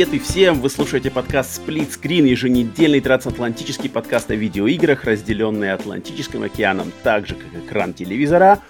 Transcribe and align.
Привет 0.00 0.14
и 0.14 0.18
всем! 0.18 0.60
Вы 0.62 0.70
слушаете 0.70 1.10
подкаст 1.10 1.60
Split 1.60 1.90
Screen, 1.90 2.26
еженедельный 2.26 3.02
трансатлантический 3.02 3.90
подкаст 3.90 4.30
о 4.30 4.34
видеоиграх, 4.34 5.04
разделенный 5.04 5.74
Атлантическим 5.74 6.42
океаном, 6.42 6.90
так 7.02 7.26
же, 7.26 7.34
как 7.34 7.62
экран 7.62 7.92
телевизора, 7.92 8.60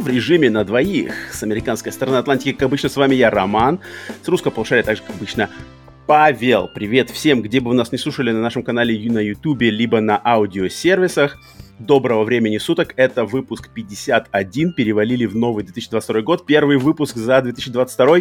в 0.00 0.06
режиме 0.06 0.48
на 0.48 0.64
двоих. 0.64 1.14
С 1.32 1.42
американской 1.42 1.90
стороны 1.90 2.14
Атлантики, 2.14 2.52
как 2.52 2.62
обычно, 2.62 2.88
с 2.88 2.96
вами 2.96 3.16
я, 3.16 3.28
Роман. 3.28 3.80
С 4.22 4.28
русского 4.28 4.52
полушария, 4.52 4.84
так 4.84 4.98
же, 4.98 5.02
как 5.02 5.16
обычно, 5.16 5.50
Павел. 6.06 6.70
Привет 6.72 7.10
всем, 7.10 7.42
где 7.42 7.58
бы 7.58 7.70
вы 7.70 7.74
нас 7.74 7.90
не 7.90 7.98
слушали 7.98 8.30
на 8.30 8.40
нашем 8.40 8.62
канале 8.62 9.10
на 9.10 9.18
Ютубе, 9.18 9.68
либо 9.70 10.00
на 10.00 10.16
аудиосервисах. 10.24 11.38
Доброго 11.80 12.22
времени 12.22 12.58
суток, 12.58 12.94
это 12.96 13.24
выпуск 13.24 13.70
51, 13.74 14.74
перевалили 14.74 15.26
в 15.26 15.34
новый 15.34 15.64
2022 15.64 16.20
год, 16.20 16.46
первый 16.46 16.76
выпуск 16.76 17.16
за 17.16 17.42
2022. 17.42 18.18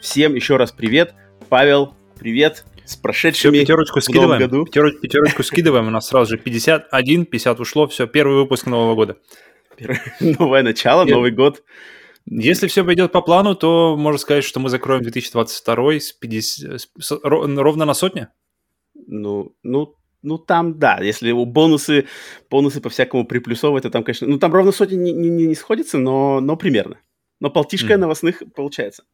Всем 0.00 0.34
еще 0.34 0.56
раз 0.56 0.72
привет. 0.72 1.14
Павел, 1.52 1.92
привет. 2.18 2.64
С 2.86 2.96
прошедшими 2.96 3.52
все, 3.52 3.60
пятерочку 3.60 4.00
скидываем, 4.00 4.40
году. 4.40 4.64
Пятерочку, 4.64 5.00
пятерочку 5.02 5.42
скидываем, 5.42 5.86
у 5.86 5.90
нас 5.90 6.06
сразу 6.06 6.30
же 6.30 6.38
51, 6.38 7.26
50 7.26 7.60
ушло, 7.60 7.86
все, 7.88 8.06
первый 8.06 8.36
выпуск 8.36 8.64
Нового 8.64 8.94
года. 8.94 9.18
Новое 10.20 10.62
начало, 10.62 11.04
Новый 11.04 11.30
год. 11.30 11.62
Если 12.24 12.68
все 12.68 12.86
пойдет 12.86 13.12
по 13.12 13.20
плану, 13.20 13.54
то 13.54 13.98
можно 13.98 14.18
сказать, 14.18 14.44
что 14.44 14.60
мы 14.60 14.70
закроем 14.70 15.02
2022 15.02 15.92
с 15.92 16.12
50, 16.12 16.80
с, 16.98 17.18
ровно 17.22 17.84
на 17.84 17.92
сотне. 17.92 18.28
Ну, 18.94 19.54
ну, 19.62 19.94
ну, 20.22 20.38
там, 20.38 20.78
да, 20.78 21.00
если 21.02 21.32
бонусы, 21.32 22.06
бонусы 22.48 22.80
по-всякому 22.80 23.26
приплюсовывать, 23.26 23.82
то 23.82 23.90
там, 23.90 24.04
конечно, 24.04 24.26
ну, 24.26 24.38
там 24.38 24.54
ровно 24.54 24.72
сотни 24.72 24.94
не, 24.94 25.12
не, 25.12 25.28
не 25.28 25.54
сходится, 25.54 25.98
но, 25.98 26.40
но 26.40 26.56
примерно. 26.56 26.98
Но 27.40 27.50
полтишка 27.50 27.92
mm. 27.92 27.98
новостных 27.98 28.42
получается. 28.56 29.04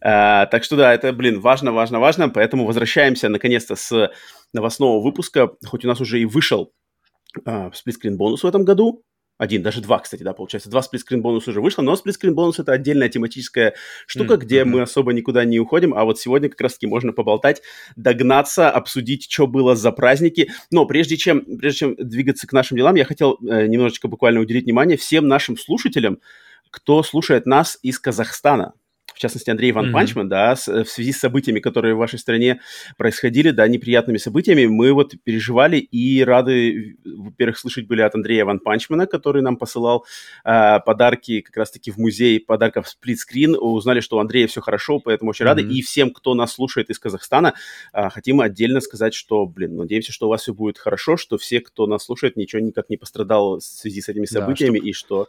А, 0.00 0.46
так 0.46 0.64
что, 0.64 0.76
да, 0.76 0.94
это, 0.94 1.12
блин, 1.12 1.40
важно, 1.40 1.72
важно, 1.72 2.00
важно, 2.00 2.28
поэтому 2.28 2.66
возвращаемся, 2.66 3.28
наконец-то, 3.28 3.76
с 3.76 4.10
новостного 4.52 5.02
выпуска, 5.02 5.50
хоть 5.66 5.84
у 5.84 5.88
нас 5.88 6.00
уже 6.00 6.20
и 6.20 6.24
вышел 6.24 6.72
а, 7.44 7.70
сплитскрин 7.72 8.16
бонус 8.16 8.42
в 8.42 8.46
этом 8.46 8.64
году, 8.64 9.04
один, 9.38 9.62
даже 9.62 9.80
два, 9.80 10.00
кстати, 10.00 10.24
да, 10.24 10.32
получается. 10.32 10.68
Два 10.68 10.82
сплитскрин 10.82 11.22
бонус 11.22 11.46
уже 11.46 11.60
вышло, 11.60 11.80
но 11.82 11.94
сплитскрин 11.94 12.34
бонус 12.34 12.58
это 12.58 12.72
отдельная 12.72 13.08
тематическая 13.08 13.74
штука, 14.06 14.34
mm-hmm. 14.34 14.38
где 14.38 14.64
мы 14.64 14.82
особо 14.82 15.12
никуда 15.12 15.44
не 15.44 15.60
уходим, 15.60 15.94
а 15.94 16.04
вот 16.04 16.18
сегодня 16.18 16.48
как 16.48 16.60
раз-таки 16.60 16.88
можно 16.88 17.12
поболтать, 17.12 17.62
догнаться, 17.94 18.68
обсудить, 18.68 19.30
что 19.30 19.46
было 19.46 19.76
за 19.76 19.92
праздники. 19.92 20.50
Но 20.72 20.86
прежде 20.86 21.16
чем, 21.16 21.44
прежде 21.58 21.78
чем 21.78 21.94
двигаться 21.96 22.48
к 22.48 22.52
нашим 22.52 22.76
делам, 22.76 22.96
я 22.96 23.04
хотел 23.04 23.38
э, 23.40 23.68
немножечко 23.68 24.08
буквально 24.08 24.40
уделить 24.40 24.64
внимание 24.64 24.96
всем 24.96 25.28
нашим 25.28 25.56
слушателям, 25.56 26.18
кто 26.70 27.04
слушает 27.04 27.46
нас 27.46 27.78
из 27.82 28.00
Казахстана 28.00 28.74
в 29.18 29.20
частности, 29.20 29.50
Андрей 29.50 29.72
Ван 29.72 29.86
mm-hmm. 29.86 29.92
Панчман, 29.92 30.28
да, 30.28 30.54
с, 30.54 30.68
в 30.68 30.88
связи 30.88 31.10
с 31.10 31.18
событиями, 31.18 31.58
которые 31.58 31.96
в 31.96 31.98
вашей 31.98 32.20
стране 32.20 32.60
происходили, 32.96 33.50
да, 33.50 33.66
неприятными 33.66 34.16
событиями, 34.16 34.66
мы 34.66 34.92
вот 34.92 35.14
переживали 35.24 35.78
и 35.78 36.22
рады, 36.22 36.96
во-первых, 37.04 37.58
слышать 37.58 37.88
были 37.88 38.02
от 38.02 38.14
Андрея 38.14 38.44
Ван 38.44 38.60
Панчмана, 38.60 39.08
который 39.08 39.42
нам 39.42 39.56
посылал 39.56 40.06
э, 40.44 40.78
подарки 40.86 41.40
как 41.40 41.56
раз-таки 41.56 41.90
в 41.90 41.98
музей 41.98 42.38
подарков 42.38 42.88
Сплитскрин, 42.88 43.56
узнали, 43.58 43.98
что 43.98 44.18
у 44.18 44.20
Андрея 44.20 44.46
все 44.46 44.60
хорошо, 44.60 45.00
поэтому 45.00 45.30
очень 45.30 45.44
mm-hmm. 45.44 45.48
рады, 45.48 45.62
и 45.62 45.82
всем, 45.82 46.12
кто 46.12 46.34
нас 46.34 46.52
слушает 46.52 46.88
из 46.88 47.00
Казахстана, 47.00 47.54
э, 47.92 48.10
хотим 48.10 48.40
отдельно 48.40 48.80
сказать, 48.80 49.14
что, 49.14 49.46
блин, 49.46 49.74
надеемся, 49.74 50.12
что 50.12 50.26
у 50.26 50.30
вас 50.30 50.42
все 50.42 50.54
будет 50.54 50.78
хорошо, 50.78 51.16
что 51.16 51.38
все, 51.38 51.60
кто 51.60 51.88
нас 51.88 52.04
слушает, 52.04 52.36
ничего 52.36 52.62
никак 52.62 52.88
не 52.88 52.96
пострадал 52.96 53.58
в 53.58 53.64
связи 53.64 54.00
с 54.00 54.08
этими 54.08 54.26
событиями, 54.26 54.78
да, 54.78 54.84
чтобы... 54.84 54.88
и 54.88 54.92
что 54.92 55.28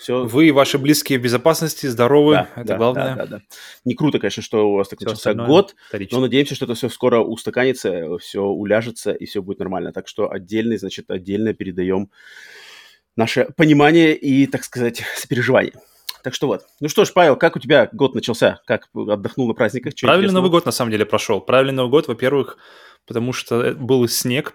все. 0.00 0.24
Вы 0.24 0.48
и 0.48 0.50
ваши 0.50 0.78
близкие 0.78 1.18
в 1.18 1.22
безопасности, 1.22 1.86
здоровы, 1.86 2.34
да, 2.34 2.48
это 2.56 2.68
да, 2.68 2.76
главное. 2.76 3.16
Да, 3.16 3.26
да, 3.26 3.36
да. 3.38 3.42
Не 3.84 3.94
круто, 3.94 4.18
конечно, 4.18 4.42
что 4.42 4.70
у 4.70 4.74
вас 4.74 4.88
так 4.88 4.98
все 4.98 5.08
начался 5.08 5.34
год, 5.34 5.74
вторично. 5.88 6.18
но 6.18 6.22
надеемся, 6.22 6.54
что 6.54 6.64
это 6.64 6.74
все 6.74 6.88
скоро 6.88 7.20
устаканится, 7.20 8.18
все 8.18 8.42
уляжется 8.42 9.12
и 9.12 9.26
все 9.26 9.42
будет 9.42 9.58
нормально. 9.58 9.92
Так 9.92 10.08
что 10.08 10.30
отдельный, 10.30 10.78
значит, 10.78 11.10
отдельно 11.10 11.54
передаем 11.54 12.10
наше 13.16 13.48
понимание 13.56 14.14
и, 14.14 14.46
так 14.46 14.64
сказать, 14.64 15.02
сопереживание. 15.16 15.74
Так 16.22 16.34
что 16.34 16.46
вот. 16.46 16.62
Ну 16.80 16.88
что 16.88 17.04
ж, 17.04 17.12
Павел, 17.12 17.36
как 17.36 17.56
у 17.56 17.58
тебя 17.58 17.88
год 17.92 18.14
начался? 18.14 18.60
Как 18.66 18.88
отдохнул 18.94 19.48
на 19.48 19.54
праздниках? 19.54 19.94
Правильный 20.00 20.32
Новый 20.32 20.50
год, 20.50 20.66
на 20.66 20.72
самом 20.72 20.90
деле, 20.90 21.06
прошел. 21.06 21.40
Правильный 21.40 21.74
Новый 21.74 21.90
год, 21.90 22.08
во-первых, 22.08 22.58
потому 23.06 23.32
что 23.32 23.74
был 23.74 24.06
снег, 24.06 24.52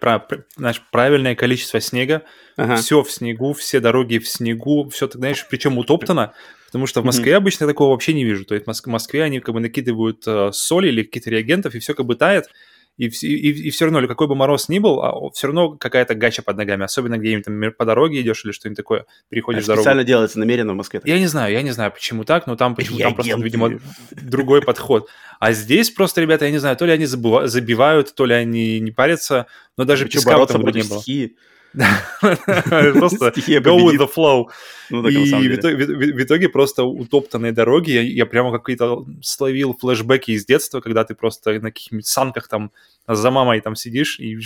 знаешь, 0.56 0.81
правильное 0.91 1.35
количество 1.35 1.81
снега, 1.81 2.22
ага. 2.56 2.75
все 2.75 3.01
в 3.01 3.12
снегу, 3.12 3.53
все 3.53 3.79
дороги 3.79 4.19
в 4.19 4.28
снегу, 4.28 4.90
все, 4.90 5.07
ты 5.07 5.18
знаешь, 5.18 5.46
причем 5.50 5.78
утоптано, 5.79 6.34
потому 6.68 6.85
что 6.85 7.01
в 7.01 7.06
Москве 7.06 7.34
mm-hmm. 7.34 7.38
обычно 7.38 7.68
такого 7.68 7.91
вообще 7.91 8.13
не 8.13 8.24
вижу. 8.24 8.45
То 8.45 8.53
есть 8.53 8.68
в 8.68 8.88
Москве 8.88 9.24
они 9.24 9.40
как 9.40 9.56
бы 9.56 9.59
накидывают 9.59 10.24
э, 10.28 10.51
соли 10.53 10.90
или 10.90 11.01
какие-то 11.01 11.31
реагентов, 11.31 11.74
и 11.74 11.80
все 11.80 11.95
как 11.95 12.06
бы 12.06 12.16
тает, 12.16 12.45
и, 12.98 13.08
и, 13.08 13.68
и 13.68 13.70
все 13.72 13.86
равно, 13.86 14.00
или 14.00 14.08
какой 14.08 14.28
бы 14.28 14.36
мороз 14.36 14.70
ни 14.70 14.80
был, 14.80 15.02
а 15.02 15.31
все 15.31 15.48
равно 15.48 15.76
какая-то 15.78 16.14
гача 16.14 16.44
под 16.44 16.58
ногами, 16.58 16.84
особенно 16.84 17.18
где-нибудь 17.18 17.46
там 17.46 17.72
по 17.78 17.86
дороге 17.86 18.22
идешь 18.22 18.46
или 18.46 18.52
что-нибудь 18.52 18.78
такое, 18.78 19.06
переходишь 19.30 19.64
а 19.64 19.68
дорогу. 19.68 19.81
специально 19.81 20.04
делается 20.04 20.40
намеренно 20.40 20.74
в 20.74 20.76
Москве? 20.76 21.02
Я 21.04 21.18
не 21.18 21.28
знаю, 21.28 21.54
я 21.54 21.64
не 21.64 21.72
знаю, 21.72 21.92
почему 21.92 22.24
так, 22.24 22.46
но 22.46 22.56
там 22.56 22.76
почему 22.76 23.00
там 23.00 23.16
просто, 23.16 23.36
видимо, 23.38 23.80
другой 24.12 24.62
подход. 24.62 25.09
А 25.40 25.54
здесь 25.54 25.90
просто, 25.90 26.22
ребята, 26.22 26.46
я 26.46 26.52
не 26.52 26.59
знаю, 26.59 26.78
то 26.78 26.86
ли 26.86 26.92
они 26.92 27.06
забивают, 27.06 28.14
то 28.14 28.26
ли 28.26 28.34
они 28.34 28.80
не 28.80 28.92
парятся, 28.92 29.48
но 29.75 29.86
даже 29.86 30.08
песка 30.08 30.46
там 30.46 30.62
не 30.62 30.84
было. 30.84 31.02
Просто 32.94 33.34
go 33.61 33.78
with 33.78 33.97
the 33.97 34.07
flow. 34.07 34.45
Ну, 34.89 35.07
и 35.07 35.34
в 35.34 36.23
итоге, 36.23 36.50
просто 36.50 36.84
утоптанные 36.84 37.51
дороги. 37.51 37.91
Я, 37.91 38.25
прямо 38.25 38.57
какие-то 38.57 39.06
словил 39.22 39.75
флешбеки 39.79 40.31
из 40.31 40.45
детства, 40.45 40.81
когда 40.81 41.03
ты 41.03 41.16
просто 41.16 41.53
на 41.53 41.72
каких-нибудь 41.72 42.06
санках 42.06 42.47
там 42.47 42.72
за 43.07 43.31
мамой 43.31 43.62
там 43.62 43.75
сидишь 43.75 44.19
и 44.19 44.38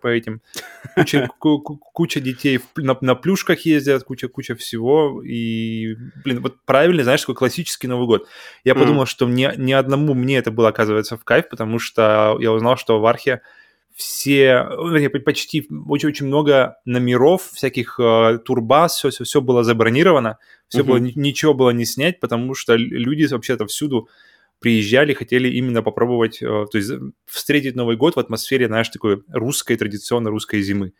по 0.00 0.08
этим. 0.08 0.42
Куча, 0.94 1.30
куча 1.38 2.20
детей 2.20 2.60
на, 2.76 2.96
на 3.00 3.14
плюшках 3.14 3.60
ездят, 3.60 4.04
куча-куча 4.04 4.54
всего. 4.54 5.22
И, 5.24 5.96
блин, 6.24 6.40
вот 6.40 6.56
правильно, 6.66 7.04
знаешь, 7.04 7.20
такой 7.20 7.36
классический 7.36 7.86
Новый 7.86 8.06
год. 8.06 8.28
Я 8.64 8.74
подумал, 8.74 9.06
что 9.06 9.26
ни 9.26 9.72
одному 9.72 10.12
мне 10.14 10.38
это 10.38 10.50
было, 10.50 10.68
оказывается, 10.68 11.16
в 11.16 11.24
кайф, 11.24 11.48
потому 11.48 11.78
что 11.78 12.36
я 12.40 12.52
узнал, 12.52 12.76
что 12.76 13.00
в 13.00 13.06
Архе 13.06 13.40
все, 13.94 14.66
почти 15.24 15.68
очень-очень 15.88 16.26
много 16.26 16.76
номеров, 16.84 17.50
всяких 17.52 17.98
э, 17.98 18.38
турбаз, 18.44 18.96
все, 18.96 19.10
все, 19.10 19.24
все 19.24 19.40
было 19.40 19.64
забронировано, 19.64 20.38
все 20.68 20.80
uh-huh. 20.80 20.84
было, 20.84 20.96
ничего 20.96 21.54
было 21.54 21.70
не 21.70 21.84
снять, 21.84 22.20
потому 22.20 22.54
что 22.54 22.74
люди 22.74 23.26
вообще-то 23.26 23.66
всюду 23.66 24.08
приезжали, 24.60 25.12
хотели 25.12 25.48
именно 25.48 25.82
попробовать, 25.82 26.40
э, 26.40 26.46
то 26.46 26.78
есть 26.78 26.90
встретить 27.26 27.76
Новый 27.76 27.96
год 27.96 28.16
в 28.16 28.20
атмосфере, 28.20 28.68
знаешь, 28.68 28.88
такой 28.88 29.22
русской, 29.28 29.76
традиционной 29.76 30.30
русской 30.30 30.62
зимы. 30.62 30.92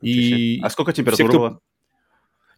И 0.00 0.60
а 0.62 0.70
сколько 0.70 0.92
температура 0.92 1.28
все, 1.28 1.38
была? 1.38 1.60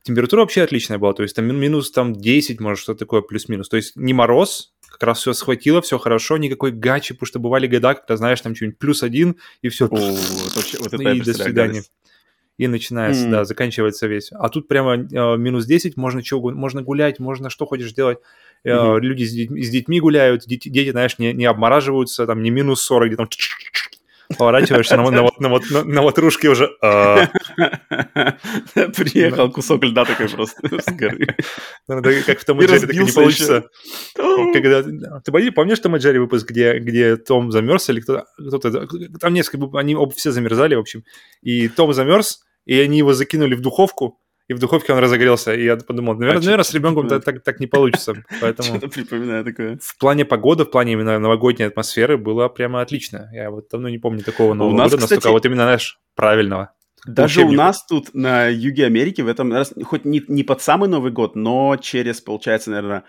Температура 0.03 0.41
вообще 0.41 0.63
отличная 0.63 0.99
была, 0.99 1.13
то 1.15 1.23
есть 1.23 1.35
там 1.35 1.47
минус 1.47 1.91
там 1.91 2.15
10, 2.15 2.61
может, 2.61 2.83
что 2.83 2.95
такое, 2.95 3.23
плюс-минус. 3.23 3.69
То 3.69 3.77
есть 3.77 3.97
не 3.97 4.13
мороз, 4.13 4.75
как 4.91 5.03
раз 5.05 5.21
все 5.21 5.33
схватило, 5.33 5.81
все 5.81 5.99
хорошо, 5.99 6.37
никакой 6.37 6.73
гачи, 6.73 7.15
потому 7.15 7.27
что 7.27 7.39
бывали 7.39 7.67
года, 7.67 7.95
когда, 7.95 8.17
знаешь, 8.17 8.41
там 8.41 8.55
что-нибудь 8.55 8.79
плюс 8.79 9.03
один, 9.03 9.37
и 9.63 9.69
все. 9.69 9.87
О, 9.87 9.89
вот, 9.89 10.57
вообще, 10.57 10.79
вот 10.79 10.93
это 10.93 11.11
и 11.11 11.21
до 11.21 11.35
свидания. 11.35 11.83
И 12.59 12.67
начинается, 12.67 13.27
mm. 13.27 13.31
да, 13.31 13.45
заканчивается 13.45 14.07
весь. 14.07 14.31
А 14.33 14.51
тут 14.51 14.69
прямо 14.69 14.97
э, 14.97 15.37
минус 15.39 15.65
10, 15.65 15.97
можно, 15.97 16.23
чего, 16.23 16.51
можно 16.51 16.83
гулять, 16.83 17.19
можно 17.19 17.49
что 17.49 17.65
хочешь 17.65 17.95
делать. 17.95 18.19
Э, 18.65 18.71
mm-hmm. 18.73 19.01
Люди 19.01 19.25
с, 19.25 19.33
детьми, 19.33 19.63
с 19.63 19.71
детьми 19.71 19.99
гуляют, 19.99 20.45
дети, 20.47 20.69
дети, 20.69 20.91
знаешь, 20.91 21.19
не, 21.19 21.33
не 21.33 21.47
обмораживаются, 21.47 22.27
там 22.27 22.43
не 22.43 22.51
минус 22.51 22.83
40, 22.83 23.09
где 23.09 23.17
там 23.17 23.29
Поворачиваешься 24.39 24.97
на, 24.97 25.11
на, 25.11 25.23
на, 25.39 25.49
на, 25.49 25.85
на 25.85 26.03
ватрушке 26.03 26.49
уже. 26.51 26.71
А... 26.83 27.29
Приехал 28.75 29.51
кусок 29.51 29.83
льда 29.85 30.05
такой 30.05 30.29
просто 30.29 30.81
с 30.81 30.93
горы. 30.93 31.37
Как 32.27 32.39
в 32.39 32.45
Том 32.45 32.61
и 32.63 32.67
Джерри, 32.67 32.81
так 32.81 32.95
не 32.95 33.13
получится. 33.13 33.65
Когда... 34.15 34.83
Ты 34.83 35.53
помнишь 35.53 35.81
Том 35.81 35.97
и 35.97 35.99
Джерри 35.99 36.19
выпуск, 36.19 36.49
где, 36.49 36.79
где 36.79 37.17
Том 37.17 37.51
замерз 37.51 37.89
или 37.91 38.01
кто-то... 38.01 38.87
Там 39.21 39.35
несколько... 39.35 39.79
Они 39.79 39.97
оба 39.97 40.13
все 40.13 40.31
замерзали, 40.31 40.77
в 40.77 40.81
общем. 40.81 41.03
И 41.43 41.69
Том 41.69 41.93
замерз, 41.93 42.41
и 42.67 42.79
они 42.79 42.99
его 42.99 43.13
закинули 43.15 43.55
в 43.55 43.61
духовку, 43.61 44.20
и 44.51 44.53
в 44.53 44.59
духовке 44.59 44.93
он 44.93 44.99
разогрелся. 44.99 45.55
И 45.55 45.63
я 45.63 45.77
подумал, 45.77 46.15
наверное, 46.15 46.41
а 46.41 46.45
наверное 46.45 46.65
с 46.65 46.75
ребенком 46.75 47.07
так, 47.07 47.23
так, 47.23 47.41
так 47.45 47.61
не 47.61 47.69
получится. 47.69 48.15
Поэтому 48.41 48.69
Что-то 48.69 48.89
припоминаю 48.89 49.45
такое. 49.45 49.79
В 49.81 49.97
плане 49.97 50.25
погоды, 50.25 50.65
в 50.65 50.73
плане 50.73 50.95
именно 50.95 51.21
новогодней 51.21 51.67
атмосферы 51.67 52.19
было 52.19 52.49
прямо 52.49 52.81
отлично. 52.81 53.31
Я 53.33 53.53
вот 53.53 53.69
давно 53.71 53.89
не 53.89 53.99
помню 53.99 54.25
такого 54.25 54.55
Нового 54.55 54.75
у 54.75 54.77
нас, 54.77 54.91
года, 54.91 55.03
кстати, 55.05 55.19
настолько 55.19 55.33
вот 55.33 55.47
именно, 55.47 55.63
знаешь, 55.63 56.01
правильного. 56.17 56.73
Даже 57.07 57.43
у 57.45 57.53
нас 57.53 57.87
тут 57.87 58.13
на 58.13 58.49
юге 58.49 58.87
Америки 58.87 59.21
в 59.21 59.29
этом 59.29 59.53
раз, 59.53 59.73
хоть 59.85 60.05
не, 60.05 60.21
не 60.27 60.43
под 60.43 60.61
самый 60.63 60.89
Новый 60.89 61.13
год, 61.13 61.37
но 61.37 61.77
через, 61.81 62.21
получается, 62.21 62.71
наверное, 62.71 63.05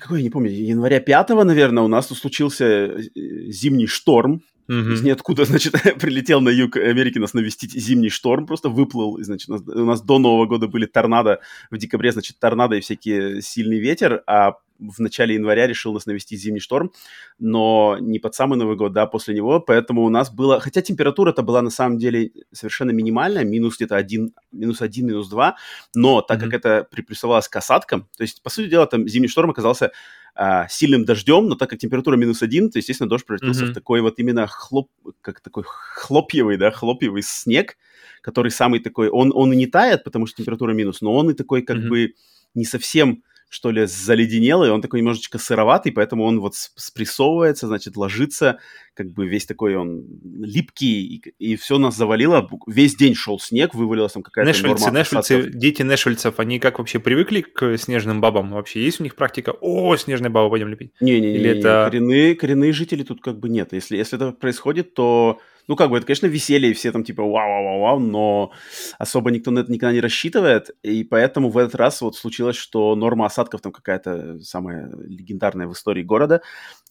какой, 0.00 0.18
я 0.18 0.22
не 0.22 0.30
помню, 0.30 0.50
января 0.52 1.00
5 1.00 1.30
наверное, 1.30 1.82
у 1.82 1.88
нас 1.88 2.06
тут 2.06 2.18
случился 2.18 2.64
э, 2.64 3.00
зимний 3.48 3.88
шторм, 3.88 4.42
Mm-hmm. 4.68 4.92
Из 4.92 5.02
ниоткуда, 5.02 5.44
значит, 5.46 5.72
прилетел 5.98 6.40
на 6.40 6.50
юг 6.50 6.76
Америки 6.76 7.18
нас 7.18 7.34
навестить 7.34 7.72
зимний 7.72 8.10
шторм, 8.10 8.46
просто 8.46 8.68
выплыл, 8.68 9.18
значит, 9.22 9.48
у 9.48 9.52
нас, 9.52 9.62
у 9.62 9.84
нас 9.84 10.02
до 10.02 10.18
Нового 10.18 10.46
года 10.46 10.68
были 10.68 10.86
торнадо, 10.86 11.40
в 11.70 11.78
декабре, 11.78 12.12
значит, 12.12 12.38
торнадо 12.38 12.76
и 12.76 12.80
всякие 12.80 13.40
сильный 13.42 13.78
ветер, 13.78 14.22
а 14.26 14.54
в 14.78 15.00
начале 15.00 15.34
января 15.34 15.66
решил 15.66 15.92
нас 15.92 16.06
навести 16.06 16.36
зимний 16.36 16.60
шторм, 16.60 16.92
но 17.38 17.96
не 18.00 18.18
под 18.18 18.34
самый 18.34 18.56
Новый 18.58 18.76
год, 18.76 18.92
да, 18.92 19.06
после 19.06 19.34
него, 19.34 19.60
поэтому 19.60 20.04
у 20.04 20.08
нас 20.08 20.30
было, 20.30 20.60
хотя 20.60 20.82
температура-то 20.82 21.42
была 21.42 21.62
на 21.62 21.70
самом 21.70 21.98
деле 21.98 22.32
совершенно 22.52 22.90
минимальная, 22.90 23.44
минус 23.44 23.76
где-то 23.76 23.96
один, 23.96 24.34
минус 24.52 24.80
один, 24.80 25.06
минус 25.06 25.28
два, 25.28 25.56
но 25.94 26.22
так 26.22 26.38
mm-hmm. 26.38 26.44
как 26.44 26.54
это 26.54 26.88
приплюсовалось 26.90 27.48
к 27.48 27.56
осадкам, 27.56 28.08
то 28.16 28.22
есть, 28.22 28.42
по 28.42 28.50
сути 28.50 28.68
дела, 28.68 28.86
там 28.86 29.08
зимний 29.08 29.28
шторм 29.28 29.50
оказался 29.50 29.92
а, 30.34 30.68
сильным 30.68 31.04
дождем, 31.04 31.48
но 31.48 31.56
так 31.56 31.70
как 31.70 31.80
температура 31.80 32.16
минус 32.16 32.42
один, 32.42 32.70
то, 32.70 32.78
естественно, 32.78 33.08
дождь 33.08 33.26
превратился 33.26 33.64
mm-hmm. 33.64 33.70
в 33.70 33.74
такой 33.74 34.00
вот 34.00 34.18
именно 34.20 34.46
хлоп, 34.46 34.88
как 35.20 35.40
такой 35.40 35.64
хлопьевый, 35.66 36.56
да, 36.56 36.70
хлопьевый 36.70 37.22
снег, 37.22 37.76
который 38.22 38.52
самый 38.52 38.78
такой, 38.78 39.08
он, 39.08 39.32
он 39.34 39.52
и 39.52 39.56
не 39.56 39.66
тает, 39.66 40.04
потому 40.04 40.26
что 40.26 40.36
температура 40.36 40.72
минус, 40.72 41.00
но 41.00 41.12
он 41.12 41.30
и 41.30 41.34
такой 41.34 41.62
как 41.62 41.78
mm-hmm. 41.78 41.88
бы 41.88 42.14
не 42.54 42.64
совсем 42.64 43.24
что 43.48 43.70
ли, 43.70 43.86
заледенелый, 43.86 44.70
он 44.70 44.82
такой 44.82 45.00
немножечко 45.00 45.38
сыроватый, 45.38 45.92
поэтому 45.92 46.24
он 46.24 46.40
вот 46.40 46.54
спрессовывается, 46.54 47.66
значит, 47.66 47.96
ложится, 47.96 48.58
как 48.98 49.12
бы 49.12 49.28
весь 49.28 49.46
такой 49.46 49.76
он 49.76 50.04
липкий, 50.24 51.04
и, 51.04 51.22
и 51.38 51.54
все 51.54 51.78
нас 51.78 51.96
завалило. 51.96 52.50
Весь 52.66 52.96
день 52.96 53.14
шел 53.14 53.38
снег, 53.38 53.72
вывалилась 53.72 54.12
там 54.12 54.24
какая-то 54.24 54.48
Нэшвильцы, 54.48 54.86
норма. 54.86 54.98
Нэшвильцы, 54.98 55.50
дети 55.50 55.82
нэшвильцев, 55.82 56.40
они 56.40 56.58
как 56.58 56.80
вообще 56.80 56.98
привыкли 56.98 57.42
к 57.42 57.78
снежным 57.78 58.20
бабам? 58.20 58.50
Вообще 58.50 58.82
есть 58.84 58.98
у 58.98 59.04
них 59.04 59.14
практика? 59.14 59.54
О, 59.60 59.96
снежные 59.96 60.30
бабы 60.30 60.50
пойдем 60.50 60.66
лепить? 60.66 60.90
Не-не-не, 61.00 61.38
это... 61.38 61.88
коренные, 61.88 62.34
коренные 62.34 62.72
жители 62.72 63.04
тут 63.04 63.22
как 63.22 63.38
бы 63.38 63.48
нет. 63.48 63.72
Если, 63.72 63.96
если 63.96 64.16
это 64.16 64.32
происходит, 64.32 64.94
то 64.94 65.38
ну, 65.68 65.76
как 65.76 65.90
бы, 65.90 65.98
это, 65.98 66.06
конечно, 66.06 66.26
веселье, 66.26 66.70
и 66.70 66.74
все 66.74 66.90
там 66.90 67.04
типа 67.04 67.22
вау-вау-вау, 67.22 68.00
но 68.00 68.52
особо 68.98 69.30
никто 69.30 69.50
на 69.50 69.60
это 69.60 69.70
никогда 69.70 69.92
не 69.92 70.00
рассчитывает, 70.00 70.70
и 70.82 71.04
поэтому 71.04 71.50
в 71.50 71.58
этот 71.58 71.74
раз 71.74 72.00
вот 72.00 72.16
случилось, 72.16 72.56
что 72.56 72.96
норма 72.96 73.26
осадков 73.26 73.60
там 73.60 73.70
какая-то 73.70 74.40
самая 74.40 74.90
легендарная 75.06 75.66
в 75.66 75.74
истории 75.74 76.02
города, 76.02 76.40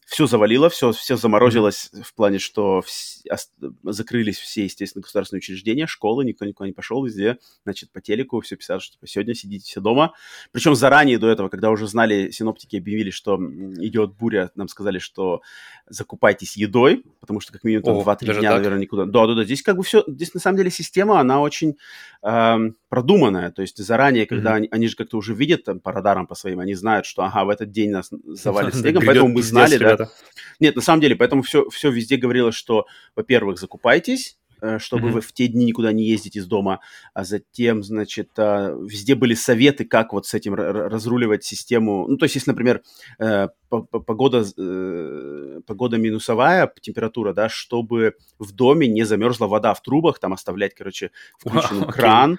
все 0.07 0.25
завалило, 0.25 0.69
все, 0.69 0.93
все 0.93 1.17
заморозилось 1.17 1.91
в 2.01 2.13
плане, 2.13 2.39
что 2.39 2.79
вс- 2.79 3.27
закрылись 3.83 4.37
все, 4.37 4.63
естественно, 4.63 5.01
государственные 5.01 5.39
учреждения, 5.39 5.85
школы, 5.85 6.23
никто 6.23 6.45
никуда 6.45 6.65
не 6.65 6.71
пошел, 6.71 7.03
везде, 7.03 7.39
значит, 7.65 7.91
по 7.91 7.99
телеку 7.99 8.39
все 8.39 8.55
писали, 8.55 8.79
что 8.79 8.93
типа, 8.93 9.05
сегодня 9.05 9.33
сидите 9.33 9.65
все 9.65 9.81
дома. 9.81 10.13
Причем 10.53 10.75
заранее 10.75 11.19
до 11.19 11.27
этого, 11.27 11.49
когда 11.49 11.71
уже 11.71 11.87
знали, 11.87 12.31
синоптики 12.31 12.77
объявили, 12.77 13.09
что 13.09 13.35
идет 13.35 14.15
буря, 14.15 14.49
нам 14.55 14.69
сказали, 14.69 14.99
что 14.99 15.41
закупайтесь 15.87 16.55
едой, 16.55 17.03
потому 17.19 17.41
что 17.41 17.51
как 17.51 17.65
минимум 17.65 17.83
там 17.83 17.97
2-3 17.97 18.39
дня, 18.39 18.49
так? 18.51 18.57
наверное, 18.59 18.79
никуда. 18.79 19.05
Да, 19.05 19.27
да, 19.27 19.35
да, 19.35 19.43
здесь 19.43 19.61
как 19.61 19.75
бы 19.75 19.83
все, 19.83 20.05
здесь 20.07 20.33
на 20.33 20.39
самом 20.39 20.55
деле 20.57 20.71
система, 20.71 21.19
она 21.19 21.41
очень 21.41 21.75
э, 22.23 22.57
продуманная, 22.89 23.51
то 23.51 23.61
есть 23.61 23.77
заранее, 23.77 24.25
когда 24.25 24.51
mm-hmm. 24.51 24.55
они, 24.55 24.67
они 24.71 24.87
же 24.87 24.95
как-то 24.95 25.17
уже 25.17 25.33
видят 25.33 25.65
там 25.65 25.79
по 25.79 25.91
радарам 25.91 26.25
по 26.25 26.35
своим, 26.35 26.59
они 26.59 26.73
знают, 26.73 27.05
что, 27.05 27.23
ага, 27.23 27.43
в 27.43 27.49
этот 27.49 27.71
день 27.71 27.91
нас 27.91 28.09
завалит 28.25 28.75
снегом, 28.75 29.03
поэтому 29.05 29.29
мы 29.29 29.41
знали, 29.41 29.77
да. 29.77 30.09
Нет, 30.59 30.75
на 30.75 30.81
самом 30.81 31.01
деле, 31.01 31.15
поэтому 31.15 31.41
все, 31.41 31.69
все 31.69 31.91
везде 31.91 32.17
говорилось, 32.17 32.55
что, 32.55 32.85
во-первых, 33.15 33.59
закупайтесь, 33.59 34.37
э, 34.61 34.79
чтобы 34.79 35.09
mm-hmm. 35.09 35.11
вы 35.11 35.21
в 35.21 35.33
те 35.33 35.47
дни 35.47 35.65
никуда 35.65 35.91
не 35.91 36.05
ездить 36.05 36.37
из 36.37 36.47
дома, 36.47 36.79
а 37.13 37.25
затем, 37.25 37.83
значит, 37.83 38.29
э, 38.37 38.75
везде 38.87 39.15
были 39.15 39.33
советы, 39.33 39.83
как 39.83 40.13
вот 40.13 40.25
с 40.25 40.33
этим 40.33 40.55
разруливать 40.55 41.43
систему. 41.43 42.07
Ну, 42.07 42.15
то 42.15 42.23
есть, 42.23 42.35
если, 42.35 42.51
например, 42.51 42.83
э, 43.19 43.49
погода, 43.69 44.45
погода 45.67 45.97
минусовая, 45.97 46.71
температура, 46.81 47.33
да, 47.33 47.49
чтобы 47.49 48.15
в 48.39 48.53
доме 48.53 48.87
не 48.87 49.03
замерзла 49.03 49.47
вода 49.47 49.73
в 49.73 49.81
трубах, 49.81 50.19
там 50.19 50.31
оставлять, 50.31 50.73
короче, 50.73 51.11
включенным 51.37 51.83
wow, 51.83 51.91
кран, 51.91 52.33
okay 52.33 52.37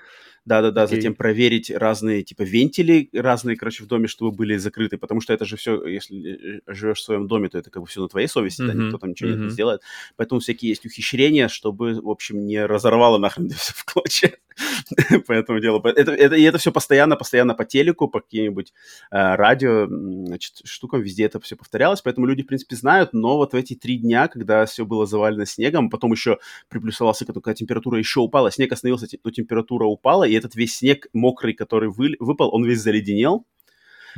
да-да-да, 0.48 0.84
okay. 0.84 0.96
затем 0.96 1.14
проверить 1.14 1.70
разные, 1.70 2.22
типа, 2.22 2.42
вентили 2.42 3.10
разные, 3.12 3.56
короче, 3.56 3.84
в 3.84 3.86
доме, 3.86 4.08
чтобы 4.08 4.32
были 4.32 4.56
закрыты, 4.56 4.96
потому 4.96 5.20
что 5.20 5.34
это 5.34 5.44
же 5.44 5.56
все, 5.56 5.86
если 5.86 6.56
э, 6.56 6.60
живешь 6.66 6.98
в 6.98 7.04
своем 7.04 7.28
доме, 7.28 7.50
то 7.50 7.58
это 7.58 7.70
как 7.70 7.82
бы 7.82 7.86
все 7.86 8.00
на 8.00 8.08
твоей 8.08 8.28
совести, 8.28 8.62
mm-hmm. 8.62 8.66
да, 8.66 8.72
никто 8.72 8.98
там 8.98 9.10
ничего 9.10 9.30
mm-hmm. 9.30 9.44
не 9.44 9.50
сделает. 9.50 9.82
Поэтому 10.16 10.40
всякие 10.40 10.70
есть 10.70 10.86
ухищрения, 10.86 11.48
чтобы, 11.48 12.00
в 12.00 12.08
общем, 12.08 12.46
не 12.46 12.64
разорвало 12.64 13.18
нахрен 13.18 13.50
все 13.50 13.74
в 13.74 13.84
клочья. 13.84 14.32
по 15.26 15.32
этому 15.32 15.60
делу. 15.60 15.80
Это, 15.84 16.12
это, 16.12 16.34
и 16.34 16.42
это 16.42 16.58
все 16.58 16.72
постоянно, 16.72 17.16
постоянно 17.16 17.54
по 17.54 17.64
телеку, 17.64 18.08
по 18.08 18.20
каким-нибудь 18.20 18.72
э, 19.10 19.34
радио, 19.36 19.86
значит, 19.86 20.60
штукам, 20.64 21.00
везде 21.00 21.24
это 21.24 21.40
все 21.40 21.56
повторялось, 21.56 22.02
поэтому 22.02 22.26
люди, 22.26 22.42
в 22.42 22.46
принципе, 22.46 22.76
знают, 22.76 23.12
но 23.12 23.36
вот 23.36 23.52
в 23.52 23.56
эти 23.56 23.74
три 23.74 23.98
дня, 23.98 24.28
когда 24.28 24.66
все 24.66 24.84
было 24.84 25.06
завалено 25.06 25.46
снегом, 25.46 25.90
потом 25.90 26.12
еще 26.12 26.38
приплюсовался, 26.68 27.24
когда 27.24 27.54
температура 27.54 27.98
еще 27.98 28.20
упала, 28.20 28.50
снег 28.50 28.72
остановился, 28.72 29.06
то 29.06 29.30
температура 29.30 29.84
упала, 29.84 30.24
и 30.24 30.34
этот 30.38 30.54
весь 30.54 30.76
снег 30.76 31.08
мокрый, 31.12 31.54
который 31.54 31.90
вы, 31.90 32.16
выпал, 32.18 32.54
он 32.54 32.64
весь 32.64 32.80
заледенел, 32.80 33.46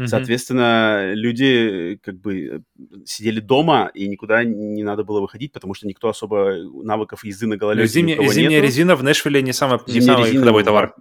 Mm-hmm. 0.00 0.06
Соответственно, 0.06 1.12
люди 1.12 2.00
как 2.02 2.19
бы 2.19 2.62
сидели 3.05 3.41
дома, 3.41 3.91
и 3.93 4.08
никуда 4.08 4.44
не 4.44 4.82
надо 4.82 5.05
было 5.05 5.20
выходить, 5.20 5.52
потому 5.52 5.75
что 5.75 5.87
никто 5.87 6.08
особо 6.08 6.55
навыков 6.82 7.23
езды 7.23 7.47
на 7.47 7.58
гололеде 7.58 7.87
зимняя, 7.87 8.17
зимняя 8.29 8.61
нету. 8.61 8.67
резина 8.67 8.97
в 8.97 9.02
Нэшвилле 9.02 9.43
не, 9.43 9.52
самый 9.52 9.79
не 9.87 10.00
самый 10.00 10.35
ходовой 10.35 10.64
товар. 10.64 10.94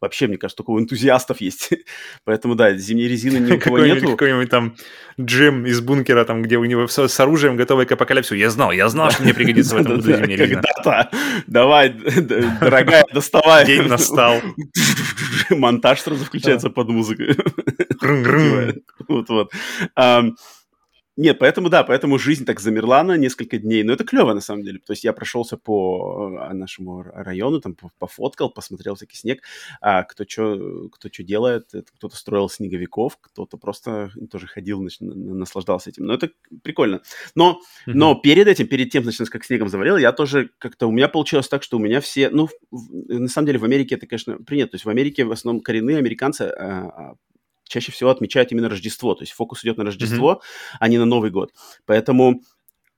Вообще, 0.00 0.26
мне 0.26 0.36
кажется, 0.36 0.58
только 0.58 0.70
у 0.70 0.80
энтузиастов 0.80 1.40
есть. 1.40 1.70
Поэтому, 2.24 2.54
да, 2.54 2.74
зимней 2.74 3.08
резины 3.08 3.38
ни 3.38 3.52
у 3.52 3.58
кого 3.58 3.78
нету. 3.78 4.10
Какой-нибудь 4.10 4.50
там 4.50 4.76
Джим 5.20 5.66
из 5.66 5.80
бункера, 5.80 6.24
там, 6.24 6.42
где 6.42 6.58
у 6.58 6.64
него 6.64 6.86
все 6.86 7.08
с 7.08 7.18
оружием, 7.18 7.56
готовый 7.56 7.86
к 7.86 7.92
апокалипсису. 7.92 8.34
Я 8.34 8.50
знал, 8.50 8.72
я 8.72 8.88
знал, 8.88 9.10
что 9.10 9.22
мне 9.22 9.32
пригодится 9.32 9.74
в 9.74 9.78
этом 9.80 10.00
зимняя 10.02 10.36
резина. 10.36 10.62
Когда-то. 10.62 11.10
Давай, 11.46 11.90
дорогая, 11.90 13.04
доставай. 13.12 13.66
День 13.66 13.82
настал. 13.82 14.40
Монтаж 15.50 16.00
сразу 16.00 16.24
включается 16.24 16.70
под 16.70 16.88
музыку. 16.88 17.22
Вот-вот. 19.08 19.50
Нет, 21.16 21.38
поэтому 21.38 21.70
да, 21.70 21.82
поэтому 21.82 22.18
жизнь 22.18 22.44
так 22.44 22.60
замерла 22.60 23.02
на 23.02 23.16
несколько 23.16 23.56
дней. 23.56 23.82
Но 23.82 23.94
это 23.94 24.04
клево 24.04 24.34
на 24.34 24.42
самом 24.42 24.64
деле. 24.64 24.80
То 24.80 24.92
есть 24.92 25.02
я 25.02 25.14
прошелся 25.14 25.56
по 25.56 26.28
э, 26.28 26.52
нашему 26.52 27.02
району, 27.02 27.60
там 27.60 27.74
пофоткал, 27.98 28.50
посмотрел 28.50 28.96
всякий 28.96 29.16
снег, 29.16 29.42
а 29.80 30.02
кто 30.02 30.24
что 30.28 30.88
кто 30.90 31.08
что 31.10 31.22
делает. 31.22 31.70
Кто-то 31.96 32.14
строил 32.16 32.50
снеговиков, 32.50 33.16
кто-то 33.18 33.56
просто 33.56 34.10
тоже 34.30 34.46
ходил, 34.46 34.80
значит, 34.80 35.00
наслаждался 35.00 35.88
этим. 35.88 36.04
Но 36.04 36.12
это 36.12 36.30
прикольно. 36.62 37.00
Но, 37.34 37.62
mm-hmm. 37.86 37.92
но 37.94 38.14
перед 38.14 38.46
этим, 38.46 38.66
перед 38.66 38.90
тем, 38.90 39.02
значит, 39.04 39.30
как 39.30 39.44
снегом 39.44 39.68
завалил, 39.70 39.96
я 39.96 40.12
тоже 40.12 40.50
как-то... 40.58 40.86
У 40.86 40.92
меня 40.92 41.08
получилось 41.08 41.48
так, 41.48 41.62
что 41.62 41.78
у 41.78 41.80
меня 41.80 42.02
все... 42.02 42.28
Ну, 42.28 42.50
на 42.70 43.28
самом 43.28 43.46
деле 43.46 43.58
в 43.58 43.64
Америке 43.64 43.94
это, 43.94 44.06
конечно, 44.06 44.36
принято. 44.36 44.72
То 44.72 44.74
есть 44.74 44.84
в 44.84 44.90
Америке 44.90 45.24
в 45.24 45.32
основном 45.32 45.62
коренные 45.62 45.96
американцы 45.96 46.42
а, 46.42 46.88
а, 46.88 47.14
чаще 47.68 47.92
всего 47.92 48.10
отмечают 48.10 48.52
именно 48.52 48.68
Рождество. 48.68 49.14
То 49.14 49.22
есть 49.22 49.32
фокус 49.32 49.64
идет 49.64 49.76
на 49.76 49.84
Рождество, 49.84 50.32
mm-hmm. 50.32 50.76
а 50.80 50.88
не 50.88 50.98
на 50.98 51.04
Новый 51.04 51.30
год. 51.30 51.52
Поэтому 51.84 52.42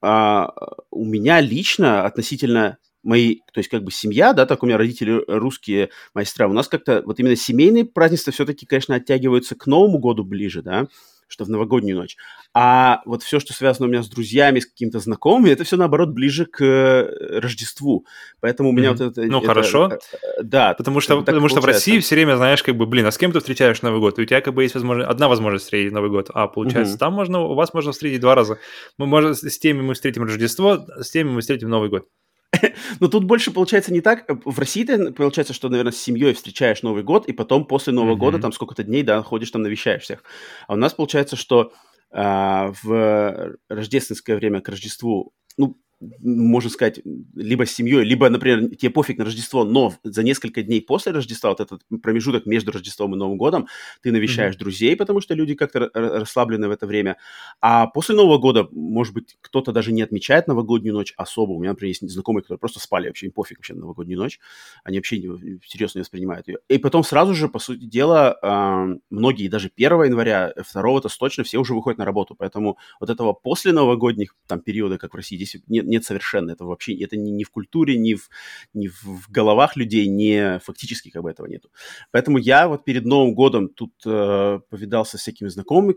а, 0.00 0.52
у 0.90 1.04
меня 1.04 1.40
лично 1.40 2.04
относительно 2.04 2.78
моей, 3.02 3.42
то 3.52 3.58
есть 3.58 3.70
как 3.70 3.84
бы 3.84 3.90
семья, 3.90 4.32
да, 4.32 4.44
так 4.46 4.62
у 4.62 4.66
меня 4.66 4.76
родители 4.76 5.22
русские 5.26 5.90
мастера, 6.14 6.48
у 6.48 6.52
нас 6.52 6.68
как-то 6.68 7.02
вот 7.04 7.18
именно 7.20 7.36
семейные 7.36 7.84
празднества 7.84 8.32
все-таки, 8.32 8.66
конечно, 8.66 8.96
оттягиваются 8.96 9.54
к 9.54 9.66
Новому 9.66 9.98
году 9.98 10.24
ближе, 10.24 10.62
да, 10.62 10.88
что 11.28 11.44
в 11.44 11.50
новогоднюю 11.50 11.96
ночь. 11.96 12.16
А 12.54 13.02
вот 13.04 13.22
все, 13.22 13.38
что 13.38 13.52
связано 13.52 13.86
у 13.86 13.90
меня 13.90 14.02
с 14.02 14.08
друзьями, 14.08 14.60
с 14.60 14.66
какими-то 14.66 14.98
знакомыми, 14.98 15.50
это 15.50 15.64
все, 15.64 15.76
наоборот, 15.76 16.08
ближе 16.10 16.46
к 16.46 16.64
э, 16.64 17.38
Рождеству. 17.38 18.06
Поэтому 18.40 18.70
у 18.70 18.72
меня 18.72 18.90
mm-hmm. 18.90 19.04
вот 19.04 19.18
это... 19.18 19.22
Ну, 19.22 19.38
это, 19.38 19.46
хорошо. 19.46 19.92
Э, 19.92 20.42
да. 20.42 20.74
Потому 20.74 21.00
что, 21.00 21.20
потому 21.20 21.48
что 21.48 21.60
в 21.60 21.64
России 21.64 22.00
все 22.00 22.14
время, 22.14 22.36
знаешь, 22.36 22.62
как 22.62 22.76
бы, 22.76 22.86
блин, 22.86 23.06
а 23.06 23.12
с 23.12 23.18
кем 23.18 23.32
ты 23.32 23.38
встречаешь 23.38 23.82
Новый 23.82 24.00
год? 24.00 24.18
И 24.18 24.22
у 24.22 24.24
тебя 24.24 24.40
как 24.40 24.54
бы 24.54 24.62
есть 24.62 24.74
возможность, 24.74 25.08
одна 25.08 25.28
возможность 25.28 25.64
встретить 25.64 25.92
Новый 25.92 26.10
год, 26.10 26.30
а 26.34 26.48
получается, 26.48 26.94
mm-hmm. 26.94 26.98
там 26.98 27.12
можно, 27.12 27.40
у 27.40 27.54
вас 27.54 27.74
можно 27.74 27.92
встретить 27.92 28.20
два 28.20 28.34
раза. 28.34 28.58
Мы 28.96 29.06
можем, 29.06 29.34
с 29.34 29.58
теми 29.58 29.82
мы 29.82 29.94
встретим 29.94 30.24
Рождество, 30.24 30.86
с 31.00 31.10
теми 31.10 31.30
мы 31.30 31.42
встретим 31.42 31.68
Новый 31.68 31.90
год. 31.90 32.06
Но 33.00 33.08
тут 33.08 33.24
больше 33.24 33.50
получается 33.50 33.92
не 33.92 34.00
так. 34.00 34.24
В 34.44 34.58
России 34.58 34.84
ты, 34.84 35.12
получается, 35.12 35.52
что, 35.52 35.68
наверное, 35.68 35.92
с 35.92 35.98
семьей 35.98 36.32
встречаешь 36.34 36.82
Новый 36.82 37.02
год, 37.02 37.28
и 37.28 37.32
потом 37.32 37.66
после 37.66 37.92
Нового 37.92 38.14
mm-hmm. 38.14 38.18
года, 38.18 38.38
там 38.38 38.52
сколько-то 38.52 38.84
дней, 38.84 39.02
да, 39.02 39.22
ходишь 39.22 39.50
там, 39.50 39.62
навещаешь 39.62 40.02
всех. 40.02 40.22
А 40.66 40.74
у 40.74 40.76
нас 40.76 40.94
получается, 40.94 41.36
что 41.36 41.72
а, 42.10 42.72
в 42.82 43.56
рождественское 43.68 44.36
время 44.36 44.60
к 44.60 44.68
Рождеству, 44.68 45.32
ну, 45.56 45.76
можно 46.00 46.70
сказать, 46.70 47.00
либо 47.34 47.66
с 47.66 47.72
семьей, 47.72 48.04
либо, 48.04 48.28
например, 48.28 48.76
тебе 48.76 48.90
пофиг 48.90 49.18
на 49.18 49.24
Рождество, 49.24 49.64
но 49.64 49.94
за 50.04 50.22
несколько 50.22 50.62
дней 50.62 50.80
после 50.80 51.12
Рождества, 51.12 51.50
вот 51.50 51.60
этот 51.60 51.82
промежуток 52.02 52.46
между 52.46 52.70
Рождеством 52.70 53.14
и 53.14 53.18
Новым 53.18 53.36
годом, 53.36 53.66
ты 54.02 54.12
навещаешь 54.12 54.54
mm-hmm. 54.54 54.58
друзей, 54.58 54.96
потому 54.96 55.20
что 55.20 55.34
люди 55.34 55.54
как-то 55.54 55.90
расслаблены 55.92 56.68
в 56.68 56.70
это 56.70 56.86
время. 56.86 57.16
А 57.60 57.86
после 57.86 58.14
Нового 58.14 58.38
года, 58.38 58.68
может 58.70 59.12
быть, 59.12 59.36
кто-то 59.40 59.72
даже 59.72 59.92
не 59.92 60.02
отмечает 60.02 60.46
новогоднюю 60.46 60.94
ночь 60.94 61.14
особо. 61.16 61.52
У 61.52 61.58
меня, 61.58 61.70
например, 61.70 61.88
есть 61.88 62.08
знакомые, 62.08 62.42
которые 62.42 62.58
просто 62.58 62.80
спали, 62.80 63.08
вообще 63.08 63.26
им 63.26 63.32
пофиг 63.32 63.58
вообще 63.58 63.74
на 63.74 63.80
новогоднюю 63.80 64.18
ночь. 64.18 64.38
Они 64.84 64.98
вообще 64.98 65.18
не, 65.18 65.58
серьезно 65.66 65.98
не 65.98 66.02
воспринимают 66.02 66.46
ее. 66.48 66.58
И 66.68 66.78
потом 66.78 67.02
сразу 67.02 67.34
же, 67.34 67.48
по 67.48 67.58
сути 67.58 67.84
дела, 67.84 68.98
многие 69.10 69.48
даже 69.48 69.70
1 69.76 70.04
января, 70.04 70.52
2 70.56 71.00
то 71.00 71.08
точно 71.18 71.42
все 71.44 71.58
уже 71.58 71.74
выходят 71.74 71.98
на 71.98 72.04
работу. 72.04 72.36
Поэтому 72.36 72.78
вот 73.00 73.10
этого 73.10 73.32
после 73.32 73.72
новогодних 73.72 74.36
там 74.46 74.60
периода, 74.60 74.98
как 74.98 75.12
в 75.12 75.16
России, 75.16 75.36
здесь 75.36 75.56
нет, 75.66 75.87
нет 75.88 76.04
совершенно. 76.04 76.52
Это 76.52 76.64
вообще, 76.64 76.94
это 77.02 77.16
ни, 77.16 77.30
ни 77.30 77.44
в 77.44 77.50
культуре, 77.50 77.96
ни 77.96 78.14
в, 78.14 78.28
ни 78.74 78.88
в 78.88 79.28
головах 79.28 79.76
людей, 79.76 80.06
не 80.06 80.60
фактически 80.60 81.10
как 81.10 81.22
бы 81.22 81.30
этого 81.30 81.46
нету. 81.46 81.70
Поэтому 82.10 82.38
я 82.38 82.68
вот 82.68 82.84
перед 82.84 83.04
Новым 83.04 83.34
годом 83.34 83.68
тут 83.68 83.92
э, 84.06 84.60
повидался 84.70 85.18
с 85.18 85.22
всякими 85.22 85.48
знакомыми, 85.48 85.94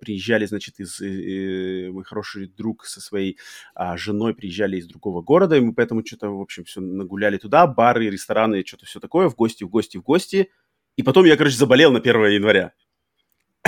приезжали, 0.00 0.46
значит, 0.46 0.80
из, 0.80 1.00
э, 1.00 1.90
мой 1.90 2.04
хороший 2.04 2.48
друг 2.48 2.84
со 2.84 3.00
своей 3.00 3.38
э, 3.78 3.96
женой 3.96 4.34
приезжали 4.34 4.78
из 4.78 4.86
другого 4.86 5.22
города, 5.22 5.56
и 5.56 5.60
мы 5.60 5.74
поэтому 5.74 6.04
что-то, 6.04 6.30
в 6.30 6.40
общем, 6.40 6.64
все 6.64 6.80
нагуляли 6.80 7.36
туда, 7.38 7.66
бары, 7.66 8.10
рестораны, 8.10 8.64
что-то 8.66 8.86
все 8.86 9.00
такое, 9.00 9.28
в 9.28 9.34
гости, 9.36 9.64
в 9.64 9.68
гости, 9.68 9.98
в 9.98 10.02
гости. 10.02 10.50
И 10.96 11.02
потом 11.02 11.26
я, 11.26 11.36
короче, 11.36 11.56
заболел 11.56 11.92
на 11.92 11.98
1 11.98 12.26
января. 12.26 12.72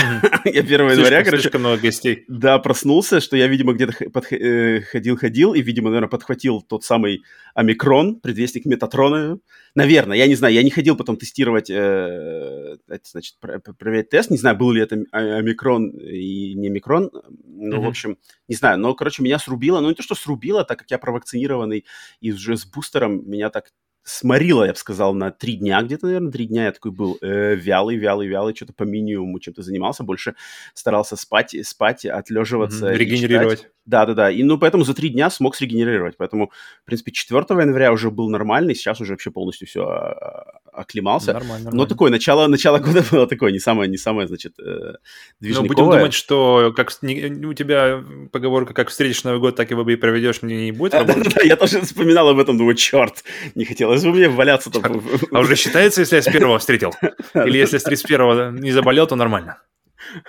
Я 0.45 0.61
1 0.61 0.91
января, 0.91 1.25
короче... 1.25 1.43
Слишком 1.43 1.63
много 1.63 1.83
гостей. 1.83 2.25
Да, 2.29 2.59
проснулся, 2.59 3.21
что 3.21 3.37
я, 3.37 3.47
видимо, 3.47 3.73
где-то 3.73 3.93
ходил-ходил, 3.93 5.55
э, 5.55 5.59
и, 5.59 5.63
видимо, 5.63 5.91
наверное, 5.91 6.09
подхватил 6.09 6.63
тот 6.63 6.85
самый 6.85 7.23
омикрон, 7.55 8.21
предвестник 8.21 8.65
Метатрона. 8.65 9.39
Наверное, 9.75 10.17
я 10.17 10.27
не 10.27 10.35
знаю, 10.35 10.55
я 10.55 10.63
не 10.63 10.71
ходил 10.71 10.97
потом 10.97 11.17
тестировать, 11.17 11.71
э, 11.71 12.77
значит, 13.05 13.37
проверять 13.39 14.11
тест, 14.11 14.31
не 14.31 14.39
знаю, 14.39 14.57
был 14.57 14.73
ли 14.73 14.83
это 14.83 15.05
омикрон 15.13 15.91
и 15.91 16.55
не 16.55 16.69
омикрон, 16.69 17.11
ну, 17.45 17.81
в 17.81 17.87
общем, 17.87 18.19
не 18.49 18.55
знаю, 18.55 18.79
но, 18.79 18.95
короче, 18.95 19.23
меня 19.23 19.39
срубило, 19.39 19.81
ну, 19.81 19.89
не 19.89 19.95
то, 19.95 20.03
что 20.03 20.15
срубило, 20.15 20.65
так 20.65 20.79
как 20.79 20.91
я 20.91 20.99
провакцинированный 20.99 21.85
и 22.21 22.33
уже 22.33 22.57
с 22.57 22.65
бустером, 22.65 23.29
меня 23.29 23.51
так 23.51 23.71
сморила, 24.09 24.65
я 24.65 24.73
бы 24.73 24.79
сказал, 24.79 25.15
на 25.15 25.31
три 25.31 25.57
дня 25.57 25.83
где-то, 25.83 26.07
наверное, 26.07 26.33
три 26.33 26.47
дня 26.47 26.65
я 26.67 26.73
такой 26.73 26.93
был 26.93 27.19
э, 27.21 27.55
вялый, 27.55 27.97
вялый, 27.97 28.27
вялый, 28.27 28.55
что-то 28.55 28.73
по 28.73 28.85
минимуму 28.85 29.39
чем-то 29.39 29.63
занимался, 29.63 30.03
больше 30.03 30.35
старался 30.73 31.17
спать, 31.17 31.55
спать, 31.65 32.07
отлеживаться. 32.07 32.91
Mm-hmm. 32.91 32.97
Регенерировать. 32.97 33.71
Да-да-да, 33.89 34.31
и 34.31 34.43
ну 34.43 34.59
поэтому 34.59 34.85
за 34.85 34.93
три 34.93 35.09
дня 35.09 35.31
смог 35.31 35.57
срегенерировать, 35.57 36.19
поэтому, 36.19 36.51
в 36.83 36.85
принципе, 36.85 37.11
4 37.11 37.41
января 37.49 37.91
уже 37.91 38.11
был 38.11 38.29
нормальный, 38.29 38.75
сейчас 38.75 39.01
уже 39.01 39.15
вообще 39.15 39.31
полностью 39.31 39.67
все 39.67 39.81
а, 39.81 40.61
оклемался. 40.75 41.33
Нормально, 41.33 41.65
нормально. 41.65 41.79
Но 41.79 41.87
такое, 41.87 42.11
начало, 42.11 42.47
начало 42.49 42.81
года 42.81 43.03
было 43.11 43.27
такое, 43.27 43.51
не 43.51 43.59
самое, 43.59 43.89
не 43.91 43.97
самое, 43.97 44.29
значит, 44.29 44.59
э, 44.61 44.97
движниковое. 45.41 45.69
Но 45.69 45.75
будем 45.75 45.99
думать, 45.99 46.13
что 46.13 46.75
как, 46.77 46.93
не, 47.01 47.47
у 47.47 47.55
тебя 47.55 48.05
поговорка 48.31 48.75
«как 48.75 48.91
встретишь 48.91 49.25
Новый 49.25 49.41
год, 49.41 49.57
так 49.57 49.71
его 49.71 49.89
и 49.91 49.97
проведешь» 49.97 50.43
не, 50.43 50.67
не 50.67 50.73
будет 50.73 50.93
работать. 50.93 51.35
Да, 51.35 51.41
я 51.43 51.57
тоже 51.57 51.81
вспоминал 51.81 52.29
об 52.29 52.39
этом, 52.39 52.59
думаю, 52.59 52.75
черт, 52.75 53.25
не 53.55 53.65
хотелось 53.65 54.05
бы 54.05 54.11
мне 54.11 54.29
валяться 54.29 54.71
там. 54.71 55.03
А 55.33 55.41
уже 55.41 55.57
считается, 55.57 56.03
если 56.03 56.17
я 56.17 56.23
с 56.23 56.31
первого 56.31 56.59
встретил? 56.59 56.93
Или 57.35 57.57
если 57.57 57.79
с 57.79 57.87
31-го 57.87 58.59
не 58.59 58.71
заболел, 58.71 59.07
то 59.07 59.17
нормально? 59.17 59.63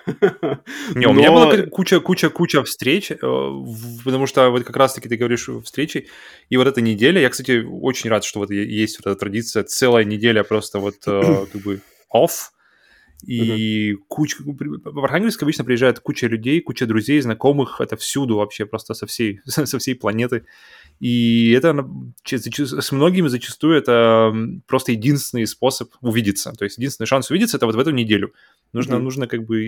Не, 0.95 1.07
у 1.07 1.13
меня 1.13 1.31
была 1.31 1.65
куча, 1.67 1.99
куча, 1.99 2.29
куча 2.29 2.63
встреч, 2.63 3.11
э, 3.11 3.15
потому 4.03 4.27
что 4.27 4.49
вот 4.49 4.63
как 4.63 4.75
раз-таки 4.75 5.09
ты 5.09 5.15
говоришь 5.15 5.49
встречи, 5.63 6.07
и 6.49 6.57
вот 6.57 6.67
эта 6.67 6.81
неделя, 6.81 7.21
я, 7.21 7.29
кстати, 7.29 7.63
очень 7.63 8.09
рад, 8.09 8.23
что 8.23 8.39
вот 8.39 8.51
есть 8.51 8.99
вот 8.99 9.11
эта 9.11 9.19
традиция, 9.19 9.63
целая 9.63 10.03
неделя 10.03 10.43
просто 10.43 10.79
вот 10.79 10.95
э, 11.05 11.45
как 11.51 11.61
бы 11.61 11.81
off, 12.13 12.51
и 13.25 13.93
uh-huh. 13.93 13.97
куча... 14.07 14.38
В 14.41 15.03
Архангельск 15.03 15.43
обычно 15.43 15.65
приезжает 15.65 15.99
куча 15.99 16.27
людей, 16.27 16.61
куча 16.61 16.85
друзей, 16.85 17.19
знакомых, 17.21 17.81
это 17.81 17.97
всюду 17.97 18.38
вообще, 18.38 18.65
просто 18.65 18.93
со 18.93 19.05
всей, 19.05 19.41
со 19.45 19.77
всей 19.77 19.95
планеты. 19.95 20.45
И 20.99 21.51
это 21.51 21.88
с 22.25 22.91
многими 22.91 23.27
зачастую 23.27 23.77
это 23.77 24.33
просто 24.67 24.91
единственный 24.93 25.47
способ 25.47 25.93
увидеться. 26.01 26.53
То 26.57 26.65
есть 26.65 26.77
единственный 26.77 27.07
шанс 27.07 27.29
увидеться 27.29 27.57
это 27.57 27.65
вот 27.65 27.75
в 27.75 27.79
эту 27.79 27.91
неделю. 27.91 28.33
Нужно, 28.73 28.95
mm-hmm. 28.95 28.99
нужно 28.99 29.27
как 29.27 29.45
бы 29.45 29.65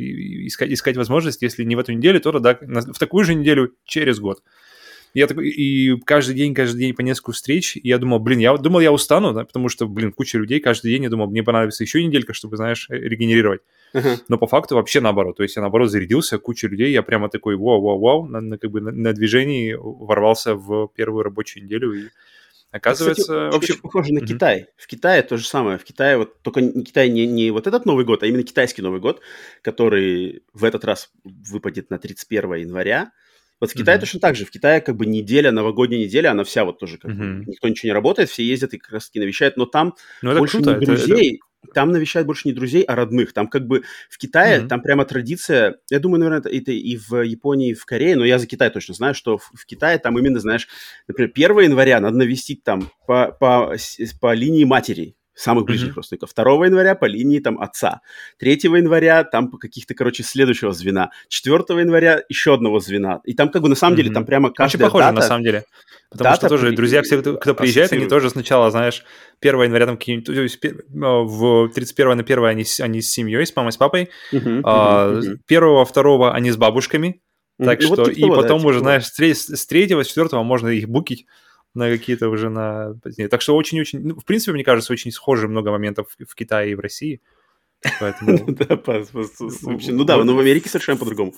искать, 0.47 0.71
искать 0.71 0.97
возможность, 0.97 1.41
если 1.41 1.63
не 1.63 1.75
в 1.75 1.79
эту 1.79 1.93
неделю, 1.93 2.19
то 2.19 2.37
да, 2.39 2.57
в 2.61 2.99
такую 2.99 3.25
же 3.25 3.35
неделю 3.35 3.73
через 3.85 4.19
год. 4.19 4.43
Я 5.13 5.27
такой, 5.27 5.49
и 5.49 5.99
каждый 6.01 6.35
день, 6.35 6.53
каждый 6.53 6.79
день 6.79 6.93
по 6.93 7.01
несколько 7.01 7.33
встреч, 7.33 7.75
и 7.75 7.81
я 7.83 7.97
думал, 7.97 8.19
блин, 8.19 8.39
я 8.39 8.55
думал, 8.55 8.79
я 8.79 8.91
устану, 8.91 9.33
да, 9.33 9.43
потому 9.43 9.67
что, 9.67 9.87
блин, 9.87 10.13
куча 10.13 10.37
людей 10.37 10.59
каждый 10.59 10.91
день, 10.91 11.03
я 11.03 11.09
думал, 11.09 11.27
мне 11.27 11.43
понадобится 11.43 11.83
еще 11.83 12.03
неделька, 12.03 12.33
чтобы, 12.33 12.55
знаешь, 12.55 12.87
э, 12.89 12.95
регенерировать. 12.95 13.61
Uh-huh. 13.93 14.17
Но 14.29 14.37
по 14.37 14.47
факту 14.47 14.75
вообще 14.75 15.01
наоборот, 15.01 15.37
то 15.37 15.43
есть 15.43 15.57
я 15.57 15.61
наоборот 15.61 15.91
зарядился, 15.91 16.37
куча 16.37 16.67
людей, 16.67 16.91
я 16.91 17.03
прямо 17.03 17.29
такой, 17.29 17.57
вау-вау-вау, 17.57 18.25
на, 18.25 18.39
на, 18.39 18.57
как 18.57 18.71
бы 18.71 18.79
на, 18.79 18.91
на 18.91 19.11
движении 19.11 19.75
ворвался 19.77 20.55
в 20.55 20.87
первую 20.95 21.23
рабочую 21.23 21.65
неделю, 21.65 21.91
и 21.93 22.03
Оказывается, 22.71 23.23
Кстати, 23.23 23.53
вообще 23.53 23.73
похоже 23.73 24.13
на 24.13 24.19
mm-hmm. 24.19 24.25
Китай. 24.25 24.67
В 24.77 24.87
Китае 24.87 25.23
то 25.23 25.35
же 25.35 25.45
самое. 25.45 25.77
В 25.77 25.83
Китае 25.83 26.17
вот 26.17 26.41
только 26.41 26.61
Китай 26.61 27.09
не, 27.09 27.27
не 27.27 27.51
вот 27.51 27.67
этот 27.67 27.85
Новый 27.85 28.05
год, 28.05 28.23
а 28.23 28.27
именно 28.27 28.43
китайский 28.43 28.81
Новый 28.81 29.01
год, 29.01 29.19
который 29.61 30.43
в 30.53 30.63
этот 30.63 30.85
раз 30.85 31.11
выпадет 31.25 31.89
на 31.89 31.99
31 31.99 32.53
января. 32.53 33.11
Вот 33.61 33.69
в 33.69 33.73
Китае 33.75 33.97
mm-hmm. 33.97 34.01
точно 34.01 34.19
так 34.19 34.35
же. 34.35 34.45
В 34.45 34.51
Китае 34.51 34.81
как 34.81 34.97
бы 34.97 35.05
неделя, 35.05 35.51
новогодняя 35.51 36.03
неделя, 36.03 36.31
она 36.31 36.43
вся 36.43 36.65
вот 36.65 36.79
тоже 36.79 36.97
как 36.97 37.11
mm-hmm. 37.11 37.43
никто 37.45 37.67
ничего 37.69 37.89
не 37.89 37.93
работает, 37.93 38.29
все 38.29 38.43
ездят 38.43 38.73
и 38.73 38.79
как 38.79 38.91
раз 38.91 39.05
таки 39.05 39.19
навещают, 39.19 39.55
но 39.55 39.67
там 39.67 39.93
ну, 40.23 40.35
больше 40.37 40.57
круто. 40.57 40.77
не 40.77 40.85
друзей, 40.85 41.35
это, 41.35 41.45
это... 41.63 41.73
там 41.75 41.91
навещают 41.91 42.25
больше 42.25 42.47
не 42.47 42.53
друзей, 42.53 42.81
а 42.81 42.95
родных. 42.95 43.33
Там 43.33 43.47
как 43.47 43.67
бы 43.67 43.83
в 44.09 44.17
Китае, 44.17 44.61
mm-hmm. 44.61 44.67
там 44.67 44.81
прямо 44.81 45.05
традиция, 45.05 45.77
я 45.91 45.99
думаю, 45.99 46.21
наверное, 46.21 46.39
это, 46.39 46.49
это 46.49 46.71
и 46.71 46.97
в 46.97 47.21
Японии, 47.21 47.69
и 47.69 47.75
в 47.75 47.85
Корее, 47.85 48.15
но 48.15 48.25
я 48.25 48.39
за 48.39 48.47
Китай 48.47 48.71
точно 48.71 48.95
знаю, 48.95 49.13
что 49.13 49.37
в, 49.37 49.51
в 49.53 49.65
Китае 49.67 49.99
там 49.99 50.17
именно, 50.17 50.39
знаешь, 50.39 50.67
например, 51.07 51.31
1 51.35 51.59
января 51.59 51.99
надо 51.99 52.17
навестить 52.17 52.63
там 52.63 52.89
по, 53.05 53.31
по, 53.39 53.75
по 54.19 54.33
линии 54.33 54.63
матери, 54.63 55.15
самых 55.33 55.65
ближних 55.65 55.91
mm-hmm. 55.91 55.95
родственников. 55.95 56.33
2 56.35 56.65
января 56.65 56.95
по 56.95 57.05
линии 57.05 57.39
там 57.39 57.59
отца. 57.59 58.01
3 58.39 58.59
января 58.63 59.23
там 59.23 59.49
по 59.49 59.57
каких-то, 59.57 59.93
короче, 59.93 60.23
следующего 60.23 60.73
звена. 60.73 61.11
4 61.29 61.55
января 61.79 62.23
еще 62.29 62.53
одного 62.53 62.79
звена. 62.79 63.21
И 63.25 63.33
там 63.33 63.49
как 63.49 63.61
бы 63.61 63.69
на 63.69 63.75
самом 63.75 63.93
mm-hmm. 63.93 63.97
деле 63.97 64.13
там 64.13 64.25
прямо 64.25 64.51
каждая 64.51 64.67
Очень 64.67 64.79
похоже 64.79 65.05
дата, 65.05 65.15
на 65.15 65.21
самом 65.21 65.43
деле. 65.43 65.63
Потому 66.09 66.29
дата 66.29 66.39
что 66.39 66.49
тоже 66.49 66.67
при... 66.67 66.75
друзья, 66.75 67.01
все, 67.03 67.21
кто 67.21 67.55
приезжает, 67.55 67.93
они 67.93 68.07
тоже 68.07 68.29
сначала, 68.29 68.69
знаешь, 68.71 69.03
1 69.41 69.61
января 69.61 69.85
там 69.85 69.97
какие-нибудь, 69.97 70.29
есть 70.29 70.59
в 70.89 71.69
31 71.69 72.17
на 72.17 72.23
1 72.23 72.45
они, 72.45 72.65
они 72.81 73.01
с 73.01 73.11
семьей, 73.11 73.45
с 73.45 73.55
мамой, 73.55 73.71
с 73.71 73.77
папой. 73.77 74.09
Uh-huh, 74.33 74.61
а, 74.65 75.21
uh-huh, 75.21 75.37
1 75.47 76.03
2 76.03 76.33
они 76.33 76.51
с 76.51 76.57
бабушками. 76.57 77.21
Так 77.57 77.79
ну, 77.81 77.87
что, 77.87 77.95
вот 78.03 78.13
типа 78.15 78.25
и 78.25 78.29
потом 78.29 78.61
да, 78.61 78.67
уже, 78.67 78.79
типа 78.79 78.83
знаешь, 78.83 79.05
с 79.05 79.15
3 79.65 79.87
с 80.03 80.07
4 80.07 80.43
можно 80.43 80.67
их 80.69 80.89
букить 80.89 81.25
на 81.73 81.89
какие-то 81.89 82.29
уже 82.29 82.49
на 82.49 82.95
позднее. 83.01 83.27
Так 83.27 83.41
что 83.41 83.55
очень-очень, 83.55 84.01
ну, 84.01 84.15
в 84.15 84.25
принципе, 84.25 84.53
мне 84.53 84.63
кажется, 84.63 84.93
очень 84.93 85.11
схожи 85.11 85.47
много 85.47 85.71
моментов 85.71 86.15
в 86.17 86.35
Китае 86.35 86.71
и 86.71 86.75
в 86.75 86.79
России. 86.79 87.21
Ну 89.91 90.03
да, 90.03 90.23
но 90.23 90.35
в 90.35 90.39
Америке 90.39 90.69
совершенно 90.69 90.99
по-другому. 90.99 91.33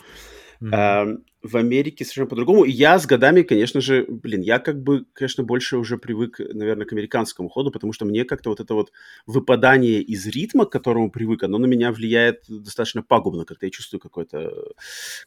В 1.42 1.58
Америке 1.58 2.06
совершенно 2.06 2.30
по-другому. 2.30 2.64
И 2.64 2.72
я 2.72 2.98
с 2.98 3.06
годами, 3.06 3.42
конечно 3.42 3.82
же, 3.82 4.06
блин, 4.08 4.42
я 4.42 4.60
как 4.60 4.82
бы, 4.82 5.06
конечно, 5.14 5.44
больше 5.44 5.78
уже 5.78 5.98
привык, 5.98 6.40
наверное, 6.40 6.86
к 6.86 6.94
американскому 6.94 7.50
ходу, 7.50 7.72
потому 7.72 7.92
что 7.92 8.06
мне 8.06 8.24
как-то 8.24 8.50
вот 8.50 8.62
это 8.62 8.74
вот 8.74 8.92
выпадание 9.26 10.02
из 10.02 10.26
ритма, 10.28 10.66
к 10.66 10.72
которому 10.72 11.12
привык, 11.12 11.44
оно 11.44 11.58
на 11.58 11.66
меня 11.66 11.92
влияет 11.92 12.44
достаточно 12.48 13.04
пагубно. 13.04 13.46
Как-то 13.46 13.66
я 13.66 13.72
чувствую 13.72 14.00
какое-то 14.00 14.54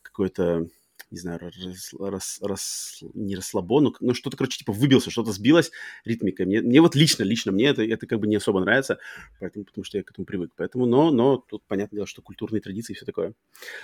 какое-то 0.03 0.69
не 1.11 1.19
знаю, 1.19 1.39
рас, 1.39 1.95
рас, 1.99 2.39
рас, 2.43 3.05
не 3.15 3.37
расслабон, 3.37 3.85
но, 3.85 3.95
но 4.01 4.15
что-то, 4.15 4.37
короче, 4.37 4.59
типа 4.59 4.73
выбился, 4.73 5.11
что-то 5.11 5.33
сбилось 5.33 5.71
ритмикой. 6.05 6.47
Мне, 6.47 6.61
мне 6.61 6.81
вот 6.81 6.95
лично, 6.95 7.23
лично 7.23 7.53
мне 7.53 7.67
это, 7.67 7.83
это 7.83 8.07
как 8.07 8.19
бы 8.19 8.27
не 8.27 8.37
особо 8.37 8.61
нравится, 8.61 8.99
поэтому, 9.41 9.65
потому 9.65 9.85
что 9.85 9.99
я 9.99 10.05
к 10.05 10.11
этому 10.11 10.27
привык. 10.27 10.53
Поэтому, 10.57 10.87
но, 10.87 11.11
но 11.11 11.37
тут 11.37 11.63
понятное 11.67 11.99
дело, 11.99 12.07
что 12.07 12.23
культурные 12.23 12.61
традиции 12.61 12.93
и 12.93 12.97
все 12.97 13.07
такое. 13.07 13.35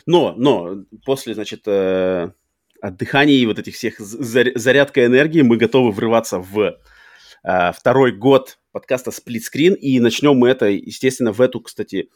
Но, 0.06 0.34
но 0.36 0.84
после, 1.04 1.34
значит, 1.34 1.62
э, 1.66 2.32
отдыханий 2.80 3.36
и 3.36 3.46
вот 3.46 3.58
этих 3.58 3.74
всех 3.74 4.00
зарядка 4.00 5.06
энергии 5.06 5.42
мы 5.42 5.56
готовы 5.56 5.92
врываться 5.92 6.38
в 6.40 6.78
э, 7.44 7.72
второй 7.72 8.12
год 8.12 8.58
подкаста 8.72 9.10
Screen, 9.10 9.74
и 9.74 10.00
начнем 10.00 10.34
мы 10.34 10.48
это, 10.48 10.66
естественно, 10.66 11.32
в 11.32 11.40
эту, 11.40 11.60
кстати, 11.60 12.10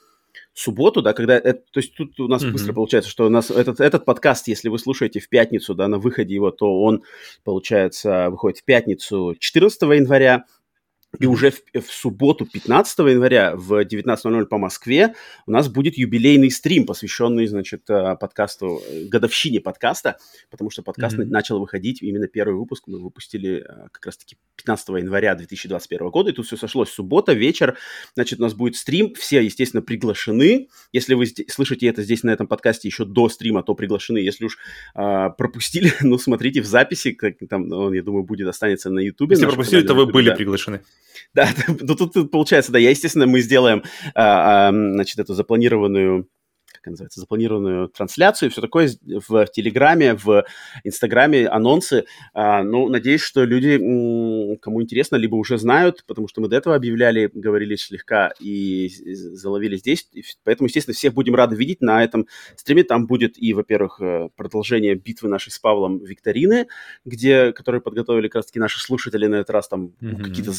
субботу, 0.57 1.03
да, 1.03 1.13
когда, 1.13 1.37
это, 1.37 1.63
то 1.71 1.81
есть 1.81 1.95
тут 1.95 2.19
у 2.19 2.29
нас 2.29 2.43
mm-hmm. 2.43 2.51
быстро 2.51 2.73
получается, 2.73 3.11
что 3.11 3.27
у 3.27 3.29
нас 3.29 3.51
этот, 3.51 3.79
этот 3.79 4.07
подкаст, 4.07 4.49
если 4.49 4.71
вы 4.71 4.79
слушаете 4.79 5.21
в 5.21 5.29
пятницу, 5.29 5.75
да, 5.75 5.87
на 5.87 5.99
выходе 5.99 6.35
его, 6.35 6.51
то 6.51 6.81
он, 6.83 7.03
получается, 7.45 8.31
выходит 8.31 8.61
в 8.61 8.65
пятницу 8.65 9.37
14 9.39 9.83
января, 9.83 10.47
и 11.19 11.27
уже 11.27 11.51
в, 11.51 11.63
в 11.75 11.91
субботу, 11.91 12.47
15 12.47 12.99
января 12.99 13.55
в 13.57 13.85
19.00 13.85 14.47
по 14.47 14.59
Москве 14.59 15.15
у 15.47 15.51
нас 15.51 15.69
будет 15.69 15.97
юбилейный 15.97 16.51
стрим, 16.51 16.87
посвященный, 16.87 17.47
значит, 17.47 17.89
э, 17.89 18.17
подкасту, 18.17 18.83
э, 18.89 19.05
годовщине 19.05 19.61
подкаста, 19.61 20.19
потому 20.51 20.71
что 20.71 20.83
подкаст 20.83 21.19
mm-hmm. 21.19 21.27
начал 21.27 21.59
выходить, 21.59 22.03
именно 22.03 22.27
первый 22.27 22.57
выпуск 22.57 22.85
мы 22.87 23.01
выпустили 23.01 23.65
э, 23.67 23.89
как 23.93 24.07
раз-таки 24.07 24.37
15 24.57 24.89
января 24.89 25.35
2021 25.35 26.09
года, 26.11 26.31
и 26.31 26.33
тут 26.33 26.47
все 26.47 26.57
сошлось. 26.57 26.91
Суббота, 26.91 27.33
вечер, 27.33 27.77
значит, 28.15 28.39
у 28.39 28.43
нас 28.43 28.55
будет 28.55 28.77
стрим, 28.77 29.15
все, 29.15 29.43
естественно, 29.43 29.83
приглашены. 29.83 30.69
Если 30.93 31.15
вы 31.15 31.27
слышите 31.49 31.87
это 31.87 32.03
здесь 32.03 32.23
на 32.23 32.31
этом 32.31 32.47
подкасте 32.47 32.89
еще 32.89 33.05
до 33.05 33.29
стрима, 33.29 33.63
то 33.63 33.75
приглашены. 33.75 34.19
Если 34.19 34.45
уж 34.45 34.59
э, 34.95 35.31
пропустили, 35.37 35.93
ну, 36.01 36.19
смотрите 36.19 36.61
в 36.61 36.67
записи, 36.67 37.13
как 37.13 37.37
там, 37.49 37.73
он, 37.73 37.95
я 37.95 38.03
думаю, 38.03 38.25
будет, 38.25 38.49
останется 38.49 38.91
на 38.91 39.01
YouTube. 39.01 39.31
Если 39.31 39.47
пропустили, 39.47 39.83
то 39.83 39.95
вы 39.95 40.07
были 40.07 40.31
да. 40.31 40.37
приглашены. 40.37 40.83
Да, 41.35 41.49
ну 41.69 41.95
тут 41.95 42.31
получается, 42.31 42.73
да, 42.73 42.79
я, 42.79 42.91
естественно, 42.91 43.27
мы 43.27 43.41
сделаем, 43.41 43.83
а, 44.15 44.69
а, 44.69 44.71
значит, 44.71 45.19
эту 45.19 45.35
запланированную 45.35 46.29
как 46.87 46.93
называется, 46.93 47.21
запланированную 47.21 47.89
трансляцию, 47.89 48.51
все 48.51 48.61
такое 48.61 48.91
в, 49.03 49.47
Телеграме, 49.47 50.15
в 50.15 50.45
Инстаграме, 50.85 51.49
анонсы. 51.49 52.05
А, 52.33 52.63
ну, 52.63 52.89
надеюсь, 52.89 53.23
что 53.23 53.45
люди, 53.45 53.77
кому 54.63 54.83
интересно, 54.83 55.17
либо 55.17 55.35
уже 55.35 55.59
знают, 55.59 56.05
потому 56.07 56.29
что 56.29 56.41
мы 56.41 56.49
до 56.49 56.57
этого 56.57 56.77
объявляли, 56.77 57.29
говорили 57.35 57.75
слегка 57.75 58.33
и 58.39 58.89
заловили 59.15 59.77
здесь. 59.77 60.09
Поэтому, 60.45 60.69
естественно, 60.69 60.95
всех 60.95 61.13
будем 61.13 61.35
рады 61.35 61.57
видеть 61.57 61.81
на 61.81 62.05
этом 62.05 62.29
стриме. 62.55 62.85
Там 62.85 63.07
будет 63.09 63.37
и, 63.37 63.53
во-первых, 63.53 64.01
э, 64.01 64.29
продолжение 64.37 64.95
битвы 64.95 65.29
нашей 65.29 65.51
с 65.51 65.59
Павлом 65.59 65.99
викторины, 65.99 66.69
где, 67.05 67.53
которые 67.53 67.81
подготовили 67.81 68.29
как 68.29 68.37
раз-таки 68.37 68.61
наши 68.61 68.81
слушатели 68.81 69.27
на 69.27 69.37
этот 69.37 69.51
раз, 69.51 69.67
там 69.67 69.91
mm-hmm. 70.01 70.23
какие-то 70.23 70.53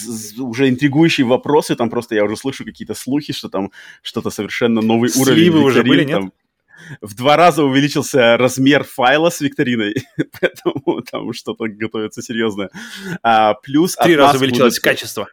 уже 0.43 0.67
интригующие 0.67 1.25
вопросы, 1.25 1.75
там 1.77 1.89
просто 1.89 2.15
я 2.15 2.25
уже 2.25 2.36
слышу 2.36 2.65
какие-то 2.65 2.96
слухи, 2.96 3.31
что 3.31 3.48
там 3.48 3.72
что-то 4.01 4.29
совершенно 4.29 4.81
новый 4.81 5.10
Сливы 5.10 5.25
уровень 5.31 5.43
викторин, 5.46 5.65
уже 5.65 5.84
были, 5.84 6.03
нет? 6.03 6.16
Там, 6.19 6.33
в 7.01 7.15
два 7.15 7.36
раза 7.36 7.63
увеличился 7.63 8.38
размер 8.38 8.83
файла 8.83 9.29
с 9.29 9.41
викториной, 9.41 9.95
поэтому 10.39 11.01
там 11.01 11.33
что-то 11.33 11.67
готовится 11.67 12.21
серьезное. 12.21 12.69
А, 13.24 13.53
плюс... 13.55 13.95
Три 13.95 14.15
раза 14.15 14.38
увеличилось 14.38 14.75
будут... 14.75 14.83
качество. 14.83 15.27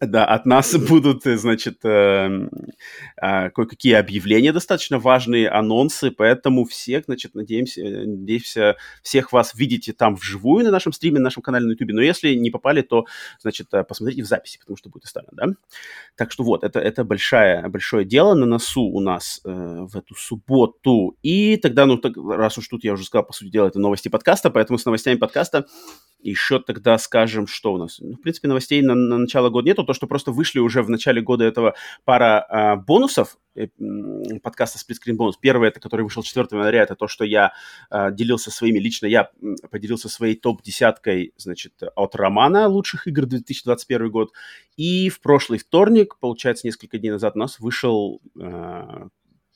Да, 0.00 0.24
от 0.24 0.46
нас 0.46 0.74
будут, 0.88 1.26
э, 1.26 1.36
значит, 1.36 1.84
э, 1.84 2.48
э, 3.20 3.50
кое-какие 3.50 3.94
объявления 3.94 4.52
достаточно 4.52 4.98
важные, 4.98 5.48
анонсы, 5.48 6.10
поэтому 6.10 6.64
всех, 6.64 7.04
значит, 7.06 7.34
надеемся, 7.34 7.82
надеемся 7.82 8.76
всех 9.02 9.32
вас 9.32 9.54
видите 9.54 9.92
там 9.92 10.16
вживую 10.16 10.64
на 10.64 10.70
нашем 10.70 10.92
стриме, 10.92 11.18
на 11.18 11.24
нашем 11.24 11.42
канале 11.42 11.66
на 11.66 11.70
YouTube. 11.72 11.90
Но 11.92 12.02
если 12.02 12.34
не 12.34 12.50
попали, 12.50 12.82
то, 12.82 13.06
значит, 13.40 13.68
э, 13.72 13.84
посмотрите 13.84 14.22
в 14.22 14.26
записи, 14.26 14.58
потому 14.58 14.76
что 14.76 14.90
будет 14.90 15.04
оставлено, 15.04 15.32
да? 15.32 15.46
Так 16.16 16.32
что 16.32 16.44
вот, 16.44 16.64
это, 16.64 16.80
это 16.80 17.04
большое, 17.04 17.68
большое 17.68 18.04
дело 18.04 18.34
на 18.34 18.46
носу 18.46 18.82
у 18.82 19.00
нас 19.00 19.40
э, 19.44 19.50
в 19.50 19.96
эту 19.96 20.14
субботу. 20.14 21.16
И 21.22 21.56
тогда, 21.56 21.86
ну, 21.86 21.96
так, 21.98 22.12
раз 22.16 22.58
уж 22.58 22.68
тут 22.68 22.84
я 22.84 22.92
уже 22.92 23.04
сказал, 23.04 23.26
по 23.26 23.32
сути 23.32 23.50
дела, 23.50 23.68
это 23.68 23.78
новости 23.78 24.08
подкаста, 24.08 24.50
поэтому 24.50 24.78
с 24.78 24.84
новостями 24.84 25.16
подкаста 25.16 25.66
еще 26.22 26.58
тогда 26.58 26.98
скажем, 26.98 27.46
что 27.46 27.74
у 27.74 27.78
нас. 27.78 27.98
Ну, 28.00 28.14
в 28.14 28.20
принципе, 28.20 28.48
новостей 28.48 28.82
на, 28.82 28.94
на 28.94 29.18
начало 29.18 29.50
года 29.50 29.66
нету. 29.66 29.84
То, 29.84 29.92
что 29.92 30.06
просто 30.06 30.32
вышли 30.32 30.58
уже 30.58 30.82
в 30.82 30.90
начале 30.90 31.20
года 31.20 31.44
этого 31.44 31.74
пара 32.04 32.46
а, 32.48 32.76
бонусов 32.76 33.38
э, 33.54 33.68
подкаста 34.42 34.78
Split 34.78 34.96
Screen 34.96 35.16
Bonus. 35.16 35.32
Первый, 35.40 35.68
это 35.68 35.80
который 35.80 36.02
вышел 36.02 36.22
4 36.22 36.46
января, 36.50 36.82
это 36.82 36.94
то, 36.94 37.08
что 37.08 37.24
я 37.24 37.52
а, 37.90 38.10
делился 38.10 38.50
своими, 38.50 38.78
лично 38.78 39.06
я 39.06 39.30
поделился 39.70 40.08
своей 40.08 40.36
топ-десяткой, 40.36 41.32
значит, 41.36 41.74
от 41.94 42.14
Романа 42.14 42.68
лучших 42.68 43.06
игр 43.06 43.26
2021 43.26 44.10
год. 44.10 44.32
И 44.76 45.08
в 45.08 45.20
прошлый 45.20 45.58
вторник, 45.58 46.16
получается, 46.18 46.66
несколько 46.66 46.98
дней 46.98 47.10
назад 47.10 47.36
у 47.36 47.38
нас 47.38 47.58
вышел 47.58 48.20
а, 48.40 49.08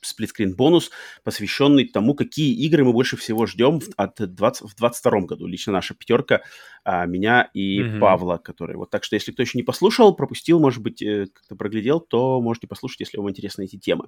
сплитскрин 0.07 0.55
бонус, 0.55 0.91
посвященный 1.23 1.87
тому, 1.87 2.15
какие 2.15 2.53
игры 2.65 2.83
мы 2.83 2.93
больше 2.93 3.17
всего 3.17 3.45
ждем 3.45 3.81
от 3.95 4.15
20, 4.19 4.69
в 4.69 4.75
22 4.75 5.21
году. 5.21 5.47
Лично 5.47 5.73
наша 5.73 5.93
пятерка, 5.93 6.41
а, 6.83 7.05
меня 7.05 7.49
и 7.53 7.81
mm-hmm. 7.81 7.99
Павла, 7.99 8.37
который... 8.37 8.77
Вот 8.77 8.89
так 8.89 9.03
что, 9.03 9.15
если 9.15 9.31
кто 9.31 9.41
еще 9.41 9.57
не 9.57 9.63
послушал, 9.63 10.15
пропустил, 10.15 10.59
может 10.59 10.81
быть, 10.81 11.01
э, 11.01 11.27
как-то 11.33 11.55
проглядел, 11.55 11.99
то 11.99 12.41
можете 12.41 12.67
послушать, 12.67 13.01
если 13.01 13.17
вам 13.17 13.29
интересны 13.29 13.65
эти 13.65 13.77
темы. 13.77 14.07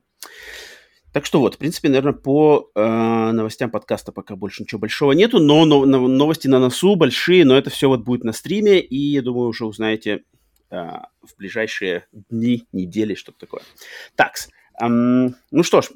Так 1.11 1.25
что 1.25 1.39
вот, 1.39 1.55
в 1.55 1.57
принципе, 1.57 1.89
наверное, 1.89 2.13
по 2.13 2.69
э, 2.75 3.31
новостям 3.31 3.71
подкаста 3.71 4.11
пока 4.11 4.35
больше 4.35 4.63
ничего 4.63 4.79
большого 4.79 5.13
нету, 5.13 5.39
но, 5.39 5.65
но, 5.65 5.85
но 5.85 6.07
новости 6.07 6.47
на 6.47 6.59
носу 6.59 6.95
большие, 6.95 7.45
но 7.45 7.57
это 7.57 7.71
все 7.71 7.87
вот 7.87 8.01
будет 8.01 8.23
на 8.23 8.31
стриме, 8.31 8.79
и 8.79 8.95
я 8.95 9.23
думаю, 9.23 9.49
уже 9.49 9.65
узнаете 9.65 10.23
э, 10.69 10.75
в 10.75 11.35
ближайшие 11.37 12.05
дни, 12.29 12.67
недели, 12.71 13.15
что-то 13.15 13.39
такое. 13.39 13.63
Такс. 14.15 14.49
Um, 14.81 15.33
ну 15.51 15.63
что 15.63 15.81
ж, 15.81 15.89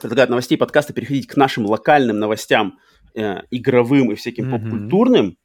предлагаю 0.00 0.24
от 0.24 0.30
новостей 0.30 0.56
подкаста 0.56 0.92
переходить 0.92 1.26
к 1.26 1.36
нашим 1.36 1.66
локальным 1.66 2.18
новостям 2.18 2.78
э, 3.14 3.42
игровым 3.50 4.12
и 4.12 4.14
всяким 4.14 4.46
mm-hmm. 4.46 4.60
поп-культурным. 4.60 5.38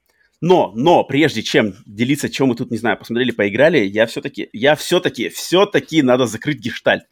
Но, 0.46 0.74
но, 0.76 1.06
прежде 1.06 1.42
чем 1.42 1.74
делиться, 1.86 2.30
чем 2.30 2.50
мы 2.50 2.56
тут, 2.56 2.70
не 2.70 2.78
знаю, 2.78 2.98
посмотрели, 2.98 3.32
поиграли, 3.32 3.78
я 3.78 4.06
все-таки, 4.06 4.50
я 4.52 4.76
все-таки, 4.76 5.30
все-таки 5.30 6.02
надо 6.02 6.26
закрыть 6.26 6.60
гештальт. 6.60 7.04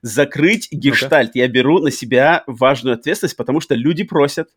Закрыть 0.00 0.72
гештальт. 0.72 1.36
Okay. 1.36 1.40
Я 1.40 1.48
беру 1.48 1.80
на 1.80 1.90
себя 1.90 2.44
важную 2.46 2.94
ответственность, 2.94 3.36
потому 3.36 3.60
что 3.60 3.74
люди 3.74 4.04
просят, 4.04 4.48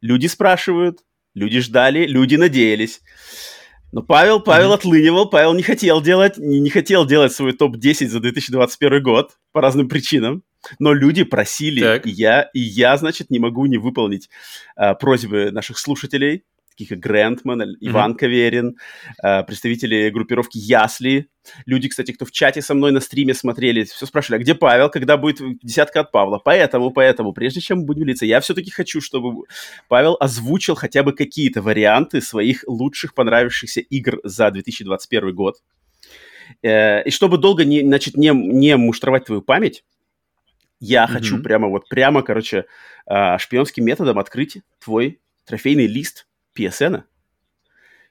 люди 0.00 0.28
спрашивают, 0.28 1.00
люди 1.34 1.58
ждали, 1.58 2.06
люди 2.06 2.36
надеялись. 2.36 3.00
Но 3.96 4.02
Павел, 4.02 4.40
Павел 4.40 4.72
mm-hmm. 4.72 4.74
отлынивал, 4.74 5.30
Павел 5.30 5.54
не 5.54 5.62
хотел 5.62 6.02
делать, 6.02 6.36
не, 6.36 6.60
не 6.60 6.68
хотел 6.68 7.06
делать 7.06 7.32
свой 7.32 7.54
топ-10 7.54 8.08
за 8.08 8.20
2021 8.20 9.02
год 9.02 9.38
по 9.52 9.62
разным 9.62 9.88
причинам. 9.88 10.42
Но 10.78 10.92
люди 10.92 11.24
просили, 11.24 12.02
и 12.04 12.10
я, 12.10 12.42
и 12.52 12.60
я, 12.60 12.98
значит, 12.98 13.30
не 13.30 13.38
могу 13.38 13.64
не 13.64 13.78
выполнить 13.78 14.28
а, 14.76 14.92
просьбы 14.92 15.50
наших 15.50 15.78
слушателей 15.78 16.44
таких 16.76 16.88
как 16.88 16.98
mm-hmm. 16.98 17.76
Иван 17.80 18.14
Каверин, 18.14 18.76
э, 19.22 19.42
представители 19.44 20.10
группировки 20.10 20.58
Ясли. 20.58 21.28
Люди, 21.64 21.88
кстати, 21.88 22.12
кто 22.12 22.24
в 22.24 22.32
чате 22.32 22.60
со 22.60 22.74
мной 22.74 22.92
на 22.92 23.00
стриме 23.00 23.34
смотрели, 23.34 23.84
все 23.84 24.06
спрашивали, 24.06 24.40
а 24.40 24.42
где 24.42 24.54
Павел, 24.54 24.90
когда 24.90 25.16
будет 25.16 25.40
десятка 25.62 26.00
от 26.00 26.12
Павла? 26.12 26.38
Поэтому, 26.38 26.90
поэтому, 26.90 27.32
прежде 27.32 27.60
чем 27.60 27.86
будем 27.86 28.02
делиться, 28.02 28.26
я 28.26 28.40
все-таки 28.40 28.70
хочу, 28.70 29.00
чтобы 29.00 29.44
Павел 29.88 30.16
озвучил 30.20 30.74
хотя 30.74 31.02
бы 31.02 31.12
какие-то 31.12 31.62
варианты 31.62 32.20
своих 32.20 32.64
лучших 32.66 33.14
понравившихся 33.14 33.80
игр 33.80 34.20
за 34.24 34.50
2021 34.50 35.34
год. 35.34 35.56
Э, 36.62 37.02
и 37.04 37.10
чтобы 37.10 37.38
долго 37.38 37.64
не, 37.64 37.80
значит, 37.80 38.16
не, 38.16 38.30
не 38.30 38.76
муштровать 38.76 39.24
твою 39.24 39.40
память, 39.40 39.84
я 40.78 41.04
mm-hmm. 41.04 41.08
хочу 41.08 41.42
прямо 41.42 41.68
вот, 41.68 41.88
прямо, 41.88 42.22
короче, 42.22 42.66
э, 43.08 43.38
шпионским 43.38 43.84
методом 43.84 44.18
открыть 44.18 44.58
твой 44.78 45.20
трофейный 45.46 45.86
лист 45.86 46.26
PSN 46.56 47.02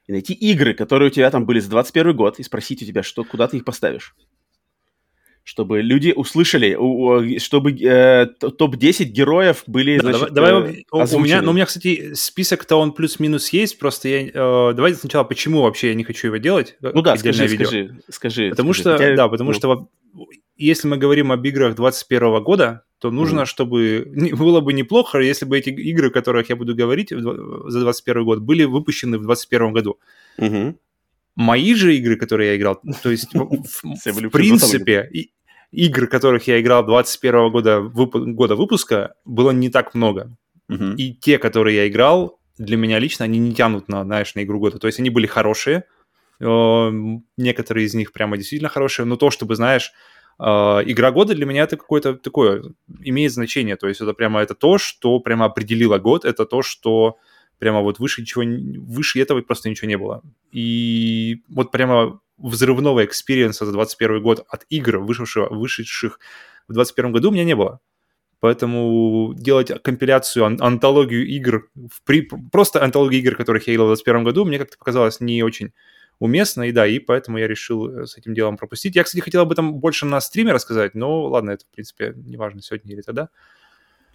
и 0.06 0.12
найти 0.12 0.34
игры, 0.34 0.74
которые 0.74 1.08
у 1.08 1.12
тебя 1.12 1.30
там 1.30 1.46
были 1.46 1.60
за 1.60 1.70
21 1.70 2.14
год, 2.14 2.38
и 2.38 2.42
спросить 2.42 2.82
у 2.82 2.86
тебя, 2.86 3.02
что, 3.02 3.24
куда 3.24 3.48
ты 3.48 3.56
их 3.56 3.64
поставишь. 3.64 4.14
Чтобы 5.42 5.80
люди 5.80 6.12
услышали, 6.14 6.76
чтобы 7.38 7.70
э, 7.72 8.26
топ-10 8.26 9.04
героев 9.04 9.62
были, 9.68 10.00
да, 10.00 10.12
значит, 10.12 10.34
давай, 10.34 10.52
э, 10.52 10.84
у, 10.90 11.20
меня, 11.20 11.40
ну, 11.40 11.52
у 11.52 11.54
меня, 11.54 11.66
кстати, 11.66 12.14
список-то 12.14 12.76
он 12.76 12.92
плюс-минус 12.92 13.50
есть, 13.50 13.78
просто 13.78 14.08
я... 14.08 14.26
Э, 14.26 14.72
давайте 14.74 14.98
сначала, 14.98 15.22
почему 15.22 15.62
вообще 15.62 15.88
я 15.88 15.94
не 15.94 16.02
хочу 16.02 16.26
его 16.28 16.38
делать. 16.38 16.76
Ну 16.80 17.00
да, 17.00 17.16
скажи, 17.16 17.46
видео. 17.46 17.66
скажи, 17.66 18.00
скажи. 18.10 18.50
Потому 18.50 18.72
скажи. 18.72 18.80
что, 18.80 18.98
Хотя, 18.98 19.14
да, 19.14 19.28
потому 19.28 19.50
ну... 19.50 19.56
что 19.56 19.88
если 20.56 20.88
мы 20.88 20.96
говорим 20.96 21.32
об 21.32 21.44
играх 21.44 21.74
21 21.74 22.42
года, 22.42 22.84
то 22.98 23.10
нужно, 23.10 23.40
mm. 23.40 23.46
чтобы... 23.46 24.12
Было 24.32 24.60
бы 24.60 24.72
неплохо, 24.72 25.18
если 25.18 25.44
бы 25.44 25.58
эти 25.58 25.70
игры, 25.70 26.08
о 26.08 26.10
которых 26.10 26.48
я 26.48 26.56
буду 26.56 26.74
говорить 26.74 27.10
за 27.10 27.80
21 27.80 28.24
год, 28.24 28.38
были 28.40 28.64
выпущены 28.64 29.18
в 29.18 29.22
21 29.22 29.72
году. 29.72 29.98
Mm-hmm. 30.38 30.76
Мои 31.36 31.74
же 31.74 31.94
игры, 31.96 32.16
которые 32.16 32.50
я 32.50 32.56
играл, 32.56 32.80
то 33.02 33.10
есть 33.10 33.34
в 33.34 34.30
принципе 34.30 35.10
игр, 35.70 36.06
которых 36.06 36.46
я 36.46 36.60
играл 36.60 36.86
21 36.86 37.50
года, 37.50 37.80
года 37.80 38.56
выпуска, 38.56 39.14
было 39.24 39.50
не 39.50 39.68
так 39.68 39.94
много. 39.94 40.34
И 40.96 41.14
те, 41.14 41.38
которые 41.38 41.76
я 41.76 41.88
играл, 41.88 42.40
для 42.58 42.76
меня 42.76 42.98
лично, 42.98 43.24
они 43.24 43.38
не 43.38 43.54
тянут 43.54 43.88
на, 43.88 44.02
знаешь, 44.04 44.34
на 44.34 44.42
игру 44.42 44.58
года. 44.58 44.78
То 44.78 44.86
есть 44.86 44.98
они 44.98 45.10
были 45.10 45.26
хорошие, 45.26 45.84
некоторые 46.40 47.86
из 47.86 47.94
них 47.94 48.12
прямо 48.12 48.36
действительно 48.36 48.68
хорошие, 48.68 49.06
но 49.06 49.16
то, 49.16 49.30
чтобы, 49.30 49.54
знаешь, 49.56 49.92
игра 50.38 51.10
года 51.12 51.34
для 51.34 51.46
меня 51.46 51.62
это 51.62 51.76
какое-то 51.76 52.14
такое 52.14 52.62
имеет 53.02 53.32
значение. 53.32 53.76
То 53.76 53.88
есть 53.88 54.00
это 54.00 54.12
прямо 54.12 54.40
это 54.40 54.54
то, 54.54 54.78
что 54.78 55.18
прямо 55.20 55.46
определило 55.46 55.98
год, 55.98 56.24
это 56.24 56.44
то, 56.44 56.62
что 56.62 57.16
прямо 57.58 57.80
вот 57.80 57.98
выше 57.98 58.20
ничего, 58.20 58.44
выше 58.84 59.20
этого 59.20 59.40
просто 59.40 59.70
ничего 59.70 59.88
не 59.88 59.96
было. 59.96 60.22
И 60.52 61.42
вот 61.48 61.70
прямо 61.70 62.20
взрывного 62.38 63.04
экспириенса 63.04 63.64
за 63.64 63.72
21 63.72 64.22
год 64.22 64.44
от 64.48 64.66
игр, 64.68 64.98
вышедших, 64.98 65.50
вышедших 65.50 66.20
в 66.68 66.72
21 66.72 67.12
году, 67.12 67.30
у 67.30 67.32
меня 67.32 67.44
не 67.44 67.56
было. 67.56 67.80
Поэтому 68.40 69.32
делать 69.34 69.72
компиляцию, 69.82 70.44
ан- 70.44 70.58
антологию 70.60 71.26
игр, 71.26 71.70
в 71.74 72.02
при... 72.04 72.28
просто 72.52 72.84
антологию 72.84 73.20
игр, 73.20 73.36
которых 73.36 73.66
я 73.66 73.74
играл 73.74 73.86
в 73.86 73.96
2021 73.96 74.24
году, 74.24 74.44
мне 74.44 74.58
как-то 74.58 74.76
показалось 74.76 75.20
не 75.20 75.42
очень 75.42 75.72
уместно, 76.18 76.62
и 76.62 76.72
да, 76.72 76.86
и 76.86 76.98
поэтому 76.98 77.38
я 77.38 77.46
решил 77.46 77.88
э, 77.88 78.06
с 78.06 78.16
этим 78.16 78.34
делом 78.34 78.56
пропустить. 78.56 78.96
Я, 78.96 79.04
кстати, 79.04 79.22
хотел 79.22 79.42
об 79.42 79.52
этом 79.52 79.74
больше 79.74 80.06
на 80.06 80.20
стриме 80.20 80.52
рассказать, 80.52 80.94
но 80.94 81.24
ладно, 81.26 81.50
это, 81.50 81.64
в 81.64 81.68
принципе, 81.68 82.14
неважно, 82.16 82.62
сегодня 82.62 82.92
или 82.92 83.02
тогда. 83.02 83.28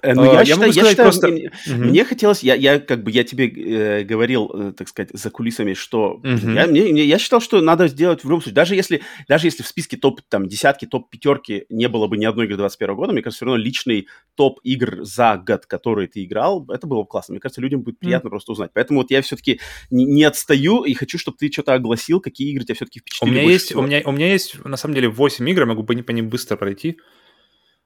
Э, 0.01 0.13
ну, 0.13 0.25
я, 0.25 0.39
я 0.39 0.45
считаю, 0.45 0.71
я 0.71 0.85
считаю 0.85 1.09
просто... 1.09 1.27
мне, 1.27 1.51
угу. 1.67 1.75
мне 1.75 2.03
хотелось, 2.03 2.43
я, 2.43 2.55
я 2.55 2.79
как 2.79 3.03
бы 3.03 3.11
я 3.11 3.23
тебе 3.23 3.47
э, 3.47 4.03
говорил, 4.03 4.49
э, 4.53 4.73
так 4.73 4.87
сказать, 4.87 5.09
за 5.13 5.29
кулисами, 5.29 5.73
что 5.73 6.13
угу. 6.15 6.51
я, 6.51 6.67
мне, 6.67 7.03
я 7.03 7.19
считал, 7.19 7.41
что 7.41 7.61
надо 7.61 7.87
сделать 7.87 8.21
в 8.21 8.25
любом 8.25 8.41
случае, 8.41 8.55
даже 8.55 8.75
если, 8.75 9.01
даже 9.27 9.47
если 9.47 9.63
в 9.63 9.67
списке 9.67 9.97
топ 9.97 10.21
там 10.27 10.47
десятки, 10.47 10.85
топ 10.85 11.09
пятерки 11.09 11.65
не 11.69 11.87
было 11.87 12.07
бы 12.07 12.17
ни 12.17 12.25
одной 12.25 12.45
игры 12.45 12.57
21 12.57 12.95
года, 12.95 13.13
мне 13.13 13.21
кажется, 13.21 13.37
все 13.37 13.45
равно 13.45 13.63
личный 13.63 14.07
топ 14.35 14.59
игр 14.63 15.03
за 15.03 15.37
год, 15.37 15.65
которые 15.65 16.07
ты 16.07 16.23
играл, 16.23 16.65
это 16.69 16.87
было 16.87 17.03
бы 17.03 17.07
классно. 17.07 17.33
Мне 17.33 17.39
кажется, 17.39 17.61
людям 17.61 17.81
будет 17.81 17.99
приятно 17.99 18.27
угу. 18.27 18.31
просто 18.31 18.51
узнать. 18.53 18.71
Поэтому 18.73 19.01
вот 19.01 19.11
я 19.11 19.21
все-таки 19.21 19.59
не, 19.91 20.05
не 20.05 20.23
отстаю 20.23 20.83
и 20.83 20.93
хочу, 20.93 21.17
чтобы 21.17 21.37
ты 21.37 21.51
что-то 21.51 21.73
огласил, 21.73 22.19
какие 22.19 22.51
игры 22.51 22.63
тебя 22.63 22.75
все-таки 22.75 22.99
впечатлили. 22.99 23.31
У 23.31 23.33
меня 23.33 23.51
есть, 23.51 23.75
у 23.75 23.81
меня, 23.81 24.01
у 24.05 24.11
меня 24.11 24.31
есть 24.31 24.63
на 24.65 24.77
самом 24.77 24.95
деле 24.95 25.09
8 25.09 25.47
игр, 25.49 25.61
я 25.61 25.65
могу 25.67 25.83
по 25.83 25.91
ним 25.91 26.29
быстро 26.29 26.55
пройти. 26.55 26.97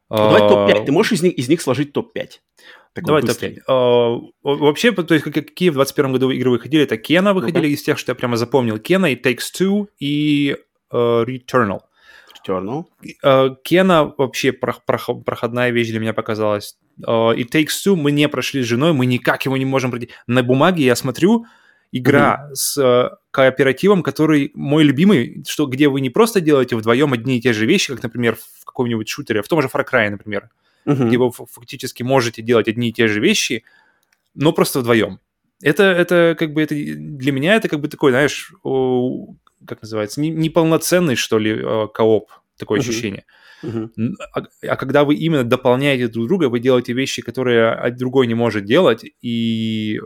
Давай 0.09 0.41
топ-5. 0.41 0.85
Ты 0.85 0.91
можешь 0.91 1.13
из 1.13 1.23
них, 1.23 1.33
из 1.33 1.49
них 1.49 1.61
сложить 1.61 1.93
топ-5? 1.93 2.29
Давай 2.95 3.21
топ-5. 3.21 3.59
Uh, 3.67 4.21
вообще, 4.43 4.91
то 4.91 5.13
есть 5.13 5.25
какие 5.25 5.69
в 5.69 5.73
2021 5.73 6.13
году 6.13 6.29
игры 6.31 6.51
выходили? 6.51 6.83
Это 6.83 6.97
Кена 6.97 7.33
выходили 7.33 7.67
okay. 7.67 7.73
из 7.73 7.83
тех, 7.83 7.97
что 7.97 8.11
я 8.11 8.15
прямо 8.15 8.37
запомнил. 8.37 8.77
Кена 8.79 9.11
и 9.11 9.21
Takes 9.21 9.51
Two 9.59 9.87
и 9.99 10.55
uh, 10.93 11.25
Returnal. 11.25 11.81
Returnal. 12.47 12.85
Uh, 13.23 13.55
Кена 13.63 14.13
вообще 14.17 14.53
про- 14.53 14.77
про- 14.85 15.15
проходная 15.25 15.71
вещь 15.71 15.89
для 15.89 15.99
меня 15.99 16.13
показалась. 16.13 16.77
Uh, 17.05 17.35
и 17.35 17.43
Takes 17.43 17.85
Two 17.85 17.95
мы 17.95 18.11
не 18.11 18.29
прошли 18.29 18.63
с 18.63 18.65
женой, 18.65 18.93
мы 18.93 19.05
никак 19.05 19.45
его 19.45 19.57
не 19.57 19.65
можем 19.65 19.91
пройти. 19.91 20.09
На 20.27 20.43
бумаге 20.43 20.85
я 20.85 20.95
смотрю, 20.95 21.45
игра 21.97 22.47
mm-hmm. 22.49 22.55
с 22.55 22.77
uh, 22.77 23.17
кооперативом, 23.31 24.03
который 24.03 24.51
мой 24.53 24.84
любимый, 24.84 25.43
что 25.47 25.65
где 25.65 25.88
вы 25.88 26.01
не 26.01 26.10
просто 26.10 26.41
делаете 26.41 26.75
вдвоем 26.75 27.13
одни 27.13 27.38
и 27.38 27.41
те 27.41 27.53
же 27.53 27.65
вещи, 27.65 27.93
как, 27.93 28.03
например, 28.03 28.36
в 28.36 28.65
каком-нибудь 28.65 29.08
шутере, 29.08 29.41
в 29.41 29.47
том 29.47 29.62
же 29.62 29.69
Far 29.73 29.86
Cry, 29.89 30.10
например 30.10 30.49
uh-huh. 30.86 31.08
где 31.08 31.17
вы 31.17 31.31
фактически 31.31 32.03
можете 32.03 32.41
делать 32.41 32.67
одни 32.67 32.89
и 32.89 32.93
те 32.93 33.08
же 33.08 33.19
вещи, 33.19 33.63
но 34.34 34.53
просто 34.53 34.79
вдвоем. 34.79 35.19
Это, 35.62 35.84
это 35.84 36.36
как 36.38 36.53
бы, 36.53 36.62
это, 36.62 36.75
для 36.75 37.31
меня 37.31 37.55
это 37.55 37.69
как 37.69 37.79
бы 37.79 37.88
такой, 37.88 38.12
знаешь, 38.12 38.53
как 38.63 39.81
называется, 39.81 40.21
неполноценный, 40.21 41.15
что 41.15 41.39
ли, 41.39 41.51
э, 41.51 41.88
кооп, 41.93 42.29
такое 42.58 42.79
uh-huh. 42.79 42.84
ощущение. 42.84 43.25
Uh-huh. 43.65 44.13
А, 44.34 44.43
а 44.67 44.75
когда 44.75 45.04
вы 45.04 45.15
именно 45.15 45.43
дополняете 45.43 46.08
друг 46.08 46.28
друга, 46.28 46.49
вы 46.49 46.60
делаете 46.60 46.93
вещи, 46.93 47.21
которые 47.21 47.91
другой 47.91 48.28
не 48.28 48.34
может 48.34 48.65
делать, 48.65 49.06
и 49.21 49.99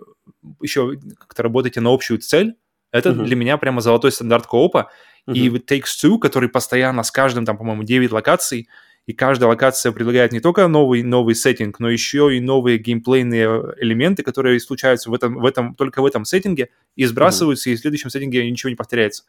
еще 0.61 0.97
как-то 1.17 1.43
работаете 1.43 1.81
на 1.81 1.93
общую 1.93 2.19
цель, 2.19 2.55
это 2.91 3.09
uh-huh. 3.09 3.23
для 3.23 3.35
меня 3.35 3.57
прямо 3.57 3.81
золотой 3.81 4.11
стандарт 4.11 4.47
коопа. 4.47 4.89
Uh-huh. 5.27 5.33
И 5.33 5.49
Takes 5.49 5.95
Two, 6.03 6.19
который 6.19 6.49
постоянно 6.49 7.03
с 7.03 7.11
каждым, 7.11 7.45
там, 7.45 7.57
по-моему, 7.57 7.83
9 7.83 8.11
локаций, 8.11 8.67
и 9.09 9.13
каждая 9.13 9.49
локация 9.49 9.91
предлагает 9.91 10.31
не 10.33 10.39
только 10.39 10.67
новый, 10.67 11.01
новый 11.01 11.33
сеттинг, 11.33 11.79
но 11.79 11.89
еще 11.89 12.35
и 12.37 12.39
новые 12.39 12.77
геймплейные 12.77 13.73
элементы, 13.77 14.21
которые 14.21 14.59
случаются 14.59 15.09
в 15.09 15.13
этом, 15.15 15.39
в 15.39 15.45
этом, 15.47 15.73
только 15.73 16.03
в 16.03 16.05
этом 16.05 16.25
сеттинге, 16.25 16.69
и 16.95 17.05
сбрасываются, 17.05 17.69
mm-hmm. 17.69 17.73
и 17.73 17.75
в 17.75 17.79
следующем 17.79 18.09
сеттинге 18.11 18.49
ничего 18.49 18.69
не 18.69 18.75
повторяется. 18.75 19.23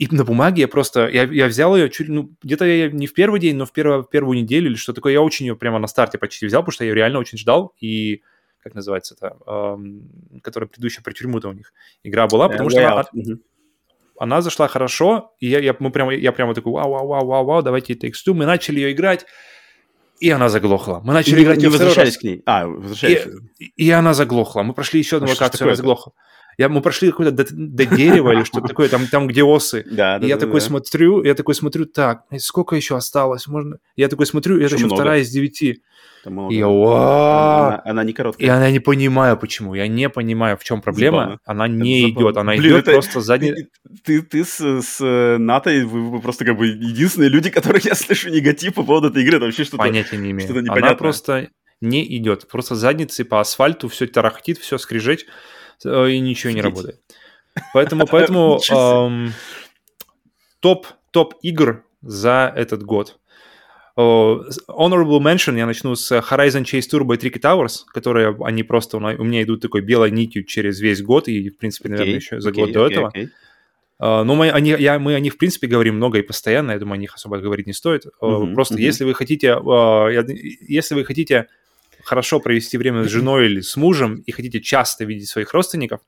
И 0.00 0.08
на 0.10 0.24
бумаге 0.24 0.62
я 0.62 0.68
просто, 0.68 1.08
я, 1.08 1.24
я 1.24 1.46
взял 1.46 1.76
ее 1.76 1.90
чуть, 1.90 2.08
ну, 2.08 2.30
где-то 2.42 2.64
я 2.64 2.90
не 2.90 3.06
в 3.06 3.12
первый 3.12 3.38
день, 3.38 3.56
но 3.56 3.66
в, 3.66 3.72
первую, 3.72 4.02
первую 4.04 4.38
неделю 4.38 4.70
или 4.70 4.76
что 4.76 4.94
такое, 4.94 5.12
я 5.12 5.20
очень 5.20 5.46
ее 5.46 5.56
прямо 5.56 5.78
на 5.78 5.86
старте 5.88 6.16
почти 6.16 6.46
взял, 6.46 6.62
потому 6.62 6.72
что 6.72 6.84
я 6.84 6.90
ее 6.90 6.94
реально 6.94 7.18
очень 7.18 7.36
ждал, 7.36 7.74
и 7.80 8.22
как 8.62 8.74
называется 8.74 9.14
это, 9.14 9.36
эм, 9.46 10.40
которая 10.42 10.68
предыдущая 10.68 11.02
про 11.02 11.12
тюрьму-то 11.12 11.50
у 11.50 11.52
них 11.52 11.74
игра 12.02 12.26
была, 12.28 12.48
потому 12.48 12.70
yeah, 12.70 12.72
что 12.72 12.92
она, 12.92 13.04
mm-hmm 13.14 13.38
она 14.20 14.42
зашла 14.42 14.68
хорошо, 14.68 15.32
и 15.40 15.48
я, 15.48 15.60
я, 15.60 15.74
мы 15.78 15.90
прямо, 15.90 16.14
я 16.14 16.30
прямо 16.32 16.54
такой, 16.54 16.72
вау, 16.72 16.90
вау, 16.90 17.06
вау, 17.06 17.26
вау, 17.26 17.44
вау, 17.46 17.62
давайте 17.62 17.94
Takes 17.94 18.20
Two. 18.26 18.34
Мы 18.34 18.44
начали 18.44 18.78
ее 18.78 18.92
играть, 18.92 19.24
и 20.20 20.28
она 20.28 20.50
заглохла. 20.50 21.00
Мы 21.02 21.14
начали 21.14 21.40
и 21.40 21.44
играть 21.44 21.56
не 21.56 21.68
возвращались 21.68 22.18
к 22.18 22.22
ней. 22.22 22.42
А, 22.44 22.66
возвращались. 22.66 23.26
И, 23.58 23.72
и 23.76 23.90
она 23.90 24.12
заглохла. 24.12 24.62
Мы 24.62 24.74
прошли 24.74 25.00
еще 25.00 25.16
одну 25.16 25.28
а 25.28 25.30
локацию, 25.30 25.68
она 25.68 25.74
заглохла. 25.74 26.12
Я, 26.60 26.68
мы 26.68 26.82
прошли 26.82 27.10
какое-то 27.10 27.32
до, 27.32 27.46
до 27.50 27.86
дерева 27.86 28.32
или 28.32 28.44
что-то 28.44 28.68
такое, 28.68 28.90
там, 28.90 29.06
там 29.06 29.26
где 29.26 29.42
осы. 29.42 29.82
Да, 29.90 30.18
да, 30.18 30.26
и 30.26 30.28
я 30.28 30.36
да, 30.36 30.44
такой 30.44 30.60
да. 30.60 30.66
смотрю, 30.66 31.24
я 31.24 31.34
такой 31.34 31.54
смотрю, 31.54 31.86
так, 31.86 32.24
сколько 32.38 32.76
еще 32.76 32.96
осталось? 32.96 33.46
Можно? 33.46 33.78
Я 33.96 34.08
такой 34.08 34.26
смотрю, 34.26 34.60
это 34.60 34.74
еще 34.74 34.86
вторая 34.86 35.22
из 35.22 35.30
девяти. 35.30 35.82
И 36.50 36.56
я, 36.56 36.66
она, 36.66 37.82
она 37.82 38.04
не 38.04 38.12
короткая. 38.12 38.46
И 38.46 38.50
она 38.50 38.70
не 38.70 38.78
понимаю, 38.78 39.38
почему. 39.38 39.72
Я 39.72 39.88
не 39.88 40.10
понимаю, 40.10 40.58
в 40.58 40.64
чем 40.64 40.82
проблема. 40.82 41.16
Забавно. 41.16 41.40
Она 41.46 41.66
не 41.66 42.02
это 42.02 42.10
идет. 42.10 42.36
Она 42.36 42.52
Блин, 42.52 42.72
идет 42.72 42.88
это... 42.88 42.92
просто 42.92 43.20
сзади. 43.22 43.54
Ты, 43.54 43.70
ты, 44.04 44.22
ты 44.22 44.44
с, 44.44 44.82
с 44.82 45.38
Натой, 45.38 45.84
вы, 45.84 46.10
вы 46.10 46.20
просто 46.20 46.44
как 46.44 46.58
бы 46.58 46.66
единственные 46.66 47.30
люди, 47.30 47.48
которых 47.48 47.86
я 47.86 47.94
слышу 47.94 48.28
негатив 48.28 48.74
по 48.74 48.82
поводу 48.82 49.08
этой 49.08 49.22
игры. 49.22 49.38
Это 49.38 49.46
вообще 49.46 49.64
что-то 49.64 49.78
Понятия 49.78 50.18
не 50.18 50.32
имею. 50.32 50.46
Что-то 50.46 50.60
непонятное. 50.60 50.90
Она 50.90 50.98
просто 50.98 51.48
не 51.80 52.04
идет. 52.18 52.46
Просто 52.48 52.74
задницей 52.74 53.24
по 53.24 53.40
асфальту 53.40 53.88
все 53.88 54.06
тарахтит, 54.06 54.58
все 54.58 54.76
скрижеть, 54.76 55.24
э, 55.24 55.26
и 55.84 56.18
ничего 56.18 56.52
не 56.52 56.62
работает. 56.62 57.00
Поэтому, 57.72 58.06
поэтому 58.10 58.60
эм, 58.70 59.32
топ, 60.60 60.86
топ 61.10 61.34
игр 61.42 61.84
за 62.02 62.52
этот 62.54 62.82
год. 62.82 63.18
Honorable 63.96 65.20
mention 65.20 65.58
я 65.58 65.66
начну 65.66 65.94
с 65.94 66.10
Horizon 66.10 66.64
Chase 66.64 66.88
Turbo 66.90 67.14
и 67.14 67.18
Tricky 67.18 67.40
Towers, 67.40 67.84
которые 67.92 68.36
они 68.40 68.62
просто 68.62 68.96
у 68.96 69.00
меня 69.00 69.42
идут 69.42 69.60
такой 69.60 69.82
белой 69.82 70.10
нитью 70.10 70.44
через 70.44 70.80
весь 70.80 71.02
год 71.02 71.28
и, 71.28 71.50
в 71.50 71.58
принципе, 71.58 71.90
наверное, 71.90 72.14
okay, 72.14 72.16
еще 72.16 72.40
за 72.40 72.50
okay, 72.50 72.54
год 72.54 72.68
okay, 72.70 72.72
до 72.72 72.86
этого. 72.86 73.12
Okay. 73.14 73.28
Uh, 74.00 74.22
но 74.22 74.34
мы, 74.34 74.50
они, 74.50 74.70
я, 74.70 74.98
мы 74.98 75.14
о 75.14 75.20
них, 75.20 75.34
в 75.34 75.36
принципе, 75.36 75.66
говорим 75.66 75.96
много 75.96 76.18
и 76.18 76.22
постоянно, 76.22 76.72
я 76.72 76.78
думаю, 76.78 76.94
о 76.94 76.96
них 76.98 77.14
особо 77.14 77.38
говорить 77.38 77.66
не 77.66 77.74
стоит. 77.74 78.06
Uh, 78.22 78.54
просто 78.54 78.76
uh-huh. 78.76 78.80
если 78.80 79.04
вы 79.04 79.12
хотите, 79.12 79.48
uh, 79.48 80.34
если 80.66 80.94
вы 80.94 81.04
хотите 81.04 81.48
хорошо 82.10 82.40
провести 82.40 82.76
время 82.76 83.04
с 83.04 83.08
женой 83.08 83.46
или 83.46 83.60
с 83.60 83.76
мужем 83.76 84.16
и 84.26 84.32
хотите 84.32 84.60
часто 84.60 85.04
видеть 85.04 85.28
своих 85.28 85.54
родственников, 85.54 86.00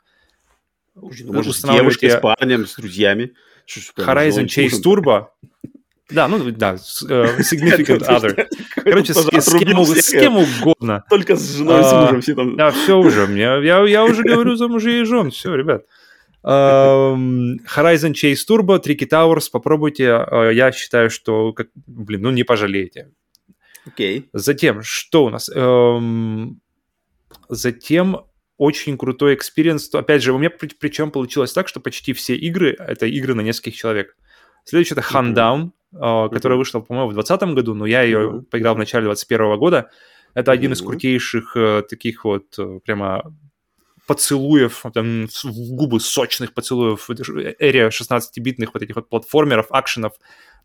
Может, 0.97 1.55
с 1.55 1.63
девушкой, 1.63 2.11
с 2.11 2.17
парнем, 2.17 2.67
с 2.67 2.75
друзьями. 2.75 3.35
Horizon 3.97 4.47
Chase 4.47 4.83
Turbo 4.85 5.27
да, 6.11 6.29
ну 6.29 6.39
да, 6.51 6.75
uh, 6.75 7.39
significant 7.39 8.03
other. 8.07 8.47
Короче, 8.75 9.15
с, 9.15 10.11
кем, 10.11 10.37
угодно. 10.37 11.05
Только 11.09 11.37
с 11.37 11.57
женой 11.57 11.81
и 11.81 11.85
с 11.85 11.93
мужем 11.93 12.21
все 12.21 12.35
там. 12.35 12.57
Да, 12.57 12.71
все 12.71 12.99
уже. 12.99 13.23
Я, 13.39 13.85
я, 13.87 14.05
уже 14.05 14.23
говорю 14.23 14.57
за 14.57 14.69
мужей 14.69 15.03
и 15.03 15.05
жен. 15.05 15.31
Все, 15.31 15.55
ребят. 15.55 15.87
Horizon 16.45 18.13
Chase 18.13 18.45
Turbo, 18.47 18.79
Tricky 18.85 19.09
Towers, 19.09 19.47
попробуйте. 19.51 20.05
Uh, 20.05 20.53
я 20.53 20.71
считаю, 20.73 21.09
что, 21.09 21.55
блин, 21.87 22.23
ну 22.23 22.31
не 22.31 22.43
пожалеете. 22.43 23.13
Окей. 23.87 24.21
Okay. 24.21 24.29
Затем, 24.33 24.83
что 24.83 25.25
у 25.25 25.31
нас? 25.31 25.51
Um, 25.51 26.57
затем 27.49 28.27
очень 28.59 28.97
крутой 28.97 29.35
experience. 29.35 29.93
Опять 29.95 30.23
же, 30.23 30.33
у 30.33 30.39
меня 30.39 30.51
причем 30.51 31.11
получилось 31.11 31.53
так, 31.53 31.69
что 31.69 31.81
почти 31.81 32.13
все 32.13 32.37
игры— 32.37 32.77
это 32.79 33.07
игры 33.07 33.35
на 33.35 33.41
нескольких 33.41 33.75
человек. 33.75 34.17
Следующий— 34.65 34.95
это 34.97 35.03
Huntdown, 35.03 35.73
mm-hmm. 35.93 36.31
которая 36.31 36.59
вышла, 36.59 36.81
по-моему, 36.81 37.11
в 37.11 37.15
2020 37.15 37.55
году, 37.57 37.75
но 37.75 37.87
я 37.87 38.03
ее 38.03 38.19
mm-hmm. 38.19 38.43
поиграл 38.43 38.75
в 38.77 38.79
начале 38.79 39.05
2021 39.07 39.59
года. 39.59 39.91
Это 40.35 40.53
один 40.53 40.71
mm-hmm. 40.71 40.75
из 40.75 40.83
крутейших 40.83 41.57
э, 41.57 41.83
таких 41.89 42.25
вот 42.25 42.57
э, 42.59 42.79
прямо 42.85 43.35
поцелуев, 44.07 44.85
там, 44.93 45.27
в 45.27 45.75
губы 45.75 46.01
сочных 46.01 46.55
поцелуев 46.55 47.09
эре 47.11 47.89
16-битных 47.89 48.71
вот 48.75 48.83
этих 48.83 48.97
вот 48.97 49.09
платформеров, 49.09 49.67
акшенов, 49.71 50.13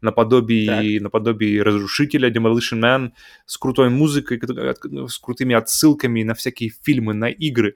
наподобие, 0.01 1.01
наподобие 1.01 1.61
Разрушителя, 1.63 2.29
Demolition 2.29 2.79
Man, 2.79 3.11
с 3.45 3.57
крутой 3.57 3.89
музыкой, 3.89 4.39
с 5.07 5.17
крутыми 5.17 5.55
отсылками 5.55 6.23
на 6.23 6.33
всякие 6.33 6.71
фильмы, 6.83 7.13
на 7.13 7.29
игры. 7.29 7.75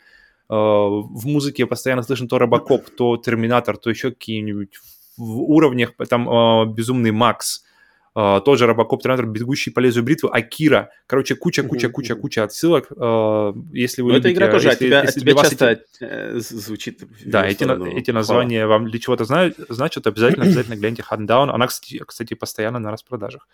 Э, 0.50 0.54
в 0.54 1.26
музыке 1.26 1.66
постоянно 1.66 2.04
слышен 2.04 2.28
то 2.28 2.38
Робокоп, 2.38 2.90
то 2.90 3.18
Терминатор, 3.18 3.78
то 3.78 3.90
еще 3.90 4.12
какие-нибудь 4.12 4.78
в 5.18 5.42
уровнях, 5.42 5.94
там 6.10 6.30
э, 6.30 6.66
Безумный 6.74 7.12
Макс, 7.12 7.64
Uh, 8.13 8.41
тот 8.41 8.60
же 8.60 8.65
Робокоп 8.65 9.02
Терминатор, 9.02 9.26
Бегущий 9.26 9.71
по 9.71 9.80
лезвию 9.80 10.04
бритвы, 10.04 10.30
Акира. 10.30 10.89
Короче, 11.08 11.36
куча, 11.36 11.63
куча, 11.63 11.88
куча, 11.88 12.15
куча 12.15 12.43
отсылок. 12.43 12.91
Uh, 12.91 13.56
если 13.71 14.02
вы 14.02 14.10
Но 14.10 14.15
любите... 14.15 14.32
эта 14.32 14.38
игра 14.38 14.52
тоже 14.52 14.67
если, 14.67 14.86
от 14.86 14.89
тебя, 14.89 15.02
если 15.04 15.19
от 15.19 15.24
тебя 15.24 15.41
часто 15.41 15.69
эти... 15.69 15.84
Э, 16.02 16.39
звучит. 16.39 17.04
Да, 17.24 17.47
эти, 17.47 17.63
эти 17.97 18.12
названия 18.12 18.67
вам 18.67 18.89
для 18.89 19.00
чего-то 19.00 19.24
знают, 19.24 19.56
значит, 19.69 20.08
обязательно, 20.08 20.43
обязательно 20.43 20.76
гляньте 20.76 21.06
Huntdown. 21.10 21.52
Она, 21.52 21.67
кстати, 21.67 22.04
кстати, 22.06 22.34
постоянно 22.34 22.80
на 22.80 22.91
распродажах. 22.91 23.47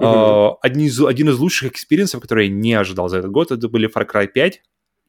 Uh, 0.00 0.56
один, 0.62 0.82
из, 0.82 1.00
один 1.00 1.28
из 1.28 1.38
лучших 1.38 1.70
experience 1.70 2.09
ов, 2.09 2.20
которые 2.20 2.48
я 2.48 2.52
не 2.52 2.74
ожидал 2.74 3.08
за 3.08 3.18
этот 3.18 3.30
год, 3.30 3.52
это 3.52 3.68
были 3.68 3.88
Far 3.88 4.04
Cry 4.10 4.26
5 4.26 4.62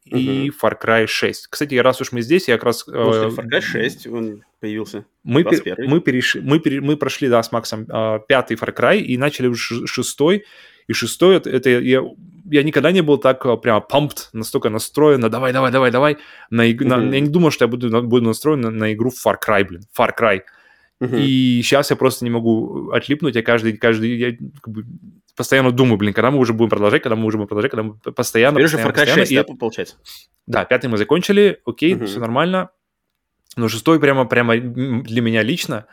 и 0.06 0.50
uh-huh. 0.50 0.54
Far 0.62 0.78
Cry 0.82 1.08
6. 1.08 1.48
Кстати, 1.48 1.76
раз 1.76 2.02
уж 2.02 2.12
мы 2.12 2.22
здесь, 2.22 2.48
я 2.48 2.56
как 2.56 2.66
раз... 2.66 2.84
После 2.84 3.28
э, 3.28 3.30
Far 3.30 3.46
Cry 3.46 3.62
6 3.62 4.08
он 4.08 4.44
появился. 4.60 5.06
Мы, 5.24 5.44
пер, 5.44 5.78
мы, 5.88 6.02
переш, 6.02 6.36
мы, 6.36 6.60
пере, 6.60 6.82
мы 6.82 6.98
прошли, 6.98 7.30
да, 7.30 7.42
с 7.42 7.52
Максом 7.52 7.88
э, 7.90 8.20
пятый 8.28 8.58
Far 8.58 8.76
Cry 8.76 9.00
и 9.00 9.18
начали 9.18 9.48
уже 9.48 9.88
шестой. 9.88 10.44
И 10.88 10.94
шестой, 10.94 11.38
это, 11.38 11.50
это 11.50 11.70
я, 11.70 12.04
я 12.52 12.64
никогда 12.64 12.92
не 12.92 13.02
был 13.02 13.18
так 13.18 13.46
э, 13.46 13.56
прямо 13.58 13.86
pumped, 13.90 14.30
настолько 14.34 14.70
настроен 14.70 15.22
на 15.22 15.30
давай, 15.30 15.54
давай, 15.54 15.72
давай, 15.72 15.92
давай. 15.92 16.18
На, 16.50 16.70
uh-huh. 16.70 16.86
на, 16.86 17.14
я 17.14 17.20
не 17.22 17.30
думал, 17.30 17.52
что 17.52 17.66
я 17.66 17.70
буду, 17.70 17.90
буду 18.04 18.26
настроен 18.26 18.62
на, 18.62 18.72
на 18.72 18.94
игру 18.94 19.10
Far 19.10 19.36
Cry, 19.46 19.64
блин, 19.64 19.84
Far 19.98 20.12
Cry. 20.20 20.42
Uh-huh. 21.04 21.22
И 21.22 21.62
сейчас 21.64 21.90
я 21.90 21.96
просто 21.96 22.24
не 22.24 22.32
могу 22.32 22.92
отлипнуть, 22.92 23.36
я 23.36 23.42
каждый, 23.42 23.76
каждый, 23.78 24.18
я 24.18 24.32
как 24.62 24.74
бы 24.74 24.86
постоянно 25.36 25.72
думаю, 25.72 25.98
блин, 25.98 26.14
когда 26.14 26.32
мы 26.32 26.38
уже 26.38 26.54
будем 26.54 26.70
продолжать, 26.70 27.02
когда 27.02 27.16
мы 27.16 27.26
уже 27.26 27.38
будем 27.38 27.48
продолжать, 27.48 27.72
когда 27.72 27.84
мы 27.84 27.96
постоянно... 28.14 28.56
Теперь 28.56 28.70
же 28.70 28.78
Far 28.78 28.96
Cry 28.96 29.14
6, 29.14 29.32
и... 29.32 29.36
да, 29.36 29.44
получается? 29.44 29.96
Да, 30.48 30.66
пятый 30.66 30.88
мы 30.88 30.98
закончили, 30.98 31.60
окей, 31.66 31.96
uh-huh. 31.96 32.06
все 32.06 32.20
нормально. 32.20 32.70
Но 33.56 33.68
шестой 33.68 34.00
прямо, 34.00 34.26
прямо 34.26 34.58
для 34.58 35.22
меня 35.22 35.44
лично 35.44 35.86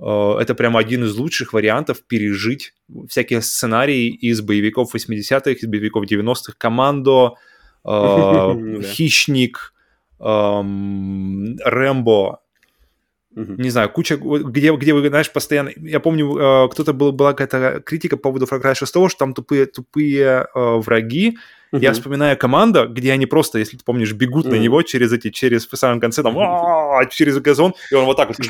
э, 0.00 0.36
это 0.40 0.54
прямо 0.54 0.80
один 0.80 1.04
из 1.04 1.14
лучших 1.16 1.52
вариантов 1.52 2.02
пережить 2.06 2.74
всякие 3.08 3.42
сценарии 3.42 4.08
из 4.08 4.40
боевиков 4.40 4.94
80-х, 4.94 5.50
из 5.50 5.66
боевиков 5.66 6.04
90-х. 6.04 6.54
Командо, 6.58 7.34
э, 7.84 7.88
ну 8.54 8.82
Хищник, 8.82 9.74
эм, 10.20 11.56
Рэмбо, 11.64 12.40
Uh-huh. 13.38 13.62
Не 13.62 13.70
знаю, 13.70 13.88
куча, 13.88 14.16
где, 14.16 14.74
где 14.74 14.92
вы, 14.92 15.08
знаешь, 15.08 15.32
постоянно... 15.32 15.70
Я 15.76 16.00
помню, 16.00 16.36
э, 16.36 16.68
кто-то 16.70 16.92
был, 16.92 17.12
была 17.12 17.34
какая-то 17.34 17.80
критика 17.80 18.16
по 18.16 18.24
поводу 18.24 18.46
Far 18.46 18.60
Cry 18.60 18.74
6, 18.74 18.90
что 18.90 19.08
там 19.16 19.32
тупые, 19.32 19.66
тупые 19.66 20.48
э, 20.54 20.54
враги, 20.54 21.38
Uh-huh. 21.70 21.82
Я 21.82 21.92
вспоминаю 21.92 22.34
команда, 22.38 22.86
где 22.86 23.12
они 23.12 23.26
просто, 23.26 23.58
если 23.58 23.76
ты 23.76 23.84
помнишь, 23.84 24.14
бегут 24.14 24.46
uh-huh. 24.46 24.52
на 24.52 24.54
него 24.54 24.80
через 24.80 25.12
эти, 25.12 25.28
через 25.28 25.66
в 25.66 25.76
самом 25.76 26.00
конце, 26.00 26.22
там, 26.22 26.34
через 27.10 27.38
газон, 27.40 27.74
и 27.90 27.94
он 27.94 28.06
вот 28.06 28.16
так 28.16 28.28
вот. 28.28 28.38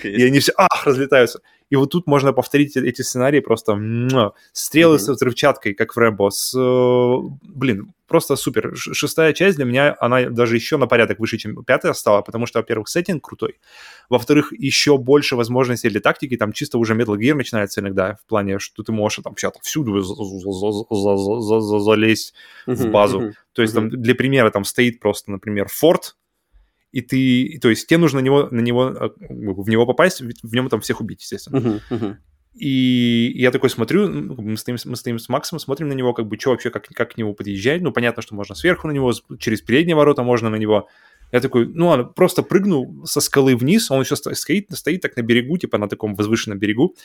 И 0.04 0.22
они 0.22 0.38
все, 0.38 0.52
ах, 0.56 0.86
разлетаются. 0.86 1.40
И 1.70 1.76
вот 1.76 1.90
тут 1.90 2.06
можно 2.06 2.32
повторить 2.32 2.76
эти 2.76 3.02
сценарии 3.02 3.40
просто 3.40 3.78
стрелы 4.52 4.98
с 4.98 5.08
взрывчаткой, 5.08 5.74
как 5.74 5.94
в 5.94 5.98
Рэмбо, 5.98 6.30
с... 6.30 6.52
Э, 6.56 7.16
блин, 7.42 7.92
просто 8.08 8.34
супер. 8.34 8.72
Шестая 8.74 9.32
часть 9.32 9.56
для 9.56 9.64
меня, 9.64 9.96
она 10.00 10.28
даже 10.28 10.56
еще 10.56 10.78
на 10.78 10.88
порядок 10.88 11.20
выше, 11.20 11.38
чем 11.38 11.64
пятая 11.64 11.92
стала, 11.92 12.22
потому 12.22 12.46
что, 12.46 12.58
во-первых, 12.58 12.88
сеттинг 12.88 13.24
крутой, 13.24 13.60
во-вторых, 14.08 14.52
еще 14.52 14.98
больше 14.98 15.36
возможностей 15.36 15.90
для 15.90 16.00
тактики, 16.00 16.36
там 16.36 16.52
чисто 16.52 16.78
уже 16.78 16.94
Metal 16.94 17.16
Gear 17.16 17.34
начинается 17.34 17.80
иногда, 17.80 18.16
в 18.16 18.24
плане, 18.28 18.58
что 18.58 18.82
ты 18.82 18.90
можешь 18.90 19.22
там 19.22 19.34
вообще 19.40 19.52
всюду 19.62 20.00
залезть 20.02 22.34
в 22.66 22.86
базу. 22.88 23.32
То 23.52 23.62
есть 23.62 23.74
там 23.74 23.90
для 23.90 24.16
примера 24.16 24.50
там 24.50 24.64
стоит 24.64 24.98
просто, 24.98 25.30
например, 25.30 25.68
форт, 25.68 26.16
и 26.92 27.00
ты, 27.02 27.58
то 27.60 27.68
есть 27.68 27.86
тебе 27.86 27.98
нужно 27.98 28.20
на 28.20 28.24
него, 28.24 28.48
на 28.50 28.60
него, 28.60 29.14
в 29.18 29.68
него 29.68 29.86
попасть, 29.86 30.20
в 30.20 30.54
нем 30.54 30.68
там 30.68 30.80
всех 30.80 31.00
убить, 31.00 31.22
естественно. 31.22 31.80
И 32.54 33.32
я 33.36 33.52
такой 33.52 33.70
смотрю, 33.70 34.08
ну, 34.08 34.34
мы 34.42 34.56
стоим, 34.56 34.76
мы 34.84 34.96
стоим 34.96 35.18
с 35.20 35.28
Максом, 35.28 35.60
смотрим 35.60 35.88
на 35.88 35.92
него, 35.92 36.12
как 36.12 36.26
бы, 36.26 36.36
что 36.38 36.50
вообще, 36.50 36.70
как, 36.70 36.88
как 36.88 37.12
к 37.14 37.16
нему 37.16 37.32
подъезжать. 37.32 37.80
Ну, 37.80 37.92
понятно, 37.92 38.22
что 38.22 38.34
можно 38.34 38.56
сверху 38.56 38.88
на 38.88 38.92
него, 38.92 39.12
через 39.38 39.62
передние 39.62 39.94
ворота 39.94 40.24
можно 40.24 40.50
на 40.50 40.56
него. 40.56 40.88
Я 41.30 41.40
такой, 41.40 41.66
ну 41.66 41.86
ладно, 41.86 42.04
просто 42.06 42.42
прыгну 42.42 43.06
со 43.06 43.20
скалы 43.20 43.56
вниз, 43.56 43.88
он 43.90 44.00
еще 44.00 44.16
стоит, 44.16 44.66
стоит 44.72 45.00
так 45.00 45.16
на 45.16 45.22
берегу, 45.22 45.58
типа 45.58 45.78
на 45.78 45.88
таком 45.88 46.16
возвышенном 46.16 46.58
берегу, 46.58 46.96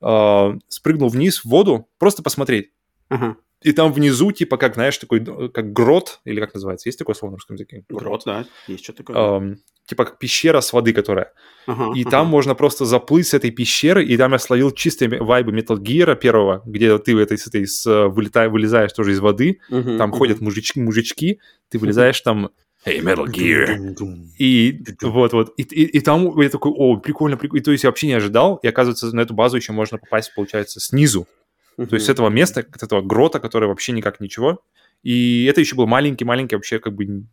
э, 0.00 0.58
спрыгнул 0.68 1.08
вниз 1.08 1.40
в 1.40 1.46
воду, 1.46 1.88
просто 1.98 2.22
посмотреть. 2.22 2.70
Uh-huh. 3.10 3.34
И 3.64 3.72
там 3.72 3.92
внизу, 3.92 4.32
типа, 4.32 4.56
как, 4.56 4.74
знаешь, 4.74 4.98
такой, 4.98 5.24
как 5.50 5.72
грот, 5.72 6.20
или 6.24 6.40
как 6.40 6.54
называется, 6.54 6.88
есть 6.88 6.98
такое 6.98 7.14
слово 7.14 7.32
на 7.32 7.36
русском 7.36 7.56
языке? 7.56 7.84
Грот, 7.88 8.22
да, 8.26 8.44
есть 8.66 8.84
что 8.84 8.92
такое. 8.92 9.16
Эм, 9.16 9.58
типа 9.86 10.04
как 10.04 10.18
пещера 10.18 10.60
с 10.60 10.72
воды, 10.72 10.92
которая. 10.92 11.32
Uh-huh, 11.66 11.92
и 11.94 12.02
uh-huh. 12.02 12.10
там 12.10 12.26
можно 12.26 12.54
просто 12.54 12.84
заплыть 12.84 13.28
с 13.28 13.34
этой 13.34 13.50
пещеры, 13.50 14.04
и 14.04 14.16
там 14.16 14.32
я 14.32 14.38
словил 14.38 14.70
чистые 14.70 15.20
вайбы 15.20 15.52
Metal 15.52 15.76
Gear 15.76 16.16
первого, 16.16 16.62
где 16.66 16.98
ты 16.98 17.14
в 17.14 17.18
этой, 17.18 17.38
с 17.38 17.46
этой 17.46 17.66
с, 17.66 18.08
вылетай, 18.08 18.48
вылезаешь 18.48 18.92
тоже 18.92 19.12
из 19.12 19.20
воды, 19.20 19.60
uh-huh, 19.70 19.98
там 19.98 20.12
uh-huh. 20.12 20.18
ходят 20.18 20.40
мужички, 20.40 20.80
мужички, 20.80 21.40
ты 21.68 21.78
вылезаешь 21.78 22.20
там 22.20 22.50
Hey, 22.84 23.00
Metal 23.00 23.26
Gear. 23.26 23.94
И 24.38 24.82
вот-вот. 25.02 25.54
И, 25.56 25.62
и, 25.62 25.84
и 25.84 26.00
там 26.00 26.40
я 26.40 26.48
такой, 26.48 26.72
о, 26.72 26.96
прикольно, 26.96 27.36
прикольно. 27.36 27.60
И 27.60 27.64
то 27.64 27.70
есть 27.70 27.84
я 27.84 27.90
вообще 27.90 28.08
не 28.08 28.14
ожидал. 28.14 28.56
И 28.56 28.66
оказывается, 28.66 29.14
на 29.14 29.20
эту 29.20 29.34
базу 29.34 29.56
еще 29.56 29.70
можно 29.70 29.98
попасть, 29.98 30.34
получается, 30.34 30.80
снизу. 30.80 31.28
Uh-huh. 31.78 31.86
То 31.86 31.94
есть 31.94 32.06
с 32.06 32.08
этого 32.08 32.28
места, 32.28 32.64
с 32.76 32.82
этого 32.82 33.02
грота, 33.02 33.40
который 33.40 33.68
вообще 33.68 33.92
никак 33.92 34.20
ничего. 34.20 34.62
И 35.02 35.46
это 35.46 35.60
еще 35.60 35.74
был 35.74 35.86
маленький-маленький 35.86 36.56
вообще 36.56 36.78
как 36.78 36.94
бы 36.94 37.24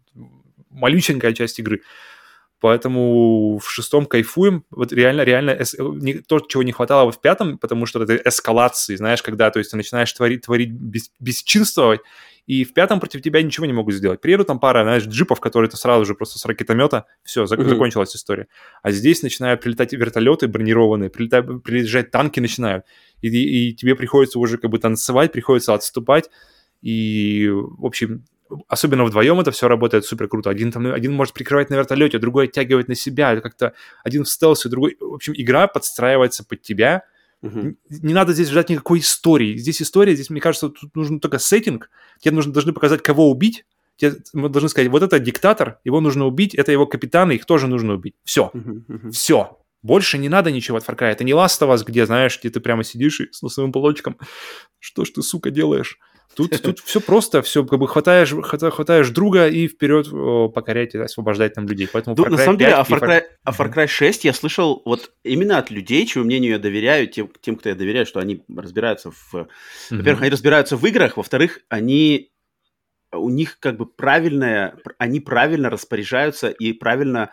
малюсенькая 0.70 1.34
часть 1.34 1.60
игры. 1.60 1.82
Поэтому 2.62 3.58
в 3.58 3.70
шестом 3.70 4.06
кайфуем. 4.06 4.66
Вот 4.70 4.92
реально, 4.92 5.22
реально 5.22 5.52
эс, 5.52 5.76
не, 5.80 6.16
то, 6.16 6.40
чего 6.40 6.64
не 6.64 6.74
хватало 6.74 7.10
в 7.12 7.22
пятом, 7.22 7.58
потому 7.58 7.86
что 7.86 8.04
это 8.04 8.16
эскалации, 8.16 8.96
знаешь, 8.96 9.22
когда 9.24 9.50
то 9.50 9.60
есть, 9.60 9.72
ты 9.72 9.78
начинаешь 9.78 10.12
творить, 10.12 10.46
творить 10.46 10.72
без, 10.72 11.10
бесчинствовать, 11.20 12.02
и 12.50 12.64
в 12.64 12.74
пятом 12.74 13.00
против 13.00 13.22
тебя 13.22 13.44
ничего 13.44 13.68
не 13.68 13.74
могут 13.74 13.94
сделать. 13.94 14.22
Приедут 14.22 14.48
там 14.48 14.60
пара, 14.60 14.82
знаешь, 14.82 15.06
джипов, 15.06 15.40
которые 15.40 15.70
ты 15.70 15.78
сразу 15.78 16.04
же 16.04 16.16
просто 16.16 16.40
с 16.40 16.46
ракетомета, 16.48 17.06
все, 17.22 17.44
зак- 17.44 17.58
mm-hmm. 17.58 17.70
закончилась 17.70 18.16
история. 18.16 18.48
А 18.82 18.90
здесь 18.90 19.22
начинают 19.22 19.62
прилетать 19.62 19.94
вертолеты 19.94 20.48
бронированные, 20.48 21.12
прилетают, 21.12 21.64
прилетать 21.64 22.10
танки 22.10 22.40
начинают, 22.40 22.86
и, 23.22 23.28
и, 23.28 23.70
и 23.70 23.74
тебе 23.76 23.94
приходится 23.94 24.40
уже 24.40 24.58
как 24.58 24.72
бы 24.72 24.80
танцевать, 24.80 25.32
приходится 25.32 25.76
отступать, 25.76 26.32
и, 26.82 27.48
в 27.52 27.86
общем, 27.86 28.26
особенно 28.68 29.06
вдвоем 29.06 29.40
это 29.40 29.52
все 29.52 29.68
работает 29.68 30.06
супер 30.06 30.28
круто. 30.28 30.50
Один 30.50 30.72
там, 30.72 30.92
один 30.92 31.14
может 31.14 31.36
прикрывать 31.36 31.70
на 31.70 31.76
вертолете, 31.76 32.18
другой 32.18 32.46
оттягивать 32.46 32.88
на 32.88 32.96
себя, 32.96 33.40
как-то 33.42 33.74
один 34.04 34.24
в 34.24 34.30
стелсе, 34.30 34.70
другой... 34.70 34.98
В 35.00 35.14
общем, 35.14 35.34
игра 35.36 35.68
подстраивается 35.68 36.44
под 36.44 36.64
тебя. 36.64 37.04
Uh-huh. 37.42 37.76
Не 37.90 38.14
надо 38.14 38.34
здесь 38.34 38.50
ждать 38.50 38.70
никакой 38.70 39.00
истории. 39.00 39.56
Здесь 39.58 39.82
история, 39.82 40.14
здесь, 40.14 40.30
мне 40.30 40.42
кажется, 40.42 40.70
тут 40.70 40.96
нужен 40.96 41.20
только 41.20 41.40
сеттинг. 41.40 41.90
Тебе 42.20 42.36
нужно, 42.36 42.52
должны 42.54 42.74
показать, 42.74 43.02
кого 43.02 43.30
убить. 43.30 43.66
Тебе 43.98 44.16
мы 44.34 44.50
должны 44.50 44.70
сказать, 44.70 44.90
вот 44.90 45.04
это 45.04 45.20
диктатор, 45.20 45.80
его 45.84 46.00
нужно 46.02 46.26
убить, 46.26 46.56
это 46.56 46.72
его 46.72 46.86
капитаны, 46.86 47.34
их 47.34 47.46
тоже 47.46 47.68
нужно 47.68 47.94
убить. 47.94 48.16
Все. 48.24 48.52
Uh-huh, 48.54 48.86
uh-huh. 48.88 49.12
Все. 49.12 49.60
Больше 49.82 50.18
не 50.18 50.28
надо 50.28 50.52
ничего 50.52 50.78
от 50.78 50.86
Far 50.86 50.98
Cry. 50.98 51.12
Это 51.12 51.24
не 51.24 51.32
Last 51.32 51.62
of 51.62 51.74
Us, 51.74 51.84
где, 51.86 52.06
знаешь, 52.06 52.38
где 52.40 52.50
ты 52.50 52.60
прямо 52.60 52.84
сидишь 52.84 53.22
и 53.22 53.32
с 53.32 53.42
носовым 53.42 53.72
полочком. 53.72 54.18
Что 54.80 55.06
ж 55.06 55.12
ты, 55.12 55.22
сука, 55.22 55.52
делаешь? 55.52 55.98
Тут, 56.36 56.62
тут 56.62 56.80
все 56.80 57.02
просто, 57.02 57.42
все 57.42 57.66
как 57.66 57.80
бы 57.80 57.88
хватаешь, 57.88 58.32
хватаешь 58.32 59.10
друга 59.10 59.48
и 59.48 59.68
вперед 59.68 60.10
покорять 60.54 60.96
освобождать 60.96 61.54
там 61.54 61.68
людей. 61.68 61.90
Поэтому 61.92 62.16
ну, 62.18 62.26
на 62.26 62.38
самом 62.38 62.58
деле, 62.58 62.74
а 62.74 62.84
Far, 62.84 63.00
Cry, 63.00 63.24
а 63.44 63.52
Far 63.52 63.74
Cry 63.74 63.88
6 63.88 64.26
я 64.26 64.34
слышал 64.34 64.82
вот 64.86 65.12
именно 65.24 65.58
от 65.58 65.70
людей, 65.72 66.06
чему 66.06 66.24
мнению 66.26 66.54
я 66.54 66.60
доверяю, 66.60 67.08
тем, 67.08 67.30
тем, 67.42 67.56
кто 67.56 67.70
я 67.70 67.76
доверяю, 67.76 68.06
что 68.06 68.20
они 68.20 68.44
разбираются 68.56 69.12
в... 69.12 69.48
Во-первых, 69.90 70.22
они 70.22 70.32
разбираются 70.32 70.78
в 70.78 70.86
играх, 70.86 71.18
во-вторых, 71.18 71.60
они 71.68 72.32
у 73.12 73.30
них 73.30 73.60
как 73.60 73.78
бы 73.78 73.86
правильная, 73.86 74.78
они 74.98 75.20
правильно 75.20 75.70
распоряжаются 75.70 76.50
и 76.50 76.74
правильно 76.74 77.32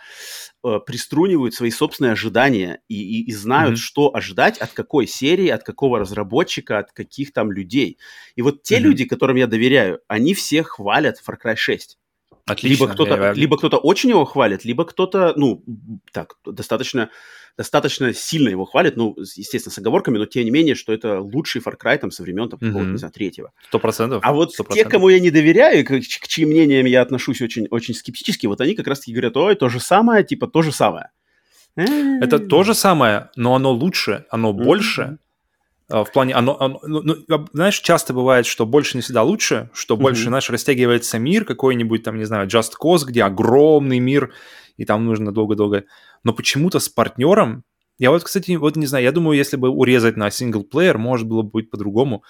э, 0.65 0.79
приструнивают 0.87 1.55
свои 1.55 1.71
собственные 1.71 2.13
ожидания 2.13 2.81
и, 2.89 2.95
и, 2.95 3.27
и 3.27 3.33
знают, 3.33 3.75
mm-hmm. 3.75 3.83
что 3.83 4.15
ожидать 4.15 4.59
от 4.59 4.73
какой 4.73 5.07
серии, 5.07 5.49
от 5.49 5.65
какого 5.65 5.99
разработчика, 5.99 6.79
от 6.79 6.93
каких 6.93 7.33
там 7.33 7.53
людей. 7.53 7.99
И 8.37 8.43
вот 8.43 8.63
те 8.63 8.77
mm-hmm. 8.77 8.81
люди, 8.81 9.05
которым 9.05 9.37
я 9.37 9.47
доверяю, 9.47 10.01
они 10.09 10.35
все 10.35 10.63
хвалят 10.63 11.23
Far 11.27 11.37
Cry 11.43 11.57
6. 11.57 11.99
Отлично. 12.47 12.85
Либо 12.85 12.95
кто-то, 12.95 13.33
либо 13.33 13.59
кто-то 13.59 13.77
очень 13.79 14.11
его 14.11 14.25
хвалит, 14.25 14.65
либо 14.65 14.85
кто-то, 14.85 15.35
ну, 15.37 15.65
так, 16.13 16.37
достаточно 16.45 17.11
достаточно 17.57 18.13
сильно 18.13 18.51
его 18.51 18.67
хвалят, 18.67 18.97
ну, 18.97 19.17
естественно, 19.17 19.73
с 19.73 19.79
оговорками, 19.79 20.19
но 20.19 20.27
тем 20.27 20.45
не 20.45 20.51
менее, 20.51 20.75
что 20.75 20.93
это 20.93 21.21
лучший 21.21 21.63
Far 21.63 21.75
Cry 21.83 21.97
там 21.97 22.11
со 22.11 22.23
времен, 22.23 22.49
там, 22.51 22.61
mm-hmm. 22.61 22.91
не 22.93 22.99
знаю, 22.99 23.13
третьего. 23.13 23.53
Сто 23.69 23.79
процентов. 23.79 24.21
А 24.23 24.33
вот 24.33 24.53
100%. 24.59 24.75
те, 24.75 24.85
кому 24.85 25.09
я 25.09 25.21
не 25.21 25.31
доверяю, 25.31 25.85
к, 25.85 25.89
к 25.89 26.29
чьим 26.29 26.51
мнениям 26.51 26.87
я 26.87 27.01
отношусь 27.01 27.41
очень, 27.41 27.67
очень 27.71 27.95
скептически, 27.95 28.47
вот 28.47 28.61
они 28.61 28.75
как 28.75 28.87
раз-таки 28.87 29.13
говорят, 29.13 29.37
ой, 29.37 29.55
то 29.55 29.69
же 29.69 29.81
самое, 29.81 30.23
типа, 30.23 30.47
то 30.47 30.63
же 30.63 30.71
самое. 30.71 31.11
Это 31.77 32.39
то 32.39 32.63
же 32.63 32.75
самое, 32.75 33.31
но 33.37 33.55
оно 33.55 33.73
лучше, 33.73 34.25
оно 34.31 34.53
больше, 34.53 35.03
а, 35.03 35.26
в 35.89 36.07
плане, 36.13 36.35
оно, 36.35 36.61
оно 36.61 36.81
ну, 36.85 37.03
ну 37.05 37.47
знаешь, 37.53 37.79
часто 37.79 38.13
бывает, 38.13 38.47
что 38.47 38.67
больше 38.67 38.97
не 38.97 39.03
всегда 39.03 39.23
лучше, 39.23 39.71
что 39.73 39.95
mm-hmm. 39.95 40.01
больше, 40.01 40.25
знаешь, 40.25 40.51
растягивается 40.51 41.19
мир 41.19 41.45
какой-нибудь, 41.45 42.03
там, 42.03 42.17
не 42.17 42.25
знаю, 42.25 42.49
Just 42.49 42.73
Cause, 42.83 43.05
где 43.07 43.23
огромный 43.23 44.01
мир, 44.01 44.33
и 44.77 44.85
там 44.85 45.05
нужно 45.05 45.33
долго-долго. 45.33 45.85
Но 46.25 46.33
почему-то 46.33 46.81
с 46.81 46.89
партнером, 46.89 47.63
я 47.99 48.11
вот, 48.11 48.25
кстати, 48.25 48.53
вот 48.57 48.77
не 48.77 48.87
знаю, 48.87 49.05
я 49.05 49.13
думаю, 49.13 49.39
если 49.39 49.57
бы 49.57 49.69
урезать 49.69 50.17
на 50.17 50.31
синглплеер, 50.31 50.99
может 50.99 51.29
было 51.29 51.43
бы 51.43 51.51
быть 51.51 51.71
по-другому 51.71 52.25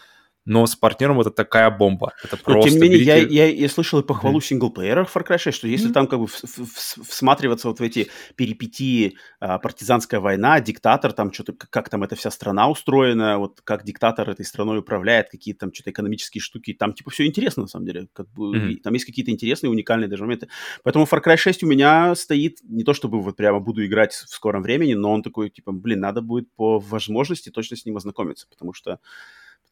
но 0.47 0.65
с 0.65 0.77
партнером 0.77 1.21
это 1.21 1.31
такая 1.31 1.71
бомба. 1.71 2.15
Это 2.25 2.37
просто... 2.37 2.53
Но, 2.53 2.63
тем 2.63 2.75
не 2.75 2.79
менее, 2.79 2.99
берите... 2.99 3.35
я, 3.35 3.47
я, 3.47 3.53
я 3.53 3.69
слышал 3.69 3.99
и 3.99 4.05
похвалу 4.05 4.39
mm-hmm. 4.39 4.45
синглплееров 4.45 5.15
Far 5.15 5.27
Cry 5.27 5.39
6, 5.39 5.59
что 5.59 5.67
если 5.67 5.91
mm-hmm. 5.91 5.93
там 5.93 6.07
как 6.07 6.21
бы 6.21 6.29
в, 6.29 6.33
в, 6.33 6.59
в, 6.59 7.09
всматриваться 7.11 7.69
вот 7.69 7.81
в 7.81 7.83
эти 7.83 8.09
перипетии 8.37 9.19
а, 9.41 9.59
партизанская 9.59 10.21
война, 10.21 10.61
диктатор, 10.61 11.13
там 11.13 11.33
что-то, 11.33 11.53
как, 11.53 11.69
как 11.71 11.89
там 11.89 12.05
эта 12.05 12.15
вся 12.15 12.31
страна 12.31 12.71
устроена, 12.71 13.39
вот 13.39 13.61
как 13.65 13.85
диктатор 13.85 14.31
этой 14.31 14.45
страной 14.45 14.79
управляет, 14.79 15.29
какие 15.31 15.53
там 15.53 15.75
что-то 15.75 15.91
экономические 15.91 16.41
штуки, 16.41 16.73
там 16.73 16.95
типа 16.95 17.11
все 17.11 17.27
интересно 17.27 17.63
на 17.63 17.69
самом 17.69 17.87
деле, 17.87 18.07
как 18.13 18.31
бы, 18.33 18.57
mm-hmm. 18.57 18.77
там 18.83 18.95
есть 18.95 19.05
какие-то 19.05 19.33
интересные, 19.33 19.71
уникальные 19.71 20.09
даже 20.09 20.23
моменты. 20.23 20.49
Поэтому 20.85 21.07
Far 21.07 21.23
Cry 21.25 21.37
6 21.37 21.65
у 21.65 21.67
меня 21.67 22.15
стоит, 22.15 22.59
не 22.63 22.85
то 22.85 22.95
чтобы 22.95 23.21
вот 23.21 23.37
прямо 23.37 23.59
буду 23.59 23.85
играть 23.85 24.13
в 24.13 24.29
скором 24.29 24.63
времени, 24.63 24.95
но 24.95 25.13
он 25.13 25.25
такой, 25.25 25.51
типа, 25.51 25.73
блин, 25.73 25.99
надо 25.99 26.23
будет 26.23 26.55
по 26.55 26.79
возможности 26.79 27.51
точно 27.51 27.77
с 27.77 27.85
ним 27.85 27.97
ознакомиться, 27.97 28.47
потому 28.49 28.73
что 28.73 29.01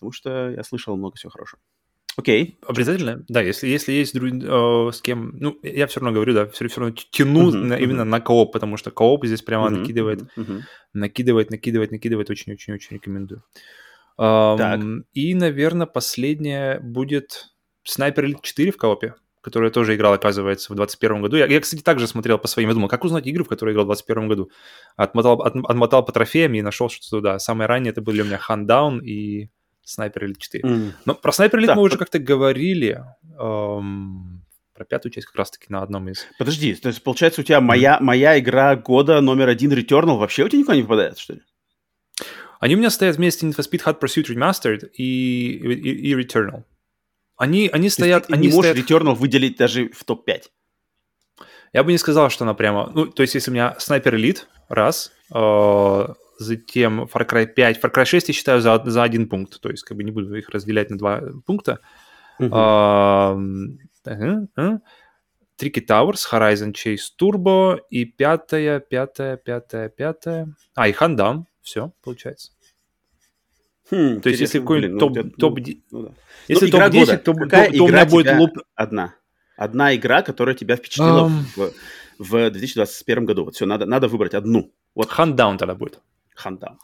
потому 0.04 0.12
что 0.12 0.50
я 0.50 0.62
слышал 0.62 0.96
много 0.96 1.16
всего 1.16 1.30
хорошего. 1.30 1.60
Окей. 2.16 2.58
Okay. 2.60 2.66
Обязательно, 2.68 3.24
да, 3.28 3.40
если, 3.40 3.66
если 3.66 3.92
есть 3.92 4.14
друг, 4.14 4.30
э, 4.32 4.92
с 4.92 5.00
кем, 5.00 5.36
ну, 5.40 5.58
я 5.62 5.86
все 5.86 6.00
равно 6.00 6.14
говорю, 6.14 6.32
да, 6.32 6.46
все, 6.46 6.68
все 6.68 6.80
равно 6.80 6.94
тяну 7.10 7.50
uh-huh, 7.50 7.54
на, 7.54 7.74
uh-huh. 7.74 7.82
именно 7.82 8.04
на 8.04 8.20
кооп, 8.20 8.52
потому 8.52 8.76
что 8.76 8.92
кооп 8.92 9.26
здесь 9.26 9.42
прямо 9.42 9.66
uh-huh, 9.66 9.78
накидывает, 9.78 10.22
uh-huh. 10.36 10.60
накидывает, 10.92 11.50
накидывает, 11.50 11.90
накидывает, 11.90 12.30
очень-очень-очень 12.30 12.96
рекомендую. 12.96 13.42
Um, 14.16 14.58
так. 14.58 14.80
И, 15.12 15.34
наверное, 15.34 15.88
последнее 15.88 16.78
будет 16.78 17.46
Снайпер 17.82 18.26
Elite 18.26 18.42
4 18.42 18.70
в 18.70 18.76
коопе, 18.76 19.14
который 19.40 19.66
я 19.66 19.70
тоже 19.72 19.96
играл, 19.96 20.12
оказывается, 20.12 20.72
в 20.72 20.76
2021 20.76 21.22
году. 21.22 21.36
Я, 21.36 21.46
я, 21.46 21.60
кстати, 21.60 21.82
также 21.82 22.06
смотрел 22.06 22.38
по 22.38 22.46
своим, 22.46 22.68
я 22.68 22.74
думал, 22.74 22.88
как 22.88 23.04
узнать 23.04 23.26
игры, 23.26 23.42
в 23.42 23.48
которые 23.48 23.72
играл 23.72 23.86
в 23.86 23.88
2021 23.88 24.28
году. 24.28 24.50
Отмотал, 24.94 25.42
от, 25.42 25.56
отмотал 25.56 26.04
по 26.04 26.12
трофеям 26.12 26.54
и 26.54 26.62
нашел 26.62 26.88
что-то, 26.88 27.20
да. 27.20 27.38
Самые 27.40 27.66
ранние 27.66 27.90
это 27.90 28.02
были 28.02 28.22
у 28.22 28.24
меня 28.24 28.38
Хандаун 28.38 29.00
и 29.00 29.48
Снайпер 29.85 30.25
Elite 30.25 30.38
4. 30.38 30.64
Mm. 30.64 30.92
Но 31.05 31.14
про 31.14 31.33
Снайпер 31.33 31.61
Elite 31.61 31.66
да. 31.66 31.75
мы 31.75 31.83
уже 31.83 31.99
как-то 31.99 32.18
говорили. 32.18 33.05
Эм, 33.38 34.44
про 34.75 34.85
пятую 34.85 35.12
часть 35.12 35.27
как 35.27 35.37
раз-таки 35.37 35.66
на 35.68 35.83
одном 35.83 36.09
из... 36.09 36.27
Подожди, 36.38 36.75
то 36.75 36.88
есть 36.88 37.03
получается 37.03 37.40
у 37.40 37.44
тебя 37.44 37.61
моя, 37.61 37.99
моя 38.01 38.38
игра 38.38 38.75
года 38.75 39.20
номер 39.20 39.49
один 39.49 39.73
Returnal 39.73 40.18
вообще 40.18 40.44
у 40.44 40.49
тебя 40.49 40.59
никуда 40.59 40.77
не 40.77 40.83
попадает, 40.83 41.18
что 41.18 41.35
ли? 41.35 41.40
Они 42.59 42.75
у 42.75 42.79
меня 42.79 42.90
стоят 42.90 43.16
вместе 43.16 43.47
Need 43.47 43.57
for 43.57 43.70
Speed 43.70 43.85
Hot 43.85 44.01
Pursuit 44.01 44.35
Remastered 44.35 44.90
и, 44.94 45.53
и, 45.53 46.11
и 46.11 46.14
Returnal. 46.14 46.64
Они, 47.37 47.68
они 47.73 47.88
стоят... 47.88 48.27
Ты 48.27 48.35
они 48.35 48.49
не 48.49 48.55
можешь 48.55 48.73
стоят... 48.73 48.90
Returnal 48.90 49.14
выделить 49.14 49.57
даже 49.57 49.90
в 49.90 50.03
топ-5. 50.05 50.44
Я 51.73 51.85
бы 51.85 51.92
не 51.92 51.99
сказал, 51.99 52.31
что 52.31 52.44
она 52.44 52.55
прямо... 52.55 52.90
Ну, 52.94 53.07
то 53.07 53.23
есть, 53.23 53.35
если 53.35 53.51
у 53.51 53.55
меня 53.55 53.77
Sniper 53.79 54.14
Elite, 54.14 54.44
раз, 54.68 55.12
э, 55.33 56.07
затем 56.38 57.05
Far 57.05 57.29
Cry 57.29 57.47
5, 57.47 57.83
Far 57.83 57.92
Cry 57.92 58.05
6 58.05 58.29
я 58.29 58.35
считаю 58.35 58.61
за, 58.61 58.83
за 58.85 59.03
один 59.03 59.29
пункт, 59.29 59.61
то 59.61 59.70
есть, 59.70 59.85
как 59.85 59.97
бы 59.97 60.05
не 60.05 60.11
буду 60.11 60.35
их 60.35 60.49
разделять 60.49 60.90
на 60.90 60.99
два 60.99 61.23
пункта. 61.47 61.81
Uh, 62.40 63.77
uh, 64.07 64.81
Tricky 65.57 65.87
Towers, 65.87 66.27
Horizon 66.31 66.73
Chase 66.73 67.12
Turbo 67.20 67.79
и 67.90 68.05
пятая, 68.05 68.81
пятая, 68.81 69.37
пятая, 69.37 69.88
пятая... 69.88 70.49
А, 70.75 70.88
и 70.88 70.92
Handam, 70.92 71.44
все, 71.62 71.92
получается. 72.03 72.51
Хм, 73.90 74.20
то 74.20 74.29
есть, 74.31 74.40
если 74.40 74.61
какой-нибудь 74.61 74.99
топ, 74.99 75.14
ну, 75.14 75.31
топ, 75.31 75.59
ну, 75.90 76.03
да. 76.03 76.09
если 76.49 76.66
Ну, 76.66 76.70
топ 76.73 76.81
игра 76.81 76.88
10, 76.88 77.07
года. 77.07 77.18
то, 77.18 77.35
Какая 77.35 77.70
то- 77.70 77.77
то 77.77 77.85
у 77.85 77.88
меня 77.88 78.07
будет 78.07 78.37
луп. 78.37 78.59
Одна. 78.75 79.14
Одна 79.57 79.94
игра, 79.94 80.23
которая 80.23 80.57
тебя 80.57 80.77
впечатлила 80.77 81.27
Ам. 81.27 81.47
в, 81.55 81.73
в 82.18 82.51
2021 82.51 83.25
году. 83.25 83.44
Вот 83.44 83.55
все, 83.55 83.66
надо, 83.66 83.87
надо 83.87 84.09
выбрать 84.09 84.35
одну. 84.35 84.73
Вот 84.94 85.11
Хандаун 85.11 85.59
тогда 85.59 85.75
будет. 85.75 86.01
Хандам. 86.35 86.79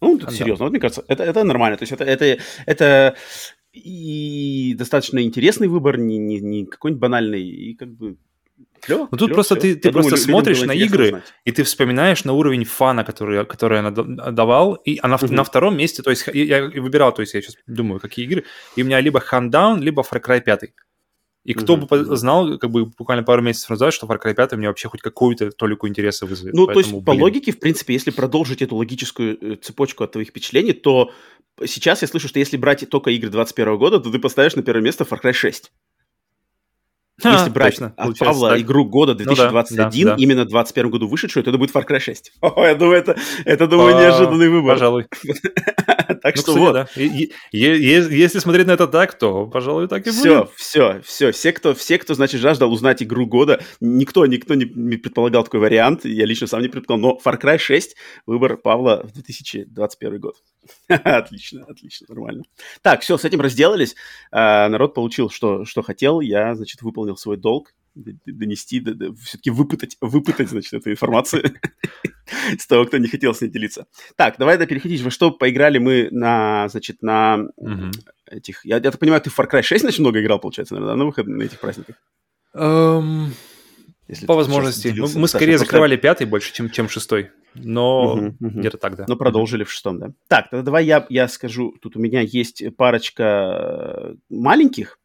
Ну, 0.00 0.18
тут 0.18 0.30
Handam. 0.30 0.32
серьезно, 0.34 0.64
вот 0.64 0.70
мне 0.72 0.80
кажется, 0.80 1.04
это, 1.08 1.22
это 1.24 1.44
нормально. 1.44 1.76
То 1.76 1.82
есть 1.82 1.92
это, 1.92 2.04
это, 2.04 2.38
это 2.66 3.16
и 3.72 4.74
достаточно 4.78 5.22
интересный 5.22 5.68
выбор, 5.68 5.98
не, 5.98 6.18
не, 6.18 6.40
не 6.40 6.66
какой-нибудь 6.66 7.00
банальный, 7.00 7.42
и 7.42 7.74
как 7.74 7.88
бы 7.96 8.16
клево. 8.80 9.08
Ну, 9.10 9.16
тут 9.18 9.28
клево, 9.28 9.34
просто 9.34 9.54
клево. 9.56 9.74
ты- 9.74 9.80
ты 9.80 9.88
Я 9.88 9.92
думаю, 9.92 10.08
просто 10.08 10.26
людям 10.28 10.32
смотришь 10.44 10.62
на 10.62 10.72
игры, 10.72 11.06
узнать. 11.06 11.34
И 11.44 11.52
ты 11.52 11.62
вспоминаешь 11.64 12.24
на 12.24 12.32
уровень 12.32 12.64
фана, 12.64 13.04
который, 13.04 13.44
который 13.46 13.78
она 13.80 13.90
да- 13.90 14.30
давал, 14.32 14.74
и 14.74 14.98
она 15.02 15.18
Мгм. 15.20 15.34
на 15.34 15.44
втором 15.44 15.76
месте, 15.76 16.02
то 16.02 16.10
есть 16.10 16.26
я, 16.32 16.64
выбирал, 16.68 17.12
то 17.14 17.20
есть 17.22 17.34
я 17.34 17.42
сейчас 17.42 17.56
думаю, 17.66 18.00
какие 18.00 18.24
игры, 18.26 18.44
и 18.76 18.82
у 18.82 18.86
меня 18.86 19.00
либо 19.00 19.20
Хандаун, 19.20 19.80
либо 19.82 20.02
Far 20.02 20.20
Cry 20.22 20.40
5. 20.40 20.72
И 21.50 21.52
кто 21.52 21.76
Мгм, 21.76 21.86
бы 21.86 21.98
мгм. 21.98 22.16
знал, 22.16 22.58
как 22.58 22.70
бы 22.70 22.86
буквально 22.86 23.24
пару 23.24 23.42
месяцев 23.42 23.70
назад, 23.70 23.92
что 23.92 24.06
Far 24.06 24.22
Cry 24.22 24.34
5 24.34 24.52
мне 24.52 24.68
вообще 24.68 24.88
хоть 24.88 25.02
какую-то 25.02 25.50
толику 25.50 25.88
интереса 25.88 26.24
вызовет. 26.24 26.54
Ну, 26.54 26.66
то 26.66 26.78
есть, 26.78 26.90
Поэтому, 26.90 27.02
по 27.02 27.10
блин. 27.10 27.22
логике, 27.22 27.50
в 27.50 27.58
принципе, 27.58 27.92
если 27.92 28.12
продолжить 28.12 28.62
эту 28.62 28.76
логическую 28.76 29.36
э, 29.54 29.56
цепочку 29.56 30.04
от 30.04 30.12
твоих 30.12 30.28
впечатлений, 30.28 30.72
то 30.72 31.10
сейчас 31.66 32.02
я 32.02 32.08
слышу, 32.08 32.28
что 32.28 32.38
если 32.38 32.56
брать 32.56 32.88
только 32.88 33.10
игры 33.10 33.30
21 33.30 33.78
года, 33.78 33.98
то 33.98 34.12
ты 34.12 34.20
поставишь 34.20 34.54
на 34.54 34.62
первое 34.62 34.82
место 34.82 35.02
Far 35.02 35.20
Cry 35.20 35.32
6. 35.32 35.72
Ха, 37.22 37.32
Если 37.32 37.50
брать 37.50 37.74
точно, 37.74 37.86
от 37.88 37.96
получается 37.96 38.24
Павла 38.24 38.50
так. 38.50 38.60
игру 38.60 38.84
года 38.84 39.14
да, 39.14 39.24
2021, 39.24 40.06
да, 40.06 40.16
да. 40.16 40.22
именно 40.22 40.42
в 40.42 40.48
2021 40.48 40.90
году 40.90 41.08
вышедшую, 41.08 41.44
то 41.44 41.50
это 41.50 41.58
будет 41.58 41.74
Far 41.74 41.86
Cry 41.86 42.00
6. 42.00 42.32
О, 42.40 42.64
я 42.66 42.74
думаю, 42.74 42.98
это, 42.98 43.16
это 43.44 43.66
думаю, 43.66 43.94
По- 43.94 44.00
неожиданный 44.00 44.48
выбор. 44.48 44.74
Пожалуй. 44.74 45.06
Так 46.22 46.36
Ну, 46.36 46.42
что 46.42 46.52
кстати, 46.52 46.58
вот. 46.58 46.72
да. 46.74 46.88
И- 46.96 47.06
и- 47.06 47.32
е- 47.52 47.78
е- 47.80 48.08
Если 48.18 48.40
смотреть 48.40 48.66
на 48.66 48.72
это 48.72 48.86
так, 48.88 49.16
то, 49.16 49.46
пожалуй, 49.46 49.86
так 49.88 50.06
и 50.06 50.10
будет. 50.10 50.18
Все, 50.20 50.50
все, 50.56 51.00
все. 51.04 51.32
Все, 51.32 51.52
кто, 51.52 51.72
все, 51.74 51.98
кто, 51.98 52.14
значит, 52.14 52.40
жаждал 52.40 52.72
узнать 52.72 53.02
игру 53.02 53.26
года, 53.26 53.62
никто, 53.80 54.26
никто 54.26 54.54
не, 54.54 54.64
не 54.74 54.96
предполагал 54.96 55.44
такой 55.44 55.60
вариант. 55.60 56.04
Я 56.04 56.26
лично 56.26 56.46
сам 56.46 56.60
не 56.62 56.68
предполагал. 56.68 57.12
Но 57.24 57.30
Far 57.30 57.40
Cry 57.40 57.58
6 57.58 57.96
выбор 58.26 58.56
Павла 58.56 59.02
в 59.04 59.12
2021 59.12 60.18
год. 60.20 60.34
Отлично, 60.88 61.64
отлично, 61.68 62.06
нормально. 62.08 62.42
Так, 62.82 63.02
все, 63.02 63.16
с 63.16 63.24
этим 63.24 63.40
разделались. 63.40 63.94
А, 64.30 64.68
народ 64.68 64.94
получил, 64.94 65.30
что, 65.30 65.64
что 65.64 65.82
хотел. 65.82 66.20
Я, 66.20 66.54
значит, 66.54 66.82
выполнил 66.82 67.16
свой 67.16 67.36
долг 67.36 67.74
донести, 67.94 68.82
все-таки 69.24 69.50
выпытать, 69.50 69.96
выпытать, 70.00 70.48
значит, 70.48 70.72
эту 70.72 70.90
информацию 70.92 71.52
с 72.58 72.66
того, 72.66 72.86
кто 72.86 72.98
не 72.98 73.08
хотел 73.08 73.34
с 73.34 73.40
ней 73.40 73.48
делиться. 73.48 73.86
Так, 74.16 74.36
давай 74.38 74.58
да, 74.58 74.66
переходить. 74.66 75.02
Во 75.02 75.10
что 75.10 75.30
поиграли 75.30 75.78
мы 75.78 76.08
на, 76.10 76.68
значит, 76.68 77.02
на 77.02 77.48
этих... 78.26 78.64
Я, 78.64 78.76
я 78.76 78.90
так 78.90 78.98
понимаю, 78.98 79.20
ты 79.20 79.30
в 79.30 79.38
Far 79.38 79.50
Cry 79.50 79.62
6, 79.62 79.82
значит, 79.82 80.00
много 80.00 80.20
играл, 80.20 80.38
получается, 80.38 80.74
наверное, 80.74 80.96
на 80.96 81.04
выход 81.04 81.26
на 81.26 81.42
этих 81.42 81.58
праздниках? 81.60 81.96
Если 84.10 84.26
По 84.26 84.34
возможности. 84.34 84.88
Мы, 84.88 84.92
делился. 84.94 85.18
мы 85.18 85.28
Саша, 85.28 85.38
скорее 85.38 85.52
просто- 85.52 85.66
закрывали 85.66 85.96
пятый 85.96 86.26
больше, 86.26 86.52
чем, 86.52 86.68
чем 86.70 86.88
шестой. 86.88 87.30
Но 87.54 88.16
Мгм, 88.16 88.36
мгм. 88.40 88.60
где-то 88.60 88.76
так, 88.78 88.96
да. 88.96 89.04
Но 89.08 89.16
продолжили 89.16 89.64
в 89.64 89.70
шестом, 89.72 89.98
да? 89.98 90.08
Так, 90.28 90.50
тогда 90.50 90.62
давай 90.64 90.84
я, 90.84 91.06
я 91.08 91.26
скажу. 91.28 91.74
Тут 91.80 91.96
у 91.96 92.00
меня 92.00 92.20
есть 92.20 92.62
парочка 92.76 93.24
э, 93.24 94.14
маленьких. 94.28 94.98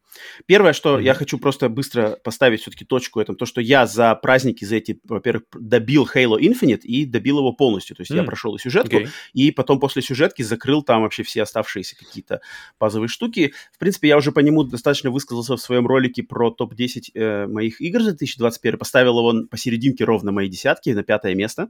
Первое, 0.46 0.72
что 0.72 0.94
Мгм. 0.94 1.02
я 1.04 1.14
хочу 1.14 1.38
просто 1.38 1.68
быстро 1.68 2.18
поставить 2.22 2.60
все-таки 2.62 2.84
точку 2.84 3.20
этом, 3.20 3.36
то, 3.36 3.46
что 3.46 3.60
я 3.60 3.86
за 3.86 4.14
праздники, 4.14 4.64
за 4.64 4.76
эти, 4.76 4.98
во-первых, 5.04 5.44
добил 5.58 6.08
Halo 6.14 6.38
Infinite 6.38 6.80
и 6.82 7.04
добил 7.04 7.38
его 7.38 7.52
полностью. 7.52 7.96
То 7.96 8.02
есть 8.02 8.10
я 8.10 8.20
М. 8.20 8.26
прошел 8.26 8.54
и 8.56 8.58
сюжетку, 8.58 8.96
Окей. 8.96 9.08
и 9.34 9.50
потом 9.50 9.80
после 9.80 10.02
сюжетки 10.02 10.42
закрыл 10.42 10.82
там 10.82 11.02
вообще 11.02 11.22
все 11.22 11.42
оставшиеся 11.42 11.96
какие-то 11.96 12.40
базовые 12.78 13.08
штуки. 13.08 13.52
В 13.72 13.78
принципе, 13.78 14.08
я 14.08 14.16
уже 14.16 14.32
по 14.32 14.40
нему 14.40 14.64
достаточно 14.64 15.10
высказался 15.10 15.56
в 15.56 15.60
своем 15.60 15.86
ролике 15.86 16.22
про 16.22 16.50
топ-10 16.50 17.10
э, 17.14 17.46
моих 17.46 17.80
игр 17.80 18.00
за 18.02 18.10
2021. 18.12 18.78
Поставил 18.78 19.18
его 19.18 19.46
посерединке 19.48 20.04
ровно 20.04 20.32
моей 20.32 20.48
десятки, 20.48 20.90
на 20.90 21.02
пятое 21.02 21.34
место. 21.34 21.68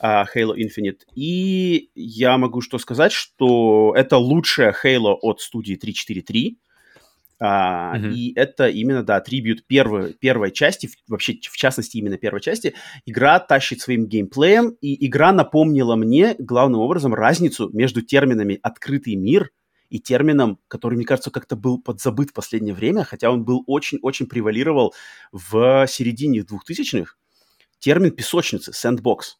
а, 0.00 0.24
Halo 0.34 0.56
Infinite. 0.56 1.00
И 1.14 1.90
я 1.94 2.36
могу 2.38 2.60
что 2.60 2.78
сказать, 2.78 3.12
что 3.12 3.92
это 3.96 4.16
лучшая 4.16 4.74
Halo 4.84 5.14
от 5.22 5.40
студии 5.40 5.76
343. 5.76 6.58
А, 7.42 7.96
Мгм. 7.96 8.10
И 8.12 8.34
это 8.34 8.68
именно, 8.68 9.02
да, 9.02 9.20
трибют 9.20 9.66
первой, 9.66 10.12
первой 10.12 10.52
части, 10.52 10.90
вообще, 11.08 11.38
в 11.42 11.56
частности, 11.56 11.96
именно 11.96 12.18
первой 12.18 12.42
части. 12.42 12.74
Игра 13.06 13.40
тащит 13.40 13.80
своим 13.80 14.06
геймплеем, 14.06 14.76
и 14.82 15.06
игра 15.06 15.32
напомнила 15.32 15.96
мне, 15.96 16.36
главным 16.38 16.80
образом, 16.80 17.14
разницу 17.14 17.70
между 17.72 18.02
терминами 18.02 18.58
«открытый 18.62 19.14
мир» 19.14 19.50
и 19.88 19.98
термином, 19.98 20.58
который, 20.68 20.96
мне 20.96 21.06
кажется, 21.06 21.30
как-то 21.30 21.56
был 21.56 21.80
подзабыт 21.80 22.30
в 22.30 22.32
последнее 22.34 22.74
время, 22.74 23.04
хотя 23.04 23.30
он 23.30 23.44
был 23.44 23.64
очень-очень 23.66 24.26
превалировал 24.26 24.94
в 25.32 25.86
середине 25.88 26.40
2000-х, 26.40 27.14
термин 27.78 28.10
«песочницы», 28.10 28.72
«сэндбокс». 28.74 29.38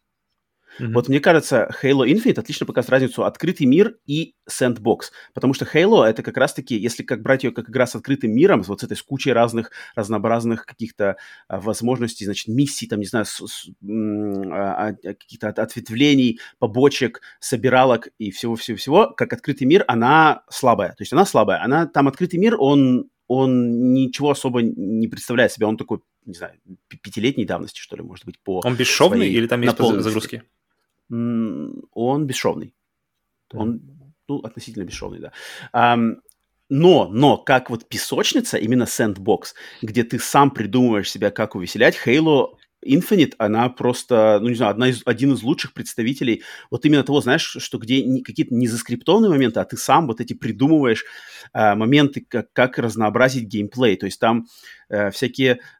Мгм. 0.81 0.95
Вот 0.95 1.09
мне 1.09 1.21
кажется, 1.21 1.71
Halo 1.83 2.07
Infinite 2.07 2.41
отлично 2.41 2.67
показывает 2.67 2.91
разницу 3.03 3.25
открытый 3.25 3.67
мир 3.67 3.99
и 4.07 4.35
сэндбокс. 4.49 5.13
Потому 5.35 5.55
что 5.55 5.65
Halo 5.65 6.05
это 6.05 6.23
как 6.23 6.37
раз-таки, 6.37 6.77
если 6.77 7.03
как 7.03 7.23
брать 7.23 7.45
ее 7.45 7.53
как 7.53 7.69
игра 7.69 7.87
с 7.87 7.95
открытым 7.95 8.33
миром, 8.33 8.63
вот 8.63 8.81
с 8.81 8.85
этой 8.85 8.97
с 8.97 9.03
кучей 9.03 9.33
разных, 9.33 9.71
разнообразных 9.95 10.67
каких-то 10.67 11.17
а, 11.49 11.61
возможностей, 11.61 12.25
значит, 12.25 12.49
миссий, 12.49 12.87
там, 12.87 13.01
не 13.01 13.07
знаю, 13.07 13.27
с- 13.27 13.47
с, 13.47 13.69
а, 13.83 14.89
а, 14.89 14.93
каких-то 14.95 15.49
от- 15.49 15.59
ответвлений, 15.59 16.41
побочек, 16.59 17.21
собиралок 17.41 18.09
и 18.19 18.31
всего-всего-всего, 18.31 19.11
как 19.17 19.33
открытый 19.33 19.67
мир, 19.67 19.85
она 19.87 20.43
слабая. 20.51 20.91
То 20.91 21.03
есть 21.03 21.13
она 21.13 21.25
слабая. 21.25 21.63
Она, 21.63 21.87
там 21.87 22.09
открытый 22.09 22.41
мир, 22.41 22.57
он, 22.59 23.11
он 23.27 23.93
ничего 23.93 24.31
особо 24.31 24.63
не 24.63 25.09
представляет 25.09 25.53
себя. 25.53 25.69
Он 25.69 25.77
такой, 25.77 26.01
не 26.25 26.35
знаю, 26.35 26.55
пятилетней 26.89 27.45
давности, 27.45 27.79
что 27.79 27.97
ли, 27.97 28.03
может 28.03 28.25
быть, 28.25 28.39
по... 28.41 28.61
Он 28.65 28.75
бесшовный 28.75 29.19
своей 29.19 29.35
или 29.35 29.47
там 29.47 29.61
есть 29.61 29.77
загрузки? 29.77 30.43
Он 31.11 32.27
бесшовный. 32.27 32.75
Он, 33.53 33.81
ну, 34.29 34.39
относительно 34.39 34.85
бесшовный, 34.85 35.19
да. 35.19 35.33
Ам, 35.73 36.23
но, 36.69 37.09
но, 37.09 37.37
как 37.37 37.69
вот 37.69 37.89
песочница, 37.89 38.57
именно 38.57 38.87
сэндбокс, 38.87 39.55
где 39.83 40.05
ты 40.05 40.21
сам 40.21 40.53
придумываешь 40.53 41.11
себя, 41.11 41.33
как 41.33 41.57
увеселять, 41.57 41.99
Halo 42.07 42.51
Infinite, 42.87 43.35
она 43.39 43.69
просто, 43.69 44.39
ну, 44.41 44.49
не 44.49 44.55
знаю, 44.55 44.71
одна 44.71 44.89
из, 44.89 45.03
один 45.05 45.33
из 45.33 45.43
лучших 45.43 45.75
представителей 45.75 46.43
вот 46.71 46.87
именно 46.87 47.03
того, 47.03 47.21
знаешь, 47.21 47.57
что 47.59 47.79
где 47.79 48.03
не- 48.03 48.23
какие-то 48.23 48.55
не 48.55 48.69
заскриптованные 48.69 49.31
моменты, 49.31 49.61
а 49.61 49.65
ты 49.65 49.77
сам 49.77 50.07
вот 50.07 50.21
эти 50.21 50.33
придумываешь 50.33 51.05
а, 51.53 51.75
моменты, 51.75 52.25
как, 52.27 52.53
как 52.53 52.79
разнообразить 52.79 53.49
геймплей. 53.49 53.97
То 53.97 54.07
есть 54.07 54.19
там 54.19 54.47
э, 54.89 55.11
всякие, 55.11 55.53
э, 55.53 55.80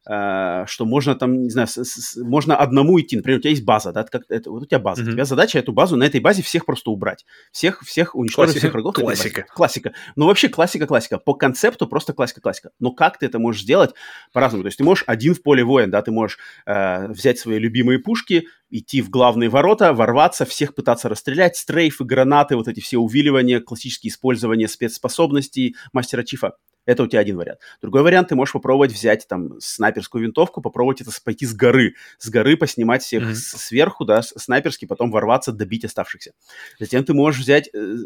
что 0.67 0.85
можно 0.87 1.15
там, 1.15 1.43
не 1.45 1.51
знаю, 1.51 1.69
с- 1.69 1.85
с- 1.85 2.17
можно 2.17 2.57
одному 2.57 3.01
идти. 3.01 3.17
Например, 3.17 3.39
у 3.39 3.41
тебя 3.43 3.51
есть 3.51 3.65
база, 3.65 3.93
да, 3.93 4.03
как 4.05 4.23
это, 4.29 4.51
вот 4.51 4.63
у 4.63 4.67
тебя 4.67 4.79
база. 4.81 5.03
Мгм. 5.03 5.11
У 5.11 5.13
тебя 5.15 5.25
задача 5.25 5.59
эту 5.59 5.73
базу, 5.73 5.97
на 5.97 6.05
этой 6.05 6.21
базе 6.21 6.43
всех 6.43 6.67
просто 6.67 6.91
убрать. 6.91 7.25
Всех, 7.53 7.83
всех 7.83 8.15
уничтожить, 8.17 8.55
Классика. 8.55 8.59
всех 8.61 8.73
врагов. 8.73 8.95
Классика. 8.95 9.47
Классика. 9.55 9.93
Ну, 10.17 10.27
вообще 10.27 10.49
классика-классика. 10.49 11.19
По 11.19 11.35
концепту 11.35 11.87
просто 11.87 12.13
классика-классика. 12.13 12.71
Но 12.81 12.91
как 12.91 13.19
ты 13.19 13.27
это 13.27 13.39
можешь 13.39 13.63
сделать 13.63 13.91
по-разному? 14.33 14.65
То 14.65 14.69
есть 14.69 14.79
ты 14.79 14.85
можешь 14.85 15.05
один 15.07 15.35
в 15.35 15.43
поле 15.43 15.63
воин, 15.63 15.91
да, 15.91 16.03
ты 16.03 16.11
можешь 16.11 16.39
э, 16.67 17.09
взять 17.09 17.39
свои 17.39 17.59
любимые 17.59 17.99
пушки, 18.01 18.47
идти 18.71 19.03
в 19.03 19.11
главные 19.11 19.49
ворота, 19.49 19.93
ворваться, 19.93 20.45
всех 20.45 20.75
пытаться 20.75 21.09
расстрелять, 21.09 21.57
стрейфы, 21.57 22.05
гранаты, 22.05 22.57
вот 22.57 22.69
эти 22.69 22.81
все 22.81 22.99
увиливания, 22.99 23.61
классические 23.61 24.11
использования 24.11 24.69
спецспособностей 24.69 25.77
мастера 25.93 26.23
Чифа. 26.23 26.53
Это 26.87 27.03
у 27.03 27.07
тебя 27.07 27.21
один 27.21 27.37
вариант. 27.37 27.61
Другой 27.83 28.03
вариант, 28.03 28.29
ты 28.29 28.35
можешь 28.35 28.53
попробовать 28.53 28.93
взять 28.93 29.27
там 29.29 29.61
снайперскую 29.61 30.25
винтовку, 30.25 30.63
попробовать 30.63 31.01
это 31.01 31.11
пойти 31.23 31.47
с 31.47 31.55
горы. 31.55 31.95
С 32.19 32.29
горы 32.31 32.57
поснимать 32.57 33.03
всех 33.03 33.25
mm-hmm. 33.25 33.35
сверху, 33.35 34.05
да, 34.05 34.23
снайперски, 34.23 34.87
потом 34.87 35.11
ворваться, 35.11 35.53
добить 35.53 35.85
оставшихся. 35.85 36.33
Затем 36.79 37.05
ты 37.05 37.13
можешь 37.13 37.41
взять 37.41 37.71
э, 37.73 37.97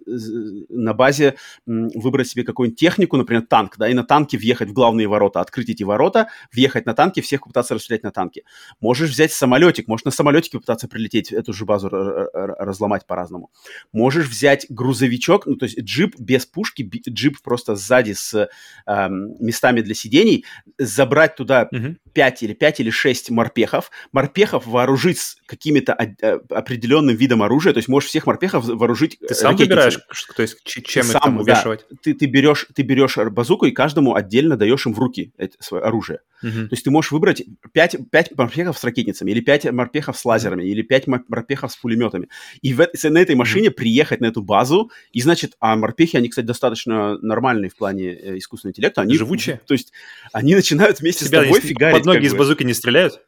на 0.68 0.93
базе, 0.93 1.37
выбрать 1.66 2.29
себе 2.29 2.43
какую-нибудь 2.43 2.79
технику, 2.79 3.16
например, 3.16 3.47
танк, 3.47 3.77
да, 3.79 3.89
и 3.89 3.95
на 3.95 4.05
танке 4.05 4.39
въехать 4.39 4.68
в 4.70 4.72
главные 4.72 5.07
ворота, 5.07 5.41
открыть 5.41 5.70
эти 5.70 5.83
ворота, 5.83 6.29
въехать 6.53 6.87
на 6.87 6.95
танке, 6.95 7.22
всех 7.22 7.43
попытаться 7.43 7.75
расстрелять 7.75 8.03
на 8.03 8.11
танке. 8.11 8.43
Можешь 8.81 9.11
взять 9.11 9.33
самолетик, 9.33 9.89
можешь 9.89 10.05
на 10.05 10.11
самолетике 10.11 10.59
попытаться 10.59 10.89
прилететь, 10.89 11.33
эту 11.33 11.53
же 11.53 11.64
базу 11.64 11.89
разломать 11.89 13.07
по-разному. 13.07 13.51
Можешь 13.93 14.29
взять 14.29 14.66
грузовичок, 14.68 15.47
ну, 15.47 15.57
то 15.57 15.64
есть 15.64 15.79
джип 15.81 16.18
без 16.18 16.47
пушки, 16.47 16.89
джип 17.09 17.41
просто 17.43 17.77
сзади 17.77 18.12
с 18.12 18.49
э, 18.87 19.09
местами 19.09 19.81
для 19.81 19.95
сидений, 19.95 20.45
забрать 20.79 21.37
туда. 21.37 21.69
5 22.15 22.43
или 22.45 22.55
5 22.55 22.81
или 22.81 22.91
6 22.91 23.31
морпехов, 23.31 23.91
морпехов 24.12 24.67
вооружить 24.67 25.19
с 25.19 25.37
какими-то 25.47 25.93
э, 25.93 26.39
определенным 26.51 27.15
видом 27.17 27.43
оружия, 27.43 27.73
то 27.73 27.79
есть 27.79 27.89
можешь 27.89 28.09
всех 28.09 28.27
морпехов 28.27 28.65
вооружить 28.65 29.19
Ты 29.19 29.35
сам 29.35 29.57
выбираешь, 29.57 29.99
то 30.35 30.43
есть 30.43 30.62
чем 30.65 31.05
сам, 31.05 31.21
там 31.21 31.41
увешивать? 31.41 31.85
Да, 31.91 31.97
ты, 32.03 32.15
ты, 32.15 32.27
берешь, 32.27 32.67
ты 32.75 32.83
берешь 32.83 33.17
базуку 33.17 33.67
и 33.67 33.73
каждому 33.73 34.15
отдельно 34.15 34.57
даешь 34.57 34.87
им 34.87 34.95
в 34.95 34.99
руки 34.99 35.33
это, 35.37 35.57
свое 35.61 35.85
оружие. 35.85 36.21
Угу. 36.43 36.51
То 36.51 36.69
есть 36.73 36.85
ты 36.85 36.91
можешь 36.91 37.11
выбрать 37.11 37.43
5, 37.73 38.11
5 38.11 38.37
морпехов 38.37 38.79
с 38.79 38.85
ракетницами, 38.85 39.31
или 39.31 39.41
5 39.41 39.73
морпехов 39.73 40.17
с 40.17 40.25
лазерами, 40.25 40.65
или 40.65 40.83
5 40.83 41.07
морпехов 41.29 41.73
с 41.73 41.77
пулеметами. 41.77 42.29
И 42.62 42.75
в, 42.75 42.87
на 43.05 43.19
этой 43.19 43.35
машине 43.35 43.69
угу. 43.69 43.77
приехать 43.77 44.21
на 44.21 44.27
эту 44.27 44.43
базу, 44.43 44.91
и 45.12 45.21
значит, 45.21 45.55
а 45.61 45.75
морпехи, 45.77 46.17
они, 46.17 46.29
кстати, 46.29 46.47
достаточно 46.47 47.19
нормальные 47.19 47.71
в 47.71 47.77
плане 47.77 48.12
э, 48.12 48.39
искусственного 48.39 48.73
интеллекта. 48.73 49.01
Они, 49.01 49.17
Живучие? 49.17 49.61
То 49.67 49.75
есть 49.75 49.93
они 50.33 50.55
начинают 50.55 51.01
вместе 51.01 51.25
Себя 51.25 51.41
с 51.41 51.45
тобой 51.45 51.61
фигарить. 51.61 52.04
Ноги 52.05 52.27
из 52.27 52.35
базуки 52.35 52.63
не 52.63 52.75
стреляют? 52.75 53.21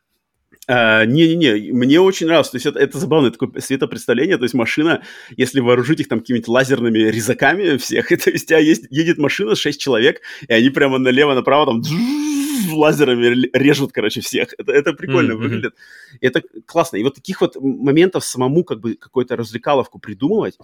А, 0.69 1.05
не-не-не, 1.05 1.73
мне 1.73 2.01
очень 2.01 2.27
нравилось, 2.27 2.51
то 2.51 2.57
есть 2.57 2.67
это, 2.67 2.81
это 2.81 2.99
забавное 2.99 3.31
такое 3.31 3.61
светопредставление, 3.61 4.37
то 4.37 4.43
есть 4.43 4.55
машина, 4.55 5.03
если 5.37 5.61
вооружить 5.61 6.01
их 6.01 6.09
там 6.09 6.19
какими-то 6.19 6.51
лазерными 6.51 6.99
резаками 6.99 7.77
всех, 7.77 8.09
то 8.25 8.31
есть 8.31 8.45
у 8.45 8.49
тебя 8.49 8.59
есть, 8.59 8.87
едет 8.91 9.19
машина, 9.19 9.55
6 9.55 9.81
человек, 9.81 10.23
и 10.49 10.53
они 10.53 10.71
прямо 10.71 10.99
налево-направо 10.99 11.67
там 11.67 11.83
лазерами 12.73 13.49
режут, 13.53 13.93
короче, 13.93 14.21
всех. 14.21 14.55
Это, 14.59 14.73
это 14.73 14.93
прикольно 14.93 15.33
mm-hmm. 15.33 15.37
выглядит. 15.37 15.75
Это 16.21 16.43
классно. 16.65 16.97
И 16.97 17.05
вот 17.05 17.15
таких 17.15 17.41
вот 17.41 17.57
моментов 17.61 18.25
самому 18.25 18.65
как 18.65 18.81
бы 18.81 18.95
какую-то 18.95 19.37
развлекаловку 19.37 19.99
придумывать, 19.99 20.59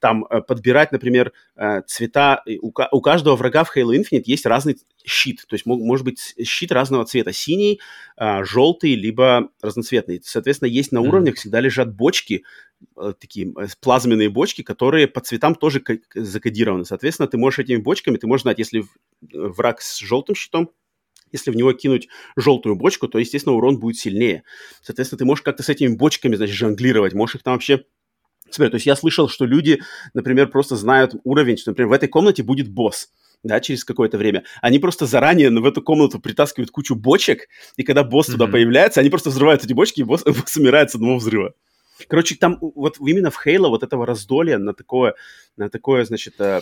там 0.00 0.24
э, 0.24 0.40
подбирать, 0.40 0.92
например, 0.92 1.32
э, 1.56 1.82
цвета. 1.86 2.42
У, 2.60 3.00
каждого 3.00 3.36
врага 3.36 3.64
в 3.64 3.76
Halo 3.76 3.96
Infinite 3.96 4.22
есть 4.26 4.46
разный 4.46 4.76
щит. 5.04 5.44
То 5.48 5.54
есть 5.54 5.66
может 5.66 6.04
быть 6.04 6.34
щит 6.42 6.72
разного 6.72 7.04
цвета. 7.04 7.32
Синий, 7.32 7.80
э, 8.16 8.44
желтый, 8.44 8.94
либо 8.94 9.50
разноцветный. 9.60 10.20
Соответственно, 10.24 10.68
есть 10.68 10.92
на 10.92 11.00
уровнях 11.00 11.36
всегда 11.36 11.60
лежат 11.60 11.94
бочки, 11.94 12.44
такие 13.18 13.52
плазменные 13.80 14.28
бочки, 14.28 14.62
которые 14.62 15.08
по 15.08 15.20
цветам 15.20 15.56
тоже 15.56 15.82
закодированы. 16.14 16.84
Соответственно, 16.84 17.26
ты 17.26 17.36
можешь 17.36 17.58
этими 17.58 17.78
бочками, 17.78 18.18
ты 18.18 18.28
можешь 18.28 18.42
знать, 18.42 18.58
если 18.58 18.84
враг 19.32 19.80
с 19.80 19.98
желтым 19.98 20.36
щитом, 20.36 20.70
если 21.32 21.50
в 21.50 21.56
него 21.56 21.72
кинуть 21.72 22.08
желтую 22.36 22.76
бочку, 22.76 23.08
то, 23.08 23.18
естественно, 23.18 23.54
урон 23.56 23.78
будет 23.78 23.96
сильнее. 23.96 24.44
Соответственно, 24.80 25.18
ты 25.18 25.24
можешь 25.24 25.42
как-то 25.42 25.62
с 25.62 25.68
этими 25.68 25.94
бочками, 25.94 26.36
значит, 26.36 26.54
жонглировать. 26.54 27.14
Можешь 27.14 27.36
их 27.36 27.42
там 27.42 27.54
вообще 27.54 27.84
Смотри, 28.50 28.70
то 28.70 28.76
есть 28.76 28.86
я 28.86 28.96
слышал, 28.96 29.28
что 29.28 29.44
люди, 29.44 29.82
например, 30.14 30.48
просто 30.48 30.76
знают 30.76 31.14
уровень, 31.24 31.56
что, 31.56 31.70
например, 31.70 31.90
в 31.90 31.92
этой 31.92 32.08
комнате 32.08 32.42
будет 32.42 32.68
босс 32.68 33.10
да, 33.42 33.60
через 33.60 33.84
какое-то 33.84 34.18
время. 34.18 34.44
Они 34.62 34.78
просто 34.78 35.06
заранее 35.06 35.50
в 35.50 35.64
эту 35.64 35.82
комнату 35.82 36.18
притаскивают 36.20 36.70
кучу 36.70 36.94
бочек, 36.94 37.48
и 37.76 37.82
когда 37.82 38.04
босс 38.04 38.28
mm-hmm. 38.28 38.32
туда 38.32 38.46
появляется, 38.46 39.00
они 39.00 39.10
просто 39.10 39.30
взрывают 39.30 39.64
эти 39.64 39.72
бочки, 39.72 40.00
и 40.00 40.04
босс, 40.04 40.22
босс 40.24 40.56
умирает 40.56 40.90
с 40.90 40.94
одного 40.94 41.18
взрыва. 41.18 41.54
Короче, 42.06 42.36
там 42.36 42.58
вот 42.60 42.98
именно 43.00 43.30
в 43.30 43.42
Хейла 43.42 43.68
вот 43.68 43.82
этого 43.82 44.06
раздолья 44.06 44.58
на 44.58 44.72
такое, 44.72 45.14
на 45.56 45.68
такое, 45.68 46.04
значит, 46.04 46.34
э, 46.38 46.60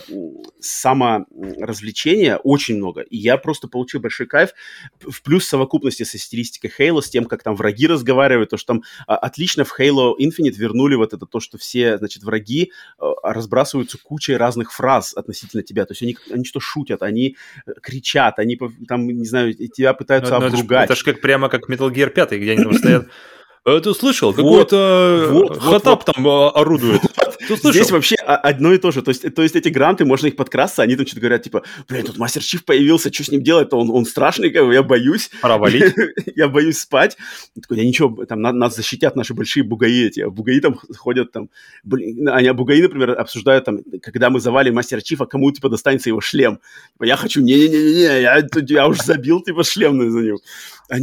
саморазвлечение 0.59 2.37
очень 2.37 2.77
много. 2.77 3.01
И 3.01 3.17
я 3.17 3.37
просто 3.37 3.67
получил 3.67 4.01
большой 4.01 4.25
кайф. 4.25 4.51
В 4.99 5.21
плюс 5.21 5.47
совокупности 5.47 6.03
со 6.03 6.17
стилистикой 6.17 6.71
Хейла, 6.75 7.01
с 7.01 7.09
тем, 7.09 7.25
как 7.25 7.43
там 7.43 7.55
враги 7.55 7.87
разговаривают, 7.87 8.49
то, 8.49 8.57
что 8.57 8.73
там 8.73 8.83
а, 9.05 9.17
отлично 9.17 9.63
в 9.63 9.79
Halo 9.79 10.13
Infinite 10.19 10.55
вернули 10.55 10.95
вот 10.95 11.13
это 11.13 11.25
то, 11.25 11.39
что 11.39 11.57
все, 11.57 11.97
значит, 11.97 12.23
враги 12.23 12.71
э, 12.99 13.05
разбрасываются 13.23 13.97
кучей 13.97 14.35
разных 14.35 14.71
фраз 14.71 15.13
относительно 15.15 15.63
тебя. 15.63 15.85
То 15.85 15.91
есть 15.91 16.01
они, 16.01 16.17
они 16.31 16.45
что 16.45 16.59
шутят, 16.59 17.03
они 17.03 17.37
э, 17.65 17.71
кричат, 17.81 18.39
они 18.39 18.59
там, 18.87 19.07
не 19.07 19.25
знаю, 19.25 19.53
тебя 19.53 19.93
пытаются 19.93 20.39
но, 20.39 20.47
обругать. 20.47 20.85
Это 20.85 20.95
же 20.95 21.03
как 21.03 21.21
прямо 21.21 21.49
как 21.49 21.69
Metal 21.69 21.91
Gear 21.91 22.09
5, 22.09 22.31
где 22.31 22.51
они 22.53 22.63
там 22.63 22.73
стоят 22.73 23.07
Э, 23.67 23.81
ты 23.81 23.93
слышал? 23.93 24.33
Какой-то 24.33 25.27
вот, 25.29 25.59
хатап 25.59 26.05
вот, 26.05 26.13
там 26.13 26.23
вот. 26.23 26.55
орудует. 26.55 27.01
Здесь 27.49 27.91
вообще 27.91 28.15
одно 28.15 28.73
и 28.73 28.77
то 28.77 28.91
же. 28.91 29.01
То 29.01 29.11
есть, 29.11 29.35
то 29.35 29.41
есть 29.41 29.55
эти 29.57 29.67
гранты, 29.67 30.05
можно 30.05 30.27
их 30.27 30.37
подкрасться, 30.37 30.83
они 30.83 30.95
там 30.95 31.05
что-то 31.05 31.21
говорят, 31.21 31.43
типа, 31.43 31.63
блин, 31.89 32.05
тут 32.05 32.17
Мастер 32.17 32.41
Чиф 32.41 32.63
появился, 32.63 33.11
что 33.13 33.25
с 33.25 33.29
ним 33.29 33.43
делать-то? 33.43 33.77
Он, 33.77 33.89
он 33.89 34.05
страшный, 34.05 34.51
как 34.51 34.65
бы, 34.65 34.73
я 34.73 34.83
боюсь. 34.83 35.29
Пора 35.41 35.57
валить. 35.57 35.93
я 36.35 36.47
боюсь 36.47 36.79
спать. 36.79 37.17
Я 37.55 37.61
такой, 37.61 37.77
я 37.77 37.85
ничего, 37.85 38.25
там 38.25 38.41
нас 38.41 38.75
защитят 38.75 39.17
наши 39.17 39.33
большие 39.33 39.63
бугаи 39.63 40.07
эти. 40.07 40.21
А 40.21 40.29
бугаи 40.29 40.59
там 40.61 40.79
ходят 40.97 41.33
там, 41.33 41.49
блин, 41.83 42.29
они, 42.29 42.47
а 42.47 42.53
бугаи, 42.53 42.81
например, 42.81 43.19
обсуждают 43.19 43.65
там, 43.65 43.79
когда 44.01 44.29
мы 44.29 44.39
завалим 44.39 44.75
Мастера 44.75 45.01
Чифа, 45.01 45.25
кому, 45.25 45.51
типа, 45.51 45.67
достанется 45.67 46.09
его 46.09 46.21
шлем. 46.21 46.61
Типа, 46.93 47.03
я 47.03 47.17
хочу, 47.17 47.41
не-не-не-не, 47.41 48.21
я, 48.21 48.47
я 48.69 48.87
уже 48.87 49.03
забил, 49.03 49.41
типа, 49.41 49.63
шлем 49.63 50.09
за 50.09 50.19
него. 50.19 50.39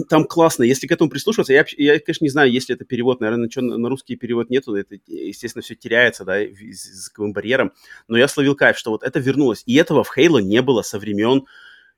Там 0.08 0.24
классно, 0.24 0.62
если 0.62 0.86
к 0.86 0.92
этому 0.92 1.10
прислушиваться, 1.10 1.52
я, 1.52 1.64
я 1.76 2.00
конечно, 2.00 2.24
не 2.24 2.30
знаю, 2.30 2.50
если 2.50 2.74
это 2.74 2.84
перевод, 2.84 3.20
наверное, 3.20 3.50
что 3.50 3.60
на 3.60 3.88
русский 3.88 4.16
перевод 4.16 4.48
нету, 4.48 4.74
это, 4.74 4.96
естественно, 5.06 5.62
все 5.62 5.74
теряется, 5.74 6.24
да, 6.24 6.38
с 6.38 6.86
языковым 6.88 7.32
барьером, 7.32 7.72
но 8.08 8.16
я 8.16 8.26
словил 8.26 8.56
кайф, 8.56 8.78
что 8.78 8.90
вот 8.90 9.02
это 9.02 9.20
вернулось, 9.20 9.62
и 9.66 9.74
этого 9.74 10.02
в 10.02 10.14
Хейло 10.14 10.38
не 10.38 10.62
было 10.62 10.82
со 10.82 10.98
времен, 10.98 11.44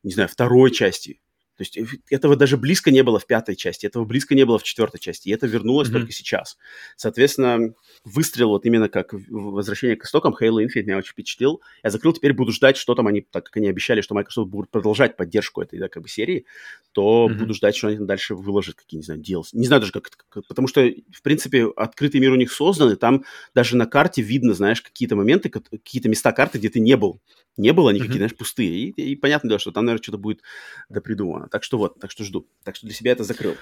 не 0.03 0.12
знаю, 0.12 0.28
второй 0.28 0.72
части, 0.72 1.20
то 1.57 1.63
есть 1.63 1.77
э, 1.77 1.85
этого 2.11 2.37
даже 2.37 2.57
близко 2.57 2.91
не 2.91 3.03
было 3.03 3.19
в 3.19 3.27
пятой 3.27 3.57
части, 3.57 3.87
этого 3.87 4.05
близко 4.05 4.35
не 4.35 4.45
было 4.45 4.59
в 4.59 4.63
четвертой 4.63 5.01
части, 5.01 5.29
и 5.29 5.33
это 5.33 5.47
вернулось 5.47 5.89
mm-hmm. 5.89 5.93
только 5.93 6.13
сейчас. 6.13 6.59
Соответственно, 6.97 7.75
выстрел 8.05 8.51
вот 8.51 8.67
именно 8.67 8.89
как 8.89 9.13
возвращение 9.13 9.97
к 9.97 10.05
истокам 10.05 10.35
Halo 10.35 10.65
Infinite 10.65 10.83
меня 10.83 10.99
очень 10.99 11.13
впечатлил. 11.13 11.63
Я 11.83 11.91
закрыл, 11.91 12.13
теперь 12.13 12.35
буду 12.35 12.53
ждать, 12.53 12.77
что 12.77 12.95
там 12.95 13.07
они, 13.07 13.23
так 13.23 13.47
как 13.47 13.57
они 13.57 13.69
обещали, 13.69 14.03
что 14.03 14.15
Microsoft 14.15 14.51
будет 14.51 14.71
продолжать 14.71 15.17
поддержку 15.17 15.63
этой, 15.63 15.79
да, 15.79 15.89
как 15.89 16.03
бы 16.03 16.09
серии, 16.09 16.45
то 16.93 17.27
mm-hmm. 17.29 17.35
буду 17.35 17.55
ждать, 17.55 17.75
что 17.75 17.89
они 17.89 18.05
дальше 18.05 18.35
выложат 18.35 18.77
какие, 18.77 18.99
не 18.99 19.05
знаю, 19.05 19.21
DLC. 19.21 19.49
Не 19.53 19.67
знаю 19.67 19.81
даже 19.81 19.93
как, 19.93 20.11
как, 20.29 20.47
потому 20.47 20.69
что, 20.69 20.87
в 21.13 21.23
принципе, 21.23 21.67
открытый 21.75 22.21
мир 22.21 22.33
у 22.33 22.37
них 22.37 22.53
создан, 22.53 22.93
и 22.93 22.97
там 22.97 23.25
даже 23.55 23.77
на 23.77 23.87
карте 23.87 24.21
видно, 24.21 24.53
знаешь, 24.53 24.83
какие-то 24.83 25.17
моменты, 25.17 25.49
какие-то 25.49 26.09
места 26.09 26.33
карты, 26.33 26.59
где 26.59 26.69
ты 26.69 26.81
не 26.81 26.97
был 26.97 27.21
не 27.57 27.73
было, 27.73 27.91
они 27.91 27.99
mm-hmm. 27.99 28.03
какие-то, 28.03 28.19
знаешь, 28.19 28.37
пустые. 28.37 28.71
И, 28.71 29.13
и 29.13 29.17
понятно, 29.17 29.51
да, 29.51 29.59
что 29.59 29.73
там, 29.73 29.87
наверное, 29.87 30.03
что-то 30.03 30.19
будет 30.19 30.43
допридумано. 30.89 31.46
Так 31.51 31.65
что 31.65 31.79
вот, 31.79 31.99
так 32.01 32.11
что 32.11 32.25
жду. 32.25 32.47
Так 32.65 32.77
что 32.77 32.87
для 32.87 32.95
себя 32.95 33.13
это 33.13 33.25
закрыл. 33.25 33.55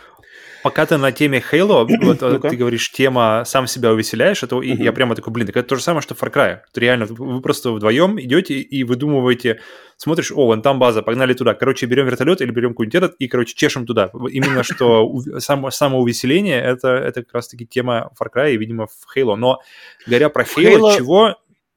Пока 0.62 0.86
ты 0.86 0.96
на 0.96 1.12
теме 1.12 1.42
Halo, 1.52 1.86
вот 2.00 2.42
ты 2.42 2.56
говоришь, 2.56 2.90
тема 2.90 3.42
сам 3.44 3.66
себя 3.66 3.92
увеселяешь, 3.92 4.42
это 4.42 4.56
mm-hmm. 4.56 4.82
я 4.82 4.92
прямо 4.92 5.14
такой, 5.14 5.32
блин, 5.32 5.46
так 5.46 5.56
это 5.58 5.68
то 5.68 5.76
же 5.76 5.82
самое, 5.82 6.00
что 6.00 6.14
Far 6.14 6.32
Cry. 6.32 6.60
Это 6.70 6.80
реально, 6.80 7.06
вы 7.06 7.40
просто 7.42 7.70
вдвоем 7.70 8.18
идете 8.18 8.54
и 8.54 8.82
выдумываете, 8.84 9.60
смотришь, 9.96 10.32
о, 10.32 10.46
вон 10.46 10.62
там 10.62 10.78
база, 10.78 11.02
погнали 11.02 11.34
туда. 11.34 11.54
Короче, 11.54 11.86
берем 11.86 12.06
вертолет 12.06 12.40
или 12.40 12.50
берем 12.50 12.70
какой-нибудь 12.70 12.94
этот 12.94 13.14
и, 13.18 13.28
короче, 13.28 13.54
чешем 13.54 13.84
туда. 13.84 14.10
Именно 14.30 14.62
что 14.62 15.06
само, 15.38 15.70
самоувеселение, 15.70 16.60
это, 16.60 16.88
это 16.88 17.22
как 17.22 17.34
раз-таки 17.34 17.66
тема 17.66 18.10
Far 18.18 18.28
Cry 18.34 18.54
и, 18.54 18.56
видимо, 18.56 18.86
в 18.86 19.16
Halo. 19.16 19.36
Но 19.36 19.60
говоря 20.06 20.30
про 20.30 20.44
Halo, 20.44 20.78
Halo... 20.78 20.96
чего 20.96 21.36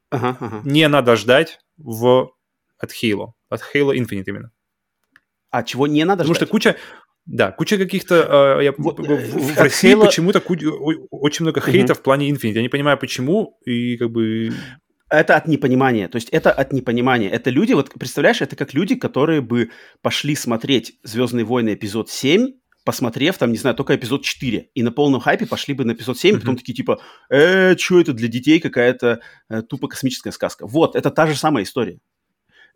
ага, 0.09 0.37
ага. 0.39 0.61
не 0.63 0.87
надо 0.87 1.15
ждать 1.15 1.59
в, 1.77 2.31
от 2.77 2.91
Halo, 2.91 3.33
от 3.49 3.61
Halo 3.73 3.93
Infinite 3.93 4.23
именно. 4.27 4.51
А 5.49 5.63
чего 5.63 5.87
не 5.87 6.03
надо 6.03 6.19
Потому 6.19 6.35
ждать? 6.35 6.47
что 6.47 6.51
куча, 6.51 6.75
да, 7.27 7.51
куча 7.51 7.77
каких-то... 7.77 8.57
Э, 8.59 8.63
я, 8.63 8.73
вот, 8.77 8.99
в, 8.99 9.03
в 9.03 9.57
России 9.59 9.93
Halo... 9.93 10.05
почему-то 10.05 10.39
очень 10.39 11.43
много 11.43 11.61
хейта 11.61 11.93
угу. 11.93 11.99
в 11.99 12.03
плане 12.03 12.29
Infinite. 12.29 12.53
Я 12.53 12.61
не 12.61 12.69
понимаю, 12.69 12.97
почему, 12.97 13.59
и 13.65 13.97
как 13.97 14.11
бы... 14.11 14.51
Это 15.09 15.35
от 15.35 15.47
непонимания. 15.47 16.07
То 16.07 16.17
есть 16.17 16.29
это 16.29 16.51
от 16.51 16.73
непонимания. 16.73 17.29
Это 17.29 17.49
люди, 17.49 17.73
вот 17.73 17.91
представляешь, 17.93 18.41
это 18.41 18.55
как 18.55 18.73
люди, 18.73 18.95
которые 18.95 19.41
бы 19.41 19.71
пошли 20.01 20.35
смотреть 20.35 20.99
«Звездные 21.03 21.45
войны» 21.45 21.73
эпизод 21.73 22.09
7, 22.09 22.47
посмотрев 22.85 23.37
там, 23.37 23.51
не 23.51 23.57
знаю, 23.57 23.75
только 23.75 23.95
эпизод 23.97 24.23
4, 24.23 24.69
и 24.73 24.83
на 24.83 24.91
полном 24.93 25.19
хайпе 25.19 25.45
пошли 25.45 25.73
бы 25.73 25.83
на 25.83 25.91
эпизод 25.91 26.17
7, 26.17 26.35
mm-hmm. 26.35 26.39
потом 26.39 26.55
такие 26.55 26.73
типа, 26.73 27.01
э, 27.29 27.75
что 27.75 27.99
это 27.99 28.13
для 28.13 28.29
детей 28.29 28.61
какая-то 28.61 29.19
э, 29.49 29.61
тупо 29.63 29.89
космическая 29.89 30.31
сказка. 30.31 30.65
Вот, 30.65 30.95
это 30.95 31.11
та 31.11 31.27
же 31.27 31.35
самая 31.35 31.65
история. 31.65 31.99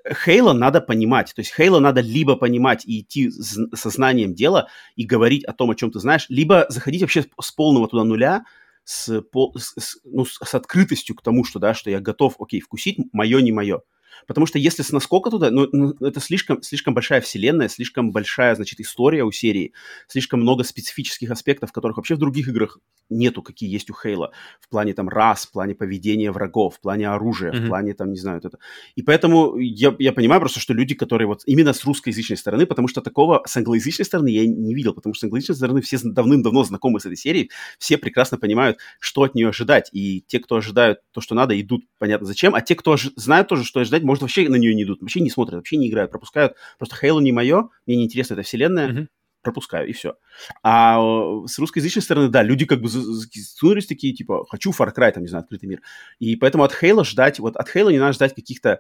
Хейла 0.08 0.54
надо 0.54 0.82
понимать. 0.82 1.34
То 1.36 1.41
есть 1.41 1.54
Хейла 1.56 1.80
надо 1.80 2.02
либо 2.02 2.36
понимать 2.36 2.86
и 2.86 3.02
идти 3.02 3.30
со 3.32 3.89
знанием 3.89 4.34
дела 4.34 4.68
и 4.95 5.06
говорить 5.06 5.43
о 5.45 5.54
том, 5.54 5.72
о 5.72 5.76
чем 5.76 5.91
ты 5.91 5.99
знаешь, 5.99 6.26
либо 6.30 6.66
заходить 6.70 7.02
вообще 7.02 7.26
с 7.39 7.52
полного 7.52 7.88
туда 7.88 8.04
нуля, 8.04 8.43
с, 8.84 9.08
с, 9.08 9.74
с, 9.78 9.99
ну, 10.04 10.26
с 10.26 10.54
открытостью 10.54 11.16
к 11.16 11.22
тому, 11.22 11.43
что, 11.43 11.60
да, 11.60 11.74
что 11.74 11.89
я 11.89 11.99
готов, 11.99 12.36
окей, 12.39 12.62
вкусить, 12.62 12.97
мое, 13.14 13.39
не 13.41 13.52
мое. 13.52 13.82
Потому 14.28 14.45
что 14.45 14.59
если 14.59 14.84
с 14.84 14.91
наскока 14.91 15.30
туда, 15.30 15.51
ну, 15.51 15.68
ну, 15.72 15.95
это 16.01 16.20
слишком, 16.20 16.62
слишком 16.62 16.93
большая 16.93 17.22
вселенная, 17.22 17.68
слишком 17.68 18.12
большая, 18.12 18.55
значит, 18.55 18.80
история 18.80 19.24
у 19.24 19.32
серии, 19.32 19.74
слишком 20.07 20.41
много 20.41 20.64
специфических 20.64 21.32
аспектов, 21.32 21.72
которых 21.72 21.97
вообще 21.97 22.16
в 22.16 22.20
других 22.20 22.47
играх 22.47 22.80
нету, 23.09 23.41
какие 23.43 23.70
есть 23.70 23.89
у 23.89 23.93
Хейла. 23.93 24.32
В 24.59 24.70
плане 24.70 24.93
там 24.93 25.09
рас, 25.09 25.45
в 25.45 25.51
плане 25.51 25.76
поведения 25.76 26.32
врагов, 26.32 26.76
в 26.76 26.80
плане 26.80 27.09
оружия, 27.09 27.51
mm-hmm. 27.51 27.66
в 27.66 27.68
плане 27.68 27.93
там, 27.93 28.12
не 28.12 28.18
знаю, 28.18 28.39
вот 28.41 28.45
это. 28.45 28.59
И 28.95 29.01
поэтому 29.01 29.57
я, 29.57 29.93
я 29.99 30.14
понимаю 30.14 30.39
просто, 30.39 30.59
что 30.59 30.74
люди, 30.74 30.95
которые 30.95 31.28
вот 31.28 31.41
именно 31.45 31.74
с 31.74 31.84
русскоязычной 31.84 32.38
стороны, 32.38 32.66
потому 32.66 32.88
что 32.88 33.01
такого 33.01 33.43
с 33.45 33.55
англоязычной 33.57 34.05
стороны 34.05 34.30
я 34.30 34.47
не 34.47 34.74
видел, 34.74 34.93
потому 34.93 35.14
что 35.14 35.22
с 35.22 35.24
англоязычной 35.26 35.55
стороны 35.55 35.82
все 35.82 35.99
давным-давно 36.01 36.64
знакомы 36.64 36.99
с 36.99 37.05
этой 37.05 37.18
серией, 37.18 37.51
все 37.78 37.97
прекрасно 37.97 38.38
понимают, 38.38 38.78
что 38.99 39.24
от 39.24 39.36
нее 39.36 39.49
ожидать. 39.49 39.89
И 39.91 40.22
те, 40.28 40.39
кто 40.39 40.55
ожидают 40.55 40.99
то, 41.12 41.22
что 41.22 41.36
надо, 41.36 41.59
идут 41.59 41.84
понятно 41.97 42.26
зачем, 42.26 42.55
а 42.55 42.62
те, 42.62 42.76
кто 42.76 42.93
ож- 42.93 43.12
знают 43.16 43.47
тоже, 43.47 43.64
что 43.64 43.82
ожидать, 43.82 44.01
может, 44.02 44.22
вообще 44.22 44.47
на 44.49 44.56
нее 44.56 44.74
не 44.76 44.84
идут, 44.84 45.02
вообще 45.02 45.22
не 45.22 45.30
смотрят, 45.30 45.56
вообще 45.56 45.78
не 45.78 45.89
играют, 45.89 46.12
пропускают. 46.12 46.56
Просто 46.78 46.95
Halo 47.02 47.22
не 47.22 47.32
мое, 47.32 47.70
мне 47.86 47.97
не 47.97 48.06
интересна 48.06 48.34
эта 48.34 48.43
вселенная, 48.43 48.89
mm-hmm. 48.89 49.08
пропускаю, 49.41 49.88
и 49.88 49.93
все. 49.93 50.16
А 50.64 50.99
с 51.45 51.58
русскоязычной 51.60 52.02
стороны, 52.02 52.30
да, 52.30 52.43
люди 52.43 52.66
как 52.66 52.82
бы 52.82 52.89
сунулись 52.89 53.88
такие, 53.88 54.14
типа, 54.14 54.45
хочу 54.49 54.72
Far 54.72 54.93
Cry, 54.95 55.12
там, 55.12 55.24
не 55.24 55.30
знаю, 55.30 55.43
открытый 55.43 55.70
мир. 55.70 55.82
И 56.20 56.36
поэтому 56.36 56.64
от 56.64 56.74
Halo 56.82 57.04
ждать, 57.04 57.39
вот 57.39 57.56
от 57.56 57.76
Halo 57.76 57.91
не 57.91 57.99
надо 57.99 58.14
ждать 58.14 58.36
каких-то 58.36 58.80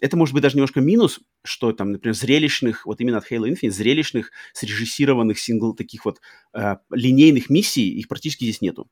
это 0.00 0.16
может 0.16 0.34
быть 0.34 0.42
даже 0.42 0.54
немножко 0.54 0.80
минус, 0.80 1.18
что 1.42 1.72
там, 1.72 1.90
например, 1.90 2.14
зрелищных, 2.14 2.86
вот 2.86 3.00
именно 3.00 3.18
от 3.18 3.30
Halo 3.30 3.50
Infinite, 3.50 3.70
зрелищных, 3.70 4.30
срежиссированных 4.52 5.36
сингл, 5.36 5.74
таких 5.74 6.04
вот 6.04 6.20
э, 6.54 6.76
линейных 6.92 7.50
миссий, 7.50 7.92
их 7.92 8.06
практически 8.06 8.44
здесь 8.44 8.60
нету 8.60 8.88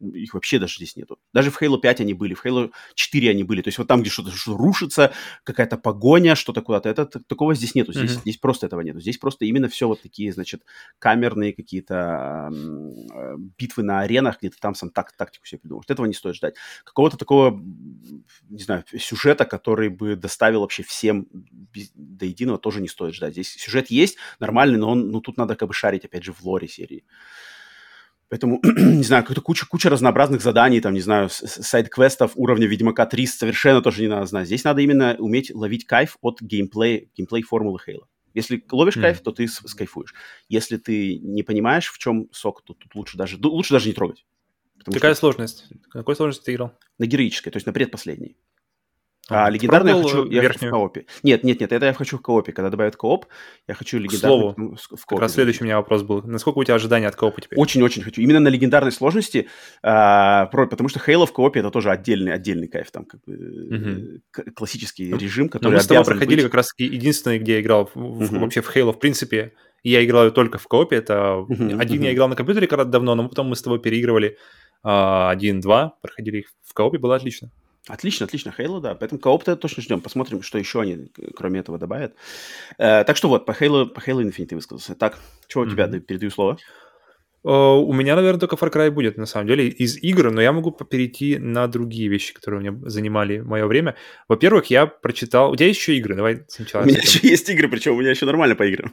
их 0.00 0.34
вообще 0.34 0.58
даже 0.58 0.76
здесь 0.76 0.96
нету. 0.96 1.18
Даже 1.32 1.50
в 1.50 1.60
Halo 1.60 1.78
5 1.78 2.00
они 2.00 2.14
были, 2.14 2.34
в 2.34 2.44
Halo 2.44 2.70
4 2.94 3.30
они 3.30 3.44
были. 3.44 3.62
То 3.62 3.68
есть 3.68 3.78
вот 3.78 3.88
там, 3.88 4.02
где 4.02 4.10
что-то 4.10 4.30
что 4.30 4.56
рушится, 4.56 5.12
какая-то 5.44 5.78
погоня, 5.78 6.34
что-то 6.34 6.62
куда-то, 6.62 6.88
это, 6.88 7.06
такого 7.06 7.54
здесь 7.54 7.74
нету. 7.74 7.92
Здесь, 7.92 8.12
mm-hmm. 8.12 8.20
здесь 8.20 8.36
просто 8.36 8.66
этого 8.66 8.80
нету. 8.82 9.00
Здесь 9.00 9.18
просто 9.18 9.44
именно 9.44 9.68
все 9.68 9.88
вот 9.88 10.02
такие, 10.02 10.32
значит, 10.32 10.64
камерные 10.98 11.52
какие-то 11.52 12.50
э, 12.52 13.36
битвы 13.58 13.82
на 13.82 14.00
аренах, 14.00 14.38
где-то 14.38 14.58
там 14.60 14.74
сам 14.74 14.90
так, 14.90 15.12
тактику 15.12 15.46
себе 15.46 15.60
придумал. 15.60 15.80
Вот 15.80 15.90
этого 15.90 16.06
не 16.06 16.14
стоит 16.14 16.36
ждать. 16.36 16.54
Какого-то 16.84 17.16
такого, 17.16 17.58
не 18.48 18.62
знаю, 18.62 18.84
сюжета, 18.98 19.44
который 19.44 19.88
бы 19.88 20.16
доставил 20.16 20.60
вообще 20.60 20.82
всем 20.82 21.26
без, 21.32 21.90
до 21.94 22.26
единого, 22.26 22.58
тоже 22.58 22.80
не 22.80 22.88
стоит 22.88 23.14
ждать. 23.14 23.32
Здесь 23.32 23.52
сюжет 23.52 23.90
есть, 23.90 24.16
нормальный, 24.40 24.78
но 24.78 24.90
он, 24.90 25.10
ну, 25.10 25.20
тут 25.20 25.36
надо 25.36 25.56
как 25.56 25.68
бы 25.68 25.74
шарить, 25.74 26.04
опять 26.04 26.24
же, 26.24 26.32
в 26.32 26.42
лоре 26.42 26.68
серии. 26.68 27.04
Поэтому, 28.28 28.60
не 28.64 29.04
знаю, 29.04 29.22
какая-то 29.22 29.40
куча, 29.40 29.66
куча 29.66 29.88
разнообразных 29.88 30.42
заданий, 30.42 30.80
там, 30.80 30.94
не 30.94 31.00
знаю, 31.00 31.28
сайд-квестов 31.30 32.32
уровня 32.34 32.66
Ведьмака 32.66 33.06
3 33.06 33.26
совершенно 33.26 33.82
тоже 33.82 34.02
не 34.02 34.08
надо 34.08 34.26
знать. 34.26 34.46
Здесь 34.46 34.64
надо 34.64 34.80
именно 34.80 35.16
уметь 35.18 35.54
ловить 35.54 35.86
кайф 35.86 36.16
от 36.20 36.40
геймплея, 36.40 37.06
геймплей 37.16 37.42
формулы 37.42 37.78
Хейла. 37.84 38.08
Если 38.34 38.62
ловишь 38.70 38.96
mm. 38.96 39.00
кайф, 39.00 39.20
то 39.20 39.32
ты 39.32 39.48
скайфуешь. 39.48 40.14
Если 40.48 40.76
ты 40.76 41.18
не 41.18 41.42
понимаешь, 41.42 41.90
в 41.90 41.98
чем 41.98 42.28
сок, 42.32 42.62
то 42.62 42.74
тут 42.74 42.94
лучше 42.94 43.16
даже, 43.16 43.38
лучше 43.40 43.72
даже 43.72 43.88
не 43.88 43.94
трогать. 43.94 44.26
Какая 44.84 45.14
что... 45.14 45.20
сложность? 45.20 45.68
Какой 45.90 46.14
сложности 46.16 46.44
ты 46.44 46.54
играл? 46.54 46.72
На 46.98 47.06
героической, 47.06 47.50
то 47.50 47.56
есть 47.56 47.66
на 47.66 47.72
предпоследней. 47.72 48.36
А, 49.28 49.46
а 49.46 49.50
легендарный 49.50 49.92
я 49.92 50.02
хочу, 50.02 50.30
я 50.30 50.48
хочу 50.48 50.66
в 50.66 50.70
коопе. 50.70 51.06
Нет, 51.24 51.42
нет, 51.42 51.60
нет, 51.60 51.72
это 51.72 51.86
я 51.86 51.92
хочу 51.92 52.16
в 52.18 52.22
коопе. 52.22 52.52
Когда 52.52 52.70
добавят 52.70 52.94
кооп, 52.94 53.26
я 53.66 53.74
хочу 53.74 53.98
легендарный 53.98 54.52
К 54.52 54.56
слову, 54.56 54.76
в 54.76 54.88
коопе. 54.88 55.16
Как 55.16 55.20
раз 55.20 55.34
следующий 55.34 55.62
у 55.62 55.64
меня 55.64 55.78
вопрос 55.78 56.02
был. 56.02 56.22
Насколько 56.22 56.58
у 56.58 56.64
тебя 56.64 56.76
ожидания 56.76 57.08
от 57.08 57.16
коопа 57.16 57.40
теперь? 57.40 57.58
Очень-очень 57.58 58.02
хочу. 58.02 58.20
Именно 58.20 58.40
на 58.40 58.48
легендарной 58.48 58.92
сложности, 58.92 59.48
а, 59.82 60.46
потому 60.46 60.88
что 60.88 61.00
Halo 61.00 61.26
в 61.26 61.32
коопе 61.32 61.60
это 61.60 61.70
тоже 61.70 61.90
отдельный, 61.90 62.32
отдельный 62.32 62.68
кайф. 62.68 62.92
Там 62.92 63.04
как 63.04 63.20
бы 63.26 64.20
угу. 64.32 64.52
классический 64.54 65.08
ну, 65.08 65.16
режим, 65.16 65.48
который 65.48 65.72
Но 65.72 65.76
мы 65.76 65.82
с 65.82 65.86
тобой 65.86 66.04
проходили 66.04 66.42
быть. 66.42 66.44
как 66.44 66.54
раз 66.54 66.72
единственный, 66.78 67.40
где 67.40 67.54
я 67.54 67.60
играл 67.60 67.90
в, 67.92 67.96
угу. 67.96 68.38
вообще 68.38 68.60
в 68.60 68.76
Halo 68.76 68.92
в 68.92 69.00
принципе. 69.00 69.54
Я 69.82 70.04
играл 70.04 70.30
только 70.30 70.58
в 70.58 70.68
коопе. 70.68 70.96
Это 70.96 71.34
угу, 71.34 71.52
один 71.52 71.98
угу. 71.98 72.04
я 72.04 72.12
играл 72.12 72.28
на 72.28 72.36
компьютере 72.36 72.68
когда-то 72.68 72.90
давно, 72.90 73.16
но 73.16 73.28
потом 73.28 73.48
мы 73.48 73.56
с 73.56 73.62
тобой 73.62 73.80
переигрывали 73.80 74.36
а, 74.84 75.30
один-два, 75.30 75.94
проходили 76.00 76.38
их 76.38 76.52
в 76.62 76.74
коопе, 76.74 76.98
было 76.98 77.16
отлично. 77.16 77.50
Отлично, 77.88 78.26
отлично, 78.26 78.52
Halo, 78.56 78.80
да. 78.80 78.94
Поэтому 78.94 79.20
кооп-то 79.20 79.56
точно 79.56 79.82
ждем. 79.82 80.00
Посмотрим, 80.00 80.42
что 80.42 80.58
еще 80.58 80.80
они, 80.80 81.08
кроме 81.36 81.60
этого, 81.60 81.78
добавят. 81.78 82.14
Э, 82.78 83.04
так 83.04 83.16
что 83.16 83.28
вот, 83.28 83.46
по 83.46 83.52
Halo, 83.52 83.86
по 83.86 84.00
Halo 84.00 84.22
Infinite 84.22 84.54
высказался. 84.56 84.94
Так, 84.94 85.18
что 85.48 85.60
у 85.60 85.66
тебя? 85.66 85.86
Mm-hmm. 85.86 86.00
Передаю 86.00 86.30
слово. 86.30 86.58
Uh, 87.44 87.76
у 87.76 87.92
меня, 87.92 88.16
наверное, 88.16 88.40
только 88.40 88.56
Far 88.56 88.72
Cry 88.72 88.90
будет, 88.90 89.16
на 89.16 89.26
самом 89.26 89.46
деле, 89.46 89.68
из 89.68 89.96
игр, 90.02 90.32
но 90.32 90.42
я 90.42 90.52
могу 90.52 90.72
перейти 90.72 91.38
на 91.38 91.68
другие 91.68 92.08
вещи, 92.08 92.34
которые 92.34 92.58
у 92.58 92.62
меня 92.62 92.90
занимали 92.90 93.38
мое 93.38 93.66
время. 93.66 93.94
Во-первых, 94.26 94.66
я 94.66 94.86
прочитал... 94.86 95.52
У 95.52 95.54
тебя 95.54 95.68
есть 95.68 95.78
еще 95.78 95.96
игры? 95.96 96.16
Давай 96.16 96.42
сначала... 96.48 96.82
У 96.82 96.86
меня 96.86 96.98
еще 96.98 97.20
есть 97.22 97.48
игры, 97.48 97.68
причем 97.68 97.94
у 97.94 98.00
меня 98.00 98.10
еще 98.10 98.26
нормально 98.26 98.56
по 98.56 98.64
играм. 98.64 98.92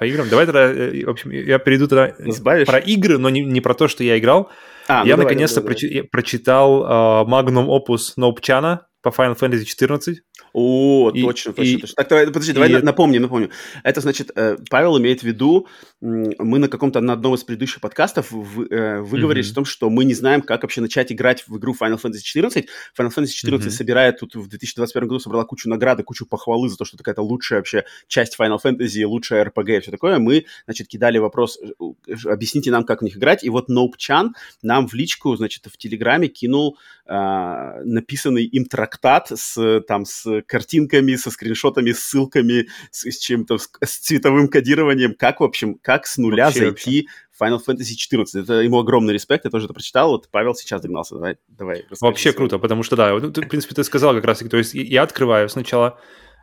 По 0.00 0.06
играм? 0.06 0.26
Давай 0.30 0.46
тогда, 0.46 0.62
э, 0.62 1.04
в 1.04 1.10
общем, 1.10 1.30
я 1.30 1.58
перейду 1.58 1.86
тогда 1.86 2.14
Сбавишь? 2.18 2.66
про 2.66 2.78
игры, 2.78 3.18
но 3.18 3.28
не, 3.28 3.42
не 3.42 3.60
про 3.60 3.74
то, 3.74 3.86
что 3.86 4.02
я 4.02 4.18
играл. 4.18 4.50
А, 4.88 5.04
я 5.04 5.18
ну 5.18 5.24
наконец-то 5.24 5.60
прочи- 5.60 6.02
прочитал 6.10 6.84
uh, 6.84 7.28
Magnum 7.28 7.66
Opus 7.66 8.14
Ноупчана 8.16 8.86
по 9.02 9.10
Final 9.10 9.38
Fantasy 9.38 9.64
14. 9.64 10.22
О, 10.52 11.10
и, 11.14 11.22
точно, 11.22 11.52
точно, 11.52 11.70
и, 11.70 11.76
точно. 11.76 11.94
Так, 11.96 12.08
давай, 12.08 12.26
подожди, 12.26 12.50
и... 12.50 12.54
давай 12.54 12.82
напомним, 12.82 13.22
напомню. 13.22 13.50
Это 13.82 14.00
значит, 14.00 14.30
э, 14.34 14.56
Павел 14.68 14.98
имеет 14.98 15.20
в 15.20 15.24
виду, 15.24 15.66
мы 16.00 16.58
на 16.58 16.68
каком-то, 16.68 17.00
на 17.00 17.12
одном 17.12 17.34
из 17.34 17.44
предыдущих 17.44 17.80
подкастов 17.80 18.30
вы, 18.30 18.66
э, 18.70 19.00
выговорились 19.00 19.48
mm-hmm. 19.48 19.52
о 19.52 19.54
том, 19.54 19.64
что 19.64 19.90
мы 19.90 20.04
не 20.04 20.14
знаем, 20.14 20.42
как 20.42 20.62
вообще 20.62 20.80
начать 20.80 21.12
играть 21.12 21.44
в 21.46 21.58
игру 21.58 21.74
Final 21.80 22.00
Fantasy 22.00 22.20
14. 22.22 22.68
Final 22.98 23.10
Fantasy 23.14 23.26
14 23.26 23.68
mm-hmm. 23.68 23.70
собирает 23.70 24.18
тут 24.20 24.34
в 24.34 24.48
2021 24.48 25.08
году, 25.08 25.20
собрала 25.20 25.44
кучу 25.44 25.68
наград 25.68 26.00
и 26.00 26.02
кучу 26.02 26.26
похвалы 26.26 26.68
за 26.68 26.76
то, 26.76 26.84
что 26.84 26.96
такая-то 26.96 27.22
лучшая 27.22 27.60
вообще 27.60 27.84
часть 28.08 28.36
Final 28.38 28.58
Fantasy, 28.62 29.04
лучшая 29.04 29.44
RPG 29.44 29.76
и 29.76 29.80
все 29.80 29.90
такое. 29.90 30.18
Мы, 30.18 30.46
значит, 30.64 30.88
кидали 30.88 31.18
вопрос, 31.18 31.58
э, 31.60 32.14
объясните 32.26 32.70
нам, 32.70 32.84
как 32.84 33.00
в 33.00 33.04
них 33.04 33.16
играть. 33.16 33.44
И 33.44 33.50
вот 33.50 33.68
Ноуп 33.68 33.96
Чан 33.96 34.34
нам 34.62 34.88
в 34.88 34.94
личку, 34.94 35.36
значит, 35.36 35.66
в 35.66 35.76
Телеграме 35.76 36.28
кинул 36.28 36.78
э, 37.06 37.82
написанный 37.84 38.44
им 38.44 38.64
трактат 38.64 39.30
с, 39.34 39.80
там, 39.86 40.04
с 40.04 40.29
картинками, 40.46 41.16
со 41.16 41.30
скриншотами, 41.30 41.92
ссылками, 41.92 42.68
с, 42.90 43.10
с 43.10 43.18
чем-то, 43.18 43.58
с, 43.58 43.70
с 43.82 43.98
цветовым 43.98 44.48
кодированием, 44.48 45.14
как, 45.14 45.40
в 45.40 45.44
общем, 45.44 45.74
как 45.82 46.06
с 46.06 46.18
нуля 46.18 46.46
вообще, 46.46 46.60
зайти 46.60 47.08
в 47.30 47.42
Final 47.42 47.60
Fantasy 47.66 47.94
14. 47.96 48.44
Это 48.44 48.54
ему 48.60 48.78
огромный 48.78 49.14
респект, 49.14 49.44
я 49.44 49.50
тоже 49.50 49.66
это 49.66 49.74
прочитал, 49.74 50.10
вот 50.10 50.28
Павел 50.30 50.54
сейчас 50.54 50.82
догнался, 50.82 51.14
давай, 51.14 51.36
давай. 51.48 51.84
Вообще 52.00 52.32
круто, 52.32 52.58
потому 52.58 52.82
что, 52.82 52.96
да, 52.96 53.14
вот, 53.14 53.36
в 53.36 53.48
принципе, 53.48 53.74
ты 53.74 53.84
сказал 53.84 54.14
как 54.14 54.24
раз, 54.24 54.38
то 54.38 54.56
есть 54.56 54.74
я 54.74 55.02
открываю 55.02 55.48
сначала 55.48 55.98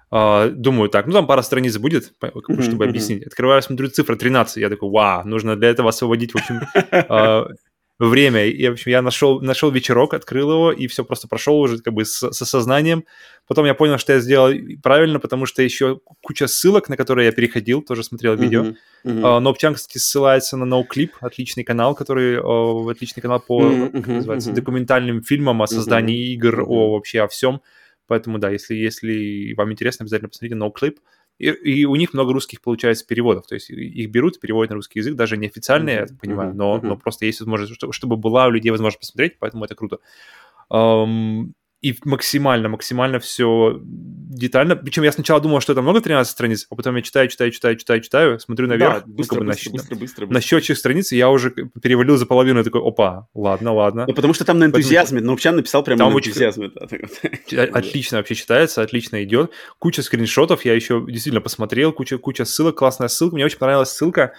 Uh, 0.09 0.51
думаю, 0.51 0.89
так, 0.89 1.05
ну 1.05 1.11
там 1.11 1.27
пара 1.27 1.41
страниц 1.41 1.77
будет, 1.77 2.13
чтобы 2.61 2.85
объяснить. 2.85 3.27
Открываю, 3.27 3.61
смотрю, 3.61 3.89
цифра 3.89 4.15
13. 4.15 4.55
Я 4.55 4.69
такой, 4.69 4.89
вау, 4.89 5.27
нужно 5.27 5.57
для 5.57 5.67
этого 5.67 5.89
освободить, 5.89 6.31
в 6.31 6.37
общем, 6.37 6.61
uh, 6.73 7.53
время. 7.99 8.45
И, 8.45 8.67
в 8.67 8.73
общем, 8.73 8.91
я 8.91 9.01
нашел, 9.01 9.41
нашел 9.41 9.71
вечерок, 9.71 10.13
открыл 10.13 10.51
его, 10.51 10.71
и 10.71 10.87
все 10.87 11.03
просто 11.03 11.27
прошел 11.27 11.59
уже 11.59 11.79
как 11.79 11.93
бы 11.93 12.05
с, 12.05 12.31
с 12.31 12.41
осознанием. 12.41 13.05
Потом 13.47 13.65
я 13.65 13.73
понял, 13.73 13.97
что 13.97 14.13
я 14.13 14.19
сделал 14.19 14.53
правильно, 14.83 15.19
потому 15.19 15.45
что 15.45 15.63
еще 15.63 15.99
куча 16.21 16.47
ссылок, 16.47 16.89
на 16.89 16.97
которые 16.97 17.27
я 17.27 17.31
переходил, 17.31 17.81
тоже 17.81 18.03
смотрел 18.03 18.35
видео. 18.35 18.63
Uh-huh, 18.63 18.75
uh-huh. 19.05 19.21
Uh, 19.21 19.39
Нопчан, 19.39 19.73
кстати, 19.73 19.97
ссылается 19.97 20.57
на 20.57 20.65
NoClip, 20.65 21.11
отличный 21.21 21.63
канал, 21.63 21.95
который, 21.95 22.37
uh, 22.37 22.91
отличный 22.91 23.21
канал 23.21 23.39
по, 23.39 23.63
uh-huh, 23.63 23.91
как 23.91 24.07
называется, 24.07 24.51
uh-huh. 24.51 24.55
документальным 24.55 25.23
фильмам 25.23 25.61
о 25.61 25.67
создании 25.67 26.17
uh-huh. 26.17 26.33
игр, 26.33 26.59
uh-huh. 26.59 26.65
о 26.67 26.91
вообще 26.93 27.21
о 27.21 27.27
всем. 27.27 27.61
Поэтому, 28.07 28.37
да, 28.37 28.49
если, 28.49 28.75
если 28.75 29.53
вам 29.55 29.71
интересно, 29.71 30.03
обязательно 30.03 30.29
посмотрите 30.29 30.55
NoClip. 30.55 30.95
No 30.95 31.01
и, 31.37 31.49
и 31.49 31.85
у 31.85 31.95
них 31.95 32.13
много 32.13 32.33
русских, 32.33 32.61
получается, 32.61 33.05
переводов. 33.05 33.47
То 33.47 33.55
есть 33.55 33.69
их 33.69 34.09
берут, 34.09 34.39
переводят 34.39 34.71
на 34.71 34.75
русский 34.75 34.99
язык, 34.99 35.15
даже 35.15 35.37
неофициальные, 35.37 35.97
mm-hmm. 35.97 36.01
я 36.01 36.05
так 36.07 36.19
понимаю, 36.19 36.55
но, 36.55 36.77
mm-hmm. 36.77 36.87
но 36.87 36.97
просто 36.97 37.25
есть 37.25 37.39
возможность, 37.39 37.75
чтобы, 37.75 37.93
чтобы 37.93 38.17
была 38.17 38.47
у 38.47 38.51
людей 38.51 38.71
возможность 38.71 38.99
посмотреть, 38.99 39.37
поэтому 39.39 39.65
это 39.65 39.75
круто. 39.75 39.99
Um, 40.69 41.53
и 41.81 41.95
максимально, 42.05 42.69
максимально 42.69 43.19
все 43.19 43.79
детально. 43.83 44.75
Причем 44.75 45.03
я 45.03 45.11
сначала 45.11 45.39
думал, 45.39 45.61
что 45.61 45.73
это 45.73 45.81
много 45.81 46.01
13 46.01 46.31
страниц, 46.31 46.65
а 46.69 46.75
потом 46.75 46.95
я 46.95 47.01
читаю, 47.03 47.27
читаю, 47.27 47.51
читаю, 47.51 47.77
читаю, 47.77 48.01
читаю, 48.01 48.39
смотрю 48.39 48.67
наверх, 48.67 48.93
да, 48.93 49.03
быстро, 49.05 49.41
быстро, 49.41 49.43
на, 49.43 49.51
быстро, 49.51 49.95
быстро, 49.95 49.95
быстро. 49.95 50.27
на 50.27 50.41
счетчик 50.41 50.75
страниц, 50.75 51.11
я 51.11 51.29
уже 51.29 51.51
перевалил 51.51 52.17
за 52.17 52.25
половину, 52.25 52.61
и 52.61 52.63
такой, 52.63 52.81
опа, 52.81 53.27
ладно, 53.35 53.73
ладно. 53.73 54.05
Ну, 54.07 54.13
потому 54.13 54.33
что 54.33 54.43
там 54.43 54.57
на 54.57 54.65
энтузиазме, 54.65 55.17
Поэтому... 55.17 55.27
ну, 55.27 55.33
Общан 55.33 55.55
написал 55.55 55.83
прямо 55.83 55.99
там 55.99 56.13
на 56.13 56.17
энтузиазме. 56.17 56.71
Очень... 56.75 57.57
Отлично 57.57 58.17
вообще 58.17 58.35
читается, 58.35 58.81
отлично 58.81 59.23
идет. 59.23 59.51
Куча 59.77 60.01
скриншотов, 60.01 60.65
я 60.65 60.73
еще 60.73 61.05
действительно 61.07 61.41
посмотрел, 61.41 61.93
куча, 61.93 62.17
куча 62.17 62.45
ссылок, 62.45 62.75
классная 62.75 63.07
ссылка. 63.07 63.35
Мне 63.35 63.45
очень 63.45 63.59
понравилась 63.59 63.89
ссылка 63.89 64.33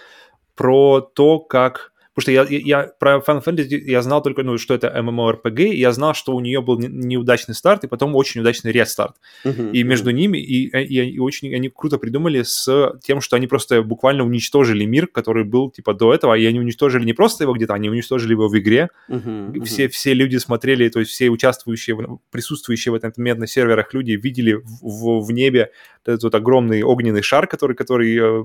про 0.57 1.01
то, 1.01 1.39
как 1.39 1.93
Потому 2.19 2.23
что 2.23 2.53
я, 2.53 2.59
я, 2.59 2.91
про 2.99 3.19
Final 3.19 3.45
Fantasy 3.45 3.79
я 3.79 4.03
знал 4.03 4.21
только, 4.21 4.43
ну, 4.43 4.59
что 4.59 4.75
это 4.75 4.89
MMORPG, 4.89 5.69
и 5.69 5.79
я 5.79 5.93
знал, 5.93 6.15
что 6.15 6.35
у 6.35 6.41
нее 6.41 6.61
был 6.61 6.77
не, 6.77 6.89
неудачный 6.89 7.55
старт, 7.55 7.85
и 7.85 7.87
потом 7.87 8.17
очень 8.17 8.41
удачный 8.41 8.73
рестарт. 8.73 9.15
Uh-huh, 9.45 9.71
и 9.71 9.85
между 9.85 10.11
uh-huh. 10.11 10.15
ними, 10.15 10.39
и, 10.39 10.67
и, 10.67 11.11
и 11.11 11.19
очень 11.21 11.55
они 11.55 11.69
круто 11.69 11.97
придумали 11.97 12.43
с 12.43 12.93
тем, 13.05 13.21
что 13.21 13.37
они 13.37 13.47
просто 13.47 13.85
буквально 13.85 14.25
уничтожили 14.25 14.85
мир, 14.85 15.07
который 15.07 15.45
был, 15.45 15.71
типа, 15.71 15.95
до 15.95 16.13
этого, 16.13 16.35
и 16.35 16.45
они 16.45 16.59
уничтожили 16.59 17.05
не 17.05 17.13
просто 17.13 17.45
его 17.45 17.53
где-то, 17.53 17.75
они 17.75 17.89
уничтожили 17.89 18.33
его 18.33 18.49
в 18.49 18.59
игре. 18.59 18.89
Uh-huh, 19.09 19.53
uh-huh. 19.53 19.65
Все, 19.65 19.87
все 19.87 20.13
люди 20.13 20.39
смотрели, 20.39 20.89
то 20.89 20.99
есть 20.99 21.13
все 21.13 21.29
участвующие, 21.29 22.19
присутствующие 22.33 22.91
в 22.91 22.97
этом 22.97 23.13
момент 23.17 23.39
на 23.39 23.47
серверах 23.47 23.95
люди 23.95 24.13
видели 24.13 24.55
в, 24.55 24.65
в, 24.83 25.25
в 25.25 25.31
небе 25.31 25.71
этот 26.05 26.25
вот 26.25 26.35
огромный 26.35 26.83
огненный 26.83 27.23
шар, 27.23 27.47
который, 27.47 27.77
который 27.77 28.19
э, 28.19 28.45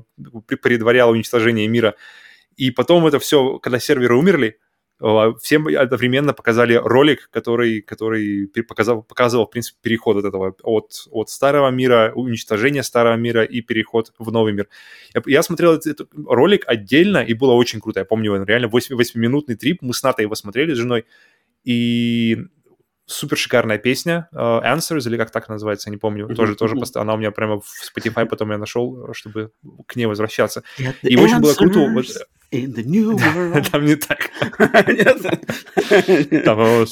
предварял 0.62 1.10
уничтожение 1.10 1.68
мира. 1.68 1.96
И 2.58 2.72
потом 2.72 3.06
это 3.08 3.20
все, 3.20 3.60
когда 3.60 3.80
серверы 3.80 4.16
умерли, 4.16 4.60
э, 5.02 5.34
всем 5.42 5.68
одновременно 5.68 6.34
показали 6.34 6.76
ролик, 6.76 7.30
который, 7.32 7.82
который 7.82 8.48
показал, 8.68 9.04
показывал, 9.04 9.46
в 9.46 9.50
принципе, 9.50 9.78
переход 9.82 10.18
от 10.18 10.26
этого, 10.26 10.56
от, 10.64 11.08
от 11.12 11.30
старого 11.30 11.70
мира, 11.70 12.12
уничтожение 12.16 12.84
старого 12.84 13.16
мира 13.16 13.44
и 13.44 13.62
переход 13.62 14.14
в 14.20 14.32
новый 14.32 14.54
мир. 14.54 14.68
Я, 15.14 15.22
я 15.26 15.44
смотрел 15.44 15.74
этот, 15.74 15.88
этот 15.88 16.10
ролик 16.26 16.64
отдельно, 16.68 17.20
и 17.20 17.34
было 17.34 17.54
очень 17.54 17.82
круто. 17.82 18.00
Я 18.00 18.06
помню, 18.06 18.44
реально 18.44 18.68
8-минутный 18.68 19.56
трип, 19.56 19.80
мы 19.82 19.94
с 19.94 20.04
Натой 20.04 20.26
его 20.26 20.36
смотрели 20.36 20.74
с 20.74 20.78
женой, 20.78 21.06
и 21.64 22.38
супер 23.06 23.38
шикарная 23.38 23.78
песня, 23.78 24.30
uh, 24.34 24.64
Answers, 24.64 25.08
или 25.08 25.18
как 25.18 25.32
так 25.32 25.50
называется, 25.50 25.90
я 25.90 25.92
не 25.92 25.98
помню, 25.98 26.28
mm-hmm. 26.28 26.36
тоже, 26.36 26.56
тоже 26.56 26.76
пост... 26.76 26.96
она 26.98 27.14
у 27.14 27.18
меня 27.18 27.32
прямо 27.32 27.60
в 27.60 27.66
Spotify, 27.66 28.26
потом 28.26 28.52
я 28.52 28.58
нашел, 28.58 29.14
чтобы 29.14 29.52
к 29.88 29.96
ней 29.96 30.06
возвращаться. 30.06 30.64
И 31.02 31.18
очень 31.18 31.40
было 31.40 31.54
круто... 31.54 31.80
Вот... 31.80 32.06
In 32.52 32.72
the 32.76 32.84
new 32.84 33.18
world. 33.18 33.72
Там 33.72 33.84
не 33.84 33.96
так. 33.96 34.30
Там 36.46 36.86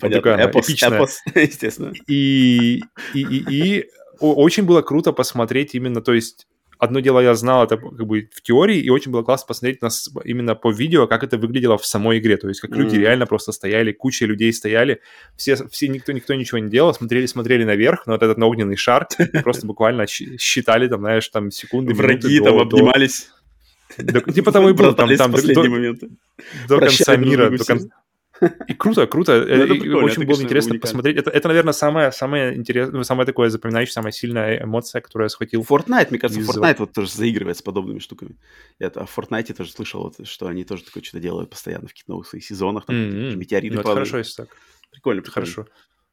Понятно, 0.00 0.50
эпичная. 0.60 1.06
естественно. 1.34 1.92
И, 2.06 2.80
и, 3.12 3.20
и, 3.20 3.44
и 3.50 3.90
очень 4.18 4.62
было 4.62 4.80
круто 4.80 5.12
посмотреть 5.12 5.74
именно, 5.74 6.00
то 6.00 6.14
есть 6.14 6.46
одно 6.84 7.00
дело 7.00 7.20
я 7.20 7.34
знал 7.34 7.64
это 7.64 7.76
как 7.76 8.06
бы 8.06 8.28
в 8.32 8.42
теории, 8.42 8.78
и 8.78 8.90
очень 8.90 9.10
было 9.10 9.22
классно 9.22 9.46
посмотреть 9.48 9.82
нас 9.82 10.08
именно 10.24 10.54
по 10.54 10.70
видео, 10.70 11.06
как 11.06 11.24
это 11.24 11.36
выглядело 11.38 11.76
в 11.76 11.86
самой 11.86 12.18
игре. 12.18 12.36
То 12.36 12.48
есть 12.48 12.60
как 12.60 12.70
mm. 12.70 12.76
люди 12.76 12.96
реально 12.96 13.26
просто 13.26 13.52
стояли, 13.52 13.92
куча 13.92 14.26
людей 14.26 14.52
стояли, 14.52 15.00
все, 15.36 15.56
все 15.68 15.88
никто, 15.88 16.12
никто 16.12 16.34
ничего 16.34 16.58
не 16.58 16.70
делал, 16.70 16.94
смотрели, 16.94 17.26
смотрели 17.26 17.64
наверх, 17.64 18.06
но 18.06 18.12
вот 18.12 18.22
этот 18.22 18.38
огненный 18.38 18.76
шар 18.76 19.08
просто 19.42 19.66
буквально 19.66 20.06
считали 20.06 20.88
там, 20.88 21.00
знаешь, 21.00 21.28
там 21.28 21.50
секунды, 21.50 21.94
Враги 21.94 22.40
там 22.40 22.58
обнимались. 22.58 23.30
Типа 24.34 24.50
того 24.50 24.70
и 24.70 24.72
было, 24.72 24.94
там, 24.94 25.14
там 25.16 25.32
до 26.68 26.80
конца 26.80 27.16
мира, 27.16 27.50
до 27.50 27.64
конца 27.64 27.88
и 28.68 28.74
круто, 28.74 29.06
круто. 29.06 29.44
Ну, 29.46 29.54
это 29.54 29.96
очень 30.04 30.24
было 30.24 30.40
интересно 30.40 30.78
посмотреть. 30.78 31.16
Это, 31.16 31.30
это, 31.30 31.48
наверное, 31.48 31.72
самая, 31.72 32.10
самая 32.10 32.54
интересная, 32.54 32.98
ну, 32.98 33.04
самая 33.04 33.26
такое 33.26 33.48
запоминающая, 33.50 33.92
самая 33.92 34.12
сильная 34.12 34.62
эмоция, 34.62 35.00
которую 35.00 35.26
я 35.26 35.28
схватил. 35.28 35.62
Fortnite, 35.62 36.08
мне 36.10 36.18
кажется. 36.18 36.40
Fortnite 36.40 36.76
вот 36.78 36.92
тоже 36.92 37.10
заигрывает 37.10 37.56
с 37.56 37.62
подобными 37.62 37.98
штуками. 37.98 38.36
Я 38.78 38.88
а 38.88 39.06
в 39.06 39.18
Fortnite 39.18 39.52
тоже 39.54 39.70
слышал, 39.70 40.14
что 40.24 40.46
они 40.46 40.64
тоже 40.64 40.84
такое 40.84 41.02
что-то 41.02 41.20
делают 41.20 41.50
постоянно 41.50 41.86
в 41.86 41.90
каких-то 41.90 42.12
новых 42.12 42.26
своих 42.26 42.44
сезонах, 42.44 42.86
там 42.86 42.96
mm-hmm. 42.96 43.36
метеориты 43.36 43.74
ну, 43.74 43.80
это 43.80 43.90
хорошо, 43.90 44.18
если 44.18 44.42
так. 44.42 44.48
Прикольно, 44.90 45.22
прикольно. 45.22 45.46
Хорошо. 45.46 45.66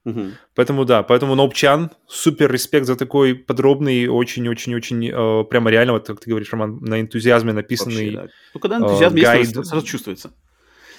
Угу. 0.03 0.21
Поэтому 0.55 0.85
да, 0.85 1.03
поэтому 1.03 1.35
Нопчан, 1.35 1.91
супер 2.07 2.51
респект 2.51 2.87
за 2.87 2.95
такой 2.95 3.35
подробный, 3.35 4.07
очень-очень-очень, 4.07 5.09
э, 5.09 5.43
прямо 5.45 5.69
реально, 5.69 5.93
вот 5.93 6.07
как 6.07 6.19
ты 6.19 6.29
говоришь, 6.29 6.51
Роман, 6.51 6.79
на 6.81 6.99
энтузиазме 6.99 7.53
написанный 7.53 8.15
Вообще, 8.15 8.27
да. 8.27 8.33
Ну, 8.55 8.59
когда 8.59 8.77
энтузиазм 8.77 9.15
э, 9.15 9.21
гайд... 9.21 9.39
есть, 9.47 9.65
сразу 9.67 9.85
чувствуется. 9.85 10.33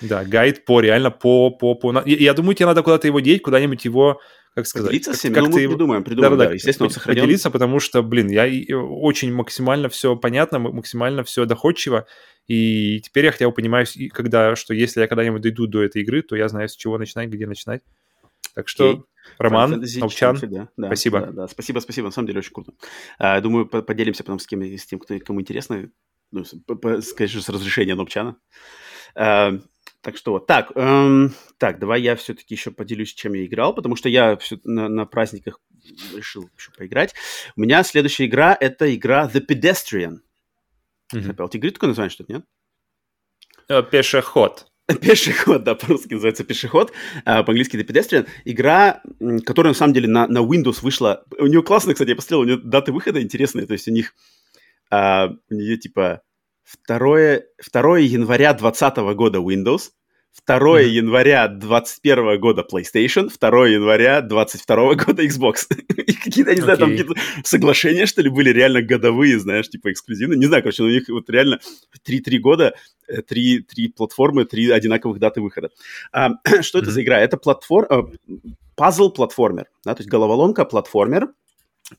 Да, 0.03 0.25
гайд 0.25 0.65
по 0.65 0.81
реально 0.81 1.11
по... 1.11 1.51
по, 1.51 1.75
по... 1.75 1.93
Я, 2.05 2.17
я 2.17 2.35
думаю, 2.35 2.55
тебе 2.55 2.67
надо 2.67 2.83
куда-то 2.83 3.07
его 3.07 3.21
деть, 3.21 3.43
куда-нибудь 3.43 3.85
его 3.85 4.21
как 4.55 4.67
сказать? 4.67 4.89
Поделиться 4.89 5.15
всеми? 5.15 5.35
Как 5.35 5.45
ну, 5.45 5.51
мы 5.51 5.61
его... 5.63 5.73
придумаем, 5.73 6.05
придумаем, 6.05 6.33
да, 6.37 6.45
да, 6.45 6.49
да. 6.51 6.55
Естественно, 6.55 6.89
он 6.89 6.93
сохранен. 6.93 7.23
Поделиться, 7.23 7.51
потому 7.51 7.81
что, 7.81 8.03
блин, 8.03 8.29
я 8.29 8.47
очень 8.79 9.33
максимально 9.33 9.89
все 9.89 10.15
понятно, 10.15 10.59
максимально 10.59 11.25
все 11.25 11.47
доходчиво, 11.47 12.07
и 12.49 13.01
теперь 13.01 13.27
я 13.27 13.33
хотя 13.33 13.47
бы 13.47 13.55
понимаю, 13.55 13.87
когда, 14.13 14.55
что 14.57 14.75
если 14.75 15.01
я 15.01 15.07
когда-нибудь 15.07 15.41
дойду 15.41 15.67
до 15.67 15.83
этой 15.83 16.03
игры, 16.03 16.23
то 16.23 16.37
я 16.37 16.49
знаю, 16.49 16.69
с 16.69 16.77
чего 16.77 16.99
начинать, 16.99 17.31
где 17.31 17.47
начинать. 17.47 17.83
Так 18.55 18.69
что, 18.69 18.93
okay. 18.93 19.03
Роман, 19.39 19.83
Научан, 19.97 20.39
да, 20.43 20.69
да, 20.77 20.87
спасибо. 20.89 21.21
Да, 21.21 21.33
да, 21.33 21.49
спасибо, 21.49 21.79
спасибо, 21.79 22.07
на 22.09 22.13
самом 22.13 22.27
деле 22.27 22.41
очень 22.41 22.53
круто. 22.53 22.75
А, 23.19 23.41
думаю, 23.41 23.67
поделимся 23.67 24.23
потом 24.23 24.39
с, 24.39 24.47
кем, 24.47 24.63
с 24.63 24.85
тем, 24.85 24.99
кто, 24.99 25.19
кому 25.21 25.41
интересно, 25.41 25.89
ну, 26.31 26.45
конечно, 27.17 27.41
с 27.41 27.49
разрешения 27.49 27.95
Нопчана. 27.95 28.37
А, 29.15 29.59
так 30.03 30.17
что 30.17 30.33
вот. 30.33 30.47
Так, 30.47 30.73
эм, 30.75 31.33
так, 31.59 31.79
давай 31.79 32.03
я 32.03 32.17
все-таки 32.17 32.55
еще 32.55 32.73
поделюсь, 32.73 33.15
чем 33.15 33.35
я 33.35 33.47
играл, 33.47 33.73
потому 33.73 33.95
что 33.95 34.09
я 34.09 34.37
все 34.37 34.59
на, 34.65 34.89
на 34.89 35.07
праздниках 35.07 35.61
решил 36.15 36.51
еще 36.57 36.73
поиграть. 36.77 37.15
У 37.57 37.61
меня 37.61 37.83
следующая 37.85 38.27
игра— 38.27 38.57
это 38.61 38.93
игра 38.95 39.31
The 39.33 39.41
Pedestrian. 39.47 40.19
Mm-hmm. 41.15 41.49
Ты 41.49 41.59
говоришь 41.59 41.75
такое 41.75 41.89
название, 41.89 42.11
что-то, 42.11 42.33
нет? 42.33 42.45
Э, 43.69 43.83
пешеход. 43.83 44.67
Пешеход, 45.01 45.63
да, 45.63 45.77
по-русски 45.77 46.15
называется 46.15 46.43
пешеход, 46.43 46.93
а 47.25 47.45
по-английски 47.45 47.77
The 47.77 47.87
Pedestrian. 47.87 48.29
Игра, 48.45 49.03
которая 49.47 49.73
на 49.73 49.79
самом 49.79 49.95
деле 49.95 50.09
на, 50.09 50.27
на 50.27 50.39
Windows 50.39 50.83
вышла. 50.83 51.25
У 51.39 51.47
нее 51.47 51.63
классно, 51.63 51.93
кстати, 51.93 52.11
я 52.11 52.17
посмотрел, 52.17 52.41
у 52.41 52.45
нее 52.45 52.57
даты 52.57 52.91
выхода 52.91 53.23
интересные, 53.23 53.67
то 53.67 53.73
есть 53.73 53.87
у 53.87 53.93
них 53.93 54.15
а, 54.91 55.29
у 55.49 55.55
нее 55.55 55.79
типа 55.79 56.23
2, 56.89 57.41
2 57.73 57.99
января 57.99 58.53
2020 58.53 58.97
года 59.17 59.39
Windows, 59.39 59.91
2 60.47 60.59
mm-hmm. 60.59 60.89
января 60.89 61.49
2021 61.49 62.41
года 62.41 62.67
PlayStation, 62.71 63.31
2 63.39 63.69
января 63.69 64.23
2022 64.23 64.95
года 64.95 65.25
Xbox. 65.25 65.67
И 65.97 66.13
какие-то, 66.15 66.55
не 66.55 66.63
знаю, 66.63 66.79
okay. 66.79 66.81
там 66.81 66.91
какие-то 66.91 67.15
соглашения, 67.45 68.07
что 68.07 68.23
ли, 68.23 68.31
были 68.31 68.51
реально 68.51 68.83
годовые, 68.83 69.39
знаешь, 69.39 69.69
типа 69.69 69.93
эксклюзивные. 69.93 70.39
Не 70.39 70.47
знаю, 70.47 70.63
короче, 70.63 70.83
у 70.83 70.89
них 70.89 71.09
вот 71.09 71.29
реально 71.29 71.61
3-3 72.09 72.39
года, 72.39 72.75
3, 73.29 73.59
э, 73.59 73.63
3 73.63 73.89
платформы, 73.89 74.47
3 74.47 74.71
одинаковых 74.71 75.19
даты 75.19 75.43
выхода. 75.43 75.69
А, 76.13 76.31
что 76.63 76.79
mm-hmm. 76.79 76.83
это 76.83 76.91
за 76.91 77.03
игра? 77.03 77.21
Это 77.21 77.37
платформ... 77.37 78.13
пазл-платформер, 78.75 79.67
да, 79.85 79.95
то 79.95 80.01
есть 80.01 80.11
головоломка-платформер, 80.11 81.29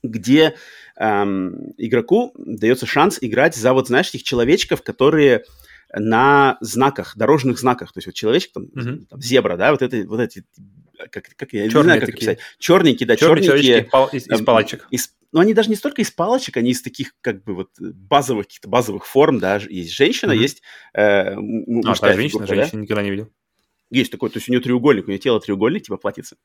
где 0.02 0.56
эм, 0.98 1.74
игроку 1.78 2.34
дается 2.38 2.86
шанс 2.86 3.18
играть 3.22 3.56
за 3.56 3.74
вот, 3.74 3.88
знаешь, 3.88 4.10
этих 4.10 4.24
человечков, 4.24 4.82
которые 4.82 5.44
на 5.96 6.58
знаках, 6.62 7.16
дорожных 7.16 7.60
знаках. 7.60 7.94
То 7.94 8.00
есть 8.00 8.08
вот 8.08 8.16
человечек, 8.16 8.52
там, 8.54 8.64
mm-hmm. 8.64 9.06
там 9.10 9.22
зебра, 9.22 9.58
да, 9.58 9.72
вот, 9.72 9.82
это, 9.82 10.04
вот 10.08 10.20
эти, 10.20 10.44
как, 11.12 11.26
как 11.36 11.54
я 11.54 11.70
черные 11.70 11.70
не 11.70 11.84
знаю, 11.84 12.00
как 12.00 12.10
такие. 12.10 12.20
писать. 12.20 12.40
Черненькие, 12.58 13.08
да, 13.08 13.16
черные 13.16 13.44
черненькие. 13.44 13.84
Из, 13.84 13.90
пал, 13.90 14.08
из, 14.08 14.28
из 14.28 14.42
палочек. 14.42 14.88
Из, 14.90 15.14
ну, 15.32 15.40
они 15.40 15.54
даже 15.54 15.70
не 15.70 15.76
столько 15.76 16.02
из 16.02 16.12
палочек, 16.12 16.58
они 16.58 16.72
из 16.72 16.82
таких, 16.82 17.14
как 17.22 17.44
бы, 17.44 17.54
вот, 17.54 17.70
базовых, 17.80 18.48
каких-то 18.48 18.68
базовых 18.68 19.06
форм, 19.06 19.40
да, 19.40 19.58
есть 19.58 19.94
женщина, 19.94 20.32
mm-hmm. 20.32 20.38
есть 20.38 20.62
э, 20.94 21.36
мужская 21.36 22.14
а, 22.14 22.16
женщина, 22.16 22.46
фигурка, 22.46 22.56
женщина, 22.56 22.80
да? 22.80 22.84
никогда 22.84 23.04
не 23.04 23.12
видел. 23.12 23.30
Есть 23.92 24.12
такой, 24.12 24.30
то 24.30 24.38
есть 24.38 24.50
у 24.50 24.52
нее 24.52 24.62
треугольник, 24.62 25.06
у 25.06 25.10
нее 25.10 25.20
тело 25.20 25.40
треугольник, 25.40 25.84
типа 25.84 25.98
платится. 25.98 26.36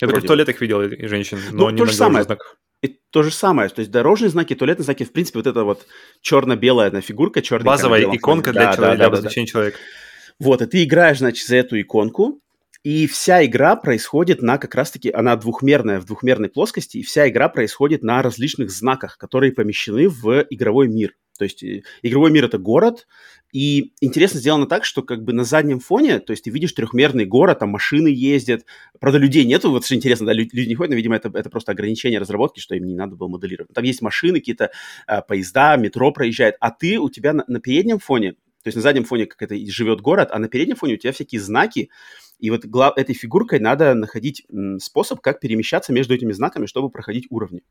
Я 0.00 0.08
только 0.08 0.20
в 0.20 0.26
туалетах 0.26 0.60
видел 0.60 0.82
женщин, 1.08 1.38
но 1.52 1.64
ну, 1.64 1.70
не 1.70 1.78
то 1.78 1.86
же 1.86 1.94
самое. 1.94 2.24
знаках. 2.24 2.58
И 2.82 2.88
то 3.10 3.22
же 3.22 3.30
самое, 3.30 3.68
то 3.68 3.78
есть 3.78 3.92
дорожные 3.92 4.28
знаки, 4.28 4.54
туалетные 4.54 4.84
знаки, 4.84 5.04
в 5.04 5.12
принципе, 5.12 5.38
вот 5.38 5.46
эта 5.46 5.62
вот 5.62 5.86
черно-белая 6.20 6.90
на 6.90 7.00
фигурка, 7.00 7.40
черная 7.40 7.64
Базовая 7.64 8.04
иконка 8.12 8.52
для, 8.52 8.66
да, 8.66 8.74
человека, 8.74 8.80
да, 8.80 8.96
для 8.96 9.04
да, 9.04 9.06
обозначения 9.06 9.46
да. 9.46 9.52
человека. 9.52 9.78
Вот, 10.40 10.62
и 10.62 10.66
ты 10.66 10.82
играешь, 10.82 11.18
значит, 11.18 11.46
за 11.46 11.56
эту 11.56 11.80
иконку, 11.80 12.40
и 12.84 13.06
вся 13.06 13.44
игра 13.44 13.76
происходит 13.76 14.42
на 14.42 14.58
как 14.58 14.74
раз-таки, 14.74 15.10
она 15.10 15.36
двухмерная, 15.36 16.00
в 16.00 16.04
двухмерной 16.04 16.48
плоскости, 16.48 16.98
и 16.98 17.02
вся 17.02 17.28
игра 17.28 17.48
происходит 17.48 18.02
на 18.02 18.22
различных 18.22 18.70
знаках, 18.70 19.18
которые 19.18 19.52
помещены 19.52 20.08
в 20.08 20.44
игровой 20.50 20.88
мир. 20.88 21.14
То 21.38 21.44
есть 21.44 21.62
э, 21.62 21.82
игровой 22.02 22.30
мир— 22.30 22.44
это 22.46 22.58
город, 22.58 23.06
и 23.52 23.92
интересно 24.00 24.40
сделано 24.40 24.66
так, 24.66 24.84
что 24.84 25.02
как 25.02 25.22
бы 25.22 25.32
на 25.32 25.44
заднем 25.44 25.78
фоне, 25.78 26.18
то 26.18 26.32
есть 26.32 26.44
ты 26.44 26.50
видишь 26.50 26.72
трехмерный 26.72 27.24
город, 27.24 27.60
там 27.60 27.70
машины 27.70 28.08
ездят, 28.08 28.64
правда, 28.98 29.18
людей 29.18 29.44
нету, 29.44 29.70
вот 29.70 29.84
что 29.84 29.94
интересно, 29.94 30.26
да, 30.26 30.32
люди, 30.32 30.68
не 30.68 30.74
ходят, 30.74 30.90
но, 30.90 30.96
видимо, 30.96 31.16
это, 31.16 31.30
это 31.34 31.50
просто 31.50 31.72
ограничение 31.72 32.18
разработки, 32.18 32.60
что 32.60 32.74
им 32.74 32.84
не 32.84 32.94
надо 32.94 33.14
было 33.14 33.28
моделировать. 33.28 33.72
Там 33.72 33.84
есть 33.84 34.02
машины, 34.02 34.40
какие-то 34.40 34.72
а, 35.06 35.20
поезда, 35.22 35.76
метро 35.76 36.12
проезжает, 36.12 36.56
а 36.60 36.70
ты, 36.70 36.98
у 36.98 37.08
тебя 37.10 37.32
на, 37.32 37.44
на 37.46 37.60
переднем 37.60 37.98
фоне, 37.98 38.32
то 38.32 38.68
есть 38.68 38.76
на 38.76 38.82
заднем 38.82 39.04
фоне 39.04 39.26
как 39.26 39.42
это 39.42 39.56
живет 39.70 40.00
город, 40.00 40.28
а 40.32 40.38
на 40.38 40.48
переднем 40.48 40.76
фоне 40.76 40.94
у 40.94 40.96
тебя 40.96 41.12
всякие 41.12 41.40
знаки, 41.40 41.90
и 42.42 42.50
вот 42.50 42.64
глав... 42.64 42.98
этой 42.98 43.14
фигуркой 43.14 43.60
надо 43.60 43.94
находить 43.94 44.44
способ, 44.80 45.20
как 45.20 45.38
перемещаться 45.38 45.92
между 45.92 46.12
этими 46.12 46.32
знаками, 46.32 46.66
чтобы 46.66 46.90
проходить 46.90 47.28
уровни. 47.30 47.62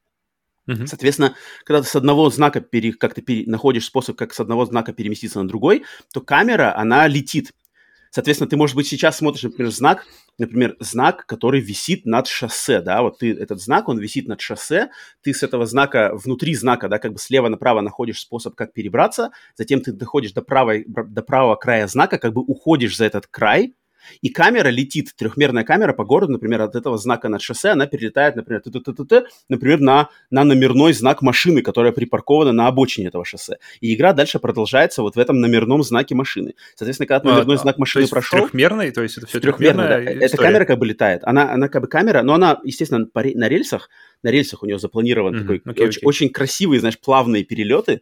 Uh-huh. 0.67 0.87
Соответственно, 0.87 1.35
когда 1.65 1.81
ты 1.81 1.89
с 1.89 1.95
одного 1.95 2.29
знака 2.29 2.61
пере, 2.61 2.93
как-то 2.93 3.21
пере, 3.21 3.43
находишь 3.47 3.85
способ, 3.85 4.15
как 4.15 4.33
с 4.33 4.39
одного 4.39 4.65
знака 4.65 4.93
переместиться 4.93 5.41
на 5.41 5.47
другой, 5.47 5.83
то 6.13 6.21
камера, 6.21 6.73
она 6.77 7.05
летит. 7.07 7.51
Соответственно, 8.11 8.49
ты, 8.49 8.55
может 8.55 8.75
быть, 8.77 8.87
сейчас 8.87 9.17
смотришь, 9.17 9.43
например, 9.43 9.71
знак, 9.71 10.05
например, 10.37 10.77
знак, 10.79 11.25
который 11.25 11.59
висит 11.59 12.05
над 12.05 12.27
шоссе, 12.27 12.81
да, 12.81 13.01
вот 13.01 13.19
ты, 13.19 13.33
этот 13.33 13.59
знак, 13.59 13.89
он 13.89 13.99
висит 13.99 14.27
над 14.27 14.39
шоссе, 14.39 14.89
ты 15.21 15.33
с 15.33 15.43
этого 15.43 15.65
знака, 15.65 16.11
внутри 16.13 16.55
знака, 16.55 16.87
да, 16.87 16.97
как 16.97 17.11
бы 17.11 17.19
слева 17.19 17.49
направо 17.49 17.81
находишь 17.81 18.21
способ, 18.21 18.55
как 18.55 18.71
перебраться, 18.71 19.31
затем 19.55 19.81
ты 19.81 19.91
доходишь 19.91 20.31
до, 20.31 20.41
правой, 20.41 20.85
до 20.87 21.21
правого 21.21 21.55
края 21.55 21.87
знака, 21.87 22.17
как 22.17 22.33
бы 22.33 22.41
уходишь 22.41 22.95
за 22.95 23.05
этот 23.05 23.27
край, 23.27 23.75
и 24.21 24.29
камера 24.29 24.69
летит, 24.69 25.13
трехмерная 25.15 25.63
камера 25.63 25.93
по 25.93 26.03
городу, 26.03 26.33
например, 26.33 26.61
от 26.61 26.75
этого 26.75 26.97
знака 26.97 27.29
над 27.29 27.41
шоссе, 27.41 27.69
она 27.69 27.87
перелетает, 27.87 28.35
например, 28.35 28.61
т 28.61 28.69
-т 28.69 28.79
-т 28.79 28.93
-т 28.93 29.05
-т, 29.05 29.23
например, 29.49 29.79
на, 29.79 30.09
на 30.29 30.43
номерной 30.43 30.93
знак 30.93 31.21
машины, 31.21 31.61
которая 31.61 31.91
припаркована 31.91 32.51
на 32.51 32.67
обочине 32.67 33.07
этого 33.07 33.25
шоссе. 33.25 33.57
И 33.81 33.93
игра 33.93 34.13
дальше 34.13 34.39
продолжается 34.39 35.01
вот 35.01 35.15
в 35.15 35.19
этом 35.19 35.39
номерном 35.39 35.83
знаке 35.83 36.15
машины. 36.15 36.53
Соответственно, 36.75 37.07
когда 37.07 37.29
а, 37.29 37.33
номерной 37.33 37.55
а, 37.55 37.59
знак 37.59 37.77
машины 37.77 38.05
то 38.05 38.11
прошел... 38.11 38.39
трехмерный? 38.39 38.91
То 38.91 39.03
есть 39.03 39.17
это 39.17 39.27
все 39.27 39.39
трехмерная 39.39 39.87
да. 39.87 40.25
Эта 40.25 40.37
камера 40.37 40.65
как 40.65 40.79
бы 40.79 40.85
летает. 40.85 41.21
Она, 41.23 41.51
она 41.51 41.67
как 41.67 41.81
бы 41.81 41.87
камера, 41.87 42.21
но 42.21 42.33
она, 42.33 42.59
естественно, 42.63 43.07
на 43.13 43.49
рельсах, 43.49 43.89
на 44.23 44.29
рельсах 44.29 44.63
у 44.63 44.65
нее 44.65 44.79
запланирован 44.79 45.35
mm-hmm. 45.35 45.41
такой 45.41 45.57
okay, 45.57 45.87
очень, 45.87 46.01
okay. 46.01 46.05
очень 46.05 46.29
красивые, 46.29 46.79
знаешь, 46.79 46.99
плавные 46.99 47.43
перелеты, 47.43 48.01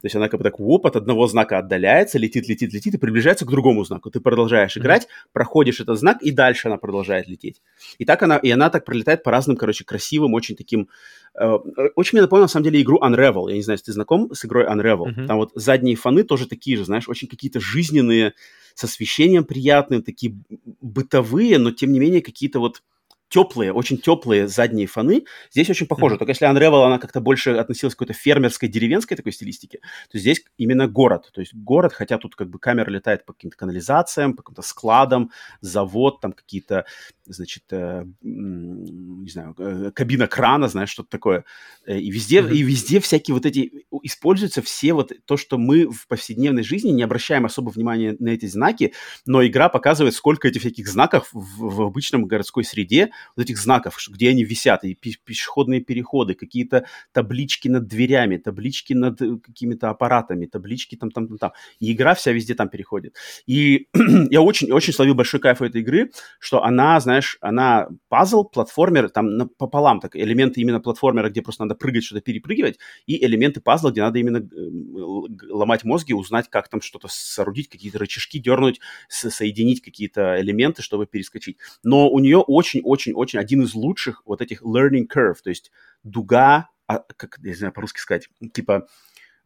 то 0.00 0.06
есть 0.06 0.14
она 0.14 0.28
как 0.28 0.40
бы 0.40 0.44
так 0.44 0.58
воп 0.58 0.86
от 0.86 0.96
одного 0.96 1.26
знака 1.26 1.58
отдаляется, 1.58 2.18
летит, 2.18 2.48
летит, 2.48 2.72
летит 2.72 2.94
и 2.94 2.98
приближается 2.98 3.46
к 3.46 3.50
другому 3.50 3.82
знаку. 3.84 4.10
Ты 4.10 4.20
продолжаешь 4.20 4.76
играть, 4.76 5.04
mm-hmm. 5.04 5.28
проходишь 5.32 5.80
этот 5.80 5.98
знак, 5.98 6.22
и 6.22 6.30
дальше 6.32 6.68
она 6.68 6.76
продолжает 6.76 7.28
лететь. 7.28 7.62
И 7.98 8.04
так 8.04 8.22
она, 8.22 8.36
и 8.36 8.50
она 8.50 8.68
так 8.68 8.84
пролетает 8.84 9.22
по 9.22 9.30
разным, 9.30 9.56
короче, 9.56 9.84
красивым, 9.84 10.34
очень 10.34 10.54
таким... 10.54 10.88
Э, 11.34 11.54
очень 11.94 12.16
мне 12.16 12.22
напомнил, 12.22 12.44
на 12.44 12.48
самом 12.48 12.64
деле, 12.64 12.82
игру 12.82 13.00
Unravel. 13.02 13.48
Я 13.48 13.56
не 13.56 13.62
знаю, 13.62 13.76
если 13.76 13.86
ты 13.86 13.92
знаком 13.92 14.34
с 14.34 14.44
игрой 14.44 14.66
Unravel. 14.66 15.06
Mm-hmm. 15.06 15.26
Там 15.26 15.38
вот 15.38 15.52
задние 15.54 15.96
фоны 15.96 16.24
тоже 16.24 16.46
такие 16.46 16.76
же, 16.76 16.84
знаешь, 16.84 17.08
очень 17.08 17.28
какие-то 17.28 17.60
жизненные, 17.60 18.34
с 18.74 18.84
освещением 18.84 19.44
приятным, 19.44 20.02
такие 20.02 20.36
бытовые, 20.82 21.58
но 21.58 21.70
тем 21.70 21.92
не 21.92 21.98
менее 21.98 22.20
какие-то 22.20 22.60
вот 22.60 22.82
теплые, 23.28 23.72
очень 23.72 23.98
теплые 23.98 24.48
задние 24.48 24.86
фоны. 24.86 25.24
Здесь 25.50 25.68
очень 25.70 25.86
похоже. 25.86 26.14
Mm-hmm. 26.14 26.18
Только 26.18 26.30
если 26.32 26.48
Unravel, 26.48 26.84
она 26.84 26.98
как-то 26.98 27.20
больше 27.20 27.50
относилась 27.50 27.94
к 27.94 27.98
какой-то 27.98 28.18
фермерской, 28.18 28.68
деревенской 28.68 29.16
такой 29.16 29.32
стилистике, 29.32 29.80
то 30.10 30.18
здесь 30.18 30.44
именно 30.56 30.86
город. 30.86 31.30
То 31.32 31.40
есть 31.40 31.54
город, 31.54 31.92
хотя 31.92 32.18
тут 32.18 32.36
как 32.36 32.48
бы 32.50 32.58
камера 32.58 32.90
летает 32.90 33.24
по 33.24 33.32
каким-то 33.32 33.56
канализациям, 33.56 34.34
по 34.34 34.42
каким-то 34.42 34.62
складам, 34.62 35.30
завод, 35.60 36.20
там 36.20 36.32
какие-то, 36.32 36.84
значит, 37.24 37.64
э, 37.70 38.04
не 38.22 39.30
знаю, 39.30 39.54
э, 39.58 39.90
кабина 39.92 40.28
крана, 40.28 40.68
знаешь, 40.68 40.90
что-то 40.90 41.10
такое. 41.10 41.44
Э, 41.84 41.98
и 41.98 42.10
везде, 42.10 42.40
mm-hmm. 42.40 42.52
и 42.52 42.62
везде 42.62 43.00
всякие 43.00 43.34
вот 43.34 43.44
эти, 43.44 43.86
используются 44.02 44.62
все 44.62 44.92
вот 44.92 45.12
то, 45.24 45.36
что 45.36 45.58
мы 45.58 45.90
в 45.90 46.06
повседневной 46.06 46.62
жизни 46.62 46.90
не 46.90 47.02
обращаем 47.02 47.44
особо 47.44 47.70
внимания 47.70 48.16
на 48.20 48.28
эти 48.28 48.46
знаки, 48.46 48.92
но 49.24 49.44
игра 49.44 49.68
показывает, 49.68 50.14
сколько 50.14 50.46
этих 50.46 50.60
всяких 50.60 50.86
знаков 50.86 51.28
в, 51.32 51.74
в 51.74 51.82
обычном 51.82 52.26
городской 52.26 52.62
среде, 52.62 53.10
вот 53.36 53.44
этих 53.44 53.58
знаков, 53.58 53.98
где 54.08 54.30
они 54.30 54.44
висят, 54.44 54.84
и 54.84 54.94
пешеходные 54.94 55.80
переходы, 55.80 56.34
какие-то 56.34 56.86
таблички 57.12 57.68
над 57.68 57.86
дверями, 57.86 58.36
таблички 58.36 58.92
над 58.92 59.20
э, 59.22 59.38
какими-то 59.38 59.90
аппаратами, 59.90 60.46
таблички 60.46 60.96
там, 60.96 61.10
там, 61.10 61.28
там, 61.28 61.38
там. 61.38 61.52
И 61.80 61.92
игра 61.92 62.14
вся 62.14 62.32
везде 62.32 62.54
там 62.54 62.68
переходит. 62.68 63.14
И 63.46 63.88
я 64.30 64.40
очень, 64.40 64.70
очень 64.72 64.92
словил 64.92 65.14
большой 65.14 65.40
кайф 65.40 65.62
этой 65.62 65.80
игры, 65.80 66.10
что 66.38 66.62
она, 66.62 66.98
знаешь, 67.00 67.38
она 67.40 67.88
пазл, 68.08 68.44
платформер, 68.44 69.08
там 69.10 69.48
пополам, 69.48 70.00
так, 70.00 70.16
элементы 70.16 70.60
именно 70.60 70.80
платформера, 70.80 71.28
где 71.30 71.42
просто 71.42 71.64
надо 71.64 71.74
прыгать, 71.74 72.04
что-то 72.04 72.20
перепрыгивать, 72.20 72.78
и 73.06 73.24
элементы 73.24 73.60
пазла, 73.60 73.90
где 73.90 74.02
надо 74.02 74.18
именно 74.18 74.38
э, 74.38 75.50
ломать 75.50 75.84
мозги, 75.84 76.14
узнать, 76.14 76.48
как 76.50 76.68
там 76.68 76.80
что-то 76.80 77.08
соорудить, 77.10 77.68
какие-то 77.68 77.98
рычажки 77.98 78.38
дернуть, 78.38 78.80
соединить 79.08 79.82
какие-то 79.82 80.40
элементы, 80.40 80.82
чтобы 80.82 81.06
перескочить. 81.06 81.58
Но 81.82 82.08
у 82.10 82.18
нее 82.18 82.38
очень-очень 82.38 83.05
очень-очень 83.14 83.38
один 83.38 83.62
из 83.62 83.74
лучших 83.74 84.22
вот 84.24 84.40
этих 84.40 84.62
learning 84.62 85.06
curve, 85.12 85.36
то 85.42 85.50
есть 85.50 85.70
дуга, 86.02 86.70
а, 86.86 87.00
как, 87.16 87.38
я 87.42 87.50
не 87.50 87.56
знаю, 87.56 87.72
по-русски 87.72 88.00
сказать, 88.00 88.28
типа 88.52 88.86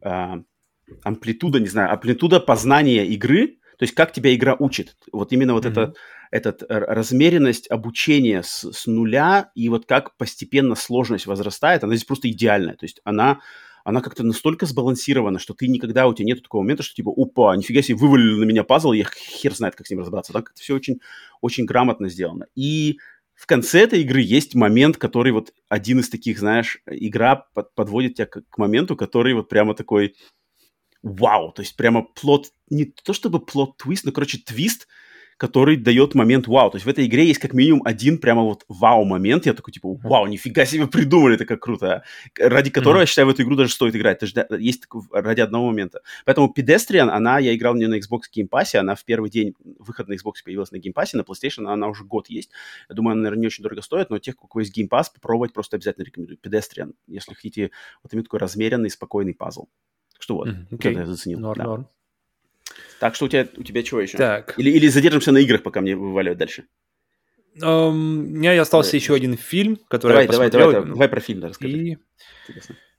а, 0.03 0.43
амплитуда, 1.03 1.61
не 1.61 1.69
знаю, 1.69 1.93
амплитуда 1.93 2.41
познания 2.41 3.07
игры, 3.07 3.59
то 3.79 3.85
есть 3.85 3.95
как 3.95 4.13
тебя 4.13 4.35
игра 4.35 4.55
учит. 4.59 4.97
Вот 5.13 5.33
именно 5.33 5.55
вот 5.55 5.65
mm-hmm. 5.65 5.71
это, 5.71 5.95
этот 6.31 6.63
размеренность 6.69 7.71
обучения 7.71 8.43
с, 8.43 8.71
с 8.71 8.87
нуля 8.87 9.51
и 9.55 9.69
вот 9.69 9.87
как 9.87 10.17
постепенно 10.17 10.75
сложность 10.75 11.27
возрастает, 11.27 11.83
она 11.83 11.95
здесь 11.95 12.07
просто 12.07 12.31
идеальная. 12.31 12.75
То 12.75 12.85
есть 12.85 13.01
она 13.05 13.41
она 13.85 14.01
как-то 14.01 14.23
настолько 14.23 14.67
сбалансирована, 14.67 15.39
что 15.39 15.55
ты 15.55 15.69
никогда, 15.69 16.07
у 16.07 16.15
тебя 16.15 16.27
нет 16.27 16.43
такого 16.43 16.63
момента, 16.63 16.83
что 16.83 16.95
типа, 16.95 17.13
опа, 17.17 17.57
нифига 17.57 17.83
себе, 17.83 17.97
вывалили 17.97 18.35
на 18.35 18.45
меня 18.45 18.65
пазл, 18.65 18.93
я 18.93 19.05
хер 19.05 19.55
знает, 19.55 19.75
как 19.75 19.87
с 19.87 19.91
ним 19.91 20.01
разобраться. 20.01 20.33
Так 20.33 20.51
это 20.51 20.61
все 20.61 20.75
очень, 20.75 21.01
очень 21.41 21.65
грамотно 21.65 22.09
сделано. 22.09 22.47
И 22.55 22.99
в 23.41 23.47
конце 23.47 23.81
этой 23.81 24.03
игры 24.03 24.21
есть 24.21 24.55
момент, 24.55 24.99
который 24.99 25.33
вот 25.33 25.55
один 25.71 26.01
из 26.01 26.11
таких, 26.11 26.39
знаешь, 26.39 26.83
игра 26.85 27.37
под, 27.37 27.75
подводит 27.75 28.17
тебя 28.17 28.27
к, 28.27 28.43
к 28.43 28.59
моменту, 28.59 28.97
который 28.97 29.33
вот 29.33 29.49
прямо 29.49 29.75
такой 29.75 30.15
вау, 31.03 31.51
то 31.51 31.63
есть 31.63 31.75
прямо 31.75 32.03
плод, 32.03 32.49
не 32.69 32.85
то 32.85 33.15
чтобы 33.15 33.41
плод-твист, 33.41 34.05
но, 34.05 34.13
короче, 34.13 34.37
твист, 34.45 34.89
который 35.41 35.79
дает 35.79 36.15
момент 36.15 36.49
вау. 36.49 36.71
То 36.71 36.77
есть 36.77 36.85
в 36.85 36.89
этой 36.91 37.07
игре 37.07 37.25
есть 37.25 37.41
как 37.41 37.55
минимум 37.55 37.81
один 37.87 38.19
прямо 38.19 38.43
вот 38.43 38.67
вау-момент. 38.69 39.47
Я 39.47 39.55
такой, 39.55 39.73
типа, 39.73 39.95
вау, 39.95 40.27
нифига 40.27 40.67
себе 40.67 40.87
придумали, 40.87 41.37
это 41.37 41.47
как 41.47 41.61
круто. 41.61 42.05
А. 42.39 42.49
Ради 42.49 42.69
которого, 42.69 42.99
mm-hmm. 42.99 43.05
я 43.05 43.07
считаю, 43.07 43.27
в 43.27 43.31
эту 43.31 43.43
игру 43.45 43.57
даже 43.57 43.73
стоит 43.73 43.97
играть. 43.97 44.19
То 44.19 44.27
есть 44.27 44.37
есть 44.59 44.83
ради 45.11 45.41
одного 45.41 45.69
момента. 45.69 46.03
Поэтому 46.27 46.53
Pedestrian, 46.55 47.09
она, 47.09 47.39
я 47.39 47.57
играл 47.57 47.73
в 47.73 47.79
нее 47.79 47.89
на 47.89 47.95
Xbox 47.95 48.25
Game 48.37 48.51
Pass, 48.51 48.77
она 48.77 48.95
в 48.95 49.03
первый 49.07 49.31
день 49.31 49.55
выхода 49.79 50.11
на 50.11 50.15
Xbox 50.15 50.45
появилась 50.45 50.73
на 50.73 50.77
Game 50.77 50.93
Pass, 50.95 51.09
на 51.15 51.23
PlayStation 51.23 51.73
она 51.73 51.89
уже 51.89 52.05
год 52.05 52.29
есть. 52.29 52.51
Я 52.91 52.95
думаю, 52.95 53.13
она, 53.13 53.23
наверное, 53.23 53.41
не 53.41 53.47
очень 53.47 53.63
дорого 53.63 53.81
стоит, 53.81 54.11
но 54.11 54.19
тех, 54.19 54.35
у 54.45 54.47
кого 54.47 54.61
есть 54.61 54.79
Game 54.79 54.91
Pass, 54.91 55.07
попробовать 55.15 55.55
просто 55.55 55.77
обязательно 55.77 56.05
рекомендую. 56.05 56.39
Pedestrian, 56.39 56.93
если 57.07 57.33
хотите 57.33 57.71
вот 58.03 58.13
именно 58.13 58.25
такой 58.25 58.41
размеренный, 58.41 58.91
спокойный 58.91 59.33
пазл. 59.33 59.69
Что 60.19 60.35
вот, 60.35 60.49
mm-hmm. 60.49 60.69
okay. 60.73 60.91
это 60.91 61.01
я 61.01 61.07
заценил. 61.07 61.41
Норм, 61.41 61.59
да. 61.59 61.65
норм. 61.65 61.89
Так 63.01 63.15
что 63.15 63.25
у 63.25 63.29
тебя, 63.29 63.49
у 63.57 63.63
тебя 63.63 63.83
чего 63.83 64.01
еще? 64.01 64.19
Так. 64.19 64.55
Или, 64.59 64.71
или 64.71 64.87
задержимся 64.89 65.33
на 65.33 65.39
играх, 65.39 65.63
пока 65.63 65.81
мне 65.81 65.97
вываливать 65.97 66.39
дальше? 66.39 66.67
Um, 67.61 67.91
у 67.91 67.93
меня 67.93 68.61
остался 68.61 68.91
давай. 68.91 69.01
еще 69.01 69.15
один 69.15 69.37
фильм, 69.37 69.79
который 69.89 70.13
давай, 70.13 70.25
я 70.25 70.29
посмотрел. 70.29 70.61
Давай, 70.61 70.75
давай, 70.75 70.91
давай 70.91 71.09
про 71.09 71.21
фильм 71.21 71.45
расскажи. 71.45 71.77
И... 71.77 71.99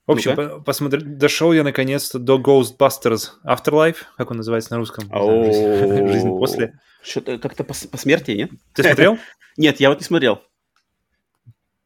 В 0.08 0.12
общем, 0.12 0.34
ну 0.36 0.62
посмотри, 0.62 1.02
дошел 1.02 1.54
я 1.54 1.64
наконец-то 1.64 2.20
до 2.20 2.38
Ghostbusters 2.38 3.30
Afterlife, 3.46 3.98
как 4.18 4.32
он 4.32 4.38
называется 4.38 4.74
на 4.74 4.80
русском? 4.80 5.06
Жизнь 5.06 6.28
после. 6.40 6.80
Что-то 7.04 7.38
как-то 7.38 7.64
по, 7.64 7.74
по 7.74 7.98
смерти, 7.98 8.32
нет? 8.32 8.52
Ты 8.74 8.84
смотрел? 8.84 9.18
Нет, 9.58 9.80
я 9.82 9.90
вот 9.90 10.00
не 10.00 10.06
смотрел. 10.06 10.42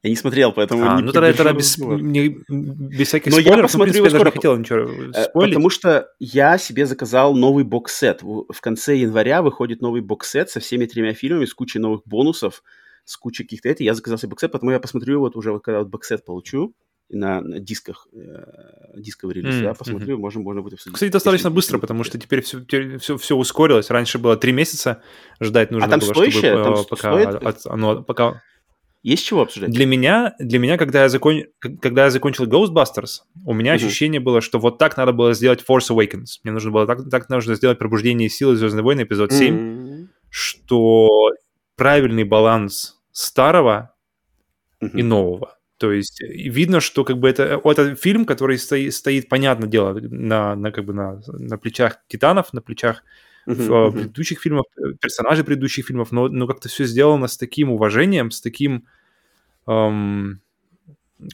Я 0.05 0.09
не 0.09 0.15
смотрел, 0.15 0.51
поэтому... 0.51 0.87
А, 0.87 0.97
не 0.97 1.01
ну 1.01 1.11
тогда, 1.11 1.33
тогда 1.33 1.51
без, 1.51 1.79
не, 1.79 2.37
без 2.47 3.07
всяких 3.07 3.31
Но 3.31 3.39
спойлеров, 3.39 3.57
я 3.57 3.63
посмотрю 3.63 3.93
но, 3.93 3.99
в 3.99 4.03
принципе, 4.03 4.17
его 4.17 4.19
скоро. 4.19 4.31
хотел 4.31 4.55
ничего 4.55 4.79
э, 4.79 5.23
спойлить. 5.23 5.53
Потому 5.55 5.69
что 5.71 6.09
я 6.19 6.59
себе 6.59 6.85
заказал 6.85 7.33
новый 7.33 7.63
бокс-сет. 7.63 8.21
В 8.21 8.61
конце 8.61 8.97
января 8.97 9.41
выходит 9.41 9.81
новый 9.81 10.01
бокс-сет 10.01 10.51
со 10.51 10.59
всеми 10.59 10.85
тремя 10.85 11.15
фильмами, 11.15 11.45
с 11.45 11.55
кучей 11.55 11.79
новых 11.79 12.03
бонусов, 12.05 12.61
с 13.03 13.17
кучей 13.17 13.45
каких-то... 13.45 13.67
Это 13.67 13.83
я 13.83 13.95
заказал 13.95 14.19
себе 14.19 14.29
бокс-сет, 14.29 14.51
потому 14.51 14.73
я 14.73 14.79
посмотрю 14.79 15.21
вот 15.21 15.35
уже, 15.35 15.51
вот, 15.51 15.63
когда 15.63 15.79
вот 15.79 15.87
бокс-сет 15.87 16.23
получу, 16.23 16.75
на, 17.09 17.41
на 17.41 17.59
дисках, 17.59 18.07
э, 18.13 18.97
дисковый 18.97 19.37
релиз, 19.37 19.55
mm-hmm. 19.55 19.63
да, 19.63 19.73
посмотрю, 19.73 20.17
mm-hmm. 20.17 20.21
можно, 20.21 20.41
можно 20.41 20.61
будет 20.61 20.73
обсудить. 20.73 20.93
Кстати, 20.93 21.11
достаточно 21.11 21.49
быстро, 21.49 21.79
потому 21.79 22.03
что 22.03 22.19
теперь 22.19 22.41
все, 22.41 22.61
теперь 22.61 22.99
все, 22.99 23.17
все 23.17 23.35
ускорилось. 23.35 23.89
Раньше 23.89 24.19
было 24.19 24.37
три 24.37 24.51
месяца 24.51 25.01
ждать 25.41 25.71
нужно 25.71 25.87
а 25.87 25.89
там 25.89 25.99
было, 25.99 26.13
стоящее? 26.13 26.51
чтобы 26.51 26.63
там 26.63 26.73
э, 26.73 26.83
пока, 26.87 27.21
стоит... 27.21 27.43
от, 27.43 27.65
оно, 27.65 28.03
пока 28.03 28.43
есть 29.11 29.23
чего 29.23 29.43
обсуждать? 29.43 29.69
Для 29.69 29.85
меня, 29.85 30.33
для 30.39 30.57
меня 30.57 30.77
когда, 30.77 31.03
я 31.03 31.09
закон... 31.09 31.43
когда 31.59 32.05
я 32.05 32.09
закончил 32.09 32.45
Ghostbusters, 32.47 33.19
у 33.45 33.53
меня 33.53 33.73
uh-huh. 33.73 33.75
ощущение 33.75 34.19
было, 34.19 34.41
что 34.41 34.57
вот 34.57 34.79
так 34.79 34.97
надо 34.97 35.11
было 35.11 35.35
сделать 35.35 35.63
Force 35.67 35.91
Awakens. 35.91 36.39
Мне 36.43 36.51
нужно 36.51 36.71
было 36.71 36.87
так, 36.87 37.07
так 37.11 37.29
нужно 37.29 37.53
сделать 37.53 37.77
Пробуждение 37.77 38.29
силы 38.29 38.55
Звездные 38.55 38.83
войны 38.83 39.03
эпизод 39.03 39.31
7, 39.31 39.55
uh-huh. 39.55 40.07
что 40.31 41.29
правильный 41.75 42.23
баланс 42.23 42.99
старого 43.11 43.93
uh-huh. 44.81 44.89
и 44.93 45.03
нового. 45.03 45.55
То 45.77 45.91
есть 45.91 46.19
видно, 46.21 46.79
что 46.79 47.03
как 47.03 47.19
бы 47.19 47.29
это, 47.29 47.61
это 47.63 47.95
фильм, 47.95 48.25
который 48.25 48.57
стоит, 48.57 48.91
стоит 48.95 49.29
понятное 49.29 49.69
дело, 49.69 49.93
на, 49.93 50.55
на, 50.55 50.71
как 50.71 50.85
бы 50.85 50.93
на, 50.93 51.21
на 51.27 51.59
плечах 51.59 51.99
титанов, 52.07 52.53
на 52.53 52.61
плечах 52.61 53.03
uh-huh, 53.47 53.67
uh-huh. 53.67 53.91
предыдущих 53.91 54.41
фильмов, 54.41 54.65
персонажей 54.99 55.45
предыдущих 55.45 55.85
фильмов, 55.85 56.11
но, 56.11 56.27
но 56.27 56.47
как-то 56.47 56.69
все 56.69 56.85
сделано 56.85 57.27
с 57.27 57.37
таким 57.37 57.69
уважением, 57.69 58.31
с 58.31 58.41
таким... 58.41 58.87
Эм, 59.67 60.41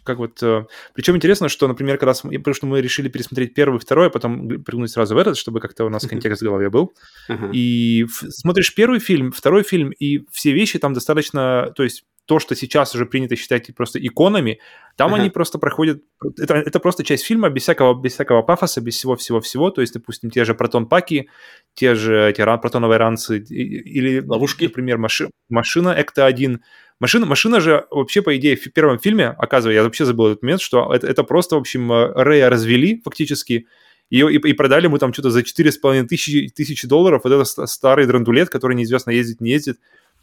как 0.04 0.20
вот... 0.20 0.42
Э, 0.44 0.66
причем 0.94 1.16
интересно, 1.16 1.50
что, 1.50 1.68
например, 1.68 1.98
когда... 1.98 2.14
Потому 2.14 2.54
что 2.54 2.68
мы 2.68 2.82
решили 2.82 3.10
пересмотреть 3.10 3.54
первый, 3.54 3.80
второй, 3.80 4.08
а 4.08 4.10
потом 4.10 4.64
прыгнуть 4.64 4.92
сразу 4.92 5.16
в 5.16 5.18
этот, 5.18 5.38
чтобы 5.38 5.60
как-то 5.60 5.86
у 5.86 5.90
нас 5.90 6.06
контекст 6.06 6.42
в 6.42 6.46
голове 6.46 6.70
был. 6.70 6.94
Uh-huh. 7.30 7.52
И 7.52 8.06
смотришь 8.30 8.74
первый 8.76 9.00
фильм, 9.00 9.32
второй 9.32 9.64
фильм, 9.64 9.92
и 9.92 10.26
все 10.32 10.52
вещи 10.52 10.80
там 10.80 10.94
достаточно... 10.94 11.74
То 11.76 11.84
есть 11.84 12.06
то, 12.26 12.40
что 12.40 12.56
сейчас 12.56 12.96
уже 12.96 13.06
принято 13.06 13.36
считать 13.36 13.74
просто 13.76 14.00
иконами, 14.00 14.60
там 14.96 15.14
uh-huh. 15.14 15.20
они 15.20 15.30
просто 15.30 15.58
проходят... 15.58 16.02
Это, 16.40 16.56
это 16.56 16.80
просто 16.80 17.04
часть 17.04 17.26
фильма 17.26 17.50
без 17.50 17.64
всякого, 17.64 18.00
без 18.00 18.14
всякого 18.14 18.42
пафоса, 18.42 18.82
без 18.82 18.96
всего-всего-всего. 18.96 19.70
То 19.72 19.82
есть, 19.82 19.94
допустим, 19.94 20.30
те 20.30 20.46
же 20.46 20.54
протон-паки, 20.54 21.30
те 21.74 21.96
же 21.96 22.30
эти 22.30 22.42
протоновые 22.42 22.98
ранцы 22.98 23.40
или, 23.40 24.24
ловушки, 24.26 24.66
например, 24.66 24.98
маши, 24.98 25.30
машина 25.50 25.96
Экта-1. 25.98 26.60
Машина, 27.00 27.26
машина 27.26 27.60
же 27.60 27.88
вообще, 27.90 28.22
по 28.22 28.38
идее, 28.38 28.56
в 28.56 28.72
первом 28.72 29.00
фильме, 29.00 29.28
оказывается, 29.30 29.76
я 29.76 29.84
вообще 29.84 30.06
забыл 30.06 30.28
этот 30.28 30.44
момент, 30.44 30.62
что 30.62 30.94
это, 30.94 31.08
это 31.08 31.24
просто, 31.24 31.56
в 31.56 31.60
общем, 31.60 31.92
Рэя 31.92 32.50
развели 32.50 33.02
фактически, 33.04 33.68
и, 34.12 34.20
и, 34.20 34.36
и 34.36 34.54
продали 34.54 34.86
ему 34.86 35.00
там 35.00 35.12
что-то 35.12 35.32
за 35.32 35.40
4,5 35.40 36.04
тысячи, 36.04 36.50
тысячи 36.50 36.88
долларов 36.88 37.22
вот 37.24 37.34
этот 37.34 37.70
старый 37.70 38.06
драндулет, 38.06 38.50
который 38.50 38.76
неизвестно 38.76 39.10
ездит, 39.10 39.42
не 39.42 39.52
ездит 39.52 39.80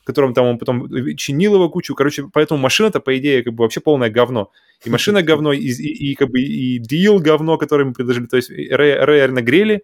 котором 0.08 0.32
там 0.32 0.46
он 0.46 0.58
потом 0.58 0.88
чинил 1.16 1.56
его 1.56 1.68
кучу. 1.68 1.94
Короче, 1.94 2.24
поэтому 2.32 2.58
машина-то, 2.58 3.00
по 3.00 3.16
идее, 3.18 3.42
как 3.42 3.52
бы 3.52 3.62
вообще 3.62 3.80
полное 3.80 4.08
говно. 4.08 4.50
И 4.86 4.90
машина 4.90 5.22
говно, 5.28 5.52
и, 5.52 5.58
и, 5.58 6.12
и 6.12 6.14
как 6.14 6.30
бы 6.30 6.40
и 6.40 6.78
дил 6.78 7.18
говно, 7.18 7.58
который 7.58 7.84
мы 7.84 7.92
предложили. 7.92 8.26
То 8.26 8.36
есть 8.36 8.50
Рэй, 8.50 9.04
Рэй 9.04 9.28
нагрели, 9.28 9.82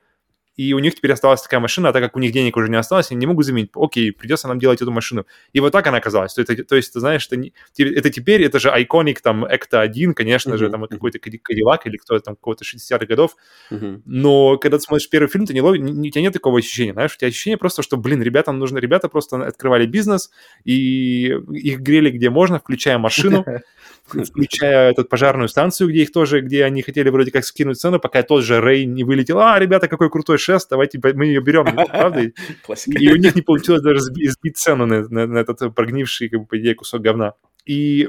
и 0.56 0.72
у 0.72 0.78
них 0.78 0.94
теперь 0.94 1.12
осталась 1.12 1.42
такая 1.42 1.60
машина, 1.60 1.88
а 1.88 1.92
так 1.92 2.02
как 2.02 2.16
у 2.16 2.20
них 2.20 2.32
денег 2.32 2.56
уже 2.56 2.68
не 2.68 2.76
осталось, 2.76 3.10
они 3.10 3.20
не 3.20 3.26
могут 3.26 3.44
заменить, 3.44 3.70
окей, 3.74 4.12
придется 4.12 4.46
нам 4.46 4.58
делать 4.58 4.80
эту 4.80 4.92
машину. 4.92 5.26
И 5.52 5.60
вот 5.60 5.72
так 5.72 5.86
она 5.86 5.98
оказалась. 5.98 6.34
То, 6.34 6.42
это, 6.42 6.62
то 6.64 6.76
есть, 6.76 6.92
ты 6.92 7.00
знаешь, 7.00 7.26
это, 7.26 7.36
не, 7.36 7.52
это 7.76 8.10
теперь, 8.10 8.42
это 8.42 8.60
же 8.60 8.68
Iconic, 8.68 9.18
там, 9.22 9.44
Экта 9.44 9.80
1, 9.80 10.14
конечно 10.14 10.54
uh-huh, 10.54 10.58
же, 10.58 10.70
там, 10.70 10.86
какой-то 10.86 11.18
Кадиллак 11.18 11.86
или 11.86 11.96
кто-то 11.96 12.20
там, 12.20 12.36
какого-то 12.36 12.64
60-х 12.64 13.06
годов. 13.06 13.36
Uh-huh. 13.70 14.00
Но 14.04 14.56
когда 14.58 14.78
ты 14.78 14.84
смотришь 14.84 15.08
первый 15.10 15.28
фильм, 15.28 15.46
ты 15.46 15.54
не 15.54 15.60
ловишь, 15.60 15.80
у 15.82 16.10
тебя 16.10 16.22
нет 16.22 16.32
такого 16.32 16.58
ощущения, 16.58 16.92
знаешь, 16.92 17.14
у 17.14 17.18
тебя 17.18 17.28
ощущение 17.28 17.56
просто, 17.56 17.82
что, 17.82 17.96
блин, 17.96 18.22
ребятам 18.22 18.58
нужно, 18.58 18.78
ребята 18.78 19.08
просто 19.08 19.44
открывали 19.44 19.86
бизнес, 19.86 20.30
и 20.64 21.34
их 21.52 21.80
грели 21.80 22.10
где 22.10 22.30
можно, 22.30 22.60
включая 22.60 22.98
машину, 22.98 23.44
включая 24.06 24.92
эту 24.92 25.04
пожарную 25.04 25.48
станцию, 25.48 25.90
где 25.90 26.02
их 26.02 26.12
тоже, 26.12 26.40
где 26.42 26.64
они 26.64 26.82
хотели 26.82 27.08
вроде 27.08 27.32
как 27.32 27.44
скинуть 27.44 27.80
цену, 27.80 27.98
пока 27.98 28.22
тот 28.22 28.44
же 28.44 28.60
Рэй 28.60 28.84
не 28.84 29.02
вылетел. 29.02 29.40
А, 29.40 29.58
ребята, 29.58 29.88
какой 29.88 30.10
крутой 30.10 30.38
шест, 30.44 30.68
давайте 30.70 31.00
мы 31.14 31.26
ее 31.26 31.40
берем, 31.40 31.64
правда? 31.88 32.20
И 32.20 33.12
у 33.12 33.16
них 33.16 33.34
не 33.34 33.42
получилось 33.42 33.82
даже 33.82 34.00
сбить 34.00 34.56
цену 34.56 34.86
на, 34.86 35.38
этот 35.38 35.74
прогнивший, 35.74 36.28
как 36.28 36.40
бы, 36.40 36.46
по 36.46 36.58
идее, 36.58 36.74
кусок 36.74 37.02
говна. 37.02 37.34
И 37.64 38.08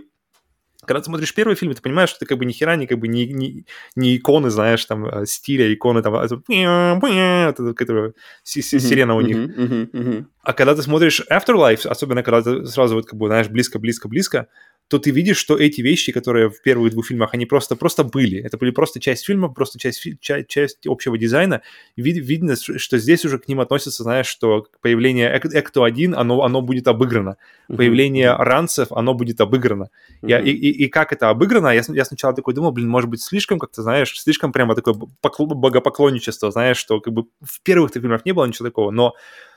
когда 0.86 1.00
ты 1.00 1.06
смотришь 1.06 1.34
первый 1.34 1.56
фильм, 1.56 1.74
ты 1.74 1.82
понимаешь, 1.82 2.10
что 2.10 2.20
ты 2.20 2.26
как 2.26 2.38
бы 2.38 2.46
ни 2.46 2.52
хера 2.52 2.76
не 2.76 2.88
как 2.88 3.00
бы 3.00 3.08
не, 3.08 3.26
не, 3.26 3.66
не 3.96 4.18
иконы, 4.18 4.50
знаешь, 4.50 4.86
там, 4.86 5.06
э, 5.06 5.26
стиля, 5.26 5.74
иконы, 5.74 6.02
там, 6.02 6.16
это, 6.16 6.42
это, 6.48 8.14
сирена 8.80 9.16
у 9.16 9.22
них. 9.22 9.38
А 10.44 10.54
когда 10.54 10.76
ты 10.76 10.84
смотришь 10.84 11.22
Afterlife, 11.32 11.88
особенно 11.88 12.24
когда 12.24 12.42
ты 12.42 12.66
сразу 12.68 12.96
вот 12.96 13.08
как 13.08 13.18
бы, 13.18 13.28
знаешь, 13.28 13.50
близко-близко-близко, 13.50 14.48
то 14.88 15.00
ты 15.00 15.10
видишь, 15.10 15.38
что 15.38 15.58
эти 15.58 15.82
вещи, 15.82 16.12
которые 16.12 16.50
в 16.50 16.62
первых 16.62 16.92
двух 16.92 17.08
фильмах, 17.08 17.34
они 17.34 17.46
просто, 17.46 17.76
просто 17.76 18.04
были. 18.04 18.40
Это 18.40 18.58
были 18.58 18.70
просто 18.70 19.00
часть 19.00 19.26
фильма, 19.26 19.50
просто 19.50 19.80
часть, 19.80 20.04
часть, 20.20 20.48
часть 20.48 20.86
общего 20.86 21.18
дизайна. 21.18 21.62
Вид, 21.96 22.18
видно, 22.18 22.56
что 22.56 22.98
здесь 23.00 23.26
уже 23.26 23.40
к 23.40 23.48
ним 23.48 23.62
относятся, 23.62 24.04
знаешь, 24.04 24.28
что 24.28 24.68
появление 24.82 25.34
Экто-1, 25.34 26.14
оно, 26.14 26.44
оно 26.44 26.62
будет 26.62 26.88
обыграно. 26.88 27.38
Появление 27.68 28.30
uh-huh. 28.30 28.44
ранцев, 28.44 28.92
оно 28.92 29.16
будет 29.16 29.42
обыграно. 29.42 29.90
Uh-huh. 30.22 30.30
Я, 30.30 30.40
и, 30.40 30.52
и, 30.52 30.86
и 30.86 30.88
как 30.88 31.12
это 31.12 31.30
обыграно, 31.30 31.70
я, 31.70 31.82
я 31.88 32.06
сначала 32.06 32.36
такой 32.36 32.54
думал, 32.54 32.72
блин, 32.72 32.88
может 32.88 33.10
быть, 33.10 33.24
слишком, 33.24 33.58
как-то, 33.58 33.82
знаешь, 33.82 34.14
слишком 34.20 34.52
прямо 34.52 34.76
такое 34.76 34.94
богопоклонничество, 34.94 36.52
знаешь, 36.52 36.78
что 36.78 37.00
как 37.00 37.12
бы 37.12 37.26
в 37.42 37.62
первых 37.64 37.92
фильмах 37.92 38.24
не 38.24 38.34
было 38.34 38.46
ничего 38.46 38.68
такого, 38.68 38.92
но 38.92 39.16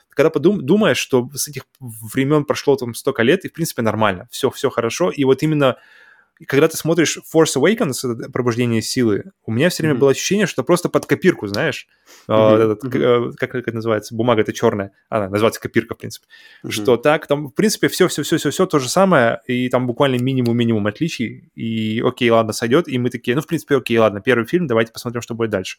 когда 0.09 0.29
подум, 0.29 0.65
думаешь, 0.65 0.97
что 0.97 1.29
с 1.33 1.47
этих 1.47 1.63
времен 1.79 2.45
прошло 2.45 2.75
там 2.75 2.93
столько 2.93 3.23
лет, 3.23 3.45
и, 3.45 3.49
в 3.49 3.53
принципе, 3.53 3.81
нормально, 3.81 4.27
все, 4.31 4.49
все 4.49 4.69
хорошо, 4.69 5.11
и 5.11 5.23
вот 5.23 5.43
именно 5.43 5.77
когда 6.47 6.67
ты 6.67 6.77
смотришь 6.77 7.17
Force 7.33 7.57
Awakens, 7.57 8.31
пробуждение 8.31 8.81
силы, 8.81 9.31
у 9.45 9.51
меня 9.51 9.69
все 9.69 9.83
время 9.83 9.95
mm-hmm. 9.95 9.99
было 9.99 10.11
ощущение, 10.11 10.47
что 10.47 10.63
просто 10.63 10.87
под 10.87 11.05
копирку, 11.05 11.47
знаешь, 11.47 11.87
mm-hmm. 12.27 12.55
этот, 12.55 12.83
mm-hmm. 12.83 13.33
как, 13.33 13.51
как 13.51 13.67
это 13.67 13.75
называется, 13.75 14.15
бумага 14.15 14.41
это 14.41 14.53
черная, 14.53 14.93
она 15.09 15.27
называется 15.27 15.59
копирка, 15.59 15.95
в 15.95 15.97
принципе, 15.97 16.27
mm-hmm. 16.63 16.71
что 16.71 16.97
так, 16.97 17.27
там, 17.27 17.47
в 17.47 17.51
принципе, 17.51 17.89
все, 17.89 18.07
все, 18.07 18.23
все, 18.23 18.37
все, 18.37 18.51
все 18.51 18.65
то 18.65 18.79
же 18.79 18.87
самое, 18.87 19.41
и 19.47 19.67
там 19.69 19.85
буквально 19.85 20.15
минимум-минимум 20.21 20.87
отличий, 20.87 21.51
и 21.55 22.01
окей, 22.01 22.29
ладно, 22.29 22.53
сойдет, 22.53 22.87
и 22.87 22.97
мы 22.97 23.09
такие, 23.09 23.35
ну, 23.35 23.41
в 23.41 23.47
принципе, 23.47 23.75
окей, 23.75 23.97
ладно, 23.97 24.21
первый 24.21 24.45
фильм, 24.45 24.67
давайте 24.67 24.93
посмотрим, 24.93 25.21
что 25.21 25.35
будет 25.35 25.49
дальше. 25.49 25.77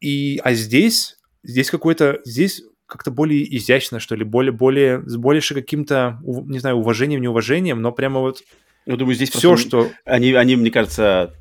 И, 0.00 0.40
а 0.44 0.54
здесь, 0.54 1.18
здесь 1.42 1.70
какой-то, 1.70 2.20
здесь 2.24 2.62
как-то 2.86 3.10
более 3.10 3.56
изящно, 3.56 4.00
что 4.00 4.14
ли, 4.14 4.24
более, 4.24 4.52
более, 4.52 5.02
с 5.06 5.16
больше 5.16 5.54
каким-то, 5.54 6.18
не 6.22 6.58
знаю, 6.58 6.76
уважением, 6.76 7.20
неуважением, 7.20 7.82
но 7.82 7.92
прямо 7.92 8.20
вот 8.20 8.42
ну, 8.86 8.96
думаю, 8.96 9.16
здесь 9.16 9.30
все, 9.30 9.56
что... 9.56 9.90
Они, 10.04 10.32
они, 10.32 10.54
мне 10.54 10.70
кажется, 10.70 11.34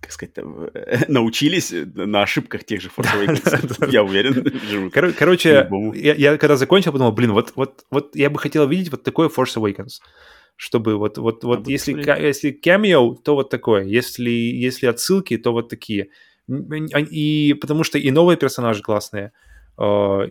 как 0.00 0.12
сказать, 0.12 0.34
научились 1.08 1.72
на 1.94 2.22
ошибках 2.22 2.64
тех 2.64 2.80
же 2.80 2.88
Force 2.96 3.14
Awakens, 3.14 3.90
я 3.90 4.02
уверен. 4.02 4.90
Короче, 5.18 5.68
я, 5.94 6.14
я 6.14 6.38
когда 6.38 6.56
закончил, 6.56 6.92
подумал, 6.92 7.12
блин, 7.12 7.32
вот, 7.32 7.52
вот, 7.54 7.84
вот 7.90 8.16
я 8.16 8.30
бы 8.30 8.38
хотел 8.38 8.66
видеть 8.66 8.90
вот 8.90 9.02
такое 9.04 9.28
Force 9.28 9.56
Awakens 9.56 10.00
чтобы 10.56 10.96
вот, 10.96 11.16
вот, 11.16 11.42
вот 11.42 11.66
а 11.66 11.70
если, 11.70 11.94
если 12.22 12.50
камео, 12.50 13.14
то 13.14 13.34
вот 13.34 13.48
такое, 13.48 13.82
если, 13.84 14.28
если 14.28 14.88
отсылки, 14.88 15.38
то 15.38 15.52
вот 15.52 15.70
такие. 15.70 16.10
И 16.50 17.56
потому 17.58 17.82
что 17.82 17.96
и 17.96 18.10
новые 18.10 18.36
персонажи 18.36 18.82
классные, 18.82 19.28
а, 19.28 19.49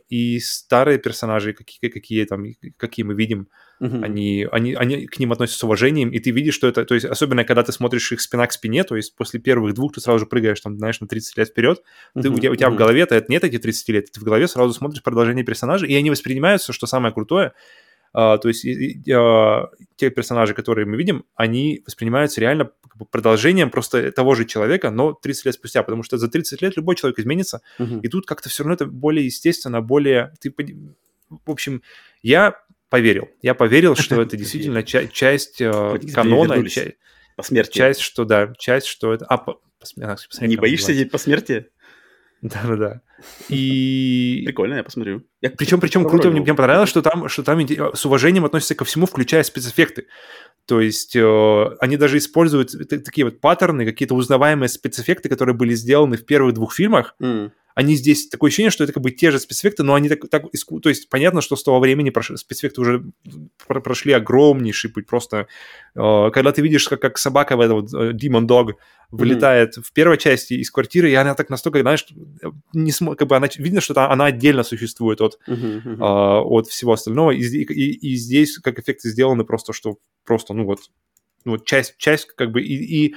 и 0.10 0.40
старые 0.40 1.00
персонажи, 1.00 1.54
какие, 1.54 1.90
какие, 1.90 2.26
там, 2.26 2.46
какие 2.78 3.04
мы 3.04 3.16
видим, 3.16 3.48
uh-huh. 3.82 4.04
они, 4.04 4.48
они, 4.52 4.76
они 4.76 5.08
к 5.08 5.18
ним 5.18 5.32
относятся 5.32 5.60
с 5.60 5.64
уважением, 5.64 6.12
и 6.12 6.20
ты 6.20 6.30
видишь, 6.32 6.54
что 6.54 6.68
это, 6.68 6.86
то 6.86 6.94
есть, 6.94 7.06
особенно 7.06 7.44
когда 7.44 7.64
ты 7.64 7.72
смотришь 7.72 8.12
их 8.12 8.22
спина 8.22 8.46
к 8.46 8.52
спине, 8.52 8.84
то 8.84 8.96
есть 8.96 9.16
после 9.16 9.40
первых 9.40 9.74
двух 9.74 9.94
ты 9.94 10.02
сразу 10.02 10.20
же 10.20 10.26
прыгаешь, 10.28 10.60
там, 10.60 10.78
знаешь, 10.78 11.02
на 11.02 11.08
30 11.08 11.38
лет 11.38 11.50
вперед, 11.50 11.82
uh-huh. 12.16 12.22
ты, 12.22 12.30
у 12.30 12.38
тебя, 12.38 12.52
у 12.52 12.56
тебя 12.56 12.68
uh-huh. 12.68 12.74
в 12.74 12.76
голове 12.76 13.02
это 13.02 13.26
нет 13.28 13.44
эти 13.44 13.58
30 13.58 13.90
лет, 13.90 14.12
ты 14.12 14.20
в 14.20 14.24
голове 14.24 14.48
сразу 14.48 14.74
смотришь 14.74 15.02
продолжение 15.02 15.44
персонажей, 15.44 15.90
и 15.90 15.96
они 15.96 16.12
воспринимаются, 16.12 16.72
что 16.72 16.86
самое 16.86 17.14
крутое, 17.14 17.54
то 18.14 18.42
есть 18.46 18.66
uh, 18.66 19.68
те 19.96 20.10
персонажи, 20.10 20.54
которые 20.54 20.86
мы 20.86 20.98
видим, 20.98 21.26
они 21.36 21.84
воспринимаются 21.86 22.42
реально 22.42 22.72
продолжением 23.12 23.70
просто 23.70 24.12
того 24.12 24.36
же 24.36 24.46
человека, 24.46 24.90
но 24.92 25.14
30 25.14 25.46
лет 25.46 25.56
спустя, 25.56 25.84
потому 25.84 26.04
что 26.04 26.18
за 26.18 26.28
30 26.28 26.62
лет 26.62 26.78
любой 26.78 26.96
человек 26.96 27.20
изменится, 27.20 27.62
и 27.78 28.08
тут 28.08 28.26
как-то 28.26 28.50
все 28.50 28.64
равно 28.64 28.76
это 28.76 28.86
более 28.86 29.26
естественно, 29.26 29.82
более... 29.82 30.34
Ты, 30.42 30.54
в 31.30 31.52
общем, 31.52 31.82
я 32.22 32.56
поверил. 32.90 33.30
Я 33.42 33.54
поверил, 33.54 33.96
что 33.96 34.22
это 34.22 34.36
действительно 34.36 34.84
часть 34.84 35.62
э, 35.62 36.00
канона, 36.14 36.68
часть, 36.68 37.72
часть, 37.72 38.02
что 38.02 38.26
да, 38.26 38.54
часть, 38.58 38.88
что 38.88 39.14
это... 39.14 39.26
А, 39.26 39.46
Не 40.42 40.58
боишься 40.58 40.94
по 41.06 41.18
смерти? 41.18 41.68
Да-да-да. 42.42 43.02
И... 43.50 44.44
Прикольно, 44.46 44.76
я 44.76 44.84
посмотрю. 44.84 45.24
Я 45.42 45.50
причем, 45.50 45.80
причем 45.82 46.06
круто, 46.06 46.30
мне, 46.30 46.40
мне 46.42 46.54
понравилось, 46.54 46.90
что 46.90 47.02
там, 47.02 47.28
что 47.28 47.44
там 47.44 47.60
с 47.60 48.06
уважением 48.06 48.46
относятся 48.46 48.76
ко 48.76 48.86
всему, 48.86 49.06
включая 49.06 49.44
спецэффекты. 49.44 50.08
То 50.66 50.80
есть 50.80 51.16
э, 51.16 51.66
они 51.80 51.98
даже 51.98 52.18
используют 52.18 52.72
такие 52.88 53.26
вот 53.26 53.42
паттерны, 53.42 53.86
какие-то 53.86 54.16
узнаваемые 54.16 54.70
спецэффекты, 54.70 55.28
которые 55.28 55.56
были 55.56 55.74
сделаны 55.74 56.16
в 56.16 56.26
первых 56.26 56.54
двух 56.54 56.74
фильмах. 56.74 57.16
Mm 57.20 57.52
они 57.76 57.96
здесь 57.96 58.28
такое 58.28 58.50
ощущение, 58.50 58.72
что 58.72 58.84
это 58.84 58.94
как 58.94 59.04
бы 59.04 59.12
те 59.12 59.32
же 59.32 59.40
спецэффекты, 59.40 59.84
но 59.84 59.94
они 59.94 60.10
так, 60.10 60.28
так 60.30 60.44
то 60.82 60.90
есть 60.90 61.10
понятно, 61.10 61.42
что 61.42 61.56
с 61.56 61.64
того 61.64 61.80
времени 61.80 62.10
прош... 62.10 62.32
спецэффекты 62.36 62.82
уже 62.82 63.04
прошли 63.68 64.14
огромнейший 64.14 64.90
путь, 64.90 65.08
просто 65.08 65.48
э, 65.96 66.30
когда 66.34 66.52
ты 66.52 66.62
видишь, 66.62 66.88
как, 66.88 67.02
как 67.02 67.18
собака 67.18 67.56
в 67.58 67.62
этот 67.62 67.74
вот, 67.74 67.94
э, 67.94 68.12
Demon 68.14 68.48
Dog 68.48 68.74
вылетает 69.12 69.78
mm-hmm. 69.78 69.84
в 69.84 69.94
первой 69.94 70.18
части 70.18 70.54
из 70.56 70.72
квартиры, 70.72 71.10
и 71.10 71.16
она 71.16 71.36
так 71.36 71.50
настолько, 71.50 71.82
знаешь, 71.82 72.06
не 72.74 72.92
см... 72.92 73.16
как 73.18 73.28
бы 73.28 73.36
она, 73.36 73.48
видно, 73.58 73.82
что 73.82 74.10
она 74.10 74.26
отдельно 74.26 74.64
существует 74.64 75.22
от, 75.22 75.40
mm-hmm. 75.48 75.98
э, 75.98 76.42
от 76.44 76.68
всего 76.68 76.94
остального, 76.94 77.32
и, 77.32 77.42
и, 77.42 78.12
и 78.12 78.16
здесь 78.16 78.58
как 78.60 78.80
эффекты 78.80 79.10
сделаны 79.10 79.46
просто, 79.46 79.74
что 79.74 79.98
просто, 80.26 80.54
ну 80.54 80.66
вот, 80.66 80.80
ну, 81.46 81.54
вот 81.54 81.66
часть, 81.66 81.96
часть 81.98 82.28
как 82.36 82.52
бы, 82.52 82.62
и, 82.62 83.08
и, 83.08 83.16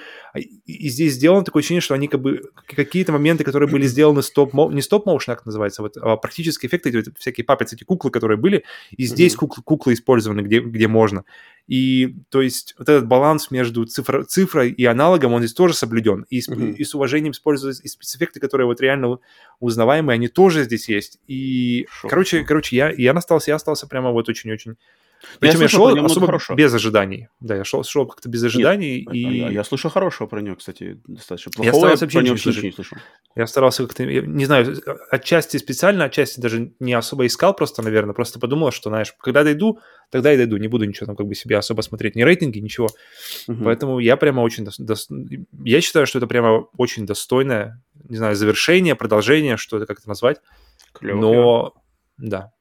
и 0.66 0.88
здесь 0.88 1.14
сделано 1.14 1.44
такое 1.44 1.60
ощущение, 1.60 1.80
что 1.80 1.94
они 1.94 2.08
как 2.08 2.20
бы 2.20 2.42
какие-то 2.66 3.12
моменты, 3.12 3.44
которые 3.44 3.68
были 3.68 3.86
сделаны 3.86 4.22
стоп 4.22 4.54
не 4.54 4.80
стоп-моушен, 4.80 5.34
как 5.34 5.46
называется, 5.46 5.82
вот, 5.82 5.96
а 5.96 6.16
практические 6.16 6.68
эффекты, 6.68 6.90
эти, 6.90 6.96
вот, 6.96 7.18
всякие 7.18 7.44
папец, 7.44 7.72
эти 7.72 7.84
куклы, 7.84 8.10
которые 8.10 8.38
были, 8.38 8.64
и 8.90 9.04
здесь 9.04 9.34
mm-hmm. 9.34 9.38
куклы, 9.38 9.62
куклы 9.64 9.92
использованы, 9.94 10.40
где, 10.42 10.60
где 10.60 10.88
можно. 10.88 11.24
И 11.68 12.16
то 12.28 12.42
есть 12.42 12.74
вот 12.78 12.88
этот 12.88 13.06
баланс 13.06 13.50
между 13.50 13.84
цифр, 13.84 14.24
цифрой 14.24 14.70
и 14.70 14.84
аналогом, 14.84 15.32
он 15.32 15.42
здесь 15.42 15.54
тоже 15.54 15.74
соблюден. 15.74 16.26
И, 16.28 16.40
mm-hmm. 16.40 16.74
и 16.74 16.84
с 16.84 16.94
уважением 16.94 17.32
используются 17.32 17.82
и 17.82 17.88
спецэффекты, 17.88 18.40
которые 18.40 18.66
вот 18.66 18.80
реально 18.80 19.18
узнаваемые, 19.60 20.14
они 20.14 20.28
тоже 20.28 20.64
здесь 20.64 20.88
есть. 20.88 21.18
И, 21.28 21.86
Шо. 21.90 22.08
короче, 22.08 22.44
короче, 22.44 22.76
я, 22.76 22.90
я 22.90 23.12
остался, 23.12 23.52
я 23.52 23.56
остался 23.56 23.86
прямо 23.86 24.10
вот 24.10 24.28
очень-очень 24.28 24.76
Причем 25.38 25.58
я, 25.58 25.62
я 25.62 25.68
шел 25.68 26.04
особо 26.04 26.26
хорошо. 26.26 26.54
без 26.54 26.72
ожиданий. 26.74 27.28
Да, 27.40 27.56
я 27.56 27.64
шел, 27.64 27.82
шел 27.84 28.06
как-то 28.06 28.28
без 28.28 28.42
ожиданий. 28.42 29.06
Нет, 29.06 29.14
и... 29.14 29.38
я, 29.38 29.48
я 29.50 29.64
слышал 29.64 29.90
хорошего 29.90 30.26
про 30.26 30.40
нее, 30.40 30.56
кстати, 30.56 31.00
достаточно. 31.06 31.52
Плохого 31.52 31.88
я 31.88 31.96
старался 31.96 32.04
вообще 32.04 32.18
ничего 32.18 32.54
не, 32.54 32.68
не 32.68 32.72
слышал. 32.72 32.98
Я 33.34 33.46
старался 33.46 33.86
как-то, 33.86 34.04
не 34.04 34.44
знаю, 34.44 34.76
отчасти 35.10 35.56
специально, 35.56 36.04
отчасти 36.04 36.40
даже 36.40 36.72
не 36.80 36.92
особо 36.92 37.26
искал 37.26 37.54
просто, 37.54 37.82
наверное, 37.82 38.14
просто 38.14 38.38
подумал, 38.38 38.70
что, 38.72 38.90
знаешь, 38.90 39.14
когда 39.20 39.42
дойду, 39.44 39.78
тогда 40.10 40.32
и 40.32 40.36
дойду, 40.36 40.56
не 40.56 40.68
буду 40.68 40.84
ничего 40.84 41.06
там 41.06 41.16
как 41.16 41.26
бы 41.26 41.34
себе 41.34 41.56
особо 41.56 41.80
смотреть, 41.82 42.14
ни 42.16 42.22
рейтинги, 42.22 42.58
ничего. 42.58 42.88
Угу. 43.48 43.64
Поэтому 43.64 43.98
я 43.98 44.16
прямо 44.16 44.40
очень, 44.40 44.64
до... 44.64 44.96
я 45.64 45.80
считаю, 45.80 46.06
что 46.06 46.18
это 46.18 46.26
прямо 46.26 46.66
очень 46.76 47.06
достойное, 47.06 47.82
не 48.08 48.16
знаю, 48.16 48.36
завершение, 48.36 48.94
продолжение, 48.94 49.56
что 49.56 49.78
это 49.78 49.86
как 49.86 50.00
это 50.00 50.08
назвать. 50.08 50.40
Клево, 50.92 51.20
Но, 51.20 51.30
клево. 51.30 51.72
да, 52.18 52.52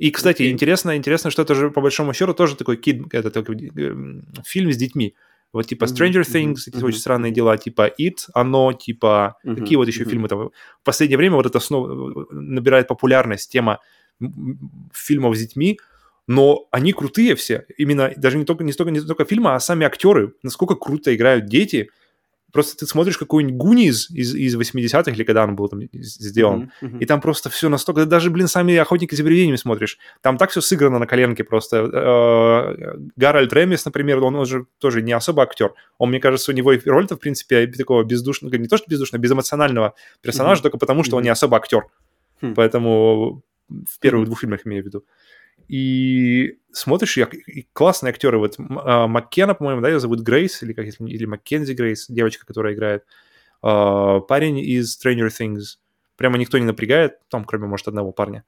и, 0.00 0.10
кстати, 0.10 0.42
okay. 0.42 0.50
интересно, 0.50 0.96
интересно, 0.96 1.30
что 1.30 1.42
это 1.42 1.54
же 1.54 1.70
по 1.70 1.82
большому 1.82 2.14
счету 2.14 2.32
тоже 2.32 2.56
такой 2.56 2.78
кид, 2.78 3.12
это 3.12 3.30
такой 3.30 3.70
э, 3.76 3.94
фильм 4.46 4.72
с 4.72 4.76
детьми. 4.76 5.14
Вот 5.52 5.66
типа 5.66 5.84
Stranger 5.84 6.22
Things, 6.22 6.54
mm-hmm. 6.54 6.76
эти 6.78 6.84
очень 6.84 6.98
странные 6.98 7.32
дела, 7.32 7.58
типа 7.58 7.92
It, 8.00 8.16
Оно, 8.32 8.72
типа 8.72 9.36
mm-hmm. 9.44 9.56
какие 9.56 9.76
вот 9.76 9.88
еще 9.88 10.04
mm-hmm. 10.04 10.10
фильмы 10.10 10.28
там. 10.28 10.38
В 10.38 10.84
последнее 10.84 11.18
время 11.18 11.36
вот 11.36 11.44
это 11.44 11.60
снова 11.60 12.26
набирает 12.30 12.88
популярность 12.88 13.52
тема 13.52 13.80
фильмов 14.94 15.36
с 15.36 15.40
детьми, 15.40 15.78
но 16.26 16.66
они 16.70 16.94
крутые 16.94 17.34
все. 17.34 17.66
Именно 17.76 18.14
даже 18.16 18.38
не 18.38 18.46
только 18.46 18.64
не 18.64 18.72
столько 18.72 18.92
не 18.92 19.00
только 19.00 19.26
фильмы, 19.26 19.54
а 19.54 19.60
сами 19.60 19.84
актеры. 19.84 20.32
Насколько 20.42 20.76
круто 20.76 21.14
играют 21.14 21.44
дети. 21.44 21.90
Просто 22.52 22.76
ты 22.76 22.86
смотришь 22.86 23.18
какой-нибудь 23.18 23.56
Гуниз 23.56 24.10
из, 24.10 24.34
из 24.34 24.56
80-х, 24.56 25.10
или 25.12 25.24
когда 25.24 25.44
он 25.44 25.56
был 25.56 25.68
там 25.68 25.80
сделан, 25.92 26.72
mm-hmm, 26.82 26.88
mm-hmm. 26.88 26.98
и 27.00 27.06
там 27.06 27.20
просто 27.20 27.50
все 27.50 27.68
настолько... 27.68 28.06
Даже, 28.06 28.30
блин, 28.30 28.48
сами 28.48 28.76
«Охотники 28.76 29.14
за 29.14 29.22
привидениями» 29.22 29.56
смотришь. 29.56 29.98
Там 30.20 30.36
так 30.36 30.50
все 30.50 30.60
сыграно 30.60 30.98
на 30.98 31.06
коленке 31.06 31.44
просто. 31.44 31.76
Э, 31.76 32.96
Гарольд 33.16 33.52
Ремис, 33.52 33.84
например, 33.84 34.22
он 34.22 34.36
уже 34.36 34.66
тоже 34.78 35.02
не 35.02 35.12
особо 35.12 35.42
актер. 35.42 35.74
Он, 35.98 36.08
мне 36.10 36.20
кажется, 36.20 36.52
у 36.52 36.54
него 36.54 36.72
роль-то, 36.84 37.16
в 37.16 37.20
принципе, 37.20 37.66
такого 37.66 38.02
бездушного... 38.04 38.54
Не 38.56 38.68
то, 38.68 38.76
что 38.76 38.86
бездушного, 38.88 39.22
безэмоционального 39.22 39.94
персонажа, 40.20 40.60
mm-hmm. 40.60 40.62
только 40.62 40.78
потому, 40.78 41.04
что 41.04 41.12
mm-hmm. 41.12 41.18
он 41.18 41.22
не 41.22 41.30
особо 41.30 41.56
актер. 41.56 41.86
Mm-hmm. 42.42 42.54
Поэтому 42.54 43.42
в 43.68 43.98
первых 44.00 44.22
mm-hmm. 44.22 44.26
двух 44.26 44.40
фильмах 44.40 44.66
имею 44.66 44.82
в 44.82 44.86
виду. 44.86 45.04
И 45.70 46.58
смотришь, 46.72 47.16
и, 47.16 47.22
и 47.46 47.68
классные 47.72 48.10
актеры. 48.10 48.38
Вот 48.38 48.56
а, 48.58 49.06
Маккена, 49.06 49.54
по-моему, 49.54 49.80
да, 49.80 49.88
ее 49.88 50.00
зовут 50.00 50.18
Грейс, 50.18 50.64
или, 50.64 50.72
как, 50.72 50.84
или 50.84 51.24
Маккензи 51.26 51.74
Грейс, 51.74 52.06
девочка, 52.08 52.44
которая 52.44 52.74
играет. 52.74 53.04
А, 53.62 54.18
парень 54.18 54.58
из 54.58 54.98
Stranger 54.98 55.28
Things. 55.28 55.78
Прямо 56.16 56.38
никто 56.38 56.58
не 56.58 56.64
напрягает, 56.64 57.20
там, 57.28 57.44
кроме, 57.44 57.68
может, 57.68 57.86
одного 57.86 58.10
парня. 58.10 58.42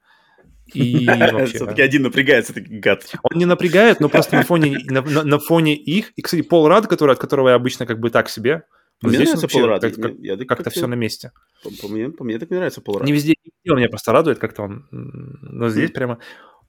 И 0.73 1.05
вообще... 1.07 1.55
Все-таки 1.55 1.81
один 1.81 2.03
напрягается, 2.03 2.53
таки 2.53 2.77
гад. 2.77 3.05
Он 3.23 3.37
не 3.37 3.45
напрягает, 3.45 4.01
но 4.01 4.09
просто 4.09 4.35
на 4.35 4.43
фоне, 4.43 4.79
на, 4.87 5.01
на, 5.01 5.23
на 5.23 5.39
фоне 5.39 5.77
их. 5.77 6.11
И, 6.17 6.21
кстати, 6.23 6.41
Пол 6.41 6.67
Рад, 6.67 6.87
который, 6.87 7.13
от 7.13 7.19
которого 7.19 7.47
я 7.49 7.55
обычно 7.55 7.85
как 7.85 8.01
бы 8.01 8.09
так 8.09 8.27
себе. 8.27 8.63
Мне 9.01 9.15
здесь 9.15 9.29
нравится 9.29 9.47
Пол 9.47 9.65
Рад. 9.65 9.81
Как, 9.81 9.95
как, 9.95 10.13
я, 10.19 10.35
как, 10.35 10.47
как-то 10.49 10.69
все 10.71 10.87
на 10.87 10.95
месте. 10.95 11.31
По, 11.63 11.69
по, 11.69 11.87
мне, 11.87 12.09
по 12.09 12.25
мне 12.25 12.37
так 12.37 12.49
не 12.49 12.57
нравится 12.57 12.81
Пол 12.81 12.97
Рад. 12.97 13.05
Не 13.05 13.13
везде, 13.13 13.35
не 13.45 13.51
везде 13.55 13.71
он 13.71 13.77
меня 13.77 13.87
просто 13.87 14.11
радует 14.11 14.39
как-то 14.39 14.63
он. 14.63 14.87
Но 14.91 15.69
здесь 15.69 15.91
прямо 15.91 16.19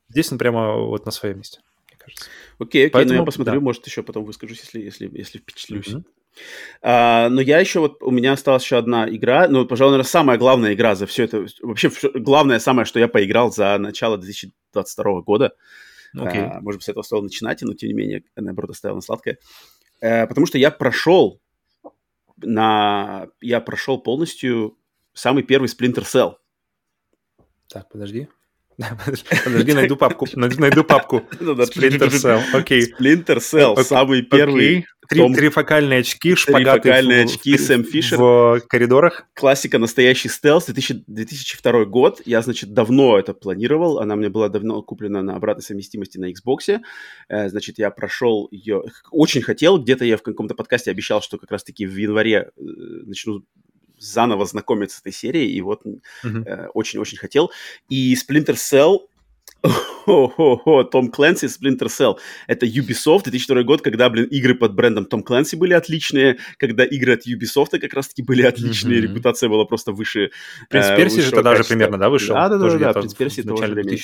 Здесь 0.08 0.30
он 0.32 0.38
прямо 0.38 0.76
вот 0.76 1.06
на 1.06 1.12
своем 1.12 1.38
месте, 1.38 1.60
мне 1.88 1.98
кажется. 1.98 2.26
Окей, 2.58 2.82
окей, 2.82 2.90
Поэтому, 2.90 3.14
ну 3.14 3.20
я 3.22 3.26
посмотрю, 3.26 3.54
да. 3.54 3.60
может, 3.60 3.86
еще 3.86 4.02
потом 4.02 4.24
выскажусь, 4.24 4.60
если, 4.60 4.80
если, 4.80 5.10
если 5.12 5.38
впечатлюсь. 5.38 5.88
Mm-hmm. 5.88 6.04
А, 6.82 7.28
но 7.28 7.40
я 7.40 7.60
еще 7.60 7.80
вот, 7.80 8.02
у 8.02 8.10
меня 8.10 8.32
осталась 8.32 8.64
еще 8.64 8.76
одна 8.76 9.08
игра, 9.08 9.48
ну, 9.48 9.66
пожалуй, 9.66 9.92
наверное, 9.92 10.08
самая 10.08 10.38
главная 10.38 10.74
игра 10.74 10.94
за 10.94 11.06
все 11.06 11.24
это, 11.24 11.46
вообще 11.62 11.90
главное 12.14 12.58
самое, 12.58 12.86
что 12.86 12.98
я 12.98 13.08
поиграл 13.08 13.52
за 13.52 13.78
начало 13.78 14.18
2022 14.18 15.20
года. 15.22 15.54
Okay. 16.16 16.38
А, 16.38 16.60
может 16.60 16.78
быть, 16.78 16.84
с 16.84 16.88
этого 16.88 17.02
стоило 17.02 17.22
начинать, 17.22 17.62
но 17.62 17.74
тем 17.74 17.88
не 17.88 17.94
менее, 17.94 18.24
наоборот, 18.36 18.70
оставил 18.70 18.96
на 18.96 19.00
сладкое. 19.00 19.38
А, 20.00 20.26
потому 20.26 20.46
что 20.46 20.58
я 20.58 20.70
прошел 20.70 21.40
на, 22.36 23.28
я 23.40 23.60
прошел 23.60 24.00
полностью 24.00 24.76
самый 25.12 25.42
первый 25.42 25.66
Splinter 25.66 26.02
Cell. 26.02 26.34
Так, 27.68 27.88
подожди. 27.88 28.28
Подожди, 29.44 29.72
найду 29.72 29.96
папку. 29.96 30.26
Найду 30.34 30.84
папку. 30.84 31.22
Splinter 31.40 32.08
Cell. 32.10 32.40
Окей. 32.52 32.92
Splinter 32.92 33.38
Cell, 33.38 33.82
самый 33.82 34.22
первый. 34.22 34.86
Трифокальные 35.08 36.00
очки, 36.00 36.34
шпагаты 36.34 36.80
Трифокальные 36.80 37.24
очки, 37.24 37.58
Сэм 37.58 37.84
Фишер. 37.84 38.18
В 38.18 38.60
коридорах. 38.66 39.26
Классика, 39.34 39.78
настоящий 39.78 40.28
стелс, 40.28 40.66
2002 40.66 41.84
год. 41.84 42.22
Я, 42.24 42.40
значит, 42.40 42.72
давно 42.72 43.18
это 43.18 43.34
планировал. 43.34 43.98
Она 43.98 44.16
мне 44.16 44.30
была 44.30 44.48
давно 44.48 44.80
куплена 44.82 45.22
на 45.22 45.36
обратной 45.36 45.62
совместимости 45.62 46.16
на 46.18 46.30
Xbox. 46.30 46.80
Э, 47.28 47.48
значит, 47.48 47.78
я 47.78 47.90
прошел 47.90 48.48
ее... 48.50 48.82
Очень 49.10 49.42
хотел. 49.42 49.78
Где-то 49.78 50.04
я 50.06 50.16
в 50.16 50.22
каком-то 50.22 50.54
подкасте 50.54 50.90
обещал, 50.90 51.20
что 51.20 51.38
как 51.38 51.50
раз-таки 51.50 51.86
в 51.86 51.94
январе 51.96 52.50
э, 52.56 52.62
начну 53.04 53.44
заново 54.04 54.46
знакомиться 54.46 54.98
с 54.98 55.00
этой 55.00 55.12
серией, 55.12 55.52
и 55.52 55.60
вот 55.60 55.82
э, 56.24 56.66
очень-очень 56.74 57.18
хотел. 57.18 57.50
И 57.88 58.14
Splinter 58.14 58.54
Cell 58.54 59.00
Том 60.06 61.10
Клэнси, 61.10 61.46
Splinter 61.46 61.88
Cell. 61.88 62.18
Это 62.46 62.66
Ubisoft, 62.66 63.24
2002 63.24 63.62
год, 63.62 63.80
когда, 63.82 64.10
блин, 64.10 64.26
игры 64.26 64.54
под 64.54 64.74
брендом 64.74 65.06
Том 65.06 65.22
Клэнси 65.22 65.56
были 65.56 65.72
отличные, 65.72 66.38
когда 66.58 66.84
игры 66.84 67.14
от 67.14 67.26
Ubisoft 67.26 67.78
как 67.78 67.94
раз-таки 67.94 68.22
были 68.22 68.42
отличные, 68.42 68.98
mm-hmm. 68.98 69.02
репутация 69.02 69.48
была 69.48 69.64
просто 69.64 69.92
выше. 69.92 70.30
Принц 70.68 70.86
э, 70.86 70.96
Перси 70.96 71.20
же 71.20 71.30
тогда 71.30 71.56
же 71.56 71.64
примерно, 71.64 71.98
да, 71.98 72.10
вышел? 72.10 72.34
Да-да-да, 72.34 72.78
да, 72.78 72.92
Принц 72.92 73.14
Перси 73.14 73.42
тоже 73.42 73.66
время. 73.72 73.98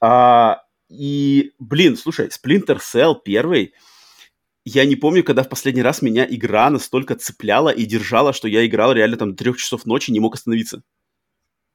А, 0.00 0.62
и, 0.88 1.52
блин, 1.60 1.96
слушай, 1.96 2.28
Splinter 2.28 2.78
Cell 2.78 3.14
первый, 3.24 3.74
я 4.64 4.84
не 4.84 4.96
помню, 4.96 5.22
когда 5.22 5.42
в 5.42 5.48
последний 5.48 5.82
раз 5.82 6.02
меня 6.02 6.26
игра 6.28 6.70
настолько 6.70 7.14
цепляла 7.14 7.68
и 7.68 7.84
держала, 7.84 8.32
что 8.32 8.48
я 8.48 8.66
играл 8.66 8.92
реально 8.92 9.16
там 9.16 9.30
до 9.32 9.36
трех 9.36 9.56
часов 9.56 9.84
ночи, 9.84 10.10
не 10.10 10.20
мог 10.20 10.34
остановиться. 10.34 10.82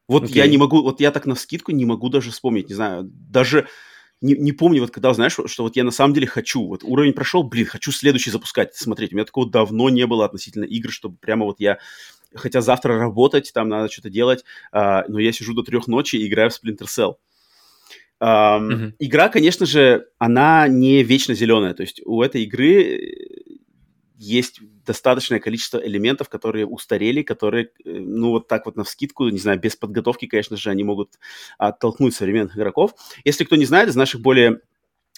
Вот 0.07 0.23
okay. 0.23 0.37
я 0.37 0.47
не 0.47 0.57
могу, 0.57 0.81
вот 0.81 0.99
я 0.99 1.11
так 1.11 1.27
на 1.27 1.35
скидку 1.35 1.71
не 1.71 1.85
могу 1.85 2.09
даже 2.09 2.31
вспомнить, 2.31 2.69
не 2.69 2.75
знаю, 2.75 3.03
даже 3.03 3.67
не, 4.21 4.33
не 4.33 4.51
помню, 4.51 4.81
вот 4.81 4.91
когда, 4.91 5.13
знаешь, 5.13 5.37
что 5.45 5.63
вот 5.63 5.75
я 5.75 5.83
на 5.83 5.91
самом 5.91 6.13
деле 6.13 6.27
хочу, 6.27 6.65
вот 6.65 6.83
уровень 6.83 7.13
прошел, 7.13 7.43
блин, 7.43 7.65
хочу 7.65 7.91
следующий 7.91 8.31
запускать, 8.31 8.75
смотреть. 8.75 9.13
У 9.13 9.15
меня 9.15 9.25
такого 9.25 9.49
давно 9.49 9.89
не 9.89 10.05
было 10.07 10.25
относительно 10.25 10.65
игр, 10.65 10.91
чтобы 10.91 11.17
прямо 11.17 11.45
вот 11.45 11.59
я, 11.59 11.77
хотя 12.33 12.61
завтра 12.61 12.97
работать, 12.97 13.51
там 13.53 13.69
надо 13.69 13.89
что-то 13.91 14.09
делать, 14.09 14.43
а, 14.71 15.05
но 15.07 15.19
я 15.19 15.31
сижу 15.31 15.53
до 15.53 15.63
трех 15.63 15.87
ночи 15.87 16.17
и 16.17 16.27
играю 16.27 16.49
в 16.49 16.53
Splinter 16.53 16.85
Cell. 16.85 17.15
Um, 18.21 18.69
mm-hmm. 18.69 18.93
Игра, 18.99 19.29
конечно 19.29 19.65
же, 19.65 20.07
она 20.17 20.67
не 20.67 21.03
вечно 21.03 21.33
зеленая. 21.33 21.73
То 21.73 21.83
есть 21.83 22.01
у 22.05 22.21
этой 22.21 22.43
игры 22.43 22.83
э, 22.83 23.59
есть 24.17 24.59
достаточное 24.85 25.39
количество 25.39 25.77
элементов, 25.77 26.27
которые 26.27 26.65
устарели, 26.65 27.21
которые, 27.21 27.69
э, 27.85 27.91
ну, 27.91 28.31
вот 28.31 28.47
так 28.47 28.65
вот 28.65 28.75
на 28.75 28.83
вскидку, 28.83 29.29
не 29.29 29.39
знаю, 29.39 29.59
без 29.59 29.77
подготовки, 29.77 30.27
конечно 30.27 30.57
же, 30.57 30.69
они 30.69 30.83
могут 30.83 31.17
оттолкнуть 31.57 32.13
современных 32.13 32.57
игроков. 32.57 32.93
Если 33.23 33.45
кто 33.45 33.55
не 33.55 33.65
знает, 33.65 33.89
из 33.89 33.95
наших 33.95 34.19
более 34.21 34.59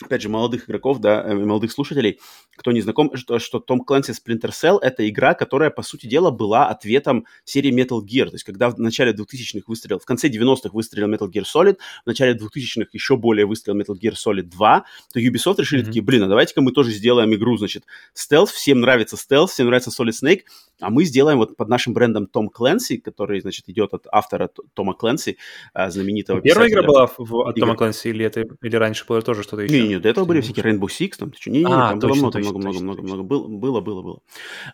опять 0.03 0.21
же, 0.21 0.29
молодых 0.29 0.69
игроков, 0.69 0.99
да, 0.99 1.23
э, 1.23 1.33
молодых 1.33 1.71
слушателей, 1.71 2.19
кто 2.55 2.71
не 2.71 2.81
знаком, 2.81 3.15
что, 3.15 3.39
что 3.39 3.59
Том 3.59 3.81
Клэнси 3.81 4.11
Splinter 4.11 4.51
Cell— 4.51 4.79
это 4.81 5.07
игра, 5.07 5.33
которая, 5.33 5.69
по 5.69 5.83
сути 5.83 6.07
дела, 6.07 6.31
была 6.31 6.67
ответом 6.67 7.25
серии 7.43 7.71
Metal 7.71 7.99
Gear. 8.01 8.27
То 8.27 8.35
есть, 8.35 8.43
когда 8.43 8.69
в 8.69 8.79
начале 8.79 9.13
2000-х 9.13 9.65
выстрелил, 9.67 9.99
в 9.99 10.05
конце 10.05 10.29
90-х 10.29 10.69
выстрелил 10.73 11.09
Metal 11.13 11.29
Gear 11.29 11.43
Solid, 11.43 11.77
в 12.03 12.07
начале 12.07 12.33
2000-х 12.33 12.89
еще 12.93 13.17
более 13.17 13.45
выстрелил 13.45 13.79
Metal 13.79 13.95
Gear 13.99 14.13
Solid 14.13 14.43
2, 14.43 14.85
то 15.13 15.19
Ubisoft 15.19 15.55
решили 15.59 15.81
mm-hmm. 15.81 15.85
такие, 15.85 16.03
блин, 16.03 16.23
а 16.23 16.27
давайте-ка 16.27 16.61
мы 16.61 16.71
тоже 16.71 16.91
сделаем 16.91 17.33
игру, 17.33 17.57
значит, 17.57 17.85
стелс, 18.13 18.51
всем 18.51 18.81
нравится 18.81 19.17
стелс, 19.17 19.51
всем 19.51 19.67
нравится 19.67 19.89
Solid 19.89 20.13
Snake, 20.21 20.41
а 20.79 20.89
мы 20.89 21.05
сделаем 21.05 21.37
вот 21.37 21.55
под 21.55 21.69
нашим 21.69 21.93
брендом 21.93 22.27
Том 22.27 22.49
Клэнси, 22.49 22.97
который, 22.97 23.41
значит, 23.41 23.69
идет 23.69 23.93
от 23.93 24.07
автора 24.11 24.49
Тома 24.73 24.93
Клэнси, 24.93 25.37
а, 25.73 25.89
знаменитого 25.89 26.41
Первая 26.41 26.69
игра 26.69 26.83
была 26.83 27.07
в, 27.17 27.47
от 27.47 27.55
Тома 27.55 27.75
Клэнси 27.75 28.07
или, 28.09 28.25
это, 28.25 28.43
или 28.61 28.75
раньше 28.75 29.05
было 29.07 29.21
тоже 29.21 29.43
что-то 29.43 29.63
еще? 29.63 29.87
Не, 29.87 29.90
не, 29.91 29.99
до 29.99 30.09
этого 30.09 30.25
были 30.25 30.41
всякие 30.41 30.65
Rainbow 30.65 30.87
Six, 30.87 31.11
там, 31.17 31.33
не, 31.45 31.59
не, 31.59 31.65
а, 31.65 31.89
там 31.89 31.99
точно, 31.99 32.29
было 32.29 32.39
много, 32.39 32.39
много, 32.39 32.59
много, 32.59 32.81
много, 32.81 33.01
много, 33.01 33.23
было, 33.23 33.47
было, 33.47 33.81
было, 33.81 34.19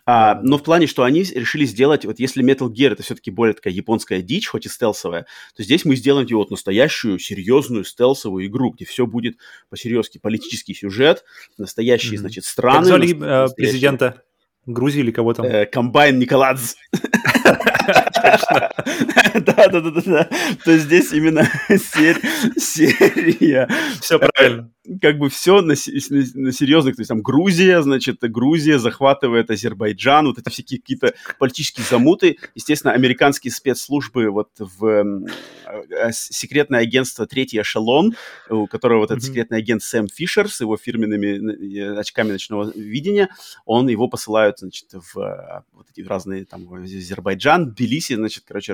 А, 0.06 0.40
но 0.42 0.58
в 0.58 0.62
плане, 0.62 0.86
что 0.86 1.02
они 1.04 1.22
решили 1.22 1.64
сделать, 1.64 2.04
вот 2.04 2.18
если 2.18 2.44
Metal 2.44 2.68
Gear 2.68 2.92
это 2.92 3.02
все-таки 3.02 3.30
более 3.30 3.54
такая 3.54 3.72
японская 3.72 4.22
дичь, 4.22 4.48
хоть 4.48 4.66
и 4.66 4.68
стелсовая, 4.68 5.26
то 5.56 5.62
здесь 5.62 5.84
мы 5.84 5.96
сделаем 5.96 6.26
ее 6.26 6.36
вот 6.36 6.50
настоящую, 6.50 7.18
серьезную 7.18 7.84
стелсовую 7.84 8.46
игру, 8.46 8.70
где 8.70 8.84
все 8.84 9.06
будет 9.06 9.38
по-серьезки, 9.70 10.18
политический 10.18 10.74
сюжет, 10.74 11.24
настоящие, 11.56 12.14
mm-hmm. 12.14 12.20
значит, 12.20 12.44
страны. 12.44 12.78
Как 12.78 12.86
звали 12.86 13.12
настоящие... 13.12 13.54
президента 13.54 14.22
Грузии 14.66 15.00
или 15.00 15.10
кого 15.10 15.34
там? 15.34 15.46
Комбайн 15.72 16.18
Николадзе. 16.18 16.76
Да, 19.70 19.80
да, 19.80 19.90
да, 19.90 19.92
да, 20.00 20.02
да. 20.06 20.28
То 20.64 20.72
есть 20.72 20.84
здесь 20.84 21.12
именно 21.12 21.48
серия. 21.68 23.68
Все 24.00 24.18
правильно 24.18 24.70
как 25.00 25.18
бы 25.18 25.28
все 25.28 25.60
на, 25.60 25.74
на, 25.74 26.52
серьезных, 26.52 26.96
то 26.96 27.00
есть 27.00 27.08
там 27.08 27.20
Грузия, 27.20 27.82
значит, 27.82 28.20
Грузия 28.20 28.78
захватывает 28.78 29.50
Азербайджан, 29.50 30.26
вот 30.26 30.38
это 30.38 30.50
все 30.50 30.62
какие-то 30.62 31.14
политические 31.38 31.84
замуты. 31.84 32.38
Естественно, 32.54 32.94
американские 32.94 33.52
спецслужбы 33.52 34.30
вот 34.30 34.50
в 34.58 35.26
э, 35.66 36.12
секретное 36.12 36.80
агентство 36.80 37.26
«Третий 37.26 37.60
эшелон», 37.60 38.14
у 38.48 38.66
которого 38.66 39.00
вот 39.00 39.10
этот 39.10 39.24
секретный 39.24 39.58
агент 39.58 39.82
Сэм 39.82 40.08
Фишер 40.08 40.50
с 40.50 40.60
его 40.60 40.76
фирменными 40.76 41.98
очками 41.98 42.32
ночного 42.32 42.72
видения, 42.74 43.28
он 43.66 43.88
его 43.88 44.08
посылают, 44.08 44.60
значит, 44.60 44.88
в 44.92 45.18
э, 45.18 45.62
вот 45.72 45.86
эти 45.94 46.06
разные 46.06 46.44
там 46.44 46.72
Азербайджан, 46.72 47.72
Тбилиси, 47.72 48.14
значит, 48.14 48.44
короче, 48.46 48.72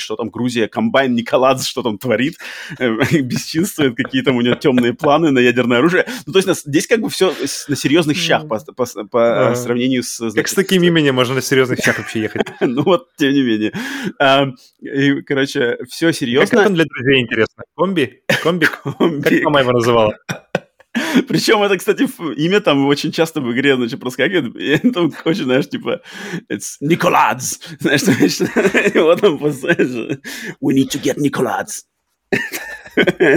разруливать, 0.00 0.02
что 0.02 0.16
там 0.16 0.30
Грузия, 0.30 0.68
комбайн 0.68 1.14
Николадзе, 1.14 1.64
что 1.64 1.82
там 1.82 1.98
творит, 1.98 2.38
э, 2.78 2.90
бесчинствует, 3.22 3.96
какие 3.96 4.22
там 4.22 4.36
у 4.36 4.40
него 4.40 4.54
темные 4.54 4.94
планы, 4.94 5.30
на 5.30 5.38
ядерное 5.38 5.78
оружие. 5.78 6.06
Ну, 6.26 6.32
то 6.32 6.38
есть 6.38 6.66
здесь 6.66 6.86
как 6.86 7.00
бы 7.00 7.08
все 7.08 7.32
на 7.68 7.76
серьезных 7.76 8.16
щах 8.16 8.48
по, 8.48 8.58
по, 8.58 8.86
по 9.10 9.50
а. 9.50 9.54
сравнению 9.54 10.02
с... 10.02 10.32
Как 10.34 10.48
с 10.48 10.54
таким 10.54 10.82
именем 10.82 11.14
можно 11.14 11.34
на 11.34 11.42
серьезных 11.42 11.78
щах 11.80 11.98
вообще 11.98 12.20
ехать? 12.22 12.42
Ну 12.70 12.82
вот, 12.82 13.08
тем 13.16 13.32
не 13.32 13.42
менее. 13.42 13.72
А, 14.18 14.46
и, 14.80 15.22
короче, 15.22 15.78
все 15.88 16.12
серьезно. 16.12 16.58
Как 16.58 16.66
он 16.68 16.74
для 16.74 16.84
друзей 16.84 17.20
интересно? 17.20 17.64
Комби? 17.76 18.22
Комби? 18.42 18.66
Как 18.66 19.42
мама 19.42 19.60
его 19.60 19.72
называла? 19.72 20.14
Причем 21.28 21.62
это, 21.62 21.78
кстати, 21.78 22.08
имя 22.36 22.60
там 22.60 22.86
очень 22.86 23.12
часто 23.12 23.40
в 23.40 23.52
игре, 23.52 23.76
значит, 23.76 24.00
проскакивает. 24.00 24.56
И 24.56 24.90
там 24.92 25.12
очень, 25.24 25.44
знаешь, 25.44 25.68
типа, 25.68 26.00
it's 26.50 26.76
Николадз. 26.80 27.60
Знаешь, 27.80 28.94
вот 28.94 29.20
там, 29.20 29.36
we 29.36 30.74
need 30.74 30.88
to 30.90 31.00
get 31.00 31.18
Николадз. 31.18 31.86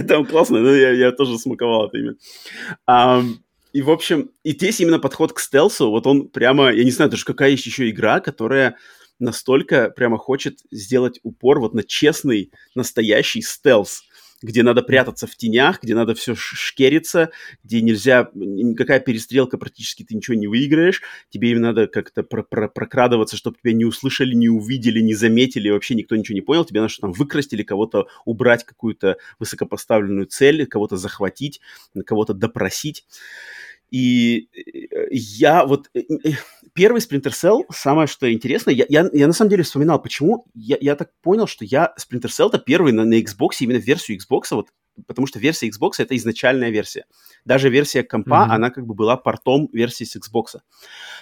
Там 0.08 0.26
классно, 0.26 0.60
но 0.60 0.74
я, 0.74 0.92
я 0.92 1.12
тоже 1.12 1.38
смаковал 1.38 1.88
это 1.88 1.98
имя. 1.98 2.16
А, 2.88 3.24
и, 3.72 3.82
в 3.82 3.92
общем, 3.92 4.32
и 4.44 4.52
здесь 4.52 4.80
именно 4.82 5.00
подход 5.00 5.34
к 5.34 5.40
стелсу, 5.40 5.90
вот 5.90 6.08
он 6.08 6.30
прямо, 6.30 6.72
я 6.72 6.84
не 6.84 6.92
знаю 6.92 7.12
даже, 7.12 7.26
какая 7.26 7.52
есть 7.52 7.66
еще 7.66 7.90
игра, 7.90 8.20
которая 8.20 8.78
настолько 9.20 9.90
прямо 9.90 10.18
хочет 10.18 10.60
сделать 10.72 11.20
упор 11.24 11.60
вот 11.60 11.74
на 11.74 11.84
честный, 11.84 12.52
настоящий 12.76 13.42
стелс 13.42 14.04
где 14.44 14.62
надо 14.62 14.84
прятаться 14.84 15.26
в 15.26 15.36
тенях, 15.36 15.82
где 15.82 15.96
надо 15.96 16.14
все 16.14 16.36
шкериться, 16.36 17.32
где 17.64 17.82
нельзя, 17.82 18.30
никакая 18.36 19.00
перестрелка 19.00 19.58
практически 19.58 20.04
ты 20.04 20.16
ничего 20.16 20.36
не 20.36 20.48
выиграешь, 20.48 21.02
тебе 21.30 21.52
им 21.52 21.62
надо 21.62 21.88
как-то 21.88 22.22
про 22.22 22.44
про 22.44 22.68
прокрадываться, 22.68 23.38
чтобы 23.38 23.58
тебя 23.62 23.74
не 23.74 23.86
услышали, 23.86 24.36
не 24.36 24.50
увидели, 24.50 25.00
не 25.00 25.16
заметили, 25.16 25.70
вообще 25.70 25.96
никто 25.96 26.16
ничего 26.16 26.36
не 26.36 26.42
понял, 26.42 26.66
тебе 26.66 26.82
надо 26.82 26.92
что 26.92 27.02
там 27.02 27.14
выкрасть 27.14 27.54
или 27.54 27.64
кого-то 27.64 28.08
убрать, 28.26 28.66
какую-то 28.66 29.18
высокопоставленную 29.40 30.28
цель, 30.28 30.68
кого-то 30.68 30.98
захватить, 30.98 31.62
кого-то 32.06 32.34
допросить. 32.34 33.06
И 33.92 34.50
э, 34.56 35.08
я 35.12 35.66
вот... 35.66 35.90
Первый 36.74 37.02
Splinter 37.02 37.32
Cell, 37.32 37.62
самое 37.72 38.08
что 38.08 38.32
интересное, 38.32 38.74
я, 38.74 38.86
я, 38.90 39.08
я 39.14 39.28
на 39.28 39.34
самом 39.34 39.52
деле 39.52 39.64
вспоминал, 39.64 40.02
почему, 40.02 40.46
я, 40.56 40.78
я 40.82 40.96
так 40.96 41.12
понял, 41.22 41.46
что 41.46 41.66
я 41.66 41.94
Splinter 42.00 42.30
Cell-то 42.30 42.58
первый 42.58 42.94
на, 42.94 43.06
на 43.06 43.20
Xbox, 43.20 43.58
именно 43.60 43.78
версию 43.78 44.18
Xbox, 44.18 44.46
вот 44.52 44.70
потому 45.08 45.28
что 45.28 45.40
версия 45.40 45.70
Xbox 45.70 45.94
это 45.98 46.16
изначальная 46.16 46.70
версия. 46.70 47.06
Даже 47.46 47.70
версия 47.70 48.04
компа, 48.04 48.46
mm-hmm. 48.46 48.56
она 48.56 48.70
как 48.70 48.86
бы 48.86 48.94
была 48.94 49.18
портом 49.18 49.70
версии 49.74 50.04
с 50.04 50.16
Xbox. 50.16 50.60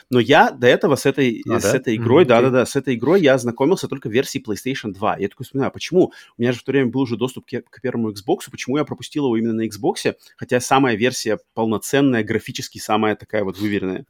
Но 0.10 0.20
я 0.20 0.52
до 0.52 0.68
этого 0.68 0.96
с 0.96 1.06
этой, 1.06 1.42
а, 1.50 1.60
с 1.60 1.64
да? 1.64 1.78
этой 1.78 1.96
игрой, 1.96 2.24
mm-hmm. 2.24 2.28
да-да-да, 2.28 2.66
с 2.66 2.76
этой 2.76 2.96
игрой 2.96 3.22
я 3.22 3.34
ознакомился 3.34 3.88
только 3.88 4.10
в 4.10 4.12
версии 4.12 4.44
PlayStation 4.44 4.92
2. 4.92 5.18
Я 5.18 5.30
такой 5.30 5.46
вспоминаю, 5.46 5.72
почему? 5.72 6.12
У 6.38 6.42
меня 6.42 6.52
же 6.52 6.60
в 6.60 6.64
то 6.64 6.72
время 6.72 6.90
был 6.90 7.02
уже 7.02 7.18
доступ 7.18 7.46
к, 7.46 7.62
к 7.70 7.82
первому 7.82 8.12
Xbox, 8.12 8.50
почему 8.52 8.78
я 8.78 8.86
пропустил 8.86 9.26
его 9.26 9.38
именно 9.38 9.54
на 9.54 9.68
Xbox, 9.68 10.16
хотя 10.38 10.60
самая 10.60 10.96
версия 10.96 11.40
полноценная, 11.54 12.24
графически 12.24 12.78
самая 12.78 13.16
такая 13.16 13.44
вот 13.44 13.58
выверенная. 13.58 14.06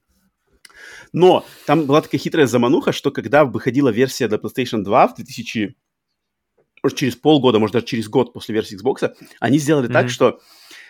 Но 1.14 1.46
там 1.66 1.86
была 1.86 2.02
такая 2.02 2.20
хитрая 2.20 2.48
замануха, 2.48 2.92
что 2.92 3.12
когда 3.12 3.46
выходила 3.46 3.90
версия 3.90 4.28
для 4.28 4.38
PlayStation 4.38 4.84
2 4.84 5.08
в 5.08 5.16
2000 5.16 5.76
может, 6.84 6.98
через 6.98 7.16
полгода, 7.16 7.60
может, 7.60 7.74
даже 7.74 7.86
через 7.86 8.10
год 8.10 8.34
после 8.34 8.56
версии 8.56 8.78
Xbox, 8.80 9.14
они 9.40 9.60
сделали 9.60 9.88
mm-hmm. 9.88 9.94
так, 9.94 10.10
что 10.10 10.40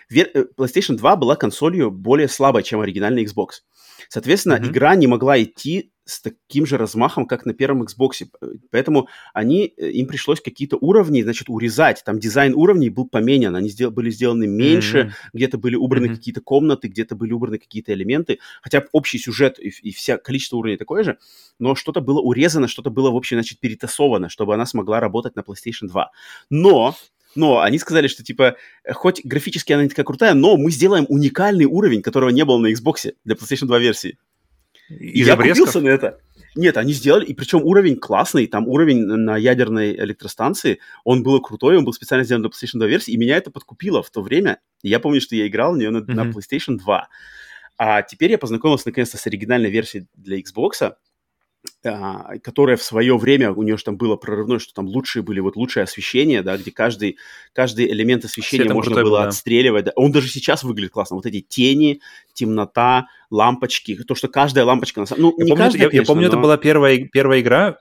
э, 0.10 0.46
PlayStation 0.58 0.96
2 0.96 1.16
была 1.18 1.36
консолью 1.36 1.92
более 1.92 2.30
слабой, 2.30 2.64
чем 2.64 2.82
оригинальный 2.82 3.26
Xbox. 3.26 3.62
Соответственно, 4.08 4.54
mm-hmm. 4.54 4.70
игра 4.70 4.96
не 4.96 5.08
могла 5.08 5.42
идти 5.42 5.92
с 6.12 6.22
таким 6.22 6.66
же 6.66 6.78
размахом, 6.78 7.26
как 7.26 7.46
на 7.46 7.54
первом 7.54 7.84
Xbox. 7.84 8.28
Поэтому 8.70 9.08
они, 9.34 9.74
э, 9.78 9.92
им 9.92 10.08
пришлось 10.08 10.42
какие-то 10.42 10.78
уровни, 10.78 11.22
значит, 11.22 11.50
урезать. 11.50 12.04
Там 12.06 12.20
дизайн 12.20 12.54
уровней 12.56 12.90
был 12.90 13.08
поменян, 13.08 13.56
они 13.56 13.70
сдел, 13.70 13.92
были 13.92 14.10
сделаны 14.10 14.48
меньше, 14.48 14.98
mm-hmm. 14.98 15.30
где-то 15.34 15.58
были 15.58 15.76
убраны 15.76 16.08
mm-hmm. 16.08 16.16
какие-то 16.16 16.42
комнаты, 16.42 16.88
где-то 16.88 17.16
были 17.16 17.32
убраны 17.32 17.58
какие-то 17.58 17.94
элементы. 17.94 18.40
Хотя 18.62 18.86
общий 18.92 19.18
сюжет 19.18 19.60
и, 19.60 19.70
и 19.70 19.92
вся 19.92 20.18
количество 20.18 20.58
уровней 20.58 20.78
такое 20.78 21.04
же, 21.04 21.18
но 21.60 21.76
что-то 21.76 22.02
было 22.02 22.20
урезано, 22.20 22.68
что-то 22.68 22.90
было, 22.90 23.12
в 23.12 23.16
общем, 23.16 23.38
значит, 23.38 23.60
перетасовано, 23.60 24.30
чтобы 24.30 24.54
она 24.54 24.66
смогла 24.66 25.00
работать 25.00 25.36
на 25.36 25.42
PlayStation 25.42 25.88
2. 25.88 26.12
Но 26.50 26.96
но 27.36 27.62
они 27.62 27.80
сказали, 27.80 28.08
что, 28.08 28.24
типа, 28.24 28.58
хоть 28.92 29.24
графически 29.24 29.72
она 29.72 29.84
не 29.84 29.90
такая 29.90 30.06
крутая, 30.06 30.34
но 30.34 30.58
мы 30.58 30.70
сделаем 30.72 31.06
уникальный 31.08 31.66
уровень, 31.66 32.02
которого 32.02 32.30
не 32.30 32.44
было 32.44 32.58
на 32.58 32.72
Xbox 32.74 33.14
для 33.24 33.36
PlayStation 33.36 33.68
2 33.68 33.80
версии. 33.80 34.18
И 35.00 35.22
я 35.22 35.36
купился 35.36 35.82
на 35.82 35.90
это. 35.90 36.20
Нет, 36.56 36.76
они 36.76 36.92
сделали, 36.92 37.26
и 37.26 37.34
причем 37.34 37.62
уровень 37.64 37.96
классный, 37.96 38.46
там 38.46 38.68
уровень 38.68 39.06
на 39.06 39.38
ядерной 39.38 39.96
электростанции, 39.96 40.80
он 41.06 41.24
был 41.24 41.40
крутой, 41.42 41.78
он 41.78 41.86
был 41.86 41.94
специально 41.94 42.26
сделан 42.26 42.42
для 42.42 42.50
PlayStation 42.50 42.80
2 42.80 42.88
версии, 42.88 43.12
и 43.12 43.18
меня 43.18 43.38
это 43.38 43.52
подкупило 43.52 44.04
в 44.04 44.10
то 44.10 44.22
время. 44.22 44.60
я 44.84 45.00
помню, 45.00 45.22
что 45.22 45.36
я 45.36 45.48
играл 45.48 45.74
в 45.74 45.78
нее 45.78 45.92
на, 45.92 46.00
mm-hmm. 46.00 46.14
на 46.14 46.22
PlayStation 46.30 46.78
2. 46.78 47.08
А 47.78 48.02
теперь 48.02 48.32
я 48.32 48.38
познакомился 48.38 48.90
наконец-то 48.90 49.18
с 49.18 49.26
оригинальной 49.28 49.72
версией 49.72 50.08
для 50.16 50.40
Xbox, 50.40 50.94
которая 51.82 52.76
в 52.76 52.84
свое 52.84 53.18
время, 53.18 53.52
у 53.52 53.64
нее 53.64 53.78
же 53.78 53.84
там 53.84 53.98
было 53.98 54.16
прорывное, 54.16 54.60
что 54.60 54.74
там 54.74 54.88
лучшие 54.88 55.24
были, 55.24 55.40
вот 55.40 55.56
лучшее 55.56 55.84
освещение, 55.84 56.42
да, 56.42 56.58
где 56.58 56.72
каждый, 56.72 57.18
каждый 57.54 57.92
элемент 57.92 58.26
освещения 58.26 58.64
Светом 58.64 58.78
можно 58.78 59.04
было 59.04 59.22
да. 59.22 59.28
отстреливать. 59.28 59.86
Да. 59.86 59.92
Он 59.96 60.12
даже 60.12 60.28
сейчас 60.28 60.64
выглядит 60.64 60.92
классно. 60.92 61.16
Вот 61.16 61.26
эти 61.26 61.42
тени, 61.42 62.02
темнота, 62.34 63.08
лампочки, 63.30 63.96
то, 64.04 64.16
что 64.16 64.28
каждая 64.28 64.66
лампочка... 64.66 65.06
Ну, 65.18 65.34
я 65.38 65.44
не 65.44 65.50
помню, 65.52 65.64
каждая, 65.64 65.84
я, 65.84 65.90
конечно, 65.90 66.02
я 66.02 66.06
помню 66.06 66.24
но... 66.24 66.28
это 66.30 66.38
была 66.38 66.58
первая, 66.58 66.98
первая 67.12 67.42
игра, 67.42 67.78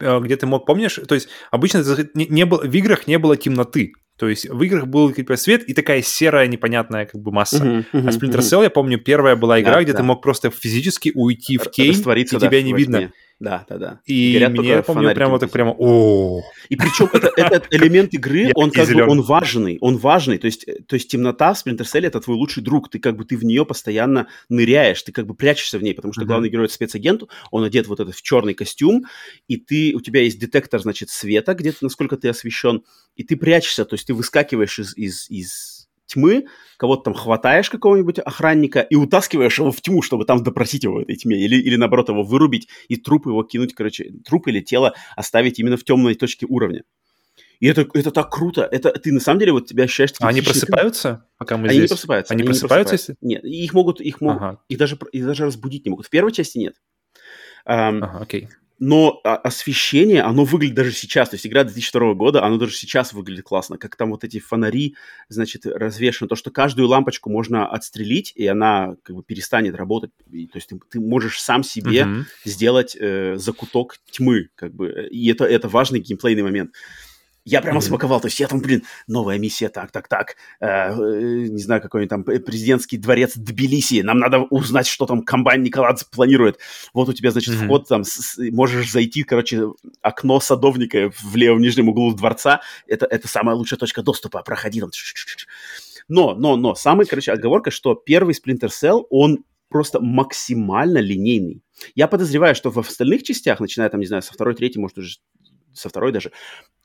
э, 0.00 0.20
где 0.20 0.36
ты 0.36 0.46
мог, 0.46 0.66
помнишь, 0.66 0.98
то 1.08 1.14
есть 1.14 1.28
обычно 1.50 1.84
не, 2.14 2.26
не 2.26 2.46
было, 2.46 2.62
в 2.62 2.74
играх 2.74 3.06
не 3.06 3.18
было 3.18 3.36
темноты, 3.36 3.92
то 4.22 4.28
есть 4.28 4.48
в 4.48 4.62
играх 4.62 4.86
был 4.86 5.10
бы 5.10 5.36
свет 5.36 5.64
и 5.64 5.74
такая 5.74 6.00
серая 6.00 6.46
непонятная 6.46 7.06
как 7.06 7.20
бы 7.20 7.32
масса. 7.32 7.56
Uh-huh, 7.56 7.84
uh-huh, 7.92 8.06
а 8.06 8.10
Splinter 8.10 8.38
Cell, 8.38 8.60
uh-huh. 8.60 8.62
я 8.62 8.70
помню, 8.70 8.98
первая 9.00 9.34
была 9.34 9.60
игра, 9.60 9.74
да, 9.74 9.82
где 9.82 9.90
да. 9.90 9.98
ты 9.98 10.04
мог 10.04 10.22
просто 10.22 10.48
физически 10.52 11.10
уйти 11.12 11.58
в 11.58 11.68
тень, 11.72 11.92
и 11.92 12.24
тебя 12.24 12.38
да, 12.38 12.62
не 12.62 12.72
видно. 12.72 12.98
Тьме. 12.98 13.12
Да, 13.40 13.66
да, 13.68 13.78
да. 13.78 14.00
И 14.06 14.34
Горят 14.34 14.52
мне, 14.52 14.68
я 14.68 14.82
помню, 14.82 15.14
прямо 15.14 15.38
так 15.38 15.50
прямо, 15.50 15.74
о 15.76 16.42
И 16.68 16.76
причем 16.76 17.08
это, 17.12 17.32
этот 17.36 17.66
элемент 17.74 18.14
игры, 18.14 18.52
он 18.54 18.70
как 18.70 18.88
бы, 18.88 19.02
он 19.02 19.20
важный, 19.22 19.78
он 19.80 19.96
важный. 19.96 20.38
То 20.38 20.46
есть, 20.46 20.64
то 20.86 20.94
есть 20.94 21.10
темнота 21.10 21.52
в 21.52 21.56
Splinter 21.56 21.82
Cell 21.82 22.06
это 22.06 22.20
твой 22.20 22.36
лучший 22.36 22.62
друг. 22.62 22.88
Ты 22.88 22.98
как 22.98 23.16
бы, 23.16 23.24
ты 23.24 23.36
в 23.36 23.44
нее 23.44 23.66
постоянно 23.66 24.28
ныряешь, 24.48 25.02
ты 25.02 25.12
как 25.12 25.26
бы 25.26 25.34
прячешься 25.34 25.78
в 25.78 25.82
ней, 25.82 25.94
потому 25.94 26.12
что 26.12 26.24
главный 26.24 26.50
герой 26.50 26.66
это 26.66 26.74
спецагент, 26.74 27.22
он 27.50 27.64
одет 27.64 27.88
вот 27.88 28.00
этот 28.00 28.14
в 28.14 28.22
черный 28.22 28.54
костюм, 28.54 29.06
и 29.48 29.56
ты, 29.56 29.92
у 29.94 30.00
тебя 30.00 30.22
есть 30.22 30.38
детектор, 30.38 30.80
значит, 30.80 31.10
света, 31.10 31.54
где-то, 31.54 31.78
насколько 31.82 32.16
ты 32.16 32.28
освещен, 32.28 32.82
и 33.16 33.24
ты 33.24 33.36
прячешься, 33.36 33.84
то 33.84 33.94
есть 33.94 34.06
ты 34.06 34.14
выскакиваешь 34.14 34.78
из, 34.78 34.96
из, 34.96 35.30
из 35.30 35.71
тьмы, 36.12 36.46
кого-то 36.76 37.04
там 37.04 37.14
хватаешь 37.14 37.70
какого-нибудь 37.70 38.18
охранника 38.18 38.80
и 38.80 38.94
утаскиваешь 38.94 39.58
его 39.58 39.70
в 39.70 39.80
тьму, 39.80 40.02
чтобы 40.02 40.24
там 40.24 40.42
допросить 40.42 40.84
его 40.84 40.94
в 40.94 40.98
этой 40.98 41.16
тьме, 41.16 41.38
или, 41.38 41.56
или 41.56 41.76
наоборот 41.76 42.08
его 42.08 42.22
вырубить 42.22 42.68
и 42.88 42.96
труп 42.96 43.26
его 43.26 43.42
кинуть, 43.42 43.74
короче, 43.74 44.12
труп 44.24 44.48
или 44.48 44.60
тело 44.60 44.94
оставить 45.16 45.58
именно 45.58 45.76
в 45.76 45.84
темной 45.84 46.14
точке 46.14 46.46
уровня. 46.48 46.84
И 47.60 47.68
это, 47.68 47.86
это 47.94 48.10
так 48.10 48.30
круто. 48.30 48.68
Это 48.70 48.90
ты 48.90 49.12
на 49.12 49.20
самом 49.20 49.38
деле 49.38 49.52
вот 49.52 49.66
тебя 49.66 49.84
ощущаешь... 49.84 50.10
А 50.20 50.28
они 50.28 50.40
просыпаются, 50.40 51.26
пока 51.38 51.56
мы 51.56 51.68
они 51.68 51.78
здесь? 51.78 51.90
Не 51.90 51.94
просыпаются. 51.94 52.34
Они, 52.34 52.42
они 52.42 52.46
просыпаются? 52.48 52.94
Не 52.94 52.96
просыпаются. 52.98 53.16
Нет, 53.20 53.44
их 53.44 53.72
могут, 53.72 54.00
их 54.00 54.20
могут, 54.20 54.42
ага. 54.42 54.60
их 54.68 54.78
даже, 54.78 54.98
их 55.12 55.24
даже 55.24 55.44
разбудить 55.46 55.84
не 55.84 55.90
могут. 55.90 56.06
В 56.06 56.10
первой 56.10 56.32
части 56.32 56.58
нет. 56.58 56.74
Um, 57.64 58.00
ага, 58.02 58.18
окей 58.20 58.48
но 58.84 59.20
освещение, 59.22 60.22
оно 60.22 60.44
выглядит 60.44 60.74
даже 60.74 60.90
сейчас, 60.90 61.28
то 61.28 61.36
есть 61.36 61.46
игра 61.46 61.62
2002 61.62 62.14
года, 62.14 62.42
оно 62.42 62.56
даже 62.56 62.74
сейчас 62.74 63.12
выглядит 63.12 63.44
классно, 63.44 63.78
как 63.78 63.94
там 63.94 64.10
вот 64.10 64.24
эти 64.24 64.40
фонари, 64.40 64.96
значит, 65.28 65.66
развешаны, 65.66 66.28
то, 66.28 66.34
что 66.34 66.50
каждую 66.50 66.88
лампочку 66.88 67.30
можно 67.30 67.64
отстрелить, 67.64 68.32
и 68.34 68.44
она 68.44 68.96
как 69.04 69.14
бы 69.14 69.22
перестанет 69.22 69.76
работать, 69.76 70.10
и, 70.32 70.48
то 70.48 70.56
есть 70.56 70.68
ты, 70.68 70.80
ты 70.90 70.98
можешь 70.98 71.40
сам 71.40 71.62
себе 71.62 72.00
uh-huh. 72.00 72.24
сделать 72.44 72.96
э, 72.98 73.36
закуток 73.36 73.98
тьмы, 74.10 74.48
как 74.56 74.74
бы, 74.74 75.06
и 75.12 75.30
это, 75.30 75.44
это 75.44 75.68
важный 75.68 76.00
геймплейный 76.00 76.42
момент. 76.42 76.72
Я 77.44 77.60
прямо 77.60 77.78
mm-hmm. 77.78 77.82
смаковал, 77.82 78.20
то 78.20 78.28
есть 78.28 78.38
я 78.38 78.46
там, 78.46 78.60
блин, 78.60 78.84
новая 79.08 79.36
миссия, 79.38 79.68
так, 79.68 79.90
так, 79.90 80.06
так, 80.06 80.36
э, 80.60 80.66
э, 80.66 81.46
не 81.48 81.60
знаю, 81.60 81.82
какой-нибудь 81.82 82.10
там 82.10 82.24
президентский 82.24 82.98
дворец 82.98 83.32
Тбилиси, 83.34 84.02
нам 84.02 84.18
надо 84.18 84.42
узнать, 84.50 84.86
что 84.86 85.06
там 85.06 85.22
комбайн 85.22 85.62
Николадзе 85.62 86.06
планирует. 86.10 86.58
Вот 86.94 87.08
у 87.08 87.12
тебя, 87.12 87.32
значит, 87.32 87.54
mm-hmm. 87.54 87.64
вход 87.64 87.88
там, 87.88 88.04
с, 88.04 88.38
можешь 88.52 88.92
зайти, 88.92 89.24
короче, 89.24 89.72
окно 90.02 90.38
садовника 90.38 91.10
в 91.20 91.34
левом 91.34 91.60
нижнем 91.60 91.88
углу 91.88 92.14
дворца, 92.14 92.60
это, 92.86 93.06
это 93.06 93.26
самая 93.26 93.56
лучшая 93.56 93.78
точка 93.78 94.02
доступа, 94.02 94.42
проходи 94.42 94.80
там. 94.80 94.90
Но, 96.08 96.34
но, 96.34 96.56
но, 96.56 96.74
самая, 96.74 97.06
короче, 97.06 97.32
оговорка, 97.32 97.70
что 97.70 97.94
первый 97.94 98.34
Splinter 98.34 98.68
Cell, 98.68 99.04
он 99.10 99.44
просто 99.68 100.00
максимально 100.00 100.98
линейный. 100.98 101.62
Я 101.94 102.06
подозреваю, 102.06 102.54
что 102.54 102.70
в 102.70 102.78
остальных 102.78 103.24
частях, 103.24 103.58
начиная 103.58 103.88
там, 103.88 104.00
не 104.00 104.06
знаю, 104.06 104.22
со 104.22 104.32
второй, 104.32 104.54
третьей, 104.54 104.80
может, 104.80 104.98
уже 104.98 105.16
со 105.74 105.88
второй 105.88 106.12
даже, 106.12 106.32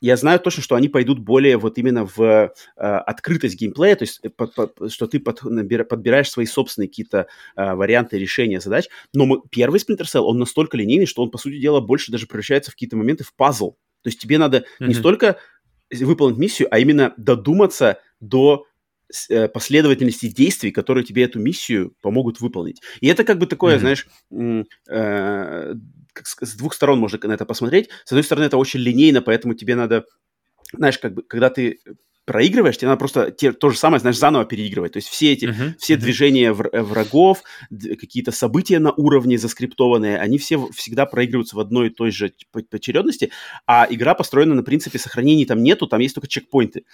я 0.00 0.16
знаю 0.16 0.38
точно, 0.38 0.62
что 0.62 0.76
они 0.76 0.88
пойдут 0.88 1.18
более 1.18 1.56
вот 1.56 1.78
именно 1.78 2.04
в 2.04 2.20
э, 2.20 2.50
открытость 2.76 3.58
геймплея, 3.58 3.96
то 3.96 4.04
есть 4.04 4.20
под, 4.36 4.54
под, 4.54 4.92
что 4.92 5.06
ты 5.06 5.18
под, 5.18 5.42
набира, 5.42 5.84
подбираешь 5.84 6.30
свои 6.30 6.46
собственные 6.46 6.88
какие-то 6.88 7.26
э, 7.56 7.74
варианты 7.74 8.18
решения 8.18 8.60
задач. 8.60 8.88
Но 9.12 9.26
мы, 9.26 9.40
первый 9.50 9.80
Splinter 9.80 10.04
Cell, 10.04 10.20
он 10.20 10.38
настолько 10.38 10.76
линейный, 10.76 11.06
что 11.06 11.22
он, 11.22 11.30
по 11.30 11.38
сути 11.38 11.58
дела, 11.58 11.80
больше 11.80 12.12
даже 12.12 12.26
превращается 12.26 12.70
в 12.70 12.74
какие-то 12.74 12.96
моменты 12.96 13.24
в 13.24 13.34
пазл. 13.34 13.72
То 14.02 14.08
есть 14.08 14.20
тебе 14.20 14.38
надо 14.38 14.58
mm-hmm. 14.58 14.86
не 14.86 14.94
столько 14.94 15.38
выполнить 15.90 16.38
миссию, 16.38 16.68
а 16.70 16.78
именно 16.78 17.14
додуматься 17.16 17.98
до 18.20 18.66
э, 19.28 19.48
последовательности 19.48 20.28
действий, 20.28 20.70
которые 20.70 21.04
тебе 21.04 21.24
эту 21.24 21.40
миссию 21.40 21.94
помогут 22.02 22.40
выполнить. 22.40 22.80
И 23.00 23.08
это 23.08 23.24
как 23.24 23.38
бы 23.38 23.46
такое, 23.46 23.76
mm-hmm. 23.76 23.80
знаешь, 23.80 24.06
э, 24.88 25.74
с 26.26 26.56
двух 26.56 26.74
сторон 26.74 26.98
можно 26.98 27.18
на 27.22 27.32
это 27.32 27.46
посмотреть. 27.46 27.90
С 28.04 28.12
одной 28.12 28.24
стороны, 28.24 28.46
это 28.46 28.56
очень 28.56 28.80
линейно, 28.80 29.22
поэтому 29.22 29.54
тебе 29.54 29.74
надо, 29.76 30.04
знаешь, 30.72 30.98
как 30.98 31.14
бы, 31.14 31.22
когда 31.22 31.50
ты 31.50 31.80
проигрываешь, 32.28 32.76
тебе 32.76 32.88
надо 32.88 32.98
просто 32.98 33.30
те, 33.30 33.52
то 33.52 33.70
же 33.70 33.78
самое, 33.78 34.00
знаешь, 34.00 34.18
заново 34.18 34.44
переигрывать. 34.44 34.92
То 34.92 34.98
есть 34.98 35.08
все 35.08 35.32
эти, 35.32 35.46
uh-huh, 35.46 35.74
все 35.78 35.94
uh-huh. 35.94 35.96
движения 35.96 36.48
э, 36.50 36.82
врагов, 36.82 37.42
какие-то 37.70 38.32
события 38.32 38.78
на 38.78 38.92
уровне 38.92 39.38
заскриптованные, 39.38 40.18
они 40.18 40.36
все 40.36 40.68
всегда 40.72 41.06
проигрываются 41.06 41.56
в 41.56 41.60
одной 41.60 41.86
и 41.86 41.90
той 41.90 42.10
же 42.10 42.34
очередности, 42.70 43.30
а 43.66 43.86
игра 43.88 44.12
построена 44.12 44.54
на 44.54 44.62
принципе 44.62 44.98
сохранений 44.98 45.46
там 45.46 45.62
нету, 45.62 45.86
там 45.86 46.00
есть 46.00 46.14
только 46.14 46.28
чекпоинты. 46.28 46.84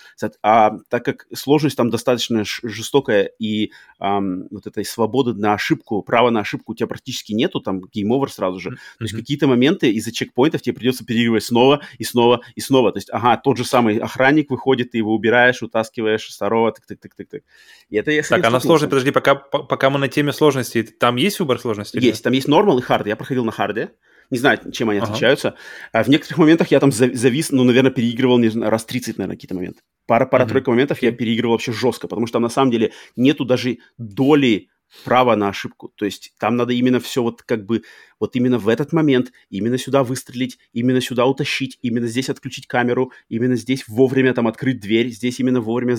А 0.40 0.78
так 0.88 1.04
как 1.04 1.26
сложность 1.34 1.76
там 1.76 1.90
достаточно 1.90 2.44
жестокая 2.44 3.28
и 3.40 3.72
эм, 3.98 4.46
вот 4.52 4.68
этой 4.68 4.84
свободы 4.84 5.34
на 5.34 5.54
ошибку, 5.54 6.02
права 6.02 6.30
на 6.30 6.40
ошибку 6.40 6.72
у 6.72 6.74
тебя 6.76 6.86
практически 6.86 7.32
нету, 7.32 7.60
там 7.60 7.80
game 7.80 8.04
over 8.04 8.28
сразу 8.28 8.60
же. 8.60 8.70
Uh-huh. 8.70 8.98
То 8.98 9.04
есть 9.04 9.16
какие-то 9.16 9.48
моменты 9.48 9.90
из-за 9.90 10.12
чекпоинтов 10.12 10.62
тебе 10.62 10.74
придется 10.74 11.04
переигрывать 11.04 11.42
снова 11.42 11.80
и 11.98 12.04
снова 12.04 12.42
и 12.54 12.60
снова. 12.60 12.92
То 12.92 12.98
есть, 12.98 13.10
ага, 13.10 13.36
тот 13.36 13.58
же 13.58 13.64
самый 13.64 13.98
охранник 13.98 14.48
выходит, 14.50 14.92
ты 14.92 14.98
его 14.98 15.12
убираешь, 15.24 15.62
утаскиваешь 15.62 16.28
второго, 16.28 16.70
тык-тык-тык-тык-тык. 16.70 17.42
И 17.88 17.96
это 17.96 18.10
я 18.10 18.22
Так, 18.22 18.44
она 18.44 18.60
сложная, 18.60 18.88
подожди, 18.88 19.10
пока, 19.10 19.34
пока 19.34 19.90
мы 19.90 19.98
на 19.98 20.08
теме 20.08 20.32
сложности, 20.32 20.82
там 20.82 21.16
есть 21.16 21.40
выбор 21.40 21.58
сложности? 21.58 21.98
Есть, 21.98 22.22
там 22.22 22.32
есть 22.32 22.48
нормал 22.48 22.78
и 22.78 22.82
хард. 22.82 23.06
Я 23.06 23.16
проходил 23.16 23.44
на 23.44 23.52
харде. 23.52 23.92
Не 24.30 24.38
знаю, 24.38 24.58
чем 24.72 24.90
они 24.90 25.00
ага. 25.00 25.10
отличаются. 25.10 25.54
А 25.92 26.02
в 26.02 26.08
некоторых 26.08 26.38
моментах 26.38 26.70
я 26.70 26.80
там 26.80 26.90
завис, 26.92 27.50
ну, 27.50 27.62
наверное, 27.64 27.90
переигрывал 27.90 28.38
не 28.38 28.48
знаю, 28.48 28.70
раз 28.70 28.84
30, 28.84 29.18
наверное, 29.18 29.36
какие-то 29.36 29.54
моменты. 29.54 29.80
Пара-пара-тройка 30.06 30.70
mm-hmm. 30.70 30.74
моментов 30.74 31.02
я 31.02 31.12
переигрывал 31.12 31.54
вообще 31.54 31.72
жестко, 31.72 32.08
потому 32.08 32.26
что 32.26 32.34
там 32.34 32.42
на 32.42 32.48
самом 32.48 32.70
деле 32.70 32.92
нету 33.16 33.44
даже 33.44 33.78
доли 33.98 34.68
право 35.04 35.34
на 35.34 35.48
ошибку. 35.48 35.92
То 35.96 36.04
есть 36.04 36.34
там 36.38 36.56
надо 36.56 36.72
именно 36.72 37.00
все 37.00 37.22
вот 37.22 37.42
как 37.42 37.66
бы 37.66 37.82
вот 38.20 38.36
именно 38.36 38.58
в 38.58 38.68
этот 38.68 38.92
момент, 38.92 39.32
именно 39.50 39.76
сюда 39.76 40.04
выстрелить, 40.04 40.58
именно 40.72 41.00
сюда 41.00 41.26
утащить, 41.26 41.78
именно 41.82 42.06
здесь 42.06 42.30
отключить 42.30 42.66
камеру, 42.66 43.12
именно 43.28 43.56
здесь 43.56 43.86
вовремя 43.88 44.32
там 44.34 44.46
открыть 44.46 44.80
дверь, 44.80 45.08
здесь 45.10 45.40
именно 45.40 45.60
вовремя 45.60 45.96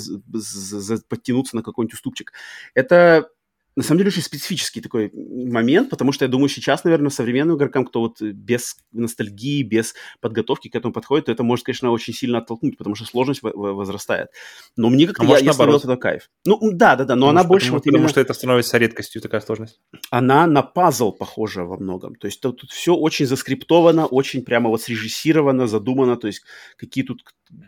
подтянуться 1.10 1.56
на 1.56 1.64
какой-нибудь 1.64 1.94
уступчик. 1.94 2.34
Это 2.74 3.30
на 3.76 3.84
самом 3.84 4.00
деле 4.00 4.10
очень 4.10 4.22
специфический 4.22 4.82
такой 4.82 5.12
момент, 5.14 5.90
потому 5.90 6.12
что 6.12 6.26
я 6.26 6.30
думаю, 6.30 6.50
сейчас, 6.50 6.84
наверное, 6.86 7.10
современным 7.10 7.58
игрокам, 7.58 7.86
кто 7.86 8.02
вот 8.02 8.22
без 8.22 8.78
ностальгии, 8.94 9.64
без 9.64 9.96
подготовки 10.22 10.70
к 10.70 10.76
этому 10.76 10.94
подходит, 10.94 11.26
то 11.26 11.32
это 11.32 11.44
может, 11.44 11.66
конечно, 11.66 11.92
очень 11.92 12.14
сильно 12.14 12.38
оттолкнуть, 12.38 12.78
потому 12.78 12.96
что 12.96 13.06
сложность 13.06 13.42
возрастает. 13.44 14.30
Но 14.78 14.90
мне 14.90 15.08
как-то, 15.08 15.24
а 15.24 15.38
я, 15.38 15.46
я 15.46 15.54
словил 15.54 15.80
тогда 15.80 15.98
кайф. 15.98 16.30
Ну, 16.46 16.58
да, 16.72 16.96
да, 16.96 17.04
да, 17.04 17.16
но 17.16 17.28
потому 17.28 17.30
она 17.32 17.40
что, 17.42 17.50
больше 17.50 17.66
потому, 17.66 17.76
вот 17.76 17.84
потому 17.84 17.98
именно... 17.98 18.10
что 18.10 18.22
это 18.22 18.34
становится 18.34 18.78
редкостью, 18.78 19.22
такая 19.22 19.42
сложность. 19.42 19.82
Она 20.10 20.48
на 20.48 20.62
пазл 20.62 21.12
похожа 21.12 21.66
во 21.66 21.78
многом. 21.78 22.16
То 22.16 22.28
есть 22.28 22.40
тут, 22.40 22.62
тут 22.62 22.72
все 22.72 22.96
очень 22.96 23.26
заскриптовано, 23.26 24.06
очень 24.06 24.44
прямо 24.44 24.70
вот 24.70 24.82
срежиссировано, 24.82 25.68
задумано, 25.68 26.16
то 26.16 26.28
есть 26.28 26.44
какие 26.78 27.04
тут, 27.04 27.24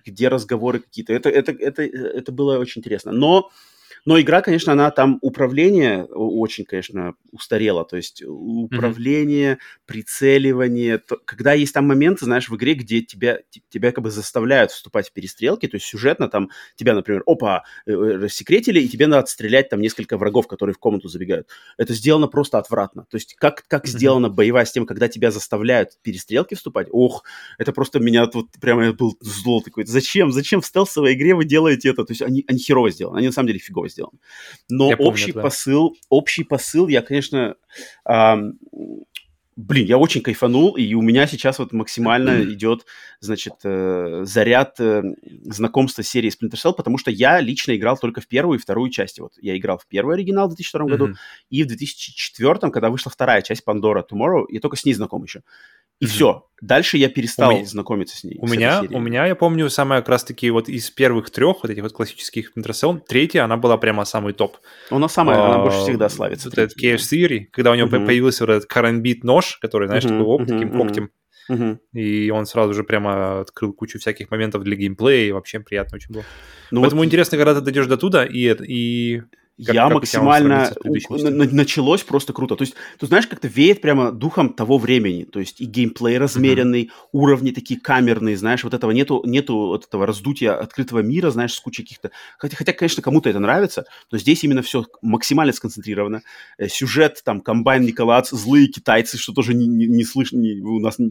где 0.05 0.29
разговоры 0.29 0.79
какие-то. 0.79 1.11
Это, 1.11 1.29
это, 1.29 1.51
это, 1.51 1.83
это 1.83 2.31
было 2.31 2.59
очень 2.59 2.79
интересно. 2.79 3.11
Но 3.11 3.49
но 4.07 4.17
игра, 4.21 4.41
конечно, 4.41 4.71
она 4.71 4.89
там 4.89 5.19
управление 5.21 6.05
очень, 6.05 6.63
конечно, 6.63 7.15
устарело. 7.33 7.83
То 7.83 7.97
есть 7.97 8.23
управление, 8.25 9.55
mm-hmm. 9.55 9.81
прицеливание. 9.85 10.97
То, 10.99 11.17
когда 11.25 11.51
есть 11.51 11.73
там 11.73 11.85
моменты, 11.85 12.23
знаешь, 12.23 12.47
в 12.47 12.55
игре, 12.55 12.75
где 12.75 13.01
тебя, 13.01 13.39
тебя 13.67 13.91
как 13.91 14.05
бы 14.05 14.09
заставляют 14.09 14.71
вступать 14.71 15.09
в 15.09 15.11
перестрелки, 15.11 15.67
то 15.67 15.75
есть 15.75 15.87
сюжетно 15.87 16.29
там 16.29 16.51
тебя, 16.77 16.93
например, 16.93 17.21
опа, 17.25 17.65
э, 17.85 17.91
э, 17.91 17.95
рассекретили, 17.95 18.79
и 18.79 18.87
тебе 18.87 19.07
надо 19.07 19.23
отстрелять 19.23 19.67
там 19.67 19.81
несколько 19.81 20.17
врагов, 20.17 20.47
которые 20.47 20.73
в 20.73 20.79
комнату 20.79 21.09
забегают. 21.09 21.49
Это 21.77 21.93
сделано 21.93 22.27
просто 22.29 22.59
отвратно. 22.59 23.05
То 23.09 23.17
есть 23.17 23.35
как, 23.35 23.65
как 23.67 23.83
mm-hmm. 23.83 23.89
сделана 23.89 24.29
боевая 24.29 24.63
система, 24.63 24.85
когда 24.85 25.09
тебя 25.09 25.31
заставляют 25.31 25.91
в 25.91 26.01
перестрелки 26.01 26.55
вступать, 26.55 26.87
ох, 26.91 27.25
это 27.57 27.73
просто 27.73 27.99
меня 27.99 28.29
вот 28.33 28.51
прямо 28.61 28.85
я 28.85 28.93
был 28.93 29.17
зло 29.19 29.59
такой. 29.59 29.85
Зачем? 29.85 30.31
Зачем 30.31 30.61
в 30.61 30.65
стелсовой 30.65 31.13
игре 31.13 31.35
вы 31.35 31.43
делаете 31.43 31.89
это? 31.89 32.05
То 32.05 32.11
есть 32.11 32.21
они, 32.21 32.45
они 32.47 32.59
херово 32.59 32.89
сделаны, 32.89 33.17
они 33.17 33.27
на 33.27 33.33
самом 33.33 33.47
деле 33.47 33.59
фигово 33.59 33.89
сделан. 33.97 34.19
Но 34.69 34.89
я 34.89 34.95
общий 34.95 35.31
помню, 35.31 35.43
посыл, 35.43 35.89
да. 35.91 35.97
общий 36.09 36.43
посыл, 36.43 36.87
я, 36.87 37.01
конечно, 37.01 37.55
эм, 38.07 38.59
блин, 39.57 39.87
я 39.87 39.97
очень 39.97 40.21
кайфанул, 40.21 40.77
и 40.77 40.93
у 40.93 41.01
меня 41.01 41.25
сейчас 41.25 41.57
вот 41.59 41.73
максимально 41.73 42.41
идет, 42.53 42.85
значит, 43.19 43.55
э, 43.63 44.21
заряд 44.23 44.79
э, 44.79 45.01
знакомства 45.45 46.03
с 46.03 46.07
серией 46.07 46.31
Splinter 46.31 46.53
Cell, 46.53 46.73
потому 46.73 46.97
что 46.97 47.09
я 47.09 47.41
лично 47.41 47.75
играл 47.75 47.97
только 47.97 48.21
в 48.21 48.27
первую 48.27 48.59
и 48.59 48.61
вторую 48.61 48.91
части. 48.91 49.19
Вот 49.19 49.33
я 49.41 49.57
играл 49.57 49.79
в 49.79 49.87
первый 49.87 50.15
оригинал 50.15 50.45
в 50.45 50.55
2002 50.55 50.79
mm-hmm. 50.79 50.89
году, 50.89 51.13
и 51.49 51.63
в 51.63 51.67
2004, 51.67 52.71
когда 52.71 52.89
вышла 52.89 53.11
вторая 53.11 53.41
часть 53.41 53.63
Pandora 53.67 54.03
Tomorrow, 54.09 54.45
я 54.49 54.59
только 54.59 54.77
с 54.77 54.85
ней 54.85 54.93
знаком 54.93 55.23
еще. 55.23 55.41
И 55.99 56.05
mm-hmm. 56.05 56.07
все. 56.07 56.43
Дальше 56.61 56.97
я 56.97 57.09
перестал 57.09 57.51
меня, 57.51 57.65
знакомиться 57.65 58.17
с 58.17 58.23
ней. 58.23 58.39
У 58.41 58.47
с 58.47 58.51
меня, 58.51 58.81
у 58.89 58.99
меня, 58.99 59.27
я 59.27 59.35
помню, 59.35 59.69
самая 59.69 60.01
как 60.01 60.09
раз-таки 60.09 60.49
вот 60.49 60.69
из 60.69 60.89
первых 60.89 61.29
трех 61.29 61.57
вот 61.61 61.69
этих 61.69 61.83
вот 61.83 61.93
классических 61.93 62.51
Splinter 62.55 63.01
третья, 63.07 63.43
она 63.43 63.57
была 63.57 63.77
прямо 63.77 64.05
самый 64.05 64.33
топ. 64.33 64.57
Она 64.89 65.07
самая, 65.07 65.37
а, 65.37 65.45
она 65.45 65.59
больше 65.59 65.79
всегда 65.81 66.09
славится. 66.09 66.49
Вот 66.49 66.57
этот 66.57 66.75
KF 66.75 66.95
Theory, 66.95 67.45
когда 67.51 67.71
у 67.71 67.75
него 67.75 67.87
uh-huh. 67.87 68.05
появился 68.05 68.45
вот 68.45 68.53
этот 68.53 68.67
карамбит 68.67 69.23
нож, 69.23 69.59
который, 69.61 69.87
знаешь, 69.87 70.05
uh-huh, 70.05 70.17
такой 70.17 70.25
оп, 70.25 70.41
uh-huh, 70.41 70.47
таким 70.47 70.71
когтем. 70.71 71.09
Uh-huh. 71.49 71.77
И 71.93 72.29
он 72.31 72.47
сразу 72.47 72.73
же 72.73 72.83
прямо 72.83 73.41
открыл 73.41 73.71
кучу 73.73 73.99
всяких 73.99 74.31
моментов 74.31 74.63
для 74.63 74.75
геймплея, 74.75 75.27
и 75.27 75.31
вообще 75.31 75.59
приятно 75.59 75.97
очень 75.97 76.13
было. 76.13 76.23
Ну 76.71 76.81
Поэтому 76.81 77.01
вот... 77.01 77.05
интересно, 77.05 77.37
когда 77.37 77.53
ты 77.53 77.61
дойдешь 77.61 77.85
до 77.85 77.97
туда, 77.97 78.25
и, 78.25 78.51
и 78.65 79.21
как, 79.65 79.75
я 79.75 79.85
как 79.85 79.93
максимально... 79.95 80.71
Началось 81.09 82.03
просто 82.03 82.31
круто. 82.31 82.55
То 82.55 82.63
есть, 82.63 82.75
ты 82.99 83.07
знаешь, 83.07 83.25
как-то 83.25 83.47
веет 83.47 83.81
прямо 83.81 84.11
духом 84.11 84.53
того 84.53 84.77
времени. 84.77 85.23
То 85.23 85.39
есть 85.39 85.59
и 85.59 85.65
геймплей 85.65 86.19
размеренный, 86.19 86.83
mm-hmm. 86.83 87.09
уровни 87.11 87.51
такие 87.51 87.79
камерные, 87.79 88.37
знаешь, 88.37 88.63
вот 88.63 88.75
этого 88.75 88.91
нету, 88.91 89.23
нету 89.25 89.55
вот 89.55 89.85
этого 89.85 90.05
раздутия 90.05 90.53
открытого 90.53 90.99
мира, 90.99 91.31
знаешь, 91.31 91.53
с 91.53 91.59
кучей 91.59 91.83
каких-то... 91.83 92.11
Хотя, 92.37 92.55
хотя 92.55 92.71
конечно, 92.73 93.01
кому-то 93.01 93.29
это 93.29 93.39
нравится, 93.39 93.85
но 94.11 94.19
здесь 94.19 94.43
именно 94.43 94.61
все 94.61 94.85
максимально 95.01 95.53
сконцентрировано. 95.53 96.21
Э, 96.59 96.67
сюжет, 96.67 97.21
там, 97.25 97.41
комбайн 97.41 97.83
Николац, 97.83 98.29
злые 98.29 98.67
китайцы, 98.67 99.17
что 99.17 99.33
тоже 99.33 99.55
не, 99.55 99.65
не, 99.65 99.87
не 99.87 100.03
слышно, 100.03 100.37
не, 100.37 100.61
у 100.61 100.79
нас 100.79 100.99
не, 100.99 101.07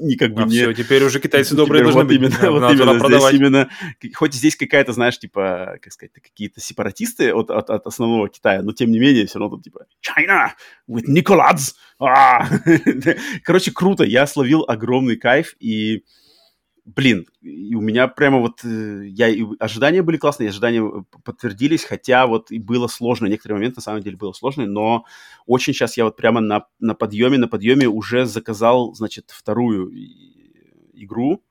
не 0.00 0.16
как 0.16 0.34
бы 0.34 0.42
а 0.42 0.44
не... 0.46 0.50
все, 0.50 0.72
теперь 0.72 1.04
уже 1.04 1.20
китайцы 1.20 1.54
добрые 1.56 1.84
должны 1.84 2.00
вот 2.00 2.08
быть. 2.08 2.18
Именно, 2.18 2.50
вот 2.50 2.72
именно 2.72 3.08
здесь 3.08 3.32
именно... 3.32 3.68
Хоть 4.14 4.34
здесь 4.34 4.56
какая-то, 4.56 4.92
знаешь, 4.92 5.18
типа, 5.18 5.78
как 5.80 5.92
сказать, 5.92 6.12
какие-то 6.12 6.60
сепаратисты 6.60 7.32
от, 7.32 7.50
от 7.50 7.67
от, 7.68 7.86
основного 7.86 8.28
Китая, 8.28 8.62
но 8.62 8.72
тем 8.72 8.90
не 8.90 8.98
менее 8.98 9.26
все 9.26 9.38
равно 9.38 9.56
там 9.56 9.62
типа 9.62 9.86
China 10.02 10.50
with 10.88 11.04
Nicolas. 11.08 11.74
А! 11.98 12.46
Короче, 13.44 13.72
круто, 13.72 14.04
я 14.04 14.26
словил 14.26 14.64
огромный 14.66 15.16
кайф 15.16 15.54
и 15.58 16.04
блин, 16.94 17.26
и 17.42 17.74
у 17.74 17.80
меня 17.80 18.08
прямо 18.08 18.38
вот, 18.38 18.64
э, 18.64 19.06
я, 19.08 19.28
и 19.28 19.44
ожидания 19.58 20.02
были 20.02 20.16
классные, 20.16 20.48
ожидания 20.48 20.82
э, 20.82 21.02
подтвердились, 21.22 21.84
хотя 21.84 22.26
вот 22.26 22.50
и 22.50 22.58
было 22.58 22.86
сложно, 22.86 23.26
некоторые 23.26 23.56
моменты 23.56 23.76
на 23.76 23.82
самом 23.82 24.02
деле 24.02 24.16
было 24.16 24.32
сложно, 24.32 24.66
но 24.66 25.04
очень 25.46 25.74
сейчас 25.74 25.96
я 25.96 26.04
вот 26.04 26.16
прямо 26.16 26.40
на, 26.40 26.64
на 26.80 26.94
подъеме, 26.94 27.36
на 27.36 27.48
подъеме 27.48 27.86
уже 27.88 28.24
заказал, 28.24 28.94
значит, 28.94 29.30
вторую 29.30 29.92
игру, 30.94 31.42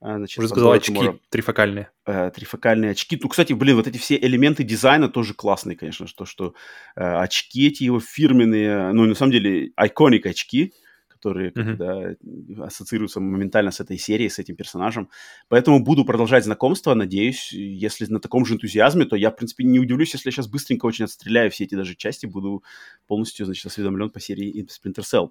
значит, 0.00 0.38
Уже 0.38 0.70
очки 0.70 1.20
трифокальные. 1.30 1.90
Э, 2.06 2.30
трифокальные 2.30 2.92
очки. 2.92 3.18
Ну, 3.20 3.28
кстати, 3.28 3.52
блин, 3.52 3.76
вот 3.76 3.86
эти 3.86 3.98
все 3.98 4.16
элементы 4.16 4.62
дизайна 4.62 5.08
тоже 5.08 5.34
классные, 5.34 5.76
конечно, 5.76 6.06
что, 6.06 6.24
что 6.24 6.54
э, 6.96 7.02
очки 7.02 7.66
эти 7.66 7.84
его 7.84 8.00
фирменные, 8.00 8.92
ну, 8.92 9.06
на 9.06 9.14
самом 9.14 9.32
деле, 9.32 9.72
iconic 9.76 10.28
очки, 10.28 10.72
которые 11.08 11.50
mm-hmm. 11.50 11.64
когда, 11.64 12.64
ассоциируются 12.64 13.20
моментально 13.20 13.72
с 13.72 13.80
этой 13.80 13.98
серией, 13.98 14.30
с 14.30 14.38
этим 14.38 14.54
персонажем. 14.54 15.10
Поэтому 15.48 15.82
буду 15.82 16.04
продолжать 16.04 16.44
знакомство, 16.44 16.94
надеюсь, 16.94 17.52
если 17.52 18.06
на 18.06 18.20
таком 18.20 18.46
же 18.46 18.54
энтузиазме, 18.54 19.04
то 19.04 19.16
я, 19.16 19.30
в 19.30 19.36
принципе, 19.36 19.64
не 19.64 19.80
удивлюсь, 19.80 20.12
если 20.12 20.28
я 20.28 20.32
сейчас 20.32 20.46
быстренько 20.46 20.86
очень 20.86 21.06
отстреляю 21.06 21.50
все 21.50 21.64
эти 21.64 21.74
даже 21.74 21.96
части, 21.96 22.26
буду 22.26 22.62
полностью, 23.08 23.46
значит, 23.46 23.66
осведомлен 23.66 24.10
по 24.10 24.20
серии 24.20 24.64
Splinter 24.66 25.02
Cell. 25.02 25.30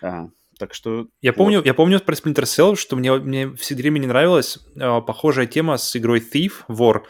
А, 0.00 0.30
так 0.62 0.74
что... 0.74 1.08
Я 1.20 1.32
вот. 1.32 1.38
помню, 1.38 1.62
я 1.64 1.74
помню 1.74 1.98
про 1.98 2.14
Splinter 2.14 2.44
Cell, 2.44 2.76
что 2.76 2.94
мне, 2.94 3.12
мне 3.14 3.52
все 3.54 3.74
время 3.74 3.98
не 3.98 4.06
нравилась 4.06 4.60
э, 4.76 5.00
похожая 5.04 5.46
тема 5.46 5.76
с 5.76 5.96
игрой 5.96 6.20
Thief, 6.20 6.52
вор, 6.68 7.04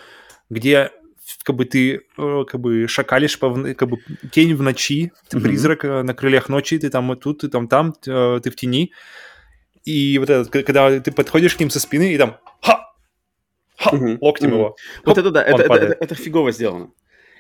где 0.48 0.90
как 1.42 1.54
бы 1.54 1.66
ты 1.66 2.00
э, 2.16 2.44
как 2.48 2.58
бы 2.58 2.88
шакалишь 2.88 3.38
по, 3.38 3.74
как 3.74 3.90
бы 3.90 3.98
тень 4.30 4.54
в 4.54 4.62
ночи, 4.62 5.12
ты 5.28 5.36
mm-hmm. 5.36 5.42
призрак 5.42 5.84
э, 5.84 6.02
на 6.02 6.14
крыльях 6.14 6.48
ночи, 6.48 6.78
ты 6.78 6.88
там 6.88 7.14
тут, 7.18 7.42
ты 7.42 7.48
там 7.48 7.68
там, 7.68 7.94
э, 8.06 8.40
ты 8.42 8.50
в 8.50 8.56
тени. 8.56 8.92
И 9.84 10.16
вот 10.16 10.30
это, 10.30 10.62
когда 10.62 10.98
ты 10.98 11.12
подходишь 11.12 11.54
к 11.54 11.60
ним 11.60 11.68
со 11.68 11.78
спины 11.78 12.14
и 12.14 12.16
там 12.16 12.38
ха, 12.62 12.94
ха, 13.76 13.90
mm-hmm. 13.94 14.16
локтем 14.22 14.48
mm-hmm. 14.48 14.54
его. 14.54 14.76
Вот 15.04 15.16
Хоп, 15.16 15.18
это 15.18 15.30
да, 15.30 15.42
это, 15.42 15.62
это, 15.62 15.74
это, 15.74 15.96
это 16.00 16.14
фигово 16.14 16.52
сделано. 16.52 16.90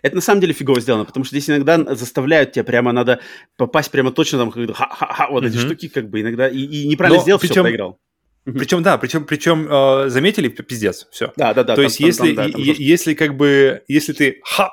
Это 0.02 0.16
на 0.16 0.20
самом 0.20 0.40
деле 0.40 0.52
фигово 0.52 0.80
сделано, 0.80 1.04
потому 1.04 1.24
что 1.24 1.36
здесь 1.36 1.48
иногда 1.48 1.94
заставляют 1.94 2.52
тебя 2.52 2.64
прямо 2.64 2.92
надо 2.92 3.20
попасть 3.56 3.90
прямо 3.90 4.10
точно 4.10 4.38
там 4.38 4.50
ха-ха-ха, 4.50 5.28
вот 5.30 5.44
mm-hmm. 5.44 5.48
эти 5.48 5.56
штуки 5.56 5.88
как 5.88 6.10
бы 6.10 6.20
иногда 6.20 6.48
и, 6.48 6.58
и 6.58 6.88
неправильно 6.88 7.18
Но 7.18 7.22
сделал, 7.22 7.38
причем, 7.38 7.54
все 7.54 7.62
проиграл. 7.62 7.98
Причем, 8.44 8.82
да, 8.82 8.98
причем, 8.98 9.24
причем 9.24 9.68
э, 9.70 10.08
заметили, 10.08 10.48
пиздец, 10.48 11.06
все. 11.12 11.32
Да, 11.36 11.54
да, 11.54 11.62
да. 11.62 11.76
То 11.76 11.82
там, 11.82 11.84
есть, 11.84 11.98
там, 11.98 12.06
если, 12.06 12.34
там, 12.34 12.50
да, 12.50 12.58
и, 12.58 12.82
если 12.82 13.14
как 13.14 13.36
бы, 13.36 13.82
если 13.86 14.12
ты 14.12 14.40
ха, 14.42 14.72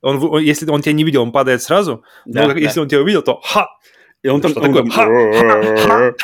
он, 0.00 0.22
он, 0.22 0.40
если 0.40 0.68
он 0.70 0.80
тебя 0.80 0.92
не 0.92 1.02
видел, 1.02 1.22
он 1.22 1.32
падает 1.32 1.62
сразу, 1.62 2.04
да, 2.24 2.46
но 2.46 2.54
да. 2.54 2.60
если 2.60 2.78
он 2.78 2.88
тебя 2.88 3.00
увидел, 3.00 3.22
то 3.22 3.40
ха. 3.40 3.68
И 4.22 4.28
он 4.28 4.40
там 4.40 4.54
такой, 4.54 4.88
ха, 4.90 5.06
ха, 5.06 5.76
ха. 5.76 6.14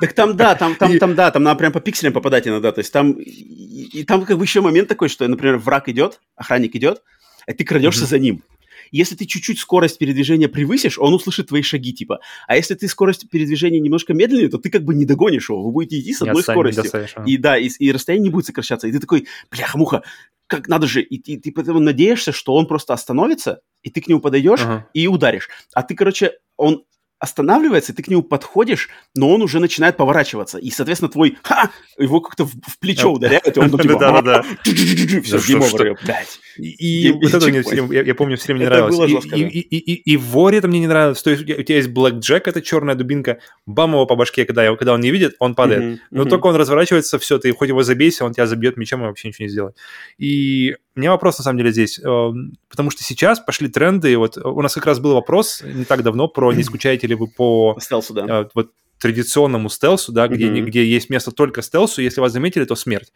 Так 0.00 0.14
там, 0.14 0.36
да, 0.36 0.54
там, 0.54 0.74
там, 0.74 0.98
там, 0.98 1.14
да, 1.14 1.30
там 1.30 1.42
надо 1.42 1.58
прям 1.58 1.72
по 1.72 1.80
пикселям 1.80 2.12
попадать 2.12 2.48
иногда. 2.48 2.72
То 2.72 2.80
есть 2.80 2.92
там, 2.92 3.12
и, 3.12 4.00
и 4.00 4.04
там 4.04 4.24
как 4.24 4.38
бы 4.38 4.44
еще 4.44 4.60
момент 4.60 4.88
такой, 4.88 5.08
что, 5.08 5.28
например, 5.28 5.58
враг 5.58 5.88
идет, 5.88 6.20
охранник 6.34 6.74
идет, 6.74 7.02
а 7.46 7.52
ты 7.52 7.64
крадешься 7.64 8.04
mm-hmm. 8.04 8.08
за 8.08 8.18
ним. 8.18 8.42
Если 8.90 9.14
ты 9.16 9.24
чуть-чуть 9.24 9.58
скорость 9.58 9.98
передвижения 9.98 10.48
превысишь, 10.48 10.98
он 10.98 11.14
услышит 11.14 11.48
твои 11.48 11.62
шаги, 11.62 11.94
типа. 11.94 12.20
А 12.46 12.56
если 12.56 12.74
ты 12.74 12.88
скорость 12.88 13.28
передвижения 13.30 13.80
немножко 13.80 14.12
медленнее, 14.12 14.48
то 14.48 14.58
ты 14.58 14.68
как 14.68 14.84
бы 14.84 14.94
не 14.94 15.06
догонишь 15.06 15.48
его. 15.48 15.62
Вы 15.62 15.72
будете 15.72 15.98
идти 15.98 16.12
с 16.12 16.20
одной 16.20 16.42
скоростью. 16.42 16.84
И 17.26 17.38
да, 17.38 17.56
и, 17.56 17.68
и 17.78 17.90
расстояние 17.90 18.24
не 18.24 18.30
будет 18.30 18.46
сокращаться. 18.46 18.86
И 18.86 18.92
ты 18.92 19.00
такой, 19.00 19.26
бляха-муха, 19.50 20.02
как 20.46 20.68
надо 20.68 20.86
же, 20.86 21.00
и, 21.00 21.16
и 21.16 21.38
ты 21.38 21.50
поэтому 21.52 21.80
надеешься, 21.80 22.32
что 22.32 22.54
он 22.54 22.66
просто 22.66 22.92
остановится, 22.92 23.62
и 23.82 23.88
ты 23.88 24.02
к 24.02 24.08
нему 24.08 24.20
подойдешь 24.20 24.60
uh-huh. 24.60 24.82
и 24.92 25.08
ударишь. 25.08 25.48
А 25.72 25.82
ты, 25.82 25.94
короче, 25.94 26.32
он 26.58 26.84
останавливается, 27.22 27.92
и 27.92 27.94
ты 27.94 28.02
к 28.02 28.08
нему 28.08 28.22
подходишь, 28.22 28.88
но 29.14 29.32
он 29.32 29.42
уже 29.42 29.60
начинает 29.60 29.96
поворачиваться. 29.96 30.58
И, 30.58 30.70
соответственно, 30.70 31.08
твой 31.08 31.38
ха, 31.44 31.70
его 31.96 32.20
как-то 32.20 32.44
в, 32.44 32.50
в 32.50 32.78
плечо 32.80 33.12
ударяет, 33.12 33.56
и 33.56 33.60
он 33.60 33.70
типа... 33.70 33.96
Да-да-да. 33.96 34.44
Все, 34.64 35.38
гейм 35.38 35.62
блядь. 36.04 36.40
И 36.58 37.12
вот 37.12 37.32
это 37.32 37.46
мне, 37.46 37.62
я 38.04 38.14
помню, 38.16 38.36
все 38.36 38.46
время 38.46 38.58
не 38.58 38.64
нравилось. 38.66 39.24
И 39.32 40.16
в 40.16 40.24
Воре 40.30 40.58
это 40.58 40.66
мне 40.66 40.80
не 40.80 40.88
нравилось. 40.88 41.22
То 41.22 41.30
есть 41.30 41.42
у 41.44 41.62
тебя 41.62 41.76
есть 41.76 41.90
Блэк 41.90 42.14
Джек, 42.18 42.48
это 42.48 42.60
черная 42.60 42.96
дубинка, 42.96 43.38
бам 43.66 43.92
его 43.92 44.04
по 44.04 44.16
башке, 44.16 44.44
когда, 44.44 44.74
когда 44.74 44.94
он 44.94 45.00
не 45.00 45.12
видит, 45.12 45.36
он 45.38 45.54
падает. 45.54 46.00
Но 46.10 46.24
только 46.24 46.48
он 46.48 46.56
разворачивается, 46.56 47.20
все, 47.20 47.38
ты 47.38 47.52
хоть 47.52 47.68
его 47.68 47.84
забейся, 47.84 48.24
он 48.24 48.32
тебя 48.32 48.48
забьет 48.48 48.76
мечом 48.76 49.04
и 49.04 49.06
вообще 49.06 49.28
ничего 49.28 49.44
не 49.44 49.48
сделает. 49.48 49.76
И 50.18 50.74
у 50.94 51.00
меня 51.00 51.10
вопрос, 51.10 51.38
на 51.38 51.44
самом 51.44 51.58
деле, 51.58 51.72
здесь, 51.72 51.98
эм, 51.98 52.56
потому 52.68 52.90
что 52.90 53.02
сейчас 53.02 53.40
пошли 53.40 53.68
тренды, 53.68 54.16
вот 54.16 54.36
у 54.36 54.60
нас 54.60 54.74
как 54.74 54.86
раз 54.86 55.00
был 55.00 55.14
вопрос 55.14 55.62
не 55.64 55.84
так 55.84 56.02
давно 56.02 56.28
про 56.28 56.52
не 56.52 56.62
скучаете 56.64 57.06
ли 57.06 57.14
вы 57.14 57.28
по... 57.28 57.76
Стелсу, 57.80 58.14
да. 58.14 58.26
Э, 58.28 58.48
вот 58.54 58.72
традиционному 58.98 59.68
стелсу, 59.68 60.12
да, 60.12 60.28
где, 60.28 60.46
mm-hmm. 60.46 60.60
где 60.60 60.86
есть 60.86 61.10
место 61.10 61.32
только 61.32 61.60
стелсу, 61.60 62.02
если 62.02 62.20
вас 62.20 62.32
заметили, 62.32 62.64
то 62.64 62.76
смерть. 62.76 63.12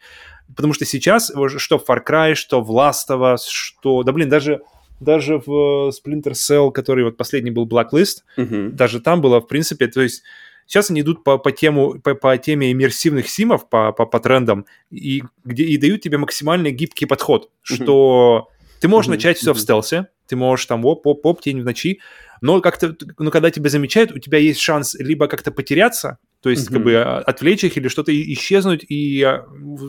Потому 0.53 0.73
что 0.73 0.83
сейчас, 0.83 1.31
что 1.57 1.77
в 1.79 1.89
Far 1.89 2.01
Cry, 2.05 2.35
что 2.35 2.61
в 2.61 2.69
Last 2.71 3.09
of 3.09 3.21
Us, 3.21 3.43
что... 3.47 4.03
Да, 4.03 4.11
блин, 4.11 4.27
даже 4.27 4.61
даже 4.99 5.37
в 5.37 5.91
Splinter 5.91 6.33
Cell, 6.33 6.71
который 6.71 7.03
вот 7.03 7.17
последний 7.17 7.51
был 7.51 7.67
Blacklist, 7.67 8.23
mm-hmm. 8.37 8.71
даже 8.71 8.99
там 8.99 9.21
было, 9.21 9.39
в 9.39 9.47
принципе, 9.47 9.87
то 9.87 10.01
есть 10.01 10.23
Сейчас 10.67 10.91
они 10.91 11.01
идут 11.01 11.23
по, 11.23 11.37
по, 11.37 11.51
тему, 11.51 11.99
по, 12.01 12.13
по 12.13 12.37
теме 12.37 12.71
иммерсивных 12.71 13.29
симов, 13.29 13.69
по, 13.69 13.93
по, 13.93 14.05
по 14.05 14.19
трендам, 14.19 14.65
и, 14.91 15.23
где, 15.45 15.63
и 15.63 15.77
дают 15.77 16.01
тебе 16.01 16.17
максимально 16.17 16.71
гибкий 16.71 17.05
подход, 17.05 17.45
mm-hmm. 17.45 17.75
что 17.75 18.49
ты 18.81 18.89
можешь 18.89 19.09
mm-hmm. 19.09 19.13
начать 19.13 19.37
все 19.37 19.51
mm-hmm. 19.51 19.55
в 19.55 19.59
стелсе, 19.59 20.07
ты 20.27 20.35
можешь 20.35 20.65
там 20.65 20.85
оп-оп-оп, 20.85 21.41
тень 21.41 21.61
в 21.61 21.65
ночи, 21.65 22.01
но 22.41 22.59
как-то, 22.59 22.95
ну, 23.17 23.31
когда 23.31 23.49
тебя 23.49 23.69
замечают, 23.69 24.11
у 24.11 24.19
тебя 24.19 24.37
есть 24.39 24.59
шанс 24.59 24.93
либо 24.95 25.27
как-то 25.27 25.51
потеряться, 25.51 26.17
то 26.41 26.49
есть 26.49 26.69
mm-hmm. 26.69 26.73
как 26.73 26.83
бы 26.83 26.95
а, 26.95 27.19
отвлечь 27.19 27.63
их 27.63 27.77
или 27.77 27.87
что-то 27.87 28.11
исчезнуть 28.33 28.85
и 28.87 29.23
а, 29.23 29.45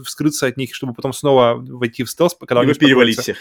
скрыться 0.07 0.47
от 0.47 0.57
них, 0.57 0.75
чтобы 0.75 0.95
потом 0.95 1.13
снова 1.13 1.57
войти 1.59 2.05
в 2.05 2.11
стелс, 2.11 2.37
когда 2.39 2.63
либо 2.63 2.79
перевалить 2.79 3.19
всех. 3.19 3.37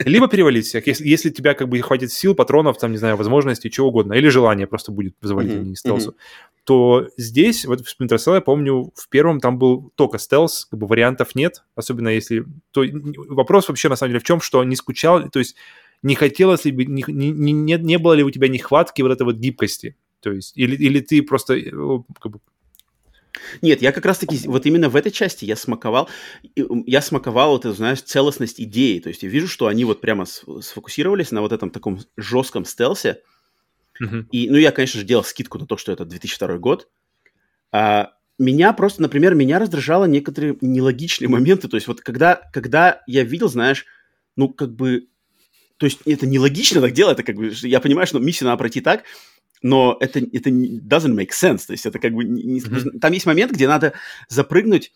Либо 0.00 0.28
перевалить 0.28 0.66
всех, 0.66 0.86
если, 0.86 1.08
если 1.08 1.30
тебя 1.30 1.54
как 1.54 1.68
бы 1.68 1.80
хватит 1.80 2.12
сил, 2.12 2.34
патронов, 2.34 2.78
там, 2.78 2.92
не 2.92 2.98
знаю, 2.98 3.16
возможностей, 3.16 3.70
чего 3.70 3.88
угодно, 3.88 4.12
или 4.12 4.28
желание 4.28 4.66
просто 4.66 4.92
будет 4.92 5.14
завалить, 5.22 5.52
mm-hmm. 5.52 5.60
а 5.60 5.64
не 5.64 5.76
стелсу, 5.76 6.10
mm-hmm. 6.10 6.60
то 6.64 7.08
здесь, 7.16 7.64
вот 7.64 7.80
в 7.80 7.84
Splinter 7.84 8.16
Cell, 8.16 8.34
я 8.34 8.40
помню, 8.42 8.92
в 8.94 9.08
первом 9.08 9.40
там 9.40 9.58
был 9.58 9.90
только 9.94 10.18
стелс, 10.18 10.66
как 10.70 10.78
бы 10.78 10.86
вариантов 10.86 11.34
нет, 11.34 11.64
особенно 11.76 12.08
если... 12.08 12.44
То 12.72 12.84
вопрос 13.28 13.68
вообще, 13.68 13.88
на 13.88 13.96
самом 13.96 14.10
деле, 14.10 14.20
в 14.20 14.24
чем, 14.24 14.42
что 14.42 14.62
не 14.64 14.76
скучал, 14.76 15.28
то 15.30 15.38
есть 15.38 15.56
не 16.02 16.14
хотелось 16.14 16.66
ли 16.66 16.72
бы, 16.72 16.84
не, 16.84 17.02
не, 17.08 17.52
не, 17.52 17.76
не 17.78 17.98
было 17.98 18.12
ли 18.12 18.22
у 18.22 18.30
тебя 18.30 18.48
нехватки 18.48 19.00
вот 19.00 19.12
этой 19.12 19.22
вот 19.22 19.36
гибкости, 19.36 19.96
то 20.20 20.30
есть, 20.30 20.52
или, 20.56 20.76
или 20.76 21.00
ты 21.00 21.22
просто 21.22 21.58
как 22.20 22.32
бы, 22.32 22.40
нет, 23.62 23.82
я 23.82 23.92
как 23.92 24.04
раз-таки 24.04 24.38
вот 24.46 24.66
именно 24.66 24.88
в 24.88 24.96
этой 24.96 25.12
части 25.12 25.44
я 25.44 25.56
смаковал, 25.56 26.08
я 26.56 27.00
смаковал, 27.00 27.52
вот, 27.52 27.64
знаешь, 27.76 28.02
целостность 28.02 28.60
идеи. 28.60 28.98
То 28.98 29.08
есть 29.08 29.22
я 29.22 29.28
вижу, 29.28 29.48
что 29.48 29.66
они 29.66 29.84
вот 29.84 30.00
прямо 30.00 30.26
сфокусировались 30.26 31.30
на 31.30 31.40
вот 31.40 31.52
этом 31.52 31.70
таком 31.70 32.00
жестком 32.16 32.64
стелсе. 32.64 33.22
Uh-huh. 34.02 34.26
И, 34.32 34.48
ну, 34.48 34.56
я, 34.56 34.72
конечно 34.72 35.00
же, 35.00 35.06
делал 35.06 35.24
скидку 35.24 35.58
на 35.58 35.66
то, 35.66 35.76
что 35.76 35.92
это 35.92 36.04
2002 36.04 36.58
год. 36.58 36.88
А, 37.72 38.12
меня 38.38 38.72
просто, 38.72 39.02
например, 39.02 39.34
меня 39.34 39.58
раздражало 39.58 40.06
некоторые 40.06 40.56
нелогичные 40.60 41.28
моменты. 41.30 41.68
То 41.68 41.76
есть 41.76 41.86
вот 41.86 42.00
когда, 42.00 42.36
когда 42.52 43.02
я 43.06 43.22
видел, 43.22 43.48
знаешь, 43.48 43.86
ну, 44.36 44.48
как 44.48 44.74
бы... 44.74 45.08
То 45.76 45.86
есть 45.86 46.00
это 46.04 46.26
нелогично 46.26 46.80
так 46.80 46.92
делать, 46.92 47.18
это 47.18 47.22
как 47.22 47.36
бы... 47.36 47.52
Я 47.62 47.80
понимаю, 47.80 48.06
что 48.06 48.18
миссию 48.18 48.46
надо 48.48 48.58
пройти 48.58 48.80
так, 48.80 49.04
но 49.62 49.96
это, 50.00 50.20
это 50.20 50.50
doesn't 50.50 51.14
make 51.14 51.30
sense, 51.30 51.66
то 51.66 51.72
есть 51.72 51.86
это 51.86 51.98
как 51.98 52.12
бы... 52.12 52.24
Не, 52.24 52.60
mm-hmm. 52.60 52.98
Там 53.00 53.12
есть 53.12 53.26
момент, 53.26 53.52
где 53.52 53.68
надо 53.68 53.92
запрыгнуть... 54.28 54.92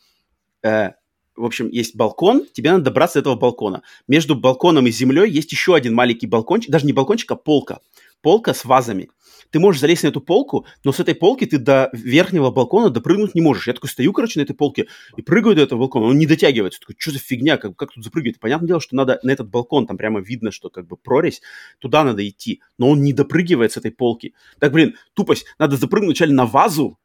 Э, 0.63 0.93
в 1.37 1.45
общем, 1.45 1.69
есть 1.69 1.97
балкон, 1.97 2.47
тебе 2.53 2.71
надо 2.71 2.85
добраться 2.85 3.15
до 3.15 3.21
этого 3.21 3.35
балкона. 3.35 3.83
Между 4.07 4.37
балконом 4.37 4.87
и 4.87 4.93
землей 4.93 5.29
есть 5.29 5.51
еще 5.51 5.75
один 5.75 5.93
маленький 5.93 6.29
балкончик, 6.29 6.71
даже 6.71 6.87
не 6.87 6.93
балкончик, 6.93 7.33
а 7.33 7.37
полка. 7.37 7.81
Полка 8.23 8.55
с 8.55 8.65
вазами 8.65 9.11
ты 9.55 9.61
можешь 9.61 9.81
залезть 9.81 10.03
на 10.03 10.09
эту 10.09 10.21
полку, 10.21 10.67
но 10.83 10.91
с 10.91 10.99
этой 10.99 11.15
полки 11.15 11.47
ты 11.47 11.59
до 11.59 11.89
верхнего 11.93 12.51
балкона 12.51 12.91
допрыгнуть 12.91 13.37
не 13.37 13.41
можешь. 13.41 13.69
Я 13.69 13.73
такой 13.73 13.89
стою, 13.89 14.13
короче, 14.13 14.41
на 14.41 14.43
этой 14.43 14.57
полке 14.57 14.89
и 15.17 15.23
прыгаю 15.23 15.55
до 15.55 15.63
этого 15.63 15.79
балкона, 15.79 16.07
он 16.07 16.19
не 16.19 16.27
дотягивается. 16.27 16.81
Такой, 16.81 16.97
что 16.99 17.13
за 17.13 17.21
фигня, 17.21 17.57
как, 17.57 17.77
как 17.77 17.93
тут 17.93 18.03
запрыгивать? 18.03 18.41
Понятное 18.41 18.67
дело, 18.67 18.81
что 18.81 18.97
надо 18.97 19.21
на 19.23 19.31
этот 19.31 19.49
балкон, 19.49 19.87
там 19.87 19.97
прямо 19.97 20.19
видно, 20.21 20.51
что 20.51 20.71
как 20.71 20.89
бы 20.89 20.97
прорезь, 20.97 21.41
туда 21.79 22.03
надо 22.03 22.27
идти, 22.27 22.63
но 22.79 22.91
он 22.91 23.03
не 23.03 23.13
допрыгивает 23.13 23.71
с 23.71 23.77
этой 23.77 23.93
полки. 23.93 24.35
Так, 24.59 24.73
блин, 24.73 24.97
тупость, 25.15 25.47
надо 25.57 25.77
запрыгнуть 25.77 26.19
вначале 26.19 26.33
на 26.35 26.47
вазу, 26.47 26.99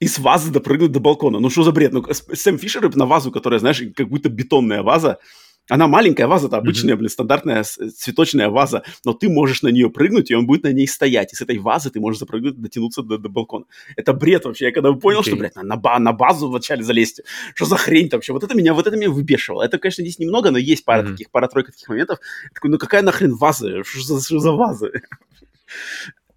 и 0.00 0.08
с 0.08 0.18
вазы 0.18 0.50
допрыгнуть 0.50 0.90
до 0.90 0.98
балкона. 0.98 1.38
Ну 1.38 1.50
что 1.50 1.62
за 1.62 1.70
бред? 1.70 1.92
Ну, 1.92 2.04
Сэм 2.10 2.58
Фишер 2.58 2.96
на 2.96 3.06
вазу, 3.06 3.30
которая, 3.30 3.60
знаешь, 3.60 3.80
как 3.94 4.08
будто 4.08 4.28
бетонная 4.28 4.82
ваза, 4.82 5.18
она 5.68 5.86
маленькая 5.86 6.26
ваза, 6.26 6.48
это 6.48 6.56
обычная, 6.56 6.94
mm-hmm. 6.94 6.98
блин, 6.98 7.08
стандартная 7.08 7.62
цветочная 7.62 8.48
ваза, 8.48 8.82
но 9.04 9.12
ты 9.12 9.28
можешь 9.28 9.62
на 9.62 9.68
нее 9.68 9.90
прыгнуть, 9.90 10.30
и 10.30 10.34
он 10.34 10.46
будет 10.46 10.64
на 10.64 10.72
ней 10.72 10.88
стоять. 10.88 11.32
И 11.32 11.36
с 11.36 11.40
этой 11.40 11.58
вазы 11.58 11.90
ты 11.90 12.00
можешь 12.00 12.18
запрыгнуть, 12.18 12.60
дотянуться 12.60 13.02
до, 13.02 13.16
до 13.16 13.28
балкона. 13.28 13.66
Это 13.96 14.12
бред 14.12 14.44
вообще. 14.44 14.66
Я 14.66 14.72
когда 14.72 14.92
понял, 14.92 15.20
okay. 15.20 15.28
что, 15.28 15.36
блядь, 15.36 15.54
на, 15.54 15.62
на, 15.62 15.98
на 15.98 16.12
базу 16.12 16.48
вначале 16.48 16.82
залезть, 16.82 17.22
что 17.54 17.64
за 17.64 17.76
хрень-то 17.76 18.16
вообще? 18.16 18.32
Вот 18.32 18.42
это 18.42 18.54
меня, 18.54 18.74
вот 18.74 18.86
это 18.86 18.96
меня 18.96 19.10
выбешивало. 19.10 19.62
Это, 19.62 19.78
конечно, 19.78 20.02
здесь 20.02 20.18
немного, 20.18 20.50
но 20.50 20.58
есть 20.58 20.84
пара 20.84 21.02
mm-hmm. 21.02 21.10
таких, 21.12 21.30
пара-тройка 21.30 21.72
таких 21.72 21.88
моментов. 21.88 22.18
Я 22.44 22.50
такой, 22.54 22.70
ну 22.70 22.78
какая 22.78 23.02
нахрен 23.02 23.34
ваза? 23.34 23.84
Что 23.84 24.18
за, 24.18 24.24
что 24.24 24.38
за 24.40 24.52
вазы? 24.52 25.02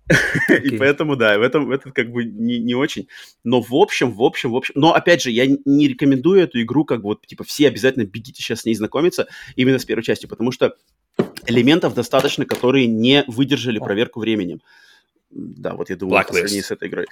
Okay. 0.10 0.62
И 0.64 0.78
поэтому, 0.78 1.16
да, 1.16 1.38
в 1.38 1.42
этом, 1.42 1.66
в 1.66 1.72
этом 1.72 1.92
как 1.92 2.12
бы 2.12 2.26
не, 2.26 2.60
не 2.60 2.76
очень. 2.76 3.08
Но 3.44 3.62
в 3.62 3.74
общем, 3.74 4.12
в 4.12 4.22
общем, 4.24 4.52
в 4.52 4.56
общем... 4.56 4.74
Но, 4.76 4.94
опять 4.94 5.22
же, 5.22 5.32
я 5.32 5.46
не 5.66 5.88
рекомендую 5.88 6.42
эту 6.42 6.62
игру, 6.62 6.86
как 6.86 7.02
бы 7.02 7.10
вот, 7.10 7.26
типа, 7.26 7.44
все 7.44 7.68
обязательно 7.68 8.06
бегите 8.06 8.42
сейчас 8.42 8.62
с 8.62 8.66
ней 8.66 8.76
знакомиться 8.76 9.28
именно 9.56 9.80
с 9.80 9.86
первой 9.86 10.04
частью, 10.04 10.30
потому 10.30 10.52
что 10.52 10.76
элементов 11.48 11.96
достаточно, 11.96 12.46
которые 12.46 12.88
не 12.88 13.24
выдержали 13.28 13.80
проверку 13.80 14.20
временем. 14.20 14.62
Да, 15.32 15.74
вот 15.74 15.90
я 15.90 15.96
думаю, 15.96 16.24
Blacklist. 16.24 16.62
с 16.62 16.72
этой 16.72 16.88
игрой. 16.88 17.08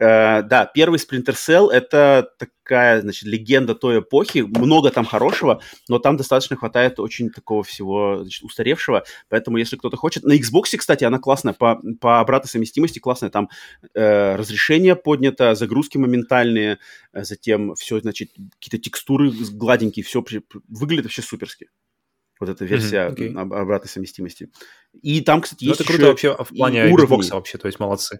Uh, 0.00 0.42
да, 0.42 0.64
первый 0.72 1.00
Splinter 1.00 1.34
Cell— 1.34 1.70
это 1.72 2.30
такая, 2.38 3.00
значит, 3.00 3.24
легенда 3.24 3.74
той 3.74 3.98
эпохи. 3.98 4.38
Много 4.38 4.90
там 4.90 5.04
хорошего, 5.04 5.60
но 5.88 5.98
там 5.98 6.16
достаточно 6.16 6.54
хватает 6.56 7.00
очень 7.00 7.30
такого 7.30 7.64
всего, 7.64 8.18
значит, 8.20 8.44
устаревшего. 8.44 9.04
Поэтому, 9.28 9.56
если 9.56 9.76
кто-то 9.76 9.96
хочет... 9.96 10.22
На 10.22 10.36
Xbox, 10.36 10.76
кстати, 10.76 11.02
она 11.02 11.18
классная. 11.18 11.52
По, 11.52 11.80
по 12.00 12.20
обратной 12.20 12.48
совместимости 12.48 13.00
классная. 13.00 13.30
Там 13.30 13.48
э, 13.94 14.36
разрешение 14.36 14.94
поднято, 14.94 15.56
загрузки 15.56 15.98
моментальные, 15.98 16.78
э, 17.12 17.24
затем 17.24 17.74
все, 17.74 18.00
значит, 18.00 18.30
какие-то 18.60 18.78
текстуры 18.78 19.30
гладенькие, 19.30 20.04
все 20.04 20.22
выглядит 20.68 21.06
вообще 21.06 21.22
суперски. 21.22 21.68
Вот 22.40 22.48
эта 22.48 22.64
версия 22.64 23.08
mm-hmm, 23.08 23.34
okay. 23.34 23.60
обратной 23.60 23.88
совместимости. 23.88 24.50
И 25.02 25.20
там, 25.20 25.40
кстати, 25.40 25.64
ну, 25.64 25.70
есть 25.70 25.80
это 25.80 25.88
круто 25.88 26.06
вообще 26.06 26.36
в 26.36 26.48
плане. 26.48 26.90
Xbox 26.90 27.30
вообще, 27.30 27.58
то 27.58 27.66
есть 27.66 27.78
молодцы. 27.80 28.18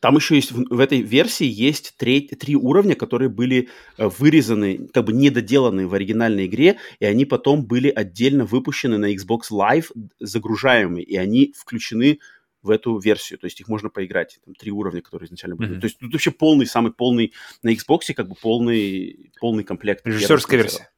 Там 0.00 0.16
еще 0.16 0.34
есть, 0.34 0.52
в, 0.52 0.64
в 0.74 0.80
этой 0.80 1.00
версии 1.00 1.46
есть 1.46 1.94
три, 1.96 2.20
три 2.28 2.56
уровня, 2.56 2.94
которые 2.94 3.28
были 3.28 3.68
э, 3.96 4.08
вырезаны, 4.08 4.88
как 4.92 5.04
бы 5.04 5.12
недоделаны 5.12 5.86
в 5.86 5.94
оригинальной 5.94 6.46
игре, 6.46 6.78
и 6.98 7.04
они 7.04 7.24
потом 7.24 7.64
были 7.64 7.88
отдельно 7.88 8.44
выпущены 8.44 8.98
на 8.98 9.14
Xbox 9.14 9.50
Live, 9.50 9.86
загружаемые, 10.18 11.04
и 11.04 11.16
они 11.16 11.54
включены 11.56 12.18
в 12.62 12.70
эту 12.70 12.98
версию, 12.98 13.38
то 13.38 13.46
есть 13.46 13.58
их 13.60 13.68
можно 13.68 13.88
поиграть, 13.88 14.38
там 14.44 14.54
три 14.54 14.70
уровня, 14.70 15.00
которые 15.00 15.28
изначально 15.28 15.56
были. 15.56 15.76
Mm-hmm. 15.76 15.80
То 15.80 15.86
есть 15.86 15.98
тут 15.98 16.12
вообще 16.12 16.30
полный, 16.30 16.66
самый 16.66 16.92
полный 16.92 17.32
на 17.62 17.72
Xbox, 17.72 18.12
как 18.14 18.28
бы 18.28 18.34
полный, 18.34 19.32
полный 19.40 19.64
комплект. 19.64 20.06
Режиссерская 20.06 20.58
версия 20.58 20.90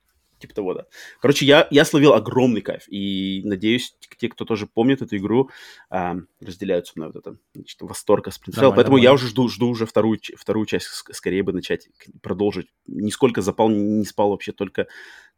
типа 0.43 0.55
того, 0.55 0.74
да. 0.74 0.86
Короче, 1.20 1.47
я, 1.47 1.66
я 1.70 1.85
словил 1.85 2.12
огромный 2.12 2.60
кайф, 2.60 2.82
и 2.89 3.43
надеюсь, 3.44 3.97
те, 4.19 4.28
кто 4.28 4.44
тоже 4.44 4.66
помнит 4.66 5.01
эту 5.01 5.16
игру, 5.16 5.51
а, 5.89 6.16
разделяют 6.40 6.86
со 6.86 6.93
мной 6.97 7.12
вот 7.12 7.16
это 7.16 7.36
значит, 7.55 7.81
восторг 7.81 8.28
от 8.28 8.35
Splinter 8.35 8.55
Cell, 8.55 8.74
поэтому 8.74 8.97
нормально. 8.97 9.05
я 9.05 9.12
уже 9.12 9.28
жду, 9.28 9.48
жду 9.48 9.69
уже 9.69 9.86
вторую, 9.86 10.19
вторую 10.36 10.66
часть, 10.66 10.86
скорее 10.86 11.43
бы 11.43 11.52
начать 11.52 11.89
продолжить. 12.20 12.69
Нисколько 12.86 13.40
запал, 13.40 13.70
не 13.70 14.05
спал 14.05 14.31
вообще, 14.31 14.52
только, 14.52 14.86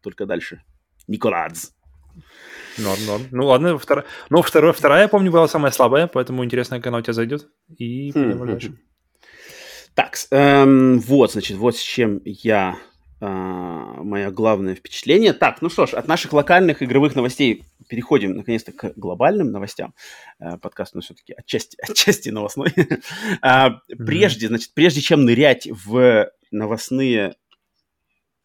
только 0.03 0.27
дальше. 0.27 0.63
Николадз. 1.07 1.73
Норм, 2.79 3.07
норм. 3.07 3.23
Ну 3.31 3.47
ладно, 3.47 3.79
вторая, 3.79 4.05
ну, 4.31 4.43
вторая, 4.43 4.73
вторая, 4.73 5.03
я 5.03 5.09
помню, 5.09 5.31
была 5.31 5.47
самая 5.49 5.71
слабая, 5.71 6.07
поэтому 6.07 6.45
интересно, 6.45 6.79
как 6.79 6.89
она 6.89 6.99
у 6.99 7.03
тебя 7.03 7.13
зайдет. 7.13 7.49
И 7.79 8.13
пойдем 8.13 8.39
хм, 8.39 8.47
дальше. 8.47 8.79
Так, 9.95 10.17
эм, 10.31 10.99
вот, 10.99 11.33
значит, 11.33 11.57
вот 11.57 11.77
с 11.77 11.81
чем 11.81 12.21
я 12.25 12.77
мое 13.29 14.31
главное 14.31 14.75
впечатление. 14.75 15.33
Так, 15.33 15.63
ну 15.63 15.69
что 15.69 15.87
ж, 15.87 15.95
от 15.95 16.09
наших 16.09 16.33
локальных 16.33 16.83
игровых 16.83 17.15
новостей 17.15 17.65
переходим 17.89 18.37
наконец-то 18.37 18.73
к 18.73 18.93
глобальным 18.97 19.51
новостям. 19.51 19.95
А, 20.39 20.57
подкаст, 20.59 20.95
ну, 20.95 21.01
все-таки 21.01 21.33
отчасти, 21.33 21.77
отчасти 21.83 22.29
новостной. 22.31 22.73
а, 23.43 23.81
прежде, 23.99 24.49
значит, 24.49 24.73
прежде 24.75 25.01
чем 25.01 25.25
нырять 25.25 25.69
в 25.69 26.31
новостные 26.51 27.19
э, 27.29 27.35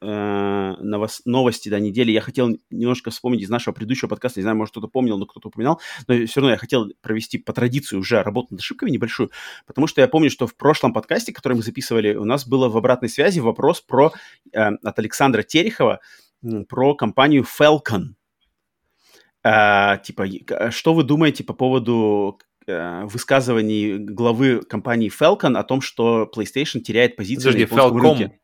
новос, 0.02 1.22
новости 1.26 1.70
да, 1.70 1.80
недели. 1.80 2.12
Я 2.12 2.22
хотел 2.22 2.58
немножко 2.70 3.12
вспомнить 3.12 3.42
из 3.42 3.50
нашего 3.50 3.74
предыдущего 3.74 4.08
подкаста, 4.08 4.40
не 4.40 4.44
знаю, 4.44 4.58
может, 4.58 4.72
кто-то 4.72 4.88
помнил, 4.88 5.18
но 5.18 5.26
кто-то 5.26 5.50
упоминал, 5.50 5.82
но 6.08 6.26
все 6.26 6.40
равно 6.40 6.52
я 6.52 6.58
хотел 6.58 6.92
провести 7.02 7.38
по 7.38 7.52
традиции 7.54 7.98
уже 7.98 8.24
работу 8.24 8.48
над 8.52 8.62
ошибками 8.62 8.92
небольшую, 8.92 9.32
потому 9.66 9.88
что 9.88 10.02
я 10.02 10.08
помню, 10.08 10.30
что 10.30 10.48
в 10.48 10.56
прошлом 10.56 10.94
подкасте, 10.94 11.34
который 11.34 11.56
мы 11.56 11.64
записывали, 11.64 12.16
у 12.16 12.26
нас 12.26 12.48
было 12.48 12.70
в 12.70 12.78
обратной 12.78 13.10
связи 13.10 13.40
вопрос 13.40 13.82
про, 13.82 14.14
э, 14.54 14.60
от 14.60 15.00
Александра 15.00 15.44
Терехова 15.44 16.00
про 16.68 16.96
компанию 16.96 17.44
Falcon. 17.44 18.14
Э, 19.44 19.98
типа, 20.04 20.28
что 20.72 20.94
вы 20.94 21.04
думаете 21.04 21.44
по 21.44 21.54
поводу 21.54 22.40
э, 22.68 23.04
высказываний 23.06 23.98
главы 23.98 24.62
компании 24.62 25.12
Falcon 25.12 25.58
о 25.58 25.64
том, 25.64 25.82
что 25.82 26.30
PlayStation 26.34 26.80
теряет 26.80 27.16
позицию 27.16 27.54
Подожди, 27.54 27.60
на 27.60 27.64
японском 27.64 27.98
Falcom. 27.98 28.18
рынке? 28.20 28.40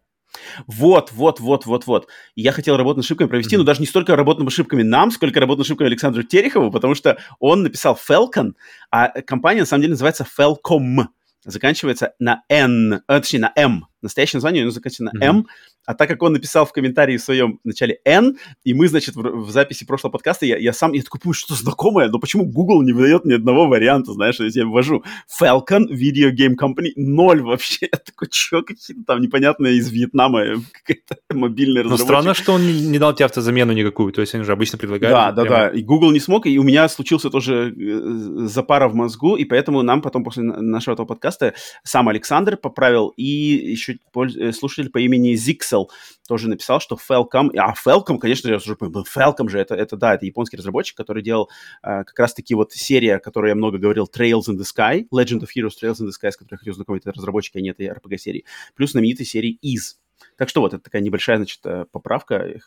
Вот, 0.68 1.12
вот, 1.12 1.40
вот, 1.40 1.66
вот, 1.66 1.88
вот. 1.88 2.08
Я 2.36 2.52
хотел 2.52 2.78
работу 2.78 2.98
над 2.98 3.06
ошибками 3.06 3.28
провести, 3.28 3.56
mm-hmm. 3.56 3.60
но 3.60 3.64
даже 3.66 3.80
не 3.82 3.88
столько 3.88 4.16
работу 4.16 4.40
над 4.44 4.52
ошибками 4.52 4.84
нам, 4.84 5.12
сколько 5.12 5.40
работу 5.40 5.60
над 5.60 5.68
ошибками 5.68 5.90
Александру 5.90 6.24
Терехову, 6.24 6.72
потому 6.72 6.96
что 6.96 7.18
он 7.40 7.64
написал 7.64 7.98
Falcon, 8.10 8.54
а 8.92 9.10
компания 9.22 9.62
на 9.62 9.66
самом 9.66 9.82
деле 9.82 9.92
называется 9.92 10.26
Falcom. 10.38 11.08
Заканчивается 11.44 12.14
на 12.18 12.42
N, 12.50 13.02
а, 13.08 13.20
точнее 13.20 13.42
на 13.42 13.54
M. 13.56 13.86
Настоящее 14.06 14.38
название 14.38 14.64
у 14.64 14.70
него 14.70 14.80
на 15.00 15.10
mm-hmm. 15.10 15.24
M, 15.24 15.48
а 15.86 15.94
так 15.94 16.08
как 16.10 16.22
он 16.22 16.34
написал 16.34 16.66
в 16.66 16.72
комментарии 16.72 17.18
в 17.18 17.22
своем 17.22 17.60
начале 17.64 18.00
N, 18.06 18.38
и 18.64 18.74
мы, 18.74 18.88
значит, 18.88 19.16
в, 19.16 19.22
в 19.22 19.50
записи 19.52 19.86
прошлого 19.86 20.12
подкаста, 20.12 20.46
я, 20.46 20.58
я 20.58 20.74
сам, 20.74 20.94
я 20.94 21.02
такой, 21.02 21.34
что 21.34 21.54
знакомое, 21.56 22.10
но 22.10 22.20
почему 22.20 22.46
Google 22.46 22.82
не 22.84 22.94
выдает 22.94 23.26
ни 23.26 23.34
одного 23.34 23.68
варианта, 23.68 24.14
знаешь, 24.14 24.40
я 24.40 24.50
тебе 24.50 24.66
ввожу 24.66 25.04
Falcon 25.42 25.88
Video 25.90 26.32
Game 26.32 26.54
Company, 26.60 26.92
ноль 26.96 27.42
вообще. 27.42 27.90
Я 27.92 27.98
такой, 27.98 28.28
чё, 28.30 28.62
какие-то 28.62 29.04
там 29.06 29.22
непонятные 29.22 29.78
из 29.78 29.90
Вьетнама 29.90 30.62
какая-то 30.72 31.18
мобильная. 31.32 31.84
Но 31.84 31.98
странно, 31.98 32.34
что 32.34 32.54
он 32.54 32.66
не, 32.66 33.00
дал 33.00 33.14
тебе 33.14 33.26
автозамену 33.26 33.74
никакую, 33.74 34.12
то 34.12 34.22
есть 34.22 34.36
они 34.36 34.44
же 34.44 34.52
обычно 34.52 34.78
предлагают. 34.78 35.16
Да, 35.16 35.32
да, 35.32 35.42
прямо... 35.42 35.58
да, 35.58 35.70
и 35.70 35.82
Google 35.82 36.12
не 36.12 36.20
смог, 36.20 36.46
и 36.46 36.58
у 36.60 36.64
меня 36.64 36.88
случился 36.90 37.30
тоже 37.30 37.74
э, 37.76 38.48
запара 38.48 38.88
в 38.88 38.96
мозгу, 38.96 39.36
и 39.36 39.46
поэтому 39.46 39.82
нам 39.82 40.02
потом 40.02 40.24
после 40.24 40.44
нашего 40.44 40.94
этого 40.94 41.06
подкаста 41.06 41.54
сам 41.84 42.10
Александр 42.10 42.58
поправил, 42.58 43.10
и 43.10 43.24
еще 43.24 43.95
э, 44.16 44.52
слушатель 44.52 44.90
по 44.90 45.00
имени 45.00 45.36
Zixel 45.36 45.88
тоже 46.28 46.50
написал, 46.50 46.80
что 46.80 46.96
Falcom, 46.96 47.56
а 47.58 47.74
Falcom, 47.74 48.18
конечно, 48.18 48.50
я 48.50 48.58
уже 48.58 48.76
понял, 48.76 49.06
Falcom 49.06 49.50
же, 49.50 49.60
это, 49.60 49.76
это 49.76 49.98
да, 49.98 50.16
это 50.16 50.26
японский 50.26 50.58
разработчик, 50.58 50.98
который 50.98 51.24
делал 51.24 51.50
э, 51.84 52.04
как 52.04 52.18
раз-таки 52.18 52.56
вот 52.56 52.74
серия, 52.74 53.16
о 53.16 53.20
которой 53.20 53.50
я 53.50 53.56
много 53.56 53.78
говорил, 53.78 54.10
Trails 54.14 54.48
in 54.50 54.58
the 54.58 54.64
Sky, 54.64 55.08
Legend 55.14 55.42
of 55.42 55.50
Heroes 55.56 55.74
Trails 55.82 56.02
in 56.02 56.08
the 56.08 56.12
Sky, 56.12 56.32
с 56.32 56.38
которой 56.38 56.56
я 56.56 56.58
хотел 56.58 56.74
знакомить, 56.74 57.04
это 57.04 57.14
разработчики, 57.14 57.58
а 57.58 57.62
не 57.62 57.70
этой 57.70 57.88
RPG-серии, 57.88 58.46
плюс 58.76 58.92
знаменитой 58.92 59.26
серии 59.26 59.60
Is. 59.64 59.98
Так 60.38 60.50
что 60.50 60.62
вот, 60.62 60.74
это 60.74 60.84
такая 60.84 61.02
небольшая, 61.02 61.38
значит, 61.38 61.60
э, 61.66 61.86
поправка. 61.92 62.60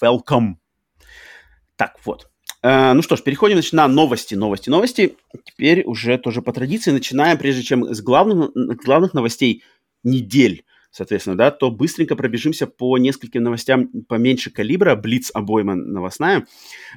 Falcom. 0.00 0.56
Так, 1.76 1.96
вот. 2.04 2.28
Uh, 2.60 2.92
ну 2.92 3.02
что 3.02 3.14
ж, 3.14 3.22
переходим 3.22 3.54
значит, 3.54 3.72
на 3.72 3.86
новости, 3.86 4.34
новости, 4.34 4.68
новости. 4.68 5.16
Теперь 5.44 5.84
уже 5.84 6.18
тоже 6.18 6.42
по 6.42 6.52
традиции 6.52 6.90
начинаем, 6.90 7.38
прежде 7.38 7.62
чем 7.62 7.94
с 7.94 8.00
главных, 8.00 8.50
главных 8.84 9.14
новостей 9.14 9.62
недель 10.02 10.64
соответственно, 10.90 11.36
да, 11.36 11.50
то 11.50 11.70
быстренько 11.70 12.16
пробежимся 12.16 12.66
по 12.66 12.98
нескольким 12.98 13.42
новостям 13.42 13.88
поменьше 14.08 14.50
калибра, 14.50 14.96
блиц 14.96 15.30
обойма 15.32 15.74
новостная. 15.74 16.46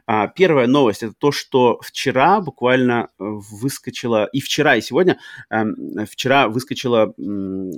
А, 0.07 0.27
первая 0.27 0.67
новость– 0.67 1.03
это 1.03 1.13
то, 1.17 1.31
что 1.31 1.79
вчера 1.83 2.41
буквально 2.41 3.09
э, 3.09 3.23
выскочила, 3.51 4.25
и 4.25 4.39
вчера, 4.39 4.75
и 4.75 4.81
сегодня, 4.81 5.19
а, 5.49 5.65
вчера 6.09 6.47
выскочила 6.47 7.13
м, 7.17 7.71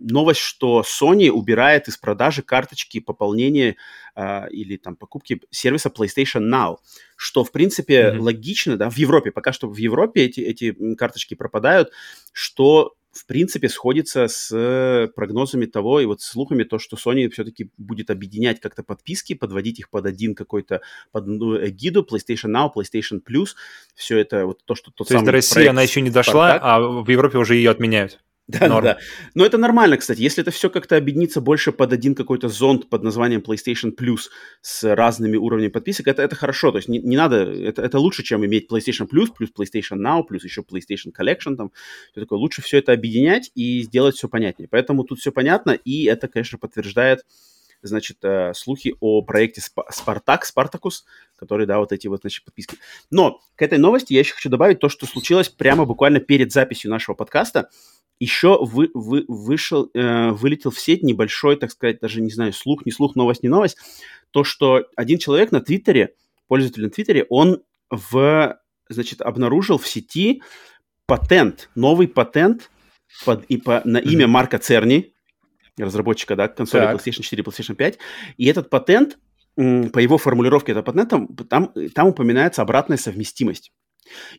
новость, 0.00 0.40
что 0.40 0.82
Sony 0.82 1.28
убирает 1.28 1.88
из 1.88 1.98
продажи 1.98 2.42
карточки 2.42 3.00
пополнения 3.00 3.76
а, 4.14 4.46
или 4.50 4.76
там 4.76 4.96
покупки 4.96 5.40
сервиса 5.50 5.90
PlayStation 5.90 6.48
Now, 6.50 6.76
что, 7.16 7.44
в 7.44 7.52
принципе, 7.52 8.00
mm-hmm. 8.00 8.18
логично, 8.18 8.76
да, 8.76 8.88
в 8.88 8.96
Европе, 8.96 9.30
пока 9.30 9.52
что 9.52 9.68
в 9.68 9.76
Европе 9.76 10.24
эти, 10.24 10.40
эти 10.40 10.94
карточки 10.94 11.34
пропадают, 11.34 11.90
что 12.32 12.94
в 13.12 13.26
принципе, 13.26 13.68
сходится 13.68 14.28
с 14.28 15.10
прогнозами 15.14 15.66
того 15.66 16.00
и 16.00 16.06
вот 16.06 16.20
слухами, 16.20 16.64
то, 16.64 16.78
что 16.78 16.96
Sony 16.96 17.28
все-таки 17.30 17.70
будет 17.76 18.10
объединять 18.10 18.60
как-то 18.60 18.82
подписки, 18.82 19.34
подводить 19.34 19.80
их 19.80 19.90
под 19.90 20.06
один 20.06 20.34
какой-то, 20.34 20.80
под 21.12 21.24
одну 21.24 21.56
эгиду, 21.56 22.06
PlayStation 22.08 22.50
Now, 22.50 22.70
PlayStation 22.74 23.20
Plus, 23.20 23.50
все 23.94 24.18
это 24.18 24.46
вот 24.46 24.64
то, 24.64 24.74
что 24.74 24.90
тот 24.90 25.08
то 25.08 25.14
есть 25.14 25.26
до 25.26 25.32
России 25.32 25.66
она 25.66 25.82
еще 25.82 26.00
не 26.00 26.10
дошла, 26.10 26.56
Spartak. 26.56 26.60
а 26.62 26.80
в 26.80 27.08
Европе 27.08 27.38
уже 27.38 27.56
ее 27.56 27.70
отменяют. 27.70 28.20
Да, 28.50 28.68
Норм. 28.68 28.84
да. 28.84 28.98
Но 29.34 29.44
это 29.44 29.58
нормально, 29.58 29.96
кстати. 29.96 30.20
Если 30.20 30.42
это 30.42 30.50
все 30.50 30.70
как-то 30.70 30.96
объединится 30.96 31.40
больше 31.40 31.72
под 31.72 31.92
один 31.92 32.14
какой-то 32.14 32.48
зонд 32.48 32.88
под 32.88 33.02
названием 33.02 33.40
PlayStation 33.40 33.94
Plus 33.96 34.28
с 34.60 34.94
разными 34.94 35.36
уровнями 35.36 35.70
подписок, 35.70 36.08
это, 36.08 36.22
это 36.22 36.34
хорошо. 36.34 36.72
То 36.72 36.78
есть 36.78 36.88
не, 36.88 36.98
не 36.98 37.16
надо, 37.16 37.36
это, 37.36 37.82
это 37.82 37.98
лучше, 37.98 38.22
чем 38.22 38.44
иметь 38.44 38.70
PlayStation 38.70 39.08
Plus, 39.08 39.28
плюс 39.36 39.50
PlayStation 39.56 39.98
Now, 39.98 40.24
плюс 40.24 40.44
еще 40.44 40.62
PlayStation 40.62 41.12
Collection. 41.16 41.56
Там, 41.56 41.70
все 42.10 42.20
такое. 42.20 42.38
Лучше 42.38 42.62
все 42.62 42.78
это 42.78 42.92
объединять 42.92 43.50
и 43.54 43.82
сделать 43.82 44.16
все 44.16 44.28
понятнее. 44.28 44.68
Поэтому 44.68 45.04
тут 45.04 45.20
все 45.20 45.30
понятно, 45.30 45.70
и 45.70 46.04
это, 46.04 46.28
конечно, 46.28 46.58
подтверждает 46.58 47.20
значит, 47.82 48.18
э, 48.22 48.52
слухи 48.54 48.94
о 49.00 49.22
проекте 49.22 49.62
Спартак, 49.90 50.44
Спартакус, 50.44 51.04
который, 51.36 51.66
да, 51.66 51.78
вот 51.78 51.92
эти 51.92 52.06
вот, 52.08 52.20
значит, 52.20 52.44
подписки. 52.44 52.76
Но 53.10 53.40
к 53.56 53.62
этой 53.62 53.78
новости 53.78 54.12
я 54.12 54.20
еще 54.20 54.34
хочу 54.34 54.48
добавить 54.48 54.80
то, 54.80 54.88
что 54.88 55.06
случилось 55.06 55.48
прямо 55.48 55.84
буквально 55.84 56.20
перед 56.20 56.52
записью 56.52 56.90
нашего 56.90 57.14
подкаста 57.14 57.70
еще 58.20 58.58
вы, 58.62 58.90
вы, 58.92 59.24
вышел, 59.26 59.90
э, 59.94 60.30
вылетел 60.30 60.70
в 60.70 60.78
сеть 60.78 61.02
небольшой, 61.02 61.56
так 61.56 61.72
сказать, 61.72 62.00
даже 62.00 62.20
не 62.20 62.30
знаю, 62.30 62.52
слух, 62.52 62.84
не 62.84 62.92
слух, 62.92 63.16
новость, 63.16 63.42
не 63.42 63.48
новость, 63.48 63.78
то, 64.30 64.44
что 64.44 64.84
один 64.94 65.18
человек 65.18 65.50
на 65.50 65.60
Твиттере, 65.60 66.14
пользователь 66.46 66.82
на 66.84 66.90
Твиттере, 66.90 67.26
он 67.30 67.62
в, 67.90 68.58
значит, 68.88 69.22
обнаружил 69.22 69.78
в 69.78 69.88
сети 69.88 70.42
патент, 71.06 71.70
новый 71.74 72.06
патент 72.08 72.70
под, 73.24 73.44
и 73.46 73.56
по, 73.56 73.80
на 73.84 73.98
имя 73.98 74.28
Марка 74.28 74.58
Церни, 74.58 75.14
разработчика, 75.78 76.36
да, 76.36 76.48
консоли 76.48 76.82
так. 76.82 76.96
PlayStation 76.96 77.22
4 77.22 77.42
PlayStation 77.42 77.74
5, 77.74 77.98
и 78.36 78.46
этот 78.46 78.68
патент, 78.70 79.18
по 79.56 79.98
его 79.98 80.18
формулировке 80.18 80.72
этого 80.72 80.84
патента, 80.84 81.26
там, 81.48 81.72
там 81.94 82.06
упоминается 82.06 82.62
обратная 82.62 82.98
совместимость. 82.98 83.72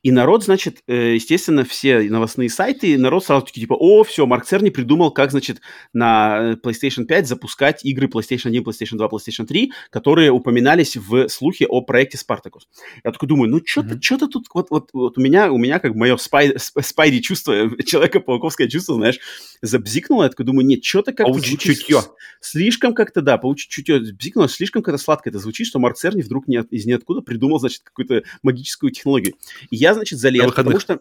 И 0.04 0.12
народ, 0.12 0.44
значит, 0.44 0.84
э, 0.88 1.16
естественно, 1.16 1.64
все 1.64 2.02
новостные 2.02 2.50
сайты, 2.50 2.98
народ 2.98 3.26
сразу 3.26 3.46
таки 3.46 3.62
типа, 3.62 3.74
о, 3.74 4.04
все, 4.04 4.26
Марк 4.26 4.46
Церни 4.46 4.70
придумал, 4.70 5.12
как, 5.12 5.32
значит, 5.32 5.62
на 5.94 6.54
э, 6.54 6.56
PlayStation 6.56 7.06
5 7.06 7.28
запускать 7.28 7.86
игры 7.86 8.08
PlayStation 8.08 8.48
1, 8.48 8.64
PlayStation 8.64 8.98
2, 8.98 9.08
PlayStation 9.08 9.46
3, 9.46 9.72
которые 9.90 10.32
упоминались 10.32 10.98
в 10.98 11.30
слухе 11.30 11.66
о 11.68 11.82
проекте 11.82 12.18
Spartacus. 12.18 12.64
Я 13.04 13.12
такой 13.12 13.30
думаю, 13.30 13.50
ну 13.50 13.62
что-то, 13.64 13.96
mm-hmm. 13.96 14.02
что-то 14.02 14.28
тут, 14.28 14.48
вот, 14.54 14.68
вот, 14.70 14.90
вот 14.94 15.18
у 15.18 15.22
меня, 15.22 15.52
у 15.52 15.58
меня 15.58 15.80
как 15.80 15.96
мое 15.96 16.18
спай, 16.18 16.54
спайди 16.58 17.22
чувство, 17.22 17.54
человека-пауковское 17.84 18.68
чувство, 18.68 18.96
знаешь, 18.96 19.20
забзикнуло, 19.62 20.24
я 20.24 20.30
такой 20.30 20.46
думаю, 20.46 20.66
нет, 20.66 20.84
что-то 20.84 21.14
как-то 21.14 21.34
звучит 21.34 21.60
чутье. 21.60 22.02
Слишком 22.40 22.94
как-то, 22.94 23.22
да, 23.22 23.38
получить 23.38 23.70
чутье 23.70 24.00
бзикнуло, 24.00 24.50
слишком 24.50 24.82
как-то 24.84 25.02
сладко 25.02 25.30
это 25.30 25.40
звучит, 25.40 25.68
что 25.68 25.80
Марк 25.80 25.98
Церни 25.98 26.22
вдруг 26.22 26.48
не, 26.48 26.58
из 26.72 26.86
ниоткуда 26.86 27.22
придумал, 27.22 27.60
значит, 27.60 27.82
какую-то 27.84 28.24
магическую 28.42 28.92
технологию. 28.92 29.36
И 29.70 29.76
я, 29.76 29.94
значит, 29.94 30.20
залез, 30.20 30.52
потому 30.54 30.80
что 30.80 31.00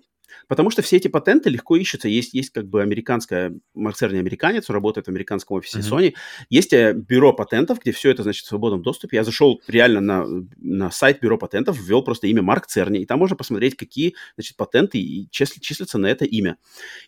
Потому 0.48 0.70
что 0.70 0.82
все 0.82 0.97
эти 0.97 1.09
патенты 1.09 1.48
легко 1.51 1.77
ищутся. 1.77 2.09
Есть, 2.09 2.35
есть 2.35 2.51
как 2.51 2.68
бы 2.68 2.82
американская, 2.82 3.55
Марцер 3.74 4.12
не 4.12 4.18
американец, 4.18 4.68
работает 4.68 5.06
в 5.06 5.10
американском 5.10 5.56
офисе 5.56 5.78
mm-hmm. 5.78 5.90
Sony. 5.90 6.14
Есть 6.48 6.72
э, 6.72 6.93
бюро 6.93 7.32
патентов, 7.32 7.78
где 7.81 7.93
все 7.93 8.10
это, 8.10 8.22
значит, 8.22 8.44
в 8.44 8.48
свободном 8.48 8.82
доступе. 8.82 9.16
Я 9.16 9.24
зашел 9.24 9.60
реально 9.68 10.01
на, 10.01 10.27
на 10.56 10.90
сайт 10.90 11.20
бюро 11.20 11.39
патентов, 11.39 11.78
ввел 11.78 12.02
просто 12.02 12.27
имя 12.27 12.43
Марк 12.43 12.66
Церни, 12.66 13.01
и 13.01 13.06
там 13.06 13.18
можно 13.18 13.36
посмотреть, 13.36 13.77
какие, 13.77 14.14
значит, 14.36 14.56
патенты 14.56 14.98
и 14.98 15.28
числи, 15.31 15.60
числятся 15.60 15.98
на 15.98 16.06
это 16.06 16.24
имя. 16.24 16.56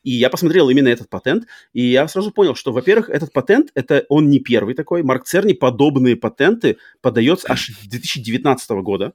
И 0.02 0.12
я 0.12 0.30
посмотрел 0.30 0.68
именно 0.70 0.88
этот 0.88 1.08
патент, 1.08 1.46
и 1.72 1.82
я 1.82 2.06
сразу 2.08 2.30
понял, 2.30 2.54
что, 2.54 2.72
во-первых, 2.72 3.10
этот 3.10 3.32
патент, 3.32 3.70
это 3.74 4.04
он 4.08 4.28
не 4.28 4.38
первый 4.38 4.74
такой. 4.74 5.02
Марк 5.02 5.24
Церни 5.24 5.52
подобные 5.52 6.16
патенты 6.16 6.78
подается 7.00 7.50
аж 7.50 7.70
2019 7.88 8.70
года. 8.82 9.14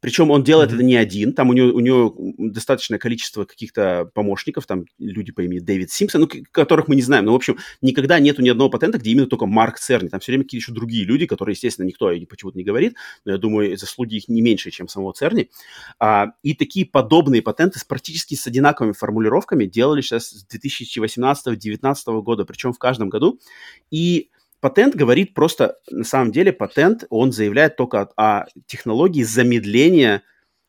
Причем 0.00 0.30
он 0.30 0.42
делает 0.42 0.70
mm-hmm. 0.70 0.74
это 0.74 0.82
не 0.82 0.96
один, 0.96 1.32
там 1.32 1.50
у 1.50 1.52
него, 1.52 1.68
у 1.72 1.80
него 1.80 2.14
достаточное 2.38 2.98
количество 2.98 3.44
каких-то 3.44 4.10
помощников, 4.14 4.66
там 4.66 4.84
люди 4.98 5.32
по 5.32 5.42
имени 5.42 5.60
Дэвид 5.60 5.90
Симпсон, 5.90 6.22
ну, 6.22 6.28
которых 6.50 6.88
мы 6.88 6.96
не 6.96 7.02
знаем. 7.02 7.24
Но, 7.24 7.32
в 7.32 7.36
общем, 7.36 7.58
никогда 7.80 8.18
нету 8.18 8.42
ни 8.42 8.48
одного 8.48 8.70
патента, 8.70 8.98
где 8.98 9.10
именно 9.10 9.26
только 9.26 9.46
Марк 9.46 9.78
Церни. 9.78 10.08
Там 10.08 10.20
все 10.20 10.32
время 10.32 10.44
какие-то 10.44 10.62
еще 10.62 10.72
другие 10.72 11.04
люди, 11.04 11.26
которые, 11.26 11.54
естественно, 11.54 11.86
никто 11.86 12.12
почему-то 12.28 12.58
не 12.58 12.64
говорит, 12.64 12.96
но 13.24 13.32
я 13.32 13.38
думаю, 13.38 13.76
заслуги 13.76 14.16
их 14.16 14.28
не 14.28 14.42
меньше, 14.42 14.70
чем 14.70 14.88
самого 14.88 15.12
Церни. 15.12 15.50
А, 15.98 16.32
и 16.42 16.54
такие 16.54 16.86
подобные 16.86 17.42
патенты 17.42 17.78
с 17.78 17.84
практически 17.84 18.34
с 18.34 18.46
одинаковыми 18.46 18.92
формулировками 18.92 19.66
делали 19.66 20.00
сейчас 20.00 20.30
с 20.30 20.46
2018-2019 20.52 22.22
года, 22.22 22.44
причем 22.44 22.72
в 22.72 22.78
каждом 22.78 23.08
году. 23.08 23.40
И 23.90 24.30
Патент 24.62 24.94
говорит 24.94 25.34
просто, 25.34 25.74
на 25.90 26.04
самом 26.04 26.30
деле, 26.30 26.52
патент, 26.52 27.04
он 27.10 27.32
заявляет 27.32 27.74
только 27.74 28.02
о, 28.02 28.42
о 28.42 28.46
технологии 28.66 29.24
замедления 29.24 30.22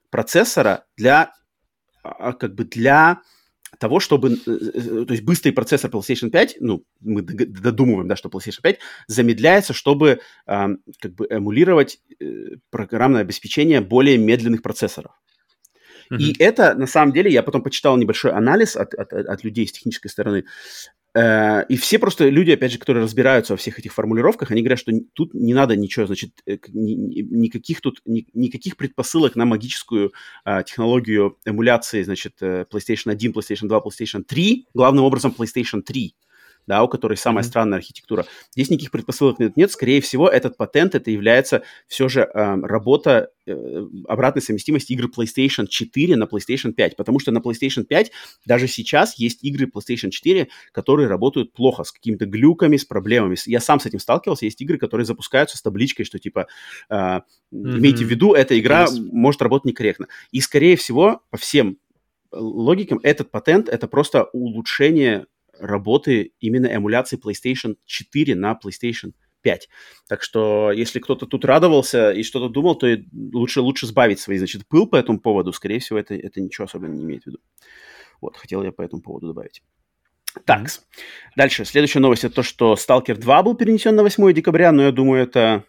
процессора 0.10 0.86
для, 0.98 1.32
а, 2.02 2.34
как 2.34 2.56
бы 2.56 2.64
для 2.64 3.22
того, 3.78 4.00
чтобы, 4.00 4.32
э, 4.32 4.36
э, 4.48 5.06
то 5.06 5.12
есть 5.12 5.24
быстрый 5.24 5.52
процессор 5.52 5.92
PlayStation 5.92 6.32
5, 6.32 6.58
ну, 6.60 6.84
мы 7.02 7.22
додумываем, 7.22 8.08
да, 8.08 8.16
что 8.16 8.30
PlayStation 8.30 8.64
5 8.64 8.80
замедляется, 9.06 9.74
чтобы 9.74 10.22
э, 10.48 10.68
как 11.00 11.14
бы 11.14 11.28
эмулировать 11.30 12.00
э, 12.20 12.56
программное 12.72 13.22
обеспечение 13.22 13.80
более 13.80 14.18
медленных 14.18 14.64
процессоров. 14.64 15.12
Mm-hmm. 16.12 16.18
И 16.18 16.36
это, 16.42 16.74
на 16.74 16.88
самом 16.88 17.14
деле, 17.14 17.32
я 17.32 17.44
потом 17.44 17.62
почитал 17.62 17.96
небольшой 17.98 18.32
анализ 18.32 18.76
от, 18.76 18.96
от, 18.96 19.14
от 19.14 19.44
людей 19.44 19.68
с 19.68 19.72
технической 19.72 20.10
стороны. 20.10 20.46
Э, 21.16 21.64
и 21.70 21.78
все 21.78 22.00
просто 22.00 22.30
люди, 22.30 22.52
опять 22.52 22.72
же, 22.72 22.80
которые 22.80 23.04
разбираются 23.04 23.54
во 23.54 23.58
всех 23.58 23.78
этих 23.80 23.94
формулировках, 23.94 24.52
они 24.52 24.62
говорят, 24.62 24.80
что 24.80 24.92
тут 25.14 25.34
не 25.34 25.54
надо 25.54 25.76
ничего, 25.76 26.08
значит, 26.08 26.42
э, 26.48 26.58
никаких 26.74 27.82
тут, 27.82 28.02
никаких 28.06 28.78
предпосылок 28.78 29.36
на 29.36 29.46
магическую 29.46 30.14
а, 30.44 30.64
технологию 30.64 31.38
эмуляции, 31.46 32.02
значит, 32.04 32.36
э, 32.42 32.66
PlayStation 32.72 33.12
1, 33.12 33.32
PlayStation 33.32 33.68
2, 33.68 33.80
PlayStation 33.80 34.24
3, 34.24 34.68
главным 34.74 35.04
образом 35.04 35.36
PlayStation 35.38 35.82
3 35.82 36.16
да, 36.68 36.84
у 36.84 36.88
которой 36.88 37.18
самая 37.18 37.44
mm-hmm. 37.44 37.48
странная 37.48 37.78
архитектура. 37.80 38.26
Здесь 38.52 38.70
никаких 38.70 38.92
предпосылок 38.92 39.40
нет. 39.40 39.58
Нет, 39.58 39.72
скорее 39.72 40.02
всего, 40.02 40.30
этот 40.30 40.58
патент, 40.58 40.96
это 40.96 41.12
является 41.12 41.64
все 41.88 42.08
же 42.10 42.22
э, 42.22 42.56
работа 42.62 43.32
э, 43.46 43.86
обратной 44.08 44.42
совместимости 44.42 44.94
игр 44.94 45.10
PlayStation 45.16 45.68
4 45.68 46.16
на 46.16 46.24
PlayStation 46.26 46.72
5, 46.74 46.96
потому 46.96 47.20
что 47.20 47.32
на 47.32 47.40
PlayStation 47.40 47.84
5 47.84 48.12
даже 48.46 48.68
сейчас 48.68 49.18
есть 49.18 49.44
игры 49.44 49.70
PlayStation 49.74 50.10
4, 50.10 50.48
которые 50.72 51.08
работают 51.08 51.54
плохо, 51.54 51.84
с 51.84 51.92
какими-то 51.92 52.26
глюками, 52.26 52.78
с 52.78 52.86
проблемами. 52.86 53.36
Я 53.46 53.60
сам 53.60 53.80
с 53.80 53.86
этим 53.86 54.00
сталкивался, 54.00 54.46
есть 54.46 54.62
игры, 54.62 54.78
которые 54.78 55.06
запускаются 55.06 55.58
с 55.58 55.62
табличкой, 55.62 56.06
что 56.06 56.20
типа, 56.20 56.48
э, 56.90 56.94
mm-hmm. 56.96 57.22
имейте 57.52 58.06
в 58.06 58.08
виду, 58.08 58.34
эта 58.34 58.60
игра 58.60 58.86
yes. 58.86 59.10
может 59.12 59.42
работать 59.42 59.66
некорректно. 59.66 60.08
И, 60.32 60.40
скорее 60.40 60.76
всего, 60.78 61.22
по 61.30 61.38
всем 61.38 61.78
логикам, 62.34 63.00
этот 63.04 63.32
патент 63.32 63.70
это 63.70 63.88
просто 63.88 64.26
улучшение 64.34 65.28
работы 65.64 66.34
именно 66.40 66.68
эмуляции 66.68 67.20
PlayStation 67.20 67.76
4 67.86 68.36
на 68.36 68.60
PlayStation 68.64 69.14
5. 69.42 69.70
Так 70.08 70.24
что, 70.24 70.72
если 70.72 71.00
кто-то 71.00 71.26
тут 71.26 71.46
радовался 71.46 72.12
и 72.12 72.24
что-то 72.24 72.50
думал, 72.50 72.76
то 72.76 72.88
лучше, 73.12 73.62
лучше 73.62 73.86
сбавить 73.86 74.20
свои, 74.20 74.38
значит, 74.38 74.68
пыл 74.68 74.88
по 74.88 74.96
этому 74.96 75.20
поводу. 75.20 75.54
Скорее 75.54 75.80
всего, 75.80 76.00
это, 76.00 76.16
это 76.16 76.42
ничего 76.42 76.66
особенно 76.66 76.94
не 76.94 77.04
имеет 77.04 77.24
в 77.24 77.28
виду. 77.28 77.40
Вот, 78.22 78.38
хотел 78.38 78.64
я 78.64 78.72
по 78.72 78.82
этому 78.82 79.02
поводу 79.02 79.28
добавить. 79.28 79.62
Так, 80.46 80.68
дальше. 81.36 81.64
Следующая 81.64 82.00
новость 82.00 82.24
это 82.24 82.36
то, 82.36 82.44
что 82.44 82.74
Stalker 82.74 83.16
2 83.16 83.44
был 83.44 83.56
перенесен 83.56 83.96
на 83.96 84.02
8 84.02 84.34
декабря, 84.34 84.72
но 84.72 84.84
я 84.84 84.92
думаю, 84.92 85.22
это 85.22 85.66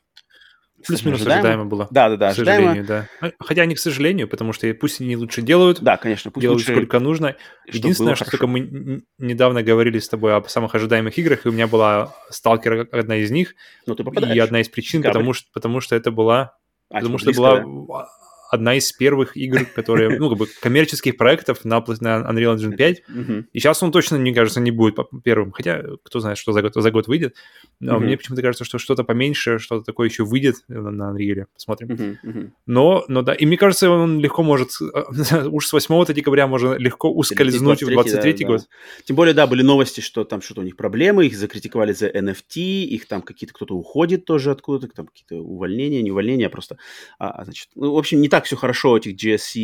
Плюс-минус 0.87 1.21
ожидаемо. 1.21 1.41
ожидаемо 1.41 1.65
было. 1.67 1.89
Да, 1.91 2.09
да, 2.09 2.17
да, 2.17 2.29
к 2.29 2.33
ожидаемо. 2.33 2.85
да. 2.85 3.09
Ну, 3.21 3.33
хотя 3.41 3.65
не 3.65 3.75
к 3.75 3.79
сожалению, 3.79 4.29
потому 4.29 4.53
что 4.53 4.73
пусть 4.75 5.01
они 5.01 5.17
лучше 5.17 5.43
делают. 5.43 5.81
Да, 5.81 5.97
конечно, 5.97 6.31
пусть 6.31 6.43
делают 6.43 6.61
лучше, 6.61 6.73
сколько 6.73 7.01
нужно. 7.01 7.37
Единственное, 7.67 8.15
что 8.15 8.31
только 8.31 8.47
мы 8.47 9.03
недавно 9.19 9.63
говорили 9.63 9.99
с 9.99 10.09
тобой 10.09 10.35
о 10.37 10.43
самых 10.45 10.75
ожидаемых 10.75 11.17
играх, 11.19 11.47
и 11.47 11.49
у 11.49 11.53
меня 11.53 11.67
была 11.67 12.15
Сталкер 12.31 12.89
одна 12.93 13.17
из 13.17 13.31
них. 13.31 13.55
Ну, 13.87 13.95
ты 13.95 14.03
И 14.03 14.39
одна 14.39 14.61
из 14.61 14.69
причин, 14.69 15.03
потому 15.03 15.33
что, 15.33 15.49
потому 15.53 15.81
что 15.81 15.97
это 15.97 16.11
была... 16.11 16.57
А, 16.91 17.01
потому 17.01 17.19
типа 17.19 17.33
что 17.33 17.49
это 17.49 17.67
была 17.67 18.09
одна 18.51 18.75
из 18.75 18.93
первых 18.93 19.37
игр, 19.37 19.67
которые, 19.75 20.19
ну, 20.19 20.29
как 20.31 20.39
бы 20.39 20.47
коммерческих 20.61 21.17
проектов 21.17 21.65
на, 21.65 21.81
на 22.01 22.31
Unreal 22.31 22.57
Engine 22.57 22.77
5. 22.77 23.03
Mm-hmm. 23.09 23.45
И 23.53 23.59
сейчас 23.59 23.83
он 23.83 23.93
точно, 23.93 24.19
мне 24.19 24.35
кажется, 24.35 24.61
не 24.61 24.71
будет 24.71 24.97
первым. 25.23 25.53
Хотя, 25.53 25.83
кто 26.03 26.21
знает, 26.21 26.39
что 26.39 26.53
за 26.53 26.63
год, 26.63 26.75
за 26.75 26.91
год 26.91 27.09
выйдет. 27.09 27.35
Но 27.81 27.97
mm-hmm. 27.97 28.01
мне 28.01 28.17
почему-то 28.17 28.43
кажется, 28.43 28.65
что 28.65 28.79
что-то 28.79 29.05
поменьше, 29.05 29.59
что-то 29.59 29.85
такое 29.85 30.09
еще 30.09 30.25
выйдет 30.25 30.57
на, 30.69 31.13
Unreal. 31.13 31.47
Посмотрим. 31.53 31.89
Mm-hmm. 31.89 32.17
Mm-hmm. 32.25 32.51
Но, 32.67 33.05
но 33.09 33.23
да, 33.23 33.35
и 33.35 33.47
мне 33.47 33.57
кажется, 33.57 33.91
он 33.91 34.21
легко 34.21 34.43
может, 34.43 34.71
уж 35.51 35.67
с 35.67 35.73
8 35.73 36.15
декабря 36.15 36.47
можно 36.47 36.75
легко 36.75 37.13
ускользнуть 37.13 37.81
23, 37.81 37.87
в 37.87 38.03
23 38.03 38.33
да, 38.33 38.47
год. 38.47 38.61
Да. 38.61 38.67
Тем 39.05 39.17
более, 39.17 39.35
да, 39.35 39.47
были 39.47 39.63
новости, 39.63 40.01
что 40.01 40.25
там 40.25 40.41
что-то 40.41 40.61
у 40.61 40.65
них 40.65 40.77
проблемы, 40.77 41.27
их 41.27 41.37
закритиковали 41.37 41.93
за 41.93 42.09
NFT, 42.09 42.85
их 42.85 43.07
там 43.07 43.23
какие-то 43.23 43.55
кто-то 43.55 43.75
уходит 43.75 44.25
тоже 44.25 44.51
откуда-то, 44.51 44.93
там 44.95 45.07
какие-то 45.07 45.37
увольнения, 45.37 46.03
не 46.03 46.11
увольнения, 46.11 46.47
а 46.47 46.51
просто, 46.51 46.79
а, 47.19 47.31
а, 47.31 47.45
значит, 47.45 47.69
ну, 47.75 47.93
в 47.93 47.99
общем, 47.99 48.21
не 48.21 48.29
так 48.35 48.47
все 48.47 48.57
хорошо 48.57 48.91
у 48.91 48.97
этих 48.97 49.15
GSC 49.15 49.61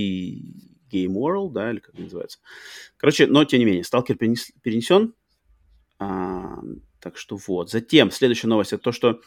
Game 0.92 1.14
World, 1.16 1.50
да, 1.50 1.72
или 1.72 1.80
как 1.80 1.92
это 1.94 2.04
называется. 2.04 2.38
Короче, 2.98 3.26
но 3.26 3.44
тем 3.44 3.58
не 3.58 3.64
менее, 3.64 3.82
Сталкер 3.82 4.14
перенес, 4.14 4.52
перенесен. 4.62 5.12
А, 5.98 6.60
так 7.00 7.16
что 7.16 7.36
вот. 7.48 7.68
Затем, 7.68 8.12
следующая 8.12 8.46
новость, 8.46 8.72
это 8.72 8.84
то, 8.84 8.92
что 8.92 9.22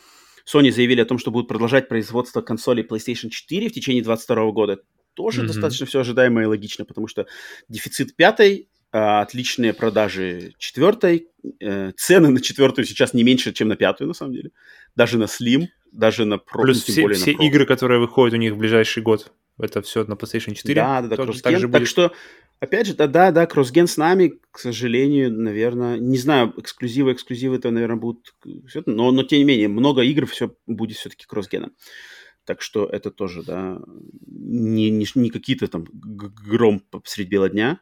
Sony 0.50 0.72
заявили 0.72 1.02
о 1.02 1.06
том, 1.06 1.18
что 1.18 1.30
будут 1.30 1.50
продолжать 1.50 1.90
производство 1.90 2.42
консолей 2.42 2.86
PlayStation 2.86 3.28
4 3.28 3.68
в 3.68 3.74
течение 3.74 4.02
2022 4.02 4.52
года. 4.52 4.80
Тоже 5.14 5.42
mm-hmm. 5.42 5.48
достаточно 5.48 5.86
все 5.88 6.00
ожидаемо 6.00 6.44
и 6.44 6.46
логично, 6.46 6.86
потому 6.86 7.08
что 7.08 7.28
дефицит 7.68 8.16
пятой, 8.16 8.70
а, 8.94 9.24
отличные 9.24 9.74
продажи 9.74 10.54
четвертой, 10.58 11.28
э, 11.60 11.92
цены 11.98 12.30
на 12.30 12.40
четвертую 12.40 12.86
сейчас 12.86 13.14
не 13.14 13.24
меньше, 13.24 13.52
чем 13.52 13.68
на 13.68 13.76
пятую, 13.76 14.08
на 14.08 14.14
самом 14.14 14.36
деле. 14.36 14.52
Даже 14.96 15.18
на 15.18 15.26
Slim, 15.26 15.68
даже 15.92 16.26
на 16.26 16.36
Pro. 16.36 16.64
Плюс 16.64 16.84
все, 16.84 17.08
все 17.10 17.32
игры, 17.32 17.66
которые 17.66 18.00
выходят 18.00 18.34
у 18.34 18.38
них 18.38 18.54
в 18.54 18.58
ближайший 18.58 19.04
год, 19.04 19.32
это 19.60 19.82
все 19.82 20.04
на 20.04 20.14
PlayStation 20.14 20.54
4. 20.54 20.76
Да, 20.76 21.02
да, 21.02 21.08
да, 21.08 21.16
тоже 21.16 21.42
так, 21.42 21.54
будет. 21.54 21.72
так 21.72 21.86
что, 21.86 22.12
опять 22.60 22.88
же, 22.88 22.96
да, 22.96 23.08
да, 23.08 23.32
да, 23.32 23.46
кроссген 23.46 23.88
с 23.88 23.98
нами, 23.98 24.40
к 24.52 24.60
сожалению, 24.60 25.32
наверное, 25.32 25.98
не 25.98 26.18
знаю, 26.18 26.54
эксклюзивы, 26.58 27.14
эксклюзивы 27.14 27.58
это, 27.58 27.70
наверное, 27.70 27.98
будут, 27.98 28.34
но, 28.86 29.12
но 29.12 29.24
тем 29.24 29.40
не 29.40 29.46
менее, 29.46 29.68
много 29.68 30.02
игр 30.02 30.26
все 30.26 30.56
будет 30.66 30.98
все-таки 30.98 31.26
кроссгеном. 31.26 31.74
Так 32.46 32.62
что 32.62 32.86
это 32.86 33.10
тоже, 33.10 33.42
да, 33.44 33.80
не, 34.26 34.90
не, 34.90 35.06
не 35.16 35.30
какие-то 35.30 35.68
там 35.68 35.86
гром 35.94 36.84
средь 37.06 37.30
бела 37.30 37.50
дня, 37.50 37.80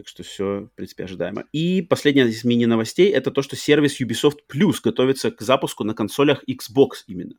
так 0.00 0.08
что 0.08 0.22
все, 0.22 0.60
в 0.60 0.70
принципе, 0.76 1.04
ожидаемо. 1.04 1.44
И 1.52 1.82
последняя 1.82 2.26
из 2.26 2.42
мини-новостей– 2.42 3.10
это 3.10 3.30
то, 3.30 3.42
что 3.42 3.54
сервис 3.54 4.00
Ubisoft 4.00 4.38
Plus 4.50 4.76
готовится 4.82 5.30
к 5.30 5.42
запуску 5.42 5.84
на 5.84 5.92
консолях 5.92 6.42
Xbox 6.48 7.04
именно. 7.06 7.34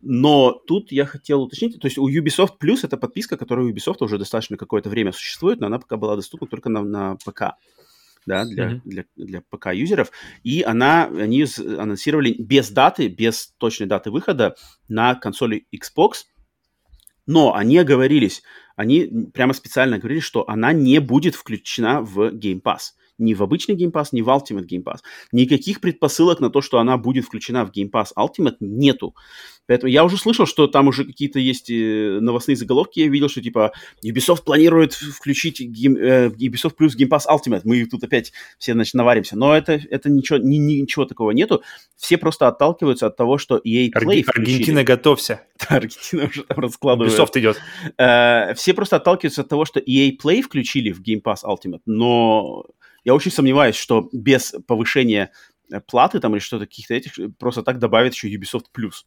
Но 0.00 0.52
тут 0.52 0.92
я 0.92 1.04
хотел 1.04 1.42
уточнить, 1.42 1.78
то 1.78 1.86
есть 1.86 1.98
у 1.98 2.08
Ubisoft 2.08 2.52
Plus 2.58 2.78
это 2.84 2.96
подписка, 2.96 3.36
которая 3.36 3.66
у 3.66 3.70
Ubisoft 3.70 3.98
уже 4.00 4.16
достаточно 4.16 4.56
какое-то 4.56 4.88
время 4.88 5.12
существует, 5.12 5.60
но 5.60 5.66
она 5.66 5.78
пока 5.78 5.98
была 5.98 6.16
доступна 6.16 6.46
только 6.46 6.70
на, 6.70 6.82
на 6.82 7.16
ПК 7.16 7.56
да, 8.24 8.46
для, 8.46 8.64
mm-hmm. 8.64 8.80
для, 8.84 9.04
для 9.16 9.42
ПК-юзеров. 9.42 10.10
И 10.42 10.62
она, 10.62 11.04
они 11.04 11.44
анонсировали 11.58 12.34
без 12.38 12.70
даты, 12.70 13.08
без 13.08 13.48
точной 13.58 13.88
даты 13.88 14.10
выхода 14.10 14.56
на 14.88 15.16
консоли 15.16 15.66
Xbox 15.70 16.24
Но 17.26 17.54
они 17.54 17.78
оговорились, 17.78 18.42
они 18.76 19.30
прямо 19.32 19.52
специально 19.54 19.98
говорили, 19.98 20.20
что 20.20 20.48
она 20.48 20.72
не 20.72 20.98
будет 21.00 21.34
включена 21.34 22.02
в 22.02 22.34
Game 22.34 22.60
Pass 22.60 22.92
ни 23.18 23.34
в 23.34 23.42
обычный 23.42 23.76
Game 23.76 23.92
Pass, 23.92 24.08
ни 24.12 24.22
в 24.22 24.28
Ultimate 24.28 24.66
Game 24.66 24.82
Pass. 24.82 24.98
Никаких 25.32 25.80
предпосылок 25.80 26.40
на 26.40 26.50
то, 26.50 26.60
что 26.60 26.78
она 26.78 26.96
будет 26.96 27.24
включена 27.24 27.64
в 27.64 27.70
Game 27.70 27.90
Pass 27.90 28.08
Ultimate, 28.16 28.56
нету. 28.60 29.14
Поэтому 29.66 29.90
я 29.90 30.04
уже 30.04 30.18
слышал, 30.18 30.46
что 30.46 30.66
там 30.66 30.88
уже 30.88 31.04
какие-то 31.04 31.38
есть 31.38 31.70
э, 31.70 32.18
новостные 32.20 32.56
заголовки. 32.56 33.00
Я 33.00 33.08
видел, 33.08 33.28
что 33.28 33.40
типа 33.40 33.72
Ubisoft 34.04 34.44
планирует 34.44 34.92
включить 34.92 35.60
game, 35.60 35.96
э, 35.98 36.28
Ubisoft 36.28 36.74
плюс 36.76 36.96
Game 36.96 37.08
Pass 37.08 37.22
Ultimate. 37.30 37.62
Мы 37.64 37.86
тут 37.86 38.04
опять 38.04 38.32
все, 38.58 38.74
значит, 38.74 38.94
наваримся. 38.94 39.36
Но 39.36 39.56
это, 39.56 39.72
это 39.72 40.10
ничего, 40.10 40.38
ни, 40.38 40.56
ничего 40.56 41.06
такого 41.06 41.30
нету. 41.30 41.62
Все 41.96 42.18
просто 42.18 42.48
отталкиваются 42.48 43.06
от 43.06 43.16
того, 43.16 43.38
что 43.38 43.56
EA 43.56 43.90
Play 43.90 44.22
Арги- 44.22 44.24
Аргентина, 44.26 44.84
готовься. 44.84 45.42
Аргентина 45.68 46.26
уже 46.26 46.42
там 46.42 46.58
раскладывает. 46.58 47.14
Ubisoft 47.14 47.38
идет. 47.38 47.58
Э, 47.96 48.52
все 48.54 48.74
просто 48.74 48.96
отталкиваются 48.96 49.42
от 49.42 49.48
того, 49.48 49.64
что 49.64 49.80
EA 49.80 50.12
Play 50.22 50.42
включили 50.42 50.92
в 50.92 51.00
Game 51.00 51.22
Pass 51.22 51.38
Ultimate, 51.44 51.80
но 51.86 52.66
я 53.04 53.14
очень 53.14 53.30
сомневаюсь, 53.30 53.76
что 53.76 54.08
без 54.12 54.54
повышения 54.66 55.30
э, 55.70 55.80
платы 55.80 56.20
там 56.20 56.32
или 56.32 56.40
что-то 56.40 56.66
каких-то 56.66 56.94
этих 56.94 57.12
просто 57.38 57.62
так 57.62 57.78
добавят 57.78 58.14
еще 58.14 58.28
Ubisoft 58.28 58.66
Plus. 58.76 59.04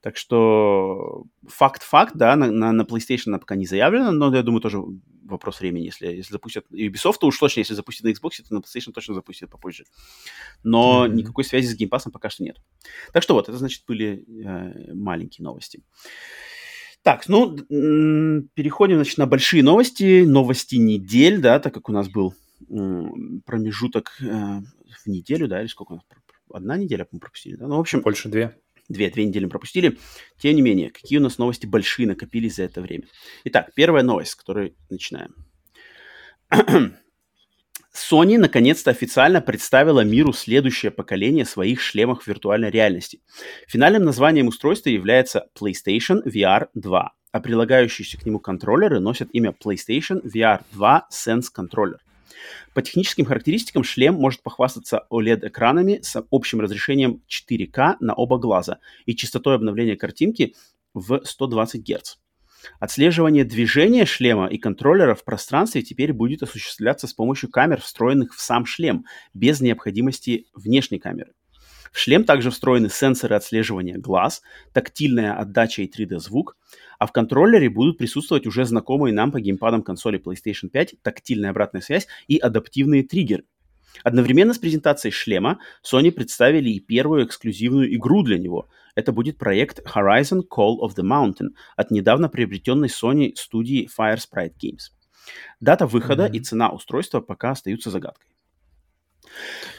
Так 0.00 0.16
что 0.18 1.24
факт-факт, 1.48 2.14
да, 2.14 2.36
на, 2.36 2.50
на, 2.50 2.72
на 2.72 2.82
PlayStation 2.82 3.38
пока 3.38 3.56
не 3.56 3.64
заявлено, 3.64 4.12
но 4.12 4.34
я 4.36 4.42
думаю, 4.42 4.60
тоже 4.60 4.82
вопрос 5.24 5.60
времени. 5.60 5.86
Если, 5.86 6.06
если 6.06 6.32
запустят 6.32 6.66
Ubisoft, 6.70 7.16
то 7.20 7.26
уж 7.26 7.38
точно, 7.38 7.60
если 7.60 7.72
запустят 7.72 8.04
на 8.04 8.10
Xbox, 8.10 8.42
то 8.46 8.54
на 8.54 8.58
PlayStation 8.58 8.92
точно 8.92 9.14
запустят 9.14 9.50
попозже. 9.50 9.84
Но 10.62 11.06
mm-hmm. 11.06 11.14
никакой 11.14 11.44
связи 11.44 11.66
с 11.66 11.80
Game 11.80 11.88
Pass 11.88 12.10
пока 12.10 12.28
что 12.28 12.44
нет. 12.44 12.58
Так 13.14 13.22
что 13.22 13.32
вот, 13.32 13.48
это, 13.48 13.56
значит, 13.56 13.84
были 13.88 14.24
э, 14.44 14.92
маленькие 14.92 15.42
новости. 15.44 15.82
Так, 17.02 17.28
ну, 17.28 17.56
переходим, 17.56 18.96
значит, 18.96 19.18
на 19.18 19.26
большие 19.26 19.62
новости. 19.62 20.24
Новости 20.24 20.76
недель, 20.76 21.40
да, 21.40 21.58
так 21.60 21.72
как 21.72 21.88
у 21.88 21.92
нас 21.92 22.08
был 22.08 22.34
промежуток 22.68 24.16
э, 24.20 24.24
в 24.24 25.06
неделю, 25.06 25.48
да, 25.48 25.60
или 25.60 25.68
сколько 25.68 25.92
у 25.92 25.96
нас? 25.96 26.04
Одна 26.52 26.76
неделя 26.76 27.06
мы 27.10 27.18
пропустили, 27.18 27.56
да? 27.56 27.66
Ну, 27.66 27.76
в 27.76 27.80
общем... 27.80 28.00
Больше 28.00 28.28
две. 28.28 28.56
Две, 28.88 29.10
две 29.10 29.24
недели 29.24 29.44
мы 29.44 29.50
пропустили. 29.50 29.98
Тем 30.38 30.54
не 30.54 30.62
менее, 30.62 30.90
какие 30.90 31.18
у 31.18 31.22
нас 31.22 31.38
новости 31.38 31.66
большие 31.66 32.06
накопились 32.06 32.56
за 32.56 32.64
это 32.64 32.82
время? 32.82 33.04
Итак, 33.44 33.70
первая 33.74 34.02
новость, 34.02 34.32
с 34.32 34.36
которой 34.36 34.76
начинаем. 34.90 35.34
Sony 37.94 38.38
наконец-то 38.38 38.90
официально 38.90 39.40
представила 39.40 40.00
миру 40.00 40.32
следующее 40.32 40.90
поколение 40.90 41.44
своих 41.44 41.80
шлемов 41.80 42.26
виртуальной 42.26 42.70
реальности. 42.70 43.20
Финальным 43.68 44.04
названием 44.04 44.48
устройства 44.48 44.90
является 44.90 45.46
PlayStation 45.58 46.22
VR 46.26 46.68
2, 46.74 47.12
а 47.30 47.40
прилагающиеся 47.40 48.18
к 48.18 48.26
нему 48.26 48.40
контроллеры 48.40 48.98
носят 48.98 49.28
имя 49.32 49.52
PlayStation 49.52 50.20
VR 50.22 50.62
2 50.72 51.08
Sense 51.10 51.46
Controller. 51.56 51.98
По 52.74 52.82
техническим 52.82 53.24
характеристикам 53.24 53.84
шлем 53.84 54.14
может 54.14 54.42
похвастаться 54.42 55.06
OLED-экранами 55.10 56.00
с 56.02 56.22
общим 56.30 56.60
разрешением 56.60 57.22
4К 57.28 57.96
на 58.00 58.14
оба 58.14 58.38
глаза 58.38 58.78
и 59.06 59.14
частотой 59.14 59.56
обновления 59.56 59.96
картинки 59.96 60.54
в 60.92 61.22
120 61.24 61.82
Гц. 61.82 62.16
Отслеживание 62.80 63.44
движения 63.44 64.06
шлема 64.06 64.46
и 64.46 64.58
контроллера 64.58 65.14
в 65.14 65.24
пространстве 65.24 65.82
теперь 65.82 66.12
будет 66.12 66.42
осуществляться 66.42 67.06
с 67.06 67.12
помощью 67.12 67.50
камер, 67.50 67.80
встроенных 67.80 68.34
в 68.34 68.40
сам 68.40 68.64
шлем, 68.64 69.04
без 69.34 69.60
необходимости 69.60 70.46
внешней 70.54 70.98
камеры. 70.98 71.32
В 71.94 71.98
шлем 72.00 72.24
также 72.24 72.50
встроены 72.50 72.90
сенсоры 72.90 73.36
отслеживания 73.36 73.96
глаз, 73.96 74.42
тактильная 74.72 75.32
отдача 75.38 75.82
и 75.82 75.88
3D-звук, 75.88 76.56
а 76.98 77.06
в 77.06 77.12
контроллере 77.12 77.70
будут 77.70 77.98
присутствовать 77.98 78.48
уже 78.48 78.64
знакомые 78.64 79.14
нам 79.14 79.30
по 79.30 79.40
геймпадам 79.40 79.84
консоли 79.84 80.20
PlayStation 80.20 80.70
5 80.70 80.96
тактильная 81.02 81.50
обратная 81.50 81.82
связь 81.82 82.08
и 82.26 82.36
адаптивные 82.36 83.04
триггеры. 83.04 83.44
Одновременно 84.02 84.54
с 84.54 84.58
презентацией 84.58 85.12
шлема 85.12 85.60
Sony 85.84 86.10
представили 86.10 86.68
и 86.68 86.80
первую 86.80 87.26
эксклюзивную 87.26 87.94
игру 87.94 88.24
для 88.24 88.38
него. 88.38 88.68
Это 88.96 89.12
будет 89.12 89.38
проект 89.38 89.78
Horizon 89.86 90.40
Call 90.50 90.78
of 90.82 90.96
the 90.96 91.04
Mountain 91.04 91.50
от 91.76 91.92
недавно 91.92 92.28
приобретенной 92.28 92.88
Sony 92.88 93.36
студии 93.36 93.88
Firesprite 93.96 94.54
Games. 94.60 94.90
Дата 95.60 95.86
выхода 95.86 96.26
mm-hmm. 96.26 96.36
и 96.36 96.40
цена 96.40 96.70
устройства 96.70 97.20
пока 97.20 97.52
остаются 97.52 97.90
загадкой. 97.90 98.33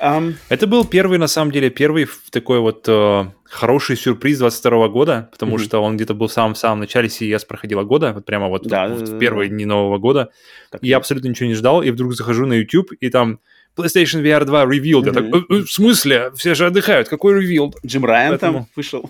Um... 0.01 0.35
Это 0.49 0.67
был 0.67 0.85
первый, 0.85 1.17
на 1.17 1.27
самом 1.27 1.51
деле, 1.51 1.69
первый 1.69 2.07
такой 2.31 2.59
вот 2.59 2.85
э, 2.87 3.25
хороший 3.45 3.95
сюрприз 3.95 4.39
22 4.39 4.87
года, 4.89 5.29
потому 5.31 5.55
mm-hmm. 5.55 5.63
что 5.63 5.79
он 5.81 5.95
где-то 5.95 6.13
был 6.13 6.27
в 6.27 6.33
самом, 6.33 6.55
самом 6.55 6.79
начале 6.79 7.07
CES 7.07 7.45
проходило 7.47 7.83
года, 7.83 8.13
вот 8.13 8.25
прямо 8.25 8.47
вот 8.47 8.63
да, 8.67 8.87
в, 8.87 8.99
в 9.01 9.19
первые 9.19 9.49
дни 9.49 9.65
Нового 9.65 9.97
года. 9.97 10.31
Так, 10.69 10.83
я 10.83 10.97
абсолютно 10.97 11.29
ничего 11.29 11.47
не 11.47 11.55
ждал, 11.55 11.81
и 11.81 11.91
вдруг 11.91 12.13
захожу 12.13 12.45
на 12.45 12.53
YouTube, 12.53 12.91
и 12.99 13.09
там 13.09 13.39
PlayStation 13.77 14.23
VR 14.23 14.45
2 14.45 14.63
revealed. 14.65 15.03
Mm-hmm. 15.03 15.05
Я 15.05 15.13
так, 15.13 15.25
«Э, 15.25 15.43
э, 15.49 15.61
в 15.63 15.71
смысле? 15.71 16.31
Все 16.35 16.55
же 16.55 16.65
отдыхают. 16.65 17.09
Какой 17.09 17.43
revealed? 17.43 17.75
Джим 17.85 18.05
Райан 18.05 18.31
Поэтому... 18.31 18.59
там 18.59 18.67
вышел. 18.75 19.09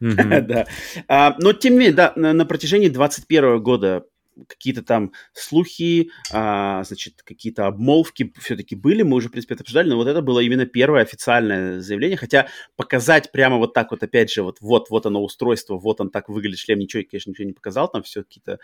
Mm-hmm. 0.00 0.40
да. 0.46 0.66
А, 1.08 1.36
но 1.38 1.52
тем 1.52 1.74
не 1.74 1.78
менее, 1.80 1.94
да, 1.94 2.12
на, 2.16 2.32
на 2.32 2.44
протяжении 2.44 2.88
21 2.88 3.60
года 3.60 4.04
какие-то 4.48 4.82
там 4.82 5.12
слухи, 5.32 6.10
а, 6.32 6.82
значит, 6.84 7.22
какие-то 7.22 7.66
обмолвки 7.66 8.32
все-таки 8.40 8.74
были, 8.74 9.02
мы 9.02 9.16
уже, 9.16 9.28
в 9.28 9.32
принципе, 9.32 9.54
это 9.54 9.62
обсуждали, 9.62 9.88
но 9.88 9.96
вот 9.96 10.08
это 10.08 10.22
было 10.22 10.40
именно 10.40 10.66
первое 10.66 11.02
официальное 11.02 11.80
заявление, 11.80 12.16
хотя 12.16 12.48
показать 12.76 13.32
прямо 13.32 13.58
вот 13.58 13.74
так 13.74 13.90
вот, 13.90 14.02
опять 14.02 14.30
же, 14.30 14.42
вот, 14.42 14.58
вот, 14.60 14.90
вот 14.90 15.06
оно 15.06 15.22
устройство, 15.22 15.78
вот 15.78 16.00
он 16.00 16.10
так 16.10 16.28
выглядит 16.28 16.58
шлем, 16.58 16.78
ничего, 16.78 17.02
конечно, 17.08 17.30
ничего 17.30 17.46
не 17.46 17.52
показал, 17.52 17.90
там 17.90 18.02
все 18.02 18.22
какие-то 18.22 18.58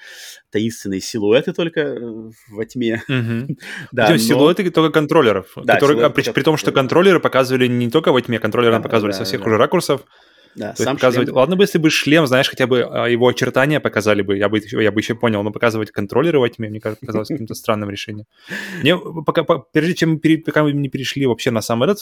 таинственные 0.51 1.01
силуэты 1.01 1.52
только 1.52 1.80
э, 1.80 2.30
во 2.51 2.64
тьме. 2.64 3.02
да, 3.92 4.10
но... 4.10 4.16
силуэты 4.16 4.70
только 4.70 4.92
контроллеров, 4.92 5.52
да, 5.56 5.74
которые, 5.74 6.05
а, 6.05 6.10
при, 6.10 6.30
при 6.30 6.42
том, 6.42 6.56
что 6.56 6.72
контроллеры 6.72 7.20
показывали 7.20 7.66
не 7.66 7.90
только 7.90 8.12
во 8.12 8.20
тьме, 8.20 8.38
контроллеры 8.38 8.76
да, 8.76 8.82
показывали 8.82 9.12
да, 9.12 9.18
со 9.18 9.24
всех 9.24 9.40
да. 9.40 9.47
уже 9.47 9.56
ракурсов, 9.56 10.05
да, 10.55 10.72
То 10.72 10.82
сам 10.82 10.97
показывать... 10.97 11.28
шлем... 11.28 11.36
Ладно 11.36 11.56
бы, 11.56 11.64
если 11.64 11.78
бы 11.78 11.90
шлем, 11.90 12.27
знаешь, 12.27 12.48
хотя 12.48 12.66
бы 12.66 12.82
а, 12.82 13.06
его 13.06 13.28
очертания 13.28 13.81
показали 13.81 14.22
бы, 14.22 14.36
я 14.36 14.48
бы, 14.48 14.59
я 14.59 14.93
бы 14.93 15.01
еще 15.01 15.14
понял, 15.14 15.43
но 15.43 15.51
показывать 15.51 15.90
контроллеры 15.90 16.39
во 16.39 16.48
тьме, 16.48 16.68
мне 16.68 16.81
кажется, 16.81 17.01
показалось 17.01 17.28
каким-то 17.28 17.55
странным 17.55 17.90
решением. 17.90 18.27
Мне, 18.82 18.98
пока, 18.98 19.44
по, 19.44 19.59
прежде 19.59 19.94
чем 19.94 20.20
пока 20.44 20.62
мы 20.62 20.72
не 20.72 20.89
перешли 20.89 21.27
вообще 21.27 21.51
на 21.51 21.60
сам 21.60 21.82
этот, 21.82 21.98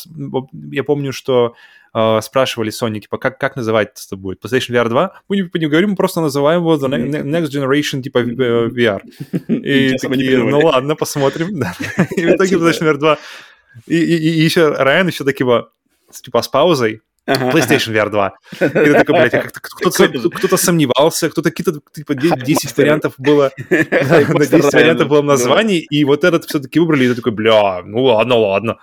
я 0.72 0.82
помню, 0.84 1.12
что 1.12 1.54
э, 1.94 2.20
спрашивали 2.22 2.72
Sony, 2.72 3.00
типа, 3.00 3.18
как, 3.18 3.38
как 3.38 3.56
называть 3.56 3.90
это 4.06 4.16
будет? 4.16 4.44
PlayStation 4.44 4.74
VR 4.74 4.88
2? 4.88 5.12
Мы 5.28 5.36
не, 5.36 5.50
не 5.52 5.66
говорим, 5.66 5.90
мы 5.90 5.96
просто 5.96 6.20
называем 6.20 6.60
его 6.60 6.76
The 6.76 6.88
Next 7.22 7.48
Generation, 7.48 8.02
типа, 8.02 8.18
VR. 8.18 9.02
И 9.48 9.96
такие, 9.98 10.38
ну 10.38 10.60
ладно, 10.60 10.96
посмотрим. 10.96 11.48
И 12.16 12.24
в 12.24 12.30
итоге 12.30 12.56
PlayStation 12.56 12.92
VR 12.92 12.96
2 12.96 13.18
и, 13.86 13.96
и, 13.96 14.16
и 14.16 14.40
еще 14.40 14.70
Райан 14.70 15.06
еще 15.08 15.24
такие, 15.24 15.66
типа, 16.10 16.42
с 16.42 16.48
паузой, 16.48 17.02
PlayStation 17.28 17.92
VR 17.92 18.10
2. 18.10 18.32
И 18.60 18.68
ты 18.68 18.92
такой, 18.94 19.14
блядь, 19.14 19.52
кто-то, 19.52 20.30
кто-то 20.30 20.56
сомневался, 20.56 21.30
кто-то 21.30 21.50
какие-то, 21.50 21.80
типа, 21.92 22.14
10 22.14 22.76
вариантов 22.76 23.14
было, 23.18 23.50
на 23.70 24.46
10 24.46 24.52
вариантов 24.72 25.08
было 25.08 25.22
названий, 25.22 25.78
и 25.78 26.04
вот 26.04 26.24
этот 26.24 26.44
все-таки 26.44 26.80
выбрали, 26.80 27.04
и 27.04 27.08
ты 27.08 27.14
такой, 27.16 27.32
бля, 27.32 27.82
ну 27.84 28.02
ладно, 28.04 28.36
ладно. 28.36 28.78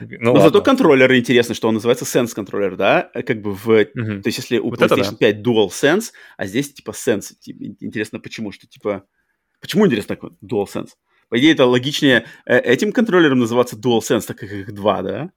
Ну, 0.00 0.34
Но 0.34 0.40
зато 0.40 0.60
контроллеры 0.60 1.18
интересно, 1.18 1.54
что 1.54 1.68
он 1.68 1.74
называется 1.74 2.04
Sense 2.04 2.34
контроллер, 2.34 2.76
да? 2.76 3.10
Как 3.26 3.40
бы 3.40 3.52
в... 3.52 3.66
То 3.66 4.22
есть 4.26 4.38
если 4.38 4.58
у 4.58 4.72
PlayStation 4.72 5.16
5 5.16 5.36
Dual 5.36 5.68
Sense, 5.68 6.06
а 6.36 6.46
здесь 6.46 6.72
типа 6.72 6.90
Sense. 6.90 7.32
Интересно, 7.80 8.18
почему? 8.18 8.50
Что 8.50 8.66
типа... 8.66 9.04
Почему 9.60 9.86
интересно 9.86 10.16
такой 10.16 10.30
Dual 10.42 10.66
Sense? 10.66 10.90
По 11.28 11.38
идее, 11.38 11.52
это 11.52 11.66
логичнее 11.66 12.26
э, 12.46 12.58
этим 12.58 12.92
контроллером 12.92 13.38
называться 13.40 13.76
DualSense, 13.76 14.26
так 14.26 14.38
как 14.38 14.52
их 14.52 14.72
два, 14.72 15.02
да? 15.02 15.30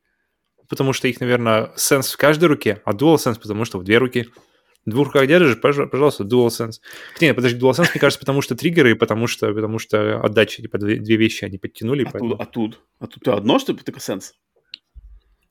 Потому 0.69 0.93
что 0.93 1.07
их, 1.07 1.19
наверное, 1.19 1.71
сенс 1.75 2.11
в 2.11 2.17
каждой 2.17 2.45
руке, 2.45 2.81
а 2.85 2.93
DualSense, 2.93 3.39
потому 3.41 3.65
что 3.65 3.79
в 3.79 3.83
две 3.83 3.97
руки. 3.97 4.27
В 4.85 4.89
двух 4.89 5.07
руках 5.07 5.27
держишь, 5.27 5.59
пожалуйста, 5.59 6.23
DualSense. 6.23 6.75
Нет, 7.19 7.35
подожди, 7.35 7.59
DualSense, 7.59 7.89
мне 7.91 7.99
кажется, 7.99 8.19
потому 8.19 8.41
что 8.41 8.55
триггеры, 8.55 8.95
потому 8.95 9.27
что, 9.27 9.53
потому 9.53 9.79
что 9.79 10.21
отдача, 10.21 10.61
типа, 10.61 10.77
две, 10.77 10.95
две 10.95 11.17
вещи 11.17 11.43
они 11.43 11.57
подтянули. 11.57 12.05
А, 12.05 12.09
поэтому... 12.11 12.31
тут, 12.31 12.41
а 12.41 12.45
тут? 12.45 12.79
А 12.99 13.07
тут 13.07 13.27
одно, 13.27 13.59
что 13.59 13.73
ли, 13.73 13.79
только 13.79 13.99
сенс? 13.99 14.33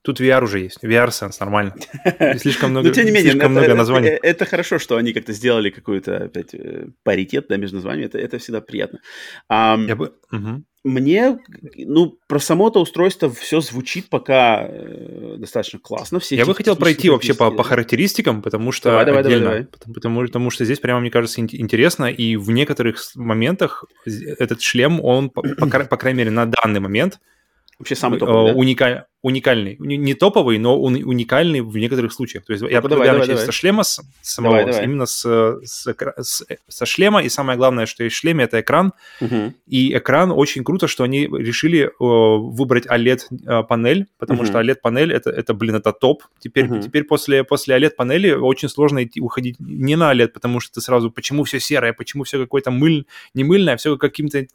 Тут 0.06 0.20
VR 0.20 0.44
уже 0.44 0.60
есть. 0.60 0.84
VR 0.84 1.08
Sense, 1.08 1.34
нормально. 1.40 1.74
Слишком 2.38 2.70
много, 2.70 2.86
Но, 2.86 2.94
тем 2.94 3.06
не 3.06 3.10
менее, 3.10 3.32
слишком 3.32 3.50
это, 3.50 3.60
много 3.60 3.74
названий. 3.74 4.08
Это, 4.10 4.24
это 4.24 4.44
хорошо, 4.44 4.78
что 4.78 4.96
они 4.96 5.12
как-то 5.12 5.32
сделали 5.32 5.68
какой-то 5.68 6.26
опять 6.26 6.54
э, 6.54 6.86
паритет 7.02 7.46
да, 7.48 7.56
между 7.56 7.78
названиями. 7.78 8.06
Это, 8.06 8.18
это 8.18 8.38
всегда 8.38 8.60
приятно. 8.60 9.00
А, 9.48 9.76
Я 9.76 9.96
бы... 9.96 10.12
Угу. 10.30 10.62
Мне, 10.84 11.40
ну, 11.74 12.16
про 12.28 12.38
само 12.38 12.68
это 12.68 12.78
устройство 12.78 13.28
все 13.28 13.60
звучит 13.60 14.08
пока 14.08 14.68
э, 14.68 15.34
достаточно 15.38 15.80
классно. 15.80 16.20
Все 16.20 16.36
Я 16.36 16.46
бы 16.46 16.54
хотел 16.54 16.76
пройти 16.76 17.10
вообще 17.10 17.34
по, 17.34 17.50
по 17.50 17.64
характеристикам, 17.64 18.42
потому 18.42 18.70
что 18.70 18.90
давай, 18.90 19.06
давай, 19.06 19.20
отдельно, 19.22 19.44
давай, 19.44 19.66
давай. 19.72 19.92
Потому, 19.92 20.20
потому 20.20 20.50
что 20.50 20.64
здесь 20.64 20.78
прямо, 20.78 21.00
мне 21.00 21.10
кажется, 21.10 21.40
интересно, 21.40 22.04
и 22.04 22.36
в 22.36 22.52
некоторых 22.52 23.02
моментах 23.16 23.86
этот 24.04 24.62
шлем, 24.62 25.00
он, 25.02 25.30
по, 25.30 25.42
по, 25.42 25.66
по 25.66 25.96
крайней 25.96 26.18
мере, 26.18 26.30
на 26.30 26.46
данный 26.46 26.78
момент, 26.78 27.18
Вообще 27.78 27.94
самый 27.94 28.18
топовый, 28.18 28.52
да? 28.52 28.58
уникаль, 28.58 29.04
уникальный. 29.26 29.76
Не 29.80 30.14
топовый, 30.14 30.58
но 30.58 30.80
уникальный 30.80 31.60
в 31.60 31.76
некоторых 31.76 32.12
случаях. 32.12 32.44
То 32.44 32.52
есть 32.52 32.62
ну, 32.62 32.68
я 32.68 32.80
давай, 32.80 33.08
давай, 33.08 33.26
давай. 33.26 33.44
со 33.44 33.50
шлема 33.50 33.82
с, 33.82 34.00
самого, 34.22 34.58
давай, 34.58 34.72
давай. 34.72 34.84
именно 34.84 35.06
с, 35.06 35.24
с, 35.64 35.94
с, 36.16 36.46
со 36.68 36.86
шлема, 36.86 37.24
и 37.24 37.28
самое 37.28 37.58
главное, 37.58 37.86
что 37.86 38.04
есть 38.04 38.14
в 38.14 38.18
шлеме, 38.20 38.44
это 38.44 38.60
экран. 38.60 38.92
Угу. 39.20 39.54
И 39.66 39.96
экран 39.96 40.30
очень 40.30 40.62
круто, 40.62 40.86
что 40.86 41.02
они 41.02 41.26
решили 41.26 41.86
э, 41.86 41.90
выбрать 41.98 42.86
OLED-панель, 42.86 44.02
э, 44.02 44.06
потому 44.16 44.42
угу. 44.42 44.46
что 44.46 44.60
OLED-панель 44.60 45.12
это, 45.12 45.30
это, 45.30 45.54
блин, 45.54 45.74
это 45.74 45.92
топ. 45.92 46.22
Теперь, 46.38 46.66
угу. 46.66 46.80
теперь 46.80 47.02
после, 47.02 47.42
после 47.42 47.76
OLED-панели 47.76 48.30
очень 48.30 48.68
сложно 48.68 49.02
идти, 49.02 49.20
уходить 49.20 49.56
не 49.58 49.96
на 49.96 50.12
OLED, 50.12 50.28
потому 50.28 50.60
что 50.60 50.74
ты 50.74 50.80
сразу, 50.80 51.10
почему 51.10 51.42
все 51.42 51.58
серое, 51.58 51.92
почему 51.94 52.22
все 52.22 52.38
какое-то 52.38 52.70
мыль, 52.70 53.06
не 53.34 53.42
мыльное, 53.42 53.74
а 53.74 53.76
все 53.76 53.96
каким-то, 53.96 54.46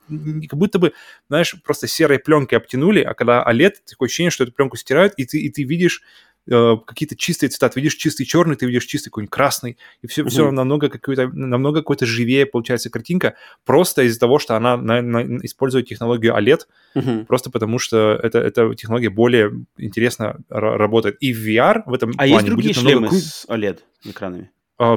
как 0.48 0.58
будто 0.58 0.80
бы, 0.80 0.94
знаешь, 1.28 1.56
просто 1.62 1.88
серой 1.88 2.20
пленкой 2.20 2.58
обтянули, 2.58 3.02
а 3.02 3.14
когда 3.14 3.46
OLED, 3.46 3.74
такое 3.90 4.08
ощущение, 4.08 4.32
что 4.32 4.46
эту 4.46 4.54
пленку 4.62 4.78
стирают, 4.78 5.14
и 5.18 5.26
ты, 5.26 5.40
и 5.40 5.50
ты 5.50 5.64
видишь 5.64 6.04
э, 6.50 6.76
какие-то 6.86 7.16
чистые 7.16 7.50
цвета, 7.50 7.70
ты 7.70 7.80
видишь 7.80 7.96
чистый 7.96 8.26
черный, 8.26 8.56
ты 8.56 8.68
видишь 8.68 8.86
чистый 8.86 9.10
какой-нибудь 9.10 9.32
красный, 9.32 9.78
и 10.04 10.08
все, 10.08 10.22
mm-hmm. 10.22 10.30
все 10.30 10.52
намного 10.52 10.90
какой-то, 10.90 11.28
намного 11.28 11.80
какой-то 11.80 12.06
живее 12.06 12.46
получается 12.46 12.90
картинка, 12.90 13.36
просто 13.66 14.04
из-за 14.04 14.20
того, 14.20 14.38
что 14.38 14.56
она 14.56 14.78
на, 14.78 15.02
на, 15.02 15.46
использует 15.46 15.88
технологию 15.88 16.34
OLED, 16.34 16.62
mm-hmm. 16.96 17.26
просто 17.26 17.50
потому 17.50 17.80
что 17.80 18.20
это, 18.22 18.40
эта 18.40 18.76
технология 18.76 19.10
более 19.10 19.52
интересно 19.78 20.40
работает. 20.50 21.18
И 21.20 21.34
в 21.34 21.48
VR 21.48 21.82
в 21.86 21.94
этом 21.94 22.12
а 22.12 22.18
плане 22.18 22.34
есть 22.34 22.46
другие 22.46 22.74
будет 22.74 22.82
шлемы 22.82 23.02
намного... 23.02 23.18
с 23.18 23.46
OLED-экранами? 23.50 24.52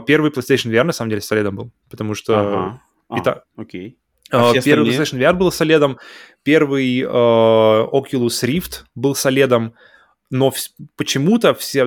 Первый 0.06 0.30
PlayStation 0.30 0.70
VR 0.70 0.84
на 0.84 0.92
самом 0.92 1.10
деле 1.10 1.22
с 1.22 1.32
OLED 1.32 1.50
был, 1.50 1.70
потому 1.90 2.14
что... 2.14 2.38
Ага. 2.38 2.82
А, 3.08 3.18
это... 3.18 3.44
окей. 3.56 3.98
А, 4.30 4.50
а 4.50 4.60
первый 4.60 4.90
PlayStation 4.90 5.18
VR 5.18 5.34
был 5.34 5.52
с 5.52 5.60
OLED, 5.60 5.96
первый 6.42 7.00
э, 7.00 7.04
Oculus 7.06 8.42
Rift 8.42 8.84
был 8.94 9.14
с 9.14 9.26
OLED, 9.26 9.72
но 10.30 10.52
почему-то 10.96 11.54
все 11.54 11.86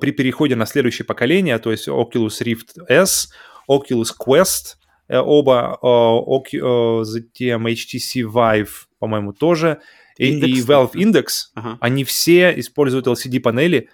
при 0.00 0.12
переходе 0.12 0.56
на 0.56 0.66
следующее 0.66 1.04
поколение, 1.04 1.58
то 1.58 1.70
есть 1.70 1.88
Oculus 1.88 2.42
Rift 2.42 2.84
S, 2.88 3.32
Oculus 3.68 4.10
Quest, 4.18 4.76
э, 5.08 5.18
оба, 5.18 5.78
э, 5.82 7.04
затем 7.04 7.66
HTC 7.66 8.22
Vive, 8.22 8.70
по-моему, 8.98 9.32
тоже, 9.32 9.80
и, 10.16 10.28
и 10.28 10.62
Valve 10.62 10.92
Index, 10.92 11.26
ага. 11.54 11.76
они 11.80 12.04
все 12.04 12.58
используют 12.58 13.08
LCD-панели, 13.08 13.88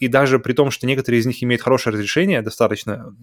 и 0.00 0.08
даже 0.08 0.38
при 0.38 0.52
том, 0.52 0.70
что 0.70 0.86
некоторые 0.86 1.20
из 1.20 1.26
них 1.26 1.42
имеют 1.42 1.62
хорошее 1.62 1.94
разрешение 1.94 2.42
достаточно, 2.42 3.14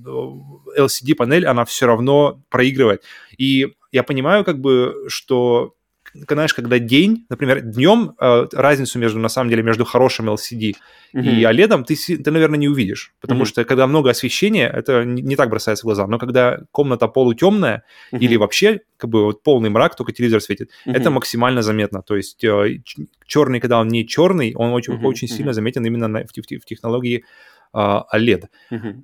LCD-панель, 0.78 1.46
она 1.46 1.64
все 1.64 1.86
равно 1.86 2.42
проигрывает. 2.50 3.04
И 3.38 3.68
я 3.92 4.04
понимаю, 4.04 4.44
как 4.44 4.60
бы, 4.60 5.06
что 5.08 5.76
знаешь, 6.14 6.54
когда 6.54 6.80
день, 6.80 7.26
например, 7.30 7.62
днем 7.62 8.16
э, 8.20 8.48
разницу 8.54 9.00
между, 9.00 9.20
на 9.20 9.30
самом 9.30 9.50
деле, 9.50 9.64
между 9.64 9.86
хорошим 9.86 10.30
LCD 10.30 10.76
mm-hmm. 11.14 11.22
и 11.22 11.44
OLED 11.44 11.84
ты, 11.86 12.18
ты, 12.18 12.32
наверное, 12.32 12.58
не 12.58 12.68
увидишь, 12.68 13.14
потому 13.22 13.44
mm-hmm. 13.44 13.48
что 13.48 13.66
когда 13.66 13.88
много 13.88 14.10
освещения, 14.10 14.68
это 14.68 15.04
не, 15.04 15.22
не 15.22 15.36
так 15.36 15.50
бросается 15.50 15.84
в 15.84 15.86
глаза, 15.86 16.08
но 16.08 16.18
когда 16.18 16.62
комната 16.72 17.08
полутемная 17.08 17.84
mm-hmm. 18.12 18.20
или 18.20 18.38
вообще 18.38 18.82
как 18.98 19.10
бы 19.10 19.24
вот 19.26 19.44
полный 19.44 19.70
мрак, 19.70 19.96
только 19.96 20.12
телевизор 20.12 20.42
светит, 20.42 20.70
mm-hmm. 20.86 20.96
это 20.96 21.12
максимально 21.12 21.62
заметно, 21.62 22.02
то 22.02 22.16
есть 22.16 22.44
э, 22.44 22.80
черный, 23.26 23.60
когда 23.60 23.80
он 23.80 23.88
не 23.88 24.08
черный, 24.08 24.54
он 24.56 24.72
очень, 24.74 24.94
mm-hmm. 24.94 25.06
очень 25.06 25.28
сильно 25.28 25.54
заметен 25.54 25.86
именно 25.86 26.08
на, 26.08 26.20
в, 26.22 26.32
в, 26.32 26.62
в 26.62 26.66
технологии 26.66 27.24
э, 27.74 27.78
OLED. 27.78 28.46
Mm-hmm. 28.72 29.04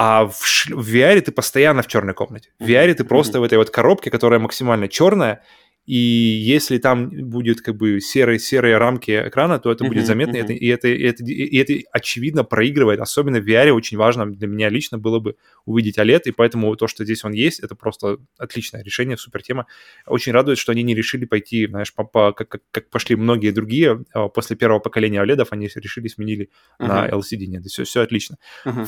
А 0.00 0.28
в, 0.28 0.46
ш... 0.46 0.72
в 0.72 0.94
VR 0.94 1.20
ты 1.20 1.32
постоянно 1.32 1.82
в 1.82 1.88
черной 1.88 2.14
комнате. 2.14 2.50
В 2.60 2.64
VR 2.64 2.94
ты 2.94 3.02
просто 3.02 3.40
в 3.40 3.42
этой 3.42 3.58
вот 3.58 3.70
коробке, 3.70 4.12
которая 4.12 4.38
максимально 4.38 4.86
черная, 4.86 5.42
и 5.86 5.96
если 5.96 6.78
там 6.78 7.08
будет 7.08 7.62
как 7.62 7.74
бы 7.76 8.00
серые, 8.00 8.38
серые 8.38 8.76
рамки 8.76 9.10
экрана, 9.26 9.58
то 9.58 9.72
это 9.72 9.84
будет 9.84 10.06
заметно, 10.06 10.36
uh-huh. 10.36 10.54
и, 10.54 10.68
это, 10.68 10.86
и, 10.86 11.02
это, 11.02 11.24
и 11.24 11.56
это 11.56 11.88
очевидно 11.90 12.44
проигрывает. 12.44 13.00
Особенно 13.00 13.40
в 13.40 13.48
VR 13.48 13.70
очень 13.70 13.96
важно 13.96 14.30
для 14.30 14.46
меня 14.46 14.68
лично 14.68 14.98
было 14.98 15.18
бы 15.18 15.34
увидеть 15.64 15.98
OLED, 15.98 16.24
и 16.26 16.30
поэтому 16.30 16.76
то, 16.76 16.86
что 16.86 17.04
здесь 17.04 17.24
он 17.24 17.32
есть, 17.32 17.58
это 17.58 17.74
просто 17.74 18.18
отличное 18.36 18.84
решение, 18.84 19.16
супер 19.16 19.42
тема. 19.42 19.66
Очень 20.06 20.32
радует, 20.32 20.58
что 20.58 20.70
они 20.70 20.84
не 20.84 20.94
решили 20.94 21.24
пойти, 21.24 21.66
знаешь, 21.66 21.92
по, 21.92 22.04
по, 22.04 22.32
как, 22.32 22.48
как, 22.48 22.62
как 22.70 22.90
пошли 22.90 23.16
многие 23.16 23.50
другие 23.50 24.04
а, 24.12 24.28
после 24.28 24.54
первого 24.54 24.78
поколения 24.78 25.24
OLED, 25.24 25.46
они 25.50 25.68
решили, 25.74 26.06
сменили 26.06 26.50
uh-huh. 26.78 26.86
на 26.86 27.08
LCD. 27.08 27.46
Нет, 27.46 27.64
все, 27.64 27.84
все 27.84 28.02
отлично. 28.02 28.36
Uh-huh. 28.64 28.86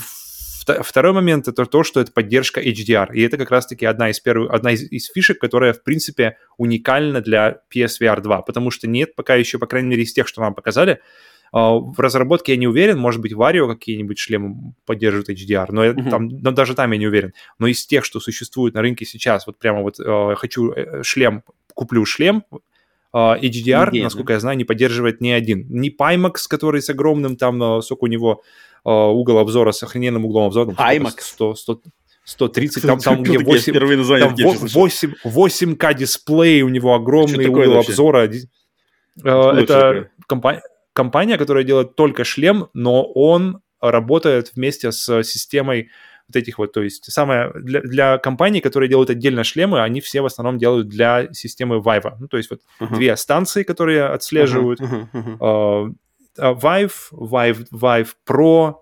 Второй 0.65 1.13
момент 1.13 1.47
это 1.47 1.65
то, 1.65 1.83
что 1.83 1.99
это 1.99 2.11
поддержка 2.11 2.61
HDR. 2.61 3.13
И 3.13 3.21
это 3.21 3.37
как 3.37 3.51
раз-таки 3.51 3.85
одна 3.85 4.09
из 4.09 4.19
первых, 4.19 4.51
одна 4.51 4.71
из, 4.71 4.83
из 4.91 5.07
фишек, 5.07 5.39
которая, 5.39 5.73
в 5.73 5.83
принципе, 5.83 6.37
уникальна 6.57 7.21
для 7.21 7.61
PSVR 7.73 8.21
2, 8.21 8.41
потому 8.43 8.71
что 8.71 8.87
нет 8.87 9.15
пока 9.15 9.35
еще, 9.35 9.57
по 9.57 9.65
крайней 9.65 9.89
мере, 9.89 10.03
из 10.03 10.13
тех, 10.13 10.27
что 10.27 10.41
нам 10.41 10.53
показали, 10.53 10.99
а, 11.51 11.73
в 11.73 11.99
разработке 11.99 12.53
я 12.53 12.57
не 12.57 12.67
уверен, 12.67 12.97
может 12.97 13.21
быть, 13.21 13.33
Vario 13.33 13.67
какие-нибудь 13.67 14.17
шлемы 14.17 14.73
поддерживают 14.85 15.29
HDR, 15.29 15.67
но, 15.69 15.85
mm-hmm. 15.85 16.09
там, 16.09 16.27
но 16.27 16.51
даже 16.51 16.75
там 16.75 16.91
я 16.91 16.97
не 16.97 17.07
уверен. 17.07 17.33
Но 17.59 17.67
из 17.67 17.85
тех, 17.85 18.05
что 18.05 18.19
существует 18.19 18.73
на 18.73 18.81
рынке 18.81 19.05
сейчас, 19.05 19.47
вот 19.47 19.59
прямо 19.59 19.81
вот 19.81 19.99
э, 19.99 20.35
хочу 20.35 20.71
э, 20.71 21.03
шлем, 21.03 21.43
куплю 21.73 22.05
шлем, 22.05 22.43
Uh, 23.13 23.37
HDR, 23.41 23.89
Идея, 23.89 24.03
насколько 24.05 24.29
да? 24.29 24.33
я 24.35 24.39
знаю, 24.39 24.57
не 24.57 24.63
поддерживает 24.63 25.19
ни 25.19 25.31
один. 25.31 25.65
Ни 25.67 25.93
Pimax, 25.93 26.43
который 26.49 26.81
с 26.81 26.89
огромным 26.89 27.35
там, 27.35 27.81
сколько 27.81 28.05
у 28.05 28.07
него, 28.07 28.31
а, 28.31 28.41
угол 28.89 29.37
обзора 29.37 29.71
с 29.71 29.83
охрененным 29.83 30.25
углом 30.25 30.47
обзора. 30.47 30.71
IMAX. 30.71 31.21
100, 31.21 31.55
100, 31.55 31.81
130, 32.23 32.83
там, 32.83 32.99
там 32.99 33.23
где 33.23 33.39
8, 33.39 33.73
там 33.73 34.35
8, 34.35 35.13
8К 35.23 35.93
дисплей, 35.93 36.61
у 36.61 36.69
него 36.69 36.93
огромный 36.95 37.47
угол 37.47 37.77
обзора. 37.77 38.29
Uh, 39.23 39.53
это 39.53 40.09
компания, 40.27 40.61
компания, 40.93 41.37
которая 41.37 41.63
делает 41.63 41.95
только 41.95 42.23
шлем, 42.23 42.69
но 42.73 43.03
он 43.03 43.61
работает 43.81 44.51
вместе 44.55 44.91
с 44.91 45.23
системой 45.23 45.89
вот 46.27 46.35
этих 46.37 46.59
вот, 46.59 46.71
то 46.71 46.81
есть 46.81 47.11
самое 47.11 47.51
для, 47.55 47.81
для 47.81 48.17
компаний, 48.17 48.61
которые 48.61 48.87
делают 48.87 49.09
отдельно 49.09 49.43
шлемы, 49.43 49.81
они 49.81 49.99
все 49.99 50.21
в 50.21 50.25
основном 50.25 50.57
делают 50.57 50.87
для 50.87 51.27
системы 51.33 51.77
Vive. 51.77 52.13
Ну, 52.19 52.27
то 52.27 52.37
есть 52.37 52.49
вот 52.49 52.61
uh-huh. 52.79 52.95
две 52.95 53.17
станции, 53.17 53.63
которые 53.63 54.05
отслеживают 54.05 54.79
uh-huh, 54.79 55.07
uh-huh, 55.11 55.37
uh-huh. 55.37 55.87
Uh, 55.89 55.93
Vive, 56.37 56.91
Vive, 57.11 57.65
Vive 57.71 58.09
Pro, 58.27 58.75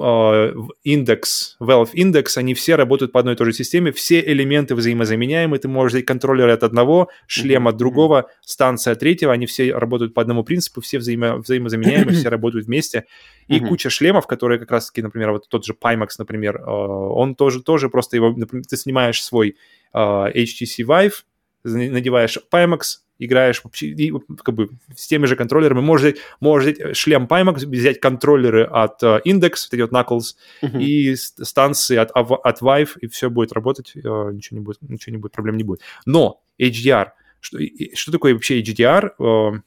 а, 0.00 0.52
индекс, 0.82 1.56
Valve 1.60 1.92
Index, 1.94 2.36
они 2.36 2.54
все 2.54 2.74
работают 2.74 3.12
по 3.12 3.20
одной 3.20 3.34
и 3.34 3.36
той 3.36 3.46
же 3.46 3.52
системе, 3.52 3.92
все 3.92 4.20
элементы 4.20 4.74
взаимозаменяемы, 4.74 5.56
ты 5.58 5.68
можешь 5.68 5.92
взять 5.92 6.04
контроллер 6.04 6.48
от 6.48 6.64
одного, 6.64 7.10
шлем 7.28 7.68
от 7.68 7.76
другого, 7.76 8.28
станция 8.40 8.94
от 8.94 8.98
третьего, 8.98 9.32
они 9.32 9.46
все 9.46 9.72
работают 9.72 10.14
по 10.14 10.22
одному 10.22 10.42
принципу, 10.42 10.80
все 10.80 10.98
взаимо 10.98 11.36
взаимозаменяемы, 11.36 12.10
все 12.12 12.28
работают 12.28 12.66
вместе, 12.66 13.04
и 13.46 13.60
куча 13.60 13.88
шлемов, 13.88 14.26
которые 14.26 14.58
как 14.58 14.72
раз-таки, 14.72 15.00
например, 15.00 15.30
вот 15.30 15.48
тот 15.48 15.64
же 15.64 15.74
Pimax, 15.80 16.08
например, 16.18 16.60
а, 16.66 16.70
он 16.72 17.36
тоже, 17.36 17.62
тоже 17.62 17.88
просто 17.88 18.16
его, 18.16 18.30
например, 18.30 18.64
ты 18.66 18.76
снимаешь 18.76 19.22
свой 19.22 19.56
а, 19.92 20.28
HTC 20.28 20.84
Vive, 20.84 21.14
надеваешь 21.62 22.38
Pimax, 22.52 22.80
играешь 23.18 23.62
и, 23.80 24.12
как 24.42 24.54
бы 24.54 24.70
с 24.94 25.06
теми 25.06 25.26
же 25.26 25.36
контроллерами. 25.36 25.80
Можешь 25.80 26.12
взять, 26.12 26.24
можешь 26.40 26.76
взять 26.76 26.96
шлем 26.96 27.26
Pimax, 27.26 27.66
взять 27.66 28.00
контроллеры 28.00 28.64
от 28.64 29.02
uh, 29.02 29.20
Index, 29.24 29.66
вот 29.70 29.72
эти 29.72 29.80
вот 29.80 29.92
Knuckles, 29.92 30.34
uh-huh. 30.62 30.80
и 30.80 31.16
станции 31.16 31.96
от, 31.96 32.10
от 32.14 32.62
Vive, 32.62 32.90
и 33.00 33.08
все 33.08 33.30
будет 33.30 33.52
работать, 33.52 33.92
uh, 33.96 34.32
ничего, 34.32 34.58
не 34.58 34.64
будет, 34.64 34.82
ничего 34.82 35.12
не 35.12 35.18
будет, 35.18 35.32
проблем 35.32 35.56
не 35.56 35.64
будет. 35.64 35.80
Но 36.06 36.40
HDR, 36.60 37.10
что, 37.40 37.58
что 37.94 38.12
такое 38.12 38.34
вообще 38.34 38.60
HDR? 38.60 39.10
Uh, 39.18 39.56
э, 39.56 39.60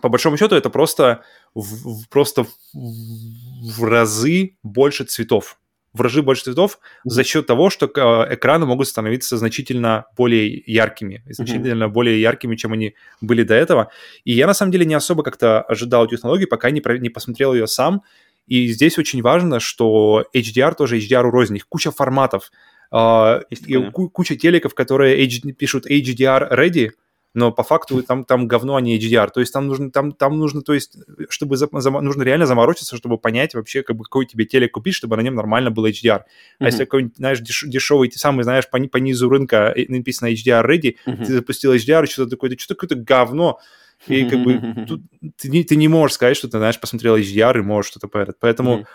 по 0.00 0.08
большому 0.08 0.36
счету 0.36 0.54
это 0.54 0.70
просто, 0.70 1.24
в, 1.54 2.08
просто 2.08 2.46
в 2.72 3.84
разы 3.84 4.56
больше 4.62 5.04
цветов 5.04 5.59
вражи 5.92 6.22
больше 6.22 6.44
цветов 6.44 6.78
за 7.04 7.24
счет 7.24 7.46
того, 7.46 7.70
что 7.70 7.86
э, 7.86 8.34
экраны 8.34 8.66
могут 8.66 8.88
становиться 8.88 9.36
значительно 9.36 10.06
более 10.16 10.62
яркими, 10.66 11.22
значительно 11.28 11.84
mm-hmm. 11.84 11.88
более 11.88 12.20
яркими, 12.20 12.56
чем 12.56 12.72
они 12.72 12.94
были 13.20 13.42
до 13.42 13.54
этого. 13.54 13.90
И 14.24 14.32
я 14.32 14.46
на 14.46 14.54
самом 14.54 14.72
деле 14.72 14.84
не 14.84 14.94
особо 14.94 15.22
как-то 15.22 15.62
ожидал 15.62 16.06
технологии, 16.06 16.46
пока 16.46 16.70
не, 16.70 16.80
про, 16.80 16.98
не 16.98 17.08
посмотрел 17.08 17.54
ее 17.54 17.66
сам. 17.66 18.02
И 18.46 18.68
здесь 18.68 18.98
очень 18.98 19.22
важно, 19.22 19.60
что 19.60 20.24
HDR 20.34 20.74
тоже 20.74 20.98
HDR 20.98 21.22
рознь, 21.22 21.56
их 21.56 21.68
куча 21.68 21.90
форматов, 21.90 22.50
э, 22.92 23.40
и 23.50 23.90
куча 23.90 24.36
телеков, 24.36 24.74
которые 24.74 25.24
H, 25.24 25.42
пишут 25.56 25.90
HDR 25.90 26.52
ready, 26.52 26.90
но 27.32 27.52
по 27.52 27.62
факту 27.62 28.02
там, 28.02 28.24
там 28.24 28.48
говно, 28.48 28.76
а 28.76 28.80
не 28.80 28.98
HDR. 28.98 29.30
То 29.30 29.40
есть 29.40 29.52
там 29.52 29.66
нужно, 29.66 29.90
там, 29.90 30.12
там 30.12 30.38
нужно, 30.38 30.62
то 30.62 30.74
есть, 30.74 30.96
чтобы 31.28 31.56
за, 31.56 31.68
за, 31.72 31.90
нужно 31.90 32.22
реально 32.22 32.46
заморочиться, 32.46 32.96
чтобы 32.96 33.18
понять 33.18 33.54
вообще, 33.54 33.82
как 33.82 33.96
бы, 33.96 34.04
какой 34.04 34.26
тебе 34.26 34.46
телек 34.46 34.72
купить, 34.72 34.94
чтобы 34.94 35.16
на 35.16 35.20
нем 35.20 35.34
нормально 35.34 35.70
был 35.70 35.86
HDR. 35.86 36.04
Mm-hmm. 36.04 36.22
А 36.58 36.64
если 36.66 36.84
какой-нибудь, 36.84 37.16
знаешь, 37.16 37.40
деш, 37.40 37.64
дешевый, 37.66 38.10
самый, 38.12 38.42
знаешь, 38.42 38.68
по, 38.68 38.78
по 38.80 38.96
низу 38.96 39.28
рынка 39.28 39.74
написано 39.88 40.32
HDR 40.32 40.64
ready, 40.66 40.96
mm-hmm. 41.06 41.24
ты 41.24 41.32
запустил 41.32 41.74
HDR, 41.74 42.06
что-то 42.06 42.30
такое, 42.30 42.56
что-то 42.58 42.74
какое-то 42.74 42.96
говно, 42.96 43.60
И 44.06 44.24
как 44.24 44.42
бы 44.42 44.86
тут 44.86 45.02
ты, 45.36 45.50
не, 45.50 45.62
ты 45.62 45.76
не 45.76 45.88
можешь 45.88 46.14
сказать, 46.14 46.36
что 46.36 46.48
ты, 46.48 46.56
знаешь, 46.58 46.80
посмотрел 46.80 47.16
HDR 47.16 47.58
и 47.58 47.62
можешь 47.62 47.90
что-то 47.90 48.08
поэтому. 48.08 48.36
Поэтому 48.40 48.86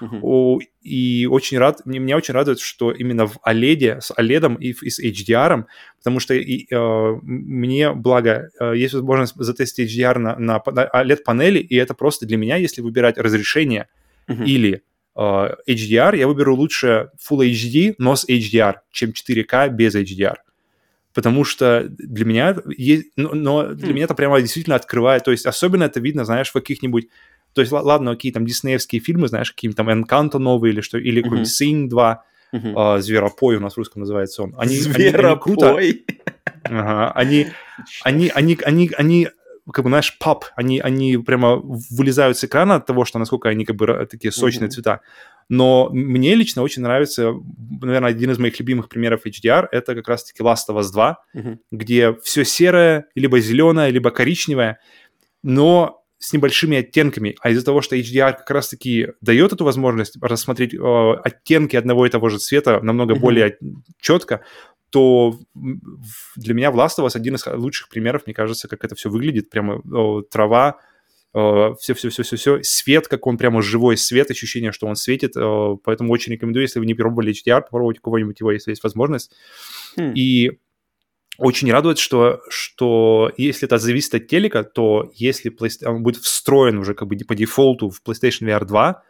и 0.82 1.28
очень 1.30 1.58
рад, 1.58 1.86
меня 1.86 2.18
очень 2.18 2.34
радует, 2.34 2.60
что 2.60 2.92
именно 2.92 3.28
в 3.28 3.38
OLED, 3.48 4.02
с 4.02 4.12
OLED 4.12 4.58
и, 4.60 4.76
и 4.82 4.90
с 4.90 5.04
HDR, 5.04 5.66
потому 5.98 6.20
что 6.20 6.34
и, 6.34 6.68
э, 6.72 7.16
мне, 7.22 7.92
благо, 7.94 8.50
э, 8.60 8.74
есть 8.76 8.94
возможность 8.94 9.36
затестить 9.36 9.96
HDR 9.96 10.18
на, 10.18 10.36
на, 10.38 10.62
на 10.66 10.90
OLED-панели, 10.94 11.60
и 11.60 11.76
это 11.76 11.94
просто 11.94 12.26
для 12.26 12.38
меня, 12.38 12.58
если 12.58 12.82
выбирать 12.82 13.18
разрешение 13.18 13.88
или 14.28 14.82
э, 15.16 15.20
HDR, 15.20 16.18
я 16.18 16.28
выберу 16.28 16.56
лучше 16.56 17.10
Full 17.30 17.52
HD, 17.52 17.96
но 17.98 18.16
с 18.16 18.28
HDR, 18.28 18.76
чем 18.92 19.12
4К 19.12 19.70
без 19.70 19.96
HDR 19.96 20.36
потому 21.16 21.46
что 21.46 21.86
для 21.88 22.26
меня 22.26 22.58
есть, 22.78 23.08
но, 23.16 23.34
но 23.34 23.68
для 23.74 23.94
меня 23.94 24.04
это 24.04 24.14
прямо 24.14 24.42
действительно 24.42 24.76
открывает, 24.76 25.24
то 25.24 25.32
есть 25.32 25.46
особенно 25.46 25.86
это 25.86 26.02
видно, 26.02 26.26
знаешь, 26.26 26.50
в 26.50 26.54
каких-нибудь, 26.54 27.08
то 27.54 27.62
есть 27.62 27.72
ладно, 27.72 28.12
какие 28.12 28.34
там 28.34 28.46
диснеевские 28.46 29.02
фильмы, 29.02 29.30
знаешь, 29.30 29.52
какие-то 29.52 29.78
там 29.78 29.90
Encanto 29.90 30.38
новые 30.38 30.74
или 30.74 30.82
что, 30.82 31.00
или 31.00 31.22
какой-нибудь 31.22 31.50
Сын 31.50 31.88
2, 31.88 32.24
uh-huh. 32.54 32.74
а, 32.76 33.00
Зверопой 33.00 33.56
у 33.56 33.62
нас 33.62 33.74
в 33.74 33.78
русском 33.78 34.02
называется 34.02 34.44
он. 34.44 34.56
Они, 34.58 34.76
Зверопой? 34.76 35.08
Они, 35.08 35.24
они 35.24 35.40
круто, 35.40 35.80
ага, 36.64 37.12
они, 37.14 37.48
они, 38.04 38.30
они, 38.36 38.60
они, 38.66 38.92
они 38.98 39.30
как 39.72 39.84
бы, 39.84 39.90
знаешь, 39.90 40.18
пап, 40.20 40.46
они, 40.56 40.80
они 40.80 41.18
прямо 41.18 41.56
вылезают 41.56 42.38
с 42.38 42.44
экрана 42.44 42.76
от 42.76 42.86
того, 42.86 43.06
что 43.06 43.20
насколько 43.20 43.50
они 43.50 43.66
как 43.66 43.76
бы 43.76 44.08
такие 44.10 44.32
сочные 44.32 44.68
mm-hmm. 44.68 44.72
цвета. 44.72 45.02
Но 45.50 45.90
мне 45.92 46.36
лично 46.36 46.62
очень 46.62 46.82
нравится, 46.82 47.34
наверное, 47.82 48.10
один 48.10 48.32
из 48.32 48.40
моих 48.40 48.60
любимых 48.60 48.90
примеров 48.90 49.26
HDR, 49.26 49.68
это 49.72 49.96
как 49.96 50.08
раз-таки 50.08 50.44
Last 50.44 50.70
of 50.70 50.80
Us 50.80 50.92
2, 50.92 51.18
mm-hmm. 51.36 51.58
где 51.72 52.14
все 52.24 52.44
серое, 52.44 53.06
либо 53.16 53.40
зеленое, 53.40 53.92
либо 53.92 54.12
коричневое, 54.12 54.80
но 55.44 56.02
с 56.18 56.34
небольшими 56.34 56.78
оттенками, 56.78 57.36
а 57.42 57.52
из-за 57.52 57.64
того, 57.64 57.82
что 57.82 57.96
HDR 57.96 58.34
как 58.34 58.50
раз-таки 58.50 59.10
дает 59.22 59.54
эту 59.54 59.64
возможность 59.66 60.18
рассмотреть 60.22 60.74
э, 60.74 61.14
оттенки 61.24 61.76
одного 61.76 62.06
и 62.06 62.10
того 62.10 62.30
же 62.30 62.40
цвета 62.40 62.80
намного 62.82 63.14
mm-hmm. 63.14 63.20
более 63.20 63.58
четко, 64.00 64.42
то 64.96 65.38
для 66.38 66.54
меня 66.54 66.72
в 66.72 66.78
Last 66.78 67.00
of 67.00 67.06
Us 67.06 67.18
один 67.18 67.36
из 67.36 67.46
лучших 67.46 67.90
примеров, 67.90 68.22
мне 68.26 68.34
кажется, 68.34 68.70
как 68.70 68.86
это 68.86 68.96
все 68.96 69.10
выглядит. 69.10 69.50
Прямо 69.50 69.82
о, 69.92 70.22
трава, 70.22 70.78
все-все-все-все-все, 71.34 72.64
свет, 72.64 73.10
как 73.10 73.28
он 73.28 73.38
прямо 73.38 73.62
живой 73.62 73.98
свет, 73.98 74.32
ощущение, 74.32 74.72
что 74.72 74.88
он 74.88 74.96
светит, 74.96 75.34
поэтому 75.84 76.14
очень 76.14 76.32
рекомендую, 76.32 76.62
если 76.62 76.80
вы 76.80 76.86
не 76.86 76.94
пробовали 76.94 77.34
HDR, 77.34 77.64
попробовать 77.64 78.00
кого-нибудь 78.00 78.40
его, 78.40 78.54
если 78.54 78.72
есть 78.72 78.84
возможность. 78.84 79.36
Mm. 79.98 80.14
И 80.14 80.60
очень 81.38 81.70
радует, 81.74 81.98
что, 81.98 82.40
что 82.48 83.34
если 83.36 83.68
это 83.68 83.80
зависит 83.80 84.16
от 84.16 84.28
телека, 84.30 84.64
то 84.64 85.12
если 85.14 85.54
он 85.86 86.04
будет 86.04 86.24
встроен 86.24 86.78
уже 86.78 86.94
как 86.94 87.10
бы 87.10 87.18
по 87.28 87.36
дефолту 87.36 87.90
в 87.90 88.02
PlayStation 88.02 88.48
VR 88.48 88.64
2, 88.64 89.04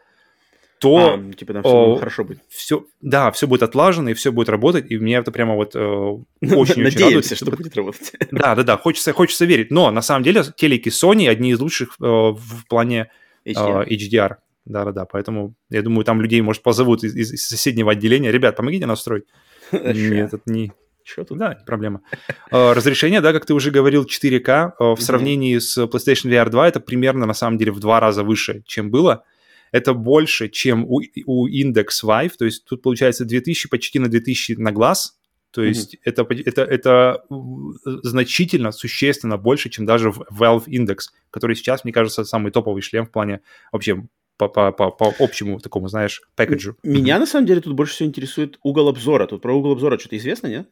то... 0.78 1.14
А, 1.14 1.16
ну, 1.16 1.32
типа 1.32 1.54
там 1.54 1.62
все 1.62 1.72
о, 1.72 1.96
хорошо 1.96 2.24
будет. 2.24 2.40
Все, 2.48 2.84
да, 3.00 3.30
все 3.30 3.46
будет 3.46 3.62
отлажено, 3.62 4.10
и 4.10 4.14
все 4.14 4.32
будет 4.32 4.48
работать, 4.48 4.90
и 4.90 4.98
мне 4.98 5.16
это 5.16 5.32
прямо 5.32 5.54
вот 5.54 5.74
очень-очень 5.76 7.00
э, 7.00 7.04
радует. 7.04 7.24
что 7.24 7.50
будет 7.50 7.76
работать. 7.76 8.12
Да, 8.30 8.54
да, 8.54 8.62
да, 8.62 8.76
хочется, 8.76 9.12
хочется 9.12 9.44
верить. 9.44 9.70
Но 9.70 9.90
на 9.90 10.02
самом 10.02 10.22
деле 10.22 10.42
телеки 10.56 10.88
Sony 10.88 11.28
одни 11.28 11.52
из 11.52 11.60
лучших 11.60 11.96
э, 12.00 12.04
в 12.04 12.66
плане 12.68 13.10
HDR. 13.46 13.84
Э, 13.84 13.94
HDR. 13.94 14.36
Да-да-да, 14.66 15.04
поэтому 15.04 15.54
я 15.70 15.82
думаю, 15.82 16.04
там 16.04 16.20
людей, 16.20 16.40
может, 16.40 16.62
позовут 16.62 17.04
из, 17.04 17.14
из 17.14 17.46
соседнего 17.46 17.92
отделения. 17.92 18.32
Ребят, 18.32 18.56
помогите 18.56 18.86
настроить. 18.86 19.24
Нет, 19.72 20.34
это 20.34 20.42
не... 20.46 20.72
Что 21.04 21.24
тут? 21.24 21.38
Да, 21.38 21.54
не 21.54 21.64
проблема. 21.64 22.00
Э, 22.50 22.72
разрешение, 22.72 23.20
да, 23.20 23.32
как 23.32 23.46
ты 23.46 23.54
уже 23.54 23.70
говорил, 23.70 24.04
4К 24.04 24.72
э, 24.78 24.94
в 24.94 25.00
сравнении 25.00 25.56
с 25.56 25.78
PlayStation 25.78 26.30
VR 26.30 26.50
2 26.50 26.68
это 26.68 26.80
примерно, 26.80 27.26
на 27.26 27.34
самом 27.34 27.58
деле, 27.58 27.70
в 27.70 27.78
два 27.78 28.00
раза 28.00 28.24
выше, 28.24 28.64
чем 28.66 28.90
было 28.90 29.22
это 29.76 29.94
больше, 29.94 30.48
чем 30.48 30.84
у, 30.84 31.02
у 31.26 31.48
Index 31.48 32.02
Vive, 32.04 32.32
то 32.38 32.44
есть 32.44 32.64
тут 32.64 32.82
получается 32.82 33.24
2000 33.24 33.68
почти 33.68 33.98
на 33.98 34.08
2000 34.08 34.54
на 34.54 34.72
глаз, 34.72 35.18
то 35.50 35.62
есть 35.62 35.94
mm-hmm. 35.94 36.00
это, 36.04 36.26
это, 36.44 36.62
это 36.62 37.22
значительно, 38.02 38.72
существенно 38.72 39.36
больше, 39.38 39.70
чем 39.70 39.86
даже 39.86 40.10
в 40.10 40.24
Valve 40.30 40.66
Index, 40.66 40.98
который 41.30 41.56
сейчас, 41.56 41.84
мне 41.84 41.92
кажется, 41.92 42.24
самый 42.24 42.52
топовый 42.52 42.82
шлем 42.82 43.06
в 43.06 43.10
плане 43.10 43.40
вообще 43.72 44.02
по, 44.36 44.48
по, 44.48 44.70
по, 44.72 44.90
по 44.90 45.14
общему 45.18 45.58
такому, 45.60 45.88
знаешь, 45.88 46.20
пэкэджу. 46.34 46.76
Меня, 46.82 47.16
mm-hmm. 47.16 47.20
на 47.20 47.26
самом 47.26 47.46
деле, 47.46 47.60
тут 47.60 47.74
больше 47.74 47.94
всего 47.94 48.08
интересует 48.08 48.58
угол 48.62 48.88
обзора. 48.88 49.26
Тут 49.26 49.40
про 49.40 49.56
угол 49.56 49.72
обзора 49.72 49.98
что-то 49.98 50.18
известно, 50.18 50.48
нет? 50.48 50.68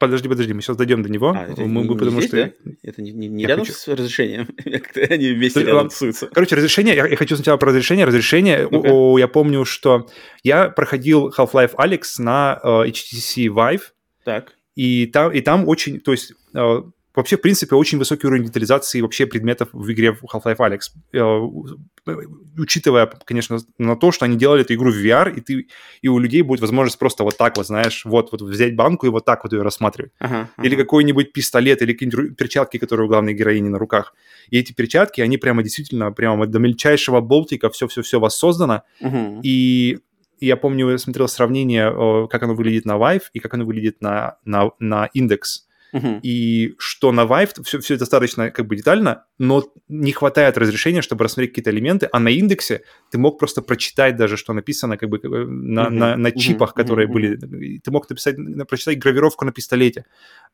Подожди, 0.00 0.30
подожди, 0.30 0.54
мы 0.54 0.62
сейчас 0.62 0.78
дойдем 0.78 1.02
до 1.02 1.10
него. 1.10 1.34
А, 1.36 1.44
это 1.44 1.60
мы, 1.60 1.82
не, 1.82 1.94
потому 1.94 2.22
здесь, 2.22 2.28
что... 2.28 2.36
Да? 2.64 2.72
Это 2.82 3.02
не, 3.02 3.12
не, 3.12 3.28
не 3.28 3.44
рядом 3.44 3.66
хочу... 3.66 3.76
с 3.76 3.86
разрешением? 3.86 4.48
Они 5.10 5.32
вместе 5.32 5.62
рядом 5.62 5.90
тусуются. 5.90 6.26
Короче, 6.28 6.56
разрешение, 6.56 6.96
я, 6.96 7.06
я 7.06 7.16
хочу 7.16 7.34
сначала 7.34 7.58
про 7.58 7.68
разрешение. 7.68 8.06
Разрешение, 8.06 8.66
okay. 8.66 8.90
о, 8.90 9.18
я 9.18 9.28
помню, 9.28 9.66
что 9.66 10.08
я 10.42 10.70
проходил 10.70 11.28
Half-Life 11.28 11.74
Alex 11.74 12.02
на 12.16 12.58
uh, 12.64 12.86
HTC 12.86 13.48
Vive. 13.48 13.82
Так. 14.24 14.54
И 14.74 15.04
там, 15.04 15.32
и 15.32 15.42
там 15.42 15.68
очень, 15.68 16.00
то 16.00 16.12
есть 16.12 16.32
uh, 16.54 16.90
Вообще, 17.14 17.36
в 17.36 17.40
принципе, 17.40 17.74
очень 17.74 17.98
высокий 17.98 18.26
уровень 18.26 18.44
детализации 18.44 19.00
вообще 19.00 19.26
предметов 19.26 19.68
в 19.72 19.90
игре 19.92 20.16
Half-Life 20.32 20.58
Alex. 20.58 20.80
Э, 21.12 22.12
учитывая, 22.56 23.06
конечно, 23.24 23.58
на 23.78 23.96
то, 23.96 24.12
что 24.12 24.26
они 24.26 24.36
делали 24.36 24.62
эту 24.62 24.74
игру 24.74 24.92
в 24.92 24.96
VR, 24.96 25.34
и, 25.34 25.40
ты, 25.40 25.66
и 26.02 26.08
у 26.08 26.18
людей 26.18 26.42
будет 26.42 26.60
возможность 26.60 26.98
просто 26.98 27.24
вот 27.24 27.36
так 27.36 27.56
вот, 27.56 27.66
знаешь, 27.66 28.04
вот, 28.04 28.30
вот 28.30 28.42
взять 28.42 28.76
банку 28.76 29.06
и 29.06 29.10
вот 29.10 29.24
так 29.24 29.42
вот 29.42 29.52
ее 29.52 29.62
рассматривать. 29.62 30.12
Ага, 30.20 30.48
ага. 30.56 30.66
Или 30.66 30.76
какой-нибудь 30.76 31.32
пистолет, 31.32 31.82
или 31.82 31.92
какие-нибудь 31.92 32.36
перчатки, 32.36 32.78
которые 32.78 33.06
у 33.06 33.08
главной 33.08 33.34
героини 33.34 33.68
на 33.68 33.78
руках. 33.78 34.14
И 34.50 34.58
эти 34.58 34.72
перчатки, 34.72 35.20
они 35.20 35.36
прямо 35.36 35.62
действительно, 35.64 36.12
прямо 36.12 36.46
до 36.46 36.60
мельчайшего 36.60 37.20
болтика 37.20 37.70
все-все-все 37.70 38.20
воссоздано. 38.20 38.82
Угу. 39.00 39.40
И 39.42 39.98
я 40.40 40.56
помню, 40.56 40.88
я 40.90 40.98
смотрел 40.98 41.28
сравнение, 41.28 42.28
как 42.28 42.42
оно 42.42 42.54
выглядит 42.54 42.86
на 42.86 42.92
Vive 42.92 43.24
и 43.32 43.40
как 43.40 43.54
оно 43.54 43.64
выглядит 43.64 44.00
на, 44.00 44.36
на, 44.44 44.70
на 44.78 45.08
Index. 45.14 45.66
Uh-huh. 45.94 46.20
И 46.22 46.74
что 46.78 47.12
на 47.12 47.22
Vive 47.22 47.62
все, 47.64 47.78
все 47.80 47.96
достаточно 47.96 48.50
как 48.50 48.66
бы 48.66 48.76
детально, 48.76 49.24
но 49.38 49.64
не 49.88 50.12
хватает 50.12 50.58
разрешения, 50.58 51.02
чтобы 51.02 51.24
рассмотреть 51.24 51.50
какие-то 51.50 51.70
элементы, 51.70 52.08
а 52.12 52.20
на 52.20 52.28
индексе 52.28 52.82
ты 53.10 53.18
мог 53.18 53.38
просто 53.38 53.62
прочитать 53.62 54.16
даже, 54.16 54.36
что 54.36 54.52
написано 54.52 54.96
как 54.96 55.08
бы 55.08 55.18
на, 55.18 55.86
uh-huh. 55.86 55.90
на, 55.90 56.16
на 56.16 56.32
чипах, 56.32 56.70
uh-huh. 56.70 56.76
которые 56.76 57.08
uh-huh. 57.08 57.12
были. 57.12 57.78
Ты 57.78 57.90
мог 57.90 58.08
написать, 58.08 58.36
прочитать 58.68 58.98
гравировку 58.98 59.44
на 59.44 59.52
пистолете. 59.52 60.04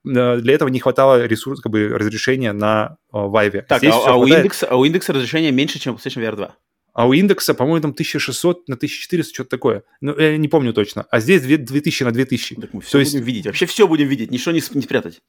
Э, 0.05 0.39
для 0.39 0.55
этого 0.55 0.69
не 0.69 0.81
хватало 0.81 1.27
ресурс, 1.27 1.61
как 1.61 1.73
бы 1.73 1.89
разрешения 1.89 2.53
на 2.53 2.97
Vive. 3.13 3.63
Так, 3.63 3.79
Здесь 3.79 3.95
а, 3.95 4.13
а, 4.13 4.17
у 4.17 4.27
индекса, 4.27 4.67
а 4.71 4.77
у 4.77 4.85
индекса 4.85 5.13
разрешение 5.13 5.53
меньше, 5.53 5.79
чем 5.79 5.97
в 5.97 6.01
PlayStation 6.05 6.23
VR 6.23 6.37
2? 6.37 6.57
А 6.97 7.06
у 7.06 7.12
индекса, 7.12 7.52
по-моему, 7.52 7.82
там 7.82 7.90
1600 7.90 8.68
на 8.68 8.74
1400, 8.77 9.35
что-то 9.35 9.51
такое. 9.51 9.82
Ну, 10.01 10.18
я 10.18 10.39
не 10.39 10.48
помню 10.48 10.73
точно. 10.73 11.05
А 11.10 11.20
здесь 11.20 11.43
2000 11.43 12.05
на 12.05 12.10
2000. 12.10 12.55
Так 12.55 12.73
мы 12.73 12.81
все 12.81 12.93
То 12.93 12.98
будем 12.98 13.16
есть... 13.18 13.27
видеть. 13.27 13.44
Вообще 13.44 13.66
все 13.66 13.86
будем 13.86 14.09
видеть, 14.09 14.31
ничего 14.31 14.52
не, 14.52 14.62
не 14.73 14.81
спрятать. 14.81 15.20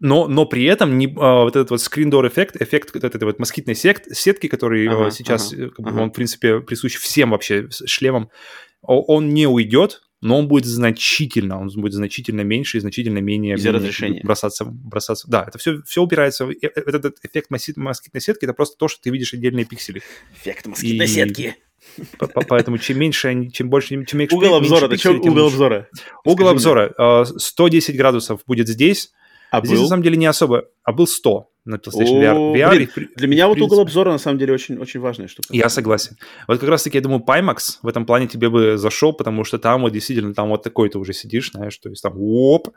Но, 0.00 0.28
но 0.28 0.46
при 0.46 0.64
этом 0.64 0.96
не, 0.96 1.14
а, 1.18 1.42
вот 1.42 1.56
этот 1.56 1.70
вот 1.72 1.80
door 1.80 2.26
эффект, 2.26 2.56
эффект 2.56 2.94
вот 2.94 3.04
этой 3.04 3.22
вот 3.22 3.38
москитной 3.38 3.74
сет, 3.74 4.06
сетки, 4.12 4.46
который 4.46 4.88
ага, 4.88 5.08
а, 5.08 5.10
сейчас, 5.10 5.52
ага, 5.52 5.68
как 5.68 5.84
бы, 5.84 5.90
ага. 5.90 6.00
он, 6.04 6.08
в 6.08 6.14
принципе, 6.14 6.60
присущ 6.60 6.96
всем 6.96 7.32
вообще 7.32 7.68
шлемам, 7.84 8.30
он 8.80 9.28
не 9.34 9.46
уйдет, 9.46 10.00
но 10.20 10.38
он 10.38 10.48
будет 10.48 10.66
значительно, 10.66 11.60
он 11.60 11.68
будет 11.74 11.92
значительно 11.92 12.40
меньше 12.40 12.78
и 12.78 12.80
значительно 12.80 13.18
менее, 13.18 13.56
менее 13.56 14.20
бросаться, 14.22 14.64
бросаться. 14.64 15.28
Да, 15.28 15.44
это 15.46 15.58
все, 15.58 15.80
все 15.82 16.02
упирается, 16.02 16.44
э, 16.44 16.54
э, 16.60 16.68
этот 16.74 17.18
эффект 17.22 17.50
москитной 17.50 18.20
сетки, 18.20 18.44
это 18.44 18.54
просто 18.54 18.76
то, 18.76 18.88
что 18.88 19.00
ты 19.00 19.10
видишь 19.10 19.32
отдельные 19.32 19.64
пиксели. 19.64 20.02
Эффект 20.34 20.66
москитной 20.66 21.06
и... 21.06 21.08
сетки. 21.08 21.56
Поэтому 22.48 22.78
чем 22.78 22.98
меньше, 22.98 23.48
чем 23.52 23.70
больше, 23.70 24.04
чем 24.04 24.18
меньше 24.18 24.34
Угол 24.34 24.56
обзора, 24.56 24.88
ты 24.88 24.96
что 24.96 25.12
угол 25.12 25.46
обзора? 25.46 25.88
Угол 26.24 26.48
обзора, 26.48 27.24
110 27.24 27.88
а, 27.88 27.92
градусов 27.96 28.40
будет 28.46 28.68
здесь, 28.68 29.12
а 29.50 29.64
Здесь, 29.64 29.80
на 29.80 29.86
самом 29.86 30.02
деле, 30.02 30.16
не 30.16 30.26
особо, 30.26 30.66
а 30.82 30.92
был 30.92 31.06
100 31.06 31.48
на 31.68 31.76
PlayStation 31.76 32.20
VR. 32.20 32.52
VR 32.54 32.70
блин, 32.70 32.90
и, 32.96 33.18
для 33.18 33.28
меня 33.28 33.46
вот 33.46 33.60
угол 33.60 33.80
обзора, 33.80 34.10
на 34.10 34.18
самом 34.18 34.38
деле, 34.38 34.54
очень, 34.54 34.78
очень 34.78 35.00
важная 35.00 35.28
штука. 35.28 35.48
Я 35.52 35.68
согласен. 35.68 36.16
Вот 36.48 36.58
как 36.58 36.68
раз-таки, 36.68 36.96
я 36.96 37.02
думаю, 37.02 37.22
Pimax 37.26 37.78
в 37.82 37.88
этом 37.88 38.06
плане 38.06 38.26
тебе 38.26 38.48
бы 38.48 38.78
зашел, 38.78 39.12
потому 39.12 39.44
что 39.44 39.58
там 39.58 39.82
вот 39.82 39.92
действительно, 39.92 40.34
там 40.34 40.48
вот 40.48 40.62
такой 40.62 40.88
ты 40.88 40.98
уже 40.98 41.12
сидишь, 41.12 41.50
знаешь, 41.52 41.76
то 41.78 41.90
есть 41.90 42.02
там, 42.02 42.14
оп, 42.16 42.68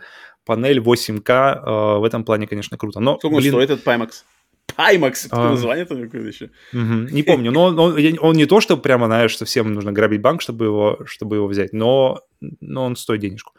панель 0.46 0.80
8К, 0.80 1.30
э, 1.30 2.00
в 2.00 2.04
этом 2.04 2.24
плане, 2.24 2.48
конечно, 2.48 2.78
круто. 2.78 3.00
Но, 3.00 3.18
Сколько 3.18 3.38
блин, 3.38 3.54
стоит 3.54 3.70
этот 3.70 3.88
Pimax? 3.88 4.10
Pimax, 4.78 5.28
а... 5.32 5.50
название 5.50 5.86
такое 5.86 6.28
еще. 6.28 6.50
Угу, 6.74 7.12
не 7.12 7.24
помню, 7.24 7.52
но 7.52 7.66
он, 7.66 7.80
он, 7.80 7.96
он 8.20 8.36
не 8.36 8.46
то, 8.46 8.62
что 8.62 8.78
прямо, 8.78 9.08
знаешь, 9.08 9.32
что 9.32 9.46
всем 9.46 9.74
нужно 9.74 9.92
грабить 9.92 10.22
банк, 10.22 10.42
чтобы 10.42 10.66
его, 10.66 11.00
чтобы 11.06 11.38
его 11.38 11.48
взять, 11.48 11.74
но, 11.74 12.22
но 12.60 12.86
он 12.86 12.96
стоит 12.96 13.22
денежку. 13.22 13.54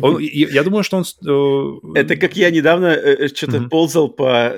Он, 0.00 0.18
я 0.20 0.62
думаю, 0.62 0.82
что 0.82 0.96
он... 0.96 1.04
Э, 1.94 1.98
это 2.00 2.16
как 2.16 2.36
я 2.36 2.50
недавно 2.50 2.86
э, 2.86 3.28
что-то 3.28 3.58
mm-hmm. 3.58 3.68
ползал 3.68 4.08
по, 4.08 4.56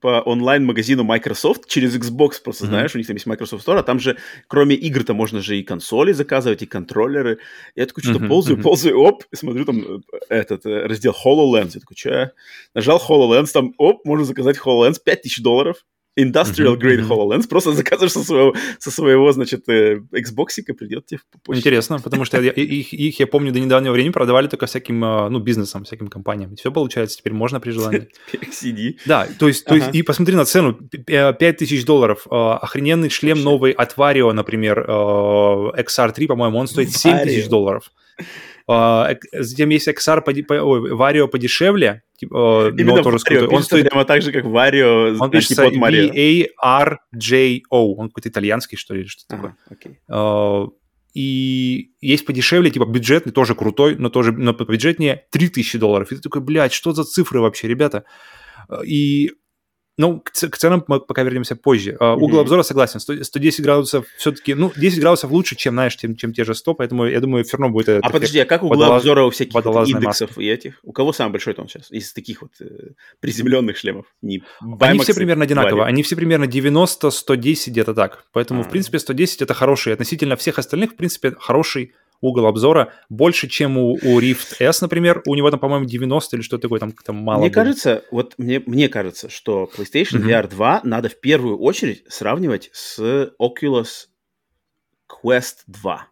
по 0.00 0.20
онлайн-магазину 0.20 1.04
Microsoft 1.04 1.68
через 1.68 1.96
Xbox, 1.96 2.42
просто 2.42 2.64
mm-hmm. 2.64 2.68
знаешь, 2.68 2.94
у 2.94 2.98
них 2.98 3.06
там 3.06 3.16
есть 3.16 3.26
Microsoft 3.26 3.66
Store, 3.66 3.78
а 3.78 3.82
там 3.82 4.00
же 4.00 4.16
кроме 4.46 4.74
игр-то 4.76 5.14
можно 5.14 5.40
же 5.40 5.58
и 5.58 5.62
консоли 5.62 6.12
заказывать, 6.12 6.62
и 6.62 6.66
контроллеры. 6.66 7.38
Я 7.74 7.86
такой 7.86 8.02
что-то 8.02 8.20
mm-hmm. 8.20 8.28
ползаю, 8.28 8.62
ползаю, 8.62 9.00
оп, 9.00 9.24
смотрю 9.34 9.64
там 9.64 10.02
этот 10.28 10.64
раздел 10.64 11.14
HoloLens. 11.24 11.72
Я 11.74 11.80
такой, 11.80 11.96
что? 11.96 12.32
Нажал 12.74 13.02
HoloLens, 13.06 13.52
там, 13.52 13.74
оп, 13.78 14.04
можно 14.04 14.24
заказать 14.24 14.58
HoloLens, 14.58 14.96
5000 15.04 15.40
долларов. 15.40 15.84
Industrial 16.18 16.76
Grade 16.76 17.00
mm-hmm. 17.00 17.08
HoloLens, 17.08 17.48
просто 17.48 17.72
заказываешь 17.72 18.12
со 18.12 18.24
своего, 18.24 18.54
со 18.78 18.90
своего 18.90 19.32
значит, 19.32 19.68
э, 19.68 20.00
Xbox, 20.12 20.62
придет 20.76 21.06
тебе 21.06 21.20
по 21.30 21.38
почте. 21.38 21.60
Интересно, 21.60 21.98
потому 22.00 22.24
что 22.24 22.40
я, 22.40 22.50
их, 22.50 22.92
их, 22.92 23.20
я 23.20 23.26
помню, 23.26 23.52
до 23.52 23.60
недавнего 23.60 23.92
времени 23.92 24.12
продавали 24.12 24.48
только 24.48 24.66
всяким, 24.66 25.04
а, 25.04 25.28
ну, 25.30 25.38
бизнесам, 25.38 25.84
всяким 25.84 26.08
компаниям. 26.08 26.56
Все 26.56 26.72
получается, 26.72 27.18
теперь 27.18 27.32
можно 27.32 27.60
при 27.60 27.70
желании. 27.70 28.08
CD. 28.50 28.96
Да, 29.06 29.28
то 29.38 29.48
есть, 29.48 29.64
то 29.64 29.74
есть, 29.74 29.94
и 29.94 30.02
посмотри 30.02 30.34
на 30.34 30.44
цену, 30.44 30.74
5000 30.74 31.84
долларов, 31.84 32.26
а, 32.30 32.58
охрененный 32.58 33.10
шлем 33.10 33.42
новый 33.42 33.72
от 33.72 33.96
Vario, 33.96 34.32
например, 34.32 34.84
а, 34.88 35.72
XR3, 35.76 36.26
по-моему, 36.26 36.58
он 36.58 36.66
стоит 36.66 36.90
7000 36.90 37.48
долларов. 37.48 37.92
Затем 38.68 39.70
есть 39.70 39.88
XR, 39.88 40.22
ой, 40.26 40.92
Vario 40.92 41.26
подешевле, 41.26 42.02
типа, 42.18 42.70
но 42.76 43.02
тоже 43.02 43.18
крутой. 43.18 43.48
Он 43.48 43.62
стоит 43.62 43.88
прямо 43.88 44.04
так 44.04 44.20
же, 44.20 44.30
как 44.30 44.44
Vario, 44.44 45.16
он 45.18 45.30
пишется 45.30 45.70
V-A-R-J-O. 45.70 46.54
Он 47.94 48.08
какой-то 48.08 48.28
итальянский, 48.28 48.76
что 48.76 48.94
ли, 48.94 49.06
что-то 49.06 49.36
ага, 49.36 49.56
такое. 49.68 49.96
Okay. 50.08 50.70
И 51.14 51.92
есть 52.00 52.26
подешевле, 52.26 52.70
типа 52.70 52.84
бюджетный, 52.84 53.32
тоже 53.32 53.54
крутой, 53.54 53.96
но 53.96 54.10
тоже 54.10 54.32
но 54.32 54.52
бюджетнее 54.52 55.24
3000 55.30 55.78
долларов. 55.78 56.12
И 56.12 56.16
ты 56.16 56.20
такой, 56.20 56.42
блядь, 56.42 56.74
что 56.74 56.92
за 56.92 57.04
цифры 57.04 57.40
вообще, 57.40 57.66
ребята? 57.66 58.04
И 58.84 59.32
ну, 59.98 60.20
к, 60.20 60.30
к 60.30 60.56
ценам 60.56 60.84
мы 60.86 61.00
пока 61.00 61.24
вернемся 61.24 61.56
позже. 61.56 61.96
Mm-hmm. 62.00 62.16
Угол 62.16 62.38
обзора 62.38 62.62
согласен. 62.62 63.00
100, 63.00 63.24
110 63.24 63.64
градусов 63.64 64.06
все-таки, 64.16 64.54
ну, 64.54 64.72
10 64.74 65.00
градусов 65.00 65.30
лучше, 65.32 65.56
чем, 65.56 65.74
знаешь, 65.74 65.96
чем, 65.96 66.14
чем 66.16 66.32
те 66.32 66.44
же 66.44 66.54
100, 66.54 66.74
поэтому 66.74 67.04
я 67.06 67.20
думаю, 67.20 67.44
все 67.44 67.56
равно 67.56 67.72
будет... 67.72 67.88
А 67.88 68.08
подожди, 68.08 68.38
а 68.38 68.44
как 68.44 68.62
угол 68.62 68.76
водолаз... 68.78 69.02
обзора 69.02 69.24
у 69.24 69.30
всяких 69.30 69.54
индексов 69.54 70.30
маски. 70.30 70.40
и 70.40 70.48
этих? 70.48 70.78
У 70.84 70.92
кого 70.92 71.12
самый 71.12 71.32
большой 71.32 71.54
там 71.54 71.68
сейчас 71.68 71.90
из 71.90 72.12
таких 72.12 72.42
вот 72.42 72.52
э, 72.60 72.92
приземленных 73.20 73.76
шлемов? 73.76 74.06
Не 74.22 74.42
Они 74.80 75.00
все 75.00 75.14
примерно 75.14 75.44
одинаково. 75.44 75.84
Они 75.84 76.04
все 76.04 76.14
примерно 76.14 76.44
90-110 76.44 77.70
где-то 77.70 77.92
так. 77.92 78.24
Поэтому, 78.32 78.60
А-а-а. 78.60 78.68
в 78.68 78.70
принципе, 78.70 79.00
110 79.00 79.42
это 79.42 79.52
хороший. 79.52 79.92
Относительно 79.92 80.36
всех 80.36 80.58
остальных, 80.60 80.92
в 80.92 80.96
принципе, 80.96 81.34
хороший 81.38 81.92
угол 82.20 82.46
обзора 82.46 82.92
больше, 83.08 83.48
чем 83.48 83.78
у, 83.78 83.92
у 83.94 84.20
Rift 84.20 84.56
S, 84.60 84.80
например. 84.80 85.22
У 85.26 85.34
него 85.34 85.50
там, 85.50 85.60
по-моему, 85.60 85.86
90 85.86 86.36
или 86.36 86.42
что-то 86.42 86.62
такое, 86.62 86.80
там, 86.80 86.92
там 86.92 87.16
мало. 87.16 87.40
Мне 87.40 87.48
будет. 87.48 87.54
кажется, 87.54 88.04
вот 88.10 88.34
мне, 88.38 88.62
мне 88.66 88.88
кажется, 88.88 89.28
что 89.28 89.70
PlayStation 89.76 90.20
mm-hmm. 90.20 90.42
VR 90.42 90.48
2 90.48 90.80
надо 90.84 91.08
в 91.08 91.20
первую 91.20 91.58
очередь 91.58 92.04
сравнивать 92.08 92.70
с 92.72 93.32
Oculus 93.40 94.08
Quest 95.08 95.58
2. 95.66 96.06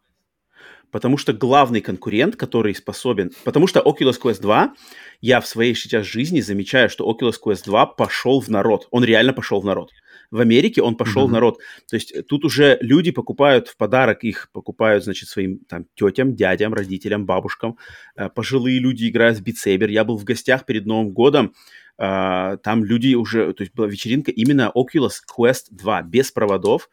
Потому 0.92 1.18
что 1.18 1.32
главный 1.32 1.80
конкурент, 1.80 2.36
который 2.36 2.74
способен... 2.74 3.32
Потому 3.44 3.66
что 3.66 3.80
Oculus 3.80 4.18
Quest 4.22 4.40
2, 4.40 4.74
я 5.20 5.40
в 5.40 5.46
своей 5.46 5.74
сейчас 5.74 6.06
жизни 6.06 6.40
замечаю, 6.40 6.88
что 6.88 7.10
Oculus 7.10 7.34
Quest 7.44 7.64
2 7.64 7.86
пошел 7.86 8.40
в 8.40 8.48
народ. 8.48 8.86
Он 8.90 9.04
реально 9.04 9.32
пошел 9.32 9.60
в 9.60 9.64
народ 9.64 9.90
в 10.30 10.40
Америке 10.40 10.82
он 10.82 10.96
пошел 10.96 11.24
mm-hmm. 11.24 11.28
в 11.28 11.32
народ. 11.32 11.58
То 11.88 11.96
есть 11.96 12.12
э, 12.12 12.22
тут 12.22 12.44
уже 12.44 12.78
люди 12.80 13.10
покупают 13.10 13.68
в 13.68 13.76
подарок, 13.76 14.24
их 14.24 14.50
покупают, 14.52 15.04
значит, 15.04 15.28
своим 15.28 15.58
там 15.68 15.86
тетям, 15.94 16.34
дядям, 16.34 16.74
родителям, 16.74 17.26
бабушкам. 17.26 17.78
Э, 18.16 18.28
пожилые 18.28 18.78
люди 18.78 19.08
играют 19.08 19.38
в 19.38 19.42
Saber. 19.42 19.90
Я 19.90 20.04
был 20.04 20.16
в 20.16 20.24
гостях 20.24 20.64
перед 20.66 20.86
Новым 20.86 21.10
годом, 21.10 21.54
э, 21.98 22.58
там 22.62 22.84
люди 22.84 23.14
уже, 23.14 23.52
то 23.52 23.62
есть 23.62 23.74
была 23.74 23.86
вечеринка 23.86 24.30
именно 24.30 24.72
Oculus 24.74 25.22
Quest 25.26 25.66
2, 25.70 26.02
без 26.02 26.30
проводов, 26.30 26.88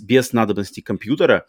без 0.00 0.32
надобности 0.32 0.80
компьютера 0.80 1.46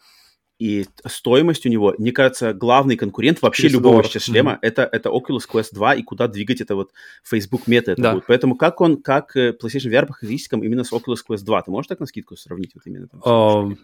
и 0.58 0.86
стоимость 1.04 1.66
у 1.66 1.68
него, 1.68 1.94
мне 1.98 2.12
кажется, 2.12 2.54
главный 2.54 2.96
конкурент 2.96 3.42
вообще 3.42 3.68
любого 3.68 4.02
сейчас 4.02 4.24
шлема 4.24 4.52
mm-hmm. 4.52 4.58
это, 4.62 4.88
это 4.90 5.10
Oculus 5.10 5.42
Quest 5.52 5.68
2 5.72 5.94
и 5.96 6.02
куда 6.02 6.28
двигать 6.28 6.62
это 6.62 6.74
вот 6.74 6.92
Facebook 7.22 7.66
мета 7.66 7.92
это 7.92 8.02
да. 8.02 8.12
будет. 8.14 8.24
Поэтому 8.26 8.56
как 8.56 8.80
он, 8.80 9.02
как 9.02 9.36
э, 9.36 9.50
PlayStation 9.50 9.90
VR 9.90 10.06
по 10.06 10.14
характеристикам 10.14 10.64
именно 10.64 10.84
с 10.84 10.92
Oculus 10.92 11.18
Quest 11.28 11.44
2? 11.44 11.62
Ты 11.62 11.70
можешь 11.70 11.88
так 11.88 12.00
на 12.00 12.06
скидку 12.06 12.36
сравнить 12.36 12.74
вот 12.74 12.86
именно 12.86 13.08
там? 13.08 13.20
Um... 13.20 13.76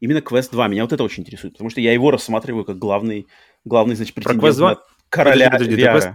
Именно 0.00 0.18
Quest 0.18 0.50
2, 0.50 0.68
меня 0.68 0.82
вот 0.82 0.92
это 0.92 1.04
очень 1.04 1.22
интересует, 1.22 1.54
потому 1.54 1.70
что 1.70 1.80
я 1.80 1.92
его 1.92 2.10
рассматриваю 2.10 2.64
как 2.64 2.78
главный, 2.78 3.26
главный 3.64 3.94
значит, 3.94 4.14
претендент 4.14 4.42
Про 4.42 4.48
Quest 4.48 4.56
2? 4.58 4.82
короля 5.08 5.50
подожди, 5.50 5.76
подожди, 5.76 6.08
VR. 6.08 6.14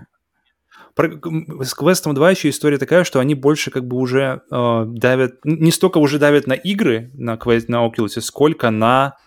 Про, 0.94 1.66
с 1.66 1.76
Quest 1.76 2.14
2 2.14 2.32
еще 2.32 2.50
история 2.50 2.78
такая, 2.78 3.06
что 3.06 3.20
они 3.20 3.36
больше 3.36 3.72
как 3.72 3.88
бы 3.88 3.98
уже 3.98 4.42
э, 4.52 4.84
давят, 4.88 5.40
не 5.46 5.72
столько 5.72 5.98
уже 5.98 6.20
давят 6.20 6.46
на 6.46 6.54
игры 6.54 7.10
на, 7.14 7.36
Quest, 7.36 7.66
на 7.70 7.88
Oculus, 7.88 8.20
сколько 8.20 8.70
на 8.70 9.18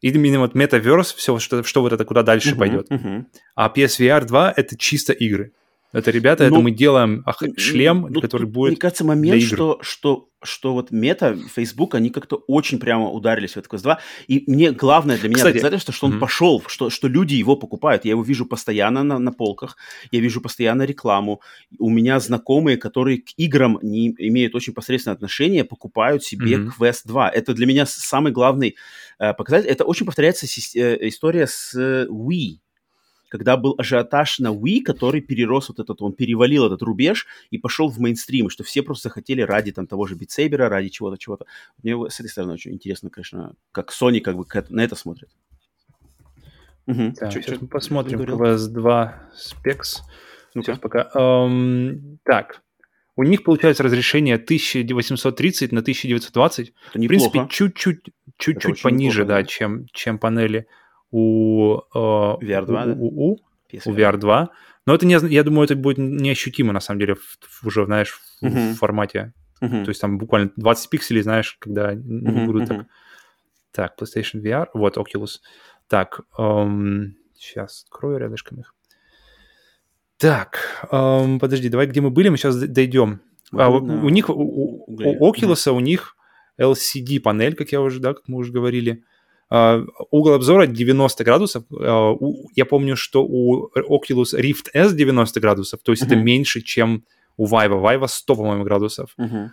именно 0.00 0.40
вот 0.40 0.54
Metaverse, 0.54 1.14
все, 1.16 1.38
что, 1.38 1.62
что 1.62 1.82
вот 1.82 1.92
это 1.92 2.04
куда 2.04 2.22
дальше 2.22 2.54
uh-huh, 2.54 2.58
пойдет. 2.58 2.90
Uh-huh. 2.90 3.24
А 3.54 3.72
PSVR 3.74 4.24
2 4.24 4.54
это 4.56 4.76
чисто 4.76 5.12
игры. 5.12 5.52
Это, 5.92 6.12
ребята, 6.12 6.44
ну, 6.44 6.56
это 6.56 6.60
мы 6.60 6.70
делаем 6.70 7.24
шлем, 7.56 8.06
ну, 8.10 8.20
который 8.20 8.46
будет. 8.46 8.70
Мне 8.70 8.76
кажется, 8.76 9.04
момент, 9.04 9.42
что, 9.42 9.78
что, 9.82 10.28
что 10.40 10.72
вот 10.72 10.92
мета, 10.92 11.36
Facebook, 11.52 11.96
они 11.96 12.10
как-то 12.10 12.36
очень 12.46 12.78
прямо 12.78 13.10
ударились 13.10 13.52
в 13.52 13.56
этот 13.56 13.72
Quest 13.72 13.82
2. 13.82 13.98
И 14.28 14.44
мне 14.46 14.70
главное 14.70 15.18
для 15.18 15.28
меня 15.28 15.38
Кстати, 15.38 15.54
доказательство, 15.54 15.92
что 15.92 16.06
он 16.06 16.14
mm-hmm. 16.14 16.18
пошел, 16.20 16.62
что, 16.68 16.90
что 16.90 17.08
люди 17.08 17.34
его 17.34 17.56
покупают. 17.56 18.04
Я 18.04 18.12
его 18.12 18.22
вижу 18.22 18.46
постоянно 18.46 19.02
на, 19.02 19.18
на 19.18 19.32
полках, 19.32 19.76
я 20.12 20.20
вижу 20.20 20.40
постоянно 20.40 20.82
рекламу. 20.82 21.40
У 21.78 21.90
меня 21.90 22.20
знакомые, 22.20 22.76
которые 22.76 23.18
к 23.18 23.30
играм 23.36 23.80
не 23.82 24.14
имеют 24.16 24.54
очень 24.54 24.72
посредственное 24.72 25.16
отношение, 25.16 25.64
покупают 25.64 26.22
себе 26.22 26.54
mm-hmm. 26.54 26.70
Quest 26.78 27.00
2. 27.06 27.30
Это 27.30 27.52
для 27.52 27.66
меня 27.66 27.84
самый 27.86 28.30
главный 28.30 28.76
э, 29.18 29.34
показатель. 29.34 29.68
Это 29.68 29.84
очень 29.84 30.06
повторяется 30.06 30.46
э, 30.46 31.08
история 31.08 31.48
с 31.48 31.74
э, 31.74 32.06
Wii 32.08 32.58
когда 33.30 33.56
был 33.56 33.76
ажиотаж 33.78 34.40
на 34.40 34.48
Wii, 34.48 34.82
который 34.82 35.20
перерос 35.20 35.68
вот 35.68 35.78
этот, 35.78 36.02
он 36.02 36.12
перевалил 36.12 36.66
этот 36.66 36.82
рубеж 36.82 37.26
и 37.50 37.58
пошел 37.58 37.88
в 37.88 37.98
мейнстрим, 37.98 38.50
что 38.50 38.64
все 38.64 38.82
просто 38.82 39.08
захотели 39.08 39.40
ради 39.40 39.70
там 39.70 39.86
того 39.86 40.06
же 40.06 40.16
битсейбера, 40.16 40.68
ради 40.68 40.88
чего-то, 40.88 41.16
чего-то. 41.16 41.46
Мне 41.82 41.96
с 42.10 42.18
этой 42.18 42.28
стороны 42.28 42.54
очень 42.54 42.72
интересно, 42.72 43.08
конечно, 43.08 43.54
как 43.70 43.92
Sony 43.92 44.20
как 44.20 44.36
бы 44.36 44.44
на 44.70 44.80
это 44.80 44.96
смотрит. 44.96 45.30
Угу. 46.86 47.12
Так, 47.12 47.32
Чуть 47.32 47.44
сейчас 47.44 47.60
мы 47.60 47.68
посмотрим 47.68 48.20
QS2 48.20 49.12
Specs. 49.32 50.00
ну 50.54 50.62
Сейчас 50.62 50.80
пока. 50.80 51.08
Um, 51.14 52.18
так, 52.24 52.62
у 53.14 53.22
них 53.22 53.44
получается 53.44 53.84
разрешение 53.84 54.34
1830 54.34 55.70
на 55.70 55.80
1920. 55.80 56.72
Это 56.90 56.98
неплохо. 56.98 57.28
В 57.28 57.30
принципе, 57.30 57.54
чуть-чуть, 57.54 58.00
чуть-чуть 58.38 58.82
пониже, 58.82 59.20
неплохо, 59.20 59.42
да, 59.42 59.46
чем, 59.46 59.86
чем 59.92 60.18
панели 60.18 60.66
у, 61.10 61.78
э, 61.94 61.98
VR2, 61.98 62.62
у, 62.62 62.66
да? 62.66 62.84
у, 62.98 63.30
у, 63.30 63.38
у 63.84 63.92
VR2. 63.92 64.48
Но 64.86 64.94
это 64.94 65.06
не, 65.06 65.18
я 65.28 65.44
думаю, 65.44 65.64
это 65.64 65.76
будет 65.76 65.98
неощутимо, 65.98 66.72
на 66.72 66.80
самом 66.80 67.00
деле, 67.00 67.14
в, 67.14 67.66
уже, 67.66 67.84
знаешь, 67.84 68.12
в, 68.12 68.44
uh-huh. 68.44 68.72
в 68.72 68.76
формате. 68.76 69.32
Uh-huh. 69.60 69.84
То 69.84 69.90
есть 69.90 70.00
там 70.00 70.18
буквально 70.18 70.50
20 70.56 70.90
пикселей, 70.90 71.22
знаешь, 71.22 71.56
когда 71.58 71.94
не 71.94 72.28
uh-huh, 72.28 72.46
будут 72.46 72.62
uh-huh. 72.64 72.78
так... 72.78 72.86
Так, 73.72 73.94
PlayStation 74.00 74.42
VR, 74.42 74.66
вот 74.74 74.96
Oculus. 74.96 75.38
Так, 75.86 76.22
эм, 76.36 77.16
сейчас 77.36 77.84
открою 77.84 78.18
рядышком 78.18 78.58
их. 78.58 78.74
Так, 80.18 80.86
эм, 80.90 81.38
подожди, 81.38 81.68
давай, 81.68 81.86
где 81.86 82.00
мы 82.00 82.10
были, 82.10 82.30
мы 82.30 82.36
сейчас 82.36 82.56
дойдем. 82.56 83.20
а, 83.52 83.70
у, 83.70 83.76
у 83.76 84.08
них, 84.08 84.28
у, 84.28 84.84
у 84.88 85.32
Oculus, 85.32 85.70
у 85.70 85.80
них 85.80 86.16
LCD 86.60 87.20
панель, 87.20 87.54
как 87.54 87.70
я 87.70 87.80
уже, 87.80 88.00
да, 88.00 88.14
как 88.14 88.28
мы 88.28 88.38
уже 88.38 88.52
говорили. 88.52 89.04
Uh, 89.52 89.84
угол 90.12 90.34
обзора 90.34 90.66
90 90.66 91.24
градусов. 91.24 91.64
У, 91.70 92.48
я 92.54 92.64
помню, 92.64 92.94
что 92.96 93.24
у 93.24 93.68
Oculus 93.76 94.38
Rift 94.38 94.68
S 94.72 94.94
90 94.94 95.40
градусов, 95.40 95.80
то 95.82 95.90
есть 95.90 96.04
uh-huh. 96.04 96.06
это 96.06 96.16
меньше, 96.16 96.60
чем 96.60 97.02
у 97.36 97.46
Vive. 97.46 97.82
Vive 97.82 98.06
100, 98.06 98.36
по-моему, 98.36 98.64
градусов. 98.64 99.10
Uh-huh. 99.18 99.48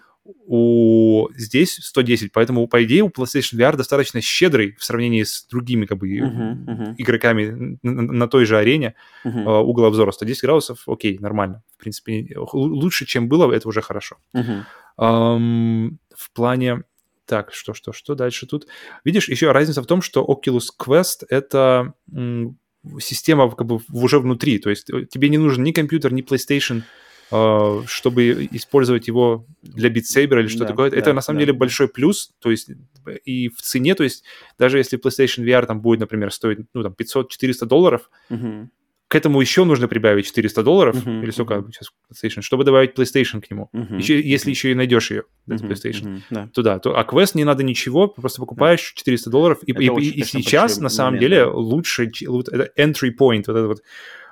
У 0.45 1.29
здесь 1.35 1.79
110, 1.81 2.33
поэтому, 2.33 2.67
по 2.67 2.83
идее, 2.83 3.03
у 3.03 3.07
PlayStation 3.07 3.57
VR 3.57 3.77
достаточно 3.77 4.19
щедрый 4.21 4.75
в 4.77 4.83
сравнении 4.83 5.23
с 5.23 5.47
другими 5.49 5.85
как 5.85 5.97
бы, 5.97 6.09
uh-huh, 6.09 6.65
uh-huh. 6.65 6.95
игроками 6.97 7.77
на, 7.81 8.01
на 8.01 8.27
той 8.27 8.45
же 8.45 8.57
арене. 8.57 8.93
Uh-huh. 9.25 9.45
Uh, 9.45 9.61
угол 9.63 9.85
обзора 9.85 10.11
110 10.11 10.41
градусов, 10.41 10.83
окей, 10.85 11.17
нормально. 11.19 11.63
В 11.75 11.79
принципе, 11.79 12.35
лучше, 12.53 13.05
чем 13.05 13.29
было, 13.29 13.51
это 13.51 13.67
уже 13.69 13.81
хорошо. 13.81 14.17
Uh-huh. 14.35 14.63
Um, 14.99 15.97
в 16.15 16.31
плане 16.33 16.83
так, 17.27 17.53
что, 17.53 17.73
что, 17.73 17.93
что 17.93 18.15
дальше 18.15 18.47
тут? 18.47 18.67
Видишь, 19.03 19.29
еще 19.29 19.51
разница 19.51 19.83
в 19.83 19.85
том, 19.85 20.01
что 20.01 20.25
Oculus 20.25 20.69
Quest— 20.79 21.25
это 21.29 21.93
система 22.99 23.49
как 23.51 23.67
бы 23.67 23.79
уже 23.91 24.19
внутри, 24.19 24.59
то 24.59 24.69
есть 24.69 24.89
э, 24.89 25.05
тебе 25.05 25.29
не 25.29 25.37
нужен 25.37 25.63
ни 25.63 25.71
компьютер, 25.71 26.13
ни 26.13 26.23
PlayStation, 26.23 26.83
э, 27.31 27.81
чтобы 27.85 28.47
использовать 28.51 29.07
его 29.07 29.45
для 29.61 29.89
Beat 29.89 30.03
Saber 30.03 30.39
или 30.39 30.47
что 30.47 30.59
да, 30.59 30.67
такое. 30.67 30.89
Да, 30.91 30.97
это 30.97 31.13
на 31.13 31.21
самом 31.21 31.39
да. 31.39 31.45
деле 31.45 31.57
большой 31.57 31.89
плюс, 31.89 32.31
то 32.39 32.49
есть 32.49 32.69
и 33.25 33.49
в 33.49 33.61
цене, 33.61 33.93
то 33.95 34.03
есть 34.03 34.23
даже 34.57 34.77
если 34.77 34.97
PlayStation 34.97 35.43
VR 35.43 35.65
там 35.65 35.81
будет, 35.81 35.99
например, 35.99 36.31
стоить 36.31 36.59
ну, 36.73 36.83
там 36.83 36.93
500-400 36.93 37.65
долларов, 37.65 38.09
угу. 38.29 38.69
К 39.07 39.15
этому 39.15 39.39
еще 39.39 39.63
нужно 39.63 39.87
прибавить 39.87 40.25
400 40.25 40.63
долларов, 40.63 40.95
uh-huh, 40.95 41.23
или 41.23 41.31
сколько 41.31 41.55
uh-huh. 41.55 41.71
сейчас 41.71 41.91
PlayStation, 42.11 42.41
чтобы 42.41 42.65
добавить 42.65 42.93
PlayStation 42.97 43.41
к 43.41 43.49
нему. 43.49 43.69
Uh-huh, 43.73 43.97
еще, 43.97 44.19
если 44.21 44.49
uh-huh. 44.49 44.51
еще 44.51 44.71
и 44.71 44.75
найдешь 44.75 45.11
ее, 45.11 45.23
uh-huh, 45.47 45.61
PlayStation, 45.61 46.03
uh-huh, 46.03 46.21
да. 46.29 46.49
туда. 46.53 46.79
То, 46.79 46.97
а 46.97 47.03
квест 47.05 47.35
не 47.35 47.45
надо 47.45 47.63
ничего, 47.63 48.07
просто 48.07 48.41
покупаешь 48.41 48.81
uh-huh. 48.81 48.99
400 48.99 49.29
долларов. 49.29 49.59
И, 49.65 49.71
и, 49.71 49.85
и, 49.85 50.19
и 50.19 50.23
сейчас, 50.23 50.79
на 50.79 50.89
самом 50.89 51.13
момент, 51.15 51.21
деле, 51.21 51.45
да. 51.45 51.51
лучше, 51.51 52.05
это 52.05 52.69
entry 52.77 53.11
point, 53.17 53.43
вот 53.47 53.55
это 53.55 53.67
вот 53.67 53.81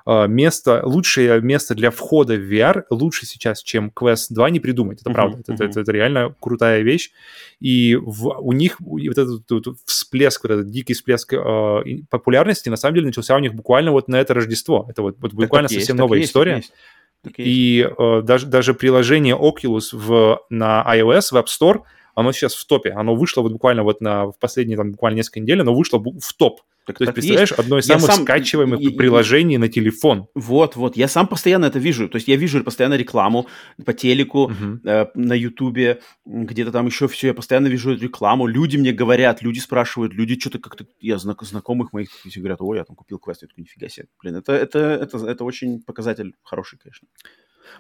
место, 0.06 0.82
лучшее 0.86 1.42
место 1.42 1.74
для 1.74 1.92
входа 1.92 2.36
в 2.36 2.52
VR 2.52 2.84
лучше 2.90 3.26
сейчас, 3.26 3.64
чем 3.64 3.92
Quest 3.96 4.28
2 4.30 4.50
не 4.52 4.60
придумать. 4.60 5.02
Это 5.02 5.10
uh-huh, 5.10 5.14
правда. 5.14 5.38
Uh-huh. 5.38 5.54
Это, 5.56 5.64
это, 5.66 5.80
это 5.82 5.92
реально 5.92 6.36
крутая 6.40 6.82
вещь. 6.82 7.12
И 7.60 7.96
в, 7.96 8.28
у 8.40 8.52
них 8.52 8.78
вот 8.80 9.18
этот, 9.18 9.52
этот 9.52 9.78
всплеск, 9.86 10.44
вот 10.44 10.52
этот 10.52 10.70
дикий 10.70 10.94
всплеск 10.94 11.34
э, 11.34 11.84
популярности, 12.10 12.70
на 12.70 12.76
самом 12.76 12.96
деле, 12.96 13.08
начался 13.08 13.36
у 13.36 13.40
них 13.40 13.54
буквально 13.54 13.92
вот 13.92 14.08
на 14.08 14.18
это 14.20 14.34
Рождество. 14.34 14.86
Это 14.90 15.02
вот, 15.02 15.16
вот 15.20 15.34
буквально 15.34 15.68
так 15.68 15.78
совсем 15.78 15.96
есть, 15.96 16.00
новая 16.00 16.22
история. 16.22 16.56
Есть. 16.58 16.74
И 17.38 17.88
э, 17.98 18.22
даже, 18.24 18.46
даже 18.46 18.74
приложение 18.74 19.36
Oculus 19.36 19.90
в, 19.92 20.42
на 20.50 20.86
iOS 20.88 21.30
в 21.32 21.34
App 21.34 21.46
Store, 21.46 21.82
оно 22.14 22.32
сейчас 22.32 22.56
в 22.56 22.66
топе. 22.66 22.92
Оно 22.92 23.16
вышло 23.16 23.42
вот 23.42 23.52
буквально 23.52 23.84
вот 23.84 24.02
на, 24.02 24.28
в 24.28 24.38
последние 24.40 24.78
там 24.78 24.92
буквально 24.92 25.18
несколько 25.18 25.40
недель, 25.40 25.62
оно 25.62 25.74
вышло 25.74 26.00
в 26.00 26.34
топ. 26.38 26.62
Так, 26.86 27.00
То 27.00 27.04
есть, 27.04 27.14
представляешь, 27.16 27.50
есть. 27.50 27.60
одно 27.60 27.80
из 27.80 27.86
самых 27.86 28.06
сам... 28.06 28.24
скачиваемых 28.24 28.80
и, 28.80 28.90
приложений 28.90 29.58
на 29.58 29.70
телефон. 29.70 30.28
Вот, 30.36 30.76
вот. 30.76 30.96
Я 30.96 31.08
сам 31.08 31.26
постоянно 31.28 31.66
это 31.66 31.80
вижу. 31.80 32.08
То 32.08 32.18
есть 32.18 32.28
я 32.28 32.36
вижу 32.36 32.64
постоянно 32.64 32.94
рекламу 32.94 33.48
по 33.84 33.94
телеку, 33.94 34.44
угу. 34.44 34.80
э, 34.84 35.08
на 35.16 35.34
Ютубе, 35.34 36.02
где-то 36.26 36.72
там 36.72 36.86
еще 36.86 37.08
все. 37.08 37.28
Я 37.28 37.34
постоянно 37.34 37.68
вижу 37.68 37.96
рекламу. 37.96 38.46
Люди 38.46 38.78
мне 38.78 38.92
говорят, 38.92 39.42
люди 39.42 39.58
спрашивают, 39.58 40.14
люди 40.14 40.40
что-то 40.40 40.60
как-то... 40.60 40.86
Я 41.00 41.18
знак, 41.18 41.42
знакомых 41.42 41.92
моих 41.92 42.10
все 42.12 42.40
говорят, 42.40 42.62
ой, 42.62 42.78
я 42.78 42.84
там 42.84 42.96
купил 42.96 43.18
квест. 43.18 43.42
Я 43.42 43.48
такой, 43.48 43.64
нифига 43.64 43.90
себе. 43.90 44.08
Блин, 44.22 44.36
это, 44.36 44.54
это, 44.54 44.80
это, 44.80 45.18
это 45.26 45.44
очень 45.44 45.82
показатель 45.82 46.36
хороший, 46.44 46.78
конечно. 46.78 47.08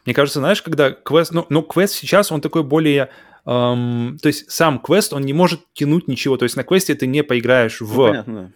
Мне 0.05 0.15
кажется, 0.15 0.39
знаешь, 0.39 0.63
когда 0.63 0.89
квест... 0.89 1.31
Ну, 1.31 1.45
ну 1.49 1.61
квест 1.61 1.93
сейчас, 1.93 2.31
он 2.31 2.41
такой 2.41 2.63
более... 2.63 3.11
Эм, 3.45 4.17
то 4.19 4.29
есть 4.29 4.49
сам 4.49 4.79
квест, 4.79 5.13
он 5.13 5.21
не 5.21 5.33
может 5.33 5.61
тянуть 5.73 6.07
ничего. 6.07 6.37
То 6.37 6.43
есть 6.43 6.55
на 6.55 6.63
квесте 6.63 6.95
ты 6.95 7.05
не 7.05 7.23
поиграешь 7.23 7.81
в... 7.81 7.95
Ну, 7.95 8.07
понятно, 8.07 8.33
да 8.33 8.51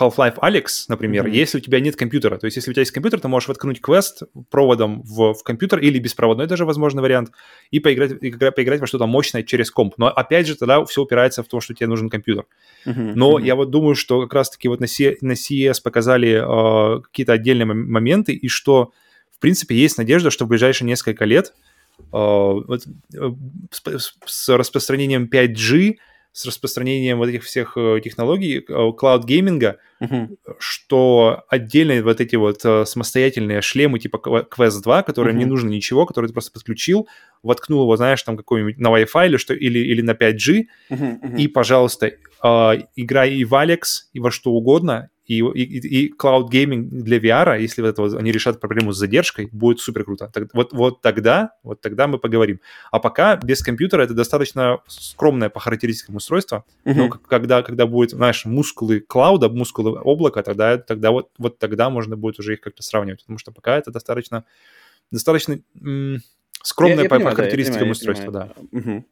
Half-Life 0.00 0.38
Alex, 0.38 0.84
например, 0.88 1.26
mm-hmm. 1.26 1.30
если 1.30 1.58
у 1.58 1.60
тебя 1.60 1.80
нет 1.80 1.96
компьютера. 1.96 2.38
То 2.38 2.46
есть, 2.46 2.56
если 2.56 2.70
у 2.70 2.74
тебя 2.74 2.82
есть 2.82 2.92
компьютер, 2.92 3.20
ты 3.20 3.28
можешь 3.28 3.48
воткнуть 3.48 3.80
квест 3.80 4.22
проводом 4.50 5.02
в, 5.02 5.34
в 5.34 5.42
компьютер 5.42 5.78
или 5.80 5.98
беспроводной 5.98 6.46
даже 6.46 6.64
возможный 6.64 7.02
вариант, 7.02 7.32
и 7.70 7.80
поиграть, 7.80 8.12
и 8.20 8.30
поиграть 8.30 8.80
во 8.80 8.86
что-то 8.86 9.06
мощное 9.06 9.42
через 9.42 9.70
комп. 9.70 9.94
Но 9.98 10.06
опять 10.08 10.46
же, 10.46 10.56
тогда 10.56 10.84
все 10.84 11.02
упирается 11.02 11.42
в 11.42 11.48
то, 11.48 11.60
что 11.60 11.74
тебе 11.74 11.86
нужен 11.86 12.08
компьютер. 12.08 12.46
Mm-hmm. 12.86 13.12
Но 13.14 13.38
mm-hmm. 13.38 13.44
я 13.44 13.54
вот 13.54 13.70
думаю, 13.70 13.94
что 13.94 14.22
как 14.22 14.34
раз-таки 14.34 14.68
вот 14.68 14.80
на, 14.80 14.86
C, 14.86 15.16
на 15.20 15.32
CES 15.32 15.82
показали 15.82 16.40
э, 16.40 17.02
какие-то 17.02 17.32
отдельные 17.32 17.66
моменты, 17.66 18.32
и 18.32 18.48
что, 18.48 18.92
в 19.30 19.38
принципе, 19.38 19.74
есть 19.74 19.98
надежда, 19.98 20.30
что 20.30 20.44
в 20.44 20.48
ближайшие 20.48 20.86
несколько 20.86 21.24
лет 21.24 21.52
э, 21.98 22.02
вот, 22.12 22.86
э, 23.14 23.30
с, 23.70 24.14
с 24.24 24.48
распространением 24.48 25.28
5G 25.32 25.96
с 26.32 26.46
распространением 26.46 27.18
вот 27.18 27.28
этих 27.28 27.44
всех 27.44 27.76
э, 27.76 28.00
технологий 28.02 28.60
клауд-гейминга, 28.60 29.78
uh-huh. 30.00 30.36
что 30.58 31.44
отдельные 31.48 32.02
вот 32.02 32.20
эти 32.20 32.36
вот 32.36 32.64
э, 32.64 32.84
самостоятельные 32.84 33.60
шлемы 33.62 33.98
типа 33.98 34.16
Quest 34.16 34.82
2, 34.82 35.02
которые 35.02 35.34
uh-huh. 35.34 35.38
не 35.38 35.44
нужно 35.44 35.68
ничего, 35.70 36.06
которые 36.06 36.28
ты 36.28 36.32
просто 36.32 36.52
подключил, 36.52 37.08
воткнул 37.42 37.82
его, 37.82 37.96
знаешь, 37.96 38.22
там 38.22 38.36
какой-нибудь 38.36 38.78
на 38.78 38.88
Wi-Fi 38.88 39.26
или, 39.26 39.36
что, 39.38 39.54
или, 39.54 39.78
или 39.80 40.02
на 40.02 40.12
5G, 40.12 40.66
uh-huh, 40.90 41.20
uh-huh. 41.20 41.36
и, 41.36 41.48
пожалуйста, 41.48 42.06
э, 42.06 42.72
играй 42.94 43.34
и 43.34 43.44
в 43.44 43.52
Alex, 43.54 43.82
и 44.12 44.20
во 44.20 44.30
что 44.30 44.52
угодно, 44.52 45.10
и, 45.30 45.62
и, 45.62 46.06
и 46.06 46.12
cloud 46.12 46.50
gaming 46.50 46.88
для 46.90 47.18
VR, 47.18 47.60
если 47.60 47.82
вот 47.82 47.88
это 47.88 48.02
вот 48.02 48.14
они 48.14 48.32
решат 48.32 48.58
проблему 48.58 48.92
с 48.92 48.96
задержкой, 48.96 49.48
будет 49.52 49.78
супер 49.78 50.04
круто. 50.04 50.28
Так, 50.32 50.48
вот, 50.54 50.72
вот 50.72 51.02
тогда, 51.02 51.52
вот 51.62 51.80
тогда 51.80 52.08
мы 52.08 52.18
поговорим. 52.18 52.58
А 52.90 52.98
пока 52.98 53.36
без 53.36 53.62
компьютера 53.62 54.02
это 54.02 54.12
достаточно 54.12 54.80
скромное 54.88 55.48
по 55.48 55.60
характеристикам 55.60 56.16
устройство. 56.16 56.64
Uh-huh. 56.84 56.94
Но 56.94 57.08
когда, 57.08 57.62
когда 57.62 57.86
будет, 57.86 58.10
знаешь, 58.10 58.44
мускулы 58.44 58.98
клауда, 58.98 59.48
мускулы 59.48 60.00
облака, 60.00 60.42
тогда, 60.42 60.78
тогда 60.78 61.12
вот, 61.12 61.30
вот 61.38 61.60
тогда 61.60 61.90
можно 61.90 62.16
будет 62.16 62.40
уже 62.40 62.54
их 62.54 62.60
как-то 62.60 62.82
сравнивать. 62.82 63.20
Потому 63.20 63.38
что 63.38 63.52
пока 63.52 63.78
это 63.78 63.92
достаточно, 63.92 64.44
достаточно 65.12 65.60
м- 65.80 66.22
скромное 66.64 66.96
я, 66.96 67.02
я 67.04 67.08
по, 67.08 67.16
понимаю, 67.16 67.36
по 67.36 67.42
характеристикам 67.42 67.86
да, 67.86 67.92
устройство, 67.92 68.32
да. 68.32 68.52
Угу. 68.72 69.04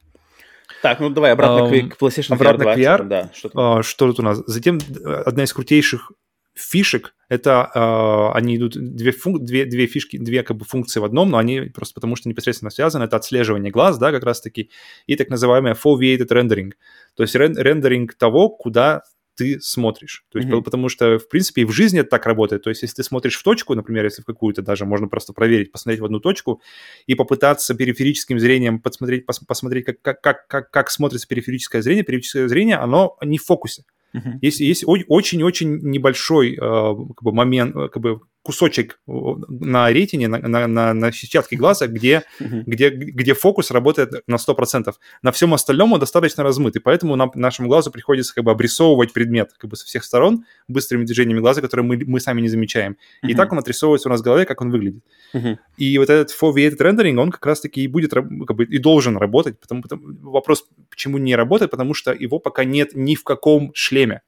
Так, 0.83 1.01
ну 1.01 1.11
давай 1.11 1.33
обратно 1.33 1.75
uh, 1.75 1.89
к, 1.89 2.01
PlayStation 2.01 2.35
обратно 2.35 2.63
VR 2.63 2.75
20. 2.75 2.85
К 2.85 2.89
VR. 2.89 3.05
Да, 3.05 3.31
что, 3.35 3.49
uh, 3.49 3.83
что 3.83 4.07
тут 4.09 4.21
у 4.21 4.23
нас? 4.23 4.43
Затем 4.47 4.79
одна 5.27 5.45
из 5.45 5.53
крутейших 5.53 6.13
фишек 6.55 7.15
это 7.29 7.71
uh, 7.75 8.33
они 8.33 8.57
идут 8.57 8.73
две, 8.75 9.13
функ, 9.13 9.43
две, 9.43 9.67
две 9.67 9.87
фишки, 9.87 10.17
две 10.17 10.43
как 10.43 10.57
бы 10.57 10.65
функции 10.65 10.99
в 10.99 11.05
одном, 11.05 11.31
но 11.31 11.39
они 11.39 11.61
просто 11.61 11.95
потому 11.95 12.17
что 12.17 12.29
непосредственно 12.29 12.71
связаны. 12.71 13.05
Это 13.05 13.17
отслеживание 13.17 13.71
глаз, 13.71 13.99
да, 13.99 14.13
как 14.13 14.25
раз 14.25 14.41
таки, 14.41 14.71
и 15.07 15.15
так 15.15 15.29
называемое 15.29 15.75
foveated 15.75 16.29
rendering, 16.31 16.73
то 17.15 17.23
есть 17.23 17.35
рен, 17.35 17.57
рендеринг 17.57 18.15
того, 18.15 18.49
куда 18.49 19.03
ты 19.39 19.61
смотришь. 19.61 20.25
То 20.31 20.39
есть, 20.39 20.51
mm-hmm. 20.51 20.63
потому 20.63 20.89
что, 20.89 21.19
в 21.19 21.29
принципе, 21.29 21.63
и 21.63 21.65
в 21.65 21.71
жизни 21.71 22.01
это 22.01 22.11
так 22.11 22.27
работает. 22.27 22.65
То 22.65 22.71
есть, 22.71 22.83
если 22.83 22.97
ты 22.97 23.03
смотришь 23.05 23.37
в 23.37 23.43
точку, 23.45 23.75
например, 23.75 24.05
если 24.05 24.23
в 24.23 24.25
какую-то 24.25 24.63
даже 24.63 24.85
можно 24.85 25.07
просто 25.07 25.33
проверить, 25.33 25.71
посмотреть 25.71 26.01
в 26.01 26.05
одну 26.05 26.19
точку 26.19 26.61
и 27.07 27.15
попытаться 27.15 27.75
периферическим 27.75 28.41
зрением 28.41 28.81
посмотреть, 28.81 29.27
пос, 29.27 29.39
посмотреть 29.39 29.85
как, 29.85 30.21
как, 30.21 30.47
как, 30.49 30.71
как 30.71 30.91
смотрится 30.91 31.29
периферическое 31.29 31.81
зрение, 31.83 32.03
периферическое 32.03 32.49
зрение, 32.49 32.77
оно 32.77 33.17
не 33.23 33.39
в 33.39 33.45
фокусе. 33.45 33.85
Uh-huh. 34.15 34.39
Есть, 34.41 34.61
есть 34.61 34.85
очень-очень 34.87 35.79
небольшой 35.83 36.55
э, 36.55 36.59
как 36.59 37.23
бы 37.23 37.33
момент, 37.33 37.77
э, 37.77 37.89
как 37.89 38.03
бы 38.03 38.21
кусочек 38.43 38.99
на 39.07 39.93
ретине, 39.93 40.27
на, 40.29 40.39
на, 40.39 40.67
на, 40.67 40.95
на 40.95 41.13
сетчатке 41.13 41.55
глаза, 41.57 41.87
где, 41.87 42.23
uh-huh. 42.41 42.63
где, 42.65 42.89
где 42.89 43.35
фокус 43.35 43.71
работает 43.71 44.23
на 44.27 44.37
100%. 44.37 44.95
На 45.21 45.33
всем 45.33 45.53
остальном 45.53 45.93
он 45.93 46.01
достаточно 46.01 46.43
размыт, 46.43 46.77
и 46.77 46.79
поэтому 46.79 47.15
нам, 47.17 47.31
нашему 47.35 47.69
глазу 47.69 47.91
приходится 47.91 48.35
как 48.35 48.45
бы 48.45 48.51
обрисовывать 48.51 49.13
предмет 49.13 49.51
как 49.59 49.69
бы 49.69 49.77
со 49.77 49.85
всех 49.85 50.03
сторон 50.03 50.47
быстрыми 50.67 51.05
движениями 51.05 51.41
глаза, 51.41 51.61
которые 51.61 51.85
мы, 51.85 52.03
мы 52.07 52.21
сами 52.21 52.41
не 52.41 52.49
замечаем. 52.49 52.97
Uh-huh. 53.23 53.29
И 53.29 53.35
так 53.35 53.53
он 53.53 53.59
отрисовывается 53.59 54.09
у 54.09 54.13
нас 54.13 54.23
в 54.23 54.25
голове, 54.25 54.47
как 54.47 54.63
он 54.63 54.71
выглядит. 54.71 55.03
Uh-huh. 55.35 55.59
И 55.77 55.99
вот 55.99 56.09
этот 56.09 56.35
foveated 56.35 56.79
rendering, 56.79 57.19
он 57.19 57.31
как 57.31 57.45
раз-таки 57.45 57.83
и 57.83 57.87
будет, 57.87 58.13
как 58.13 58.57
бы, 58.57 58.65
и 58.65 58.79
должен 58.79 59.19
работать. 59.19 59.61
Потому, 59.61 59.83
потому, 59.83 60.03
вопрос, 60.23 60.67
почему 60.99 61.19
не 61.19 61.37
работает, 61.37 61.71
потому 61.71 61.95
что 61.95 62.13
его 62.13 62.41
пока 62.41 62.65
нет 62.65 62.91
ни 62.95 63.15
в 63.15 63.23
каком 63.23 63.71
шлеме. 63.73 64.23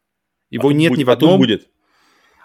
Его 0.51 0.69
а 0.69 0.73
нет 0.73 0.91
будет, 0.91 0.99
ни 1.01 1.05
в 1.05 1.11
одном... 1.11 1.35
А 1.35 1.39
будет 1.39 1.69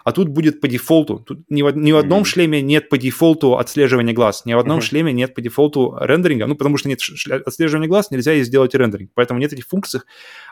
а 0.06 0.12
тут 0.12 0.28
будет 0.28 0.60
по 0.60 0.68
дефолту. 0.68 1.18
Тут 1.18 1.40
ни 1.50 1.62
в, 1.62 1.76
ни 1.76 1.90
в 1.90 1.96
одном 1.96 2.20
mm-hmm. 2.20 2.26
шлеме 2.26 2.62
нет 2.62 2.88
по 2.88 2.96
дефолту 2.96 3.58
отслеживания 3.58 4.14
глаз, 4.14 4.44
ни 4.44 4.54
в 4.54 4.58
одном 4.60 4.78
mm-hmm. 4.78 4.82
шлеме 4.82 5.12
нет 5.12 5.34
по 5.34 5.40
дефолту 5.40 5.98
рендеринга, 6.00 6.46
ну, 6.46 6.54
потому 6.54 6.76
что 6.76 6.88
нет 6.88 7.00
отслеживания 7.44 7.88
глаз, 7.88 8.12
нельзя 8.12 8.34
и 8.34 8.44
сделать 8.44 8.72
рендеринг. 8.76 9.10
Поэтому 9.14 9.40
нет 9.40 9.52
этих 9.52 9.66
функций. 9.66 10.02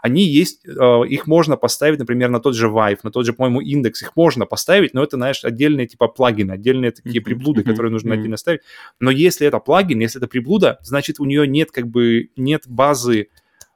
Они 0.02 0.24
есть, 0.24 0.66
э, 0.66 1.06
их 1.08 1.28
можно 1.28 1.56
поставить, 1.56 2.00
например, 2.00 2.30
на 2.30 2.40
тот 2.40 2.56
же 2.56 2.66
Vive, 2.66 2.98
на 3.04 3.12
тот 3.12 3.26
же, 3.26 3.32
по-моему, 3.32 3.60
индекс, 3.60 4.02
их 4.02 4.16
можно 4.16 4.44
поставить, 4.44 4.92
но 4.92 5.04
это, 5.04 5.18
знаешь, 5.18 5.44
отдельные 5.44 5.86
типа 5.86 6.08
плагины, 6.08 6.50
отдельные 6.50 6.90
такие 6.90 7.20
mm-hmm. 7.20 7.24
приблуды, 7.24 7.62
которые 7.62 7.92
нужно 7.92 8.14
mm-hmm. 8.14 8.18
отдельно 8.18 8.36
ставить. 8.36 8.62
Но 8.98 9.12
если 9.12 9.46
это 9.46 9.60
плагин, 9.60 10.00
если 10.00 10.20
это 10.20 10.26
приблуда, 10.26 10.80
значит, 10.82 11.20
у 11.20 11.26
нее 11.26 11.46
нет 11.46 11.70
как 11.70 11.86
бы, 11.86 12.30
нет 12.34 12.64
базы 12.66 13.28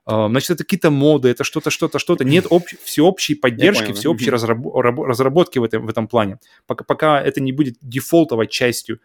значит, 0.09 0.51
это 0.51 0.65
какие-то 0.65 0.91
моды, 0.91 1.29
это 1.29 1.45
что-то, 1.45 1.71
что-то, 1.71 1.99
что-то. 1.99 2.25
Нет 2.25 2.47
общ... 2.51 2.75
всеобщей 2.83 3.35
поддержки, 3.35 3.93
всеобщей 3.93 4.31
разраб... 4.31 4.59
разработки 4.75 5.59
в 5.59 5.65
этом, 5.65 5.87
в 5.87 5.89
этом 5.89 6.09
плане. 6.09 6.39
Пока, 6.67 6.85
пока 6.85 7.21
это 7.21 7.41
не 7.41 7.53
будет 7.53 7.77
дефолтовой 7.83 8.47
частью 8.47 9.01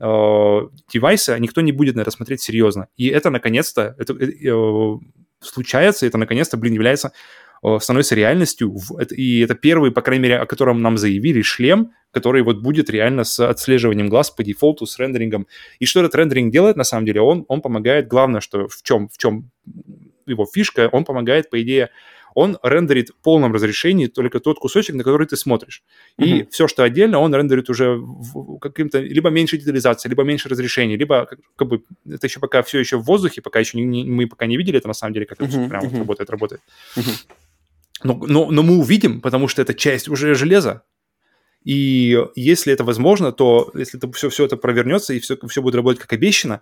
э, 0.00 0.60
девайса, 0.92 1.38
никто 1.38 1.60
не 1.60 1.72
будет 1.72 1.96
на 1.96 2.00
это 2.00 2.10
смотреть 2.10 2.40
серьезно. 2.40 2.88
И 2.96 3.08
это, 3.08 3.30
наконец-то, 3.30 3.94
это 3.98 4.14
э, 4.14 4.48
э 4.48 4.98
случается, 5.40 6.06
это, 6.06 6.16
наконец-то, 6.16 6.56
блин, 6.56 6.72
является 6.72 7.12
э, 7.62 7.78
становится 7.78 8.14
реальностью, 8.14 8.74
и 9.10 9.40
это 9.40 9.54
первый, 9.54 9.90
по 9.90 10.00
крайней 10.00 10.22
мере, 10.22 10.38
о 10.38 10.46
котором 10.46 10.80
нам 10.80 10.96
заявили, 10.96 11.42
шлем, 11.42 11.92
который 12.10 12.42
вот 12.42 12.62
будет 12.62 12.88
реально 12.88 13.24
с 13.24 13.38
отслеживанием 13.38 14.08
глаз 14.08 14.30
по 14.30 14.42
дефолту, 14.42 14.86
с 14.86 14.98
рендерингом. 14.98 15.46
И 15.78 15.84
что 15.84 16.00
этот 16.00 16.14
рендеринг 16.14 16.50
делает, 16.50 16.76
на 16.76 16.84
самом 16.84 17.04
деле, 17.04 17.20
он, 17.20 17.44
он 17.48 17.60
помогает, 17.60 18.08
главное, 18.08 18.40
что 18.40 18.68
в 18.68 18.82
чем, 18.82 19.08
в 19.10 19.18
чем 19.18 19.50
его 20.26 20.46
фишка, 20.46 20.88
он 20.92 21.04
помогает, 21.04 21.50
по 21.50 21.60
идее, 21.62 21.90
он 22.36 22.58
рендерит 22.62 23.10
в 23.10 23.14
полном 23.22 23.54
разрешении 23.54 24.08
только 24.08 24.40
тот 24.40 24.58
кусочек, 24.58 24.94
на 24.94 25.04
который 25.04 25.26
ты 25.26 25.38
смотришь. 25.38 25.82
И 26.18 26.22
mm-hmm. 26.24 26.48
все, 26.50 26.68
что 26.68 26.84
отдельно, 26.84 27.18
он 27.18 27.34
рендерит 27.34 27.70
уже 27.70 27.98
каким-то 28.60 29.00
либо 29.00 29.30
меньше 29.30 29.56
детализации, 29.56 30.10
либо 30.10 30.22
меньше 30.22 30.50
разрешения, 30.50 30.98
либо 30.98 31.24
как, 31.24 31.38
как 31.56 31.68
бы 31.68 31.82
это 32.06 32.26
еще 32.26 32.38
пока 32.38 32.62
все 32.62 32.78
еще 32.78 32.98
в 32.98 33.04
воздухе, 33.04 33.40
пока 33.40 33.58
еще 33.58 33.78
не, 33.80 34.04
мы 34.04 34.26
пока 34.26 34.44
не 34.44 34.58
видели 34.58 34.76
это 34.76 34.86
на 34.86 34.92
самом 34.92 35.14
деле, 35.14 35.24
как 35.24 35.38
mm-hmm. 35.38 35.46
это 35.46 35.68
прям 35.70 35.84
mm-hmm. 35.84 35.98
работает, 35.98 36.28
работает. 36.28 36.60
Mm-hmm. 36.96 37.26
Но, 38.04 38.14
но, 38.26 38.50
но 38.50 38.62
мы 38.62 38.76
увидим, 38.76 39.22
потому 39.22 39.48
что 39.48 39.62
это 39.62 39.72
часть 39.72 40.08
уже 40.08 40.34
железа. 40.34 40.82
И 41.64 42.22
если 42.36 42.70
это 42.70 42.84
возможно, 42.84 43.32
то 43.32 43.72
если 43.74 43.98
это 43.98 44.12
все, 44.12 44.28
все 44.28 44.44
это 44.44 44.58
провернется 44.58 45.14
и 45.14 45.20
все, 45.20 45.38
все 45.48 45.62
будет 45.62 45.74
работать 45.74 46.00
как 46.02 46.12
обещано, 46.12 46.60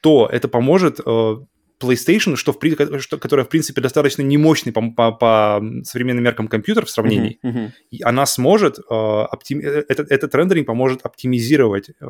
то 0.00 0.28
это 0.32 0.48
поможет 0.48 0.98
э, 1.04 1.36
PlayStation, 1.80 2.36
что 2.36 2.52
в, 2.52 3.00
что, 3.00 3.18
которая, 3.18 3.46
в 3.46 3.48
принципе, 3.48 3.80
достаточно 3.80 4.22
немощный 4.22 4.72
по, 4.72 4.90
по, 4.90 5.12
по 5.12 5.62
современным 5.84 6.24
меркам 6.24 6.48
компьютер 6.48 6.86
в 6.86 6.90
сравнении, 6.90 7.38
uh-huh, 7.42 7.52
uh-huh. 7.52 7.70
И 7.90 8.02
она 8.02 8.26
сможет, 8.26 8.78
э, 8.78 8.82
оптим... 8.92 9.60
Э, 9.60 9.84
этот, 9.88 10.10
этот 10.10 10.34
рендеринг 10.34 10.66
поможет 10.66 11.00
оптимизировать 11.02 11.90
э, 11.90 12.06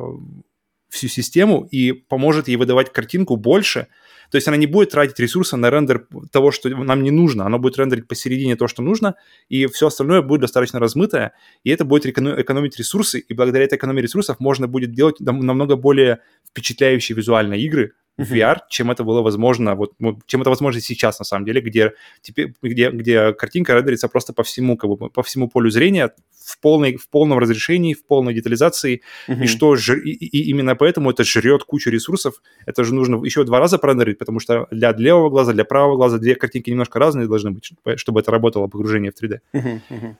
всю 0.89 1.07
систему 1.07 1.67
и 1.71 1.91
поможет 1.93 2.47
ей 2.47 2.57
выдавать 2.57 2.91
картинку 2.91 3.37
больше, 3.37 3.87
то 4.31 4.37
есть 4.37 4.47
она 4.47 4.55
не 4.55 4.65
будет 4.65 4.91
тратить 4.91 5.19
ресурсы 5.19 5.57
на 5.57 5.69
рендер 5.69 6.07
того, 6.31 6.51
что 6.51 6.69
нам 6.69 7.03
не 7.03 7.11
нужно. 7.11 7.45
Она 7.45 7.57
будет 7.57 7.77
рендерить 7.77 8.07
посередине 8.07 8.55
то, 8.55 8.67
что 8.69 8.81
нужно, 8.81 9.15
и 9.49 9.65
все 9.65 9.87
остальное 9.87 10.21
будет 10.21 10.41
достаточно 10.41 10.79
размытое, 10.79 11.33
и 11.65 11.69
это 11.69 11.83
будет 11.83 12.05
экономить 12.05 12.77
ресурсы, 12.77 13.19
и 13.19 13.33
благодаря 13.33 13.65
этой 13.65 13.77
экономии 13.77 14.01
ресурсов 14.01 14.39
можно 14.39 14.69
будет 14.69 14.93
делать 14.93 15.19
намного 15.19 15.75
более 15.75 16.19
впечатляющие 16.49 17.15
визуальные 17.15 17.61
игры, 17.61 17.93
в 18.23 18.33
VR, 18.33 18.59
чем 18.69 18.91
это 18.91 19.03
было 19.03 19.21
возможно, 19.21 19.75
вот, 19.75 19.93
ну, 19.99 20.19
чем 20.25 20.41
это 20.41 20.49
возможно 20.49 20.81
сейчас, 20.81 21.19
на 21.19 21.25
самом 21.25 21.45
деле, 21.45 21.61
где, 21.61 21.93
теперь, 22.21 22.53
где, 22.61 22.89
где 22.89 23.33
картинка 23.33 23.73
рендерится 23.73 24.07
просто 24.07 24.33
по 24.33 24.43
всему, 24.43 24.77
как 24.77 24.89
бы, 24.89 25.09
по 25.09 25.23
всему 25.23 25.49
полю 25.49 25.69
зрения, 25.69 26.11
в, 26.45 26.59
полной, 26.59 26.97
в 26.97 27.09
полном 27.09 27.39
разрешении, 27.39 27.93
в 27.93 28.05
полной 28.05 28.33
детализации, 28.33 29.01
и 29.27 29.47
что 29.47 29.75
ж, 29.75 29.97
и, 29.97 30.11
и 30.11 30.49
именно 30.49 30.75
поэтому 30.75 31.11
это 31.11 31.23
жрет 31.23 31.63
кучу 31.63 31.89
ресурсов, 31.89 32.41
это 32.65 32.83
же 32.83 32.93
нужно 32.93 33.23
еще 33.23 33.43
два 33.43 33.59
раза 33.59 33.77
прорендерить, 33.77 34.17
потому 34.17 34.39
что 34.39 34.67
для 34.71 34.91
левого 34.91 35.29
глаза, 35.29 35.53
для 35.53 35.65
правого 35.65 35.95
глаза 35.95 36.17
две 36.17 36.35
картинки 36.35 36.69
немножко 36.69 36.99
разные 36.99 37.27
должны 37.27 37.51
быть, 37.51 37.71
чтобы 37.95 38.19
это 38.19 38.31
работало 38.31 38.67
погружение 38.67 39.11
в 39.11 39.23
3D. 39.23 39.39
Uh-huh. 39.53 39.79
Uh-huh. 39.89 40.15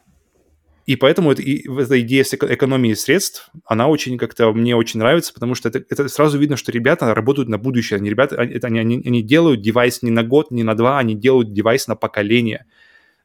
И 0.85 0.95
поэтому 0.95 1.31
это, 1.31 1.41
и, 1.41 1.67
эта 1.69 2.01
идея 2.01 2.23
с 2.23 2.33
экономии 2.33 2.93
средств, 2.93 3.49
она 3.65 3.87
очень 3.87 4.17
как-то 4.17 4.51
мне 4.51 4.75
очень 4.75 4.99
нравится, 4.99 5.33
потому 5.33 5.55
что 5.55 5.69
это, 5.69 5.83
это 5.89 6.07
сразу 6.07 6.37
видно, 6.39 6.57
что 6.57 6.71
ребята 6.71 7.13
работают 7.13 7.49
на 7.49 7.57
будущее. 7.57 7.97
Они, 7.97 8.09
ребята, 8.09 8.35
они, 8.37 8.79
они, 8.79 9.01
они 9.05 9.21
делают 9.21 9.61
девайс 9.61 10.01
не 10.01 10.11
на 10.11 10.23
год, 10.23 10.51
не 10.51 10.63
на 10.63 10.75
два, 10.75 10.99
они 10.99 11.15
делают 11.15 11.53
девайс 11.53 11.87
на 11.87 11.95
поколение 11.95 12.65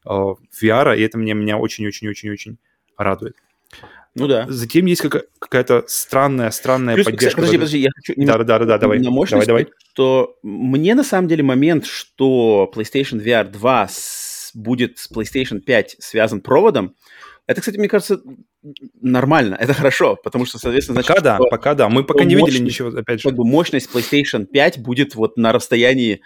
э, 0.05 0.09
VR, 0.11 0.99
и 0.99 1.03
это 1.03 1.19
меня, 1.19 1.35
меня 1.35 1.57
очень-очень-очень-очень 1.57 2.59
радует. 2.97 3.37
Ну 4.17 4.27
да. 4.29 4.47
Затем 4.49 4.87
есть 4.87 5.03
какая- 5.03 5.25
какая-то 5.39 5.85
странная, 5.89 6.51
странная 6.51 6.95
Плюс, 6.95 7.05
поддержка. 7.05 7.37
Подожди, 7.37 7.57
подожди, 7.59 7.79
я 7.81 7.91
хочу... 7.95 8.15
Да, 8.17 8.39
да, 8.39 8.45
да, 8.45 8.65
да, 8.65 8.79
давай. 8.79 8.99
Давай, 8.99 9.47
давай. 9.47 9.67
Что 9.93 10.39
мне 10.43 10.95
на 10.95 11.05
самом 11.05 11.29
деле 11.29 11.43
момент, 11.43 11.85
что 11.85 12.71
PlayStation 12.75 13.23
VR 13.23 13.45
2 13.51 13.89
с... 13.89 14.53
будет 14.55 14.99
с 14.99 15.11
PlayStation 15.13 15.61
5 15.61 15.97
связан 15.99 16.41
проводом, 16.41 16.95
это, 17.47 17.61
кстати, 17.61 17.79
мне 17.79 17.89
кажется, 17.89 18.21
нормально, 19.01 19.57
это 19.59 19.73
хорошо, 19.73 20.17
потому 20.17 20.47
что, 20.47 20.59
соответственно, 20.59 21.03
значит... 21.03 21.09
Пока 21.09 21.21
да, 21.21 21.39
пока 21.39 21.75
да, 21.75 21.89
мы 21.89 22.05
пока 22.05 22.25
не 22.25 22.35
видели 22.35 22.59
ничего, 22.59 22.89
опять 22.89 23.21
же. 23.21 23.29
Как 23.29 23.37
бы 23.37 23.45
мощность 23.45 23.89
PlayStation 23.93 24.47
5 24.47 24.81
будет 24.81 25.15
вот 25.15 25.37
на 25.37 25.53
расстоянии 25.53 26.23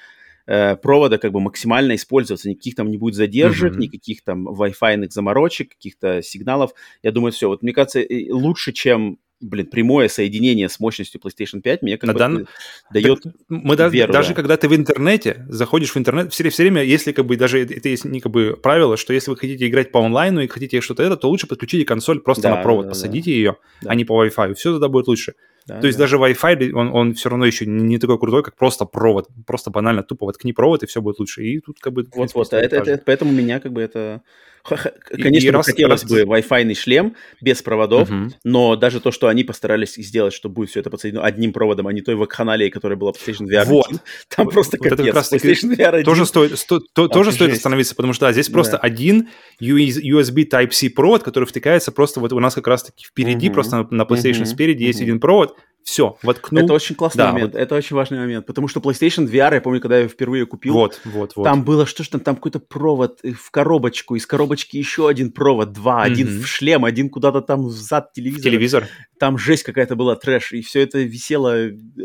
э, 0.47 0.77
провода 0.77 1.19
как 1.19 1.33
бы 1.33 1.41
максимально 1.41 1.95
использоваться, 1.95 2.49
никаких 2.49 2.75
там 2.75 2.91
не 2.91 2.97
будет 2.97 3.15
задержек, 3.15 3.75
mm-hmm. 3.75 3.81
никаких 3.81 4.25
там 4.25 4.49
Wi-Fi 4.49 5.11
заморочек, 5.11 5.71
каких-то 5.71 6.23
сигналов. 6.23 6.73
Я 7.03 7.13
думаю, 7.13 7.33
все. 7.33 7.49
Вот 7.49 7.63
мне 7.63 7.73
кажется, 7.73 8.03
лучше, 8.31 8.73
чем 8.73 9.19
блин, 9.41 9.67
прямое 9.67 10.09
соединение 10.09 10.69
с 10.69 10.79
мощностью 10.81 11.21
PlayStation 11.21 11.61
5 11.61 11.83
мне 11.83 11.97
как 11.97 12.09
На 12.09 12.13
бы 12.13 12.19
дан... 12.19 12.49
дает 12.93 13.23
Мы 13.49 13.77
да, 13.77 13.89
веру, 13.89 14.13
даже 14.13 14.31
да. 14.31 14.35
когда 14.35 14.57
ты 14.57 14.69
в 14.69 14.75
интернете, 14.75 15.45
заходишь 15.49 15.95
в 15.95 15.97
интернет, 15.97 16.33
все, 16.33 16.49
все 16.51 16.63
время, 16.63 16.83
если 16.83 17.13
как 17.13 17.27
бы 17.27 17.37
даже 17.37 17.63
это 17.63 17.89
есть 17.89 18.05
не 18.05 18.21
как 18.21 18.33
бы 18.33 18.59
правило, 18.63 18.97
что 18.97 19.13
если 19.13 19.31
вы 19.31 19.37
хотите 19.37 19.67
играть 19.67 19.93
по 19.93 20.05
онлайну 20.05 20.41
и 20.43 20.47
хотите 20.47 20.81
что-то 20.81 21.03
это, 21.03 21.17
то 21.17 21.29
лучше 21.29 21.47
подключите 21.47 21.85
консоль 21.85 22.21
просто 22.21 22.45
да, 22.45 22.57
на 22.57 22.63
провод, 22.63 22.87
да, 22.87 22.91
посадите 22.91 23.31
да. 23.31 23.37
ее, 23.37 23.57
да. 23.83 23.91
а 23.91 23.95
не 23.95 24.05
по 24.05 24.25
Wi-Fi, 24.25 24.55
все 24.55 24.73
тогда 24.73 24.89
будет 24.89 25.09
лучше. 25.09 25.35
Да, 25.71 25.81
То 25.81 25.87
есть 25.87 25.99
да. 25.99 26.05
даже 26.05 26.17
Wi-Fi, 26.17 26.73
он, 26.73 26.93
он 26.93 27.15
все 27.15 27.29
равно 27.29 27.47
еще 27.47 27.65
не 27.65 27.99
такой 27.99 28.19
крутой, 28.19 28.43
как 28.43 28.57
просто 28.57 28.85
провод. 28.87 29.29
Просто 29.47 29.71
банально 29.71 30.03
тупо 30.03 30.27
воткни 30.27 30.53
провод, 30.53 30.83
и 30.83 30.87
все 30.87 31.01
будет 31.01 31.21
лучше. 31.21 31.45
И 31.45 31.61
тут 31.61 31.79
как 31.79 31.93
бы... 31.93 32.07
Вот-вот, 32.13 32.53
а 32.53 32.59
это, 32.59 32.77
это, 32.77 33.03
поэтому 33.05 33.33
меня 33.33 33.61
как 33.61 33.73
бы 33.73 33.81
это... 33.81 34.23
Конечно, 35.11 35.47
и, 35.47 35.51
раз, 35.51 35.67
хотелось 35.67 36.03
раз... 36.03 36.11
бы 36.11 36.21
Wi-Fi 36.23 36.75
шшлем 36.75 37.17
без 37.41 37.63
проводов, 37.63 38.11
угу. 38.11 38.31
но 38.45 38.77
даже 38.77 39.01
то, 39.01 39.11
что 39.11 39.29
они 39.29 39.45
постарались 39.45 39.95
сделать, 39.95 40.35
что 40.35 40.49
будет 40.49 40.71
все 40.71 40.81
это 40.81 40.91
подсоединено 40.91 41.25
одним 41.25 41.53
проводом, 41.53 41.87
а 41.87 41.93
не 41.93 42.03
той 42.03 42.15
вакханалией, 42.15 42.71
которая 42.71 42.99
была 42.99 43.13
PlayStation 43.13 43.47
VR 43.47 43.65
вот. 43.65 43.89
там 44.29 44.49
просто 44.49 44.77
вот 44.79 44.85
капец. 44.85 45.01
Это 45.01 45.05
как 45.07 45.15
раз 45.15 45.33
PlayStation 45.33 45.77
VR 45.77 45.95
1. 45.95 46.05
Тоже 46.05 46.27
стоит, 46.27 46.59
сто, 46.59 46.81
то, 46.81 47.09
тоже 47.09 47.33
стоит 47.33 47.53
остановиться, 47.53 47.95
потому 47.95 48.13
что 48.13 48.27
да, 48.27 48.33
здесь 48.33 48.49
просто 48.49 48.73
да. 48.73 48.79
один 48.79 49.29
USB 49.63 50.49
Type-C 50.51 50.91
провод, 50.91 51.23
который 51.23 51.45
втыкается 51.45 51.93
просто 51.93 52.21
вот 52.21 52.33
у 52.33 52.41
нас 52.41 52.55
как 52.55 52.67
раз-таки 52.67 53.05
впереди, 53.05 53.49
угу. 53.49 53.55
просто 53.55 53.87
на 53.91 54.03
PlayStation 54.03 54.43
угу. 54.43 54.47
спереди 54.47 54.83
угу. 54.83 54.89
есть 54.89 55.01
один 55.01 55.21
провод, 55.21 55.57
все, 55.83 56.19
воткнул. 56.23 56.65
Это 56.65 56.73
очень 56.73 56.95
классный 56.95 57.25
да, 57.25 57.33
момент, 57.33 57.55
вот. 57.55 57.61
это 57.61 57.75
очень 57.75 57.97
важный 57.97 58.19
момент, 58.19 58.47
потому 58.47 58.69
что 58.69 58.81
PlayStation 58.81 59.27
VR, 59.27 59.55
я 59.55 59.61
помню, 59.61 59.81
когда 59.81 59.99
я 59.99 60.09
впервые 60.09 60.47
купил, 60.47 60.75
вот, 60.75 61.01
вот, 61.05 61.35
вот. 61.37 61.45
там 61.45 61.65
было, 61.65 61.87
что 61.87 62.05
ж 62.05 62.09
там, 62.09 62.21
там 62.21 62.37
какой-то 62.37 62.61
провод 62.61 63.21
в 63.23 63.51
коробочку, 63.51 64.15
из 64.15 64.27
коробочки 64.27 64.77
еще 64.77 65.09
один 65.09 65.33
провод, 65.33 65.73
два, 65.73 66.07
mm-hmm. 66.07 66.13
один 66.13 66.27
в 66.43 66.47
шлем, 66.47 66.85
один 66.85 67.09
куда-то 67.09 67.41
там 67.41 67.67
взад 67.67 68.13
телевизора. 68.13 68.43
Телевизор. 68.43 68.89
Там 69.19 69.39
жесть 69.39 69.65
какая-то 69.65 69.97
была, 69.97 70.17
трэш, 70.17 70.53
и 70.53 70.63
все 70.63 70.81
это 70.83 70.99
висело, 70.99 71.57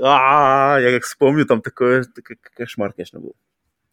а 0.01 0.79
я 0.79 0.91
как 0.91 1.03
вспомню, 1.03 1.45
там 1.45 1.61
такое, 1.61 2.05
кошмар, 2.55 2.93
конечно, 2.93 3.19
был. 3.19 3.35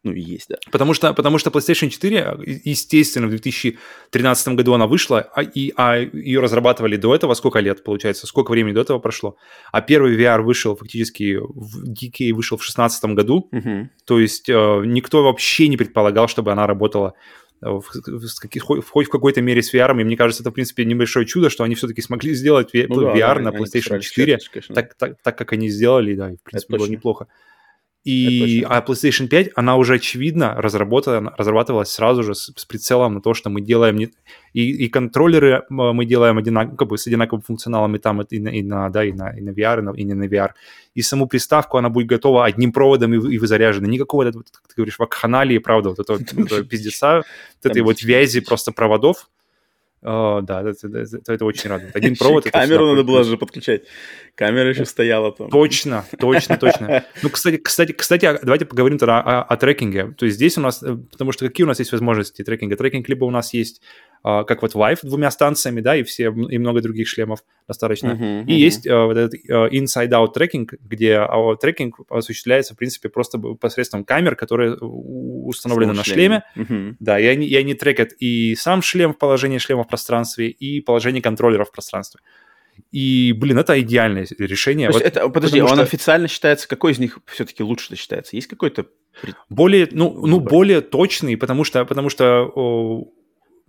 Ну, 0.04 0.12
и 0.12 0.20
есть, 0.20 0.48
да. 0.48 0.56
Потому 0.72 0.94
что, 0.94 1.14
потому 1.14 1.38
что 1.38 1.50
PlayStation 1.50 1.88
4, 1.88 2.38
естественно, 2.64 3.28
в 3.28 3.30
2013 3.30 4.48
году 4.48 4.72
она 4.72 4.88
вышла, 4.88 5.20
а, 5.34 5.42
и, 5.42 5.72
а 5.76 5.96
ее 5.96 6.40
разрабатывали 6.40 6.96
до 6.96 7.14
этого 7.14 7.34
сколько 7.34 7.60
лет, 7.60 7.84
получается, 7.84 8.26
сколько 8.26 8.50
времени 8.50 8.74
до 8.74 8.80
этого 8.80 8.98
прошло. 8.98 9.36
А 9.70 9.80
первый 9.80 10.16
VR 10.16 10.42
вышел 10.42 10.74
фактически, 10.74 11.38
в 11.38 11.84
DK 11.88 12.32
вышел 12.32 12.56
в 12.56 12.60
2016 12.60 13.04
году, 13.14 13.48
угу. 13.52 13.88
то 14.04 14.18
есть 14.18 14.48
э, 14.48 14.82
никто 14.84 15.22
вообще 15.22 15.68
не 15.68 15.76
предполагал, 15.76 16.26
чтобы 16.26 16.50
она 16.50 16.66
работала 16.66 17.14
в, 17.60 17.80
в, 17.80 18.40
каких, 18.40 18.64
хоть 18.64 19.06
в 19.06 19.10
какой-то 19.10 19.40
мере 19.40 19.62
с 19.62 19.72
VR, 19.72 19.92
и 20.00 20.04
мне 20.04 20.16
кажется, 20.16 20.42
это, 20.42 20.50
в 20.50 20.54
принципе, 20.54 20.84
небольшое 20.84 21.26
чудо, 21.26 21.48
что 21.48 21.62
они 21.62 21.76
все-таки 21.76 22.02
смогли 22.02 22.34
сделать 22.34 22.70
ну, 22.72 23.14
VR 23.14 23.36
да, 23.36 23.40
на 23.40 23.48
PlayStation 23.50 24.00
4, 24.00 24.38
так, 24.74 24.94
так, 24.94 25.22
так, 25.22 25.38
как 25.38 25.52
они 25.52 25.68
сделали, 25.68 26.14
да, 26.14 26.32
и, 26.32 26.36
в 26.36 26.42
принципе, 26.42 26.74
это 26.74 26.78
было 26.78 26.78
точно. 26.80 26.92
неплохо. 26.92 27.28
И 28.04 28.66
а 28.68 28.80
PlayStation 28.80 29.28
5, 29.28 29.50
она 29.54 29.76
уже 29.76 29.94
очевидно 29.94 30.54
разработана, 30.56 31.32
разрабатывалась 31.38 31.88
сразу 31.88 32.24
же 32.24 32.34
с, 32.34 32.52
с 32.56 32.64
прицелом 32.64 33.14
на 33.14 33.20
то, 33.20 33.32
что 33.32 33.48
мы 33.48 33.60
делаем 33.60 33.96
не, 33.96 34.10
и, 34.52 34.84
и 34.84 34.88
контроллеры 34.88 35.62
мы 35.68 36.04
делаем 36.04 36.36
одинак, 36.36 36.76
как 36.76 36.88
бы 36.88 36.98
с 36.98 37.06
одинаковым 37.06 37.42
функционалом 37.42 37.94
и 37.94 38.00
там 38.00 38.20
и 38.22 38.38
на, 38.40 38.48
и 38.48 38.62
на 38.62 38.90
да 38.90 39.04
и 39.04 39.12
на, 39.12 39.30
и 39.30 39.40
на 39.40 39.50
VR 39.50 39.78
и, 39.78 39.82
на, 39.82 39.90
и 39.90 40.02
не 40.02 40.14
на 40.14 40.24
VR. 40.24 40.50
И 40.94 41.02
саму 41.02 41.28
приставку 41.28 41.78
она 41.78 41.90
будет 41.90 42.08
готова 42.08 42.44
одним 42.44 42.72
проводом 42.72 43.14
и, 43.14 43.34
и 43.34 43.38
вы 43.38 43.46
заряжены. 43.46 43.86
Никакого, 43.86 44.24
как 44.24 44.32
ты 44.32 44.74
говоришь, 44.76 44.98
вакханалии, 44.98 45.58
правда, 45.58 45.90
вот 45.90 46.00
этого, 46.00 46.18
этого 46.44 46.64
пиздеца, 46.64 47.18
вот 47.62 47.70
этой 47.70 47.82
вот 47.82 48.02
вязи 48.02 48.40
просто 48.40 48.72
проводов. 48.72 49.28
О, 50.02 50.40
да, 50.40 50.62
это, 50.62 50.88
это, 50.88 51.32
это 51.32 51.44
очень 51.44 51.70
радует. 51.70 51.94
Один 51.94 52.16
провод... 52.16 52.50
Камеру 52.50 52.90
надо 52.90 53.04
было 53.04 53.22
же 53.22 53.36
подключать. 53.36 53.82
Камера 54.34 54.68
еще 54.68 54.84
стояла 54.84 55.30
там. 55.30 55.48
Точно, 55.48 56.04
точно, 56.18 56.56
точно. 56.56 57.04
Ну, 57.22 57.30
кстати, 57.30 57.56
кстати, 57.58 57.92
кстати, 57.92 58.26
а 58.26 58.38
давайте 58.42 58.64
поговорим 58.64 58.98
тогда 58.98 59.20
о, 59.20 59.42
о 59.42 59.56
трекинге. 59.56 60.12
То 60.18 60.26
есть 60.26 60.36
здесь 60.36 60.58
у 60.58 60.60
нас, 60.60 60.82
э, 60.82 60.96
потому 60.96 61.30
что 61.30 61.46
какие 61.46 61.64
у 61.64 61.68
нас 61.68 61.78
есть 61.78 61.92
возможности 61.92 62.42
трекинга? 62.42 62.76
Трекинг 62.76 63.08
либо 63.08 63.24
у 63.24 63.30
нас 63.30 63.54
есть 63.54 63.80
как 64.22 64.62
вот 64.62 64.74
Vive 64.74 65.00
двумя 65.02 65.30
станциями, 65.30 65.80
да, 65.80 65.96
и 65.96 66.04
все, 66.04 66.26
и 66.26 66.58
много 66.58 66.80
других 66.80 67.08
шлемов 67.08 67.40
достаточно. 67.66 68.12
Uh-huh, 68.12 68.44
и 68.44 68.52
uh-huh. 68.52 68.56
есть 68.56 68.86
uh, 68.86 69.06
вот 69.06 69.16
этот 69.16 69.34
uh, 69.50 69.68
inside-out 69.70 70.32
трекинг, 70.32 70.74
где 70.80 71.26
трекинг 71.60 72.00
осуществляется, 72.08 72.74
в 72.74 72.76
принципе, 72.76 73.08
просто 73.08 73.38
посредством 73.38 74.04
камер, 74.04 74.36
которые 74.36 74.76
установлены 74.76 75.92
на 75.92 76.04
шлеме. 76.04 76.44
Uh-huh. 76.56 76.94
Да, 77.00 77.18
и 77.18 77.26
они, 77.26 77.46
и 77.46 77.56
они 77.56 77.74
трекят 77.74 78.12
и 78.20 78.54
сам 78.54 78.80
шлем 78.82 79.12
в 79.12 79.18
положении 79.18 79.58
шлема 79.58 79.82
в 79.82 79.88
пространстве, 79.88 80.50
и 80.50 80.80
положение 80.80 81.20
контроллера 81.20 81.64
в 81.64 81.72
пространстве. 81.72 82.20
И, 82.90 83.34
блин, 83.36 83.58
это 83.58 83.78
идеальное 83.80 84.26
решение. 84.38 84.90
вот, 84.90 85.02
это, 85.02 85.28
подожди, 85.28 85.60
он 85.60 85.68
что... 85.68 85.82
официально 85.82 86.28
считается, 86.28 86.68
какой 86.68 86.92
из 86.92 86.98
них 86.98 87.18
все-таки 87.26 87.62
лучше 87.62 87.96
считается? 87.96 88.36
Есть 88.36 88.48
какой-то 88.48 88.86
более, 89.50 89.88
ну, 89.90 90.26
ну, 90.26 90.40
более 90.40 90.80
точный, 90.80 91.36
потому 91.36 91.64
что, 91.64 91.84
потому 91.84 92.08
что 92.08 93.12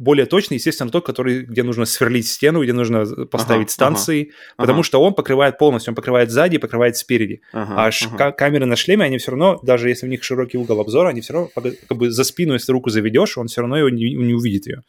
более 0.03 0.25
точный, 0.25 0.55
естественно, 0.55 0.91
тот, 0.91 1.05
который, 1.05 1.43
где 1.43 1.63
нужно 1.63 1.85
сверлить 1.85 2.27
стену, 2.27 2.61
где 2.61 2.73
нужно 2.73 3.05
поставить 3.25 3.67
ага, 3.67 3.71
станции, 3.71 4.21
ага, 4.23 4.31
потому 4.57 4.79
ага. 4.79 4.83
что 4.83 5.01
он 5.01 5.13
покрывает 5.13 5.57
полностью, 5.57 5.91
он 5.91 5.95
покрывает 5.95 6.29
сзади, 6.29 6.57
покрывает 6.57 6.97
спереди. 6.97 7.41
Ага, 7.53 7.73
а 7.75 7.87
ага. 7.87 8.31
камеры 8.31 8.65
на 8.65 8.75
шлеме, 8.75 9.05
они 9.05 9.17
все 9.17 9.31
равно, 9.31 9.59
даже 9.63 9.89
если 9.89 10.05
у 10.05 10.09
них 10.09 10.23
широкий 10.23 10.57
угол 10.57 10.79
обзора, 10.81 11.09
они 11.09 11.21
все 11.21 11.33
равно 11.33 11.49
как 11.55 11.97
бы 11.97 12.11
за 12.11 12.23
спину, 12.23 12.53
если 12.53 12.71
руку 12.71 12.89
заведешь, 12.89 13.37
он 13.37 13.47
все 13.47 13.61
равно 13.61 13.77
его 13.77 13.89
не, 13.89 14.13
не 14.13 14.33
увидит 14.33 14.67
ее. 14.67 14.83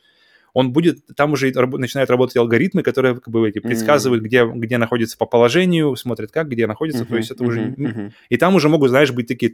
Он 0.53 0.73
будет, 0.73 0.99
там 1.16 1.32
уже 1.32 1.53
начинают 1.53 2.11
работать 2.11 2.36
алгоритмы, 2.36 2.82
которые 2.82 3.16
как 3.16 3.28
бы 3.28 3.49
эти 3.49 3.59
предсказывают, 3.59 4.23
mm-hmm. 4.23 4.27
где, 4.27 4.45
где 4.45 4.78
находится 4.78 5.19
по 5.19 5.27
положению, 5.27 5.97
смотрят 5.97 6.31
как, 6.31 6.49
где 6.49 6.69
находится, 6.69 7.03
mm-hmm, 7.03 7.09
то 7.09 7.16
есть 7.16 7.31
это 7.32 7.43
mm-hmm, 7.43 7.49
уже... 7.49 7.61
Mm-hmm. 7.61 8.12
И 8.28 8.36
там 8.36 8.55
уже 8.55 8.69
могут, 8.69 8.91
знаешь, 8.91 9.11
быть 9.11 9.27
такие 9.27 9.53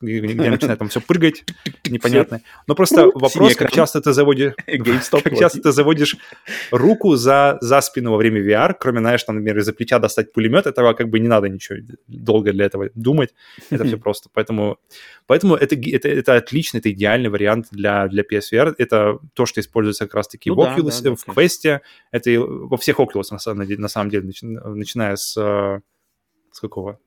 где, 0.00 0.20
где 0.20 0.50
начинает 0.50 0.78
там 0.78 0.88
все 0.88 1.00
прыгать, 1.00 1.44
непонятно. 1.88 2.40
Но 2.66 2.74
просто 2.74 3.06
вопрос, 3.14 3.56
как 3.56 3.72
часто 3.72 4.00
ты 4.00 4.12
заводишь, 4.12 4.54
как 4.66 5.38
часто 5.38 5.60
ты 5.60 5.72
заводишь 5.72 6.16
руку 6.70 7.16
за, 7.16 7.58
за 7.60 7.80
спину 7.80 8.12
во 8.12 8.16
время 8.16 8.40
VR, 8.40 8.74
кроме, 8.78 9.00
знаешь, 9.00 9.22
там, 9.24 9.36
например, 9.36 9.58
из-за 9.58 9.72
плеча 9.72 9.98
достать 9.98 10.32
пулемет, 10.32 10.66
этого 10.66 10.92
как 10.94 11.08
бы 11.08 11.18
не 11.18 11.28
надо 11.28 11.48
ничего 11.48 11.78
долго 12.06 12.52
для 12.52 12.66
этого 12.66 12.90
думать, 12.94 13.34
это 13.70 13.84
все 13.84 13.96
просто. 13.98 14.28
Поэтому, 14.32 14.78
поэтому 15.26 15.54
это, 15.54 15.74
это, 15.76 16.08
это 16.08 16.36
отличный, 16.36 16.80
это 16.80 16.90
идеальный 16.90 17.30
вариант 17.30 17.66
для, 17.70 18.08
для 18.08 18.22
PSVR. 18.22 18.74
Это 18.78 19.18
то, 19.34 19.46
что 19.46 19.60
используется 19.60 20.06
как 20.06 20.14
раз-таки 20.14 20.50
ну, 20.50 20.56
в 20.56 20.60
Oculus, 20.60 21.02
да, 21.02 21.10
да, 21.10 21.16
в 21.16 21.28
Quest, 21.28 21.80
это 22.10 22.40
во 22.40 22.76
всех 22.76 23.00
Oculus, 23.00 23.26
на 23.30 23.38
самом, 23.38 23.66
на 23.68 23.88
самом 23.88 24.10
деле, 24.10 24.30
начиная 24.42 25.16
с, 25.16 25.36
э, 25.36 25.80
с 26.52 26.60
какого? 26.60 26.98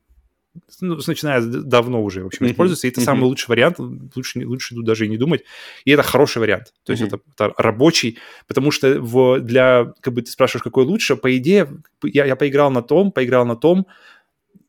Ну, 0.80 0.98
начиная 1.06 1.40
давно 1.40 2.02
уже, 2.02 2.22
в 2.22 2.26
общем, 2.26 2.46
используется, 2.46 2.86
и 2.86 2.90
это 2.90 3.00
самый 3.00 3.24
лучший 3.24 3.48
вариант, 3.48 3.78
лучше, 3.78 4.46
лучше 4.46 4.74
даже 4.76 5.06
и 5.06 5.08
не 5.08 5.16
думать, 5.16 5.44
и 5.84 5.90
это 5.90 6.02
хороший 6.02 6.38
вариант, 6.38 6.72
то 6.84 6.92
есть 6.92 7.02
это, 7.02 7.20
это 7.34 7.54
рабочий, 7.56 8.18
потому 8.46 8.70
что 8.70 9.00
в, 9.00 9.40
для, 9.40 9.92
как 10.00 10.14
бы 10.14 10.22
ты 10.22 10.30
спрашиваешь, 10.30 10.62
какой 10.62 10.84
лучше, 10.84 11.16
по 11.16 11.34
идее, 11.36 11.68
я, 12.02 12.26
я 12.26 12.36
поиграл 12.36 12.70
на 12.70 12.82
том, 12.82 13.12
поиграл 13.12 13.46
на 13.46 13.56
том, 13.56 13.86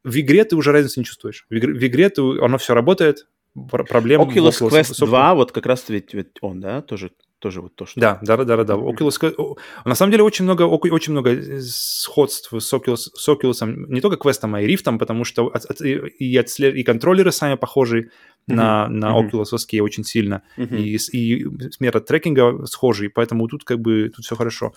в 0.04 0.20
игре 0.20 0.44
ты 0.46 0.56
уже 0.56 0.72
разницы 0.72 1.00
не 1.00 1.06
чувствуешь, 1.06 1.46
в 1.50 1.58
игре, 1.58 1.74
в 1.74 1.86
игре 1.86 2.10
ты, 2.10 2.22
оно 2.22 2.58
все 2.58 2.74
работает, 2.74 3.28
проблем... 3.68 4.22
Oculus 4.22 4.62
Quest 4.70 5.06
2, 5.06 5.34
вот 5.36 5.52
как 5.52 5.66
раз 5.66 5.86
ведь, 5.90 6.14
ведь 6.14 6.38
он, 6.42 6.60
да, 6.60 6.82
тоже 6.82 7.12
тоже 7.44 7.62
вот 7.62 7.76
то, 7.76 7.86
что... 7.86 8.00
Да, 8.00 8.20
да, 8.22 8.38
да, 8.38 8.56
да, 8.56 8.64
да. 8.64 8.74
Oculus... 8.76 9.58
На 9.84 9.96
самом 9.96 10.12
деле 10.12 10.24
очень 10.24 10.46
много, 10.46 10.62
очень 10.64 11.12
много 11.12 11.60
сходств 11.62 12.54
с 12.54 12.74
Oculus, 12.74 13.10
с 13.14 13.30
Oculus 13.30 13.58
не 13.90 14.00
только 14.00 14.16
квестом, 14.16 14.56
а 14.56 14.62
и 14.62 14.66
рифтом, 14.66 14.98
потому 14.98 15.26
что 15.26 15.52
и, 15.82 16.38
отслед... 16.38 16.76
и 16.76 16.84
контроллеры 16.84 17.34
сами 17.34 17.56
похожи 17.56 18.00
mm-hmm. 18.00 18.56
на, 18.56 18.88
на 18.88 19.08
mm-hmm. 19.08 19.30
Oculus 19.30 19.82
очень 19.82 20.06
сильно, 20.06 20.42
mm-hmm. 20.58 20.78
и, 20.78 20.98
и 21.18 21.46
метод 21.82 22.06
трекинга 22.06 22.66
схожий, 22.66 23.10
поэтому 23.10 23.48
тут 23.50 23.66
как 23.66 23.80
бы 23.80 24.10
тут 24.16 24.24
все 24.24 24.36
хорошо. 24.36 24.74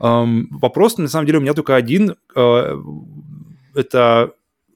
Um, 0.00 0.46
вопрос, 0.50 0.98
на 0.98 1.08
самом 1.08 1.26
деле, 1.26 1.38
у 1.38 1.42
меня 1.42 1.54
только 1.54 1.76
один. 1.76 2.16
Uh, 2.34 2.82
это 3.74 4.32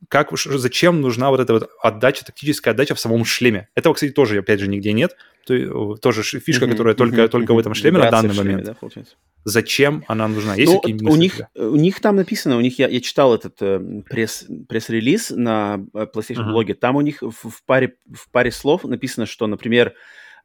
как, 0.08 0.30
зачем 0.36 1.00
нужна 1.00 1.30
вот 1.30 1.40
эта 1.40 1.52
вот 1.52 1.70
отдача, 1.82 2.24
тактическая 2.24 2.72
отдача 2.72 2.94
в 2.94 3.00
самом 3.00 3.24
шлеме. 3.24 3.68
Этого, 3.74 3.94
кстати, 3.94 4.12
тоже, 4.12 4.38
опять 4.38 4.60
же, 4.60 4.68
нигде 4.68 4.92
нет. 4.92 5.16
То, 5.46 5.96
тоже 5.96 6.22
фишка, 6.22 6.64
mm-hmm, 6.64 6.70
которая 6.70 6.94
mm-hmm, 6.94 6.98
только, 6.98 7.16
mm-hmm, 7.16 7.28
только 7.28 7.54
в 7.54 7.58
этом 7.58 7.74
шлеме 7.74 7.98
на 7.98 8.10
данный 8.10 8.34
шлеме, 8.34 8.56
момент. 8.56 8.78
Да, 8.82 9.02
зачем 9.44 10.04
она 10.06 10.28
нужна? 10.28 10.54
Есть 10.54 10.72
ну, 10.72 11.10
у 11.10 11.16
них, 11.16 11.40
у 11.54 11.76
них 11.76 12.00
там 12.00 12.16
написано, 12.16 12.56
у 12.56 12.60
них, 12.60 12.78
я, 12.78 12.88
я 12.88 13.00
читал 13.00 13.34
этот 13.34 13.56
э, 13.60 14.02
пресс, 14.08 14.46
пресс-релиз 14.68 15.30
на 15.30 15.84
э, 15.94 16.06
PlayStation 16.14 16.46
uh-huh. 16.46 16.50
блоге, 16.50 16.74
там 16.74 16.96
у 16.96 17.00
них 17.00 17.22
в, 17.22 17.48
в, 17.48 17.62
паре, 17.64 17.94
в 18.12 18.30
паре 18.30 18.50
слов 18.50 18.84
написано, 18.84 19.26
что, 19.26 19.46
например, 19.46 19.94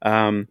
эм, 0.02 0.48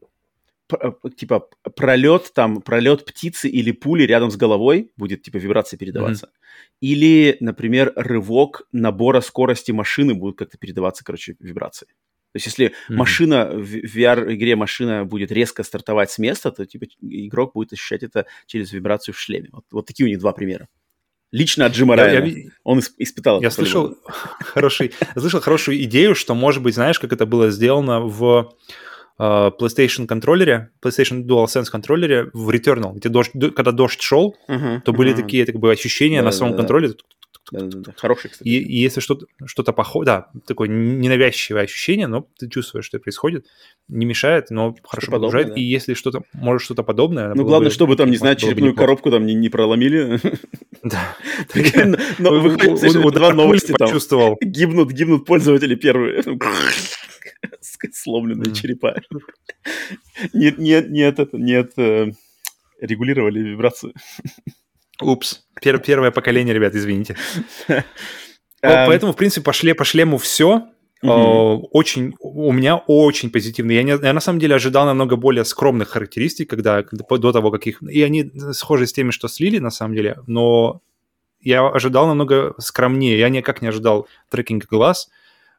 типа 1.16 1.48
пролет 1.76 2.32
там 2.34 2.62
пролет 2.62 3.04
птицы 3.04 3.48
или 3.48 3.70
пули 3.70 4.04
рядом 4.04 4.30
с 4.30 4.36
головой 4.36 4.90
будет 4.96 5.22
типа 5.22 5.36
вибрация 5.36 5.78
передаваться 5.78 6.26
mm-hmm. 6.26 6.76
или 6.80 7.36
например 7.40 7.92
рывок 7.96 8.66
набора 8.72 9.20
скорости 9.20 9.72
машины 9.72 10.14
будет 10.14 10.38
как-то 10.38 10.56
передаваться 10.56 11.04
короче 11.04 11.36
вибрации 11.38 11.86
то 11.86 12.36
есть 12.36 12.46
если 12.46 12.68
mm-hmm. 12.68 12.94
машина 12.94 13.50
в 13.52 13.74
VR 13.74 14.34
игре 14.34 14.56
машина 14.56 15.04
будет 15.04 15.30
резко 15.32 15.62
стартовать 15.64 16.10
с 16.10 16.18
места 16.18 16.50
то 16.50 16.64
типа 16.64 16.86
игрок 17.02 17.52
будет 17.52 17.72
ощущать 17.74 18.02
это 18.02 18.26
через 18.46 18.72
вибрацию 18.72 19.14
в 19.14 19.20
шлеме 19.20 19.50
вот, 19.52 19.64
вот 19.70 19.86
такие 19.86 20.06
у 20.06 20.08
них 20.08 20.18
два 20.18 20.32
примера 20.32 20.68
Лично 21.32 21.66
от 21.66 21.72
Джима 21.72 21.96
Райана. 21.96 22.26
Я, 22.26 22.50
Он 22.62 22.78
испытал 22.98 23.42
Я 23.42 23.50
слышал, 23.50 23.98
хороший, 24.38 24.92
слышал 25.18 25.40
хорошую 25.40 25.82
идею, 25.82 26.14
что, 26.14 26.32
может 26.36 26.62
быть, 26.62 26.76
знаешь, 26.76 27.00
как 27.00 27.12
это 27.12 27.26
было 27.26 27.50
сделано 27.50 28.02
в 28.02 28.54
Э, 28.54 28.93
PlayStation 29.18 30.06
контроллере, 30.06 30.70
PlayStation 30.82 31.24
DualSense 31.24 31.70
контроллере 31.70 32.30
в 32.32 32.50
Returnal, 32.50 32.94
где 32.94 33.08
дождь, 33.08 33.32
когда 33.54 33.72
дождь 33.72 34.00
шел, 34.00 34.36
uh-huh, 34.48 34.80
то 34.80 34.92
были 34.92 35.12
uh-huh. 35.12 35.16
такие 35.16 35.46
как 35.46 35.56
бы 35.56 35.70
ощущения 35.70 36.18
да, 36.18 36.26
на 36.26 36.32
самом 36.32 36.52
да, 36.52 36.58
контроле. 36.58 36.88
Да, 36.88 37.60
да, 37.60 37.78
да. 37.78 37.92
Хороший, 37.96 38.30
кстати. 38.30 38.48
И, 38.48 38.58
и 38.58 38.80
если 38.80 39.00
что-то, 39.00 39.26
что-то 39.44 39.72
похоже, 39.72 40.06
да, 40.06 40.26
такое 40.46 40.68
ненавязчивое 40.68 41.62
ощущение, 41.62 42.06
но 42.06 42.26
ты 42.38 42.48
чувствуешь, 42.48 42.86
что 42.86 42.96
это 42.96 43.04
происходит, 43.04 43.46
не 43.88 44.06
мешает, 44.06 44.50
но 44.50 44.74
что 44.78 44.88
хорошо 44.88 45.12
подобное, 45.12 45.44
Да. 45.44 45.54
И 45.54 45.62
если 45.62 45.94
что-то, 45.94 46.22
может, 46.32 46.62
что-то 46.62 46.82
подобное... 46.82 47.34
Ну, 47.34 47.44
главное, 47.44 47.68
бы, 47.68 47.74
чтобы 47.74 47.96
там, 47.96 48.10
не 48.10 48.16
знаю, 48.16 48.36
черепную 48.36 48.74
коробку 48.74 49.10
там 49.10 49.26
не, 49.26 49.34
не 49.34 49.48
проломили. 49.48 50.20
Да. 50.82 51.16
Два 53.10 53.32
новости 53.32 53.72
там. 53.72 53.90
Гибнут, 54.40 54.90
гибнут 54.90 55.24
пользователи 55.24 55.74
первые 55.74 56.22
сломленные 57.92 58.52
mm. 58.52 58.54
черепа. 58.54 58.96
Нет, 60.32 60.58
нет, 60.58 60.90
нет, 60.90 61.18
это, 61.18 61.36
нет, 61.36 61.72
э, 61.76 62.12
регулировали 62.80 63.40
вибрацию. 63.40 63.94
Упс. 65.00 65.44
Пер 65.60 65.78
первое 65.78 66.10
поколение, 66.10 66.54
ребят, 66.54 66.74
извините. 66.74 67.16
Эм. 67.68 67.82
Поэтому, 68.62 69.12
в 69.12 69.16
принципе, 69.16 69.44
по, 69.44 69.52
шле 69.52 69.74
по 69.74 69.84
шлему 69.84 70.18
все. 70.18 70.68
Mm-hmm. 71.02 71.68
Очень, 71.72 72.14
у 72.20 72.50
меня 72.52 72.76
очень 72.76 73.30
позитивно. 73.30 73.72
Я, 73.72 73.82
не, 73.82 73.90
я 73.90 74.12
на 74.12 74.20
самом 74.20 74.38
деле 74.38 74.54
ожидал 74.54 74.86
намного 74.86 75.16
более 75.16 75.44
скромных 75.44 75.88
характеристик, 75.88 76.48
когда, 76.48 76.82
до 76.82 77.32
того, 77.32 77.50
как 77.50 77.66
их... 77.66 77.82
И 77.82 78.02
они 78.02 78.32
схожи 78.52 78.86
с 78.86 78.92
теми, 78.92 79.10
что 79.10 79.28
слили, 79.28 79.58
на 79.58 79.70
самом 79.70 79.94
деле, 79.94 80.16
но 80.26 80.80
я 81.40 81.66
ожидал 81.66 82.06
намного 82.06 82.54
скромнее. 82.58 83.18
Я 83.18 83.28
никак 83.28 83.60
не 83.60 83.68
ожидал 83.68 84.08
трекинг 84.30 84.66
глаз. 84.66 85.10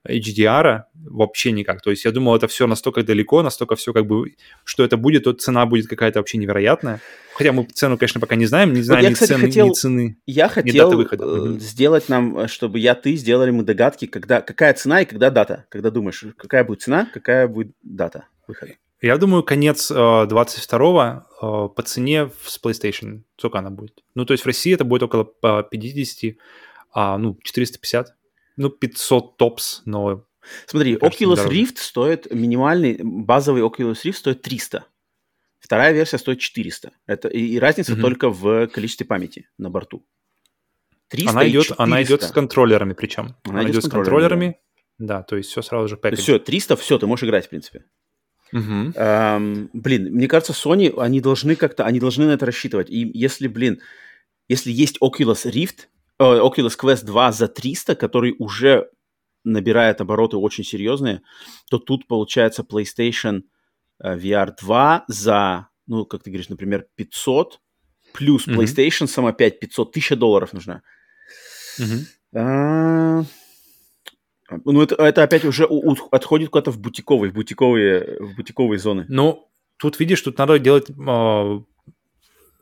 HDR 0.07 0.83
вообще 0.93 1.51
никак. 1.51 1.81
То 1.81 1.89
есть 1.89 2.05
я 2.05 2.11
думал, 2.11 2.35
это 2.35 2.47
все 2.47 2.67
настолько 2.67 3.03
далеко, 3.03 3.43
настолько 3.43 3.75
все 3.75 3.93
как 3.93 4.05
бы, 4.05 4.35
что 4.63 4.83
это 4.83 4.97
будет, 4.97 5.23
то 5.23 5.33
цена 5.33 5.65
будет 5.65 5.87
какая-то 5.87 6.19
вообще 6.19 6.37
невероятная. 6.37 7.01
Хотя 7.33 7.51
мы 7.51 7.65
цену, 7.65 7.97
конечно, 7.97 8.21
пока 8.21 8.35
не 8.35 8.45
знаем, 8.45 8.73
не 8.73 8.81
знаем 8.81 9.01
вот 9.01 9.03
я, 9.03 9.09
ни, 9.09 9.13
кстати, 9.13 9.29
цены, 9.31 9.41
хотел, 9.41 9.67
ни 9.67 9.73
цены. 9.73 10.17
Я 10.25 10.47
хотел 10.47 11.01
э, 11.01 11.59
сделать 11.59 12.07
нам, 12.07 12.39
э, 12.39 12.47
чтобы 12.47 12.79
я, 12.79 12.95
ты 12.95 13.15
сделали 13.15 13.51
мы 13.51 13.63
догадки, 13.63 14.05
когда, 14.07 14.41
какая 14.41 14.73
цена 14.73 15.01
и 15.01 15.05
когда 15.05 15.29
дата. 15.29 15.65
Когда 15.69 15.91
думаешь, 15.91 16.23
какая 16.37 16.63
будет 16.63 16.81
цена, 16.81 17.09
какая 17.13 17.47
будет 17.47 17.73
дата 17.83 18.27
выхода. 18.47 18.73
Я 19.01 19.17
думаю, 19.17 19.43
конец 19.43 19.91
э, 19.91 19.93
22-го 19.93 21.01
э, 21.41 21.75
по 21.75 21.83
цене 21.83 22.31
с 22.43 22.59
PlayStation. 22.63 23.23
Сколько 23.37 23.59
она 23.59 23.69
будет? 23.69 24.03
Ну, 24.15 24.25
то 24.25 24.33
есть 24.33 24.43
в 24.43 24.47
России 24.47 24.73
это 24.73 24.85
будет 24.85 25.03
около 25.03 25.25
50, 25.63 26.35
а, 26.93 27.17
ну, 27.17 27.37
450 27.43 28.15
ну, 28.57 28.69
500 28.69 29.37
топс, 29.37 29.81
но... 29.85 30.25
Смотри, 30.67 30.95
Oculus 30.95 31.37
дороже. 31.37 31.49
Rift 31.49 31.77
стоит, 31.77 32.31
минимальный, 32.31 32.99
базовый 33.01 33.63
Oculus 33.63 34.03
Rift 34.03 34.13
стоит 34.13 34.41
300. 34.41 34.85
Вторая 35.59 35.93
версия 35.93 36.19
стоит 36.19 36.39
400. 36.39 36.91
Это, 37.07 37.27
и, 37.27 37.39
и 37.39 37.59
разница 37.59 37.93
угу. 37.93 38.01
только 38.01 38.29
в 38.29 38.67
количестве 38.67 39.05
памяти 39.07 39.49
на 39.57 39.71
борту. 39.71 40.05
300 41.09 41.29
она, 41.31 41.49
идет, 41.49 41.71
она 41.77 42.03
идет 42.03 42.23
с 42.23 42.31
контроллерами 42.31 42.93
причем. 42.93 43.35
Она, 43.43 43.61
она 43.61 43.69
идет 43.71 43.83
с 43.83 43.89
контроллерами. 43.89 44.59
Да. 44.97 45.17
да, 45.17 45.23
то 45.23 45.35
есть 45.35 45.49
все 45.49 45.61
сразу 45.61 45.87
же 45.87 45.97
пакет. 45.97 46.19
Все, 46.19 46.37
300, 46.37 46.75
все, 46.75 46.99
ты 46.99 47.07
можешь 47.07 47.23
играть, 47.23 47.47
в 47.47 47.49
принципе. 47.49 47.85
Угу. 48.53 48.93
Эм, 48.95 49.69
блин, 49.73 50.13
мне 50.13 50.27
кажется, 50.27 50.53
Sony, 50.53 50.93
они 50.99 51.19
должны 51.19 51.55
как-то, 51.55 51.85
они 51.85 51.99
должны 51.99 52.25
на 52.25 52.31
это 52.31 52.45
рассчитывать. 52.45 52.89
И 52.89 53.09
если, 53.13 53.47
блин, 53.47 53.81
если 54.47 54.71
есть 54.71 54.97
Oculus 55.01 55.49
Rift, 55.51 55.87
Oculus 56.19 56.77
Quest 56.81 57.05
2 57.05 57.31
за 57.31 57.47
300, 57.47 57.95
который 57.95 58.35
уже 58.39 58.89
набирает 59.43 60.01
обороты 60.01 60.37
очень 60.37 60.63
серьезные, 60.63 61.21
то 61.69 61.77
тут 61.77 62.07
получается 62.07 62.63
PlayStation 62.63 63.43
э, 63.99 64.17
VR 64.17 64.53
2 64.59 65.05
за, 65.07 65.69
ну, 65.87 66.05
как 66.05 66.23
ты 66.23 66.31
говоришь, 66.31 66.49
например, 66.49 66.87
500, 66.95 67.61
плюс 68.13 68.47
mm-hmm. 68.47 68.55
PlayStation 68.55 69.07
сама 69.07 69.33
5, 69.33 69.59
500, 69.59 69.89
1000 69.89 70.15
долларов 70.15 70.53
нужна. 70.53 70.81
Mm-hmm. 71.79 72.05
А... 72.35 73.23
Ну, 74.63 74.81
это, 74.81 74.95
это 74.95 75.23
опять 75.23 75.43
уже 75.43 75.65
у, 75.65 75.91
у, 75.91 75.95
отходит 76.11 76.49
куда-то 76.49 76.71
в 76.71 76.79
бутиковые, 76.79 77.31
в 77.31 77.33
бутиковые, 77.33 78.17
в 78.19 78.35
бутиковые 78.35 78.77
зоны. 78.77 79.05
Ну, 79.09 79.49
тут, 79.77 79.99
видишь, 79.99 80.21
тут 80.21 80.37
надо 80.37 80.59
делать 80.59 80.89
э, 80.89 81.59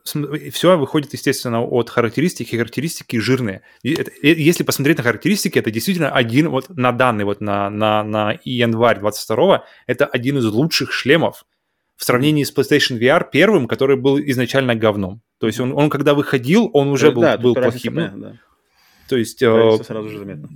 все 0.04 0.76
выходит, 0.76 1.12
естественно, 1.14 1.62
от 1.62 1.88
характеристик, 1.88 2.52
и 2.52 2.58
характеристики 2.58 3.16
жирные. 3.16 3.62
если 3.82 4.62
посмотреть 4.62 4.98
на 4.98 5.02
характеристики, 5.02 5.58
это 5.58 5.70
действительно 5.70 6.10
один, 6.10 6.50
вот 6.50 6.68
на 6.68 6.92
данный, 6.92 7.24
вот 7.24 7.40
на, 7.40 7.70
на, 7.70 8.04
на 8.04 8.38
январь 8.44 9.00
22 9.00 9.64
это 9.86 10.06
один 10.06 10.38
из 10.38 10.44
лучших 10.44 10.92
шлемов 10.92 11.44
в 11.96 12.04
сравнении 12.04 12.44
с 12.44 12.54
PlayStation 12.54 12.98
VR 12.98 13.26
первым, 13.30 13.66
который 13.66 13.96
был 13.96 14.18
изначально 14.18 14.74
говном. 14.74 15.22
То 15.38 15.46
есть 15.46 15.60
он, 15.60 15.72
он 15.72 15.88
когда 15.88 16.14
выходил, 16.14 16.70
он 16.72 16.88
уже 16.88 17.10
был, 17.10 17.22
да, 17.22 17.38
был 17.38 17.54
плохим. 17.54 17.94
Понятно, 17.94 18.20
да. 18.20 18.40
То 19.08 19.16
есть... 19.16 19.42
Э, 19.42 19.78
сразу 19.84 20.08
же 20.08 20.18
заметно. 20.18 20.48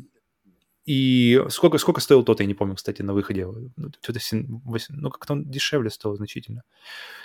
И 0.89 1.45
сколько, 1.51 1.77
сколько 1.77 2.01
стоил 2.01 2.23
тот, 2.23 2.41
я 2.41 2.47
не 2.47 2.55
помню, 2.55 2.75
кстати, 2.75 3.03
на 3.03 3.13
выходе. 3.13 3.45
Ну, 3.45 3.91
что-то 4.01 4.21
8, 4.33 4.95
ну 4.97 5.11
как-то 5.11 5.35
он 5.35 5.45
дешевле 5.45 5.91
стоил 5.91 6.17
значительно. 6.17 6.63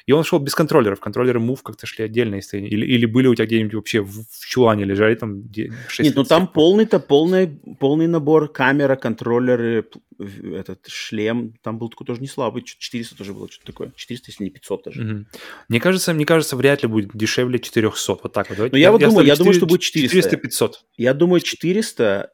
И 0.05 0.11
он 0.11 0.25
шел 0.25 0.39
без 0.39 0.53
контроллеров. 0.53 0.99
Контроллеры 0.99 1.39
Move 1.39 1.59
как-то 1.63 1.87
шли 1.87 2.03
отдельно. 2.03 2.35
Если, 2.35 2.59
или, 2.59 2.85
или 2.85 3.05
были 3.05 3.27
у 3.27 3.35
тебя 3.35 3.45
где-нибудь 3.45 3.75
вообще 3.75 4.01
в, 4.01 4.25
в 4.29 4.45
чулане 4.45 4.83
лежали 4.83 5.15
там 5.15 5.43
6 5.87 5.99
Нет, 5.99 6.15
ну 6.17 6.25
там 6.25 6.49
полный-то 6.49 6.99
полный, 6.99 7.47
полный 7.79 8.07
набор. 8.07 8.51
Камера, 8.51 8.97
контроллеры, 8.97 9.87
этот 10.19 10.85
шлем. 10.87 11.53
Там 11.63 11.77
был 11.77 11.87
такой 11.87 12.05
тоже 12.05 12.19
не 12.19 12.27
слабый. 12.27 12.63
400 12.63 13.15
тоже 13.15 13.33
было, 13.33 13.47
что-то 13.49 13.67
такое. 13.67 13.93
400, 13.95 14.31
если 14.31 14.43
не 14.43 14.49
500 14.49 14.83
даже. 14.83 15.01
Угу. 15.01 15.25
Мне 15.69 15.79
кажется, 15.79 16.13
мне 16.13 16.25
кажется, 16.25 16.57
вряд 16.57 16.83
ли 16.83 16.89
будет 16.89 17.11
дешевле 17.13 17.59
400. 17.59 18.17
Вот 18.23 18.33
так 18.33 18.49
вот. 18.49 18.57
Но 18.57 18.65
ну, 18.65 18.77
я, 18.77 18.87
я 18.87 18.91
вот 18.91 18.99
я 18.99 19.07
думаю, 19.07 19.25
я 19.25 19.35
4, 19.35 19.37
думаю, 19.37 19.53
что 19.53 19.65
будет 19.67 19.79
400. 19.79 20.35
400-500. 20.35 20.71
Я 20.97 21.13
думаю, 21.13 21.39
400 21.39 22.29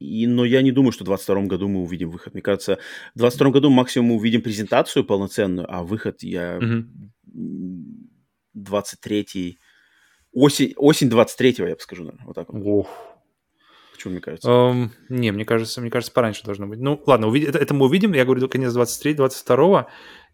и, 0.00 0.26
но 0.26 0.44
я 0.44 0.62
не 0.62 0.72
думаю, 0.72 0.92
что 0.92 1.04
в 1.04 1.06
2022 1.06 1.48
году 1.48 1.68
мы 1.68 1.82
увидим 1.82 2.10
выход. 2.10 2.34
Мне 2.34 2.42
кажется, 2.42 2.78
в 3.14 3.18
2022 3.18 3.50
году 3.50 3.70
максимум 3.70 4.08
мы 4.08 4.14
увидим 4.16 4.42
презентацию 4.42 5.04
полноценную, 5.04 5.72
а 5.72 5.82
выход 5.82 6.22
я... 6.22 6.58
Mm-hmm. 6.58 6.84
23 8.54 9.58
осень, 10.32 10.74
осень 10.76 11.08
23-го, 11.08 11.66
я 11.66 11.74
бы 11.74 11.80
скажу, 11.80 12.04
наверное, 12.04 12.26
вот 12.26 12.34
так 12.34 12.52
вот. 12.52 12.62
Ох. 12.64 12.88
Почему, 13.92 14.12
мне 14.12 14.20
кажется? 14.22 14.48
Um, 14.48 14.88
не, 15.10 15.30
мне 15.30 15.44
кажется, 15.44 15.80
мне 15.80 15.90
кажется, 15.90 16.12
пораньше 16.12 16.44
должно 16.44 16.66
быть. 16.66 16.80
Ну, 16.80 17.02
ладно, 17.06 17.28
увид... 17.28 17.48
это, 17.48 17.58
это 17.58 17.74
мы 17.74 17.86
увидим, 17.86 18.14
я 18.14 18.24
говорю, 18.24 18.48
конец 18.48 18.74
23-22, 18.74 19.86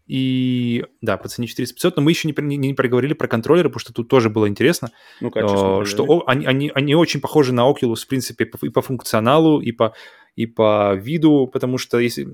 и 0.07 0.85
да, 1.01 1.17
по 1.17 1.27
цене 1.27 1.47
4500, 1.47 1.97
но 1.97 2.01
мы 2.01 2.11
еще 2.11 2.27
не, 2.27 2.33
не, 2.41 2.57
не 2.57 2.73
проговорили 2.73 3.13
про 3.13 3.27
контроллеры, 3.27 3.69
потому 3.69 3.81
что 3.81 3.93
тут 3.93 4.07
тоже 4.07 4.29
было 4.29 4.47
интересно, 4.47 4.89
ну, 5.19 5.29
конечно, 5.29 5.85
что 5.85 6.03
о, 6.05 6.23
они, 6.27 6.45
они, 6.45 6.71
они 6.73 6.95
очень 6.95 7.19
похожи 7.19 7.53
на 7.53 7.69
Oculus, 7.69 7.97
в 7.97 8.07
принципе, 8.07 8.45
по, 8.45 8.65
и 8.65 8.69
по 8.69 8.81
функционалу, 8.81 9.59
и 9.61 9.71
по, 9.71 9.93
и 10.35 10.45
по 10.45 10.95
виду, 10.95 11.47
потому 11.47 11.77
что 11.77 11.99
если 11.99 12.25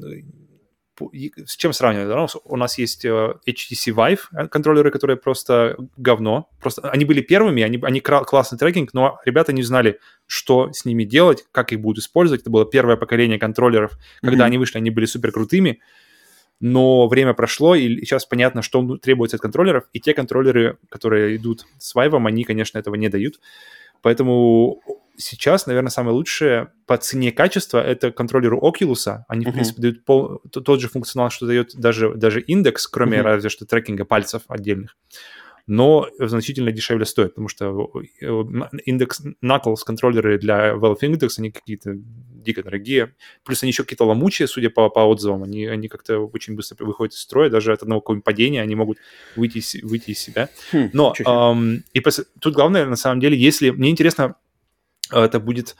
с 1.45 1.55
чем 1.55 1.73
сравнивать? 1.73 2.35
У 2.45 2.55
нас 2.55 2.77
есть 2.77 3.03
э, 3.03 3.33
HTC 3.47 3.95
Vive 3.95 4.19
э, 4.31 4.47
контроллеры, 4.47 4.91
которые 4.91 5.17
просто 5.17 5.75
говно. 5.97 6.49
Просто 6.61 6.87
они 6.89 7.03
были 7.03 7.21
первыми, 7.21 7.63
они, 7.63 7.79
они 7.81 7.99
классный 7.99 8.59
трекинг, 8.59 8.93
но 8.93 9.19
ребята 9.25 9.53
не 9.53 9.63
знали, 9.63 9.99
что 10.27 10.71
с 10.71 10.85
ними 10.85 11.03
делать, 11.03 11.45
как 11.51 11.73
их 11.73 11.81
будут 11.81 12.03
использовать. 12.03 12.41
Это 12.41 12.51
было 12.51 12.65
первое 12.65 12.95
поколение 12.95 13.39
контроллеров. 13.39 13.97
Когда 14.21 14.43
mm-hmm. 14.43 14.47
они 14.47 14.57
вышли, 14.59 14.77
они 14.77 14.91
были 14.91 15.05
супер 15.05 15.31
крутыми 15.31 15.81
но 16.65 17.09
время 17.09 17.33
прошло, 17.33 17.75
и 17.75 17.97
сейчас 17.97 18.25
понятно, 18.25 18.61
что 18.61 18.95
требуется 18.95 19.35
от 19.35 19.41
контроллеров, 19.41 19.83
и 19.91 19.99
те 19.99 20.13
контроллеры, 20.13 20.77
которые 20.87 21.35
идут 21.35 21.65
с 21.77 21.93
Vive, 21.93 22.25
они, 22.25 22.45
конечно, 22.45 22.79
этого 22.79 22.95
не 22.95 23.09
дают. 23.09 23.41
Поэтому 24.01 24.81
сейчас, 25.17 25.67
наверное, 25.67 25.89
самое 25.89 26.15
лучшее 26.15 26.69
по 26.85 26.95
цене 26.95 27.33
качества 27.33 27.83
это 27.83 28.13
контроллеры 28.13 28.55
Oculus. 28.55 29.23
Они, 29.27 29.45
uh-huh. 29.45 29.49
в 29.49 29.53
принципе, 29.53 29.81
дают 29.81 30.05
пол, 30.05 30.39
тот 30.49 30.79
же 30.79 30.87
функционал, 30.87 31.31
что 31.31 31.47
дает 31.47 31.75
даже, 31.75 32.13
даже 32.15 32.39
индекс, 32.39 32.87
кроме 32.87 33.17
uh-huh. 33.17 33.23
разве 33.23 33.49
что 33.49 33.65
трекинга 33.65 34.05
пальцев 34.05 34.43
отдельных 34.47 34.95
но 35.65 36.09
значительно 36.19 36.71
дешевле 36.71 37.05
стоит, 37.05 37.29
потому 37.29 37.47
что 37.47 37.89
э, 38.21 38.25
индекс 38.85 39.21
Knuckles 39.41 39.77
контроллеры 39.85 40.37
для 40.37 40.73
Valve 40.73 40.99
Index, 41.01 41.29
они 41.37 41.51
какие-то 41.51 41.93
дико 41.95 42.63
дорогие. 42.63 43.15
Плюс 43.45 43.63
они 43.63 43.71
еще 43.71 43.83
какие-то 43.83 44.05
ломучие, 44.05 44.47
судя 44.47 44.69
по, 44.69 44.89
по 44.89 44.99
отзывам. 44.99 45.43
Они, 45.43 45.65
они 45.65 45.87
как-то 45.87 46.19
очень 46.19 46.55
быстро 46.55 46.83
выходят 46.85 47.13
из 47.13 47.19
строя. 47.19 47.49
Даже 47.49 47.71
от 47.71 47.81
одного 47.81 48.01
какого-нибудь 48.01 48.25
падения 48.25 48.61
они 48.61 48.75
могут 48.75 48.97
выйти, 49.37 49.59
из, 49.59 49.75
выйти 49.81 50.11
из 50.11 50.19
себя. 50.19 50.49
Хм, 50.73 50.89
Но 50.91 51.13
эм, 51.25 51.83
и 51.93 51.99
пос... 52.01 52.25
тут 52.39 52.53
главное, 52.53 52.85
на 52.85 52.97
самом 52.97 53.21
деле, 53.21 53.37
если... 53.37 53.69
Мне 53.69 53.89
интересно, 53.89 54.35
э, 55.11 55.21
это 55.21 55.39
будет 55.39 55.77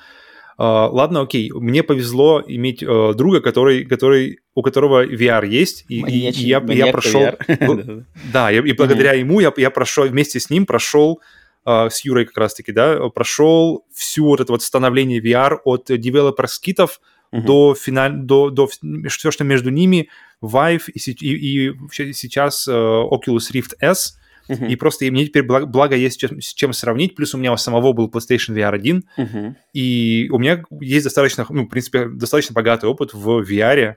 ладно, 0.58 1.22
окей, 1.22 1.52
мне 1.52 1.84
повезло 1.84 2.44
иметь 2.46 2.84
uh, 2.84 3.14
друга, 3.14 3.42
который, 3.42 3.86
который, 3.86 4.40
у 4.56 4.62
которого 4.62 5.06
VR 5.06 5.48
есть, 5.48 5.86
и, 5.90 6.02
и, 6.02 6.30
и 6.30 6.48
я, 6.48 6.64
я 6.68 6.92
прошел... 6.92 7.22
да, 8.34 8.52
и, 8.52 8.58
и 8.58 8.74
благодаря 8.74 9.14
ему 9.14 9.40
я, 9.40 9.52
я 9.58 9.72
прошел, 9.72 10.06
вместе 10.06 10.40
с 10.40 10.50
ним 10.50 10.66
прошел 10.66 11.22
uh, 11.66 11.90
с 11.90 12.06
Юрой 12.06 12.26
как 12.26 12.38
раз-таки, 12.38 12.72
да, 12.72 13.10
прошел 13.10 13.86
всю 13.94 14.26
вот 14.26 14.42
это 14.42 14.52
вот 14.52 14.62
становление 14.62 15.22
VR 15.22 15.58
от 15.64 15.86
девелопер-скитов 15.88 17.00
uh-huh. 17.32 17.42
до, 17.42 17.76
финаль, 17.76 18.14
до, 18.14 18.50
до 18.50 18.68
все, 19.10 19.32
что 19.32 19.44
между 19.44 19.70
ними, 19.70 20.10
Vive 20.42 20.84
и, 20.94 21.12
и, 21.12 21.70
и 21.70 22.14
сейчас 22.14 22.68
uh, 22.68 23.10
Oculus 23.10 23.52
Rift 23.52 23.76
S— 23.80 24.18
Uh-huh. 24.49 24.68
И 24.68 24.76
просто 24.76 25.06
и 25.06 25.11
мне 25.11 25.26
теперь 25.26 25.44
благо, 25.44 25.65
благо 25.65 25.95
есть 25.95 26.20
чем, 26.20 26.41
с 26.41 26.53
чем 26.53 26.74
сравнить. 26.74 27.15
Плюс 27.15 27.34
у 27.34 27.38
меня 27.38 27.53
у 27.53 27.57
самого 27.57 27.94
был 27.94 28.10
PlayStation 28.10 28.56
VR 28.56 28.74
1. 28.74 29.03
Uh-huh. 29.18 29.56
И 29.74 30.28
у 30.32 30.38
меня 30.38 30.64
есть 30.82 31.06
достаточно, 31.06 31.45
ну, 31.49 31.65
в 31.65 31.70
принципе, 31.70 32.07
достаточно 32.07 32.53
богатый 32.53 32.86
опыт 32.86 33.14
в 33.14 33.41
VR, 33.41 33.95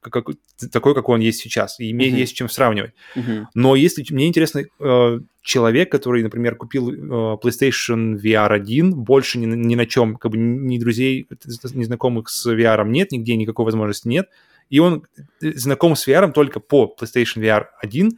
как, 0.00 0.26
такой, 0.72 0.94
какой 0.94 1.14
он 1.14 1.20
есть 1.20 1.40
сейчас. 1.40 1.78
И 1.80 1.92
мне 1.92 2.08
uh-huh. 2.08 2.16
есть 2.16 2.36
чем 2.36 2.48
сравнивать. 2.48 2.92
Uh-huh. 3.14 3.44
Но 3.54 3.74
если 3.76 4.04
мне 4.10 4.28
интересно, 4.28 4.64
э, 4.80 5.20
человек, 5.42 5.90
который, 5.90 6.22
например, 6.22 6.56
купил 6.56 6.90
э, 6.90 7.38
PlayStation 7.42 8.18
VR 8.20 8.52
1, 8.52 8.94
больше 8.94 9.38
ни, 9.38 9.46
ни 9.46 9.74
на 9.74 9.86
чем, 9.86 10.16
как 10.16 10.32
бы 10.32 10.38
ни 10.38 10.78
друзей, 10.78 11.28
ни 11.74 11.84
знакомых 11.84 12.28
с 12.28 12.46
VR 12.50 12.86
нет, 12.88 13.12
нигде 13.12 13.36
никакой 13.36 13.64
возможности 13.66 14.08
нет, 14.08 14.28
и 14.70 14.78
он 14.78 15.04
э, 15.16 15.52
знаком 15.54 15.96
с 15.96 16.06
VR 16.08 16.32
только 16.32 16.60
по 16.60 16.94
PlayStation 16.98 17.42
VR 17.42 17.66
1, 17.80 18.12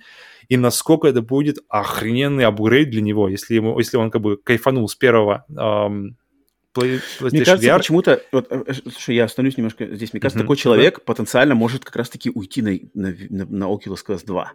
и 0.48 0.56
насколько 0.56 1.08
это 1.08 1.22
будет 1.22 1.58
охрененный 1.68 2.44
апгрейд 2.44 2.90
для 2.90 3.02
него, 3.02 3.28
если, 3.28 3.54
ему, 3.54 3.78
если 3.78 3.96
он 3.96 4.10
как 4.10 4.22
бы 4.22 4.36
кайфанул 4.36 4.88
с 4.88 4.94
первого 4.94 5.44
эм, 5.48 6.16
PlayStation 6.76 7.30
Мне 7.30 7.44
кажется, 7.44 7.68
VR. 7.68 7.78
почему-то, 7.78 8.22
вот, 8.32 8.46
э, 8.50 8.74
слушай, 8.90 9.14
я 9.14 9.24
остановлюсь 9.24 9.56
немножко 9.56 9.86
здесь, 9.94 10.12
мне 10.12 10.20
кажется, 10.20 10.38
mm-hmm. 10.38 10.42
такой 10.42 10.56
человек 10.56 10.98
да. 10.98 11.02
потенциально 11.04 11.54
может 11.54 11.84
как 11.84 11.96
раз-таки 11.96 12.30
уйти 12.30 12.62
на, 12.62 12.78
на, 12.94 13.16
на, 13.30 13.46
на 13.46 13.64
Oculus 13.64 14.04
Quest 14.06 14.26
2. 14.26 14.52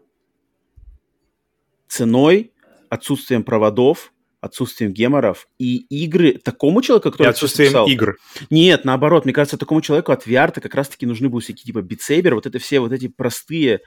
Ценой, 1.87 2.51
отсутствием 2.89 3.43
проводов, 3.43 4.13
отсутствием 4.39 4.91
геморов 4.91 5.47
и 5.59 5.77
игры 6.03 6.33
такому 6.33 6.81
человеку, 6.81 7.11
который... 7.11 7.27
И 7.27 7.29
отсутствием 7.29 7.69
писал, 7.69 7.87
игр. 7.87 8.17
Нет, 8.49 8.85
наоборот, 8.85 9.25
мне 9.25 9.33
кажется, 9.33 9.57
такому 9.57 9.81
человеку 9.81 10.11
от 10.11 10.25
VR-то 10.25 10.61
как 10.61 10.73
раз-таки 10.73 11.05
нужны 11.05 11.29
будут 11.29 11.43
всякие 11.43 11.65
типа 11.65 11.79
Saber, 11.79 12.33
вот 12.33 12.47
это 12.47 12.57
все 12.59 12.79
вот 12.79 12.91
эти 12.91 13.07
простые 13.07 13.81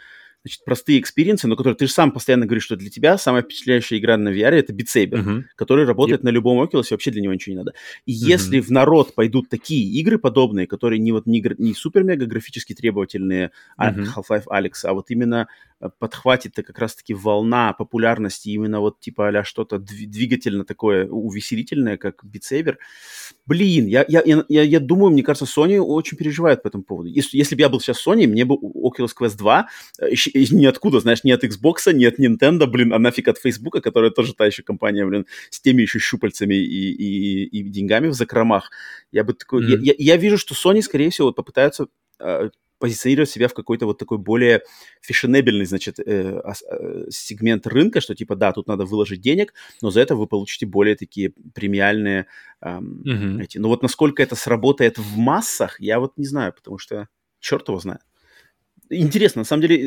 значит, 0.45 0.65
простые 0.65 1.01
experience 1.01 1.41
ы, 1.41 1.49
но 1.49 1.57
которые 1.57 1.77
ты 1.77 1.87
же 1.87 1.93
сам 1.93 2.13
постоянно 2.13 2.45
говоришь, 2.45 2.65
что 2.65 2.77
для 2.77 2.91
тебя 2.91 3.17
самая 3.17 3.43
впечатляющая 3.43 3.99
игра 3.99 4.19
на 4.19 4.29
VR 4.29 4.51
это 4.51 4.75
Beat 4.75 4.87
Saber, 4.95 5.25
uh-huh. 5.25 5.43
который 5.57 5.87
работает 5.87 6.21
yep. 6.21 6.25
на 6.25 6.29
любом 6.29 6.63
Oculus, 6.63 6.89
и 6.91 6.95
вообще 6.95 7.11
для 7.11 7.23
него 7.23 7.33
ничего 7.33 7.55
не 7.55 7.59
надо. 7.59 7.73
И 8.05 8.13
uh-huh. 8.13 8.29
если 8.29 8.61
в 8.61 8.71
народ 8.71 9.15
пойдут 9.15 9.49
такие 9.49 9.91
игры 9.99 10.19
подобные, 10.19 10.67
которые 10.67 10.99
не 10.99 11.13
вот 11.13 11.27
не, 11.27 11.43
не 11.59 11.73
супер-мега 11.73 12.27
графически 12.27 12.75
требовательные, 12.75 13.53
uh-huh. 13.81 14.07
Half-Life 14.17 14.45
Alyx, 14.51 14.85
а 14.85 14.93
вот 14.93 15.11
именно 15.11 15.49
Э, 15.85 15.91
подхватит 15.99 16.55
как 16.57 16.79
раз-таки 16.79 17.15
волна 17.15 17.73
популярности 17.73 18.49
именно 18.49 18.81
вот 18.81 19.01
типа 19.01 19.29
а 19.29 19.45
что-то 19.45 19.79
двигательно 19.79 20.65
такое 20.65 21.07
увеселительное, 21.07 21.97
как 21.97 22.25
Beat 22.25 22.43
Saber. 22.51 22.77
Блин, 23.47 23.87
я, 23.87 24.05
я, 24.09 24.23
я, 24.25 24.63
я 24.63 24.81
думаю, 24.81 25.11
мне 25.11 25.23
кажется, 25.23 25.61
Sony 25.61 25.79
очень 25.79 26.17
переживает 26.17 26.63
по 26.63 26.69
этому 26.69 26.85
поводу. 26.85 27.09
Если, 27.09 27.37
если 27.37 27.55
бы 27.55 27.61
я 27.61 27.69
был 27.69 27.81
сейчас 27.81 28.07
Sony, 28.07 28.27
мне 28.27 28.45
бы 28.45 28.55
Oculus 28.55 29.11
Quest 29.19 29.37
2 29.37 29.69
э, 30.35 30.45
ниоткуда, 30.51 31.01
знаешь, 31.01 31.25
ни 31.25 31.31
от 31.31 31.45
Xbox, 31.45 31.93
ни 31.93 32.05
от 32.05 32.19
Nintendo, 32.19 32.67
блин, 32.67 32.93
а 32.93 32.99
нафиг 32.99 33.29
от 33.29 33.39
Facebook, 33.39 33.83
которая 33.83 34.11
тоже 34.11 34.35
та 34.35 34.47
еще 34.47 34.63
компания, 34.63 35.07
блин, 35.07 35.27
с 35.51 35.61
теми 35.61 35.83
еще 35.83 35.99
щупальцами 35.99 36.55
и, 36.55 36.93
и, 36.93 37.45
и 37.45 37.63
деньгами 37.63 38.09
в 38.09 38.15
закромах. 38.15 38.71
Я 39.13 39.25
бы 39.25 39.33
такой... 39.33 39.63
Mm-hmm. 39.63 39.81
Я, 39.81 39.95
я, 39.99 40.15
я 40.15 40.17
вижу, 40.17 40.39
что 40.39 40.55
Sony, 40.55 40.83
скорее 40.83 41.11
всего, 41.11 41.33
попытаются 41.33 41.87
э, 42.21 42.51
позиционировать 42.79 43.31
себя 43.31 43.49
в 43.49 43.55
какой-то 43.55 43.87
вот 43.87 43.99
такой 43.99 44.19
более 44.19 44.63
фешенебельный, 45.01 45.65
значит, 45.65 45.99
э, 45.99 46.03
э, 46.05 47.05
сегмент 47.11 47.67
рынка, 47.67 48.01
что 48.01 48.15
типа, 48.15 48.37
да, 48.37 48.53
тут 48.53 48.67
надо 48.67 48.85
выложить 48.85 49.21
денег, 49.21 49.55
но 49.81 49.91
за 49.91 50.01
это 50.01 50.17
вы 50.17 50.27
получите 50.27 50.67
более 50.67 50.97
такие 50.97 51.33
премиальные 51.55 52.27
э, 52.61 52.69
mm-hmm. 52.69 53.43
эти. 53.43 53.59
Но 53.59 53.69
вот 53.69 53.83
насколько 53.83 54.23
это 54.23 54.37
сработает 54.37 54.99
в 54.99 55.17
массах, 55.17 55.81
я 55.81 55.99
вот 55.99 56.19
не 56.19 56.27
знаю, 56.27 56.53
потому 56.53 56.79
что 56.79 57.09
черт 57.41 57.69
его 57.69 57.79
знает 57.79 58.01
интересно, 58.91 59.41
на 59.41 59.45
самом 59.45 59.63
деле, 59.63 59.87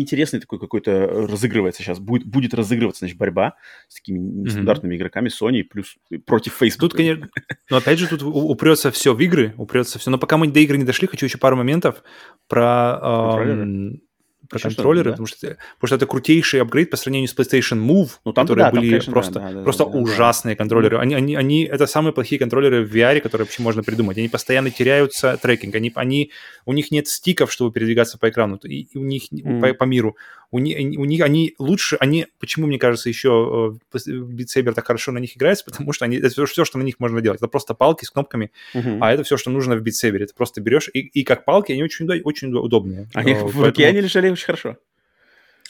интересный 0.00 0.40
такой 0.40 0.58
какой-то 0.58 1.06
разыгрывается 1.26 1.82
сейчас. 1.82 1.98
Будет, 1.98 2.26
будет 2.26 2.54
разыгрываться, 2.54 3.00
значит, 3.00 3.18
борьба 3.18 3.56
с 3.88 3.96
такими 3.96 4.18
нестандартными 4.18 4.94
mm-hmm. 4.94 4.96
игроками 4.96 5.28
Sony 5.28 5.64
плюс 5.64 5.96
против 6.26 6.54
Facebook. 6.54 6.90
Тут, 6.90 6.94
конечно, 6.94 7.28
но 7.70 7.76
опять 7.76 7.98
же, 7.98 8.08
тут 8.08 8.22
упрется 8.22 8.90
все 8.90 9.14
в 9.14 9.20
игры, 9.20 9.54
упрется 9.56 9.98
все. 9.98 10.10
Но 10.10 10.18
пока 10.18 10.36
мы 10.36 10.48
до 10.48 10.60
игры 10.60 10.78
не 10.78 10.84
дошли, 10.84 11.08
хочу 11.08 11.26
еще 11.26 11.38
пару 11.38 11.56
моментов 11.56 12.02
про... 12.48 13.38
Эм, 13.40 14.00
про 14.48 14.58
контроллеры, 14.58 15.04
да. 15.04 15.10
потому, 15.12 15.26
что, 15.26 15.56
потому 15.76 15.86
что 15.88 15.96
это 15.96 16.06
крутейший 16.06 16.62
апгрейд 16.62 16.90
по 16.90 16.96
сравнению 16.96 17.28
с 17.28 17.36
PlayStation 17.36 17.78
Move, 17.78 18.10
ну, 18.24 18.32
там, 18.32 18.46
которые 18.46 18.64
да, 18.64 18.70
были 18.70 18.82
там, 18.82 18.90
конечно, 18.90 19.12
просто, 19.12 19.34
да, 19.34 19.52
да, 19.52 19.62
просто 19.62 19.84
да, 19.84 19.90
ужасные 19.90 20.54
да. 20.54 20.58
контроллеры. 20.58 20.98
Они, 20.98 21.14
они, 21.14 21.36
они, 21.36 21.64
это 21.64 21.86
самые 21.86 22.12
плохие 22.12 22.38
контроллеры 22.38 22.84
в 22.84 22.94
VR, 22.94 23.20
которые 23.20 23.46
вообще 23.46 23.62
можно 23.62 23.82
придумать. 23.82 24.16
Они 24.18 24.28
постоянно 24.28 24.70
теряются 24.70 25.38
трекинг, 25.40 25.74
они, 25.74 25.92
они, 25.94 26.30
у 26.64 26.72
них 26.72 26.90
нет 26.90 27.08
стиков, 27.08 27.52
чтобы 27.52 27.72
передвигаться 27.72 28.18
по 28.18 28.28
экрану, 28.28 28.56
и 28.56 28.88
у 28.94 29.04
них 29.04 29.32
mm. 29.32 29.60
по, 29.60 29.74
по 29.74 29.84
миру. 29.84 30.16
У 30.50 30.58
них, 30.58 30.98
у 30.98 31.04
них 31.04 31.20
они 31.22 31.54
лучше, 31.58 31.96
они, 32.00 32.26
почему, 32.38 32.66
мне 32.66 32.78
кажется, 32.78 33.08
еще 33.08 33.78
э, 33.94 33.98
Beat 34.08 34.46
Saber 34.56 34.72
так 34.72 34.86
хорошо 34.86 35.12
на 35.12 35.18
них 35.18 35.36
играется, 35.36 35.64
потому 35.64 35.92
что 35.92 36.04
они, 36.04 36.16
это 36.16 36.30
все, 36.30 36.46
все, 36.46 36.64
что 36.64 36.78
на 36.78 36.82
них 36.82 36.98
можно 36.98 37.20
делать. 37.20 37.38
Это 37.38 37.48
просто 37.48 37.74
палки 37.74 38.04
с 38.04 38.10
кнопками, 38.10 38.50
mm-hmm. 38.74 38.98
а 39.00 39.12
это 39.12 39.24
все, 39.24 39.36
что 39.36 39.50
нужно 39.50 39.76
в 39.76 39.82
Saber. 39.82 40.22
Это 40.22 40.34
просто 40.34 40.60
берешь, 40.60 40.88
и, 40.92 41.00
и 41.00 41.24
как 41.24 41.44
палки 41.44 41.72
они 41.72 41.82
очень, 41.82 42.08
очень 42.22 42.52
удобные. 42.54 43.08
Они 43.14 43.34
в 43.34 43.60
руке 43.62 43.86
они 43.86 44.00
лежали 44.00 44.30
очень 44.30 44.46
хорошо. 44.46 44.76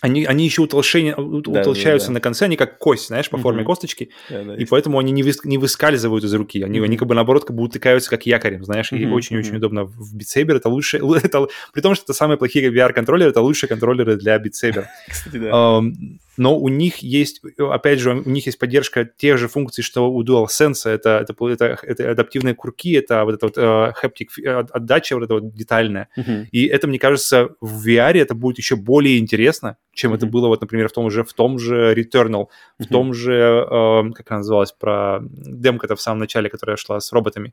Они, 0.01 0.25
они 0.25 0.45
еще 0.45 0.63
утолщение, 0.63 1.15
да, 1.17 1.23
утолщаются 1.23 2.09
да, 2.09 2.13
да. 2.13 2.15
на 2.15 2.21
конце, 2.21 2.45
они 2.45 2.57
как 2.57 2.79
кость, 2.79 3.09
знаешь, 3.09 3.29
по 3.29 3.37
угу. 3.37 3.43
форме 3.43 3.65
косточки, 3.65 4.11
да, 4.31 4.45
да, 4.45 4.55
и 4.55 4.61
есть. 4.61 4.71
поэтому 4.71 4.99
они 4.99 5.11
не, 5.11 5.25
выс, 5.25 5.43
не 5.45 5.59
выскальзывают 5.59 6.25
из 6.25 6.33
руки, 6.35 6.63
они, 6.63 6.79
угу. 6.79 6.85
они 6.87 6.97
как 6.97 7.09
бы 7.09 7.15
наоборот 7.17 7.45
как 7.45 7.57
бы 7.57 7.65
утыкаются 7.65 8.09
как 8.09 8.25
якорем, 8.25 8.65
знаешь, 8.65 8.93
угу. 8.93 9.01
и 9.01 9.07
очень-очень 9.07 9.51
угу. 9.51 9.59
удобно. 9.59 9.85
В 9.85 10.17
Saber 10.19 10.57
это 10.57 10.69
лучше, 10.69 10.99
это, 11.23 11.49
при 11.73 11.81
том, 11.81 11.95
что 11.95 12.05
это 12.05 12.13
самые 12.13 12.39
плохие 12.39 12.71
VR-контроллеры, 12.71 13.31
это 13.31 13.41
лучшие 13.41 13.69
контроллеры 13.69 14.17
для 14.17 14.37
Beat 14.37 14.53
Saber. 14.63 14.85
Кстати, 15.09 15.37
да. 15.37 15.51
Um, 15.51 15.93
но 16.39 16.59
у 16.59 16.69
них 16.69 16.99
есть, 16.99 17.43
опять 17.59 17.99
же, 17.99 18.15
у 18.15 18.29
них 18.29 18.47
есть 18.47 18.59
поддержка 18.59 19.05
тех 19.05 19.39
же 19.39 19.49
функций, 19.49 19.83
что 19.83 20.11
у 20.11 20.23
DualSense, 20.23 20.89
это, 20.89 21.19
это, 21.21 21.35
это, 21.47 21.79
это 21.83 22.11
адаптивные 22.11 22.55
курки, 22.55 22.95
это 22.95 23.25
вот 23.25 23.35
эта 23.35 23.47
вот 23.47 23.59
uh, 23.59 23.93
haptic 24.03 24.29
отдача 24.71 25.15
вот 25.17 25.25
эта 25.25 25.35
вот 25.35 25.55
детальная, 25.55 26.09
uh-huh. 26.17 26.47
и 26.51 26.67
это, 26.67 26.87
мне 26.87 26.99
кажется, 26.99 27.51
в 27.61 27.87
VR 27.87 28.19
это 28.19 28.35
будет 28.35 28.59
еще 28.59 28.77
более 28.77 29.19
интересно, 29.19 29.77
чем 29.93 30.13
uh-huh. 30.13 30.17
это 30.17 30.27
было, 30.27 30.49
вот, 30.49 30.61
например, 30.61 30.89
в 30.89 30.93
том 30.93 31.11
же, 31.11 31.25
в 31.25 31.33
том 31.33 31.59
же 31.59 31.95
Returnal, 31.95 32.47
uh-huh. 32.47 32.85
в 32.85 32.87
том 32.87 33.13
же, 33.13 33.67
uh, 33.71 34.13
как 34.13 34.31
она 34.31 34.39
называлась, 34.39 34.73
про 34.73 35.21
демка-то 35.23 35.97
в 35.97 36.01
самом 36.01 36.21
начале, 36.21 36.49
которая 36.49 36.77
шла 36.77 37.01
с 37.01 37.13
роботами. 37.13 37.53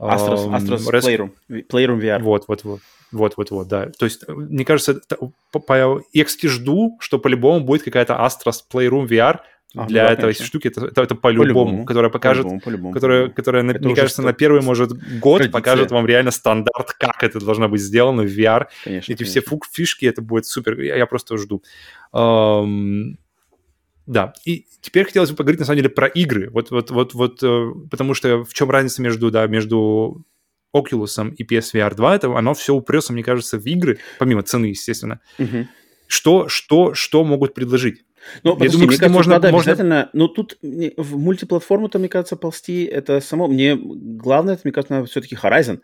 Astros, 0.00 0.46
Astros 0.48 0.90
Res... 0.90 1.04
Playroom, 1.04 1.30
Playroom 1.48 2.00
VR. 2.00 2.22
Вот, 2.22 2.44
вот, 2.48 2.64
вот. 2.64 2.80
Вот-вот-вот, 3.10 3.68
да. 3.68 3.90
То 3.98 4.04
есть, 4.04 4.28
мне 4.28 4.66
кажется, 4.66 5.00
по, 5.50 5.60
по, 5.60 6.02
я, 6.12 6.24
кстати, 6.24 6.46
жду, 6.46 6.98
что 7.00 7.18
по-любому 7.18 7.64
будет 7.64 7.82
какая-то 7.82 8.12
Astros 8.12 8.60
Playroom 8.70 9.08
VR 9.08 9.38
а, 9.74 9.86
для 9.86 10.04
да, 10.04 10.12
этой 10.12 10.22
конечно. 10.22 10.44
штуки. 10.44 10.68
Это, 10.68 10.86
это, 10.86 11.02
это 11.02 11.14
по-любому, 11.14 11.44
по-любому, 11.44 11.84
которая 11.84 12.10
покажет, 12.10 12.44
по-любому, 12.44 12.60
по-любому. 12.60 12.94
которая, 12.94 13.28
которая 13.28 13.64
это 13.64 13.84
мне 13.84 13.94
кажется, 13.94 14.22
на 14.22 14.32
первый, 14.32 14.62
может, 14.62 14.92
год 15.20 15.38
традиция. 15.38 15.52
покажет 15.52 15.90
вам 15.90 16.06
реально 16.06 16.30
стандарт, 16.30 16.92
как 16.92 17.22
это 17.22 17.40
должно 17.40 17.68
быть 17.68 17.80
сделано 17.80 18.22
в 18.22 18.26
VR. 18.26 18.66
Конечно, 18.84 19.12
Эти 19.12 19.24
конечно. 19.24 19.42
все 19.42 19.58
фишки, 19.72 20.06
это 20.06 20.22
будет 20.22 20.46
супер. 20.46 20.80
Я, 20.80 20.96
я 20.96 21.06
просто 21.06 21.38
жду. 21.38 21.62
Um, 22.12 23.16
да, 24.08 24.32
и 24.46 24.66
теперь 24.80 25.04
хотелось 25.04 25.30
бы 25.30 25.36
поговорить, 25.36 25.60
на 25.60 25.66
самом 25.66 25.76
деле, 25.76 25.90
про 25.90 26.06
игры. 26.06 26.48
Вот, 26.50 26.70
вот, 26.70 26.90
вот, 26.90 27.12
вот, 27.12 27.42
э, 27.42 27.70
потому 27.90 28.14
что 28.14 28.42
в 28.42 28.54
чем 28.54 28.70
разница 28.70 29.02
между, 29.02 29.30
да, 29.30 29.46
между 29.46 30.24
Oculus 30.74 31.34
и 31.36 31.44
PSVR 31.44 31.94
2, 31.94 32.16
это 32.16 32.34
оно 32.34 32.54
все 32.54 32.74
упрется, 32.74 33.12
мне 33.12 33.22
кажется, 33.22 33.58
в 33.58 33.66
игры, 33.66 33.98
помимо 34.18 34.42
цены, 34.42 34.66
естественно. 34.66 35.20
Угу. 35.38 35.68
Что, 36.06 36.48
что, 36.48 36.94
что 36.94 37.22
могут 37.22 37.52
предложить? 37.52 38.04
Ну, 38.44 38.54
подожди, 38.54 38.72
думаю, 38.72 38.88
мне 38.88 38.96
кстати, 38.96 39.12
можно, 39.12 39.34
надо 39.34 39.50
можно... 39.50 39.72
обязательно... 39.72 40.10
Ну, 40.14 40.28
тут 40.28 40.56
в 40.62 41.18
мультиплатформу-то, 41.18 41.98
мне 41.98 42.08
кажется, 42.08 42.36
ползти 42.36 42.84
это 42.84 43.20
само... 43.20 43.46
Мне 43.46 43.76
главное, 43.76 44.54
это, 44.54 44.62
мне 44.64 44.72
кажется, 44.72 45.04
все-таки 45.04 45.36
Horizon, 45.36 45.80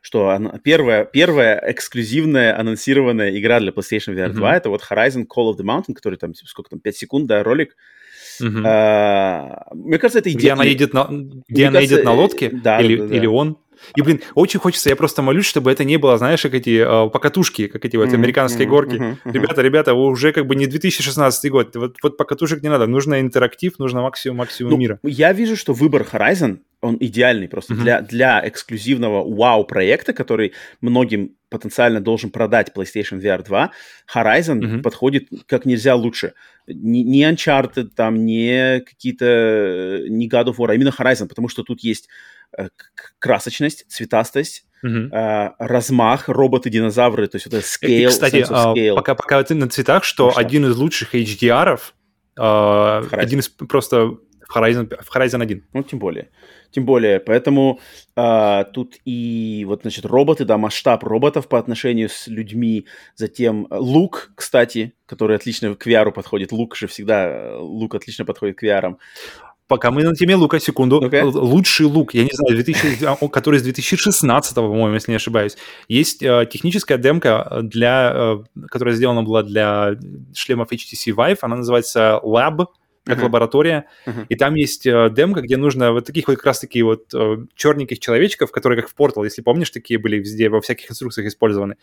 что 0.00 0.30
она... 0.30 0.58
первая, 0.58 1.04
первая 1.04 1.62
эксклюзивная 1.66 2.58
анонсированная 2.58 3.38
игра 3.38 3.60
для 3.60 3.70
PlayStation 3.70 4.14
VR 4.14 4.30
2 4.30 4.32
mm-hmm. 4.32 4.56
это 4.56 4.70
вот 4.70 4.82
Horizon 4.82 5.26
Call 5.26 5.52
of 5.52 5.58
the 5.58 5.64
Mountain, 5.64 5.94
который 5.94 6.16
там, 6.16 6.34
сколько 6.34 6.70
там, 6.70 6.80
5 6.80 6.96
секунд, 6.96 7.26
да, 7.26 7.42
ролик. 7.42 7.76
Mm-hmm. 8.40 8.62
А, 8.64 9.66
мне 9.74 9.98
кажется, 9.98 10.18
это 10.18 10.30
идея... 10.30 10.38
Где 10.38 10.52
она 10.52 10.64
едет 10.64 10.94
на, 10.94 11.08
где 11.48 11.66
она 11.66 11.78
кажется, 11.78 11.94
едет 11.94 12.04
на 12.04 12.12
лодке? 12.12 12.50
Да, 12.50 12.80
или, 12.80 12.96
да, 12.96 13.06
да. 13.06 13.16
или 13.16 13.26
он? 13.26 13.58
И, 13.96 14.02
блин, 14.02 14.20
очень 14.34 14.60
хочется, 14.60 14.88
я 14.88 14.96
просто 14.96 15.22
молюсь, 15.22 15.46
чтобы 15.46 15.72
это 15.72 15.84
не 15.84 15.96
было, 15.96 16.18
знаешь, 16.18 16.42
как 16.42 16.54
эти 16.54 16.80
э, 16.80 17.10
покатушки, 17.10 17.66
как 17.66 17.84
эти 17.84 17.96
вот 17.96 18.12
американские 18.12 18.66
mm-hmm, 18.66 18.70
горки. 18.70 18.94
Mm-hmm, 18.94 19.16
mm-hmm. 19.24 19.32
Ребята, 19.32 19.62
ребята, 19.62 19.94
уже 19.94 20.32
как 20.32 20.46
бы 20.46 20.54
не 20.54 20.66
2016 20.66 21.50
год, 21.50 21.74
вот, 21.76 21.96
вот 22.02 22.16
покатушек 22.16 22.62
не 22.62 22.68
надо, 22.68 22.86
нужно 22.86 23.20
интерактив, 23.20 23.78
нужно 23.78 24.02
максимум, 24.02 24.38
максимум 24.38 24.72
ну, 24.72 24.78
мира. 24.78 24.98
Я 25.02 25.32
вижу, 25.32 25.56
что 25.56 25.72
выбор 25.72 26.06
Horizon, 26.10 26.58
он 26.80 26.96
идеальный 27.00 27.48
просто 27.48 27.74
mm-hmm. 27.74 27.82
для, 27.82 28.00
для 28.02 28.48
эксклюзивного 28.48 29.24
вау-проекта, 29.34 30.12
который 30.12 30.52
многим 30.80 31.32
потенциально 31.50 32.00
должен 32.00 32.30
продать 32.30 32.72
PlayStation 32.74 33.20
VR 33.20 33.44
2, 33.44 33.70
Horizon 34.14 34.60
mm-hmm. 34.60 34.82
подходит 34.82 35.28
как 35.46 35.66
нельзя 35.66 35.94
лучше. 35.94 36.34
Не, 36.66 37.02
не 37.02 37.24
Uncharted, 37.24 37.90
там, 37.94 38.24
не 38.24 38.80
какие-то, 38.80 40.04
не 40.08 40.28
God 40.28 40.46
of 40.46 40.56
War, 40.56 40.70
а 40.70 40.74
именно 40.74 40.94
Horizon, 40.96 41.26
потому 41.26 41.48
что 41.48 41.62
тут 41.62 41.80
есть 41.80 42.08
Э, 42.56 42.68
красочность, 43.18 43.86
цветастость, 43.88 44.64
Uh-huh. 44.82 45.10
Uh, 45.10 45.50
размах, 45.58 46.30
роботы-динозавры, 46.30 47.26
то 47.26 47.36
есть 47.36 47.46
это 47.46 47.58
scale, 47.58 48.08
Кстати, 48.08 48.36
scale. 48.50 48.94
Пока, 48.94 49.14
пока 49.14 49.42
ты 49.42 49.54
на 49.54 49.68
цветах, 49.68 50.04
что 50.04 50.30
Конечно. 50.30 50.40
один 50.40 50.64
из 50.70 50.76
лучших 50.78 51.14
HDR-ов, 51.14 51.92
uh, 52.38 53.06
один 53.14 53.40
из 53.40 53.50
просто 53.50 54.16
в 54.50 54.56
Horizon, 54.56 54.88
в 55.00 55.16
Horizon 55.16 55.42
1. 55.42 55.64
Ну, 55.72 55.82
тем 55.82 55.98
более. 55.98 56.30
Тем 56.70 56.84
более, 56.84 57.18
поэтому 57.18 57.80
uh, 58.16 58.64
тут 58.72 58.96
и 59.04 59.64
вот, 59.66 59.82
значит, 59.82 60.04
роботы, 60.04 60.44
да, 60.44 60.56
масштаб 60.56 61.02
роботов 61.02 61.48
по 61.48 61.58
отношению 61.58 62.08
с 62.08 62.28
людьми, 62.28 62.86
затем 63.16 63.66
лук, 63.70 64.30
кстати, 64.36 64.92
который 65.06 65.34
отлично 65.36 65.74
к 65.74 65.86
VR 65.86 66.12
подходит, 66.12 66.52
лук 66.52 66.76
же 66.76 66.86
всегда, 66.86 67.56
лук 67.58 67.94
отлично 67.96 68.24
подходит 68.24 68.56
к 68.56 68.62
VR. 68.62 68.96
Пока 69.66 69.92
мы 69.92 70.02
на 70.02 70.14
теме 70.14 70.34
лука, 70.34 70.58
секунду. 70.58 71.00
Okay. 71.00 71.22
Лучший 71.22 71.86
лук, 71.86 72.14
я 72.14 72.24
не 72.24 72.30
знаю, 72.32 72.56
2000, 72.56 73.04
а, 73.04 73.28
который 73.28 73.60
с 73.60 73.62
2016, 73.62 74.54
по-моему, 74.54 74.94
если 74.94 75.12
не 75.12 75.16
ошибаюсь. 75.16 75.56
Есть 75.86 76.24
э, 76.24 76.48
техническая 76.50 76.98
демка, 76.98 77.60
для, 77.62 78.12
э, 78.12 78.38
которая 78.68 78.96
сделана 78.96 79.22
была 79.22 79.44
для 79.44 79.94
шлемов 80.34 80.72
HTC 80.72 81.14
Vive. 81.14 81.38
Она 81.42 81.56
называется 81.56 82.20
Lab, 82.24 82.66
как 83.04 83.18
uh-huh. 83.18 83.24
лаборатория. 83.24 83.86
Uh-huh. 84.06 84.26
И 84.28 84.36
там 84.36 84.54
есть 84.54 84.86
э, 84.86 85.10
демка, 85.10 85.40
где 85.40 85.56
нужно 85.56 85.92
вот 85.92 86.04
таких 86.04 86.28
вот 86.28 86.36
как 86.36 86.46
раз-таки 86.46 86.82
вот 86.82 87.12
э, 87.14 87.38
черненьких 87.54 87.98
человечков, 87.98 88.52
которые 88.52 88.80
как 88.80 88.90
в 88.90 88.94
Portal, 88.94 89.24
если 89.24 89.42
помнишь, 89.42 89.70
такие 89.70 89.98
были 89.98 90.18
везде, 90.18 90.48
во 90.48 90.60
всяких 90.60 90.90
инструкциях 90.90 91.26
использованы. 91.26 91.76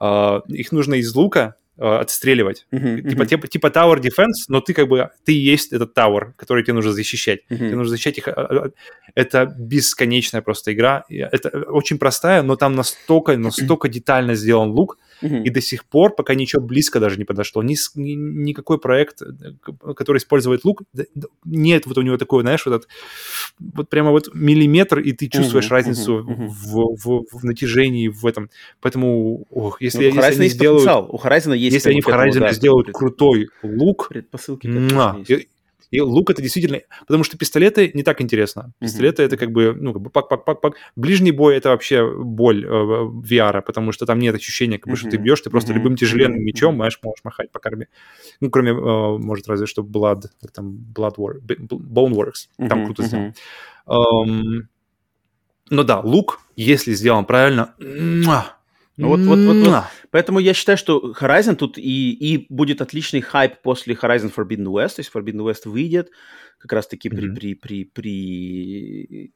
Э, 0.00 0.40
их 0.48 0.72
нужно 0.72 0.94
из 0.94 1.14
лука 1.14 1.56
отстреливать. 1.80 2.66
Uh-huh, 2.72 3.02
типа, 3.08 3.22
uh-huh. 3.22 3.26
типа, 3.26 3.48
типа 3.48 3.66
Tower 3.68 4.00
Defense, 4.00 4.46
но 4.48 4.60
ты 4.60 4.74
как 4.74 4.88
бы, 4.88 5.10
ты 5.24 5.32
есть 5.32 5.72
этот 5.72 5.96
Tower, 5.96 6.32
который 6.36 6.62
тебе 6.62 6.74
нужно 6.74 6.92
защищать. 6.92 7.40
Uh-huh. 7.48 7.56
Тебе 7.56 7.76
нужно 7.76 7.90
защищать 7.90 8.18
их. 8.18 8.28
Э, 8.28 8.32
э, 8.36 8.70
это 9.14 9.46
бесконечная 9.58 10.42
просто 10.42 10.72
игра. 10.72 11.04
Это 11.08 11.48
очень 11.48 11.98
простая, 11.98 12.42
но 12.42 12.56
там 12.56 12.74
настолько, 12.74 13.36
настолько 13.36 13.88
детально 13.88 14.34
сделан 14.34 14.70
лук, 14.70 14.98
Uh-huh. 15.22 15.42
И 15.42 15.50
до 15.50 15.60
сих 15.60 15.84
пор, 15.84 16.14
пока 16.14 16.34
ничего 16.34 16.62
близко 16.62 16.98
даже 16.98 17.18
не 17.18 17.24
подошло, 17.24 17.62
ни, 17.62 17.76
ни, 17.94 18.12
никакой 18.12 18.78
проект, 18.78 19.20
который 19.94 20.16
использует 20.16 20.64
лук, 20.64 20.82
нет 21.44 21.84
вот 21.84 21.98
у 21.98 22.02
него 22.02 22.16
такой, 22.16 22.42
знаешь, 22.42 22.64
вот 22.64 22.76
этот, 22.76 22.88
вот 23.58 23.90
прямо 23.90 24.12
вот 24.12 24.30
миллиметр, 24.32 24.98
и 25.00 25.12
ты 25.12 25.28
чувствуешь 25.28 25.66
uh-huh, 25.66 25.72
разницу 25.72 26.20
uh-huh, 26.20 26.36
uh-huh. 26.36 26.48
В, 26.48 26.96
в, 26.96 27.38
в 27.38 27.44
натяжении 27.44 28.08
в 28.08 28.24
этом. 28.24 28.48
Поэтому, 28.80 29.46
ох, 29.50 29.82
если, 29.82 30.10
ну, 30.10 30.22
если 30.22 30.40
они 30.40 30.48
сделают... 30.48 30.84
Потенциал. 30.84 31.10
У 31.10 31.18
Horizon 31.18 31.56
есть 31.56 31.69
если 31.70 31.90
они 31.90 32.00
в 32.00 32.08
Horizon 32.08 32.40
да, 32.40 32.52
сделают 32.52 32.86
пред... 32.86 32.96
крутой 32.96 33.48
лук, 33.62 34.08
предпосылки 34.08 34.66
и, 35.28 35.48
и 35.90 36.00
лук 36.00 36.30
это 36.30 36.40
действительно... 36.40 36.80
Потому 37.06 37.24
что 37.24 37.36
пистолеты 37.36 37.90
не 37.94 38.02
так 38.02 38.20
интересно. 38.20 38.72
Пистолеты 38.78 39.22
mm-hmm. 39.22 39.26
это 39.26 39.36
как 39.36 39.50
бы, 39.50 39.74
ну, 39.74 39.92
как 39.92 40.02
бы 40.02 40.10
пак-пак-пак-пак. 40.10 40.74
Ближний 40.94 41.32
бой 41.32 41.56
это 41.56 41.70
вообще 41.70 42.08
боль 42.08 42.64
э, 42.64 42.68
VR, 42.68 43.60
потому 43.62 43.90
что 43.90 44.06
там 44.06 44.20
нет 44.20 44.34
ощущения, 44.34 44.78
как 44.78 44.86
бы, 44.86 44.92
mm-hmm. 44.92 45.00
что 45.00 45.10
ты 45.10 45.16
бьешь, 45.16 45.40
ты 45.40 45.50
просто 45.50 45.72
mm-hmm. 45.72 45.76
любым 45.76 45.96
тяжеленным 45.96 46.42
мечом 46.42 46.76
можешь, 46.76 47.00
можешь 47.02 47.24
махать 47.24 47.50
по 47.50 47.58
карме. 47.58 47.88
Ну, 48.40 48.50
кроме, 48.50 48.70
э, 48.70 49.18
может, 49.18 49.48
разве 49.48 49.66
что 49.66 49.82
Blood, 49.82 50.26
там, 50.54 50.78
Blood 50.94 51.16
War, 51.16 51.40
Boneworks. 51.40 52.48
Там 52.56 52.68
mm-hmm. 52.68 52.84
круто 52.84 53.02
сделано. 53.02 53.34
Mm-hmm. 53.86 54.26
Um, 54.26 54.60
но 55.70 55.82
да, 55.82 56.00
лук, 56.00 56.40
если 56.56 56.92
сделан 56.92 57.24
правильно, 57.24 57.74
ну, 58.96 59.08
вот, 59.08 59.20
вот, 59.20 59.38
вот, 59.38 59.56
вот. 59.56 59.84
Поэтому 60.10 60.40
я 60.40 60.52
считаю, 60.52 60.76
что 60.76 61.14
Horizon 61.18 61.56
тут 61.56 61.78
и, 61.78 62.12
и 62.12 62.46
будет 62.48 62.82
отличный 62.82 63.20
хайп 63.20 63.62
после 63.62 63.94
Horizon 63.94 64.32
Forbidden 64.34 64.66
West. 64.66 64.96
То 64.96 65.00
есть 65.00 65.10
Forbidden 65.14 65.42
West 65.46 65.68
выйдет 65.68 66.10
как 66.58 66.72
раз-таки 66.72 67.08
при, 67.08 67.28
mm-hmm. 67.28 67.34
при, 67.34 67.54
при, 67.54 67.84
при 67.84 69.32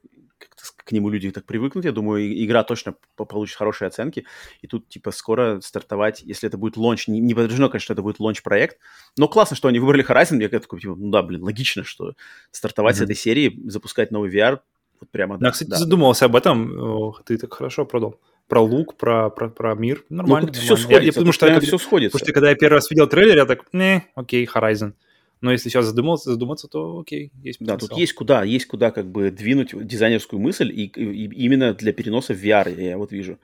к 0.84 0.92
нему 0.92 1.08
люди 1.08 1.30
так 1.30 1.46
привыкнут. 1.46 1.84
Я 1.84 1.92
думаю, 1.92 2.44
игра 2.44 2.62
точно 2.64 2.94
получит 3.16 3.56
хорошие 3.56 3.88
оценки. 3.88 4.26
И 4.60 4.66
тут, 4.66 4.88
типа, 4.88 5.10
скоро 5.10 5.60
стартовать, 5.60 6.22
если 6.22 6.46
это 6.46 6.58
будет 6.58 6.76
лонч, 6.76 7.08
не, 7.08 7.20
не 7.20 7.34
подтверждено, 7.34 7.68
конечно, 7.68 7.84
что 7.84 7.92
это 7.94 8.02
будет 8.02 8.20
лонч-проект, 8.20 8.78
но 9.16 9.28
классно, 9.28 9.56
что 9.56 9.68
они 9.68 9.78
выбрали 9.78 10.06
Horizon. 10.06 10.40
Я 10.40 10.48
такой, 10.48 10.80
типа, 10.80 10.94
ну 10.96 11.10
да, 11.10 11.22
блин, 11.22 11.42
логично, 11.42 11.84
что 11.84 12.14
стартовать 12.50 12.96
mm-hmm. 12.96 12.98
с 12.98 13.02
этой 13.02 13.16
серии, 13.16 13.60
запускать 13.66 14.10
новый 14.10 14.30
VR, 14.30 14.60
вот 15.00 15.10
прямо... 15.10 15.38
Я, 15.40 15.50
кстати, 15.50 15.70
да. 15.70 15.76
задумывался 15.76 16.26
об 16.26 16.36
этом. 16.36 17.14
Ты 17.24 17.38
так 17.38 17.52
хорошо 17.54 17.84
продал. 17.86 18.20
Про 18.48 18.60
лук, 18.60 18.96
про, 18.96 19.30
про, 19.30 19.48
про 19.48 19.74
мир. 19.74 20.04
Нормально. 20.08 20.48
Ну, 20.48 20.52
все 20.52 20.76
сходится. 20.76 21.00
Я, 21.00 21.06
я, 21.06 21.12
потому 21.12 21.32
что, 21.32 21.46
я, 21.46 21.60
все 21.60 21.78
сходится. 21.78 22.18
Потому 22.18 22.26
что 22.26 22.32
когда 22.34 22.50
я 22.50 22.56
первый 22.56 22.74
раз 22.74 22.90
видел 22.90 23.06
трейлер, 23.06 23.36
я 23.36 23.46
так, 23.46 23.64
не, 23.72 24.04
окей, 24.14 24.48
Horizon. 24.52 24.92
Но 25.40 25.52
если 25.52 25.68
сейчас 25.68 25.86
задуматься, 25.86 26.30
задуматься, 26.30 26.68
то 26.68 27.00
окей, 27.00 27.30
есть 27.42 27.58
потенциал. 27.58 27.78
Да, 27.78 27.86
тут 27.86 27.98
есть 27.98 28.14
куда, 28.14 28.44
есть 28.44 28.66
куда 28.66 28.90
как 28.90 29.10
бы 29.10 29.30
двинуть 29.30 29.74
дизайнерскую 29.86 30.40
мысль, 30.40 30.70
и, 30.70 30.84
и 30.84 31.44
именно 31.44 31.74
для 31.74 31.92
переноса 31.92 32.32
в 32.32 32.42
VR, 32.42 32.82
я 32.82 32.96
вот 32.96 33.12
вижу. 33.12 33.38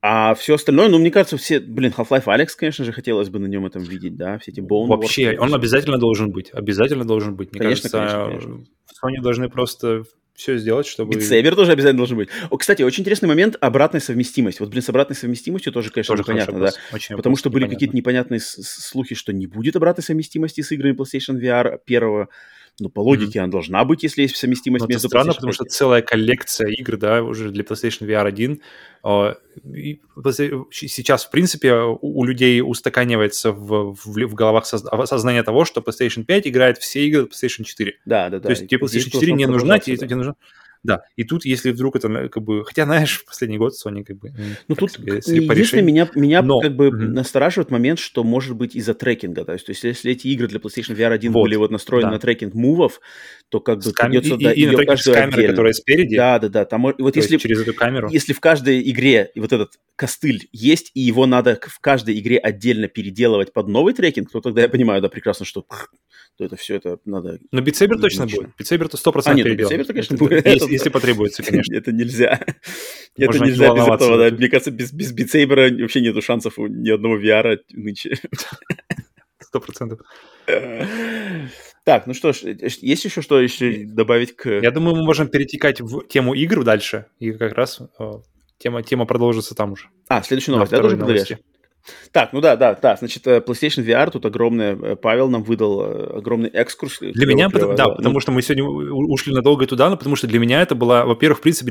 А 0.00 0.34
все 0.34 0.54
остальное, 0.54 0.88
ну, 0.88 0.98
мне 0.98 1.10
кажется, 1.10 1.36
все, 1.36 1.58
блин, 1.58 1.92
Half-Life 1.96 2.24
Alex, 2.24 2.48
конечно 2.56 2.84
же, 2.84 2.92
хотелось 2.92 3.30
бы 3.30 3.40
на 3.40 3.46
нем 3.46 3.66
этом 3.66 3.82
видеть, 3.82 4.16
да, 4.16 4.38
все 4.38 4.52
эти 4.52 4.60
Bone 4.60 4.86
Вообще, 4.86 5.36
он 5.38 5.54
обязательно 5.54 5.98
должен 5.98 6.30
быть, 6.30 6.50
обязательно 6.50 7.04
должен 7.04 7.34
быть. 7.34 7.52
Мне 7.52 7.60
конечно, 7.60 7.90
кажется, 7.90 8.16
конечно, 8.16 8.50
конечно. 8.50 8.74
Sony 9.04 9.20
должны 9.20 9.48
просто 9.48 10.04
все 10.38 10.56
сделать, 10.56 10.86
чтобы... 10.86 11.16
Битсейбер 11.16 11.56
тоже 11.56 11.72
обязательно 11.72 11.98
должен 11.98 12.16
быть. 12.16 12.28
О, 12.48 12.56
кстати, 12.56 12.82
очень 12.82 13.02
интересный 13.02 13.26
момент– 13.26 13.56
обратная 13.60 14.00
совместимость. 14.00 14.60
Вот, 14.60 14.68
блин, 14.70 14.82
с 14.82 14.88
обратной 14.88 15.16
совместимостью 15.16 15.72
тоже, 15.72 15.90
конечно, 15.90 16.16
тоже 16.16 16.22
непонятно, 16.22 16.60
да. 16.60 16.72
Очень 16.92 17.16
Потому 17.16 17.36
что 17.36 17.50
были 17.50 17.66
какие-то 17.66 17.96
непонятные 17.96 18.38
слухи, 18.40 19.16
что 19.16 19.32
не 19.32 19.48
будет 19.48 19.74
обратной 19.74 20.04
совместимости 20.04 20.60
с 20.60 20.70
играми 20.70 20.94
PlayStation 20.94 21.40
VR 21.40 21.80
первого. 21.84 22.28
Ну, 22.80 22.90
по 22.90 23.00
логике 23.00 23.38
mm-hmm. 23.38 23.42
она 23.42 23.50
должна 23.50 23.84
быть, 23.84 24.04
если 24.04 24.22
есть 24.22 24.36
совместимость 24.36 24.82
Но 24.82 24.88
между 24.88 25.08
это 25.08 25.08
странно, 25.08 25.34
потому 25.34 25.52
что 25.52 25.64
целая 25.64 26.00
коллекция 26.00 26.68
игр, 26.68 26.96
да, 26.96 27.22
уже 27.24 27.50
для 27.50 27.64
PlayStation 27.64 28.06
VR 28.06 28.26
1. 28.26 28.60
А, 29.02 29.36
сейчас, 30.70 31.24
в 31.24 31.30
принципе, 31.30 31.74
у 31.74 32.24
людей 32.24 32.62
устаканивается 32.62 33.50
в, 33.50 33.94
в, 33.94 34.06
в 34.06 34.34
головах 34.34 34.64
осознание 34.64 35.42
того, 35.42 35.64
что 35.64 35.80
PlayStation 35.80 36.24
5 36.24 36.46
играет 36.46 36.78
все 36.78 37.04
игры 37.06 37.24
PlayStation 37.24 37.64
4. 37.64 37.94
Да, 38.04 38.30
да, 38.30 38.38
да. 38.38 38.44
То 38.44 38.50
есть 38.50 38.68
тебе 38.68 38.80
PlayStation 38.80 39.10
4 39.10 39.32
не 39.32 39.46
нужна, 39.46 39.80
тебе, 39.80 39.96
тебе 39.96 40.14
нужна 40.14 40.34
да, 40.82 41.02
и 41.16 41.24
тут, 41.24 41.44
если 41.44 41.70
вдруг 41.70 41.96
это 41.96 42.28
как 42.28 42.42
бы... 42.42 42.64
Хотя, 42.64 42.84
знаешь, 42.84 43.24
последний 43.24 43.58
год 43.58 43.74
Sony 43.74 44.04
как 44.04 44.18
бы... 44.18 44.32
Ну, 44.68 44.74
тут 44.74 44.92
себе, 44.92 45.14
единственное, 45.16 45.82
меня, 45.82 46.08
меня 46.14 46.42
Но... 46.42 46.60
как 46.60 46.76
бы 46.76 46.88
mm-hmm. 46.88 47.08
настораживает 47.08 47.70
момент, 47.70 47.98
что 47.98 48.22
может 48.24 48.56
быть 48.56 48.76
из-за 48.76 48.94
трекинга, 48.94 49.44
да, 49.44 49.56
то 49.56 49.70
есть 49.70 49.84
если 49.84 50.12
эти 50.12 50.28
игры 50.28 50.46
для 50.46 50.58
PlayStation 50.58 50.96
VR 50.96 51.12
1 51.12 51.32
вот, 51.32 51.42
были 51.42 51.56
вот 51.56 51.70
настроены 51.70 52.08
да. 52.08 52.12
на 52.12 52.18
трекинг 52.18 52.54
мувов, 52.54 53.00
то 53.48 53.60
как 53.60 53.82
бы 53.82 53.92
кам... 53.92 54.10
придется... 54.10 54.34
И, 54.34 54.44
да, 54.44 54.52
и, 54.52 54.60
и 54.60 54.66
на 54.66 54.76
трекинг 54.76 54.98
с 54.98 55.04
камерой, 55.04 55.28
отдельно. 55.28 55.48
которая 55.50 55.72
спереди. 55.72 56.16
Да, 56.16 56.38
да, 56.38 56.48
да. 56.48 56.64
Там, 56.64 56.82
вот 56.82 56.96
то 56.96 57.04
если, 57.14 57.36
через 57.38 57.60
эту 57.60 57.74
камеру. 57.74 58.08
Если 58.10 58.32
в 58.32 58.40
каждой 58.40 58.88
игре 58.88 59.30
вот 59.36 59.52
этот 59.52 59.78
костыль 59.96 60.48
есть, 60.52 60.90
и 60.94 61.00
его 61.00 61.26
надо 61.26 61.58
в 61.60 61.80
каждой 61.80 62.18
игре 62.18 62.38
отдельно 62.38 62.88
переделывать 62.88 63.52
под 63.52 63.68
новый 63.68 63.94
трекинг, 63.94 64.30
то 64.30 64.40
тогда 64.40 64.62
я 64.62 64.68
понимаю, 64.68 65.02
да, 65.02 65.08
прекрасно, 65.08 65.44
что 65.44 65.64
то 66.38 66.44
это 66.44 66.54
все 66.54 66.76
это 66.76 66.98
надо... 67.04 67.40
Но 67.50 67.60
битсейбер 67.60 67.98
точно 67.98 68.26
будет. 68.26 68.50
Битсейбер 68.56 68.88
то 68.88 68.96
100% 68.96 69.22
а, 69.24 69.34
нет, 69.34 69.46
ну, 69.46 69.54
битсейбер, 69.56 69.86
конечно, 69.86 70.16
будет. 70.16 70.46
Если, 70.46 70.72
если 70.72 70.88
потребуется, 70.88 71.42
конечно. 71.42 71.74
это 71.74 71.90
нельзя. 71.90 72.40
это 73.16 73.38
нельзя 73.40 73.74
без 73.74 73.88
этого, 73.88 74.16
да. 74.18 74.36
Мне 74.36 74.48
кажется, 74.48 74.70
без, 74.70 74.92
без 74.92 75.12
битсейбера 75.12 75.68
вообще 75.68 76.00
нету 76.00 76.22
шансов 76.22 76.56
у 76.60 76.68
ни 76.68 76.90
одного 76.90 77.18
VR 77.18 77.58
нынче. 77.72 78.18
Сто 79.40 79.60
процентов. 79.60 80.00
Так, 81.84 82.06
ну 82.06 82.14
что 82.14 82.32
ж, 82.32 82.42
есть 82.42 83.04
еще 83.04 83.20
что 83.20 83.40
еще 83.40 83.84
добавить 83.84 84.36
к... 84.36 84.48
Я 84.48 84.70
думаю, 84.70 84.94
мы 84.94 85.04
можем 85.04 85.26
перетекать 85.26 85.80
в 85.80 86.06
тему 86.06 86.34
игр 86.34 86.62
дальше, 86.62 87.06
и 87.18 87.32
как 87.32 87.54
раз 87.54 87.80
тема, 88.58 88.84
тема 88.84 89.06
продолжится 89.06 89.56
там 89.56 89.72
уже. 89.72 89.88
А, 90.08 90.22
следующую 90.22 90.54
новость, 90.54 90.70
да, 90.70 90.82
тоже 90.82 90.96
подавишь? 90.96 91.32
Так, 92.12 92.32
ну 92.32 92.40
да, 92.40 92.56
да, 92.56 92.74
да. 92.74 92.96
Значит, 92.96 93.26
э, 93.26 93.38
PlayStation 93.38 93.84
VR 93.84 94.10
тут 94.10 94.24
огромный, 94.26 94.76
э, 94.92 94.96
Павел 94.96 95.28
нам 95.28 95.42
выдал 95.42 95.82
э, 95.82 96.18
огромный 96.18 96.48
экскурс. 96.50 96.98
Для 97.00 97.26
меня, 97.26 97.48
клево, 97.48 97.74
да, 97.74 97.86
да, 97.86 97.94
потому 97.94 98.20
что 98.20 98.32
мы 98.32 98.42
сегодня 98.42 98.64
ушли 98.64 99.34
надолго 99.34 99.66
туда, 99.66 99.90
но 99.90 99.96
потому 99.96 100.16
что 100.16 100.26
для 100.26 100.38
меня 100.38 100.62
это 100.62 100.74
была, 100.74 101.04
во-первых, 101.04 101.38
в 101.38 101.42
принципе, 101.42 101.70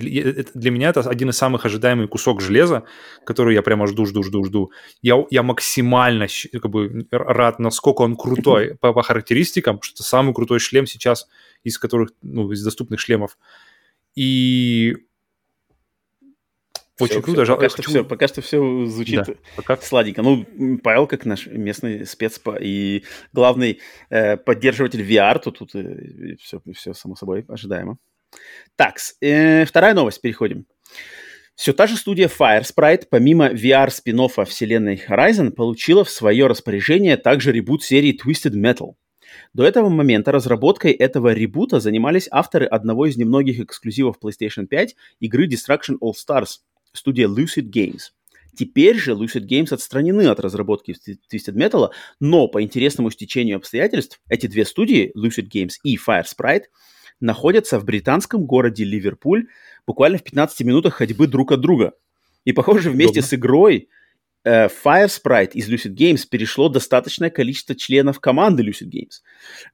для 0.54 0.72
меня 0.72 0.90
это 0.90 1.02
один 1.02 1.30
из 1.30 1.38
самых 1.38 1.66
ожидаемых 1.66 2.10
кусок 2.10 2.42
железа, 2.42 2.84
который 3.26 3.56
я 3.56 3.62
прямо 3.62 3.88
жду, 3.88 4.06
жду, 4.06 4.24
жду, 4.24 4.44
жду. 4.44 4.72
Я, 5.02 5.24
я 5.30 5.44
максимально 5.44 6.28
как 6.52 6.70
бы 6.70 7.08
рад, 7.12 7.60
насколько 7.60 8.02
он 8.02 8.16
крутой 8.16 8.76
по, 8.80 8.94
по 8.94 9.04
характеристикам, 9.04 9.82
что 9.82 10.04
самый 10.04 10.34
крутой 10.34 10.60
шлем 10.60 10.86
сейчас 10.86 11.28
из 11.64 11.78
которых, 11.78 12.12
ну, 12.22 12.52
из 12.52 12.64
доступных 12.64 13.00
шлемов. 13.00 13.38
И 14.16 14.96
очень 17.00 17.14
все, 17.16 17.22
круто. 17.22 17.44
Все, 17.44 17.56
пока, 17.56 17.70
что 17.70 17.82
все, 17.84 18.04
пока 18.04 18.28
что 18.28 18.42
все 18.42 18.86
звучит 18.86 19.24
да, 19.26 19.34
пока... 19.56 19.78
сладенько. 19.78 20.22
Ну, 20.22 20.46
Павел, 20.84 21.08
как 21.08 21.26
наш 21.26 21.48
местный 21.48 22.06
спец 22.06 22.40
и 22.60 23.04
главный 23.34 23.80
э, 24.10 24.38
поддерживатель 24.38 25.02
VR, 25.02 25.40
то 25.40 25.52
тут 25.52 25.76
э, 25.76 26.36
все, 26.42 26.62
все 26.76 26.94
само 26.94 27.16
собой 27.16 27.46
ожидаемо. 27.48 27.98
Так, 28.76 28.98
э, 29.22 29.66
вторая 29.66 29.94
новость, 29.94 30.22
переходим. 30.22 30.66
Все 31.56 31.74
та 31.74 31.88
же 31.88 31.98
студия 31.98 32.28
Firesprite, 32.28 33.08
помимо 33.10 33.50
VR 33.50 33.90
спин 33.90 34.28
вселенной 34.28 35.02
Horizon, 35.08 35.52
получила 35.52 36.04
в 36.04 36.10
свое 36.10 36.46
распоряжение 36.46 37.18
также 37.18 37.52
ребут 37.52 37.84
серии 37.84 38.16
Twisted 38.16 38.54
Metal. 38.54 38.94
До 39.54 39.66
этого 39.66 39.90
момента 39.90 40.32
разработкой 40.32 40.92
этого 40.92 41.34
ребута 41.34 41.80
занимались 41.80 42.28
авторы 42.30 42.66
одного 42.66 43.08
из 43.08 43.18
немногих 43.18 43.60
эксклюзивов 43.60 44.18
PlayStation 44.24 44.68
5 44.68 44.96
игры 45.20 45.48
Destruction 45.48 45.98
All 46.02 46.14
Stars, 46.14 46.60
студия 46.98 47.28
Lucid 47.28 47.72
Games. 47.72 48.12
Теперь 48.58 48.98
же 48.98 49.12
Lucid 49.12 49.48
Games 49.48 49.72
отстранены 49.72 50.28
от 50.28 50.40
разработки 50.40 50.96
Twisted 51.32 51.54
Metal, 51.54 51.90
но 52.20 52.48
по 52.48 52.62
интересному 52.62 53.12
стечению 53.12 53.58
обстоятельств 53.58 54.20
эти 54.30 54.48
две 54.48 54.66
студии, 54.66 55.12
Lucid 55.16 55.48
Games 55.54 55.74
и 55.84 55.96
Firesprite, 55.96 56.64
находятся 57.20 57.80
в 57.80 57.86
британском 57.86 58.46
городе 58.46 58.84
Ливерпуль 58.84 59.48
буквально 59.86 60.18
в 60.18 60.24
15 60.24 60.62
минутах 60.62 60.96
ходьбы 60.96 61.28
друг 61.28 61.52
от 61.52 61.62
друга. 61.62 61.94
И, 62.46 62.54
похоже, 62.54 62.90
вместе 62.90 63.20
Удобно. 63.20 63.28
с 63.28 63.34
игрой 63.34 63.90
э, 64.44 64.68
Firesprite 64.68 65.52
из 65.54 65.70
Lucid 65.70 65.96
Games 65.96 66.26
перешло 66.30 66.70
достаточное 66.70 67.30
количество 67.30 67.76
членов 67.76 68.20
команды 68.20 68.64
Lucid 68.64 68.90
Games. 68.90 69.22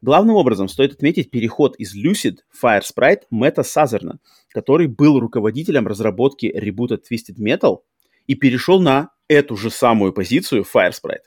Главным 0.02 0.36
образом 0.36 0.68
стоит 0.68 0.94
отметить 0.94 1.32
переход 1.32 1.76
из 1.78 1.96
Lucid 1.96 2.38
Firesprite 2.62 3.24
Мэтта 3.30 3.64
Сазерна– 3.64 4.20
который 4.54 4.88
был 4.88 5.20
руководителем 5.20 5.88
разработки 5.88 6.46
ребута 6.46 6.96
Twisted 6.96 7.38
Metal 7.40 7.80
и 8.28 8.36
перешел 8.36 8.80
на 8.80 9.10
эту 9.28 9.58
же 9.58 9.70
самую 9.70 10.14
позицию 10.14 10.64
Firesprite. 10.64 11.26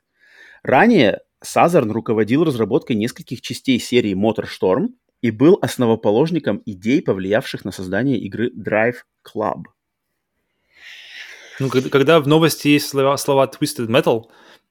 Ранее 0.62 1.20
Сазерн 1.42 1.90
руководил 1.90 2.44
разработкой 2.44 2.96
нескольких 2.96 3.42
частей 3.42 3.78
серии 3.78 4.14
MotorStorm 4.14 4.88
и 5.20 5.30
был 5.30 5.58
основоположником 5.60 6.62
идей, 6.64 7.02
повлиявших 7.02 7.64
на 7.64 7.72
создание 7.72 8.18
игры 8.18 8.50
Drive 8.56 8.96
Club. 9.26 9.64
Ну, 11.60 11.68
когда, 11.68 11.88
когда 11.88 12.20
в 12.20 12.28
новости 12.28 12.68
есть 12.68 12.88
слова, 12.88 13.16
слова 13.16 13.46
Twisted 13.46 13.86
Metal, 13.86 14.24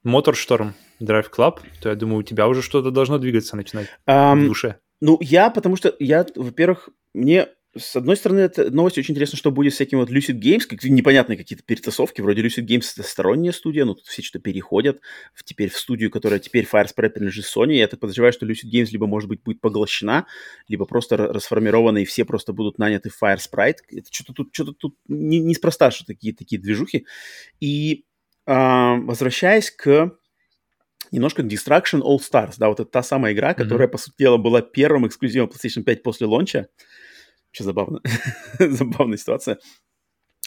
MotorStorm, 0.06 0.74
Drive 1.02 1.30
Club, 1.36 1.60
то 1.82 1.90
я 1.90 1.96
думаю, 1.96 2.20
у 2.20 2.24
тебя 2.24 2.48
уже 2.48 2.62
что-то 2.62 2.92
должно 2.92 3.18
двигаться 3.18 3.56
начинать 3.56 3.88
um, 4.08 4.44
в 4.44 4.48
душе. 4.48 4.78
Ну, 5.02 5.18
я, 5.22 5.50
потому 5.50 5.76
что 5.76 5.94
я, 6.00 6.26
во-первых, 6.36 6.90
мне 7.14 7.50
с 7.78 7.96
одной 7.96 8.16
стороны, 8.16 8.40
это 8.40 8.72
новость 8.72 8.98
очень 8.98 9.14
интересно, 9.14 9.38
что 9.38 9.52
будет 9.52 9.74
с 9.74 9.76
всяким 9.76 10.00
вот 10.00 10.10
Lucid 10.10 10.40
Games, 10.40 10.66
как 10.66 10.84
непонятные 10.84 11.38
какие-то 11.38 11.64
перетасовки, 11.64 12.22
вроде 12.22 12.42
Lucid 12.42 12.66
Games 12.66 12.86
это 12.96 13.08
сторонняя 13.08 13.52
студия, 13.52 13.86
но 13.86 13.94
тут 13.94 14.06
все 14.06 14.22
что-то 14.22 14.42
переходят 14.42 15.02
в, 15.34 15.44
теперь 15.44 15.70
в 15.70 15.78
студию, 15.78 16.10
которая 16.10 16.40
теперь 16.40 16.68
Firespread 16.72 17.10
принадлежит 17.10 17.46
Sony, 17.46 17.74
я 17.74 17.88
так 17.88 18.00
подозреваю, 18.00 18.34
что 18.34 18.46
Lucid 18.46 18.72
Games 18.74 18.88
либо, 18.92 19.08
может 19.08 19.28
быть, 19.28 19.44
будет 19.44 19.60
поглощена, 19.62 20.26
либо 20.68 20.86
просто 20.86 21.18
расформирована, 21.18 22.00
и 22.00 22.06
все 22.06 22.24
просто 22.24 22.54
будут 22.54 22.78
наняты 22.78 23.10
в 23.10 23.22
Firesprite. 23.22 23.78
Это 23.90 24.08
что-то 24.12 24.34
тут, 24.34 24.50
что-то 24.54 24.74
тут 24.74 24.98
не, 25.08 25.40
неспроста, 25.40 25.92
что 25.92 26.06
такие, 26.06 26.34
такие 26.34 26.62
движухи. 26.62 27.06
И 27.60 28.06
э, 28.46 28.54
возвращаясь 28.54 29.72
к 29.72 30.18
немножко 31.12 31.42
Destruction 31.42 32.02
All 32.02 32.20
Stars, 32.20 32.56
да, 32.58 32.70
вот 32.70 32.80
это 32.80 32.90
та 32.90 33.04
самая 33.04 33.34
игра, 33.34 33.54
которая, 33.54 33.88
mm-hmm. 33.88 33.92
по 33.92 33.98
сути 33.98 34.16
дела, 34.18 34.38
была 34.38 34.62
первым 34.62 35.08
эксклюзивом 35.08 35.50
PlayStation 35.50 35.84
5 35.84 36.04
после 36.04 36.28
лонча, 36.28 36.68
Вообще 37.56 37.64
забавно. 37.64 38.02
Забавная 38.60 39.18
ситуация 39.18 39.58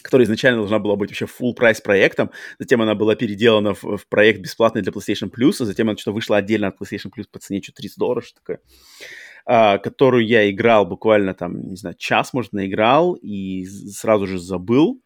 которая 0.01 0.23
изначально 0.23 0.59
должна 0.59 0.79
была 0.79 0.95
быть 0.95 1.09
вообще 1.09 1.25
full 1.25 1.53
прайс 1.53 1.81
проектом, 1.81 2.31
затем 2.57 2.81
она 2.81 2.95
была 2.95 3.15
переделана 3.15 3.73
в, 3.73 3.97
в 3.97 4.07
проект 4.07 4.39
бесплатный 4.39 4.81
для 4.81 4.93
PlayStation 4.93 5.29
Plus, 5.29 5.55
а 5.59 5.65
затем 5.65 5.89
она 5.89 5.97
что-то 5.97 6.13
вышла 6.13 6.37
отдельно 6.37 6.67
от 6.67 6.79
PlayStation 6.79 7.11
Plus 7.13 7.25
по 7.29 7.37
цене 7.39 7.61
что 7.61 7.73
30 7.73 7.97
долларов, 7.97 8.25
что 8.25 8.35
такое, 8.35 8.61
а, 9.45 9.77
которую 9.77 10.25
я 10.25 10.49
играл 10.49 10.85
буквально 10.85 11.33
там, 11.33 11.67
не 11.67 11.75
знаю, 11.75 11.97
час, 11.97 12.31
может, 12.31 12.53
наиграл 12.53 13.15
и 13.15 13.65
сразу 13.65 14.25
же 14.25 14.39
забыл, 14.39 15.01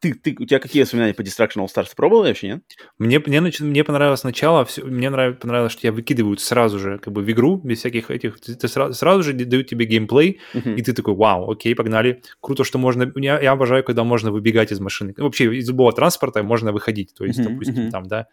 ты, 0.00 0.14
ты, 0.14 0.36
у 0.38 0.44
тебя 0.44 0.58
какие 0.60 0.82
воспоминания 0.82 1.14
по 1.14 1.22
Destruction 1.22 1.56
All 1.56 1.66
Stars? 1.66 1.88
Ты 1.90 1.96
пробовал 1.96 2.24
вообще, 2.24 2.48
нет? 2.48 2.62
Мне, 2.98 3.18
мне, 3.18 3.40
мне 3.40 3.84
понравилось 3.84 4.20
сначала, 4.20 4.64
все, 4.64 4.84
мне 4.84 5.10
нравилось, 5.10 5.40
понравилось, 5.40 5.72
что 5.72 5.82
тебя 5.82 5.92
выкидывают 5.92 6.40
сразу 6.40 6.78
же 6.78 6.98
как 6.98 7.12
бы 7.12 7.22
в 7.22 7.30
игру, 7.30 7.56
без 7.56 7.78
всяких 7.78 8.10
этих, 8.10 8.40
ты, 8.40 8.54
ты 8.54 8.68
сразу, 8.68 8.94
сразу 8.94 9.22
же 9.22 9.32
дают 9.32 9.66
тебе 9.66 9.86
геймплей, 9.86 10.40
uh-huh. 10.54 10.76
и 10.76 10.82
ты 10.82 10.92
такой, 10.92 11.14
вау, 11.14 11.50
окей, 11.50 11.74
погнали. 11.74 12.22
Круто, 12.40 12.64
что 12.64 12.78
можно, 12.78 13.10
я, 13.16 13.40
я 13.40 13.52
обожаю, 13.52 13.82
когда 13.82 14.04
можно 14.04 14.30
выбегать 14.30 14.72
из 14.72 14.80
машины. 14.80 15.14
Вообще 15.16 15.56
из 15.56 15.68
любого 15.68 15.92
транспорта 15.92 16.42
можно 16.42 16.72
выходить, 16.72 17.14
то 17.14 17.24
есть, 17.24 17.40
uh-huh, 17.40 17.48
допустим, 17.48 17.86
uh-huh. 17.86 17.90
там, 17.90 18.06
да, 18.06 18.26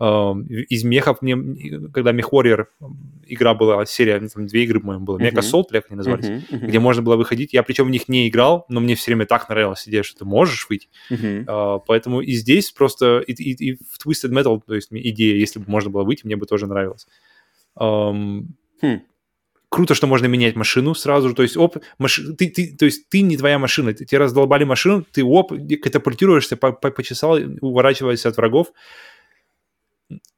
из 0.00 0.84
мехов 0.84 1.22
мне, 1.22 1.36
когда 1.92 2.12
Мех 2.12 2.32
Warrior 2.32 2.66
игра 3.26 3.54
была, 3.54 3.84
серия, 3.84 4.20
там 4.28 4.46
две 4.46 4.62
игры, 4.62 4.78
по-моему, 4.78 5.04
было, 5.04 5.18
Меха 5.18 5.42
Солт, 5.42 5.70
как 5.70 5.86
они 5.88 5.96
назывались, 5.96 6.26
uh-huh, 6.26 6.50
uh-huh. 6.50 6.66
где 6.68 6.78
можно 6.78 7.02
было 7.02 7.16
выходить. 7.16 7.52
Я 7.52 7.64
причем 7.64 7.86
в 7.86 7.90
них 7.90 8.08
не 8.08 8.28
играл, 8.28 8.64
но 8.68 8.80
мне 8.80 8.94
все 8.94 9.10
время 9.10 9.26
так 9.26 9.48
нравилась 9.48 9.88
идея, 9.88 10.04
что 10.04 10.20
ты 10.20 10.24
можешь 10.24 10.68
выйти. 10.68 10.88
Uh-huh. 11.10 11.44
Uh, 11.44 11.80
поэтому 11.84 12.20
и 12.20 12.32
здесь 12.34 12.70
просто, 12.70 13.18
и, 13.26 13.32
и, 13.32 13.70
и 13.70 13.74
в 13.74 14.06
Twisted 14.06 14.30
Metal, 14.30 14.60
то 14.64 14.74
есть 14.74 14.88
идея, 14.92 15.34
если 15.34 15.58
бы 15.58 15.64
можно 15.66 15.90
было 15.90 16.04
выйти, 16.04 16.24
мне 16.24 16.36
бы 16.36 16.46
тоже 16.46 16.66
нравилось. 16.66 17.06
Um, 17.76 18.46
hmm 18.80 19.00
круто, 19.68 19.94
что 19.94 20.06
можно 20.06 20.26
менять 20.26 20.56
машину 20.56 20.94
сразу 20.94 21.28
же, 21.28 21.34
то 21.34 21.42
есть, 21.42 21.56
оп, 21.56 21.76
маш... 21.98 22.20
ты, 22.38 22.48
ты, 22.48 22.74
то 22.74 22.86
есть 22.86 23.08
ты 23.08 23.20
не 23.20 23.36
твоя 23.36 23.58
машина, 23.58 23.92
тебе 23.92 24.18
раздолбали 24.18 24.64
машину, 24.64 25.04
ты 25.12 25.22
оп, 25.22 25.52
катапультируешься, 25.82 26.56
по, 26.56 26.72
по, 26.72 26.90
почесал, 26.90 27.38
уворачиваешься 27.60 28.30
от 28.30 28.36
врагов, 28.36 28.72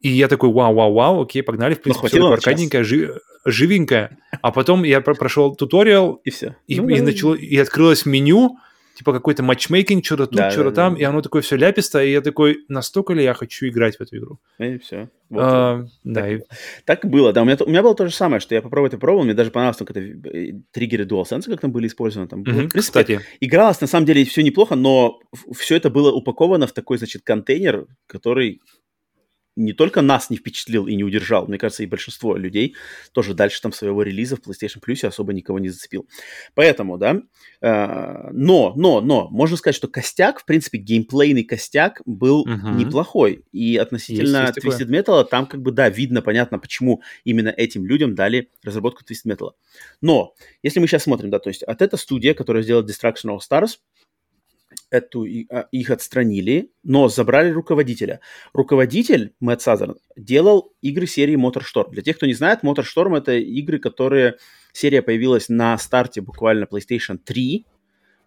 и 0.01 0.09
я 0.09 0.29
такой, 0.29 0.51
вау, 0.51 0.75
вау, 0.75 0.93
вау, 0.93 1.23
окей, 1.23 1.43
погнали, 1.43 1.75
в 1.75 1.83
принципе, 1.83 2.09
все 2.09 2.27
аркадненькое, 2.27 2.85
жив, 2.85 3.19
живенькое, 3.45 4.19
а 4.43 4.51
потом 4.51 4.85
я 4.85 5.01
прошел 5.01 5.55
туториал, 5.55 6.21
и 6.25 6.31
все, 6.31 6.57
и, 6.67 6.81
ну, 6.81 6.89
и, 6.89 7.01
начало, 7.01 7.35
и 7.35 7.57
открылось 7.57 8.07
меню, 8.07 8.57
типа 8.97 9.13
какой-то 9.13 9.43
матчмейкинг, 9.43 10.05
что-то 10.05 10.27
тут, 10.27 10.37
да, 10.37 10.51
что-то 10.51 10.71
да, 10.71 10.77
там, 10.77 10.95
да. 10.95 11.01
и 11.01 11.05
оно 11.05 11.23
такое 11.23 11.41
все 11.41 11.57
ляписто, 11.57 12.03
и 12.03 12.11
я 12.11 12.21
такой, 12.21 12.65
настолько 12.69 13.15
ли 13.15 13.23
я 13.23 13.33
хочу 13.33 13.67
играть 13.69 13.97
в 13.97 14.01
эту 14.01 14.17
игру? 14.19 14.41
И 14.59 14.79
все. 14.79 15.09
Вот. 15.31 15.43
А, 15.43 15.87
да, 16.05 16.21
так, 16.21 16.31
и... 16.31 16.43
так 16.85 17.07
было, 17.07 17.33
да, 17.33 17.43
у 17.43 17.45
меня, 17.45 17.57
у 17.61 17.69
меня 17.69 17.83
было 17.83 17.95
то 17.95 18.07
же 18.07 18.15
самое, 18.15 18.41
что 18.41 18.55
я 18.55 18.61
попробовал 18.61 18.89
это 18.89 18.99
пробовал, 18.99 19.25
мне 19.25 19.35
даже 19.35 19.51
понравилось, 19.51 19.79
как 19.79 19.91
это 19.91 20.01
э, 20.01 20.53
триггеры 20.73 21.05
DualSense, 21.05 21.45
как 21.47 21.61
там 21.61 21.73
были 21.73 21.87
использованы, 21.87 22.29
там, 22.29 22.41
mm-hmm, 22.41 22.69
принципе, 22.69 22.81
кстати. 22.81 23.21
игралось 23.41 23.81
на 23.81 23.87
самом 23.87 24.07
деле 24.07 24.25
все 24.25 24.43
неплохо, 24.43 24.75
но 24.75 25.21
все 25.57 25.77
это 25.77 25.89
было 25.89 26.13
упаковано 26.13 26.67
в 26.67 26.73
такой, 26.73 26.99
значит, 26.99 27.23
контейнер, 27.23 27.87
который 28.07 28.61
не 29.61 29.73
только 29.73 30.01
нас 30.01 30.31
не 30.31 30.37
впечатлил 30.37 30.87
и 30.87 30.95
не 30.95 31.05
удержал, 31.05 31.47
мне 31.47 31.59
кажется, 31.59 31.83
и 31.83 31.87
большинство 31.87 32.37
людей 32.37 32.75
тоже 33.13 33.35
дальше 33.35 33.61
там 33.61 33.73
своего 33.73 34.03
релиза 34.03 34.37
в 34.37 34.41
PlayStation 34.41 34.81
Plus 34.85 35.07
особо 35.07 35.33
никого 35.33 35.59
не 35.59 35.69
зацепил. 35.69 36.09
Поэтому, 36.55 36.99
да, 36.99 37.21
э, 37.61 38.31
но, 38.33 38.73
но, 38.77 39.01
но, 39.01 39.29
можно 39.29 39.57
сказать, 39.57 39.77
что 39.77 39.89
костяк, 39.89 40.41
в 40.41 40.45
принципе, 40.45 40.79
геймплейный 40.79 41.45
костяк 41.45 42.01
был 42.07 42.47
uh-huh. 42.47 42.75
неплохой. 42.75 43.45
И 43.53 43.77
относительно 43.77 44.47
есть, 44.47 44.65
есть 44.65 44.81
Twisted 44.81 44.89
Metal, 44.89 45.25
там 45.25 45.47
как 45.47 45.63
бы, 45.63 45.73
да, 45.73 45.89
видно, 45.89 46.23
понятно, 46.23 46.59
почему 46.59 47.03
именно 47.25 47.49
этим 47.49 47.85
людям 47.87 48.15
дали 48.15 48.51
разработку 48.65 49.03
Twisted 49.03 49.37
Metal. 49.37 49.51
Но, 50.01 50.35
если 50.63 50.81
мы 50.81 50.87
сейчас 50.87 51.05
смотрим, 51.05 51.31
да, 51.31 51.39
то 51.39 51.51
есть 51.51 51.63
от 51.63 51.83
этой 51.83 51.99
студии, 51.99 52.33
которая 52.33 52.63
сделала 52.63 52.85
Destruction 52.85 53.27
All 53.27 53.39
Stars, 53.39 53.79
эту, 54.91 55.25
а, 55.51 55.69
их 55.71 55.91
отстранили, 55.91 56.71
но 56.83 57.09
забрали 57.09 57.51
руководителя. 57.51 58.21
Руководитель, 58.53 59.33
Мэтт 59.41 59.63
Сазерн, 59.63 59.97
делал 60.17 60.73
игры 60.83 61.07
серии 61.07 61.37
MotorStorm. 61.37 61.91
Для 61.91 62.03
тех, 62.03 62.17
кто 62.17 62.27
не 62.27 62.35
знает, 62.35 62.61
MotorStorm— 62.63 63.17
это 63.19 63.33
игры, 63.33 63.79
которые... 63.79 64.37
Серия 64.73 65.03
появилась 65.03 65.49
на 65.49 65.77
старте 65.79 66.21
буквально 66.21 66.65
PlayStation 66.65 67.19
3. 67.19 67.67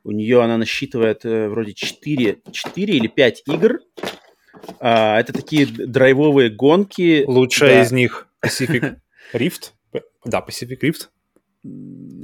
У 0.04 0.12
нее 0.12 0.42
она 0.42 0.58
насчитывает 0.58 1.24
э, 1.24 1.48
вроде 1.48 1.74
4, 1.74 2.40
4 2.52 2.94
или 2.94 3.08
5 3.08 3.44
игр. 3.48 3.80
А, 4.80 5.20
это 5.20 5.32
такие 5.32 5.66
драйвовые 5.66 6.50
гонки. 6.50 7.24
Лучшая 7.26 7.76
да. 7.76 7.82
из 7.84 7.92
них 7.94 8.28
Pacific 8.46 8.98
Rift. 9.34 9.72
Да, 10.26 10.46
Pacific 10.46 10.80
Rift 10.82 11.08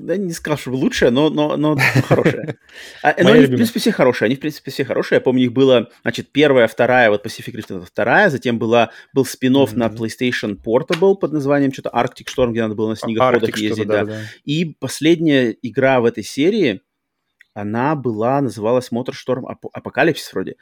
да, 0.10 0.18
не 0.18 0.34
сказал, 0.34 0.58
что 0.58 0.72
лучшая, 0.72 1.12
но, 1.12 1.30
но, 1.30 1.56
но 1.56 1.78
хорошая. 2.08 2.58
А, 3.04 3.14
но 3.22 3.32
они, 3.32 3.46
в 3.46 3.50
принципе, 3.50 3.80
все 3.80 3.92
хорошие. 3.92 4.26
Они, 4.26 4.36
в 4.36 4.40
принципе, 4.40 4.72
все 4.72 4.84
хорошие. 4.84 5.18
Я 5.18 5.22
помню, 5.22 5.44
их 5.44 5.54
было, 5.54 5.90
значит, 6.02 6.32
первая, 6.32 6.68
вторая, 6.68 7.12
вот 7.12 7.24
Pacific 7.24 7.54
Rift 7.54 7.66
это 7.78 7.86
вторая, 7.86 8.32
затем 8.32 8.58
была, 8.58 8.90
был 9.14 9.24
спин 9.24 9.56
mm-hmm. 9.56 9.76
на 9.76 9.86
PlayStation 9.86 10.60
Portable 10.60 11.16
под 11.16 11.32
названием 11.32 11.72
что-то 11.72 11.90
Arctic 11.90 12.26
Storm, 12.36 12.52
где 12.52 12.64
надо 12.64 12.74
было 12.74 12.90
на 12.90 12.96
снегоходах 12.96 13.50
Arctic 13.52 13.60
ездить, 13.60 13.88
да, 13.88 14.06
да. 14.06 14.06
да. 14.06 14.22
И 14.46 14.66
последняя 14.80 15.56
игра 15.62 16.02
в 16.02 16.06
этой 16.06 16.24
серии, 16.24 16.82
она 17.54 17.94
была, 17.94 18.42
называлась 18.42 18.90
MotorStorm 18.92 19.44
Apocalypse 19.78 20.30
вроде 20.34 20.56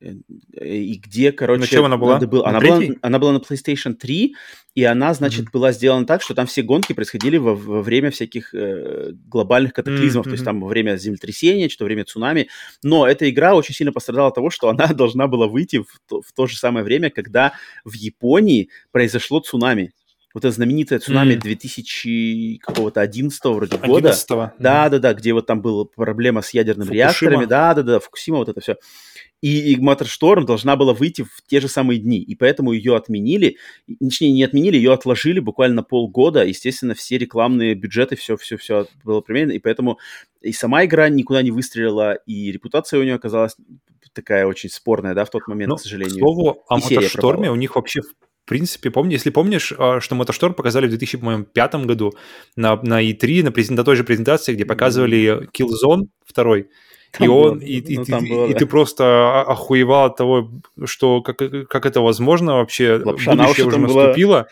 и 0.00 0.94
где, 0.94 1.30
короче... 1.30 1.60
На 1.60 1.66
чем 1.66 1.84
она 1.84 1.96
была? 1.96 2.18
Был, 2.18 2.44
она, 2.44 2.60
была 2.60 2.80
она 3.02 3.18
была 3.18 3.32
на 3.32 3.38
PlayStation 3.38 3.92
3, 3.94 4.34
и 4.74 4.84
она, 4.84 5.12
значит, 5.12 5.46
mm-hmm. 5.46 5.52
была 5.52 5.72
сделана 5.72 6.06
так, 6.06 6.22
что 6.22 6.34
там 6.34 6.46
все 6.46 6.62
гонки 6.62 6.92
происходили 6.92 7.36
во, 7.36 7.54
во 7.54 7.82
время 7.82 8.10
всяких 8.10 8.54
э, 8.54 9.12
глобальных 9.26 9.74
катаклизмов, 9.74 10.24
mm-hmm. 10.24 10.30
то 10.30 10.32
есть 10.32 10.44
там 10.44 10.60
во 10.60 10.68
время 10.68 10.96
землетрясения, 10.96 11.68
что-то 11.68 11.84
во 11.84 11.88
время 11.88 12.04
цунами. 12.04 12.48
Но 12.82 13.06
эта 13.06 13.28
игра 13.28 13.54
очень 13.54 13.74
сильно 13.74 13.92
пострадала 13.92 14.28
от 14.28 14.34
того, 14.34 14.48
что 14.48 14.68
она 14.68 14.86
должна 14.94 15.26
была 15.26 15.46
выйти 15.46 15.78
в 15.80 16.00
то, 16.08 16.22
в 16.22 16.32
то 16.32 16.46
же 16.46 16.56
самое 16.56 16.84
время, 16.84 17.10
когда 17.10 17.52
в 17.84 17.92
Японии 17.94 18.70
произошло 18.92 19.40
цунами. 19.40 19.92
Вот 20.32 20.44
это 20.44 20.54
знаменитое 20.54 21.00
цунами 21.00 21.34
mm. 21.34 21.40
2000 21.40 22.58
какого-то 22.58 23.00
11 23.00 23.44
вроде 23.44 23.76
11 23.76 24.28
года. 24.30 24.54
Да, 24.58 24.88
да, 24.88 24.98
да, 24.98 25.14
где 25.14 25.32
вот 25.32 25.46
там 25.46 25.60
была 25.60 25.84
проблема 25.84 26.42
с 26.42 26.50
ядерными 26.50 26.88
Фукушима. 26.88 27.04
реакторами. 27.04 27.44
Да, 27.46 27.74
да, 27.74 27.82
да, 27.82 28.00
Фукусима, 28.00 28.38
вот 28.38 28.48
это 28.48 28.60
все. 28.60 28.76
И, 29.42 29.72
и 29.72 30.04
Шторм 30.04 30.44
должна 30.44 30.76
была 30.76 30.92
выйти 30.92 31.22
в 31.22 31.42
те 31.46 31.60
же 31.60 31.68
самые 31.68 31.98
дни, 31.98 32.18
и 32.18 32.34
поэтому 32.34 32.72
ее 32.72 32.94
отменили, 32.94 33.56
точнее, 33.98 34.32
не 34.32 34.44
отменили, 34.44 34.76
ее 34.76 34.92
отложили 34.92 35.40
буквально 35.40 35.82
полгода, 35.82 36.44
естественно, 36.44 36.94
все 36.94 37.16
рекламные 37.16 37.74
бюджеты, 37.74 38.16
все-все-все 38.16 38.86
было 39.02 39.22
применено, 39.22 39.52
и 39.52 39.58
поэтому 39.58 39.98
и 40.42 40.52
сама 40.52 40.84
игра 40.84 41.08
никуда 41.08 41.40
не 41.40 41.50
выстрелила, 41.50 42.14
и 42.26 42.52
репутация 42.52 43.00
у 43.00 43.02
нее 43.02 43.14
оказалась 43.14 43.56
такая 44.12 44.46
очень 44.46 44.68
спорная, 44.68 45.14
да, 45.14 45.24
в 45.24 45.30
тот 45.30 45.48
момент, 45.48 45.70
Но, 45.70 45.76
к 45.76 45.80
сожалению. 45.80 46.16
К 46.16 46.18
слову, 46.18 46.62
о 46.68 46.76
Мотошторме 46.76 47.50
у 47.50 47.56
них 47.56 47.76
вообще 47.76 48.02
принципе, 48.50 48.90
помни, 48.90 49.12
если 49.12 49.30
помнишь, 49.30 49.72
а, 49.78 50.00
что 50.00 50.16
Мотошторм 50.16 50.54
показали 50.54 50.86
в 50.86 50.90
2005 50.90 51.74
году 51.86 52.12
на, 52.56 52.76
на 52.82 53.02
E3, 53.02 53.44
на, 53.44 53.52
презент, 53.52 53.78
на 53.78 53.84
той 53.84 53.96
же 53.96 54.04
презентации, 54.04 54.54
где 54.54 54.64
показывали 54.64 55.48
Killzone 55.56 56.08
2, 56.34 56.56
там 57.12 57.26
и 57.26 57.28
он, 57.28 57.58
было, 57.58 57.64
и, 57.64 57.96
ну, 57.96 58.02
и, 58.02 58.28
было, 58.28 58.46
и, 58.46 58.52
да. 58.52 58.58
ты 58.58 58.66
просто 58.66 59.42
охуевал 59.42 60.06
от 60.06 60.16
того, 60.16 60.50
что 60.84 61.22
как, 61.22 61.38
как 61.68 61.86
это 61.86 62.00
возможно 62.00 62.56
вообще, 62.56 63.00
Лапша 63.04 63.32
будущее 63.32 63.66
уже 63.66 63.78
наступило. 63.78 64.32
Была 64.32 64.46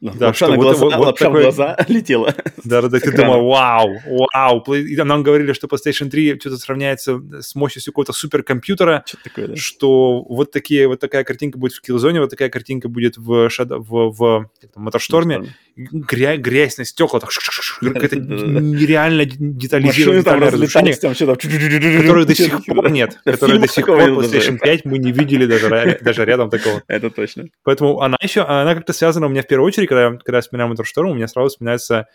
ну, 0.00 0.12
да, 0.14 0.34
что 0.34 0.48
на 0.48 0.56
глаза, 0.58 0.84
вот, 0.84 0.94
вот 0.96 1.18
такой... 1.18 1.42
глаза 1.42 1.76
летела. 1.88 2.34
Да, 2.64 2.82
да, 2.82 3.00
ты 3.00 3.16
думал, 3.16 3.46
вау, 3.46 3.96
вау. 4.06 4.74
И 4.74 4.94
нам 4.96 5.22
говорили, 5.22 5.54
что 5.54 5.68
PlayStation 5.68 6.10
3 6.10 6.38
что-то 6.38 6.58
сравняется 6.58 7.22
с 7.40 7.54
мощностью 7.54 7.92
какого-то 7.92 8.12
суперкомпьютера, 8.12 9.04
что, 9.06 9.18
такое, 9.24 9.48
да? 9.48 9.56
что 9.56 10.22
вот, 10.22 10.52
такие, 10.52 10.86
вот 10.86 11.00
такая 11.00 11.24
картинка 11.24 11.58
будет 11.58 11.72
в 11.72 11.88
Killzone, 11.88 12.20
вот 12.20 12.30
такая 12.30 12.50
картинка 12.50 12.88
будет 12.88 13.16
в, 13.16 13.46
Shadow, 13.46 13.78
в, 13.78 14.10
в 14.12 14.50
Моторшторме. 14.74 15.54
Грязь, 15.76 16.40
грязь 16.40 16.78
на 16.78 16.86
стекла, 16.86 17.20
так, 17.20 17.30
это 17.30 18.16
нереально 18.16 19.26
детализированное 19.26 20.50
разрушение, 20.50 20.94
которое 20.94 22.24
до 22.24 22.34
сих 22.34 22.64
пор 22.64 22.90
нет, 22.90 23.20
которое 23.24 23.58
до 23.58 23.68
сих 23.68 23.84
пор 23.84 24.00
PlayStation 24.00 24.58
5 24.58 24.84
мы 24.86 24.96
не 24.96 25.12
видели 25.12 25.44
даже, 25.44 25.98
даже 26.00 26.24
рядом 26.24 26.48
такого. 26.48 26.82
Это 26.88 27.10
точно. 27.10 27.50
Поэтому 27.62 28.00
она 28.00 28.16
еще, 28.22 28.40
она 28.40 28.74
как-то 28.74 28.94
связана 28.94 29.26
у 29.26 29.28
меня 29.28 29.42
в 29.42 29.46
первую 29.46 29.66
очередь 29.68 29.88
когда, 29.90 30.12
когда 30.16 30.38
я 30.38 30.40
вспоминаю 30.40 30.72
Motorstorm, 30.72 31.10
у 31.10 31.14
меня 31.14 31.28
сразу 31.28 31.50
вспоминается 31.50 32.06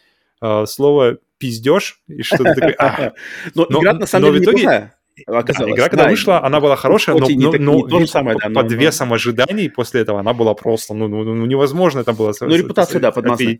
слово 0.65 1.19
«пиздеж», 1.38 1.99
и 2.07 2.23
что-то 2.23 2.56
такое... 2.56 3.14
Но, 3.53 3.65
игра 3.65 3.93
на 3.93 4.07
самом 4.07 4.33
деле 4.33 4.40
неплохая. 4.40 4.95
Оказалось. 5.27 5.73
игра, 5.73 5.90
когда 5.90 6.06
да, 6.06 6.09
вышла, 6.09 6.43
она 6.43 6.59
была 6.59 6.75
хорошая, 6.75 7.15
но, 7.15 7.27
но, 7.27 7.51
но, 7.51 7.88
но 7.88 8.07
самое, 8.07 8.38
да, 8.38 8.49
под 8.49 8.72
но, 8.72 8.77
весом 8.77 9.09
но... 9.09 9.15
ожиданий 9.15 9.69
после 9.69 10.01
этого 10.01 10.19
она 10.19 10.33
была 10.33 10.53
просто, 10.53 10.93
ну, 10.93 11.07
ну, 11.07 11.23
ну 11.23 11.45
невозможно 11.45 11.99
это 11.99 12.14
было. 12.14 12.33
Ну, 12.40 12.56
репутация, 12.56 12.99
да, 12.99 13.11
под 13.11 13.25
маслом. 13.25 13.59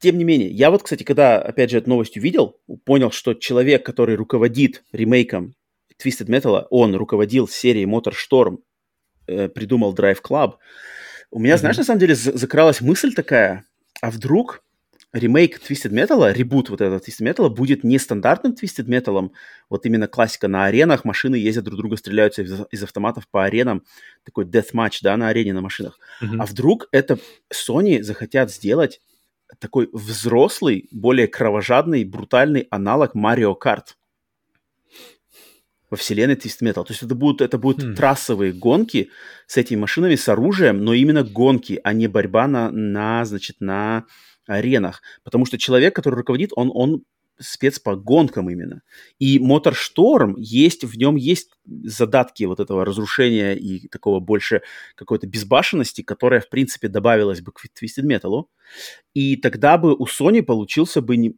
Тем 0.00 0.18
не 0.18 0.24
менее, 0.24 0.50
я 0.50 0.70
вот, 0.70 0.82
кстати, 0.82 1.04
когда, 1.04 1.40
опять 1.40 1.70
же, 1.70 1.78
эту 1.78 1.90
новость 1.90 2.16
увидел, 2.16 2.56
понял, 2.84 3.12
что 3.12 3.34
человек, 3.34 3.86
который 3.86 4.16
руководит 4.16 4.82
ремейком 4.92 5.54
Twisted 6.02 6.26
Metal, 6.26 6.66
он 6.70 6.96
руководил 6.96 7.46
серией 7.46 7.86
Motor 7.86 8.14
Storm, 8.14 8.58
э, 9.28 9.48
придумал 9.48 9.94
Drive 9.94 10.18
Club, 10.20 10.54
у 11.30 11.38
меня, 11.38 11.54
mm-hmm. 11.54 11.58
знаешь, 11.58 11.76
на 11.76 11.84
самом 11.84 12.00
деле 12.00 12.14
закралась 12.14 12.80
мысль 12.80 13.14
такая, 13.14 13.64
а 14.00 14.10
вдруг 14.10 14.64
ремейк 15.12 15.60
Twisted 15.60 15.90
Metal, 15.90 16.32
ребут 16.32 16.70
вот 16.70 16.80
этого 16.80 16.98
Twisted 16.98 17.26
Metal 17.26 17.48
будет 17.48 17.84
не 17.84 17.98
стандартным 17.98 18.54
Twisted 18.54 18.86
Metal, 18.86 19.30
вот 19.68 19.86
именно 19.86 20.06
классика 20.06 20.48
на 20.48 20.64
аренах, 20.64 21.04
машины 21.04 21.36
ездят 21.36 21.64
друг 21.64 21.78
друга, 21.78 21.96
стреляются 21.96 22.42
из, 22.42 22.60
из 22.70 22.82
автоматов 22.82 23.28
по 23.28 23.44
аренам, 23.44 23.82
такой 24.24 24.44
deathmatch, 24.44 24.98
да, 25.02 25.16
на 25.16 25.28
арене 25.28 25.52
на 25.52 25.60
машинах. 25.60 25.98
Mm-hmm. 26.22 26.36
А 26.38 26.46
вдруг 26.46 26.88
это 26.92 27.18
Sony 27.52 28.02
захотят 28.02 28.50
сделать 28.50 29.00
такой 29.58 29.88
взрослый, 29.92 30.88
более 30.90 31.28
кровожадный, 31.28 32.04
брутальный 32.04 32.66
аналог 32.70 33.14
Mario 33.14 33.54
Kart 33.60 33.94
во 35.90 35.96
вселенной 35.96 36.36
Twist 36.36 36.62
Metal. 36.62 36.84
То 36.84 36.86
есть 36.88 37.02
это 37.02 37.14
будут, 37.14 37.42
это 37.42 37.58
будут 37.58 37.84
hmm. 37.84 37.94
трассовые 37.94 38.54
гонки 38.54 39.10
с 39.46 39.58
этими 39.58 39.78
машинами, 39.78 40.14
с 40.14 40.26
оружием, 40.26 40.82
но 40.82 40.94
именно 40.94 41.22
гонки, 41.22 41.78
а 41.84 41.92
не 41.92 42.06
борьба 42.06 42.48
на, 42.48 42.70
на 42.70 43.22
значит, 43.26 43.56
на 43.60 44.06
аренах. 44.46 45.02
Потому 45.22 45.46
что 45.46 45.58
человек, 45.58 45.94
который 45.94 46.16
руководит, 46.16 46.50
он, 46.54 46.70
он 46.74 47.04
спец 47.38 47.78
по 47.78 47.96
гонкам 47.96 48.50
именно. 48.50 48.82
И 49.18 49.38
MotorStorm 49.38 50.34
есть, 50.36 50.84
в 50.84 50.96
нем 50.96 51.16
есть 51.16 51.50
задатки 51.64 52.44
вот 52.44 52.60
этого 52.60 52.84
разрушения 52.84 53.54
и 53.54 53.88
такого 53.88 54.20
больше 54.20 54.62
какой-то 54.94 55.26
безбашенности, 55.26 56.02
которая, 56.02 56.40
в 56.40 56.48
принципе, 56.48 56.88
добавилась 56.88 57.40
бы 57.40 57.52
к 57.52 57.60
Twisted 57.64 58.04
Metal. 58.04 58.44
И 59.14 59.36
тогда 59.36 59.78
бы 59.78 59.94
у 59.94 60.06
Sony 60.06 60.42
получился 60.42 61.00
бы 61.00 61.16
не, 61.16 61.34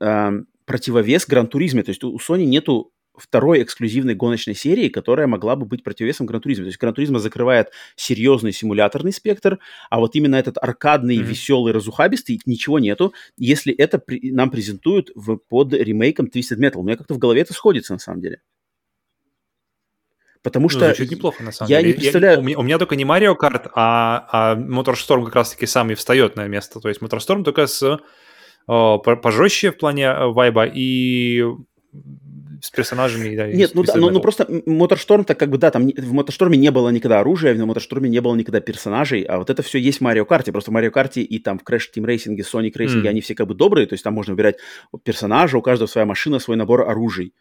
э, 0.00 0.30
противовес 0.64 1.26
Гран-туризме. 1.26 1.82
То 1.82 1.90
есть 1.90 2.04
у 2.04 2.16
Sony 2.16 2.44
нету 2.44 2.92
второй 3.16 3.62
эксклюзивной 3.62 4.14
гоночной 4.14 4.54
серии, 4.54 4.88
которая 4.88 5.26
могла 5.26 5.56
бы 5.56 5.66
быть 5.66 5.82
противовесом 5.82 6.26
Гран-туризма. 6.26 6.64
То 6.64 6.68
есть 6.68 6.78
Гран-туризма 6.78 7.18
закрывает 7.18 7.70
серьезный 7.96 8.52
симуляторный 8.52 9.12
спектр, 9.12 9.58
а 9.90 9.98
вот 10.00 10.14
именно 10.14 10.36
этот 10.36 10.56
аркадный, 10.58 11.16
mm-hmm. 11.16 11.22
веселый, 11.22 11.72
разухабистый, 11.72 12.40
ничего 12.46 12.78
нету, 12.78 13.12
если 13.36 13.74
это 13.74 13.98
при, 13.98 14.32
нам 14.32 14.50
презентуют 14.50 15.10
в, 15.14 15.36
под 15.36 15.72
ремейком 15.72 16.26
Twisted 16.26 16.58
Metal. 16.58 16.76
У 16.76 16.82
меня 16.82 16.96
как-то 16.96 17.14
в 17.14 17.18
голове 17.18 17.42
это 17.42 17.52
сходится, 17.52 17.92
на 17.92 17.98
самом 17.98 18.20
деле. 18.20 18.40
Потому 20.42 20.64
ну, 20.64 20.68
что... 20.70 20.86
Звучит 20.86 21.10
неплохо, 21.10 21.42
на 21.42 21.52
самом 21.52 21.70
я 21.70 21.82
деле. 21.82 21.92
Не 21.92 21.98
представляю... 21.98 22.34
Я, 22.36 22.40
у, 22.40 22.42
меня, 22.42 22.58
у 22.58 22.62
меня 22.62 22.78
только 22.78 22.96
не 22.96 23.04
Mario 23.04 23.36
Kart, 23.38 23.70
а, 23.74 24.26
а 24.32 24.56
MotorStorm 24.56 25.26
как 25.26 25.34
раз-таки 25.34 25.66
сам 25.66 25.90
и 25.90 25.94
встает 25.94 26.36
на 26.36 26.46
место. 26.46 26.80
То 26.80 26.88
есть 26.88 27.02
MotorStorm 27.02 27.44
только 27.44 27.66
с 27.66 28.00
о, 28.66 28.98
пожестче 28.98 29.72
в 29.72 29.78
плане 29.78 30.04
э, 30.04 30.26
вайба 30.26 30.64
и 30.64 31.44
с 32.62 32.70
персонажами. 32.70 33.34
Да, 33.36 33.46
Нет, 33.46 33.72
ну 33.74 33.82
да, 33.82 33.94
но, 33.96 34.10
ну 34.10 34.20
просто 34.20 34.46
Моторшторм, 34.66 35.24
так 35.24 35.38
как 35.38 35.50
бы, 35.50 35.58
да, 35.58 35.70
там 35.70 35.88
в 35.88 36.12
Моторшторме 36.12 36.58
не 36.58 36.70
было 36.70 36.90
никогда 36.90 37.20
оружия, 37.20 37.54
в 37.54 37.66
Моторшторме 37.66 38.08
не 38.08 38.20
было 38.20 38.34
никогда 38.34 38.60
персонажей, 38.60 39.22
а 39.22 39.38
вот 39.38 39.50
это 39.50 39.62
все 39.62 39.78
есть 39.78 39.98
в 39.98 40.00
Марио 40.02 40.24
Карте. 40.24 40.52
Просто 40.52 40.70
в 40.70 40.74
Марио 40.74 40.90
Карте 40.90 41.22
и 41.22 41.38
там 41.38 41.58
в 41.58 41.62
Crash 41.62 41.88
Team 41.94 42.04
Racing, 42.04 42.36
Sonic 42.38 42.72
Racing, 42.76 43.02
mm. 43.02 43.08
они 43.08 43.20
все 43.20 43.34
как 43.34 43.46
бы 43.46 43.54
добрые, 43.54 43.86
то 43.86 43.94
есть 43.94 44.04
там 44.04 44.14
можно 44.14 44.34
выбирать 44.34 44.56
персонажа, 45.04 45.58
у 45.58 45.62
каждого 45.62 45.88
своя 45.88 46.06
машина, 46.06 46.38
свой 46.38 46.56
набор 46.56 46.82
оружий. 46.82 47.34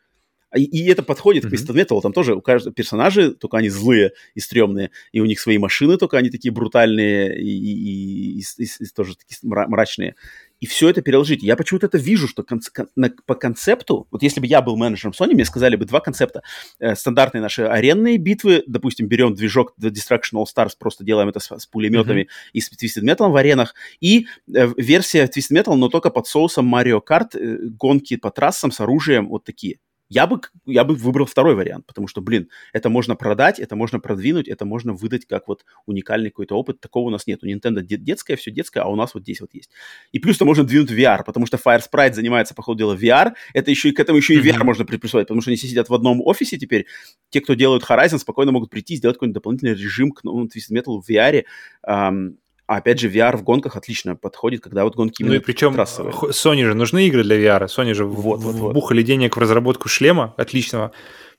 И, 0.55 0.63
и 0.63 0.89
это 0.89 1.03
подходит 1.03 1.45
mm-hmm. 1.45 1.49
к 1.49 1.53
Twisted 1.53 1.75
Metal, 1.75 2.01
там 2.01 2.11
тоже 2.11 2.33
у 2.33 2.41
каждого 2.41 2.73
персонажи, 2.73 3.33
только 3.33 3.57
они 3.57 3.69
злые 3.69 4.13
и 4.33 4.39
стрёмные, 4.39 4.89
и 5.11 5.19
у 5.19 5.25
них 5.25 5.39
свои 5.39 5.59
машины, 5.59 5.97
только 5.97 6.17
они 6.17 6.31
такие 6.31 6.51
брутальные 6.51 7.39
и, 7.39 7.49
и, 7.49 8.39
и, 8.39 8.41
и, 8.41 8.63
и 8.63 8.85
тоже 8.95 9.15
такие 9.15 9.37
мрачные 9.43 10.15
и 10.59 10.65
все 10.65 10.89
это 10.89 11.01
переложить. 11.01 11.43
Я 11.43 11.55
почему-то 11.55 11.87
это 11.87 11.97
вижу, 11.97 12.27
что 12.27 12.43
кон- 12.43 12.61
на, 12.95 13.09
по 13.25 13.35
концепту, 13.35 14.07
вот 14.11 14.23
если 14.23 14.39
бы 14.39 14.47
я 14.47 14.61
был 14.61 14.75
менеджером 14.75 15.13
Sony, 15.17 15.33
мне 15.33 15.45
сказали 15.45 15.75
бы 15.75 15.85
два 15.85 15.99
концепта. 15.99 16.43
Э, 16.79 16.95
стандартные 16.95 17.41
наши 17.41 17.63
аренные 17.63 18.17
битвы, 18.17 18.63
допустим, 18.67 19.07
берем 19.07 19.33
движок 19.33 19.73
Destruction 19.79 20.35
All 20.35 20.45
Stars, 20.45 20.71
просто 20.77 21.03
делаем 21.03 21.29
это 21.29 21.39
с, 21.39 21.49
с 21.49 21.65
пулеметами 21.65 22.21
mm-hmm. 22.21 22.49
и 22.53 22.61
с 22.61 22.71
Twisted 22.71 23.03
Metal 23.03 23.29
в 23.29 23.35
аренах, 23.35 23.73
и 23.99 24.27
э, 24.53 24.69
версия 24.77 25.25
Twisted 25.25 25.61
Metal, 25.61 25.75
но 25.75 25.89
только 25.89 26.09
под 26.09 26.27
соусом 26.27 26.73
Mario 26.73 27.01
Kart, 27.07 27.37
э, 27.37 27.57
гонки 27.69 28.17
по 28.17 28.31
трассам 28.31 28.71
с 28.71 28.79
оружием, 28.79 29.29
вот 29.29 29.43
такие. 29.43 29.79
Я 30.09 30.25
бы, 30.25 30.41
я 30.65 30.83
бы 30.83 30.95
выбрал 30.95 31.27
второй 31.27 31.53
вариант, 31.53 31.85
потому 31.85 32.07
что, 32.07 32.19
блин, 32.19 32.49
это 32.73 32.89
можно 32.89 33.15
продать, 33.15 33.59
это 33.59 33.75
можно 33.75 33.99
продвинуть, 33.99 34.47
это 34.47 34.65
можно 34.65 34.93
выдать 34.93 35.25
как 35.25 35.47
вот 35.47 35.65
уникальный 35.85 36.31
какой-то 36.31 36.55
опыт. 36.55 36.79
Такого 36.79 37.07
у 37.07 37.09
нас 37.11 37.27
нет. 37.27 37.43
У 37.43 37.47
Nintendo 37.47 37.81
детское, 37.81 38.35
все 38.35 38.49
детское, 38.49 38.81
а 38.81 38.87
у 38.87 38.95
нас 38.95 39.13
вот 39.13 39.21
здесь 39.23 39.39
вот 39.39 39.53
есть. 39.53 39.69
И 40.11 40.17
плюс-то 40.17 40.45
можно 40.45 40.63
двинуть 40.63 40.91
VR, 40.91 41.23
потому 41.23 41.45
что 41.45 41.57
Fire 41.57 41.81
Sprite 41.81 42.13
занимается, 42.13 42.55
по 42.55 42.63
ходу 42.63 42.79
дела, 42.79 42.95
VR. 42.95 43.33
Это 43.53 43.69
еще 43.69 43.89
и 43.89 43.91
к 43.91 43.99
этому 43.99 44.17
еще 44.17 44.33
и 44.33 44.39
VR 44.39 44.57
mm-hmm. 44.57 44.63
можно 44.63 44.85
приписывать, 44.85 45.27
потому 45.27 45.41
что 45.41 45.51
они 45.51 45.57
все 45.57 45.67
сидят 45.67 45.89
в 45.89 45.93
одном 45.93 46.21
офисе 46.21 46.57
теперь. 46.57 46.87
Те, 47.29 47.41
кто 47.41 47.53
делают 47.53 47.83
Horizon, 47.83 48.17
спокойно 48.17 48.51
могут 48.51 48.71
прийти 48.71 48.95
и 48.95 48.97
сделать 48.97 49.17
какой-нибудь 49.17 49.35
дополнительный 49.35 49.73
режим 49.73 50.11
к 50.11 50.23
ну, 50.23 50.45
Twisted 50.45 50.75
Metal 50.75 50.99
в 50.99 51.07
VR. 51.07 51.43
Um, 51.87 52.37
а 52.69 52.77
опять 52.77 52.99
же, 52.99 53.09
VR 53.09 53.35
в 53.35 53.41
гонках 53.41 53.75
отлично 53.75 54.15
подходит, 54.15 54.61
когда 54.61 54.83
вот 54.83 54.95
гонки 54.95 55.23
Ну 55.23 55.33
и 55.33 55.39
причем 55.39 55.73
трассовые. 55.73 56.13
Sony 56.13 56.65
же 56.65 56.75
нужны 56.75 57.07
игры 57.07 57.23
для 57.23 57.35
VR. 57.35 57.65
Sony 57.65 57.95
же 57.95 58.05
вот, 58.05 58.41
вот, 58.41 58.53
вбухали 58.53 58.99
вот. 58.99 59.07
денег 59.07 59.35
в 59.35 59.39
разработку 59.39 59.89
шлема 59.89 60.35
отличного. 60.37 60.91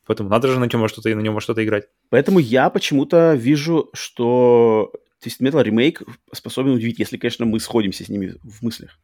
Поэтому 0.07 0.29
надо 0.29 0.49
же 0.49 0.59
на 0.59 0.65
нем 0.65 0.89
что-то 0.89 1.09
на 1.15 1.21
нем 1.21 1.39
что-то 1.39 1.65
играть. 1.65 1.85
Поэтому 2.09 2.41
я 2.41 2.69
почему-то 2.69 3.35
вижу, 3.35 3.91
что 3.93 4.91
Twisted 5.25 5.49
Metal 5.49 5.63
ремейк 5.63 6.03
способен 6.33 6.73
удивить, 6.73 6.99
если, 6.99 7.17
конечно, 7.17 7.47
мы 7.47 7.61
сходимся 7.61 8.05
с 8.05 8.09
ними 8.09 8.35
в 8.43 8.65
мыслях. 8.65 8.99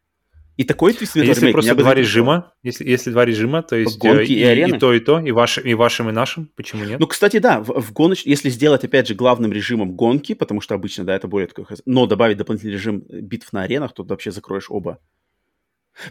И 0.56 0.64
такой 0.64 0.94
твист 0.94 1.16
а 1.16 1.20
если 1.20 1.52
просто 1.52 1.74
два 1.74 1.94
режима, 1.94 2.52
если, 2.62 2.88
если 2.88 3.10
два 3.10 3.24
режима, 3.24 3.62
то 3.62 3.76
есть 3.76 3.98
гонки 3.98 4.32
и, 4.32 4.40
и, 4.40 4.42
арены. 4.42 4.76
и 4.76 4.78
то, 4.78 4.92
и 4.94 5.00
то, 5.00 5.20
и, 5.20 5.30
ваш, 5.30 5.58
и 5.58 5.74
вашим, 5.74 6.08
и 6.08 6.12
нашим, 6.12 6.50
почему 6.56 6.84
нет? 6.84 6.98
Ну, 6.98 7.06
кстати, 7.06 7.38
да, 7.38 7.60
в, 7.60 7.80
в 7.80 7.92
гоноч... 7.92 8.24
если 8.24 8.48
сделать, 8.48 8.82
опять 8.82 9.06
же, 9.06 9.14
главным 9.14 9.52
режимом 9.52 9.92
гонки, 9.92 10.34
потому 10.34 10.62
что 10.62 10.74
обычно, 10.74 11.04
да, 11.04 11.14
это 11.14 11.28
более 11.28 11.48
такой... 11.48 11.66
Но 11.84 12.06
добавить 12.06 12.38
дополнительный 12.38 12.72
режим 12.72 13.04
битв 13.08 13.52
на 13.52 13.62
аренах, 13.62 13.92
то 13.92 14.02
ты 14.02 14.08
вообще 14.08 14.30
закроешь 14.30 14.66
оба 14.70 14.98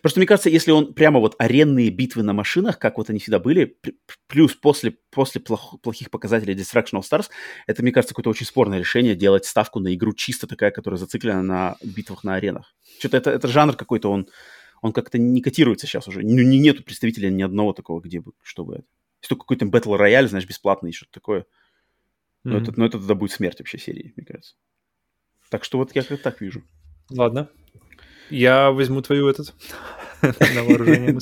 Просто 0.02 0.20
мне 0.20 0.28
кажется, 0.28 0.50
если 0.50 0.72
он 0.72 0.94
прямо 0.94 1.20
вот 1.20 1.36
аренные 1.38 1.90
битвы 1.90 2.24
на 2.24 2.34
машинах, 2.34 2.80
как 2.80 2.98
вот 2.98 3.10
они 3.10 3.20
всегда 3.20 3.40
были, 3.40 3.78
плюс 4.28 4.54
после, 4.56 4.92
после 5.12 5.42
плох, 5.42 5.80
плохих 5.82 6.10
показателей 6.10 6.56
Destruction 6.56 7.00
All 7.00 7.02
Stars, 7.02 7.30
это, 7.68 7.84
мне 7.84 7.92
кажется, 7.92 8.14
какое-то 8.14 8.30
очень 8.30 8.46
спорное 8.46 8.80
решение 8.80 9.16
делать 9.16 9.46
ставку 9.46 9.80
на 9.80 9.94
игру 9.94 10.14
чисто 10.14 10.48
такая, 10.48 10.72
которая 10.72 10.98
зациклена 10.98 11.44
на 11.44 11.78
битвах 11.84 12.24
на 12.24 12.36
аренах. 12.36 12.74
Что-то 13.00 13.18
это, 13.18 13.32
это 13.32 13.48
жанр 13.48 13.76
какой-то, 13.76 14.10
он, 14.10 14.28
он 14.82 14.92
как-то 14.92 15.18
не 15.18 15.42
котируется 15.42 15.88
сейчас 15.88 16.08
уже. 16.08 16.22
Ну, 16.22 16.42
не, 16.42 16.60
нету 16.60 16.84
представителя 16.84 17.30
ни 17.30 17.44
одного 17.44 17.74
такого, 17.74 18.02
где 18.02 18.22
бы, 18.22 18.34
чтобы 18.42 18.76
это. 18.76 18.86
Если 19.22 19.30
только 19.30 19.42
какой-то 19.42 19.66
Battle 19.66 20.00
Royale, 20.00 20.28
знаешь, 20.28 20.48
бесплатный, 20.48 20.92
что-то 20.92 21.12
такое. 21.12 21.46
Но, 22.44 22.58
mm-hmm. 22.58 22.62
это, 22.62 22.74
но 22.80 22.86
это 22.86 23.00
тогда 23.00 23.16
будет 23.16 23.32
смерть 23.32 23.60
вообще 23.60 23.80
серии, 23.80 24.14
мне 24.16 24.26
кажется. 24.26 24.56
Так 25.50 25.64
что 25.64 25.78
вот 25.78 25.96
я 25.96 26.04
как 26.04 26.22
так 26.22 26.42
вижу. 26.42 26.64
Ладно, 27.10 27.50
я 28.30 28.72
возьму 28.72 29.02
твою 29.02 29.28
этот 29.28 29.54
на 30.22 30.64
вооружение. 30.64 31.18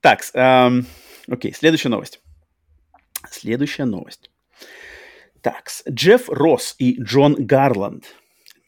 Так, 0.00 0.22
окей, 1.28 1.52
следующая 1.52 1.88
новость. 1.88 2.20
Следующая 3.30 3.84
новость. 3.84 4.30
Так, 5.40 5.70
Джефф 5.88 6.28
Росс 6.28 6.74
и 6.78 7.00
Джон 7.00 7.34
Гарланд, 7.38 8.04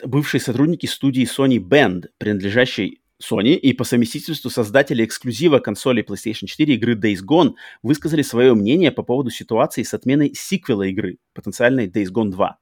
бывшие 0.04 0.40
сотрудники 0.40 0.86
студии 0.86 1.24
Sony 1.24 1.58
Band, 1.58 2.06
принадлежащей 2.18 3.00
Sony 3.22 3.54
и 3.54 3.72
по 3.72 3.84
совместительству 3.84 4.48
создатели 4.48 5.04
эксклюзива 5.04 5.58
консоли 5.58 6.04
PlayStation 6.04 6.46
4 6.46 6.74
игры 6.74 6.94
Days 6.94 7.18
Gone, 7.28 7.54
высказали 7.82 8.22
свое 8.22 8.54
мнение 8.54 8.92
по 8.92 9.02
поводу 9.02 9.30
ситуации 9.30 9.82
с 9.82 9.92
отменой 9.92 10.32
сиквела 10.34 10.84
игры, 10.84 11.18
потенциальной 11.34 11.88
Days 11.88 12.12
Gone 12.12 12.30
2. 12.30 12.58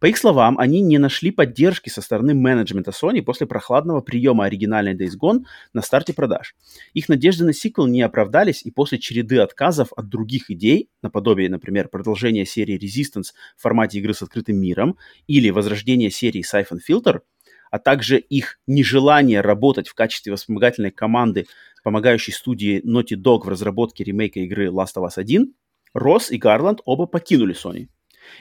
По 0.00 0.06
их 0.06 0.16
словам, 0.16 0.58
они 0.58 0.80
не 0.80 0.98
нашли 0.98 1.30
поддержки 1.30 1.88
со 1.88 2.00
стороны 2.00 2.34
менеджмента 2.34 2.90
Sony 2.90 3.22
после 3.22 3.46
прохладного 3.46 4.00
приема 4.00 4.44
оригинальной 4.44 4.94
Days 4.94 5.18
Gone 5.20 5.44
на 5.72 5.82
старте 5.82 6.14
продаж. 6.14 6.54
Их 6.94 7.08
надежды 7.08 7.44
на 7.44 7.52
сиквел 7.52 7.86
не 7.86 8.02
оправдались, 8.02 8.62
и 8.64 8.70
после 8.70 8.98
череды 8.98 9.38
отказов 9.38 9.92
от 9.96 10.08
других 10.08 10.50
идей, 10.50 10.88
наподобие, 11.02 11.50
например, 11.50 11.88
продолжения 11.88 12.46
серии 12.46 12.78
Resistance 12.78 13.32
в 13.56 13.62
формате 13.62 13.98
игры 13.98 14.14
с 14.14 14.22
открытым 14.22 14.56
миром 14.56 14.96
или 15.26 15.50
возрождения 15.50 16.10
серии 16.10 16.44
Siphon 16.44 16.78
Filter, 16.88 17.20
а 17.70 17.78
также 17.78 18.18
их 18.18 18.58
нежелание 18.66 19.40
работать 19.40 19.88
в 19.88 19.94
качестве 19.94 20.34
вспомогательной 20.34 20.90
команды, 20.90 21.46
помогающей 21.84 22.32
студии 22.32 22.82
Naughty 22.84 23.16
Dog 23.16 23.44
в 23.44 23.48
разработке 23.48 24.04
ремейка 24.04 24.40
игры 24.40 24.68
Last 24.68 24.96
of 24.96 25.06
Us 25.06 25.12
1, 25.16 25.54
Росс 25.94 26.30
и 26.30 26.38
Гарланд 26.38 26.80
оба 26.84 27.06
покинули 27.06 27.54
Sony. 27.54 27.88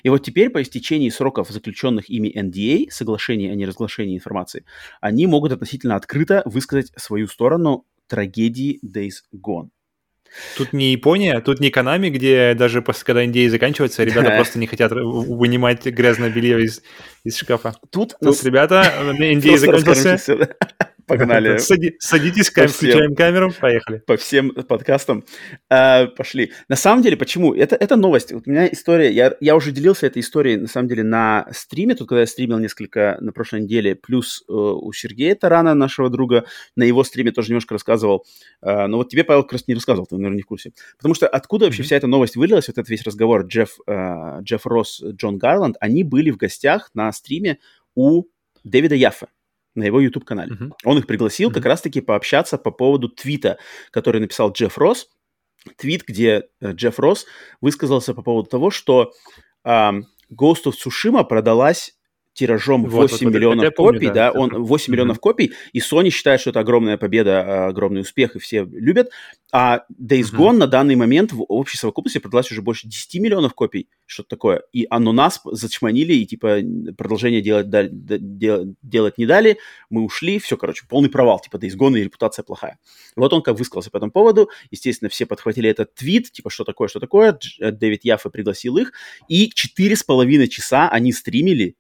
И 0.04 0.10
вот 0.10 0.24
теперь, 0.24 0.50
по 0.50 0.62
истечении 0.62 1.10
сроков, 1.10 1.50
заключенных 1.50 2.10
ими 2.10 2.30
NDA, 2.30 2.90
соглашений 2.90 3.50
о 3.50 3.56
неразглашении 3.56 4.16
информации, 4.16 4.66
они 5.02 5.28
могут 5.28 5.52
относительно 5.52 5.96
открыто 5.96 6.42
высказать 6.46 6.92
свою 6.96 7.28
сторону 7.28 7.86
трагедии 8.08 8.80
Days 8.86 9.24
Gone. 9.34 9.70
Тут 10.58 10.74
не 10.74 10.92
Япония, 10.92 11.40
тут 11.40 11.60
не 11.60 11.70
Канами, 11.70 12.10
где 12.10 12.54
даже 12.54 12.82
после, 12.82 13.06
когда 13.06 13.26
NDA 13.26 13.50
заканчивается, 13.50 14.04
ребята 14.04 14.32
просто 14.36 14.60
не 14.60 14.68
хотят 14.68 14.92
вынимать 14.92 15.86
грязное 15.86 16.30
белье 16.30 16.64
из, 16.64 16.82
из 17.24 17.38
шкафа. 17.38 17.76
Тут, 17.92 18.16
тут 18.20 18.44
ребята, 18.44 18.94
NDA 19.18 19.58
закончился. 19.58 20.56
Погнали. 21.08 21.58
Сади, 21.60 21.96
садитесь, 22.00 22.52
кам, 22.52 22.68
включаем 22.68 23.16
камеру, 23.16 23.54
поехали. 23.58 24.00
По 24.06 24.18
всем 24.18 24.52
подкастам. 24.52 25.24
А, 25.70 26.08
пошли. 26.08 26.52
На 26.68 26.76
самом 26.76 27.02
деле, 27.02 27.16
почему? 27.16 27.54
Это, 27.54 27.78
это 27.78 27.96
новость. 27.96 28.34
Вот 28.34 28.44
у 28.46 28.52
меня 28.52 28.68
история, 28.68 29.10
я, 29.12 29.34
я 29.40 29.56
уже 29.56 29.72
делился 29.72 30.06
этой 30.06 30.20
историей, 30.20 30.58
на 30.58 30.68
самом 30.68 30.90
деле, 30.90 31.04
на 31.04 31.48
стриме, 31.54 31.96
тут 31.96 32.10
когда 32.10 32.22
я 32.22 32.28
стримил 32.28 32.60
несколько 32.60 33.18
на 33.22 33.32
прошлой 33.32 33.62
неделе, 33.62 33.96
плюс 33.96 34.44
э, 34.50 34.52
у 34.52 34.92
Сергея 34.92 35.34
Тарана, 35.36 35.74
нашего 35.74 36.10
друга, 36.10 36.44
на 36.76 36.84
его 36.84 37.06
стриме 37.06 37.32
тоже 37.32 37.50
немножко 37.50 37.76
рассказывал. 37.76 38.26
Э, 38.62 38.88
но 38.88 38.98
вот 38.98 39.08
тебе, 39.08 39.24
Павел, 39.24 39.44
как 39.44 39.54
раз 39.54 39.68
не 39.68 39.76
рассказывал, 39.76 40.08
ты, 40.08 40.16
наверное, 40.16 40.36
не 40.36 40.44
в 40.44 40.48
курсе. 40.48 40.74
Потому 40.98 41.16
что 41.16 41.28
откуда 41.28 41.66
вообще 41.66 41.84
mm-hmm. 41.84 41.86
вся 41.86 41.96
эта 41.96 42.08
новость 42.08 42.36
вылилась, 42.36 42.68
вот 42.68 42.78
этот 42.78 42.90
весь 42.90 43.04
разговор 43.04 43.46
Джефф, 43.46 43.80
э, 43.88 44.40
Джефф 44.42 44.66
Росс, 44.66 45.02
Джон 45.02 45.38
Гарланд, 45.38 45.78
они 45.80 46.04
были 46.04 46.32
в 46.32 46.38
гостях 46.38 46.90
на 46.94 47.14
стриме 47.14 47.60
у 47.96 48.26
Дэвида 48.66 48.96
Яффа 48.96 49.30
на 49.78 49.84
его 49.84 50.00
YouTube-канале. 50.02 50.56
Uh-huh. 50.56 50.72
Он 50.84 50.98
их 50.98 51.08
пригласил 51.08 51.50
uh-huh. 51.50 51.54
как 51.54 51.66
раз-таки 51.66 52.02
пообщаться 52.02 52.58
по 52.58 52.72
поводу 52.72 53.10
твита, 53.10 53.58
который 53.92 54.20
написал 54.20 54.52
Джефф 54.52 54.78
Росс. 54.78 55.08
Твит, 55.78 56.04
где 56.06 56.44
э, 56.62 56.72
Джефф 56.72 57.00
Росс 57.00 57.26
высказался 57.62 58.14
по 58.14 58.22
поводу 58.22 58.50
того, 58.50 58.70
что 58.72 59.12
э, 59.64 59.70
Ghost 59.70 60.66
of 60.66 60.74
Tsushima 60.74 61.24
продалась 61.24 61.97
тиражом 62.38 62.84
8 62.84 62.92
вот, 62.92 63.12
вот, 63.12 63.22
миллионов 63.34 63.66
вот, 63.66 63.76
копий, 63.76 63.98
помню, 63.98 64.14
да, 64.14 64.32
да 64.32 64.40
он 64.40 64.50
8 64.50 64.64
mm-hmm. 64.64 64.92
миллионов 64.92 65.20
копий, 65.20 65.54
и 65.74 65.80
Sony 65.80 66.12
считает, 66.12 66.40
что 66.40 66.52
это 66.52 66.60
огромная 66.60 66.98
победа, 66.98 67.68
огромный 67.68 68.02
успех, 68.02 68.36
и 68.36 68.40
все 68.40 68.64
любят. 68.64 69.10
А 69.52 69.86
Days 69.92 70.26
Gone 70.34 70.52
mm-hmm. 70.52 70.58
на 70.58 70.68
данный 70.68 70.96
момент 70.96 71.34
в 71.34 71.44
общей 71.48 71.78
совокупности 71.78 72.20
продалась 72.20 72.52
уже 72.52 72.62
больше 72.62 72.88
10 72.88 73.22
миллионов 73.22 73.56
копий, 73.56 73.90
что-то 74.06 74.30
такое. 74.30 74.62
И 74.72 74.86
оно 74.90 75.14
нас 75.14 75.42
зачманили, 75.46 76.14
и 76.14 76.26
типа 76.26 76.60
продолжение 76.96 77.42
делать, 77.42 77.70
да, 77.70 77.84
делать, 77.90 78.76
делать 78.84 79.18
не 79.18 79.26
дали, 79.26 79.58
мы 79.90 80.04
ушли, 80.04 80.38
все, 80.38 80.58
короче, 80.58 80.86
полный 80.88 81.10
провал, 81.10 81.40
типа 81.40 81.58
Days 81.58 81.76
Gone 81.76 81.98
и 82.00 82.04
репутация 82.04 82.44
плохая. 82.44 82.78
Вот 83.16 83.34
он 83.34 83.42
как 83.42 83.58
высказался 83.58 83.90
по 83.90 83.98
этому 83.98 84.12
поводу, 84.12 84.50
естественно, 84.70 85.10
все 85.10 85.26
подхватили 85.26 85.70
этот 85.70 85.96
твит, 85.96 86.32
типа, 86.32 86.52
что 86.52 86.64
такое, 86.66 86.88
что 86.88 87.00
такое, 87.00 87.40
Дэвид 87.60 88.06
Яффе 88.06 88.30
пригласил 88.30 88.78
их, 88.78 88.94
и 89.28 89.50
четыре 89.50 89.96
с 89.96 90.04
половиной 90.04 90.48
часа 90.48 90.88
они 90.90 91.12
стримили 91.12 91.76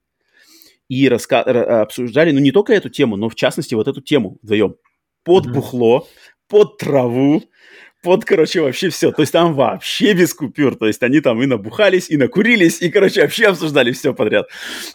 и 0.89 1.07
раска- 1.07 1.43
обсуждали, 1.43 2.31
ну, 2.31 2.39
не 2.39 2.51
только 2.51 2.73
эту 2.73 2.89
тему, 2.89 3.15
но, 3.15 3.29
в 3.29 3.35
частности, 3.35 3.75
вот 3.75 3.87
эту 3.87 4.01
тему 4.01 4.37
вдвоем. 4.41 4.75
Под 5.23 5.51
бухло, 5.51 6.07
под 6.47 6.77
траву, 6.77 7.43
под, 8.07 8.23
короче, 8.23 8.61
вообще 8.61 8.87
все. 8.87 9.11
То 9.11 9.21
есть 9.21 9.33
там 9.33 9.53
вообще 9.53 10.13
без 10.13 10.33
купюр. 10.33 10.77
То 10.77 10.87
есть 10.87 11.03
они 11.03 11.19
там 11.19 11.43
и 11.43 11.45
набухались, 11.45 12.09
и 12.09 12.15
накурились, 12.15 12.81
и, 12.81 12.89
короче, 12.89 13.21
вообще 13.21 13.47
обсуждали 13.47 13.91
все 13.91 14.13
подряд. 14.13 14.47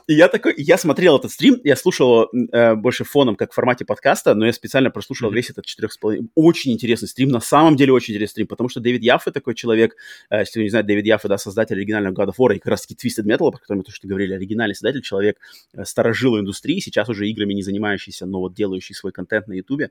И 0.06 0.14
я 0.14 0.28
такой, 0.28 0.54
я 0.56 0.78
смотрел 0.78 1.18
этот 1.18 1.30
стрим, 1.30 1.60
я 1.62 1.76
слушал 1.76 2.30
э, 2.32 2.74
больше 2.74 3.04
фоном, 3.04 3.36
как 3.36 3.52
в 3.52 3.54
формате 3.54 3.84
подкаста, 3.84 4.34
но 4.34 4.46
я 4.46 4.52
специально 4.54 4.90
прослушал 4.90 5.30
mm-hmm. 5.30 5.34
весь 5.34 5.50
этот 5.50 5.66
четырех 5.66 5.92
с 5.92 5.98
половиной. 5.98 6.30
Очень 6.34 6.72
интересный 6.72 7.06
стрим, 7.06 7.28
на 7.28 7.40
самом 7.40 7.76
деле 7.76 7.92
очень 7.92 8.14
интересный 8.14 8.32
стрим, 8.32 8.46
потому 8.46 8.70
что 8.70 8.80
Дэвид 8.80 9.02
Яффе 9.02 9.30
такой 9.30 9.54
человек, 9.54 9.94
э, 10.30 10.38
если 10.38 10.60
вы 10.60 10.64
не 10.64 10.70
знаете, 10.70 10.86
Дэвид 10.86 11.04
Яффе, 11.04 11.28
да, 11.28 11.36
создатель 11.36 11.76
оригинального 11.76 12.14
God 12.14 12.28
of 12.28 12.36
War 12.38 12.56
и 12.56 12.60
как 12.60 12.68
раз-таки 12.68 12.94
Twisted 12.94 13.26
Metal, 13.26 13.50
про 13.50 13.58
который 13.58 13.76
мы 13.76 13.84
то, 13.84 13.92
что 13.92 14.08
говорили, 14.08 14.32
оригинальный 14.32 14.74
создатель, 14.74 15.02
человек 15.02 15.36
э, 15.74 15.84
старожил 15.84 16.40
индустрии, 16.40 16.80
сейчас 16.80 17.10
уже 17.10 17.28
играми 17.28 17.52
не 17.52 17.62
занимающийся, 17.62 18.24
но 18.24 18.40
вот 18.40 18.54
делающий 18.54 18.94
свой 18.94 19.12
контент 19.12 19.48
на 19.48 19.52
Ютубе. 19.52 19.90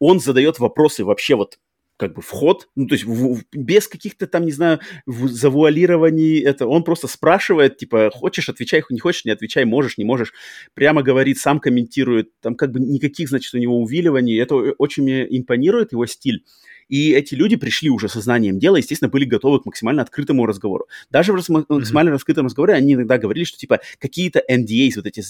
Он 0.00 0.18
задает 0.18 0.58
вопросы 0.58 1.04
вообще 1.04 1.36
вот 1.36 1.60
как 1.98 2.14
бы 2.14 2.22
вход, 2.22 2.68
ну, 2.76 2.86
то 2.86 2.94
есть 2.94 3.04
в, 3.04 3.34
в, 3.34 3.44
без 3.52 3.88
каких-то 3.88 4.26
там, 4.28 4.44
не 4.46 4.52
знаю, 4.52 4.78
завуалирований, 5.06 6.40
это 6.40 6.66
он 6.66 6.84
просто 6.84 7.08
спрашивает, 7.08 7.76
типа, 7.76 8.10
хочешь, 8.14 8.48
отвечай, 8.48 8.82
не 8.88 9.00
хочешь, 9.00 9.24
не 9.24 9.32
отвечай, 9.32 9.64
можешь, 9.64 9.98
не 9.98 10.04
можешь, 10.04 10.32
прямо 10.74 11.02
говорит, 11.02 11.38
сам 11.38 11.58
комментирует, 11.58 12.30
там 12.40 12.54
как 12.54 12.70
бы 12.70 12.78
никаких, 12.78 13.28
значит, 13.28 13.52
у 13.52 13.58
него 13.58 13.80
увиливаний, 13.82 14.40
это 14.40 14.54
очень 14.54 15.02
мне 15.02 15.26
импонирует 15.28 15.92
его 15.92 16.06
стиль. 16.06 16.44
И 16.88 17.12
эти 17.12 17.34
люди 17.34 17.56
пришли 17.56 17.90
уже 17.90 18.08
со 18.08 18.20
знанием 18.20 18.58
дела, 18.58 18.76
естественно, 18.76 19.08
были 19.08 19.24
готовы 19.24 19.60
к 19.60 19.66
максимально 19.66 20.02
открытому 20.02 20.46
разговору. 20.46 20.86
Даже 21.10 21.32
в 21.32 21.48
максимально 21.48 22.10
mm-hmm. 22.10 22.12
раскрытом 22.12 22.46
разговоре 22.46 22.74
они 22.74 22.94
иногда 22.94 23.18
говорили, 23.18 23.44
что 23.44 23.58
типа 23.58 23.80
какие-то 23.98 24.42
NDAs, 24.50 24.92
вот 24.96 25.06
эти 25.06 25.20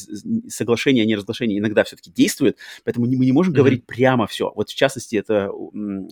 соглашения, 0.48 1.04
не 1.04 1.16
разглашения, 1.16 1.58
иногда 1.58 1.84
все-таки 1.84 2.10
действуют, 2.10 2.56
поэтому 2.84 3.06
мы 3.06 3.24
не 3.24 3.32
можем 3.32 3.52
mm-hmm. 3.52 3.56
говорить 3.56 3.86
прямо 3.86 4.26
все. 4.26 4.52
Вот 4.54 4.70
в 4.70 4.74
частности 4.74 5.16
это 5.16 5.50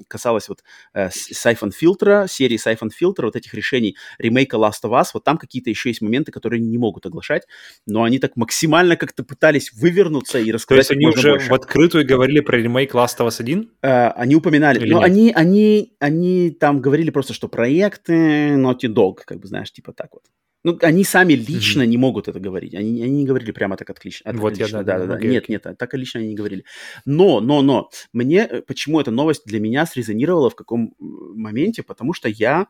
касалось 0.09 0.49
вот 0.49 0.63
э, 0.95 1.09
Siphon 1.09 1.71
фильтра, 1.71 2.27
серии 2.29 2.59
Siphon 2.59 2.91
фильтра, 2.91 3.27
вот 3.27 3.37
этих 3.37 3.55
решений 3.55 3.97
ремейка 4.19 4.57
Last 4.57 4.83
of 4.85 4.91
Us, 4.91 5.07
вот 5.15 5.25
там 5.25 5.39
какие-то 5.39 5.71
еще 5.71 5.91
есть 5.91 6.01
моменты, 6.01 6.33
которые 6.33 6.61
не 6.61 6.79
могут 6.79 7.07
оглашать, 7.07 7.43
но 7.87 8.03
они 8.03 8.19
так 8.19 8.37
максимально 8.37 8.97
как-то 8.97 9.23
пытались 9.23 9.73
вывернуться 9.73 10.39
и 10.39 10.51
рассказать 10.51 10.89
То 10.89 10.95
есть 10.95 11.03
они 11.03 11.07
уже 11.07 11.31
больше. 11.31 11.51
в 11.51 11.55
открытую 11.55 12.07
говорили 12.07 12.41
про 12.41 12.57
ремейк 12.57 12.95
Last 12.95 13.19
of 13.19 13.29
Us 13.29 13.37
1? 13.41 13.71
Э, 13.83 14.09
они 14.09 14.35
упоминали, 14.35 14.79
Или 14.81 14.93
но 14.93 14.99
нет? 14.99 15.07
они 15.07 15.33
они, 15.37 15.95
они 16.01 16.51
там 16.51 16.81
говорили 16.81 17.11
просто, 17.11 17.35
что 17.35 17.49
проекты 17.49 18.55
Naughty 18.55 18.89
Dog, 18.89 19.17
как 19.27 19.39
бы, 19.39 19.47
знаешь, 19.47 19.71
типа 19.71 19.93
так 19.93 20.15
вот. 20.15 20.23
Ну, 20.65 20.79
они 20.81 21.05
сами 21.05 21.35
лично 21.35 21.83
mm-hmm. 21.83 21.87
не 21.87 21.99
могут 21.99 22.27
это 22.27 22.41
говорить. 22.41 22.75
Они, 22.75 23.03
они 23.03 23.19
не 23.19 23.27
говорили 23.27 23.53
прямо 23.53 23.77
так 23.77 23.91
отлично. 23.91 24.31
От, 24.31 24.37
вот 24.37 24.57
я, 24.57 24.67
да, 24.69 24.83
да, 24.83 24.99
да, 24.99 25.07
да. 25.07 25.19
Нет, 25.19 25.51
нет, 25.51 25.67
так 25.79 25.95
лично 25.95 26.21
они 26.21 26.31
не 26.31 26.35
говорили. 26.35 26.65
Но, 27.05 27.41
но, 27.41 27.61
но, 27.61 27.91
мне, 28.15 28.49
э, 28.51 28.63
почему 28.63 28.99
эта 28.99 29.11
новость 29.11 29.43
для 29.45 29.61
меня 29.61 29.85
срезонировала 29.85 30.49
в 30.49 30.55
каком 30.55 30.95
моменте? 30.99 31.83
Потому 31.83 32.15
что 32.15 32.31
я 32.31 32.67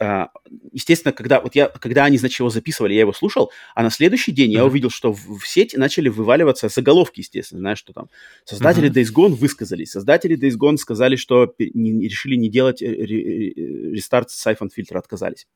естественно, 0.00 1.12
когда 1.12 1.40
вот 1.40 1.54
я, 1.54 1.68
когда 1.68 2.04
они, 2.04 2.18
значит, 2.18 2.38
его 2.38 2.50
записывали, 2.50 2.94
я 2.94 3.00
его 3.00 3.12
слушал, 3.12 3.50
а 3.74 3.82
на 3.82 3.90
следующий 3.90 4.32
день 4.32 4.50
mm-hmm. 4.50 4.54
я 4.54 4.64
увидел, 4.64 4.90
что 4.90 5.12
в, 5.12 5.38
в 5.38 5.46
сеть 5.46 5.74
начали 5.76 6.08
вываливаться 6.08 6.68
заголовки, 6.68 7.20
естественно, 7.20 7.60
знаешь, 7.60 7.78
что 7.78 7.92
там 7.92 8.08
создатели 8.44 8.90
mm-hmm. 8.90 9.02
Days 9.02 9.12
Gone 9.12 9.34
высказались, 9.34 9.90
создатели 9.90 10.38
Days 10.38 10.56
Gone 10.56 10.76
сказали, 10.76 11.16
что 11.16 11.52
не, 11.58 12.08
решили 12.08 12.36
не 12.36 12.48
делать 12.48 12.80
рестарт 12.80 14.28
Siphon 14.30 14.68
фильтра, 14.72 14.98
отказались. 14.98 15.46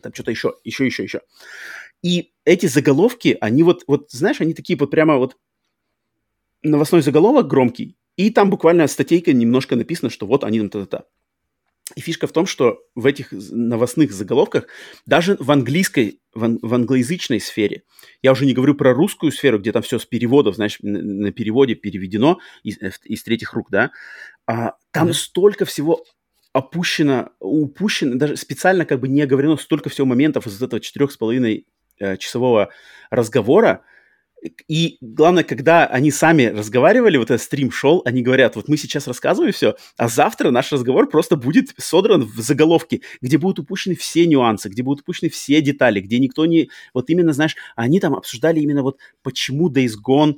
Там 0.00 0.14
что-то 0.14 0.30
еще, 0.30 0.54
еще, 0.64 0.86
еще, 0.86 1.02
еще. 1.02 1.20
И 2.02 2.32
эти 2.44 2.66
заголовки, 2.66 3.36
они 3.40 3.62
вот, 3.62 3.84
вот, 3.86 4.10
знаешь, 4.10 4.40
они 4.40 4.54
такие 4.54 4.76
вот 4.78 4.90
прямо 4.90 5.16
вот 5.16 5.36
новостной 6.62 7.02
заголовок 7.02 7.48
громкий, 7.48 7.96
и 8.16 8.30
там 8.30 8.50
буквально 8.50 8.86
статейка 8.86 9.32
немножко 9.32 9.74
написано, 9.76 10.10
что 10.10 10.26
вот 10.26 10.44
они 10.44 10.58
там 10.58 10.68
та-та-та. 10.68 11.04
И 11.94 12.00
фишка 12.00 12.26
в 12.26 12.32
том, 12.32 12.46
что 12.46 12.80
в 12.94 13.06
этих 13.06 13.32
новостных 13.32 14.12
заголовках, 14.12 14.66
даже 15.06 15.36
в 15.38 15.50
английской, 15.50 16.20
в, 16.34 16.44
ан- 16.44 16.58
в 16.62 16.72
англоязычной 16.74 17.40
сфере, 17.40 17.82
я 18.22 18.32
уже 18.32 18.46
не 18.46 18.54
говорю 18.54 18.74
про 18.74 18.94
русскую 18.94 19.32
сферу, 19.32 19.58
где 19.58 19.72
там 19.72 19.82
все 19.82 19.98
с 19.98 20.06
переводов, 20.06 20.56
знаешь, 20.56 20.78
на, 20.80 21.02
на 21.02 21.32
переводе 21.32 21.74
переведено 21.74 22.38
из, 22.62 22.80
э, 22.80 22.92
из 23.04 23.22
третьих 23.22 23.52
рук, 23.52 23.68
да, 23.70 23.90
а, 24.46 24.74
там 24.90 25.08
mm-hmm. 25.08 25.14
столько 25.14 25.64
всего 25.64 26.04
опущено, 26.52 27.30
упущено, 27.40 28.16
даже 28.16 28.36
специально 28.36 28.84
как 28.84 29.00
бы 29.00 29.08
не 29.08 29.22
оговорено 29.22 29.56
столько 29.56 29.88
всего 29.88 30.06
моментов 30.06 30.46
из 30.46 30.60
этого 30.62 30.80
четырех 30.80 31.12
с 31.12 31.16
половиной 31.16 31.66
э, 31.98 32.16
часового 32.16 32.70
разговора, 33.10 33.84
и 34.68 34.98
главное, 35.00 35.44
когда 35.44 35.86
они 35.86 36.10
сами 36.10 36.44
разговаривали, 36.46 37.16
вот 37.16 37.30
этот 37.30 37.42
стрим 37.42 37.70
шел, 37.70 38.02
они 38.04 38.22
говорят, 38.22 38.56
вот 38.56 38.68
мы 38.68 38.76
сейчас 38.76 39.06
рассказываем 39.06 39.52
все, 39.52 39.76
а 39.96 40.08
завтра 40.08 40.50
наш 40.50 40.72
разговор 40.72 41.08
просто 41.08 41.36
будет 41.36 41.74
содран 41.78 42.24
в 42.24 42.40
заголовке, 42.40 43.02
где 43.20 43.38
будут 43.38 43.60
упущены 43.60 43.94
все 43.94 44.26
нюансы, 44.26 44.68
где 44.68 44.82
будут 44.82 45.02
упущены 45.02 45.30
все 45.30 45.60
детали, 45.60 46.00
где 46.00 46.18
никто 46.18 46.46
не... 46.46 46.70
Вот 46.92 47.10
именно, 47.10 47.32
знаешь, 47.32 47.56
они 47.76 48.00
там 48.00 48.14
обсуждали 48.14 48.60
именно 48.60 48.82
вот 48.82 48.98
почему 49.22 49.70
Days 49.70 49.92
Gone 50.04 50.36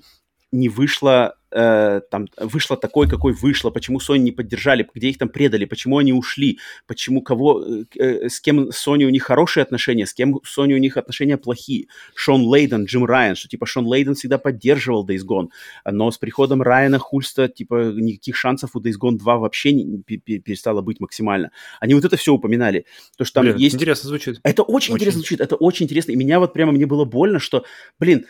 не 0.54 0.68
вышла 0.68 1.34
э, 1.50 2.00
там 2.10 2.28
вышла 2.36 2.76
такой, 2.76 3.08
какой 3.08 3.32
вышла, 3.32 3.70
почему 3.70 3.98
Sony 3.98 4.18
не 4.18 4.32
поддержали, 4.32 4.88
где 4.94 5.08
их 5.08 5.18
там 5.18 5.28
предали, 5.28 5.64
почему 5.64 5.98
они 5.98 6.12
ушли, 6.12 6.58
почему 6.86 7.22
кого, 7.22 7.64
э, 7.64 7.84
э 7.96 8.28
с 8.28 8.40
кем 8.40 8.68
Sony 8.70 9.04
у 9.04 9.10
них 9.10 9.22
хорошие 9.22 9.62
отношения, 9.62 10.06
с 10.06 10.14
кем 10.14 10.36
Sony 10.36 10.74
у 10.74 10.78
них 10.78 10.96
отношения 10.96 11.36
плохие. 11.36 11.86
Шон 12.14 12.42
Лейден, 12.42 12.84
Джим 12.84 13.04
Райан, 13.04 13.36
что 13.36 13.48
типа 13.48 13.66
Шон 13.66 13.86
Лейден 13.86 14.14
всегда 14.14 14.38
поддерживал 14.38 15.06
Days 15.06 15.22
Gone, 15.26 15.48
но 15.90 16.10
с 16.10 16.18
приходом 16.18 16.62
Райана 16.62 16.98
Хульста 16.98 17.48
типа 17.48 17.92
никаких 17.94 18.36
шансов 18.36 18.70
у 18.74 18.80
Days 18.80 18.94
Gone 19.00 19.16
2 19.16 19.36
вообще 19.38 19.72
не, 19.72 20.02
перестало 20.02 20.82
быть 20.82 21.00
максимально. 21.00 21.50
Они 21.80 21.94
вот 21.94 22.04
это 22.04 22.16
все 22.16 22.32
упоминали. 22.32 22.86
То, 23.16 23.24
что 23.24 23.34
там 23.34 23.44
блин, 23.44 23.56
есть... 23.56 23.76
Интересно 23.76 24.08
звучит. 24.08 24.40
Это 24.42 24.62
очень, 24.62 24.74
очень 24.74 24.94
интересно 24.94 25.18
звучит, 25.20 25.40
это 25.40 25.56
очень 25.56 25.84
интересно. 25.84 26.12
И 26.12 26.16
меня 26.16 26.40
вот 26.40 26.52
прямо, 26.52 26.72
мне 26.72 26.86
было 26.86 27.04
больно, 27.04 27.38
что, 27.38 27.64
блин, 27.98 28.26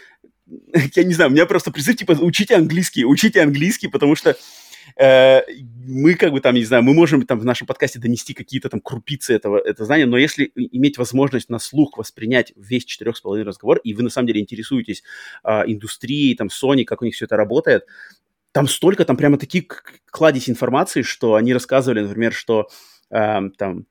я 0.94 1.04
не 1.04 1.14
знаю, 1.14 1.30
у 1.30 1.32
меня 1.32 1.46
просто 1.46 1.70
призыв, 1.70 1.96
типа, 1.96 2.12
учите 2.12 2.56
английский, 2.56 3.04
учите 3.04 3.42
английский, 3.42 3.88
потому 3.88 4.14
что 4.14 4.36
э, 4.96 5.42
мы 5.86 6.14
как 6.14 6.32
бы 6.32 6.40
там, 6.40 6.54
не 6.54 6.64
знаю, 6.64 6.82
мы 6.82 6.94
можем 6.94 7.26
там 7.26 7.40
в 7.40 7.44
нашем 7.44 7.66
подкасте 7.66 7.98
донести 7.98 8.34
какие-то 8.34 8.68
там 8.68 8.80
крупицы 8.80 9.34
этого, 9.34 9.58
это 9.58 9.84
знания, 9.84 10.06
но 10.06 10.18
если 10.18 10.52
иметь 10.54 10.98
возможность 10.98 11.48
на 11.48 11.58
слух 11.58 11.96
воспринять 11.96 12.52
весь 12.56 12.84
четырех 12.84 13.16
с 13.16 13.20
половиной 13.20 13.48
разговор, 13.48 13.78
и 13.78 13.94
вы 13.94 14.02
на 14.02 14.10
самом 14.10 14.26
деле 14.26 14.40
интересуетесь 14.40 15.02
э, 15.44 15.62
индустрией, 15.66 16.34
там, 16.36 16.48
Sony, 16.48 16.84
как 16.84 17.02
у 17.02 17.04
них 17.04 17.14
все 17.14 17.24
это 17.24 17.36
работает, 17.36 17.86
там 18.52 18.68
столько, 18.68 19.04
там 19.04 19.16
прямо 19.16 19.36
такие 19.38 19.66
кладезь 20.10 20.48
информации, 20.48 21.02
что 21.02 21.34
они 21.34 21.52
рассказывали, 21.52 22.00
например, 22.00 22.32
что 22.32 22.68
э, 23.10 23.40
там 23.58 23.86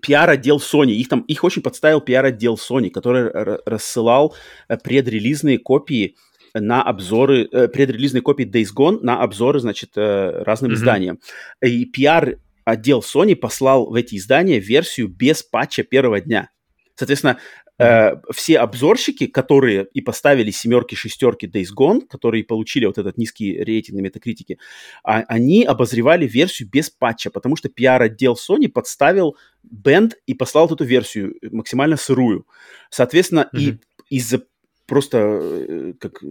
пиар-отдел 0.00 0.58
Sony. 0.58 0.92
Их 0.92 1.08
там, 1.08 1.20
их 1.22 1.44
очень 1.44 1.62
подставил 1.62 2.00
пиар-отдел 2.00 2.56
Sony, 2.56 2.90
который 2.90 3.30
рассылал 3.64 4.34
э, 4.68 4.76
предрелизные 4.76 5.58
копии 5.58 6.16
на 6.54 6.82
обзоры, 6.82 7.48
э, 7.50 7.68
предрелизные 7.68 8.22
копии 8.22 8.44
Days 8.44 8.68
Gone 8.76 9.00
на 9.02 9.22
обзоры, 9.22 9.60
значит, 9.60 9.90
э, 9.96 10.42
разным 10.44 10.70
mm-hmm. 10.70 10.74
изданиям. 10.74 11.18
И 11.62 11.84
пиар-отдел 11.84 13.00
Sony 13.00 13.34
послал 13.34 13.90
в 13.90 13.94
эти 13.94 14.16
издания 14.16 14.60
версию 14.60 15.08
без 15.08 15.42
патча 15.42 15.82
первого 15.82 16.20
дня. 16.20 16.50
Соответственно, 16.94 17.38
э, 17.78 18.16
все 18.32 18.58
обзорщики, 18.58 19.26
которые 19.26 19.86
и 19.92 20.00
поставили 20.00 20.50
семерки, 20.50 20.94
шестерки 20.94 21.46
Days 21.46 21.68
Gone, 21.76 22.06
которые 22.06 22.44
получили 22.44 22.86
вот 22.86 22.98
этот 22.98 23.18
низкий 23.18 23.56
рейтинг 23.62 23.98
на 23.98 24.02
метакритике, 24.02 24.58
а, 25.02 25.24
они 25.28 25.64
обозревали 25.64 26.26
версию 26.26 26.68
без 26.70 26.90
патча, 26.90 27.30
потому 27.30 27.56
что 27.56 27.68
пиар-отдел 27.68 28.34
Sony 28.34 28.68
подставил 28.68 29.36
бенд 29.62 30.16
и 30.26 30.34
послал 30.34 30.68
вот 30.68 30.80
эту 30.80 30.84
версию 30.84 31.34
максимально 31.50 31.96
сырую. 31.96 32.46
Соответственно, 32.90 33.48
mm-hmm. 33.52 33.60
и 33.60 34.16
из-за 34.16 34.42
просто 34.94 35.18
э, 35.18 35.92
как, 35.98 36.22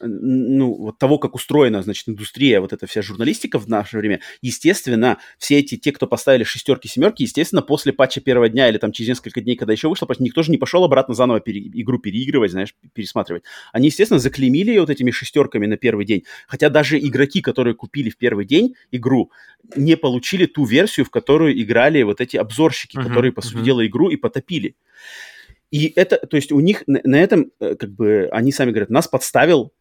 ну, 0.00 0.74
вот 0.74 0.98
того, 0.98 1.18
как 1.18 1.36
устроена, 1.36 1.84
значит, 1.84 2.08
индустрия, 2.08 2.60
вот 2.60 2.72
эта 2.72 2.88
вся 2.88 3.00
журналистика 3.00 3.60
в 3.60 3.68
наше 3.68 3.98
время, 3.98 4.18
естественно, 4.42 5.18
все 5.38 5.60
эти, 5.60 5.76
те, 5.76 5.92
кто 5.92 6.08
поставили 6.08 6.42
шестерки, 6.42 6.88
семерки, 6.88 7.22
естественно, 7.22 7.62
после 7.62 7.92
патча 7.92 8.20
первого 8.20 8.48
дня 8.48 8.68
или 8.68 8.78
там 8.78 8.90
через 8.90 9.10
несколько 9.10 9.40
дней, 9.40 9.54
когда 9.54 9.72
еще 9.72 9.88
вышло, 9.88 10.08
никто 10.18 10.42
же 10.42 10.50
не 10.50 10.58
пошел 10.58 10.82
обратно 10.82 11.14
заново 11.14 11.38
пере, 11.38 11.60
игру 11.60 12.00
переигрывать, 12.00 12.50
знаешь, 12.50 12.74
пересматривать. 12.92 13.44
Они, 13.72 13.86
естественно, 13.86 14.18
заклеймили 14.18 14.70
ее 14.70 14.80
вот 14.80 14.90
этими 14.90 15.12
шестерками 15.12 15.66
на 15.66 15.76
первый 15.76 16.04
день. 16.04 16.24
Хотя 16.48 16.70
даже 16.70 16.98
игроки, 16.98 17.40
которые 17.40 17.74
купили 17.74 18.10
в 18.10 18.16
первый 18.16 18.46
день 18.46 18.74
игру, 18.90 19.30
не 19.76 19.96
получили 19.96 20.46
ту 20.46 20.64
версию, 20.64 21.06
в 21.06 21.10
которую 21.10 21.56
играли 21.62 22.02
вот 22.02 22.20
эти 22.20 22.36
обзорщики, 22.36 22.96
uh-huh, 22.96 23.04
которые, 23.04 23.30
по 23.30 23.42
сути 23.42 23.58
uh-huh. 23.58 23.64
дела, 23.64 23.86
игру 23.86 24.10
и 24.10 24.16
потопили. 24.16 24.74
И 25.70 25.92
это, 25.96 26.18
то 26.26 26.36
есть 26.36 26.52
у 26.52 26.60
них 26.60 26.84
на, 26.86 27.00
на 27.04 27.16
этом, 27.16 27.50
э, 27.60 27.74
как 27.74 27.90
бы, 27.90 28.28
они 28.32 28.52
сами 28.52 28.70
говорят, 28.70 28.90
нас 28.90 29.08
подставил 29.08 29.72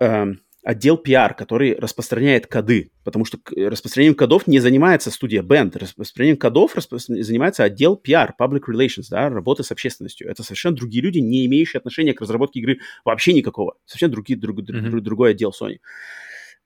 э, 0.00 0.26
отдел 0.62 1.00
PR, 1.02 1.34
который 1.34 1.74
распространяет 1.74 2.46
коды, 2.46 2.90
потому 3.04 3.24
что 3.24 3.38
распространением 3.56 4.14
кодов 4.14 4.46
не 4.46 4.58
занимается 4.58 5.10
студия 5.10 5.42
Band, 5.42 5.78
распространением 5.78 6.36
кодов 6.36 6.74
распро... 6.74 6.98
занимается 6.98 7.64
отдел 7.64 8.00
PR, 8.02 8.32
Public 8.38 8.64
Relations, 8.68 9.06
да, 9.10 9.30
работы 9.30 9.62
с 9.62 9.72
общественностью. 9.72 10.28
Это 10.28 10.42
совершенно 10.42 10.76
другие 10.76 11.02
люди, 11.02 11.18
не 11.18 11.46
имеющие 11.46 11.78
отношения 11.78 12.12
к 12.12 12.20
разработке 12.20 12.60
игры 12.60 12.80
вообще 13.04 13.32
никакого. 13.32 13.76
Совсем 13.86 14.10
другие, 14.10 14.38
друг, 14.38 14.58
mm-hmm. 14.58 15.00
другой 15.00 15.30
отдел 15.30 15.54
Sony. 15.58 15.78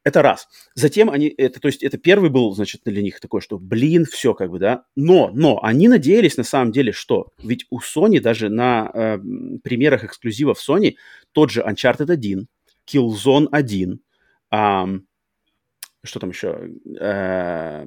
Это 0.04 0.20
раз. 0.20 0.48
Затем 0.74 1.10
они, 1.10 1.28
это, 1.28 1.60
то 1.60 1.68
есть 1.68 1.82
это 1.82 1.96
первый 1.96 2.28
был, 2.28 2.52
значит, 2.54 2.82
для 2.84 3.02
них 3.02 3.20
такой, 3.20 3.40
что, 3.40 3.58
блин, 3.58 4.04
все 4.04 4.34
как 4.34 4.50
бы, 4.50 4.58
да. 4.58 4.84
Но, 4.96 5.30
но 5.32 5.62
они 5.62 5.88
надеялись 5.88 6.36
на 6.36 6.42
самом 6.42 6.72
деле, 6.72 6.92
что 6.92 7.28
ведь 7.38 7.66
у 7.70 7.78
Sony 7.78 8.20
даже 8.20 8.48
на 8.48 8.90
э, 8.92 9.18
примерах 9.62 10.02
эксклюзивов 10.02 10.58
Sony 10.58 10.96
тот 11.30 11.50
же 11.50 11.60
Uncharted 11.60 12.10
1, 12.10 12.48
Killzone 12.92 13.46
1, 13.52 14.00
э, 14.50 14.84
что 16.04 16.18
там 16.18 16.30
еще, 16.30 16.70
э, 16.98 17.86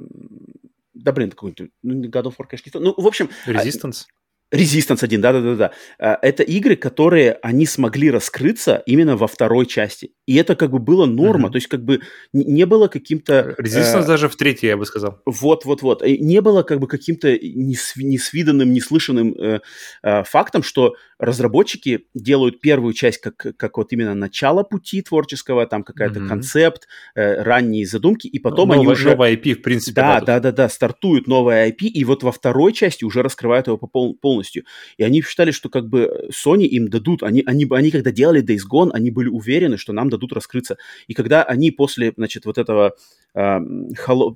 да, 0.93 1.11
блин, 1.11 1.31
какой-нибудь, 1.31 1.71
ну, 1.83 2.03
God 2.05 2.23
of 2.23 2.35
War, 2.37 2.47
конечно. 2.47 2.79
Ну, 2.79 2.93
в 2.95 3.05
общем... 3.05 3.29
Resistance? 3.45 4.05
Resistance 4.53 5.03
1, 5.03 5.19
да-да-да. 5.19 5.55
да. 5.97 6.19
Это 6.21 6.43
игры, 6.43 6.77
которые 6.77 7.33
они 7.41 7.65
смогли 7.65 8.09
раскрыться 8.09 8.83
именно 8.85 9.17
во 9.17 9.27
второй 9.27 9.65
части. 9.65 10.13
И 10.25 10.35
это 10.35 10.55
как 10.55 10.71
бы 10.71 10.79
было 10.79 11.05
норма, 11.05 11.47
mm-hmm. 11.47 11.51
то 11.51 11.55
есть 11.57 11.67
как 11.67 11.83
бы 11.83 12.01
не 12.33 12.65
было 12.65 12.87
каким-то... 12.87 13.55
Resistance 13.59 14.03
э, 14.03 14.07
даже 14.07 14.27
в 14.27 14.35
третьей, 14.35 14.69
я 14.69 14.77
бы 14.77 14.85
сказал. 14.85 15.21
Вот-вот-вот. 15.25 16.03
Не 16.03 16.41
было 16.41 16.63
как 16.63 16.79
бы 16.79 16.87
каким-то 16.87 17.37
несвиданным, 17.37 18.73
неслышанным 18.73 19.33
э, 19.33 19.59
э, 20.03 20.23
фактом, 20.23 20.63
что 20.63 20.95
разработчики 21.19 22.07
делают 22.13 22.59
первую 22.59 22.93
часть 22.93 23.19
как, 23.19 23.37
как 23.37 23.77
вот 23.77 23.93
именно 23.93 24.15
начало 24.15 24.63
пути 24.63 25.01
творческого, 25.01 25.65
там 25.67 25.83
какая-то 25.83 26.19
mm-hmm. 26.19 26.27
концепт, 26.27 26.87
э, 27.15 27.41
ранние 27.43 27.85
задумки, 27.85 28.27
и 28.27 28.39
потом 28.39 28.69
новая, 28.69 28.81
они 28.81 28.91
уже... 28.91 29.09
Новая 29.11 29.35
IP, 29.35 29.53
в 29.53 29.61
принципе. 29.61 30.01
Да, 30.01 30.21
да-да-да, 30.21 30.69
стартуют 30.69 31.27
новая 31.27 31.69
IP, 31.69 31.85
и 31.85 32.03
вот 32.03 32.23
во 32.23 32.31
второй 32.31 32.73
части 32.73 33.05
уже 33.05 33.21
раскрывают 33.21 33.67
его 33.67 33.77
по 33.77 33.87
пол- 33.87 34.15
полностью. 34.15 34.65
И 34.97 35.03
они 35.03 35.21
считали, 35.21 35.51
что 35.51 35.69
как 35.69 35.87
бы 35.87 36.29
Sony 36.31 36.63
им 36.63 36.89
дадут, 36.89 37.23
они, 37.23 37.43
они, 37.45 37.67
они 37.69 37.91
когда 37.91 38.11
делали 38.11 38.43
Days 38.43 38.63
Gone, 38.69 38.89
они 38.91 39.11
были 39.11 39.29
уверены, 39.29 39.77
что 39.77 39.93
нам 39.93 40.09
дадут 40.15 40.33
раскрыться. 40.33 40.77
И 41.07 41.13
когда 41.13 41.43
они 41.43 41.71
после, 41.71 42.13
значит, 42.15 42.45
вот 42.45 42.57
этого 42.57 42.95
э, 43.33 43.59
холо, 43.97 44.35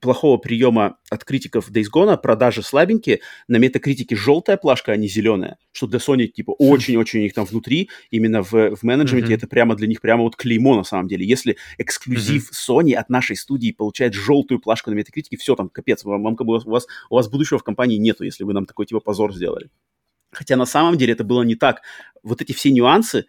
плохого 0.00 0.36
приема 0.36 0.98
от 1.10 1.24
критиков 1.24 1.70
Days 1.70 1.86
Gone, 1.92 2.16
продажи 2.16 2.62
слабенькие, 2.62 3.20
на 3.48 3.56
метакритике 3.56 4.16
желтая 4.16 4.56
плашка, 4.56 4.92
а 4.92 4.96
не 4.96 5.08
зеленая, 5.08 5.58
что 5.72 5.86
для 5.86 5.98
Sony, 5.98 6.26
типа, 6.26 6.52
очень-очень 6.52 7.20
у 7.20 7.22
них 7.22 7.34
там 7.34 7.44
внутри, 7.44 7.90
именно 8.10 8.42
в, 8.42 8.76
в 8.76 8.82
менеджменте, 8.82 9.32
mm-hmm. 9.32 9.36
это 9.36 9.46
прямо 9.46 9.74
для 9.74 9.88
них 9.88 10.00
прямо 10.00 10.22
вот 10.22 10.36
клеймо 10.36 10.76
на 10.76 10.84
самом 10.84 11.08
деле. 11.08 11.26
Если 11.26 11.56
эксклюзив 11.78 12.50
mm-hmm. 12.50 12.68
Sony 12.68 12.92
от 12.94 13.08
нашей 13.10 13.36
студии 13.36 13.72
получает 13.72 14.14
желтую 14.14 14.60
плашку 14.60 14.90
на 14.90 14.94
метакритике, 14.94 15.36
все, 15.36 15.56
там, 15.56 15.68
капец, 15.68 16.04
вам, 16.04 16.22
вам, 16.22 16.36
как 16.36 16.46
бы, 16.46 16.58
у, 16.58 16.70
вас, 16.70 16.86
у 17.10 17.14
вас 17.16 17.28
будущего 17.28 17.58
в 17.58 17.64
компании 17.64 17.96
нету, 17.96 18.24
если 18.24 18.44
вы 18.44 18.52
нам 18.52 18.66
такой, 18.66 18.86
типа, 18.86 19.00
позор 19.00 19.34
сделали. 19.34 19.70
Хотя 20.30 20.56
на 20.56 20.66
самом 20.66 20.96
деле 20.96 21.12
это 21.12 21.24
было 21.24 21.42
не 21.42 21.56
так. 21.56 21.82
Вот 22.22 22.40
эти 22.40 22.52
все 22.52 22.70
нюансы, 22.70 23.26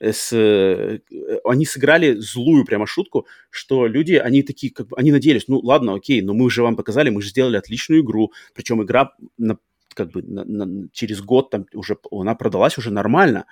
с, 0.00 0.32
э, 0.32 1.00
они 1.44 1.66
сыграли 1.66 2.14
злую 2.14 2.64
прямо 2.64 2.86
шутку, 2.86 3.26
что 3.50 3.86
люди, 3.86 4.14
они 4.14 4.42
такие, 4.42 4.72
как 4.72 4.88
бы, 4.88 4.96
они 4.96 5.12
надеялись, 5.12 5.48
ну 5.48 5.58
ладно, 5.60 5.94
окей, 5.94 6.22
но 6.22 6.34
мы 6.34 6.50
же 6.50 6.62
вам 6.62 6.76
показали, 6.76 7.10
мы 7.10 7.22
же 7.22 7.30
сделали 7.30 7.56
отличную 7.56 8.02
игру, 8.02 8.32
причем 8.54 8.82
игра 8.82 9.12
на, 9.36 9.58
как 9.94 10.10
бы 10.12 10.22
на, 10.22 10.44
на, 10.44 10.88
через 10.92 11.20
год 11.20 11.50
там 11.50 11.66
уже, 11.74 11.96
она 12.10 12.34
продалась 12.34 12.78
уже 12.78 12.90
нормально, 12.90 13.46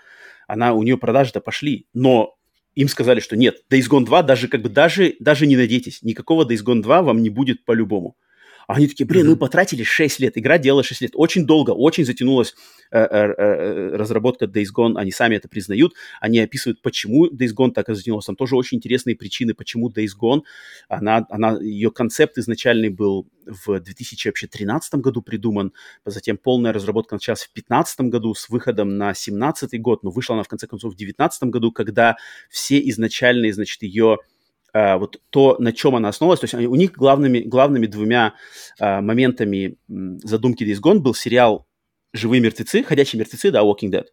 она, 0.46 0.72
у 0.74 0.82
нее 0.82 0.96
продажи-то 0.96 1.40
пошли, 1.40 1.86
но 1.92 2.36
им 2.74 2.88
сказали, 2.88 3.20
что 3.20 3.36
нет, 3.36 3.64
Days 3.70 3.88
Gone 3.90 4.04
2 4.04 4.22
даже 4.22 4.48
как 4.48 4.62
бы 4.62 4.68
даже, 4.68 5.16
даже 5.18 5.46
не 5.46 5.56
надейтесь, 5.56 6.02
никакого 6.02 6.44
Days 6.44 6.64
Gone 6.64 6.82
2 6.82 7.02
вам 7.02 7.22
не 7.22 7.30
будет 7.30 7.64
по-любому. 7.64 8.16
А 8.66 8.74
они 8.74 8.88
такие, 8.88 9.06
блин, 9.06 9.26
mm-hmm. 9.26 9.30
мы 9.30 9.36
потратили 9.36 9.82
6 9.84 10.20
лет, 10.20 10.36
игра 10.36 10.58
делала 10.58 10.82
6 10.82 11.00
лет. 11.00 11.12
Очень 11.14 11.46
долго, 11.46 11.70
очень 11.70 12.04
затянулась 12.04 12.54
э, 12.90 12.98
э, 12.98 13.06
э, 13.06 13.96
разработка 13.96 14.46
Days 14.46 14.68
Gone, 14.76 14.94
они 14.96 15.12
сами 15.12 15.36
это 15.36 15.48
признают, 15.48 15.94
они 16.20 16.40
описывают, 16.40 16.82
почему 16.82 17.28
Days 17.28 17.54
Gone 17.56 17.70
так 17.70 17.86
затянулась. 17.88 18.26
Там 18.26 18.34
тоже 18.34 18.56
очень 18.56 18.78
интересные 18.78 19.14
причины, 19.14 19.54
почему 19.54 19.90
Days 19.90 20.10
Gone, 20.20 20.42
она, 20.88 21.26
она, 21.30 21.58
ее 21.60 21.90
концепт 21.92 22.38
изначальный 22.38 22.88
был 22.88 23.28
в 23.46 23.78
2013 23.78 24.94
году 24.94 25.22
придуман, 25.22 25.72
затем 26.04 26.36
полная 26.36 26.72
разработка 26.72 27.14
началась 27.14 27.42
в 27.42 27.52
2015 27.54 28.00
году 28.00 28.34
с 28.34 28.48
выходом 28.48 28.98
на 28.98 29.06
2017 29.06 29.80
год, 29.80 30.02
но 30.02 30.10
вышла 30.10 30.34
она 30.34 30.42
в 30.42 30.48
конце 30.48 30.66
концов 30.66 30.94
в 30.94 30.96
2019 30.96 31.44
году, 31.44 31.70
когда 31.70 32.16
все 32.50 32.78
изначальные, 32.88 33.52
значит, 33.52 33.82
ее 33.82 34.18
вот 34.98 35.20
то, 35.30 35.56
на 35.58 35.72
чем 35.72 35.96
она 35.96 36.08
основывалась. 36.08 36.40
То 36.40 36.44
есть 36.44 36.68
у 36.68 36.74
них 36.74 36.92
главными, 36.92 37.40
главными 37.40 37.86
двумя 37.86 38.34
uh, 38.80 39.00
моментами 39.00 39.76
задумки 39.88 40.64
Days 40.64 40.80
Gone 40.82 40.98
был 40.98 41.14
сериал 41.14 41.66
«Живые 42.12 42.40
мертвецы», 42.40 42.82
«Ходячие 42.82 43.20
мертвецы», 43.20 43.50
да, 43.50 43.62
Walking 43.62 43.90
Dead, 43.90 44.06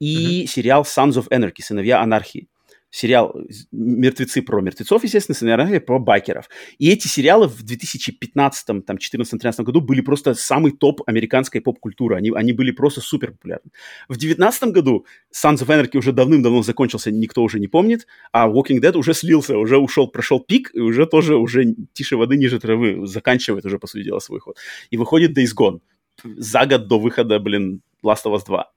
и 0.00 0.42
mm-hmm. 0.42 0.46
сериал 0.46 0.82
Sons 0.82 1.12
of 1.12 1.28
Anarchy, 1.28 1.62
«Сыновья 1.62 2.00
анархии» 2.00 2.48
сериал 2.96 3.36
«Мертвецы» 3.72 4.40
про 4.40 4.62
мертвецов, 4.62 5.04
естественно, 5.04 5.34
сценарий 5.34 5.80
про 5.80 5.98
байкеров. 5.98 6.48
И 6.78 6.90
эти 6.90 7.08
сериалы 7.08 7.46
в 7.46 7.62
2015, 7.62 8.66
там, 8.66 8.96
14-13 8.96 9.62
году 9.64 9.82
были 9.82 10.00
просто 10.00 10.34
самый 10.34 10.72
топ 10.72 11.02
американской 11.06 11.60
поп-культуры. 11.60 12.16
Они, 12.16 12.30
они 12.34 12.52
были 12.52 12.70
просто 12.70 13.02
супер 13.02 13.32
популярны. 13.32 13.70
В 14.08 14.16
2019 14.16 14.72
году 14.72 15.04
Sons 15.30 15.56
of 15.56 15.66
Anarchy 15.66 15.98
уже 15.98 16.12
давным-давно 16.12 16.62
закончился, 16.62 17.10
никто 17.10 17.42
уже 17.42 17.60
не 17.60 17.68
помнит, 17.68 18.06
а 18.32 18.48
Walking 18.48 18.80
Dead 18.80 18.96
уже 18.96 19.12
слился, 19.12 19.58
уже 19.58 19.76
ушел, 19.76 20.08
прошел 20.08 20.40
пик, 20.40 20.70
и 20.74 20.80
уже 20.80 21.06
тоже 21.06 21.36
уже 21.36 21.74
тише 21.92 22.16
воды, 22.16 22.36
ниже 22.36 22.58
травы, 22.58 23.06
заканчивает 23.06 23.66
уже, 23.66 23.78
по 23.78 23.86
сути 23.86 24.04
дела, 24.04 24.20
свой 24.20 24.40
ход. 24.40 24.56
И 24.88 24.96
выходит 24.96 25.36
Days 25.36 25.54
Gone 25.54 25.80
за 26.24 26.64
год 26.64 26.88
до 26.88 26.98
выхода, 26.98 27.38
блин, 27.38 27.82
Last 28.02 28.24
of 28.24 28.34
Us 28.34 28.46
2. 28.46 28.75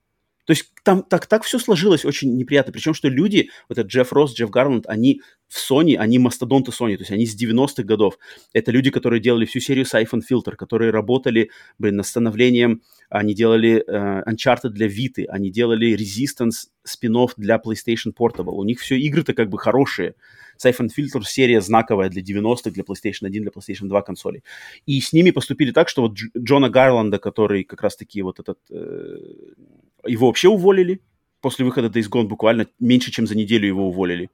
То 0.50 0.54
есть 0.54 0.74
там 0.84 1.04
так, 1.04 1.28
так 1.28 1.44
все 1.44 1.60
сложилось 1.60 2.06
очень 2.06 2.36
неприятно. 2.36 2.74
Причем, 2.74 2.96
что 2.96 3.08
люди, 3.08 3.52
вот 3.68 3.78
этот 3.78 3.92
Джефф 3.92 4.12
Росс, 4.12 4.34
Джефф 4.34 4.50
Гарланд, 4.50 4.88
они 4.88 5.22
в 5.48 5.72
Sony, 5.72 5.96
они 5.96 6.18
мастодонты 6.18 6.72
Sony, 6.72 6.96
то 6.96 7.04
есть 7.04 7.12
они 7.12 7.28
с 7.28 7.40
90-х 7.40 7.84
годов. 7.84 8.18
Это 8.52 8.72
люди, 8.72 8.90
которые 8.90 9.20
делали 9.22 9.46
всю 9.46 9.60
серию 9.60 9.86
Siphon 9.86 10.22
Filter, 10.28 10.56
которые 10.56 10.90
работали, 10.90 11.52
блин, 11.78 11.98
над 11.98 12.08
становлением, 12.08 12.82
они 13.10 13.36
делали 13.36 13.86
uh, 13.88 14.24
Uncharted 14.26 14.70
для 14.70 14.88
Vita, 14.88 15.26
они 15.28 15.52
делали 15.52 15.96
Resistance 15.96 16.70
спин 16.84 17.16
для 17.38 17.58
PlayStation 17.58 18.12
Portable. 18.20 18.54
У 18.54 18.64
них 18.64 18.80
все 18.80 18.98
игры-то 18.98 19.36
как 19.36 19.52
бы 19.52 19.60
хорошие. 19.60 20.16
Siphon 20.58 20.88
Filter 20.88 21.22
серия 21.26 21.62
знаковая 21.62 22.10
для 22.10 22.24
90-х, 22.24 22.72
для 22.72 22.84
PlayStation 22.84 23.28
1, 23.28 23.44
для 23.44 23.52
PlayStation 23.52 23.88
2 23.88 24.02
консолей. 24.02 24.44
И 24.88 25.00
с 25.00 25.14
ними 25.14 25.30
поступили 25.30 25.70
так, 25.70 25.90
что 25.90 26.02
вот 26.02 26.18
Джона 26.36 26.70
Гарланда, 26.70 27.20
который 27.20 27.64
как 27.64 27.84
раз-таки 27.84 28.24
вот 28.24 28.40
этот 28.40 28.58
э, 28.72 29.18
его 30.06 30.28
вообще 30.28 30.48
уволили 30.48 31.02
после 31.42 31.66
выхода 31.66 31.88
Days 31.88 32.10
Gone, 32.10 32.28
буквально 32.28 32.68
меньше, 32.80 33.12
чем 33.12 33.28
за 33.28 33.36
неделю 33.36 33.68
его 33.68 33.88
уволили. 33.88 34.30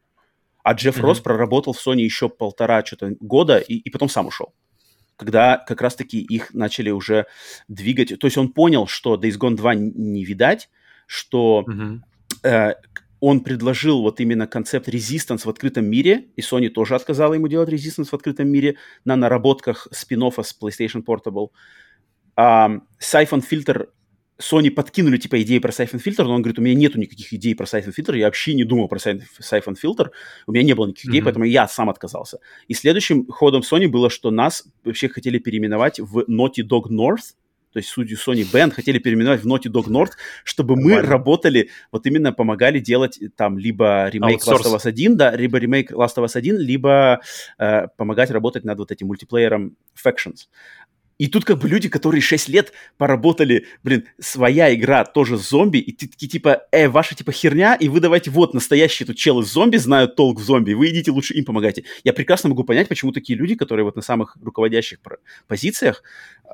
А 0.64 0.74
Джефф 0.74 0.98
mm-hmm. 0.98 1.02
Росс 1.02 1.20
проработал 1.20 1.74
в 1.74 1.88
Sony 1.88 2.02
еще 2.02 2.28
полтора 2.28 2.84
что-то 2.84 3.16
года 3.20 3.60
и, 3.60 3.76
и 3.76 3.90
потом 3.90 4.10
сам 4.10 4.28
ушел. 4.28 4.54
Когда 5.16 5.58
как 5.58 5.82
раз-таки 5.82 6.20
их 6.20 6.54
начали 6.54 6.90
уже 6.90 7.28
двигать. 7.68 8.18
То 8.20 8.26
есть 8.26 8.38
он 8.38 8.50
понял, 8.50 8.88
что 8.88 9.16
Days 9.16 9.38
Gone 9.38 9.56
2 9.56 9.76
не 9.76 10.26
видать, 10.26 10.70
что 11.06 11.64
mm-hmm. 11.68 12.00
э, 12.44 12.74
он 13.20 13.42
предложил 13.42 14.02
вот 14.02 14.20
именно 14.20 14.48
концепт 14.48 14.90
Resistance 14.90 15.46
в 15.46 15.50
открытом 15.50 15.86
мире, 15.86 16.30
и 16.36 16.42
Sony 16.42 16.70
тоже 16.70 16.96
отказала 16.96 17.36
ему 17.36 17.48
делать 17.48 17.70
Resistance 17.70 18.10
в 18.10 18.14
открытом 18.14 18.50
мире 18.50 18.76
на 19.06 19.16
наработках 19.16 19.88
спин 19.92 20.22
с 20.32 20.58
PlayStation 20.60 21.04
Portable. 21.06 21.50
Um, 22.38 22.82
Siphon 23.00 23.44
Filter 23.48 23.88
Sony 24.40 24.70
подкинули, 24.70 25.18
типа, 25.18 25.42
идеи 25.42 25.60
про 25.60 25.72
Siphon 25.72 26.02
Filter, 26.04 26.24
но 26.24 26.34
он 26.34 26.42
говорит, 26.42 26.60
у 26.60 26.62
меня 26.62 26.76
нету 26.76 27.00
никаких 27.00 27.34
идей 27.34 27.56
про 27.56 27.66
Siphon 27.66 27.94
Filter, 27.98 28.18
я 28.18 28.26
вообще 28.26 28.54
не 28.54 28.64
думал 28.64 28.88
про 28.88 28.98
Siphon 28.98 29.76
Filter, 29.82 30.10
у 30.48 30.52
меня 30.52 30.64
не 30.64 30.74
было 30.74 30.88
никаких 30.88 31.10
mm-hmm. 31.10 31.12
идей, 31.12 31.24
поэтому 31.24 31.46
я 31.46 31.68
сам 31.68 31.90
отказался. 31.90 32.40
И 32.68 32.74
следующим 32.74 33.28
ходом 33.28 33.62
Sony 33.62 33.88
было, 33.88 34.10
что 34.10 34.32
нас 34.32 34.66
вообще 34.84 35.08
хотели 35.08 35.40
переименовать 35.40 36.00
в 36.00 36.20
Naughty 36.30 36.68
Dog 36.68 36.90
North, 36.90 37.36
то 37.76 37.80
есть 37.80 37.90
судью 37.90 38.18
Sony 38.18 38.50
Band, 38.50 38.72
хотели 38.72 39.00
переименовать 39.00 39.44
в 39.44 39.48
Naughty 39.48 39.70
Dog 39.70 39.88
North, 39.88 40.12
чтобы 40.46 40.78
мы 40.78 41.02
работали, 41.02 41.70
вот 41.92 42.06
именно 42.06 42.32
помогали 42.32 42.80
делать 42.80 43.20
там 43.36 43.58
либо 43.58 44.08
ремейк 44.08 44.42
Outsource. 44.42 44.64
Last 44.64 44.72
of 44.72 44.76
Us 44.78 44.88
1, 44.88 45.18
да, 45.18 45.36
либо 45.36 45.58
ремейк 45.58 45.92
Last 45.92 46.16
of 46.16 46.24
Us 46.24 46.38
1, 46.38 46.58
либо 46.58 47.20
э, 47.58 47.88
помогать 47.98 48.32
работать 48.32 48.64
над 48.64 48.80
вот 48.80 48.94
этим 48.94 49.08
мультиплеером 49.08 49.76
Factions. 49.94 50.48
И 51.18 51.28
тут 51.28 51.46
как 51.46 51.60
бы 51.60 51.70
люди, 51.70 51.88
которые 51.88 52.20
6 52.20 52.50
лет 52.50 52.74
поработали, 52.98 53.68
блин, 53.84 54.06
своя 54.20 54.74
игра 54.76 55.06
тоже 55.06 55.38
с 55.38 55.50
зомби, 55.50 55.78
и 55.78 55.94
ты 55.94 56.10
такие 56.10 56.28
типа, 56.28 56.64
э, 56.72 56.90
ваша 56.90 57.16
типа 57.16 57.32
херня, 57.32 57.76
и 57.76 57.88
вы 57.88 58.02
давайте 58.02 58.32
вот 58.32 58.54
настоящие 58.54 59.08
тут 59.08 59.16
челы 59.16 59.44
зомби 59.44 59.78
знают 59.78 60.18
толк 60.18 60.40
в 60.40 60.44
зомби, 60.44 60.74
вы 60.74 60.90
идите 60.90 61.12
лучше 61.12 61.34
им 61.34 61.46
помогайте. 61.46 61.86
Я 62.04 62.12
прекрасно 62.12 62.50
могу 62.50 62.66
понять, 62.66 62.90
почему 62.90 63.14
такие 63.14 63.40
люди, 63.40 63.56
которые 63.56 63.86
вот 63.86 63.96
на 63.96 64.02
самых 64.02 64.36
руководящих 64.42 65.00
позициях, 65.48 66.04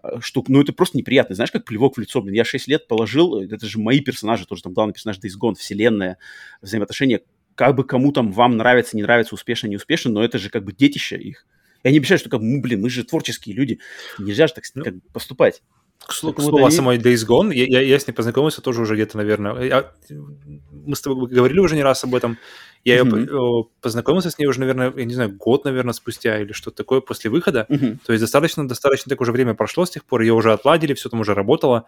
э, 0.04 0.20
что, 0.20 0.44
ну 0.48 0.62
это 0.62 0.74
просто 0.74 0.96
неприятно, 0.96 1.34
знаешь, 1.34 1.52
как 1.52 1.66
плевок 1.66 1.98
в 1.98 2.00
лицо, 2.00 2.22
блин, 2.22 2.36
я 2.36 2.46
6 2.46 2.68
лет 2.68 2.88
положил, 2.88 3.42
это 3.42 3.66
же 3.66 3.80
мои 3.80 4.00
персонажи, 4.00 4.46
тоже 4.46 4.62
там 4.62 4.74
главный 4.74 4.94
персонаж 4.94 5.18
Days 5.18 5.40
Gone, 5.42 5.56
вселенная, 5.56 6.20
взаимоотношения, 6.62 7.22
как 7.56 7.76
бы 7.76 7.84
кому 7.84 8.12
там 8.12 8.32
вам 8.32 8.58
нравится, 8.58 8.96
не 8.96 9.02
нравится, 9.02 9.34
успешно, 9.34 9.68
не 9.68 9.76
успешно, 9.76 10.12
но 10.12 10.24
это 10.24 10.38
же 10.38 10.52
как 10.52 10.64
бы 10.64 10.72
детище 10.72 11.18
их. 11.18 11.48
Я 11.84 11.92
не 11.92 11.98
обещаю, 11.98 12.20
что 12.20 12.30
как, 12.30 12.42
мы, 12.42 12.62
блин, 12.62 12.82
мы 12.82 12.90
же 12.90 13.04
творческие 13.04 13.56
люди, 13.56 13.80
нельзя 14.20 14.48
же 14.48 14.54
так 14.54 14.64
ну, 14.76 14.84
как, 14.84 14.94
поступать. 15.14 15.62
К 16.06 16.14
слову, 16.14 16.36
к 16.36 16.42
слову 16.42 16.66
о 16.66 16.72
самой 16.72 16.98
Days 16.98 17.28
Gone, 17.28 17.54
я, 17.54 17.66
я, 17.66 17.82
я 17.82 18.00
с 18.00 18.08
ней 18.08 18.14
познакомился 18.14 18.62
тоже 18.62 18.82
уже 18.82 18.96
где-то, 18.96 19.18
наверное. 19.18 19.62
Я, 19.64 19.92
мы 20.10 20.96
с 20.96 21.02
тобой 21.02 21.30
говорили 21.30 21.60
уже 21.60 21.76
не 21.76 21.84
раз 21.84 22.04
об 22.04 22.16
этом. 22.16 22.38
Я 22.84 23.00
mm-hmm. 23.00 23.20
ее 23.20 23.66
познакомился 23.82 24.32
с 24.32 24.40
ней 24.40 24.48
уже, 24.48 24.60
наверное, 24.60 24.92
я 24.96 25.06
не 25.06 25.14
знаю, 25.14 25.32
год, 25.32 25.66
наверное, 25.66 25.94
спустя 25.94 26.40
или 26.42 26.54
что-то 26.54 26.78
такое 26.78 27.02
после 27.02 27.30
выхода. 27.30 27.68
Mm-hmm. 27.70 28.00
То 28.06 28.14
есть 28.14 28.22
достаточно, 28.22 28.68
достаточно 28.68 29.10
такое 29.10 29.28
же 29.28 29.32
время 29.32 29.54
прошло 29.54 29.86
с 29.86 29.92
тех 29.92 30.04
пор, 30.04 30.22
ее 30.22 30.34
уже 30.34 30.52
отладили, 30.52 30.96
все 30.96 31.10
там 31.10 31.20
уже 31.20 31.36
работало. 31.36 31.86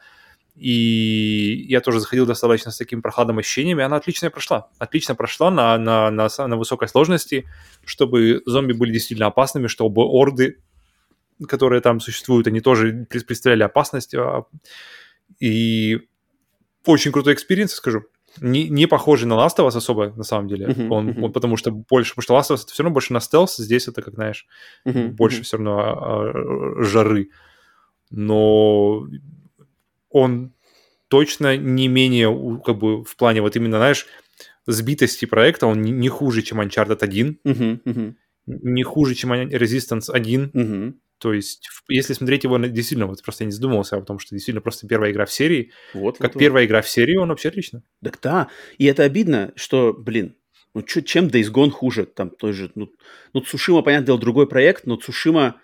И 0.56 1.66
я 1.68 1.82
тоже 1.82 2.00
заходил 2.00 2.26
достаточно 2.26 2.72
с 2.72 2.78
таким 2.78 3.02
прохладным 3.02 3.40
ощущениями. 3.40 3.84
Она 3.84 3.98
отлично 3.98 4.30
прошла. 4.30 4.70
Отлично 4.78 5.16
прошла 5.16 5.50
на, 5.50 5.78
на, 5.78 6.12
на, 6.12 6.28
на 6.38 6.58
высокой 6.58 6.88
сложности, 6.88 7.46
чтобы 7.84 8.44
зомби 8.46 8.74
были 8.74 8.92
действительно 8.92 9.28
опасными, 9.28 9.68
чтобы 9.68 10.04
орды, 10.04 10.60
которые 11.48 11.82
там 11.82 12.00
существуют, 12.00 12.48
они 12.48 12.62
тоже 12.62 13.08
представляли 13.10 13.64
опасность. 13.64 14.14
А, 14.14 14.46
и 15.40 16.02
очень 16.86 17.12
крутой 17.12 17.34
experience, 17.34 17.74
скажу. 17.74 18.04
Не, 18.42 18.68
не 18.68 18.88
похожий 18.88 19.28
на 19.28 19.34
Last 19.34 19.58
of 19.58 19.68
Us 19.68 19.78
особо, 19.78 20.12
на 20.16 20.24
самом 20.24 20.48
деле. 20.48 20.68
Uh-huh, 20.68 20.88
он, 20.90 21.10
uh-huh. 21.10 21.22
он, 21.26 21.34
потому 21.34 21.56
что 21.56 21.72
больше, 21.72 22.16
потому 22.16 22.24
что 22.24 22.34
Last 22.36 22.56
of 22.56 22.60
Us 22.60 22.64
это 22.64 22.74
все 22.74 22.84
равно 22.84 22.94
больше 22.94 23.14
на 23.14 23.20
стелс, 23.20 23.58
здесь 23.58 23.88
это, 23.88 24.02
как 24.02 24.16
знаешь, 24.16 24.48
uh-huh, 24.86 25.10
больше 25.10 25.42
uh-huh. 25.42 25.44
все 25.44 25.58
равно 25.58 25.80
а, 25.80 26.32
а, 26.80 26.84
жары. 26.84 27.30
Но 28.10 29.08
он 30.14 30.54
точно 31.10 31.58
не 31.58 31.88
менее, 31.88 32.62
как 32.66 32.78
бы, 32.78 33.04
в 33.04 33.16
плане 33.18 33.42
вот 33.42 33.56
именно, 33.56 33.78
знаешь, 33.78 34.08
сбитости 34.66 35.26
проекта, 35.26 35.68
он 35.68 35.82
не, 35.82 36.08
хуже, 36.08 36.42
чем 36.42 36.62
Uncharted 36.62 37.00
1, 37.02 37.40
uh-huh, 37.46 37.84
uh-huh. 37.84 38.14
не 38.46 38.84
хуже, 38.84 39.14
чем 39.16 39.34
Resistance 39.34 40.10
1. 40.10 40.52
Uh-huh. 40.54 40.94
То 41.20 41.34
есть, 41.34 41.70
если 41.90 42.14
смотреть 42.14 42.44
его, 42.44 42.58
действительно, 42.58 43.08
вот 43.08 43.22
просто 43.22 43.44
я 43.44 43.46
не 43.48 43.52
задумывался 43.52 43.98
о 43.98 44.02
том, 44.02 44.20
что 44.20 44.36
действительно 44.36 44.62
просто 44.62 44.88
первая 44.88 45.12
игра 45.12 45.26
в 45.26 45.32
серии. 45.32 45.72
Вот, 45.94 46.18
как 46.18 46.34
вот, 46.34 46.40
первая 46.40 46.64
вот. 46.64 46.68
игра 46.68 46.82
в 46.82 46.90
серии, 46.90 47.16
он 47.16 47.30
вообще 47.30 47.50
отлично. 47.50 47.84
Так 48.04 48.20
да, 48.22 48.50
и 48.78 48.86
это 48.86 49.04
обидно, 49.04 49.54
что, 49.56 49.94
блин, 49.94 50.36
ну 50.74 50.82
чё, 50.82 51.02
чем 51.02 51.28
Days 51.28 51.52
Gone 51.52 51.70
хуже? 51.70 52.06
Там 52.06 52.30
той 52.30 52.54
же, 52.54 52.72
ну, 52.76 52.90
ну 53.34 53.42
Цушима, 53.42 53.84
понятное 53.84 54.08
дело, 54.08 54.20
другой 54.20 54.48
проект, 54.48 54.86
но 54.86 54.96
Цушима 54.96 55.52
бы, 55.52 55.60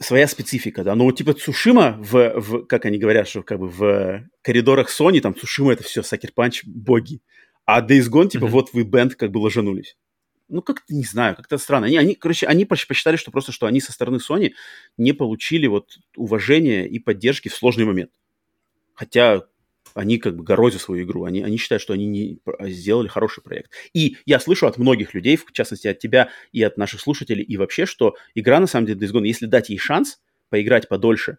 своя 0.00 0.26
специфика, 0.26 0.84
да. 0.84 0.94
Но 0.94 1.04
вот 1.04 1.16
типа 1.16 1.34
Цушима 1.34 1.96
в, 2.00 2.40
в, 2.40 2.66
как 2.66 2.84
они 2.86 2.98
говорят, 2.98 3.28
что 3.28 3.42
как 3.42 3.58
бы 3.58 3.68
в 3.68 4.28
коридорах 4.42 4.90
Sony, 4.90 5.20
там 5.20 5.34
Цушима 5.34 5.72
это 5.72 5.82
все 5.82 6.02
Сакер 6.02 6.32
Панч, 6.32 6.64
боги. 6.64 7.20
А 7.64 7.80
Days 7.86 8.10
Gone, 8.10 8.28
типа, 8.28 8.46
mm-hmm. 8.46 8.48
вот 8.48 8.72
вы 8.72 8.82
бенд 8.82 9.14
как 9.14 9.30
бы 9.30 9.38
ложанулись. 9.38 9.96
Ну, 10.48 10.62
как-то, 10.62 10.92
не 10.92 11.04
знаю, 11.04 11.36
как-то 11.36 11.56
странно. 11.58 11.86
Они, 11.86 11.96
они, 11.96 12.16
короче, 12.16 12.46
они 12.46 12.64
посчитали, 12.64 13.14
что 13.14 13.30
просто, 13.30 13.52
что 13.52 13.66
они 13.66 13.80
со 13.80 13.92
стороны 13.92 14.16
Sony 14.16 14.52
не 14.96 15.12
получили 15.12 15.68
вот 15.68 15.98
уважения 16.16 16.88
и 16.88 16.98
поддержки 16.98 17.48
в 17.48 17.54
сложный 17.54 17.84
момент. 17.84 18.10
Хотя 18.94 19.42
они 19.94 20.18
как 20.18 20.36
бы 20.36 20.44
горозят 20.44 20.80
свою 20.80 21.04
игру, 21.04 21.24
они, 21.24 21.42
они 21.42 21.56
считают, 21.56 21.82
что 21.82 21.92
они 21.92 22.06
не 22.06 22.38
сделали 22.70 23.08
хороший 23.08 23.42
проект. 23.42 23.70
И 23.92 24.16
я 24.26 24.40
слышу 24.40 24.66
от 24.66 24.78
многих 24.78 25.14
людей, 25.14 25.36
в 25.36 25.50
частности 25.52 25.88
от 25.88 25.98
тебя 25.98 26.30
и 26.52 26.62
от 26.62 26.76
наших 26.76 27.00
слушателей, 27.00 27.44
и 27.44 27.56
вообще, 27.56 27.86
что 27.86 28.14
игра, 28.34 28.60
на 28.60 28.66
самом 28.66 28.86
деле, 28.86 29.00
Days 29.00 29.12
Gone, 29.12 29.26
если 29.26 29.46
дать 29.46 29.70
ей 29.70 29.78
шанс 29.78 30.20
поиграть 30.48 30.88
подольше 30.88 31.38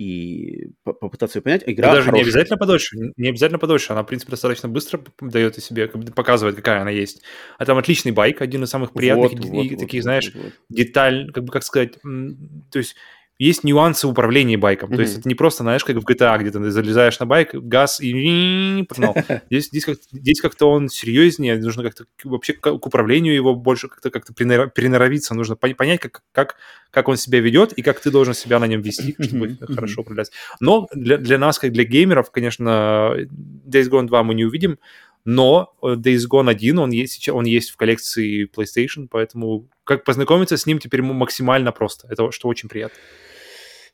и 0.00 0.68
попытаться 0.82 1.38
ее 1.38 1.42
понять, 1.42 1.62
игра 1.66 1.88
да 1.88 1.94
Даже 1.96 2.06
хорошая. 2.06 2.24
не 2.24 2.30
обязательно 2.30 2.56
подольше, 2.56 2.96
не 3.18 3.28
обязательно 3.28 3.58
подольше, 3.58 3.92
она, 3.92 4.02
в 4.02 4.06
принципе, 4.06 4.30
достаточно 4.30 4.66
быстро 4.66 5.04
дает 5.20 5.58
о 5.58 5.60
себе, 5.60 5.88
показывает, 5.88 6.56
какая 6.56 6.80
она 6.80 6.90
есть. 6.90 7.22
А 7.58 7.66
там 7.66 7.76
отличный 7.76 8.10
байк, 8.10 8.40
один 8.40 8.64
из 8.64 8.70
самых 8.70 8.94
приятных 8.94 9.32
вот, 9.32 9.44
и, 9.44 9.48
вот, 9.50 9.78
таких, 9.78 9.98
вот, 9.98 10.02
знаешь, 10.02 10.32
вот, 10.34 10.44
вот. 10.44 10.52
деталь, 10.70 11.30
как 11.32 11.44
бы, 11.44 11.52
как 11.52 11.64
сказать, 11.64 11.98
то 12.00 12.78
есть 12.78 12.96
есть 13.40 13.64
нюансы 13.64 14.06
управления 14.06 14.58
байком. 14.58 14.90
Mm-hmm. 14.90 14.96
То 14.96 15.00
есть 15.00 15.18
это 15.18 15.28
не 15.28 15.34
просто, 15.34 15.62
знаешь, 15.62 15.82
как 15.82 15.96
в 15.96 16.06
GTA, 16.06 16.38
где 16.38 16.50
ты 16.50 16.70
залезаешь 16.70 17.18
на 17.20 17.24
байк, 17.24 17.54
газ 17.54 17.98
и 18.00 18.84
погнал. 18.86 19.16
Здесь, 19.50 19.68
здесь, 19.68 19.84
как, 19.86 19.96
здесь 20.12 20.40
как-то 20.42 20.70
он 20.70 20.90
серьезнее, 20.90 21.56
нужно 21.56 21.82
как-то 21.82 22.04
вообще 22.24 22.52
к, 22.52 22.70
управлению 22.70 23.34
его 23.34 23.54
больше 23.54 23.88
как-то 23.88 24.10
как 24.10 24.26
переноровиться, 24.34 25.34
нужно 25.34 25.56
понять, 25.56 26.00
как, 26.00 26.22
как, 26.32 26.56
как 26.90 27.08
он 27.08 27.16
себя 27.16 27.40
ведет 27.40 27.72
и 27.72 27.82
как 27.82 27.98
ты 28.00 28.10
должен 28.10 28.34
себя 28.34 28.58
на 28.58 28.66
нем 28.66 28.82
вести, 28.82 29.16
чтобы 29.18 29.46
mm-hmm. 29.46 29.74
хорошо 29.74 30.02
управлять. 30.02 30.30
Но 30.60 30.86
для, 30.92 31.16
для 31.16 31.38
нас, 31.38 31.58
как 31.58 31.72
для 31.72 31.84
геймеров, 31.84 32.30
конечно, 32.30 33.14
Days 33.66 33.88
Gone 33.88 34.06
2 34.06 34.22
мы 34.22 34.34
не 34.34 34.44
увидим, 34.44 34.78
но 35.24 35.72
Days 35.82 36.28
Gone 36.30 36.50
1, 36.50 36.78
он 36.78 36.90
есть, 36.90 37.26
он 37.30 37.46
есть 37.46 37.70
в 37.70 37.76
коллекции 37.78 38.46
PlayStation, 38.54 39.08
поэтому 39.10 39.66
как 39.84 40.04
познакомиться 40.04 40.58
с 40.58 40.66
ним 40.66 40.78
теперь 40.78 41.00
максимально 41.00 41.72
просто. 41.72 42.06
Это 42.10 42.30
что 42.32 42.48
очень 42.48 42.68
приятно. 42.68 42.98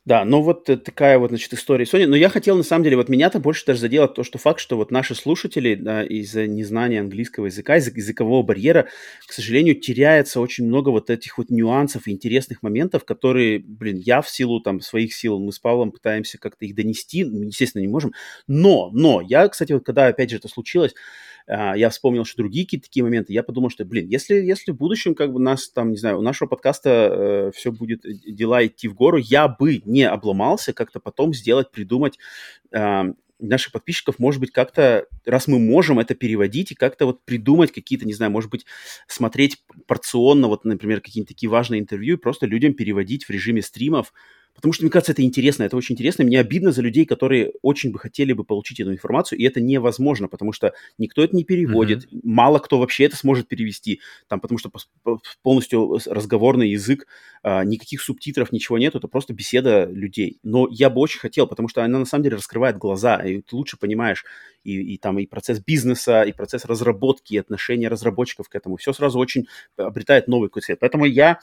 Да, 0.07 0.23
ну 0.23 0.41
вот 0.41 0.63
такая 0.85 1.19
вот, 1.19 1.31
значит, 1.31 1.51
история 1.51 1.83
Sony. 1.83 2.05
Но 2.05 2.15
я 2.15 2.29
хотел, 2.29 2.55
на 2.55 2.63
самом 2.63 2.85
деле, 2.85 2.95
вот 2.95 3.09
меня-то 3.09 3.39
больше 3.39 3.65
даже 3.65 3.81
задело 3.81 4.07
то, 4.07 4.23
что 4.23 4.37
факт, 4.37 4.61
что 4.61 4.77
вот 4.77 4.89
наши 4.89 5.15
слушатели 5.15 5.75
да, 5.75 6.01
из-за 6.01 6.47
незнания 6.47 7.01
английского 7.01 7.47
языка, 7.47 7.75
из-за 7.75 7.91
языкового 7.91 8.41
барьера, 8.41 8.87
к 9.27 9.33
сожалению, 9.33 9.75
теряется 9.75 10.39
очень 10.39 10.65
много 10.65 10.91
вот 10.91 11.09
этих 11.09 11.37
вот 11.37 11.49
нюансов 11.49 12.07
и 12.07 12.11
интересных 12.11 12.63
моментов, 12.63 13.03
которые, 13.03 13.59
блин, 13.59 13.97
я 13.97 14.21
в 14.21 14.29
силу 14.29 14.61
там 14.61 14.79
своих 14.79 15.13
сил, 15.13 15.39
мы 15.39 15.51
с 15.51 15.59
Павлом 15.59 15.91
пытаемся 15.91 16.37
как-то 16.37 16.63
их 16.63 16.73
донести, 16.73 17.19
естественно, 17.19 17.81
не 17.81 17.89
можем. 17.89 18.13
Но, 18.47 18.89
но, 18.93 19.19
я, 19.19 19.45
кстати, 19.49 19.73
вот 19.73 19.85
когда 19.85 20.07
опять 20.07 20.29
же 20.29 20.37
это 20.37 20.47
случилось, 20.47 20.93
я 21.47 21.89
вспомнил, 21.89 22.25
что 22.25 22.37
другие 22.37 22.65
какие-то 22.65 22.87
такие 22.87 23.03
моменты, 23.03 23.31
я 23.31 23.41
подумал, 23.41 23.69
что, 23.69 23.85
блин, 23.85 24.07
если, 24.07 24.35
если 24.35 24.71
в 24.71 24.77
будущем, 24.77 25.15
как 25.15 25.31
бы, 25.31 25.39
нас 25.39 25.69
там, 25.69 25.91
не 25.91 25.97
знаю, 25.97 26.19
у 26.19 26.21
нашего 26.21 26.49
подкаста 26.49 26.89
э, 26.89 27.51
все 27.55 27.71
будет, 27.71 28.05
э, 28.05 28.13
дела 28.25 28.65
идти 28.65 28.87
в 28.87 28.93
гору, 28.93 29.17
я 29.17 29.47
бы 29.47 29.81
не 29.85 30.03
обломался 30.03 30.73
как-то 30.73 30.99
потом 30.99 31.33
сделать, 31.33 31.71
придумать 31.71 32.19
э, 32.71 33.03
наших 33.39 33.71
подписчиков, 33.71 34.19
может 34.19 34.41
быть, 34.41 34.51
как-то, 34.51 35.07
раз 35.25 35.47
мы 35.47 35.59
можем 35.59 35.99
это 35.99 36.15
переводить 36.15 36.71
и 36.71 36.75
как-то 36.75 37.05
вот 37.05 37.23
придумать 37.23 37.71
какие-то, 37.71 38.05
не 38.05 38.13
знаю, 38.13 38.31
может 38.31 38.49
быть, 38.49 38.65
смотреть 39.07 39.63
порционно, 39.85 40.47
вот, 40.47 40.65
например, 40.65 41.01
какие-то 41.01 41.29
такие 41.29 41.49
важные 41.49 41.79
интервью 41.79 42.17
и 42.17 42.19
просто 42.19 42.45
людям 42.45 42.73
переводить 42.73 43.25
в 43.25 43.29
режиме 43.29 43.61
стримов, 43.61 44.13
Потому 44.57 44.73
что, 44.73 44.83
мне 44.83 44.91
кажется, 44.91 45.11
это 45.11 45.21
интересно, 45.21 45.63
это 45.63 45.77
очень 45.77 45.93
интересно. 45.93 46.25
Мне 46.25 46.39
обидно 46.39 46.71
за 46.71 46.81
людей, 46.81 47.05
которые 47.05 47.51
очень 47.61 47.91
бы 47.91 47.99
хотели 47.99 48.33
бы 48.33 48.43
получить 48.43 48.79
эту 48.79 48.91
информацию, 48.91 49.37
и 49.37 49.43
это 49.43 49.61
невозможно, 49.61 50.27
потому 50.27 50.51
что 50.51 50.73
никто 50.97 51.23
это 51.23 51.35
не 51.35 51.43
переводит, 51.43 52.05
mm-hmm. 52.05 52.21
мало 52.23 52.57
кто 52.57 52.79
вообще 52.79 53.05
это 53.05 53.15
сможет 53.15 53.47
перевести, 53.47 54.01
там, 54.27 54.39
потому 54.39 54.57
что 54.57 54.71
полностью 55.43 55.99
разговорный 56.07 56.69
язык, 56.69 57.05
а, 57.43 57.63
никаких 57.63 58.01
субтитров, 58.01 58.51
ничего 58.51 58.79
нет, 58.79 58.95
это 58.95 59.07
просто 59.07 59.31
беседа 59.31 59.85
людей. 59.85 60.39
Но 60.41 60.67
я 60.71 60.89
бы 60.89 61.01
очень 61.01 61.19
хотел, 61.19 61.45
потому 61.45 61.69
что 61.69 61.83
она 61.83 61.99
на 61.99 62.05
самом 62.05 62.23
деле 62.23 62.37
раскрывает 62.37 62.77
глаза, 62.77 63.17
и 63.17 63.41
ты 63.41 63.55
лучше 63.55 63.77
понимаешь 63.77 64.25
и, 64.63 64.95
и 64.95 64.97
там 64.97 65.19
и 65.19 65.27
процесс 65.27 65.59
бизнеса, 65.59 66.23
и 66.23 66.31
процесс 66.31 66.65
разработки, 66.65 67.35
и 67.35 67.37
отношения 67.37 67.89
разработчиков 67.89 68.49
к 68.49 68.55
этому. 68.55 68.77
Все 68.77 68.91
сразу 68.91 69.19
очень 69.19 69.47
обретает 69.77 70.27
новый 70.27 70.49
какой-то 70.49 70.65
цвет. 70.65 70.79
Поэтому 70.79 71.05
я 71.05 71.39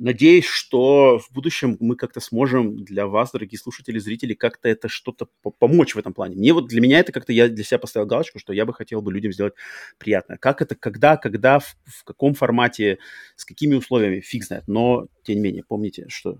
Надеюсь, 0.00 0.46
что 0.46 1.18
в 1.18 1.30
будущем 1.30 1.76
мы 1.78 1.94
как-то 1.94 2.20
сможем 2.20 2.74
для 2.84 3.06
вас, 3.06 3.32
дорогие 3.32 3.58
слушатели, 3.58 3.98
зрители, 3.98 4.32
как-то 4.32 4.66
это 4.70 4.88
что-то 4.88 5.28
помочь 5.58 5.94
в 5.94 5.98
этом 5.98 6.14
плане. 6.14 6.36
Мне 6.36 6.54
вот 6.54 6.68
для 6.68 6.80
меня 6.80 7.00
это 7.00 7.12
как-то 7.12 7.34
я 7.34 7.48
для 7.48 7.62
себя 7.62 7.78
поставил 7.78 8.06
галочку, 8.06 8.38
что 8.38 8.54
я 8.54 8.64
бы 8.64 8.72
хотел 8.72 9.02
бы 9.02 9.12
людям 9.12 9.30
сделать 9.30 9.52
приятно. 9.98 10.38
Как 10.38 10.62
это, 10.62 10.74
когда, 10.74 11.18
когда, 11.18 11.58
в, 11.58 11.76
в 11.84 12.04
каком 12.04 12.32
формате, 12.32 12.98
с 13.36 13.44
какими 13.44 13.74
условиями, 13.74 14.20
фиг 14.20 14.42
знает. 14.42 14.64
Но, 14.68 15.06
тем 15.22 15.36
не 15.36 15.42
менее, 15.42 15.64
помните, 15.68 16.06
что 16.08 16.38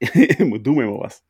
мы 0.38 0.58
думаем 0.58 0.92
о 0.92 0.98
вас. 0.98 1.22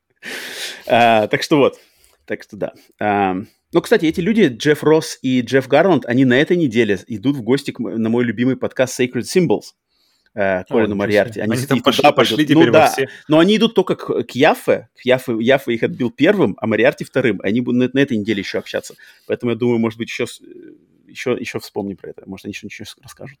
А, 0.87 1.27
так 1.27 1.43
что 1.43 1.57
вот, 1.57 1.81
так 2.23 2.43
что 2.43 2.55
да. 2.55 2.73
А, 2.97 3.35
ну, 3.73 3.81
кстати, 3.81 4.05
эти 4.05 4.21
люди, 4.21 4.47
Джефф 4.47 4.83
Росс 4.83 5.19
и 5.21 5.41
Джефф 5.41 5.67
Гарланд, 5.67 6.05
они 6.05 6.23
на 6.23 6.39
этой 6.39 6.55
неделе 6.55 6.97
идут 7.07 7.35
в 7.35 7.41
гости 7.41 7.75
на 7.77 8.07
мой 8.07 8.23
любимый 8.23 8.55
подкаст 8.55 8.97
Sacred 8.97 9.23
Symbols. 9.23 9.73
Э, 10.33 10.63
Колину 10.65 10.93
О, 10.93 10.97
Мариарти. 10.97 11.39
Они, 11.39 11.53
они 11.53 11.65
там 11.65 11.81
пошли, 11.81 12.11
пошли 12.11 12.45
теперь 12.45 12.67
ну, 12.67 12.71
да, 12.71 12.87
все. 12.87 13.09
Но 13.27 13.39
они 13.39 13.57
идут 13.57 13.75
только 13.75 13.95
к, 13.95 14.23
к 14.23 14.31
Яффе. 14.31 14.89
К 14.95 15.05
Яффе. 15.05 15.37
Яффе 15.39 15.73
их 15.73 15.83
отбил 15.83 16.11
первым, 16.11 16.57
а 16.59 16.67
Мариарти 16.67 17.03
вторым. 17.03 17.39
Они 17.43 17.61
будут 17.61 17.93
на, 17.93 17.99
на 17.99 18.03
этой 18.03 18.17
неделе 18.17 18.39
еще 18.39 18.57
общаться. 18.57 18.95
Поэтому 19.27 19.51
я 19.51 19.57
думаю, 19.57 19.79
может 19.79 19.97
быть, 19.97 20.09
еще, 20.09 20.25
еще, 21.07 21.37
еще 21.39 21.59
вспомним 21.59 21.97
про 21.97 22.09
это. 22.09 22.23
Может, 22.25 22.45
они 22.45 22.51
еще 22.51 22.67
ничего 22.67 22.85
расскажут. 23.01 23.39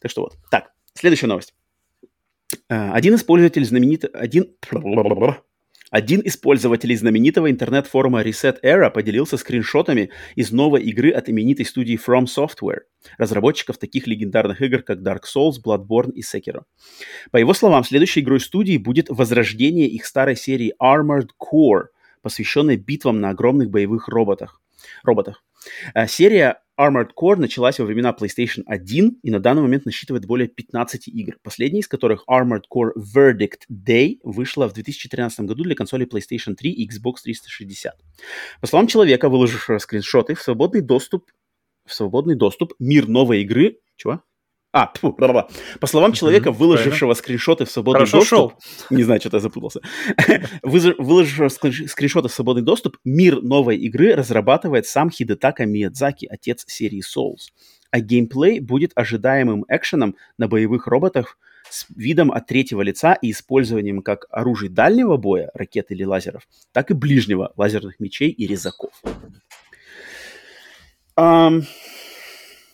Так 0.00 0.10
что 0.10 0.22
вот. 0.22 0.36
Так, 0.50 0.72
следующая 0.94 1.26
новость. 1.26 1.54
Э, 2.68 2.90
один 2.92 3.14
из 3.14 3.24
пользователей 3.24 3.64
знаменитый... 3.64 4.10
Один... 4.10 4.54
Один 5.90 6.20
из 6.20 6.36
пользователей 6.36 6.96
знаменитого 6.96 7.48
интернет-форума 7.48 8.22
Reset 8.22 8.56
Era 8.62 8.90
поделился 8.90 9.36
скриншотами 9.36 10.10
из 10.34 10.50
новой 10.50 10.82
игры 10.82 11.12
от 11.12 11.28
именитой 11.28 11.64
студии 11.64 11.96
From 11.96 12.24
Software, 12.24 12.80
разработчиков 13.18 13.78
таких 13.78 14.08
легендарных 14.08 14.60
игр, 14.62 14.82
как 14.82 14.98
Dark 14.98 15.22
Souls, 15.32 15.54
Bloodborne 15.64 16.10
и 16.12 16.22
Sekiro. 16.22 16.62
По 17.30 17.36
его 17.36 17.54
словам, 17.54 17.84
следующей 17.84 18.20
игрой 18.20 18.40
студии 18.40 18.78
будет 18.78 19.08
возрождение 19.10 19.86
их 19.86 20.06
старой 20.06 20.36
серии 20.36 20.74
Armored 20.82 21.28
Core, 21.40 21.84
посвященной 22.20 22.76
битвам 22.76 23.20
на 23.20 23.30
огромных 23.30 23.70
боевых 23.70 24.08
роботах. 24.08 24.60
Роботах. 25.02 25.44
Э, 25.94 26.06
серия 26.06 26.62
Armored 26.78 27.10
Core 27.18 27.36
началась 27.36 27.78
во 27.78 27.86
времена 27.86 28.14
PlayStation 28.18 28.62
1 28.66 29.20
и 29.22 29.30
на 29.30 29.40
данный 29.40 29.62
момент 29.62 29.86
насчитывает 29.86 30.26
более 30.26 30.48
15 30.48 31.08
игр, 31.08 31.36
последняя 31.42 31.80
из 31.80 31.88
которых 31.88 32.24
Armored 32.28 32.64
Core 32.72 32.92
Verdict 32.96 33.62
Day 33.70 34.18
вышла 34.22 34.68
в 34.68 34.74
2013 34.74 35.40
году 35.40 35.64
для 35.64 35.74
консолей 35.74 36.06
PlayStation 36.06 36.54
3 36.54 36.70
и 36.70 36.88
Xbox 36.88 37.22
360. 37.24 37.94
По 38.60 38.66
словам 38.66 38.86
человека, 38.86 39.28
выложившего 39.28 39.78
скриншоты, 39.78 40.34
в 40.34 40.42
свободный 40.42 40.82
доступ 40.82 41.30
в 41.86 41.94
свободный 41.94 42.34
доступ 42.34 42.74
мир 42.78 43.06
новой 43.08 43.42
игры... 43.42 43.78
Чего? 43.96 44.22
А, 44.76 44.92
тьфу, 44.92 45.12
бла 45.12 45.28
-бла. 45.28 45.50
По 45.80 45.86
словам 45.86 46.12
человека, 46.12 46.52
выложившего 46.52 47.14
скриншоты 47.14 47.64
в 47.64 47.70
свободный 47.70 48.00
Хорошо 48.00 48.18
доступ... 48.18 48.28
Шел. 48.28 48.52
Не 48.90 49.04
знаю, 49.04 49.20
что-то 49.20 49.38
я 49.38 49.40
запутался. 49.40 49.80
выложившего 50.62 51.48
скриншоты 51.48 52.28
в 52.28 52.32
свободный 52.32 52.62
доступ, 52.62 52.98
мир 53.02 53.40
новой 53.40 53.78
игры 53.78 54.14
разрабатывает 54.14 54.86
сам 54.86 55.10
Хидетака 55.10 55.64
Миядзаки, 55.64 56.26
отец 56.30 56.66
серии 56.66 57.00
Souls. 57.00 57.52
А 57.90 58.00
геймплей 58.00 58.60
будет 58.60 58.92
ожидаемым 58.94 59.64
экшеном 59.66 60.14
на 60.36 60.46
боевых 60.46 60.86
роботах 60.86 61.38
с 61.70 61.86
видом 61.96 62.30
от 62.30 62.46
третьего 62.46 62.82
лица 62.82 63.14
и 63.14 63.30
использованием 63.30 64.02
как 64.02 64.26
оружий 64.28 64.68
дальнего 64.68 65.16
боя, 65.16 65.50
ракет 65.54 65.90
или 65.90 66.04
лазеров, 66.04 66.46
так 66.72 66.90
и 66.90 66.94
ближнего, 66.94 67.54
лазерных 67.56 67.98
мечей 67.98 68.28
и 68.28 68.46
резаков. 68.46 68.92
Um, 71.18 71.62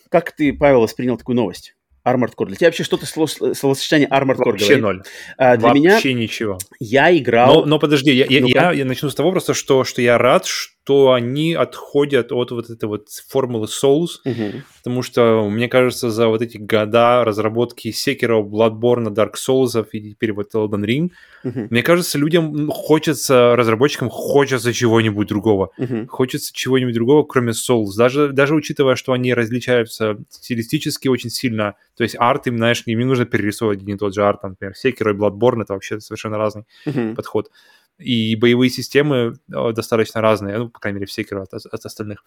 как 0.09 0.33
ты, 0.33 0.53
Павел, 0.53 0.81
воспринял 0.81 1.17
такую 1.17 1.37
новость? 1.37 1.77
Armored 2.07 2.35
Core. 2.37 2.47
Для 2.47 2.57
тебя 2.57 2.69
вообще 2.69 2.85
что-то 2.85 3.07
словосочетание 3.07 4.09
Armored 4.09 4.37
Core 4.37 4.53
Вообще 4.53 4.77
говорит? 4.77 4.83
ноль. 4.83 5.03
А, 5.39 5.57
для 5.57 5.69
вообще 5.69 6.15
меня... 6.15 6.23
ничего. 6.23 6.59
Я 6.81 7.17
играл... 7.17 7.61
Но, 7.61 7.65
но 7.67 7.79
подожди, 7.79 8.13
я, 8.13 8.27
я, 8.29 8.45
я, 8.45 8.73
я 8.73 8.85
начну 8.85 9.09
с 9.09 9.15
того 9.15 9.31
просто, 9.31 9.55
что, 9.55 9.85
что 9.85 10.03
я 10.03 10.19
рад, 10.19 10.47
что 10.47 10.73
что 10.85 11.13
они 11.13 11.55
отходят 11.55 12.33
от 12.33 12.51
вот 12.51 12.69
этой 12.69 12.87
вот 12.87 13.09
формулы 13.29 13.67
Souls, 13.67 14.19
угу. 14.25 14.63
потому 14.79 15.03
что, 15.03 15.49
мне 15.49 15.69
кажется, 15.69 16.11
за 16.11 16.27
вот 16.27 16.43
эти 16.43 16.59
года 16.59 17.25
разработки 17.25 17.89
Sekiro, 17.89 18.43
Bloodborne, 18.43 19.15
Dark 19.15 19.35
Souls 19.35 19.87
и 19.93 20.11
теперь 20.11 20.33
вот 20.33 20.55
Elden 20.55 20.85
Ring, 20.85 21.11
угу. 21.45 21.69
мне 21.71 21.83
кажется, 21.83 22.19
людям 22.19 22.69
хочется, 22.69 23.55
разработчикам 23.55 24.11
хочется 24.11 24.73
чего-нибудь 24.73 25.29
другого. 25.29 25.71
Угу. 25.79 26.07
Хочется 26.09 26.53
чего-нибудь 26.53 26.95
другого, 26.95 27.23
кроме 27.23 27.53
Souls. 27.53 27.97
Даже, 27.97 28.33
даже 28.33 28.55
учитывая, 28.55 28.97
что 28.97 29.13
они 29.13 29.35
различаются 29.35 30.19
стилистически 30.31 31.07
очень 31.07 31.31
сильно, 31.31 31.75
то 31.97 32.03
есть 32.03 32.17
арт 32.19 32.49
им, 32.49 32.57
знаешь, 32.57 32.83
им 32.87 32.99
не 32.99 33.05
нужно 33.05 33.25
перерисовывать 33.25 33.83
один 33.83 33.95
и 33.95 33.99
тот 33.99 34.15
же 34.15 34.25
арт, 34.25 34.43
например, 34.43 34.75
Sekiro 34.75 35.11
и 35.11 35.17
Bloodborne, 35.17 35.63
это 35.63 35.75
вообще 35.75 36.01
совершенно 36.01 36.39
разный 36.39 36.65
угу. 36.87 37.15
подход 37.15 37.51
и 38.03 38.37
боевые 38.37 38.71
системы 38.71 39.35
э, 39.53 39.73
достаточно 39.73 40.21
разные, 40.21 40.59
ну, 40.59 40.69
по 40.69 40.81
крайней 40.81 41.01
мере, 41.01 41.07
в 41.07 41.17
Sekiro 41.17 41.43
от, 41.43 41.55
от 41.55 41.85
остальных. 41.85 42.25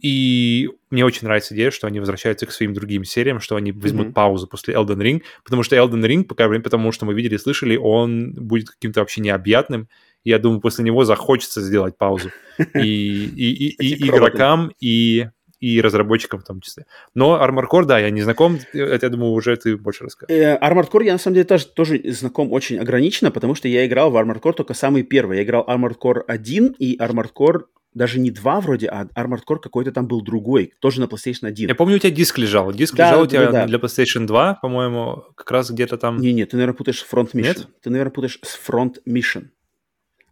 И 0.00 0.68
мне 0.90 1.04
очень 1.04 1.26
нравится 1.26 1.54
идея, 1.54 1.70
что 1.70 1.86
они 1.86 2.00
возвращаются 2.00 2.46
к 2.46 2.52
своим 2.52 2.74
другим 2.74 3.04
сериям, 3.04 3.40
что 3.40 3.56
они 3.56 3.72
возьмут 3.72 4.08
mm-hmm. 4.08 4.12
паузу 4.12 4.46
после 4.46 4.74
Elden 4.74 4.98
Ring, 4.98 5.22
потому 5.42 5.62
что 5.62 5.74
Elden 5.74 6.04
Ring, 6.04 6.24
пока, 6.24 6.48
потому 6.60 6.92
что 6.92 7.06
мы 7.06 7.14
видели, 7.14 7.36
слышали, 7.38 7.76
он 7.76 8.32
будет 8.34 8.70
каким-то 8.70 9.00
вообще 9.00 9.22
необъятным. 9.22 9.88
И 10.22 10.30
я 10.30 10.38
думаю, 10.38 10.60
после 10.60 10.84
него 10.84 11.04
захочется 11.04 11.60
сделать 11.62 11.96
паузу. 11.96 12.30
И, 12.74 13.26
и, 13.36 13.68
и, 13.68 13.94
и 13.94 14.08
игрокам, 14.08 14.72
и 14.80 15.28
и 15.60 15.80
разработчикам 15.80 16.40
в 16.40 16.44
том 16.44 16.60
числе. 16.60 16.86
Но 17.14 17.42
Armored 17.42 17.66
Core, 17.70 17.84
да, 17.84 17.98
я 17.98 18.10
не 18.10 18.22
знаком, 18.22 18.58
это, 18.72 19.06
я 19.06 19.10
думаю, 19.10 19.32
уже 19.32 19.56
ты 19.56 19.76
больше 19.76 20.04
расскажешь. 20.04 20.34
Э, 20.34 20.58
Armored 20.58 20.90
Core 20.90 21.04
я, 21.04 21.12
на 21.12 21.18
самом 21.18 21.34
деле, 21.34 21.46
тоже, 21.46 21.66
тоже 21.66 22.00
знаком 22.12 22.52
очень 22.52 22.78
ограниченно, 22.78 23.30
потому 23.30 23.54
что 23.54 23.68
я 23.68 23.86
играл 23.86 24.10
в 24.10 24.16
Armored 24.16 24.40
Core 24.40 24.52
только 24.52 24.74
самый 24.74 25.02
первый. 25.02 25.38
Я 25.38 25.44
играл 25.44 25.64
Armored 25.66 25.96
Core 25.98 26.22
1 26.26 26.76
и 26.78 26.98
Armored 26.98 27.30
Core 27.34 27.62
даже 27.96 28.20
не 28.20 28.30
2 28.30 28.60
вроде, 28.60 28.88
а 28.88 29.06
Armored 29.16 29.42
Core 29.48 29.58
какой-то 29.58 29.90
там 29.90 30.06
был 30.06 30.20
другой, 30.20 30.74
тоже 30.80 31.00
на 31.00 31.04
PlayStation 31.04 31.46
1. 31.46 31.68
Я 31.68 31.74
помню, 31.74 31.96
у 31.96 31.98
тебя 31.98 32.10
диск 32.10 32.36
лежал. 32.36 32.70
Диск 32.70 32.94
да, 32.94 33.08
лежал 33.08 33.22
у 33.22 33.26
тебя 33.26 33.46
да, 33.46 33.52
да. 33.52 33.66
для 33.66 33.78
PlayStation 33.78 34.26
2, 34.26 34.58
по-моему, 34.60 35.24
как 35.34 35.50
раз 35.50 35.70
где-то 35.70 35.96
там... 35.96 36.18
Не-не, 36.18 36.44
ты, 36.44 36.56
наверное, 36.56 36.76
путаешь 36.76 37.04
Front 37.10 37.32
Mission. 37.32 37.42
Нет? 37.42 37.68
Ты, 37.82 37.88
наверное, 37.88 38.12
путаешь 38.12 38.38
с 38.42 38.58
Front 38.68 38.96
Mission. 39.08 39.46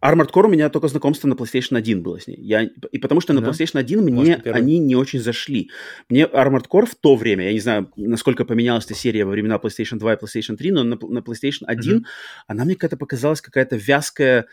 Armored 0.05 0.31
Core 0.31 0.45
у 0.45 0.49
меня 0.49 0.69
только 0.69 0.87
знакомство 0.87 1.27
на 1.27 1.33
PlayStation 1.33 1.77
1 1.77 2.03
было 2.03 2.19
с 2.19 2.27
ней. 2.27 2.37
Я, 2.37 2.63
и 2.63 2.97
потому 2.99 3.21
что 3.21 3.33
на 3.33 3.41
да? 3.41 3.49
PlayStation 3.49 3.79
1 3.79 4.03
мне 4.03 4.35
они 4.45 4.79
не 4.79 4.95
очень 4.95 5.19
зашли. 5.19 5.71
Мне 6.09 6.25
Armored 6.25 6.67
Core 6.69 6.85
в 6.85 6.95
то 6.95 7.15
время, 7.15 7.45
я 7.45 7.53
не 7.53 7.59
знаю, 7.59 7.91
насколько 7.95 8.45
поменялась 8.45 8.85
эта 8.85 8.93
серия 8.93 9.25
во 9.25 9.31
времена 9.31 9.57
PlayStation 9.57 9.97
2 9.97 10.13
и 10.13 10.17
PlayStation 10.17 10.57
3, 10.57 10.71
но 10.71 10.83
на, 10.83 10.97
на 11.01 11.19
PlayStation 11.19 11.65
1 11.65 11.97
mm-hmm. 11.97 12.03
она 12.47 12.65
мне 12.65 12.75
какая-то 12.75 12.97
показалась 12.97 13.41
какая-то 13.41 13.75
вязкая, 13.77 14.45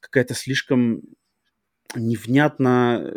какая-то 0.00 0.34
слишком 0.34 1.02
невнятно, 1.94 3.02
э, 3.04 3.16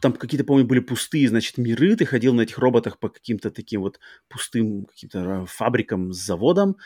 там 0.00 0.12
какие-то, 0.12 0.44
помню, 0.44 0.64
были 0.64 0.80
пустые, 0.80 1.28
значит, 1.28 1.58
миры, 1.58 1.96
ты 1.96 2.04
ходил 2.06 2.34
на 2.34 2.42
этих 2.42 2.58
роботах 2.58 2.98
по 2.98 3.08
каким-то 3.08 3.50
таким 3.50 3.80
вот 3.82 3.98
пустым 4.28 4.86
каким-то 4.86 5.18
э, 5.42 5.46
фабрикам 5.46 6.12
с 6.12 6.18
заводом, 6.18 6.76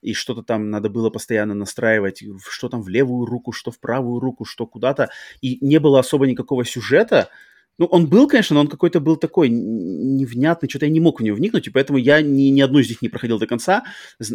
и 0.00 0.14
что-то 0.14 0.42
там 0.42 0.70
надо 0.70 0.88
было 0.90 1.10
постоянно 1.10 1.54
настраивать, 1.54 2.22
что 2.48 2.68
там 2.68 2.82
в 2.82 2.88
левую 2.88 3.26
руку, 3.26 3.52
что 3.52 3.70
в 3.70 3.78
правую 3.80 4.20
руку, 4.20 4.44
что 4.44 4.66
куда-то, 4.66 5.10
и 5.40 5.58
не 5.64 5.78
было 5.78 6.00
особо 6.00 6.26
никакого 6.26 6.64
сюжета, 6.64 7.28
ну, 7.78 7.86
он 7.86 8.06
был, 8.06 8.28
конечно, 8.28 8.54
но 8.54 8.60
он 8.60 8.68
какой-то 8.68 9.00
был 9.00 9.16
такой 9.16 9.48
невнятный, 9.48 10.68
что-то 10.68 10.86
я 10.86 10.92
не 10.92 11.00
мог 11.00 11.20
в 11.20 11.22
него 11.22 11.36
вникнуть, 11.36 11.66
и 11.66 11.70
поэтому 11.70 11.98
я 11.98 12.20
ни, 12.20 12.50
ни 12.50 12.60
одну 12.60 12.78
из 12.78 12.88
них 12.88 13.02
не 13.02 13.08
проходил 13.08 13.38
до 13.38 13.46
конца, 13.46 13.82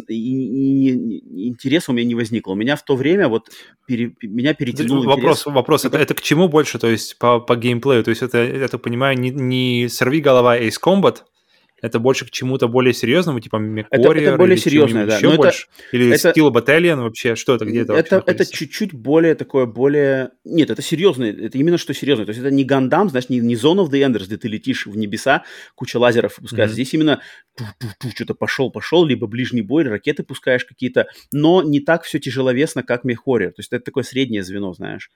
и, 0.08 0.14
и, 0.14 1.48
интереса 1.48 1.92
у 1.92 1.94
меня 1.94 2.06
не 2.06 2.14
возникло. 2.14 2.52
У 2.52 2.56
меня 2.56 2.76
в 2.76 2.84
то 2.84 2.96
время 2.96 3.28
вот 3.28 3.48
пере, 3.86 4.14
меня 4.22 4.54
перетянул 4.54 5.04
Вопрос, 5.04 5.40
интерес. 5.40 5.54
вопрос 5.54 5.84
это, 5.84 5.98
это 5.98 6.14
к 6.14 6.20
чему 6.20 6.48
больше, 6.48 6.78
то 6.78 6.88
есть 6.88 7.18
по, 7.18 7.38
по 7.38 7.56
геймплею? 7.56 8.02
То 8.02 8.10
есть 8.10 8.22
это, 8.22 8.44
я 8.44 8.68
так 8.68 8.82
понимаю, 8.82 9.18
не, 9.18 9.30
не 9.30 9.88
сорви 9.88 10.20
голова 10.20 10.58
Ace 10.58 10.76
Combat, 10.82 11.18
это 11.80 11.98
больше 11.98 12.26
к 12.26 12.30
чему-то 12.30 12.68
более 12.68 12.92
серьезному, 12.92 13.40
типа 13.40 13.56
MechWarrior? 13.56 13.86
Это, 13.90 14.12
это 14.12 14.36
более 14.36 14.56
серьезное, 14.56 15.06
да. 15.06 15.16
Еще 15.16 15.36
больше? 15.36 15.66
Это, 15.88 15.96
или 15.96 16.14
это, 16.14 16.30
Steel 16.30 16.52
Battalion 16.52 17.02
вообще? 17.02 17.36
Что 17.36 17.54
это, 17.54 17.64
где 17.64 17.82
это 17.82 17.94
Это, 17.94 18.22
это 18.26 18.46
чуть-чуть 18.46 18.94
более 18.94 19.34
такое, 19.34 19.66
более... 19.66 20.30
Нет, 20.44 20.70
это 20.70 20.82
серьезное, 20.82 21.32
это 21.32 21.56
именно 21.58 21.78
что 21.78 21.94
серьезное. 21.94 22.26
То 22.26 22.30
есть 22.30 22.40
это 22.40 22.50
не 22.50 22.64
Гандам, 22.64 23.10
знаешь, 23.10 23.28
не, 23.28 23.38
не 23.38 23.54
Zone 23.54 23.84
of 23.84 23.90
the 23.90 24.00
Enders, 24.04 24.26
где 24.26 24.36
ты 24.36 24.48
летишь 24.48 24.86
в 24.86 24.96
небеса, 24.96 25.44
куча 25.74 25.98
лазеров 25.98 26.38
выпускаешь. 26.38 26.70
Mm-hmm. 26.70 26.74
Здесь 26.74 26.94
именно 26.94 27.20
что-то 28.14 28.34
пошел-пошел, 28.34 29.04
либо 29.04 29.26
ближний 29.26 29.62
бой, 29.62 29.84
ракеты 29.84 30.22
пускаешь 30.22 30.64
какие-то, 30.64 31.06
но 31.32 31.62
не 31.62 31.80
так 31.80 32.02
все 32.02 32.18
тяжеловесно, 32.18 32.82
как 32.82 33.04
MechWarrior. 33.04 33.50
То 33.50 33.60
есть 33.60 33.72
это 33.72 33.84
такое 33.84 34.04
среднее 34.04 34.42
звено, 34.42 34.72
знаешь. 34.72 35.10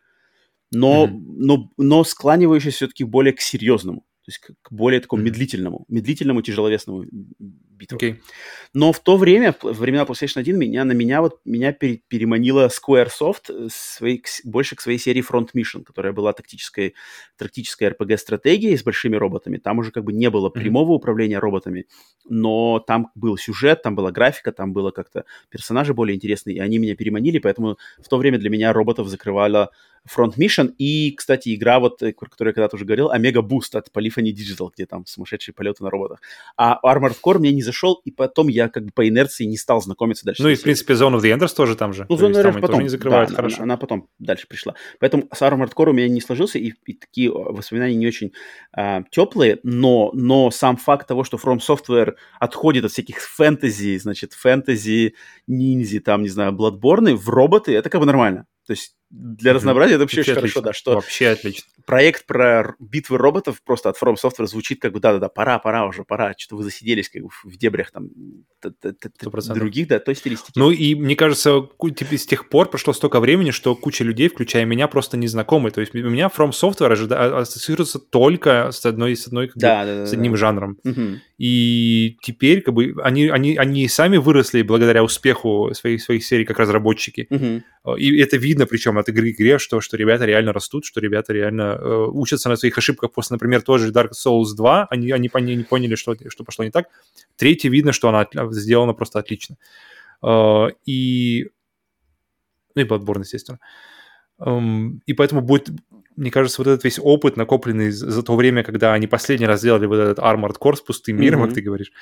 Но, 0.71 1.07
mm-hmm. 1.07 1.21
но, 1.37 1.71
но 1.77 2.05
склонивающееся 2.05 2.77
все-таки 2.77 3.05
более 3.05 3.33
к 3.33 3.41
серьезному. 3.41 4.05
То 4.25 4.31
есть 4.31 4.39
к 4.39 4.71
более 4.71 5.01
такому 5.01 5.23
медлительному, 5.23 5.85
медлительному 5.89 6.43
тяжеловесному 6.43 7.05
битву. 7.83 7.99
Okay. 7.99 8.17
Но 8.73 8.93
в 8.93 9.01
то 9.01 9.17
время, 9.17 9.55
в 9.61 9.79
времена 9.81 10.05
PlayStation 10.05 10.41
1, 10.41 10.57
меня, 10.57 10.85
на 10.85 10.93
меня 10.93 11.21
вот 11.21 11.41
меня 11.45 11.73
пере, 11.73 12.03
переманила 12.09 12.69
Squaresoft 12.69 13.69
своей, 13.69 14.19
к, 14.19 14.29
больше 14.45 14.77
к 14.77 14.81
своей 14.81 14.99
серии 14.99 15.25
Front 15.29 15.49
Mission, 15.57 15.83
которая 15.83 16.13
была 16.13 16.33
тактической, 16.33 16.95
тактической 17.37 17.89
RPG-стратегией 17.89 18.77
с 18.77 18.85
большими 18.85 19.17
роботами. 19.17 19.59
Там 19.59 19.79
уже 19.79 19.91
как 19.91 20.05
бы 20.05 20.13
не 20.13 20.31
было 20.31 20.51
прямого 20.51 20.93
mm-hmm. 20.93 20.97
управления 20.97 21.39
роботами, 21.41 21.87
но 22.29 22.79
там 22.79 23.11
был 23.17 23.37
сюжет, 23.37 23.83
там 23.83 23.97
была 23.97 24.13
графика, 24.13 24.53
там 24.53 24.73
было 24.73 24.93
как-то 24.93 25.25
персонажи 25.51 25.95
более 25.95 26.15
интересные, 26.15 26.57
и 26.57 26.61
они 26.61 26.79
меня 26.79 26.95
переманили, 26.95 27.41
поэтому 27.41 27.77
в 27.99 28.09
то 28.09 28.19
время 28.19 28.39
для 28.39 28.51
меня 28.51 28.73
роботов 28.73 29.09
закрывала 29.09 29.71
Front 30.09 30.35
Mission 30.37 30.73
и, 30.79 31.13
кстати, 31.13 31.55
игра, 31.55 31.79
вот, 31.79 32.03
э, 32.03 32.13
которую 32.13 32.51
я 32.51 32.55
когда-то 32.55 32.77
уже 32.77 32.85
говорил, 32.85 33.11
Omega 33.13 33.41
Boost 33.41 33.77
от 33.77 33.89
Polyphony 33.95 34.33
Digital, 34.33 34.71
где 34.75 34.87
там 34.87 35.07
сумасшедшие 35.07 35.55
полеты 35.55 35.85
на 35.85 35.91
роботах. 35.91 36.21
А 36.57 36.79
Armored 36.85 37.17
Core 37.25 37.39
мне 37.39 37.53
не 37.53 37.63
зашел, 37.63 38.01
и 38.05 38.11
потом 38.11 38.49
я 38.49 38.69
как 38.69 38.87
бы 38.87 38.91
по 38.93 39.09
инерции 39.09 39.45
не 39.45 39.57
стал 39.57 39.81
знакомиться 39.81 40.25
дальше. 40.25 40.43
Ну 40.43 40.49
и, 40.49 40.55
в 40.55 40.63
принципе, 40.63 40.95
Zone 40.95 41.17
of 41.17 41.23
the 41.23 41.37
Enders 41.37 41.55
тоже 41.55 41.77
там 41.77 41.93
же. 41.93 42.07
Ну, 42.09 42.17
Zone 42.17 42.33
of 42.33 42.43
the 42.43 42.53
Enders 42.53 42.61
потом. 42.61 42.83
не 42.83 42.89
закрывают 42.89 43.31
да, 43.31 43.37
хорошо. 43.37 43.57
Она, 43.59 43.65
она 43.65 43.77
потом 43.77 44.09
дальше 44.19 44.47
пришла. 44.49 44.75
Поэтому 44.99 45.29
с 45.33 45.41
Armored 45.41 45.73
Core 45.75 45.91
у 45.91 45.93
меня 45.93 46.09
не 46.09 46.21
сложился, 46.21 46.59
и, 46.59 46.73
и 46.87 46.95
такие 46.95 47.31
воспоминания 47.31 47.95
не 47.95 48.07
очень 48.07 48.33
а, 48.73 49.03
теплые, 49.11 49.61
но, 49.63 50.11
но 50.15 50.51
сам 50.51 50.77
факт 50.77 51.07
того, 51.07 51.25
что 51.25 51.37
From 51.37 51.59
Software 51.59 52.15
отходит 52.41 52.85
от 52.85 52.93
всяких 52.93 53.21
фэнтези, 53.21 53.99
значит, 53.99 54.33
фэнтези, 54.33 55.15
ниндзи, 55.47 56.01
там, 56.01 56.23
не 56.23 56.29
знаю, 56.29 56.53
Bloodborne 56.53 57.15
в 57.15 57.29
роботы, 57.29 57.75
это 57.75 57.89
как 57.91 58.01
бы 58.01 58.07
нормально. 58.07 58.47
То 58.67 58.73
есть 58.73 58.95
для 59.13 59.53
разнообразия 59.53 59.95
это 59.95 60.05
вообще, 60.05 60.19
вообще 60.19 60.33
очень 60.33 60.39
отлично. 60.39 60.63
хорошо, 60.63 60.69
да, 60.69 60.73
что 60.73 60.95
вообще 60.95 61.29
отлично. 61.29 61.65
проект 61.85 62.27
про 62.27 62.75
битвы 62.81 63.19
роботов 63.19 63.61
просто 63.63 63.91
от 63.91 64.01
From 64.01 64.15
Software 64.15 64.47
звучит 64.47 64.81
как 64.81 64.95
бы 64.95 65.01
да-да-да, 65.01 65.29
пора, 65.29 65.59
пора 65.59 65.87
уже, 65.87 66.03
пора, 66.03 66.35
что-то 66.39 66.57
вы 66.57 66.65
засиделись 66.65 67.11
как 67.11 67.23
бы 67.23 67.29
в 67.45 67.57
дебрях 67.59 67.91
там 67.91 68.09
других, 69.55 69.89
да, 69.89 69.99
той 69.99 70.15
стилистики. 70.15 70.59
Ну 70.59 70.71
и 70.71 70.95
мне 70.95 71.15
кажется, 71.15 71.69
типа, 71.95 72.17
с 72.17 72.27
тех 72.27 72.49
пор 72.49 72.71
прошло 72.71 72.95
столько 72.95 73.21
времени, 73.21 73.51
что 73.51 73.77
куча 73.77 74.03
людей, 74.03 74.29
включая 74.29 74.65
меня, 74.65 74.89
просто 74.89 75.19
не 75.19 75.27
знакомы. 75.27 75.71
То 75.71 75.83
есть 75.83 75.95
у 75.95 75.99
меня 75.99 76.31
From 76.35 76.51
Software 76.51 76.93
ожида... 76.93 77.39
ассоциируется 77.39 77.99
только 77.99 78.71
с 78.73 78.87
одной, 78.87 79.15
с 79.15 79.27
одной 79.27 79.49
как 79.49 79.59
да, 79.59 79.81
бы, 79.81 79.87
да, 79.87 79.95
да, 79.97 80.07
с 80.07 80.13
одним 80.15 80.33
да. 80.33 80.39
жанром. 80.39 80.79
Угу. 80.85 81.03
И 81.39 82.17
теперь 82.23 82.63
как 82.63 82.73
бы 82.73 82.95
они, 83.03 83.29
они, 83.29 83.57
они 83.57 83.89
сами 83.89 84.17
выросли 84.17 84.63
благодаря 84.63 85.05
успеху 85.05 85.71
своих, 85.75 86.03
своих 86.03 86.25
серий 86.25 86.45
как 86.45 86.59
разработчики. 86.59 87.27
Угу. 87.29 87.97
И 87.99 88.19
это 88.21 88.37
видно, 88.37 88.67
причем 88.67 89.02
от 89.03 89.09
игры 89.09 89.33
к 89.33 89.37
игре, 89.37 89.59
что, 89.59 89.81
что 89.81 89.97
ребята 89.97 90.25
реально 90.25 90.53
растут, 90.53 90.85
что 90.85 91.01
ребята 91.01 91.33
реально 91.33 91.79
э, 91.79 92.07
учатся 92.11 92.49
на 92.49 92.57
своих 92.57 92.79
ошибках. 92.79 93.13
После, 93.13 93.35
например, 93.35 93.63
тоже 93.63 93.93
Dark 93.93 94.11
Souls 94.13 94.55
2, 94.57 94.87
они, 94.91 95.11
они, 95.11 95.31
они 95.33 95.57
не 95.57 95.65
поняли, 95.65 95.95
что, 95.95 96.17
что 96.29 96.45
пошло 96.45 96.65
не 96.65 96.71
так. 96.71 96.87
Третий 97.37 97.69
видно, 97.69 97.93
что 97.93 98.09
она 98.09 98.27
сделана 98.51 98.95
просто 98.95 99.19
отлично. 99.19 99.57
Э, 100.23 100.69
и... 100.87 101.51
Ну 102.75 102.83
и 102.83 102.85
Bloodborne, 102.85 103.21
естественно. 103.21 103.59
Um, 104.39 104.99
и 105.07 105.13
поэтому 105.13 105.41
будет, 105.41 105.71
мне 106.17 106.31
кажется, 106.31 106.61
вот 106.61 106.69
этот 106.69 106.85
весь 106.85 106.99
опыт, 107.01 107.37
накопленный 107.37 107.91
за 107.91 108.23
то 108.23 108.37
время, 108.37 108.63
когда 108.63 108.93
они 108.93 109.07
последний 109.07 109.47
раз 109.47 109.61
сделали 109.61 109.87
вот 109.87 109.99
этот 109.99 110.19
Armored 110.19 110.57
Core 110.61 110.77
с 110.77 110.81
пустым 110.81 111.21
миром, 111.21 111.43
mm-hmm. 111.43 111.47
как 111.47 111.55
ты 111.55 111.61
говоришь, 111.63 111.93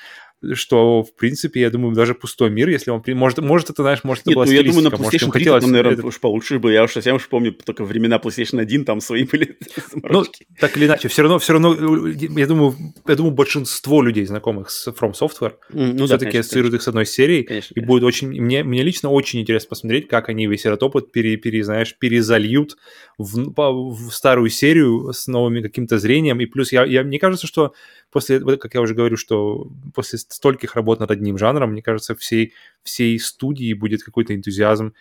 что, 0.53 1.03
в 1.03 1.15
принципе, 1.15 1.61
я 1.61 1.69
думаю, 1.69 1.95
даже 1.95 2.15
пустой 2.15 2.49
мир, 2.49 2.69
если 2.69 2.89
он... 2.89 3.03
Может, 3.05 3.39
может 3.39 3.69
это, 3.69 3.83
знаешь, 3.83 4.03
может, 4.03 4.25
Нет, 4.25 4.31
это 4.31 4.35
была 4.35 4.45
ну, 4.45 4.51
я 4.51 4.63
думаю, 4.63 4.83
на 4.83 4.89
PlayStation 4.89 4.97
может, 4.97 5.19
3 5.19 5.29
хотелось... 5.31 5.63
там, 5.63 5.71
наверное, 5.71 5.93
это... 5.93 6.07
уж 6.07 6.19
получше 6.19 6.57
бы. 6.57 6.73
Я 6.73 6.83
уж 6.83 6.91
совсем 6.91 7.17
уж 7.17 7.27
помню, 7.27 7.53
только 7.53 7.83
времена 7.83 8.17
PlayStation 8.17 8.59
1 8.59 8.85
там 8.85 9.01
свои 9.01 9.23
были 9.23 9.57
Ну, 9.93 10.25
так 10.59 10.75
или 10.77 10.87
иначе, 10.87 11.09
все 11.09 11.21
равно, 11.21 11.37
все 11.37 11.53
равно, 11.53 12.07
я 12.07 12.47
думаю, 12.47 12.75
я 13.07 13.15
думаю, 13.15 13.33
большинство 13.33 14.01
людей, 14.01 14.25
знакомых 14.25 14.71
с 14.71 14.87
From 14.87 15.13
Software, 15.13 15.53
mm, 15.71 15.93
ну, 15.93 16.07
все-таки 16.07 16.33
да, 16.33 16.39
ассоциируют 16.39 16.73
их 16.73 16.81
с 16.81 16.87
одной 16.87 17.05
серией, 17.05 17.43
конечно, 17.43 17.73
и 17.73 17.75
конечно. 17.75 17.87
будет 17.87 18.03
очень... 18.03 18.29
Мне, 18.29 18.63
мне 18.63 18.81
лично 18.81 19.09
очень 19.09 19.41
интересно 19.41 19.69
посмотреть, 19.69 20.07
как 20.07 20.29
они 20.29 20.47
весь 20.47 20.65
этот 20.65 20.81
опыт, 20.81 21.11
пере, 21.11 21.37
пере, 21.37 21.63
знаешь, 21.63 21.95
перезальют 21.99 22.77
в, 23.19 23.53
в 23.53 24.00
старую 24.09 24.49
серию 24.49 25.11
с 25.13 25.27
новыми 25.27 25.61
каким-то 25.61 25.99
зрением, 25.99 26.39
и 26.39 26.45
плюс 26.45 26.71
я, 26.71 26.85
я, 26.85 27.03
мне 27.03 27.19
кажется, 27.19 27.47
что 27.47 27.73
после, 28.11 28.39
как 28.39 28.73
я 28.73 28.81
уже 28.81 28.93
говорю, 28.93 29.17
что 29.17 29.69
после 29.93 30.19
стольких 30.19 30.75
работ 30.75 30.99
над 30.99 31.11
одним 31.11 31.37
жанром, 31.37 31.71
мне 31.71 31.81
кажется, 31.81 32.15
всей, 32.15 32.53
всей 32.83 33.19
студии 33.19 33.73
будет 33.73 34.03
какой-то 34.03 34.35
энтузиазм 34.35 34.93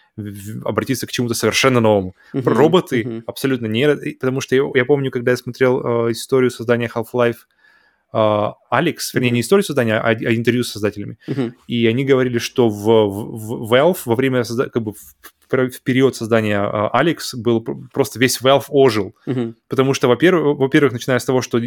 обратиться 0.64 1.06
к 1.06 1.12
чему-то 1.12 1.34
совершенно 1.34 1.80
новому. 1.80 2.14
Про 2.32 2.54
роботы 2.54 3.02
uh-huh. 3.02 3.22
абсолютно 3.26 3.66
нет, 3.66 4.00
потому 4.20 4.40
что 4.40 4.54
я, 4.54 4.62
я 4.74 4.84
помню, 4.84 5.10
когда 5.10 5.30
я 5.30 5.36
смотрел 5.36 6.08
э, 6.08 6.12
историю 6.12 6.50
создания 6.50 6.90
Half-Life 6.94 7.36
Алекс, 8.12 9.10
uh, 9.10 9.14
вернее, 9.14 9.30
mm-hmm. 9.30 9.34
не 9.34 9.40
историю 9.40 9.64
создания, 9.64 9.94
а, 9.94 10.08
а 10.08 10.34
интервью 10.34 10.64
с 10.64 10.72
создателями. 10.72 11.16
Mm-hmm. 11.28 11.52
И 11.68 11.86
они 11.86 12.04
говорили, 12.04 12.38
что 12.38 12.68
в, 12.68 12.84
в, 12.84 13.66
в 13.66 13.72
Valve 13.72 13.98
во 14.04 14.16
время 14.16 14.42
созда... 14.42 14.68
как 14.68 14.82
бы 14.82 14.94
в 14.94 15.14
в 15.50 15.82
период 15.82 16.16
создания 16.16 16.60
Алекс 16.92 17.34
был 17.34 17.64
просто 17.92 18.18
весь 18.18 18.40
Valve 18.40 18.64
ожил. 18.68 19.14
Uh-huh. 19.26 19.54
Потому 19.68 19.94
что, 19.94 20.08
во-первых, 20.08 20.58
во-первых, 20.58 20.92
начиная 20.92 21.18
с 21.18 21.24
того, 21.24 21.42
что 21.42 21.60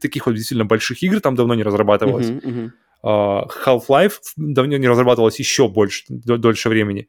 таких 0.00 0.26
вот 0.26 0.34
действительно 0.34 0.64
больших 0.64 1.02
игр 1.02 1.20
там 1.20 1.34
давно 1.34 1.54
не 1.54 1.62
разрабатывалось. 1.62 2.28
Uh-huh. 2.28 2.70
Uh, 3.04 3.48
Half-Life 3.64 4.14
давно 4.36 4.76
не 4.76 4.88
разрабатывалось 4.88 5.38
еще 5.38 5.68
больше, 5.68 6.04
дольше 6.08 6.68
времени. 6.68 7.08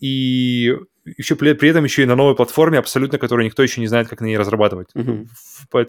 И 0.00 0.74
еще 1.04 1.36
при, 1.36 1.52
при 1.52 1.68
этом 1.68 1.84
еще 1.84 2.02
и 2.02 2.06
на 2.06 2.16
новой 2.16 2.34
платформе 2.34 2.78
абсолютно, 2.78 3.18
которую 3.18 3.44
никто 3.44 3.62
еще 3.62 3.80
не 3.80 3.86
знает, 3.86 4.08
как 4.08 4.20
на 4.20 4.26
ней 4.26 4.38
разрабатывать. 4.38 4.88
Mm-hmm. 4.94 5.28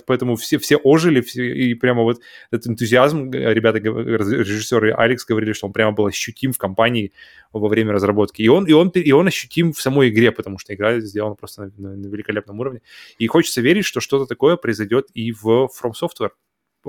Поэтому 0.05 0.35
все, 0.35 0.57
все 0.57 0.77
ожили, 0.77 1.21
все, 1.21 1.53
и 1.53 1.73
прямо 1.73 2.03
вот 2.03 2.19
этот 2.51 2.67
энтузиазм, 2.67 3.31
ребята, 3.31 3.79
режиссеры 3.79 4.93
Алекс 4.93 5.25
говорили, 5.25 5.53
что 5.53 5.67
он 5.67 5.73
прямо 5.73 5.93
был 5.93 6.05
ощутим 6.05 6.51
в 6.51 6.57
компании 6.57 7.13
во 7.53 7.67
время 7.67 7.93
разработки. 7.93 8.41
И 8.41 8.47
он, 8.47 8.65
и 8.65 8.73
он, 8.73 8.89
и 8.89 9.11
он 9.11 9.27
ощутим 9.27 9.71
в 9.71 9.81
самой 9.81 10.09
игре, 10.09 10.31
потому 10.31 10.57
что 10.57 10.73
игра 10.73 10.99
сделана 10.99 11.35
просто 11.35 11.71
на, 11.77 11.89
на, 11.89 11.95
на 11.95 12.07
великолепном 12.07 12.59
уровне. 12.59 12.81
И 13.17 13.27
хочется 13.27 13.61
верить, 13.61 13.85
что 13.85 14.01
что-то 14.01 14.25
такое 14.25 14.57
произойдет 14.57 15.07
и 15.13 15.31
в 15.31 15.69
From 15.81 15.93
Software 15.99 16.31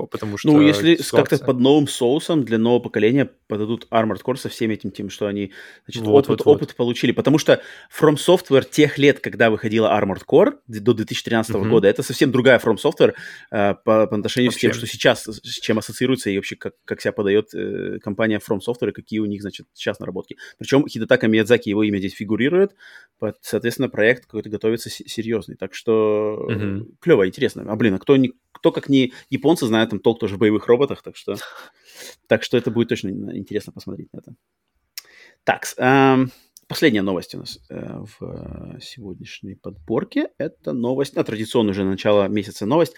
потому 0.05 0.37
что... 0.37 0.51
Ну, 0.51 0.61
если 0.61 0.95
ситуация... 0.95 1.37
как-то 1.37 1.45
под 1.45 1.59
новым 1.59 1.87
соусом 1.87 2.43
для 2.43 2.57
нового 2.57 2.79
поколения 2.79 3.29
подадут 3.47 3.87
Armored 3.91 4.21
Core 4.23 4.35
со 4.35 4.49
всеми 4.49 4.75
этим 4.75 4.91
тем, 4.91 5.09
что 5.09 5.27
они 5.27 5.51
значит, 5.85 6.03
вот, 6.03 6.25
опыт, 6.25 6.45
вот, 6.45 6.55
опыт 6.55 6.69
вот. 6.69 6.75
получили. 6.75 7.11
Потому 7.11 7.37
что 7.37 7.61
From 7.91 8.15
Software 8.15 8.65
тех 8.69 8.97
лет, 8.97 9.19
когда 9.19 9.49
выходила 9.49 9.87
Armored 9.87 10.23
Core 10.29 10.57
до 10.67 10.93
2013 10.93 11.55
mm-hmm. 11.55 11.69
года, 11.69 11.87
это 11.87 12.03
совсем 12.03 12.31
другая 12.31 12.59
From 12.59 12.75
Software 12.75 13.13
э, 13.51 13.73
по, 13.83 14.07
по 14.07 14.15
отношению 14.15 14.51
вообще. 14.51 14.59
с 14.59 14.61
тем, 14.61 14.73
что 14.73 14.85
сейчас, 14.85 15.23
с 15.23 15.59
чем 15.59 15.79
ассоциируется 15.79 16.29
и 16.29 16.35
вообще 16.35 16.55
как, 16.55 16.73
как 16.85 17.01
себя 17.01 17.11
подает 17.11 17.53
э, 17.53 17.99
компания 17.99 18.39
From 18.39 18.59
Software 18.59 18.89
и 18.89 18.93
какие 18.93 19.19
у 19.19 19.25
них, 19.25 19.41
значит, 19.41 19.67
сейчас 19.73 19.99
наработки. 19.99 20.37
Причем 20.57 20.87
Хидетака 20.87 21.27
Миядзаки, 21.27 21.69
его 21.69 21.83
имя 21.83 21.97
здесь 21.99 22.13
фигурирует, 22.13 22.75
соответственно, 23.41 23.89
проект 23.89 24.25
какой-то 24.25 24.49
готовится 24.49 24.89
серьезный. 24.89 25.55
Так 25.55 25.73
что 25.73 26.47
mm-hmm. 26.49 26.85
клево, 26.99 27.27
интересно. 27.27 27.65
А 27.67 27.75
блин, 27.75 27.95
а 27.95 27.99
кто, 27.99 28.17
не, 28.17 28.33
кто 28.57 28.71
как 28.71 28.89
не 28.89 29.13
японцы 29.29 29.65
знают 29.65 29.91
там 29.91 29.99
толк 29.99 30.19
тоже 30.19 30.35
в 30.35 30.39
боевых 30.39 30.67
роботах, 30.67 31.01
так 31.01 31.15
что, 31.15 31.35
так 32.27 32.43
что 32.43 32.57
это 32.57 32.71
будет 32.71 32.89
точно 32.89 33.09
интересно 33.09 33.71
посмотреть 33.71 34.11
на 34.13 34.19
это. 34.19 34.35
Так, 35.43 35.65
эм, 35.77 36.31
последняя 36.67 37.01
новость 37.01 37.35
у 37.35 37.39
нас 37.39 37.59
э, 37.69 37.99
в 38.19 38.23
э, 38.23 38.79
сегодняшней 38.81 39.55
подборке. 39.55 40.29
Это 40.37 40.73
новость, 40.73 41.15
а, 41.15 41.23
традиционно 41.23 41.71
уже 41.71 41.83
начало 41.85 42.27
месяца 42.27 42.65
новость. 42.65 42.93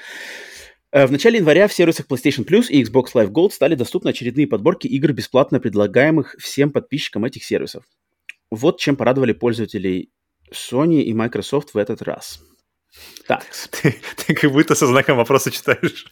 Э, 0.91 1.05
в 1.05 1.11
начале 1.11 1.38
января 1.38 1.67
в 1.67 1.73
сервисах 1.73 2.07
PlayStation 2.07 2.45
Plus 2.45 2.67
и 2.69 2.83
Xbox 2.83 3.13
Live 3.13 3.29
Gold 3.29 3.51
стали 3.51 3.75
доступны 3.75 4.09
очередные 4.09 4.47
подборки 4.47 4.88
игр, 4.88 5.13
бесплатно 5.13 5.59
предлагаемых 5.59 6.35
всем 6.39 6.71
подписчикам 6.71 7.25
этих 7.25 7.43
сервисов. 7.43 7.83
Вот 8.49 8.79
чем 8.79 8.95
порадовали 8.95 9.33
пользователей 9.33 10.11
Sony 10.51 11.01
и 11.01 11.13
Microsoft 11.13 11.75
в 11.75 11.77
этот 11.77 12.01
раз. 12.01 12.41
Так. 13.27 13.45
Ты, 13.72 13.95
ты 14.16 14.34
как 14.34 14.51
будто 14.51 14.74
со 14.74 14.88
знаком 14.88 15.18
вопроса 15.18 15.51
читаешь. 15.51 16.08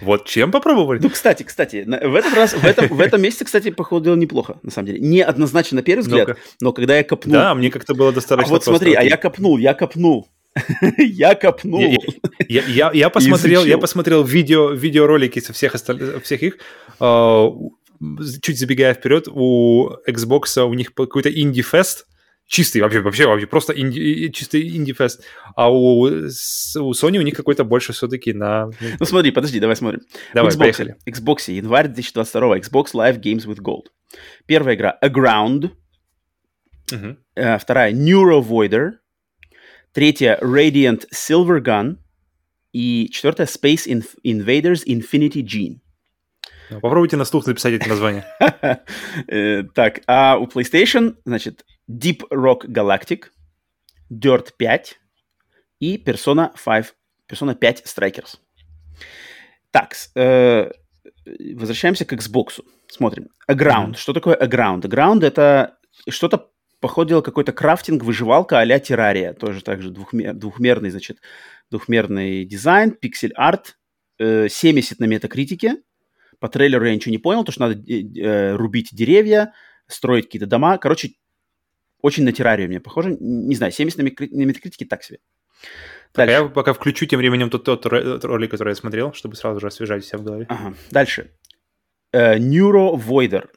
Вот 0.00 0.26
чем 0.26 0.50
попробовали? 0.50 0.98
Ну, 1.02 1.10
кстати, 1.10 1.42
кстати, 1.42 1.84
в 1.84 2.14
этот 2.14 2.32
раз, 2.34 2.54
в 2.54 2.64
этом, 2.64 2.88
в 2.88 3.00
этом 3.00 3.20
месяце, 3.20 3.44
кстати, 3.44 3.70
походу, 3.70 4.06
дело 4.06 4.16
неплохо, 4.16 4.58
на 4.62 4.70
самом 4.70 4.86
деле. 4.86 5.00
Не 5.00 5.20
однозначно 5.20 5.76
на 5.76 5.82
первый 5.82 6.00
взгляд, 6.00 6.28
ну 6.28 6.34
но 6.60 6.72
когда 6.72 6.96
я 6.96 7.04
копнул... 7.04 7.34
Да, 7.34 7.54
мне 7.54 7.70
как-то 7.70 7.94
было 7.94 8.12
достаточно 8.12 8.48
А 8.48 8.50
вот 8.50 8.64
смотри, 8.64 8.94
а 8.94 9.02
я 9.02 9.18
копнул, 9.18 9.58
я 9.58 9.74
копнул. 9.74 10.28
я 10.96 11.34
копнул. 11.34 12.02
Я, 12.48 12.62
я, 12.64 12.90
я, 12.92 13.10
посмотрел, 13.10 13.64
я 13.64 13.76
посмотрел 13.78 14.24
видео, 14.24 14.70
видеоролики 14.70 15.40
со 15.40 15.52
всех, 15.52 15.74
остальных, 15.74 16.22
всех 16.22 16.42
их. 16.42 16.58
Uh, 16.98 17.70
чуть 18.40 18.58
забегая 18.58 18.94
вперед, 18.94 19.28
у 19.30 19.90
Xbox 20.08 20.60
у 20.62 20.74
них 20.74 20.94
какой-то 20.94 21.30
инди-фест, 21.30 22.06
чистый, 22.52 22.82
вообще, 22.82 23.00
вообще, 23.00 23.26
вообще 23.26 23.46
просто 23.46 23.72
инди, 23.72 24.28
чистый 24.28 24.76
инди-фест. 24.76 25.24
А 25.56 25.72
у, 25.72 26.02
у 26.02 26.92
Sony 26.92 27.18
у 27.18 27.22
них 27.22 27.34
какой-то 27.34 27.64
больше 27.64 27.94
все-таки 27.94 28.34
на... 28.34 28.66
Ну 29.00 29.06
смотри, 29.06 29.30
подожди, 29.30 29.58
давай 29.58 29.74
смотрим. 29.74 30.02
Давай, 30.34 30.52
Xbox, 30.52 30.58
поехали. 30.58 30.96
Xbox, 31.08 31.50
январь 31.50 31.86
2022, 31.86 32.58
Xbox 32.58 32.92
Live 32.92 33.20
Games 33.20 33.46
with 33.46 33.60
Gold. 33.60 33.86
Первая 34.44 34.76
игра 34.76 34.98
Aground. 35.02 35.70
Uh-huh. 36.90 37.16
Uh, 37.34 37.58
вторая 37.58 37.92
Neuro 37.92 38.46
Voider. 38.46 38.90
Третья 39.94 40.38
Radiant 40.42 41.06
Silver 41.10 41.60
Gun. 41.62 41.96
И 42.72 43.08
четвертая 43.10 43.46
Space 43.46 43.86
Inf- 43.88 44.18
Invaders 44.26 44.84
Infinity 44.86 45.42
Gene. 45.42 45.80
Попробуйте 46.80 47.16
на 47.16 47.24
слух 47.24 47.46
написать 47.46 47.74
эти 47.74 47.88
названия. 47.88 48.26
Э, 49.28 49.62
так, 49.74 50.00
а 50.06 50.38
у 50.38 50.46
PlayStation, 50.46 51.16
значит, 51.24 51.64
Deep 51.90 52.22
Rock 52.30 52.66
Galactic, 52.66 53.24
Dirt 54.10 54.52
5 54.56 54.98
и 55.80 55.96
Persona 55.96 56.52
5, 56.64 56.94
Persona 57.28 57.54
5 57.54 57.82
Strikers. 57.84 58.38
Так, 59.70 59.94
э, 60.14 60.70
возвращаемся 61.54 62.04
к 62.04 62.12
Xbox. 62.12 62.60
Смотрим. 62.88 63.28
Aground. 63.48 63.92
Mm-hmm. 63.92 63.96
Что 63.96 64.12
такое 64.12 64.36
Aground? 64.36 64.82
Aground 64.82 65.24
это 65.24 65.78
что-то 66.08 66.50
походу 66.80 67.10
дела, 67.10 67.20
какой-то 67.22 67.52
крафтинг, 67.52 68.02
выживалка 68.02 68.58
а-ля 68.58 68.78
террария. 68.78 69.32
Тоже 69.32 69.62
также 69.62 69.90
двухмер, 69.90 70.34
двухмерный, 70.34 70.90
значит, 70.90 71.18
двухмерный 71.70 72.44
дизайн, 72.44 72.90
пиксель-арт, 72.90 73.78
э, 74.18 74.48
70 74.48 74.98
на 74.98 75.04
метакритике. 75.04 75.76
По 76.40 76.48
трейлеру 76.48 76.84
я 76.84 76.94
ничего 76.94 77.12
не 77.12 77.18
понял, 77.18 77.44
то 77.44 77.52
что 77.52 77.68
надо 77.68 77.80
э, 77.80 78.02
э, 78.20 78.56
рубить 78.56 78.90
деревья, 78.92 79.54
строить 79.86 80.26
какие-то 80.26 80.46
дома. 80.46 80.76
Короче, 80.76 81.12
очень 82.02 82.24
на 82.24 82.32
террарию 82.32 82.68
мне 82.68 82.80
похоже. 82.80 83.16
Не 83.18 83.54
знаю, 83.54 83.72
70 83.72 83.98
на, 83.98 84.04
на 84.04 84.44
метакритике 84.44 84.84
так 84.84 85.02
себе. 85.02 85.18
Так, 86.12 86.28
а 86.28 86.32
я 86.32 86.44
пока 86.44 86.72
включу 86.74 87.06
тем 87.06 87.18
временем 87.18 87.48
тот, 87.48 87.64
тот 87.64 87.86
ролик, 87.86 88.50
который 88.50 88.70
я 88.70 88.74
смотрел, 88.74 89.12
чтобы 89.14 89.36
сразу 89.36 89.60
же 89.60 89.68
освежать 89.68 90.04
себя 90.04 90.18
в 90.18 90.24
голове. 90.24 90.46
Ага. 90.48 90.74
Дальше. 90.90 91.30
Uh, 92.14 92.38
Neuro 92.38 92.94
Voider. 92.94 93.48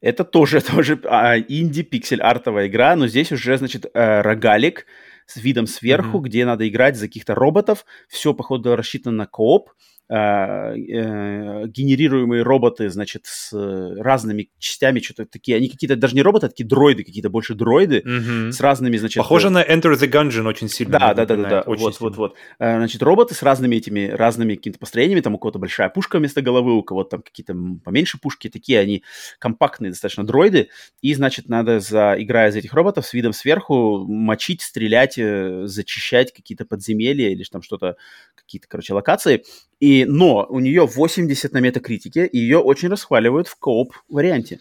Это 0.00 0.24
тоже, 0.24 0.60
тоже 0.76 1.00
а, 1.04 1.38
инди-пиксель-артовая 1.38 2.68
игра, 2.68 2.94
но 2.96 3.08
здесь 3.08 3.32
уже, 3.32 3.56
значит, 3.58 3.86
э, 3.92 4.20
рогалик 4.22 4.86
с 5.26 5.36
видом 5.36 5.66
сверху, 5.66 6.18
mm-hmm. 6.18 6.22
где 6.22 6.44
надо 6.44 6.68
играть 6.68 6.96
за 6.96 7.06
каких-то 7.06 7.34
роботов. 7.34 7.84
Все, 8.08 8.34
походу, 8.34 8.76
рассчитано 8.76 9.16
на 9.16 9.26
кооп. 9.26 9.70
А, 10.12 10.72
э, 10.74 11.68
генерируемые 11.68 12.42
роботы, 12.42 12.90
значит, 12.90 13.26
с 13.26 13.52
разными 13.52 14.50
частями, 14.58 14.98
что-то 14.98 15.24
такие, 15.24 15.56
они 15.56 15.68
какие-то 15.68 15.94
даже 15.94 16.16
не 16.16 16.22
роботы, 16.22 16.46
а 16.46 16.48
такие 16.48 16.66
дроиды, 16.66 17.04
какие-то 17.04 17.30
больше 17.30 17.54
дроиды 17.54 18.02
mm-hmm. 18.04 18.50
с 18.50 18.60
разными, 18.60 18.96
значит... 18.96 19.18
Похоже 19.18 19.48
э, 19.48 19.50
на 19.50 19.62
Enter 19.62 19.92
the 19.94 20.10
Gungeon 20.10 20.48
очень 20.48 20.68
сильно. 20.68 20.98
Да, 20.98 21.14
да, 21.14 21.26
да, 21.26 21.36
да, 21.36 21.48
да, 21.48 21.62
вот, 21.64 22.00
вот, 22.00 22.16
вот. 22.16 22.34
Значит, 22.58 23.04
роботы 23.04 23.36
с 23.36 23.42
разными 23.44 23.76
этими, 23.76 24.08
разными 24.08 24.56
какими-то 24.56 24.80
построениями, 24.80 25.20
там 25.20 25.36
у 25.36 25.38
кого-то 25.38 25.60
большая 25.60 25.88
пушка 25.90 26.18
вместо 26.18 26.42
головы, 26.42 26.76
у 26.76 26.82
кого-то 26.82 27.10
там 27.10 27.22
какие-то 27.22 27.54
поменьше 27.84 28.18
пушки, 28.18 28.48
такие 28.48 28.80
они 28.80 29.04
компактные 29.38 29.90
достаточно 29.92 30.26
дроиды, 30.26 30.70
и, 31.02 31.14
значит, 31.14 31.48
надо, 31.48 31.78
за, 31.78 32.16
играя 32.18 32.50
за 32.50 32.58
этих 32.58 32.74
роботов, 32.74 33.06
с 33.06 33.12
видом 33.12 33.32
сверху 33.32 34.04
мочить, 34.08 34.62
стрелять, 34.62 35.18
э, 35.18 35.66
зачищать 35.66 36.32
какие-то 36.32 36.64
подземелья 36.64 37.30
или 37.30 37.44
там 37.44 37.62
что-то, 37.62 37.94
какие-то, 38.34 38.66
короче, 38.68 38.92
локации, 38.92 39.44
и, 39.80 40.04
но 40.04 40.46
у 40.48 40.60
нее 40.60 40.86
80 40.86 41.52
на 41.52 41.58
метакритике, 41.58 42.26
и 42.26 42.38
ее 42.38 42.58
очень 42.58 42.88
расхваливают 42.88 43.48
в 43.48 43.56
кооп 43.58 43.94
варианте. 44.08 44.60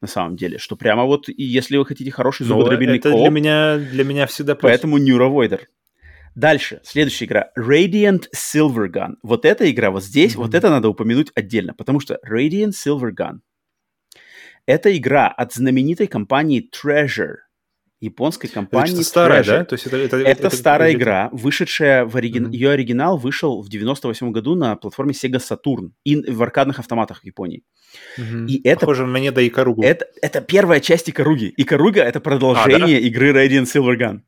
На 0.00 0.08
самом 0.08 0.36
деле, 0.36 0.58
что 0.58 0.76
прямо 0.76 1.04
вот, 1.04 1.28
и 1.28 1.42
если 1.42 1.76
вы 1.76 1.84
хотите 1.84 2.10
хороший 2.10 2.42
ну, 2.42 2.48
зубодробильный 2.54 2.98
это 2.98 3.10
кооп... 3.10 3.22
для 3.22 3.30
меня, 3.30 3.78
для 3.78 4.04
меня 4.04 4.26
всегда 4.26 4.54
плюс. 4.54 4.70
Поэтому 4.70 4.98
Neurovoider. 4.98 5.62
Дальше, 6.34 6.80
следующая 6.84 7.24
игра. 7.24 7.50
Radiant 7.58 8.26
Silver 8.34 9.16
Вот 9.22 9.44
эта 9.44 9.70
игра 9.70 9.90
вот 9.90 10.04
здесь, 10.04 10.34
mm-hmm. 10.34 10.38
вот 10.38 10.54
это 10.54 10.70
надо 10.70 10.88
упомянуть 10.88 11.32
отдельно, 11.34 11.74
потому 11.74 11.98
что 12.00 12.20
Radiant 12.26 12.72
Silver 12.72 13.12
это 14.66 14.96
игра 14.96 15.28
от 15.28 15.52
знаменитой 15.52 16.06
компании 16.06 16.70
Treasure 16.70 17.36
японской 18.00 18.48
компании. 18.48 18.94
Это 18.94 19.04
старая, 19.04 19.44
да? 19.44 19.64
То 19.64 19.74
есть 19.74 19.86
это, 19.86 19.96
это, 19.98 20.16
это, 20.16 20.28
это 20.28 20.56
старая 20.56 20.90
это... 20.90 20.98
игра, 20.98 21.28
вышедшая 21.32 22.06
в 22.06 22.16
оригин... 22.16 22.46
mm-hmm. 22.46 22.52
ее 22.52 22.70
оригинал 22.70 23.18
вышел 23.18 23.60
в 23.60 23.68
98 23.68 24.32
году 24.32 24.54
на 24.54 24.76
платформе 24.76 25.12
Sega 25.12 25.38
Saturn 25.38 25.90
и 26.04 26.16
в 26.16 26.42
аркадных 26.42 26.78
автоматах 26.78 27.20
в 27.20 27.24
Японии. 27.24 27.62
Mm-hmm. 28.18 28.46
И 28.46 28.66
это 28.66 28.80
похоже 28.80 29.06
на 29.06 29.18
мне 29.18 29.30
до 29.32 29.46
Икаругу. 29.46 29.82
Это 29.82 30.06
это 30.22 30.40
первая 30.40 30.80
часть 30.80 31.10
Икаруги. 31.10 31.52
Икаруга 31.56 32.02
это 32.02 32.20
продолжение 32.20 32.96
а, 32.98 33.00
да? 33.00 33.06
игры 33.06 33.32
Radiant 33.32 33.66
Silver 33.66 33.96
Gun. 33.98 34.20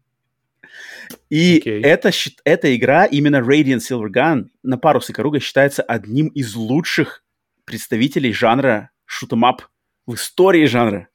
И 1.31 1.59
okay. 1.59 1.83
эта, 1.83 2.11
эта 2.45 2.77
игра, 2.77 3.07
именно 3.07 3.37
Radiant 3.37 3.79
Silver 3.79 4.09
Gun, 4.09 4.47
на 4.63 4.77
пару 4.79 5.01
с 5.01 5.11
Икаруга 5.11 5.41
считается 5.41 5.83
одним 5.83 6.29
из 6.29 6.55
лучших 6.55 7.25
представителей 7.65 8.33
жанра 8.33 8.91
шутемап 9.07 9.63
в 10.07 10.15
истории 10.15 10.67
жанра. 10.67 11.09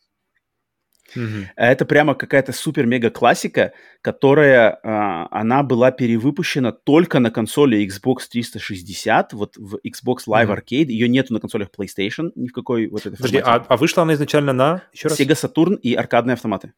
Mm-hmm. 1.17 1.45
Это 1.55 1.85
прямо 1.85 2.15
какая-то 2.15 2.53
супер-мега-классика, 2.53 3.73
которая, 4.01 4.79
а, 4.83 5.27
она 5.31 5.63
была 5.63 5.91
перевыпущена 5.91 6.71
только 6.71 7.19
на 7.19 7.31
консоли 7.31 7.85
Xbox 7.85 8.27
360, 8.31 9.33
вот 9.33 9.57
в 9.57 9.75
Xbox 9.85 10.27
Live 10.27 10.47
mm-hmm. 10.47 10.57
Arcade, 10.57 10.87
ее 10.87 11.09
нету 11.09 11.33
на 11.33 11.39
консолях 11.39 11.69
PlayStation, 11.77 12.31
ни 12.35 12.47
в 12.47 12.53
какой 12.53 12.87
вот 12.87 13.05
этой 13.05 13.17
Подожди, 13.17 13.37
а, 13.39 13.65
а 13.67 13.77
вышла 13.77 14.03
она 14.03 14.13
изначально 14.13 14.53
на, 14.53 14.83
еще 14.93 15.07
раз? 15.07 15.19
Sega 15.19 15.33
Saturn 15.33 15.77
и 15.77 15.93
аркадные 15.93 16.33
автоматы. 16.33 16.73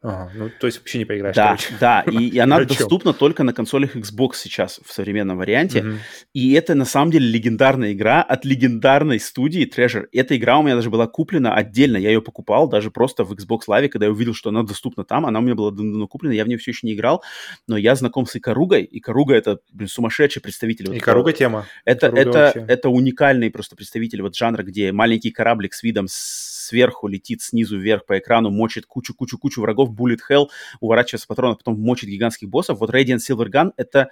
Ага, 0.00 0.30
ну 0.34 0.48
то 0.60 0.68
есть 0.68 0.78
вообще 0.78 0.98
не 0.98 1.04
поиграешь. 1.04 1.34
Да, 1.34 1.46
короче. 1.46 1.74
да, 1.80 2.02
и, 2.02 2.28
и 2.28 2.38
она 2.38 2.62
доступна 2.64 3.12
только 3.12 3.42
на 3.42 3.52
консолях 3.52 3.96
Xbox 3.96 4.34
сейчас 4.34 4.80
в 4.84 4.92
современном 4.92 5.38
варианте. 5.38 5.80
Угу. 5.80 5.96
И 6.34 6.52
это 6.52 6.76
на 6.76 6.84
самом 6.84 7.10
деле 7.10 7.26
легендарная 7.26 7.92
игра 7.92 8.22
от 8.22 8.44
легендарной 8.44 9.18
студии 9.18 9.68
Treasure. 9.68 10.06
Эта 10.12 10.36
игра 10.36 10.58
у 10.58 10.62
меня 10.62 10.76
даже 10.76 10.88
была 10.88 11.08
куплена 11.08 11.52
отдельно, 11.52 11.96
я 11.96 12.10
ее 12.10 12.22
покупал 12.22 12.68
даже 12.68 12.92
просто 12.92 13.24
в 13.24 13.32
Xbox 13.32 13.62
Live, 13.68 13.88
когда 13.88 14.06
я 14.06 14.12
увидел, 14.12 14.34
что 14.34 14.50
она 14.50 14.62
доступна 14.62 15.04
там, 15.04 15.26
она 15.26 15.40
у 15.40 15.42
меня 15.42 15.56
была 15.56 15.72
давно 15.72 16.06
куплена, 16.06 16.32
я 16.32 16.44
в 16.44 16.48
нее 16.48 16.58
все 16.58 16.70
еще 16.70 16.86
не 16.86 16.94
играл, 16.94 17.24
но 17.66 17.76
я 17.76 17.96
знаком 17.96 18.26
с 18.26 18.36
Икаругой. 18.36 18.88
Икаруга 18.88 19.34
это, 19.34 19.58
блин, 19.72 19.88
сумасшедший 19.88 20.40
представитель. 20.40 20.86
Вот 20.86 20.96
Икаруга 20.96 21.32
тема. 21.32 21.66
Это, 21.84 22.06
это, 22.06 22.52
это 22.68 22.88
уникальный 22.88 23.50
просто 23.50 23.74
представитель 23.74 24.22
вот 24.22 24.36
жанра, 24.36 24.62
где 24.62 24.92
маленький 24.92 25.32
кораблик 25.32 25.74
с 25.74 25.82
видом 25.82 26.06
с 26.08 26.57
сверху 26.68 27.08
летит 27.08 27.42
снизу 27.42 27.78
вверх 27.78 28.06
по 28.06 28.18
экрану, 28.18 28.50
мочит 28.50 28.86
кучу-кучу-кучу 28.86 29.60
врагов, 29.60 29.90
bullet 29.98 30.18
hell, 30.30 30.46
уворачивается 30.80 31.26
патронов, 31.26 31.58
потом 31.58 31.80
мочит 31.80 32.08
гигантских 32.08 32.48
боссов. 32.48 32.78
Вот 32.78 32.90
Radiant 32.90 33.18
Silver 33.18 33.48
Gun— 33.50 33.72
это, 33.76 34.10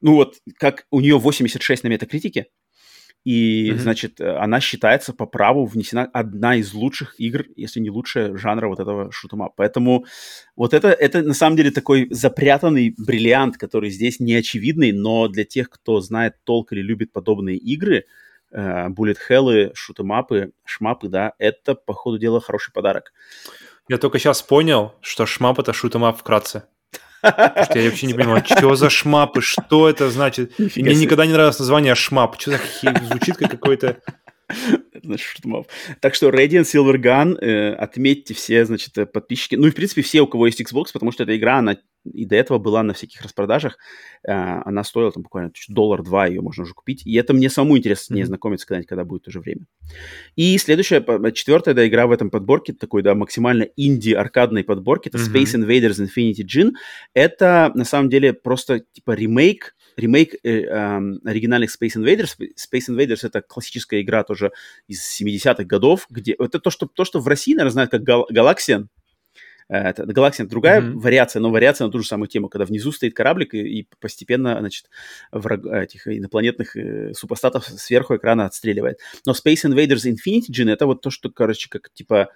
ну 0.00 0.14
вот, 0.14 0.36
как 0.58 0.86
у 0.90 1.00
нее 1.00 1.18
86 1.18 1.82
на 1.82 1.88
метакритике, 1.88 2.46
и, 3.24 3.70
mm-hmm. 3.70 3.78
значит, 3.78 4.20
она 4.20 4.60
считается 4.60 5.12
по 5.12 5.26
праву 5.26 5.66
внесена 5.66 6.04
одна 6.12 6.56
из 6.56 6.72
лучших 6.72 7.18
игр, 7.18 7.44
если 7.56 7.80
не 7.80 7.90
лучшая 7.90 8.36
жанра 8.36 8.68
вот 8.68 8.80
этого 8.80 9.10
шутума. 9.10 9.50
Поэтому 9.54 10.06
вот 10.56 10.72
это, 10.72 10.88
это 10.88 11.22
на 11.22 11.34
самом 11.34 11.56
деле 11.56 11.70
такой 11.70 12.06
запрятанный 12.10 12.94
бриллиант, 12.96 13.56
который 13.56 13.90
здесь 13.90 14.20
не 14.20 14.34
очевидный, 14.34 14.92
но 14.92 15.28
для 15.28 15.44
тех, 15.44 15.68
кто 15.68 16.00
знает 16.00 16.36
толк 16.44 16.72
или 16.72 16.80
любит 16.80 17.12
подобные 17.12 17.58
игры, 17.58 18.04
Hell, 18.52 19.70
шутемапы, 19.74 20.52
шмапы, 20.64 21.08
да, 21.08 21.32
это, 21.38 21.74
по 21.74 21.92
ходу 21.92 22.18
дела, 22.18 22.40
хороший 22.40 22.72
подарок. 22.72 23.12
Я 23.88 23.98
только 23.98 24.18
сейчас 24.18 24.42
понял, 24.42 24.94
что 25.00 25.26
шмап— 25.26 25.58
это 25.60 25.72
шутемап 25.72 26.18
вкратце. 26.18 26.64
Что 27.20 27.78
я 27.78 27.88
вообще 27.88 28.06
не 28.06 28.14
понимаю, 28.14 28.44
что 28.44 28.74
за 28.74 28.90
шмапы, 28.90 29.40
что 29.40 29.88
это 29.88 30.10
значит. 30.10 30.58
Мне 30.58 30.94
никогда 30.94 31.26
не 31.26 31.32
нравилось 31.32 31.58
название 31.58 31.94
шмап. 31.94 32.40
Что 32.40 32.52
за 32.52 32.58
хер 32.58 33.02
звучит 33.02 33.36
как 33.36 33.50
какой-то 33.50 34.00
значит, 35.02 35.26
шутмов. 35.26 35.66
Так 36.00 36.14
что 36.14 36.28
Radiant 36.28 36.62
Silver 36.62 36.96
Gun, 36.96 37.38
э, 37.40 37.74
отметьте 37.74 38.34
все, 38.34 38.64
значит, 38.64 38.96
э, 38.98 39.06
подписчики. 39.06 39.54
Ну 39.56 39.66
и, 39.66 39.70
в 39.70 39.74
принципе, 39.74 40.02
все, 40.02 40.20
у 40.20 40.26
кого 40.26 40.46
есть 40.46 40.60
Xbox, 40.60 40.86
потому 40.92 41.12
что 41.12 41.24
эта 41.24 41.36
игра, 41.36 41.58
она 41.58 41.76
и 42.04 42.24
до 42.24 42.36
этого 42.36 42.58
была 42.58 42.82
на 42.82 42.94
всяких 42.94 43.22
распродажах. 43.22 43.78
Э, 44.26 44.62
она 44.64 44.84
стоила 44.84 45.12
там 45.12 45.22
буквально 45.22 45.52
доллар-два, 45.68 46.26
ее 46.26 46.40
можно 46.40 46.62
уже 46.62 46.74
купить. 46.74 47.06
И 47.06 47.14
это 47.16 47.34
мне 47.34 47.50
самому 47.50 47.78
интересно 47.78 48.14
mm-hmm. 48.14 48.18
не 48.18 48.24
знакомиться 48.24 48.66
когда-нибудь, 48.66 48.88
когда 48.88 49.04
будет 49.04 49.28
уже 49.28 49.40
время. 49.40 49.66
И 50.36 50.56
следующая, 50.58 51.04
четвертая, 51.32 51.74
да, 51.74 51.86
игра 51.86 52.06
в 52.06 52.12
этом 52.12 52.30
подборке, 52.30 52.72
такой, 52.72 53.02
да, 53.02 53.14
максимально 53.14 53.64
инди-аркадной 53.76 54.64
подборке, 54.64 55.10
это 55.10 55.18
mm-hmm. 55.18 55.34
Space 55.34 55.66
Invaders 55.66 56.06
Infinity 56.06 56.44
Gin. 56.44 56.72
Это, 57.14 57.72
на 57.74 57.84
самом 57.84 58.10
деле, 58.10 58.32
просто, 58.32 58.80
типа, 58.80 59.12
ремейк 59.12 59.74
ремейк 59.98 60.34
э, 60.34 60.62
э, 60.62 61.00
оригинальных 61.24 61.70
Space 61.70 61.96
Invaders. 61.96 62.36
Space 62.38 62.88
Invaders 62.88 63.26
это 63.26 63.42
классическая 63.42 64.00
игра 64.00 64.22
тоже 64.22 64.52
из 64.86 65.20
70-х 65.20 65.64
годов, 65.64 66.06
где 66.08 66.34
это 66.38 66.60
то, 66.60 66.70
что, 66.70 66.86
то, 66.86 67.04
что 67.04 67.20
в 67.20 67.26
России, 67.26 67.54
наверное, 67.54 67.72
знают 67.72 67.90
как 67.90 68.02
Gal- 68.02 68.26
Galaxian. 68.32 68.86
Э, 69.68 69.90
это 69.90 70.04
Galaxian 70.04 70.46
другая 70.46 70.80
mm-hmm. 70.80 70.98
вариация, 70.98 71.40
но 71.40 71.50
вариация 71.50 71.86
на 71.86 71.92
ту 71.92 72.00
же 72.00 72.06
самую 72.08 72.28
тему, 72.28 72.48
когда 72.48 72.64
внизу 72.64 72.92
стоит 72.92 73.14
кораблик 73.14 73.54
и, 73.54 73.80
и 73.80 73.88
постепенно, 74.00 74.58
значит, 74.58 74.90
враг, 75.30 75.64
этих 75.66 76.06
инопланетных 76.06 76.76
э, 76.76 77.12
супостатов 77.14 77.66
сверху 77.66 78.16
экрана 78.16 78.46
отстреливает. 78.46 78.98
Но 79.26 79.32
Space 79.32 79.64
Invaders 79.64 80.10
Infinity 80.10 80.50
Gin 80.50 80.70
это 80.70 80.86
вот 80.86 81.02
то, 81.02 81.10
что, 81.10 81.30
короче, 81.30 81.68
как 81.68 81.90
типа 81.92 82.30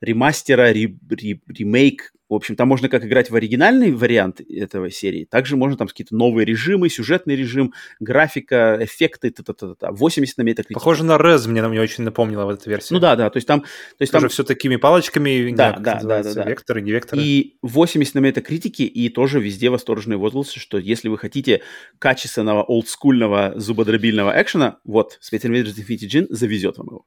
ремастера, 0.00 0.72
ри, 0.72 0.98
ри, 1.08 1.40
ремейк. 1.48 2.12
В 2.28 2.34
общем, 2.34 2.56
там 2.56 2.68
можно 2.68 2.88
как 2.88 3.04
играть 3.04 3.30
в 3.30 3.36
оригинальный 3.36 3.92
вариант 3.92 4.40
этого 4.40 4.90
серии, 4.90 5.24
также 5.24 5.56
можно 5.56 5.76
там 5.76 5.86
какие-то 5.86 6.14
новые 6.16 6.44
режимы, 6.44 6.88
сюжетный 6.88 7.36
режим, 7.36 7.72
графика, 8.00 8.78
эффекты, 8.80 9.30
та 9.30 9.42
-та 9.42 9.54
-та 9.54 9.76
-та. 9.76 9.92
80 9.92 10.38
на 10.38 10.42
метакритике. 10.42 10.74
Похоже 10.74 11.04
на 11.04 11.16
Rez, 11.16 11.48
мне, 11.48 11.62
мне 11.68 11.80
очень 11.80 12.04
напомнила 12.04 12.44
вот 12.44 12.60
эта 12.60 12.68
версия. 12.68 12.94
Ну 12.94 13.00
да, 13.00 13.14
да, 13.16 13.30
то 13.30 13.36
есть 13.36 13.46
там... 13.46 13.60
То 13.60 13.66
есть 14.00 14.12
тоже 14.12 14.24
там... 14.26 14.30
все 14.30 14.44
такими 14.44 14.76
палочками, 14.76 15.50
да, 15.50 15.70
знаю, 15.70 15.82
да, 15.82 16.00
да, 16.02 16.22
да, 16.22 16.34
да. 16.34 16.44
векторы, 16.44 16.82
не 16.82 16.90
векторы. 16.90 17.22
И 17.22 17.58
80 17.62 18.14
на 18.14 18.18
метакритике, 18.18 18.84
и 18.84 19.08
тоже 19.08 19.40
везде 19.40 19.70
восторженные 19.70 20.18
возгласы, 20.18 20.58
что 20.58 20.78
если 20.78 21.08
вы 21.08 21.18
хотите 21.18 21.62
качественного, 21.98 22.62
олдскульного, 22.62 23.54
зубодробильного 23.56 24.32
экшена, 24.40 24.78
вот, 24.84 25.18
Space 25.22 25.42
Invaders 25.42 25.76
Infinity 25.76 26.08
Gin 26.08 26.26
завезет 26.30 26.78
вам 26.78 26.88
его. 26.88 27.04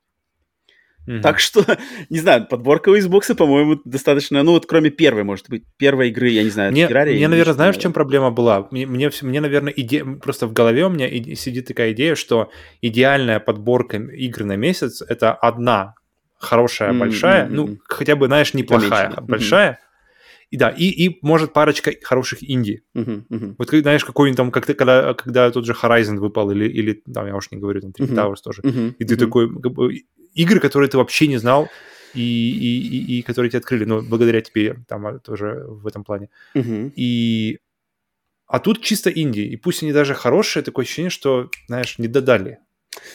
Mm-hmm. 1.09 1.21
Так 1.21 1.39
что, 1.39 1.65
не 2.09 2.19
знаю, 2.19 2.45
подборка 2.47 2.89
у 2.89 2.95
Xbox, 2.95 3.33
по-моему, 3.33 3.81
достаточно, 3.83 4.43
ну 4.43 4.51
вот 4.51 4.67
кроме 4.67 4.91
первой, 4.91 5.23
может 5.23 5.49
быть, 5.49 5.63
первой 5.77 6.09
игры, 6.09 6.29
я 6.29 6.43
не 6.43 6.51
знаю, 6.51 6.71
мне, 6.71 6.87
Террария. 6.87 7.15
Мне, 7.15 7.27
наверное, 7.27 7.53
знаешь, 7.53 7.77
в 7.77 7.81
чем 7.81 7.93
проблема 7.93 8.29
была? 8.29 8.67
Мне, 8.69 8.85
мне, 8.85 9.09
мне, 9.21 9.41
наверное, 9.41 9.73
идея, 9.75 10.05
просто 10.05 10.45
в 10.45 10.53
голове 10.53 10.85
у 10.85 10.89
меня 10.89 11.09
сидит 11.35 11.67
такая 11.67 11.93
идея, 11.93 12.13
что 12.13 12.51
идеальная 12.81 13.39
подборка 13.39 13.97
игр 13.97 14.43
на 14.43 14.55
месяц— 14.55 15.01
это 15.07 15.33
одна 15.33 15.95
хорошая, 16.37 16.91
mm-hmm. 16.91 16.99
большая, 16.99 17.47
ну, 17.47 17.77
хотя 17.87 18.15
бы, 18.15 18.27
знаешь, 18.27 18.53
неплохая, 18.53 19.11
большая. 19.21 19.71
Mm-hmm. 19.71 19.85
И 20.51 20.57
да, 20.57 20.69
и, 20.69 20.85
и 20.85 21.19
может 21.21 21.53
парочка 21.53 21.91
хороших 22.01 22.39
инди. 22.41 22.81
Uh-huh, 22.97 23.23
uh-huh. 23.29 23.55
Вот 23.59 23.69
знаешь, 23.69 24.03
какой-нибудь 24.03 24.37
там, 24.37 24.51
как 24.51 24.65
ты, 24.65 24.73
когда, 24.73 25.13
когда 25.13 25.51
тот 25.51 25.63
же 25.63 25.73
Horizon 25.73 26.17
выпал, 26.17 26.49
или, 26.49 26.67
или 26.67 26.93
там, 26.93 27.27
я 27.27 27.35
уж 27.35 27.51
не 27.51 27.59
говорю, 27.59 27.81
там, 27.81 27.91
Three 27.91 28.09
uh-huh. 28.09 28.15
Towers 28.15 28.41
тоже, 28.43 28.63
uh-huh, 28.63 28.95
и 28.97 29.05
ты 29.05 29.13
uh-huh. 29.13 29.17
такой, 29.19 29.61
как 29.61 29.73
бы, 29.73 29.93
игры, 30.33 30.59
которые 30.59 30.89
ты 30.89 30.97
вообще 30.97 31.27
не 31.27 31.37
знал, 31.37 31.69
и, 32.13 32.21
и, 32.21 32.87
и, 32.87 33.19
и 33.19 33.21
которые 33.21 33.49
тебе 33.49 33.59
открыли, 33.59 33.85
ну, 33.85 34.01
благодаря 34.01 34.41
тебе 34.41 34.77
там 34.87 35.05
а, 35.05 35.19
тоже 35.19 35.65
в 35.67 35.85
этом 35.87 36.03
плане. 36.03 36.29
Uh-huh. 36.55 36.91
И... 36.95 37.59
А 38.47 38.59
тут 38.59 38.81
чисто 38.81 39.11
инди, 39.11 39.41
и 39.41 39.55
пусть 39.57 39.83
они 39.83 39.93
даже 39.93 40.15
хорошие, 40.15 40.63
такое 40.63 40.83
ощущение, 40.83 41.11
что, 41.11 41.51
знаешь, 41.67 41.99
не 41.99 42.07
додали. 42.07 42.59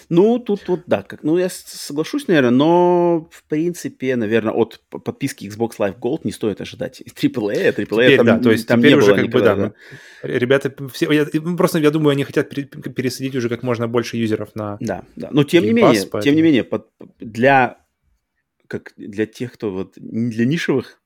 Ну, 0.08 0.38
тут 0.38 0.68
вот, 0.68 0.80
да, 0.86 1.02
как, 1.02 1.22
ну, 1.22 1.38
я 1.38 1.48
соглашусь, 1.50 2.28
наверное, 2.28 2.50
но, 2.50 3.28
в 3.30 3.44
принципе, 3.44 4.16
наверное, 4.16 4.52
от 4.52 4.82
подписки 4.88 5.46
Xbox 5.46 5.72
Live 5.78 5.98
Gold 5.98 6.20
не 6.24 6.32
стоит 6.32 6.60
ожидать 6.60 7.02
AAA, 7.02 7.74
AAA 7.74 7.84
теперь, 7.84 8.16
там, 8.16 8.26
да, 8.26 8.38
то 8.38 8.50
есть 8.50 8.66
там 8.66 8.80
теперь 8.80 8.92
не 8.92 8.96
уже 8.96 9.06
было 9.08 9.16
как 9.16 9.26
никогда, 9.26 9.54
бы, 9.54 9.62
да, 9.62 9.74
да. 10.22 10.28
Ребята, 10.28 10.74
все, 10.92 11.10
я, 11.12 11.26
просто, 11.56 11.78
я 11.78 11.90
думаю, 11.90 12.12
они 12.12 12.24
хотят 12.24 12.50
пересадить 12.50 13.34
уже 13.34 13.48
как 13.48 13.62
можно 13.62 13.88
больше 13.88 14.16
юзеров 14.16 14.54
на 14.54 14.76
Да, 14.80 15.04
да, 15.16 15.28
но 15.30 15.44
тем 15.44 15.64
Game 15.64 15.66
не 15.68 15.72
менее, 15.72 16.02
Pass, 16.02 16.08
поэтому... 16.10 16.22
тем 16.22 16.36
не 16.36 16.42
менее, 16.42 16.64
под, 16.64 16.88
для, 17.18 17.78
как, 18.66 18.92
для 18.96 19.26
тех, 19.26 19.52
кто 19.52 19.70
вот, 19.70 19.94
для 19.96 20.46
нишевых 20.46 21.00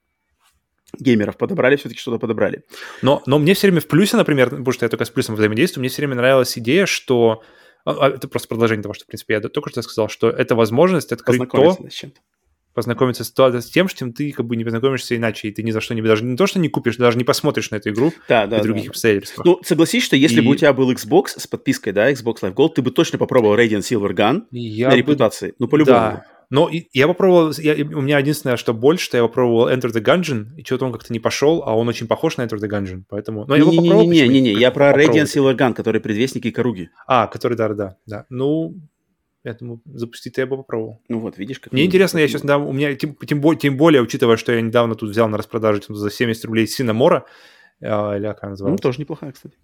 геймеров 0.99 1.37
подобрали, 1.37 1.77
все-таки 1.77 2.01
что-то 2.01 2.19
подобрали. 2.19 2.65
Но, 3.03 3.23
но 3.27 3.39
мне 3.39 3.55
все 3.55 3.67
время 3.67 3.81
в 3.81 3.87
плюсе, 3.87 4.17
например, 4.17 4.51
потому 4.51 4.73
что 4.73 4.87
я 4.87 4.89
только 4.89 5.05
с 5.05 5.11
плюсом 5.11 5.35
взаимодействую, 5.35 5.83
мне 5.83 5.89
все 5.89 6.03
время 6.03 6.17
нравилась 6.17 6.57
идея, 6.57 6.87
что 6.87 7.33
а, 7.33 7.45
а, 7.45 7.45
это 7.85 8.29
просто 8.29 8.49
продолжение 8.49 8.83
того, 8.83 8.95
что, 8.95 9.05
в 9.05 9.07
принципе, 9.07 9.35
я 9.35 9.41
только 9.41 9.71
что 9.71 9.83
сказал, 9.83 10.09
что 10.09 10.31
это 10.31 10.55
возможность 10.55 11.13
открыть 11.13 11.49
то, 11.51 11.77
с 11.89 11.93
чем-то. 11.93 12.21
познакомиться 12.75 13.25
с, 13.25 13.31
то, 13.31 13.61
с 13.61 13.67
тем, 13.67 13.89
с 13.89 13.95
чем 13.95 14.13
ты 14.13 14.31
как 14.33 14.47
бы 14.47 14.57
не 14.57 14.65
познакомишься 14.65 15.17
иначе, 15.17 15.49
и 15.49 15.53
ты 15.53 15.63
ни 15.63 15.71
за 15.71 15.81
что 15.81 15.95
не 15.95 16.03
даже 16.03 16.25
не 16.25 16.37
то, 16.37 16.47
что 16.47 16.59
не 16.59 16.69
купишь, 16.69 16.97
даже 16.97 17.19
не 17.19 17.25
посмотришь 17.25 17.71
на 17.71 17.77
эту 17.77 17.91
игру 17.91 18.13
да, 18.29 18.47
да, 18.47 18.59
при 18.59 18.65
других 18.65 18.85
да. 18.85 18.91
обстоятельствах. 18.91 19.47
Ну, 19.47 19.61
согласись, 19.63 20.05
что 20.05 20.17
если 20.17 20.41
и... 20.41 20.45
бы 20.45 20.51
у 20.51 20.55
тебя 20.55 20.73
был 20.73 20.93
Xbox 20.93 21.39
с 21.39 21.47
подпиской, 21.47 21.93
да, 21.93 22.11
Xbox 22.13 22.41
Live 22.43 22.55
Gold, 22.55 22.75
ты 22.75 22.83
бы 22.83 22.91
точно 22.91 23.19
попробовал 23.19 23.57
Radiant 23.57 23.81
Silver 23.81 24.13
Gun 24.13 24.45
я 24.51 24.89
на 24.89 24.93
бы... 24.93 24.99
репутации. 24.99 25.55
Ну, 25.59 25.69
по-любому. 25.69 25.99
Да. 25.99 26.38
Но 26.51 26.71
я 26.71 27.07
попробовал, 27.07 27.53
я, 27.59 27.75
у 27.75 28.01
меня 28.01 28.19
единственное, 28.19 28.57
что 28.57 28.73
больше, 28.73 29.05
что 29.05 29.17
я 29.19 29.23
попробовал 29.23 29.69
Enter 29.69 29.93
the 29.93 30.03
Gungeon, 30.03 30.57
и 30.57 30.65
что-то 30.65 30.87
он 30.87 30.93
как-то 30.93 31.13
не 31.13 31.21
пошел, 31.21 31.63
а 31.67 31.77
он 31.77 31.89
очень 31.89 32.07
похож 32.07 32.39
на 32.39 32.43
Enter 32.43 32.59
the 32.59 32.69
Gungeon, 32.69 33.03
поэтому... 33.09 33.45
Но 33.47 33.55
не, 33.55 33.61
я 33.61 33.65
его 33.65 33.73
не, 33.73 33.79
попробовал. 33.79 34.11
Не-не-не, 34.11 34.53
я 34.53 34.71
про 34.71 34.93
Radiant 34.93 35.25
Silver 35.25 35.57
Gun, 35.57 35.75
который 35.75 36.01
предвестник 36.01 36.47
и 36.47 36.51
Каруги. 36.51 36.91
А, 37.07 37.27
который, 37.27 37.57
да-да-да. 37.57 37.97
да. 38.07 38.25
Ну, 38.31 38.77
я 39.45 39.53
думаю, 39.55 39.83
запустить 39.85 40.39
я 40.39 40.47
бы 40.47 40.57
попробовал. 40.57 41.03
Ну 41.09 41.21
вот, 41.21 41.37
видишь, 41.37 41.61
как... 41.61 41.73
Мне 41.73 41.85
интересно, 41.85 42.19
я 42.19 42.29
сейчас, 42.29 42.43
да, 42.43 42.57
у 42.57 42.73
меня, 42.73 42.95
тем, 42.95 43.15
тем, 43.15 43.57
тем 43.57 43.77
более, 43.77 44.01
учитывая, 44.01 44.39
что 44.39 44.53
я 44.53 44.63
недавно 44.63 44.95
тут 44.95 45.11
взял 45.11 45.29
на 45.29 45.37
распродаже 45.37 45.83
за 45.87 46.11
70 46.11 46.45
рублей 46.47 46.67
Синамора, 46.67 47.27
э, 47.81 47.87
или 47.87 48.27
как 48.27 48.43
называется. 48.45 48.69
Ну, 48.69 48.77
тоже 48.79 49.01
неплохая, 49.01 49.33
кстати 49.33 49.57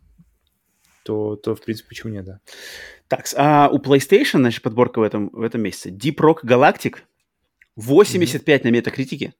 то, 1.04 1.36
то 1.36 1.54
в 1.54 1.62
принципе, 1.62 1.88
почему 1.88 2.12
нет, 2.12 2.24
да. 2.24 2.40
Так, 3.08 3.26
а 3.36 3.68
у 3.70 3.78
PlayStation, 3.78 4.38
значит, 4.38 4.62
подборка 4.62 4.98
в 4.98 5.02
этом, 5.02 5.28
в 5.28 5.42
этом 5.42 5.60
месяце. 5.60 5.90
Deep 5.90 6.16
Rock 6.16 6.38
Galactic 6.44 6.96
85 7.76 8.60
mm-hmm. 8.60 8.64
на 8.64 8.70
метакритике. 8.70 9.34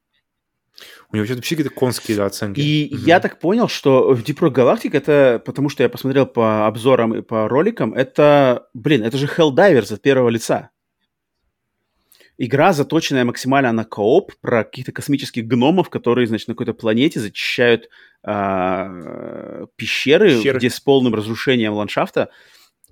У 1.10 1.16
него 1.16 1.26
вообще 1.26 1.56
какие-то 1.56 1.74
конские 1.74 2.16
да, 2.16 2.26
оценки. 2.26 2.60
И 2.60 2.92
mm-hmm. 2.92 2.98
я 3.06 3.20
так 3.20 3.38
понял, 3.38 3.68
что 3.68 4.12
в 4.12 4.22
Deep 4.22 4.38
Rock 4.38 4.54
Galactic 4.54 4.96
это, 4.96 5.42
потому 5.44 5.68
что 5.68 5.82
я 5.82 5.88
посмотрел 5.88 6.26
по 6.26 6.66
обзорам 6.66 7.14
и 7.14 7.22
по 7.22 7.48
роликам, 7.48 7.94
это, 7.94 8.68
блин, 8.74 9.02
это 9.02 9.16
же 9.16 9.26
Helldivers 9.26 9.94
от 9.94 10.02
первого 10.02 10.28
лица. 10.28 10.70
Игра, 12.36 12.72
заточенная 12.72 13.24
максимально 13.24 13.72
на 13.72 13.84
кооп, 13.84 14.32
про 14.40 14.64
каких-то 14.64 14.92
космических 14.92 15.46
гномов, 15.46 15.88
которые, 15.88 16.26
значит, 16.26 16.48
на 16.48 16.54
какой-то 16.54 16.74
планете 16.74 17.20
зачищают 17.20 17.88
а, 18.24 19.66
пещеры, 19.76 20.30
пещеры, 20.30 20.58
где 20.58 20.70
с 20.70 20.80
полным 20.80 21.14
разрушением 21.14 21.74
ландшафта. 21.74 22.30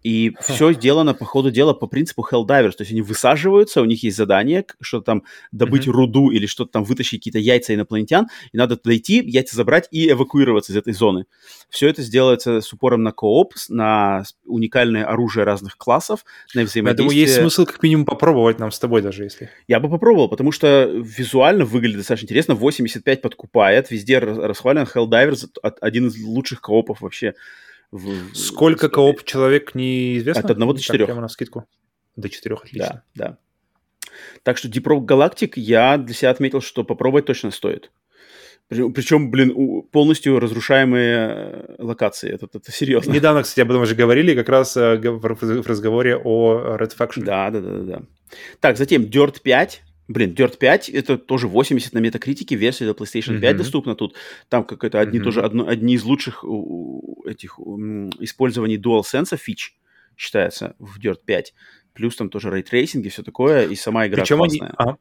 И 0.02 0.32
все 0.40 0.72
сделано 0.72 1.14
по 1.14 1.24
ходу 1.24 1.50
дела 1.50 1.74
по 1.74 1.86
принципу 1.86 2.26
Helldivers. 2.30 2.72
То 2.72 2.82
есть 2.82 2.92
они 2.92 3.02
высаживаются, 3.02 3.82
у 3.82 3.84
них 3.84 4.02
есть 4.02 4.16
задание, 4.16 4.64
что-то 4.80 5.04
там 5.04 5.22
добыть 5.52 5.86
mm-hmm. 5.86 5.92
руду 5.92 6.30
или 6.30 6.46
что-то 6.46 6.72
там 6.72 6.84
вытащить 6.84 7.20
какие-то 7.20 7.38
яйца 7.38 7.74
инопланетян, 7.74 8.28
и 8.52 8.56
надо 8.56 8.76
подойти, 8.76 9.22
яйца 9.24 9.56
забрать 9.56 9.88
и 9.90 10.10
эвакуироваться 10.10 10.72
из 10.72 10.76
этой 10.76 10.92
зоны. 10.92 11.26
Все 11.68 11.88
это 11.88 12.02
сделается 12.02 12.60
с 12.60 12.72
упором 12.72 13.02
на 13.02 13.12
кооп, 13.12 13.54
на 13.68 14.24
уникальное 14.44 15.04
оружие 15.04 15.44
разных 15.44 15.76
классов, 15.76 16.24
на 16.54 16.62
взаимодействие. 16.62 16.82
Я 16.84 16.94
думаю, 16.96 17.16
есть 17.16 17.34
смысл 17.34 17.64
как 17.64 17.82
минимум 17.82 18.04
попробовать 18.04 18.58
нам 18.58 18.70
с 18.70 18.78
тобой 18.78 19.02
даже, 19.02 19.24
если... 19.24 19.50
Я 19.68 19.80
бы 19.80 19.88
попробовал, 19.88 20.28
потому 20.28 20.52
что 20.52 20.84
визуально 20.92 21.64
выглядит 21.64 21.98
достаточно 21.98 22.26
интересно. 22.26 22.54
85 22.54 23.22
подкупает, 23.22 23.90
везде 23.90 24.18
расхвален 24.18 24.82
Helldivers, 24.82 25.48
один 25.80 26.08
из 26.08 26.22
лучших 26.22 26.60
коопов 26.60 27.00
вообще 27.00 27.34
в, 27.92 28.34
Сколько 28.34 28.88
кооп 28.88 29.22
человек 29.24 29.74
неизвестно? 29.74 30.42
От 30.42 30.50
одного 30.50 30.72
до 30.72 30.80
четырех. 30.80 31.06
Прямо 31.06 31.20
на 31.20 31.28
скидку. 31.28 31.66
До 32.16 32.28
четырех, 32.28 32.64
отлично. 32.64 33.04
Да, 33.14 33.28
да. 33.28 33.38
Так 34.42 34.58
что 34.58 34.68
Deep 34.68 34.82
Rock 34.82 35.06
Galactic 35.06 35.52
я 35.56 35.98
для 35.98 36.14
себя 36.14 36.30
отметил, 36.30 36.60
что 36.60 36.84
попробовать 36.84 37.26
точно 37.26 37.50
стоит. 37.50 37.92
Причем, 38.68 39.30
блин, 39.30 39.82
полностью 39.90 40.40
разрушаемые 40.40 41.16
э, 41.18 41.74
локации. 41.78 42.30
Это, 42.32 42.48
это 42.52 42.72
серьезно. 42.72 43.12
Недавно, 43.12 43.42
кстати, 43.42 43.60
об 43.60 43.70
этом 43.70 43.82
уже 43.82 43.94
говорили, 43.94 44.34
как 44.34 44.48
раз 44.48 44.76
э, 44.76 44.96
в 44.96 45.66
разговоре 45.66 46.16
о 46.16 46.76
Red 46.78 46.96
Faction. 46.96 47.24
Да, 47.24 47.50
да, 47.50 47.60
да, 47.60 47.78
да. 47.80 48.02
Так, 48.60 48.78
затем 48.78 49.02
Dirt 49.02 49.42
5 49.42 49.82
Блин, 50.12 50.34
Dirt 50.34 50.58
5 50.58 50.90
это 50.90 51.16
тоже 51.16 51.48
80 51.48 51.94
на 51.94 51.98
метакритике, 51.98 52.54
версия 52.54 52.84
для 52.84 52.92
PlayStation 52.92 53.40
5 53.40 53.42
mm-hmm. 53.42 53.56
доступна 53.56 53.94
тут. 53.94 54.14
Там 54.48 54.64
какое-то 54.64 55.00
одни 55.00 55.18
mm-hmm. 55.18 55.22
тоже 55.22 55.42
одно, 55.42 55.66
одни 55.66 55.94
из 55.94 56.04
лучших 56.04 56.44
этих 57.24 57.58
использований 58.20 58.76
DualSense 58.76 59.36
фич 59.38 59.74
считается 60.16 60.76
в 60.78 60.98
Dirt 61.00 61.20
5. 61.24 61.54
Плюс 61.94 62.16
там 62.16 62.28
тоже 62.28 62.50
ray 62.50 62.67
tracing 62.67 63.06
и 63.06 63.08
все 63.08 63.22
такое, 63.22 63.66
и 63.66 63.74
сама 63.74 64.06
игра 64.06 64.22
Причем 64.22 64.38
классная. 64.38 64.68
Они... 64.68 64.74
Ага. 64.76 64.98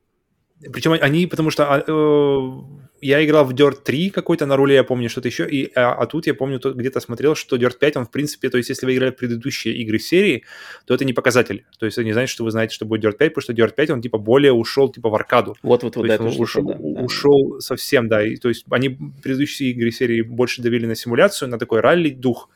Причем 0.72 0.93
они, 0.93 1.27
потому 1.27 1.49
что 1.49 1.65
а, 1.65 1.83
э, 1.85 2.81
я 3.01 3.25
играл 3.25 3.45
в 3.45 3.53
Dirt 3.53 3.83
3 3.83 4.11
какой-то 4.11 4.45
на 4.45 4.56
руле, 4.56 4.75
я 4.75 4.83
помню 4.83 5.09
что-то 5.09 5.27
еще, 5.27 5.48
и, 5.49 5.72
а, 5.75 5.93
а 5.93 6.06
тут 6.06 6.27
я 6.27 6.33
помню, 6.33 6.59
где-то 6.59 6.99
смотрел, 6.99 7.35
что 7.35 7.57
Dirt 7.57 7.77
5, 7.80 7.98
он 7.98 8.06
в 8.06 8.11
принципе, 8.11 8.49
то 8.49 8.57
есть 8.57 8.69
если 8.69 8.85
вы 8.85 8.95
играли 8.95 9.11
в 9.11 9.15
предыдущие 9.15 9.75
игры 9.77 9.98
серии, 9.99 10.43
то 10.85 10.93
это 10.93 11.03
не 11.03 11.14
показатель. 11.14 11.65
То 11.80 11.85
есть 11.85 11.98
это 11.98 12.06
не 12.06 12.14
значит, 12.14 12.31
что 12.31 12.43
вы 12.43 12.51
знаете, 12.51 12.75
что 12.75 12.85
будет 12.85 13.03
Dirt 13.03 13.17
5, 13.17 13.33
потому 13.33 13.41
что 13.41 13.53
Dirt 13.53 13.73
5, 13.75 13.90
он 13.90 14.01
типа 14.01 14.17
более 14.17 14.53
ушел 14.53 14.90
типа 14.90 15.09
в 15.09 15.15
аркаду. 15.15 15.56
Вот-вот-вот, 15.64 16.07
да, 16.07 16.17
он 16.19 16.27
ушел, 16.27 16.64
да, 16.64 16.75
ушел 16.75 17.59
совсем, 17.59 18.07
да. 18.07 18.23
И, 18.23 18.35
то 18.35 18.49
есть 18.49 18.65
они 18.69 18.98
предыдущие 19.23 19.72
игры 19.72 19.91
серии 19.91 20.22
больше 20.22 20.61
давили 20.61 20.85
на 20.85 20.95
симуляцию, 20.95 21.49
на 21.49 21.57
такой 21.57 21.80
ралли-дух, 21.80 22.49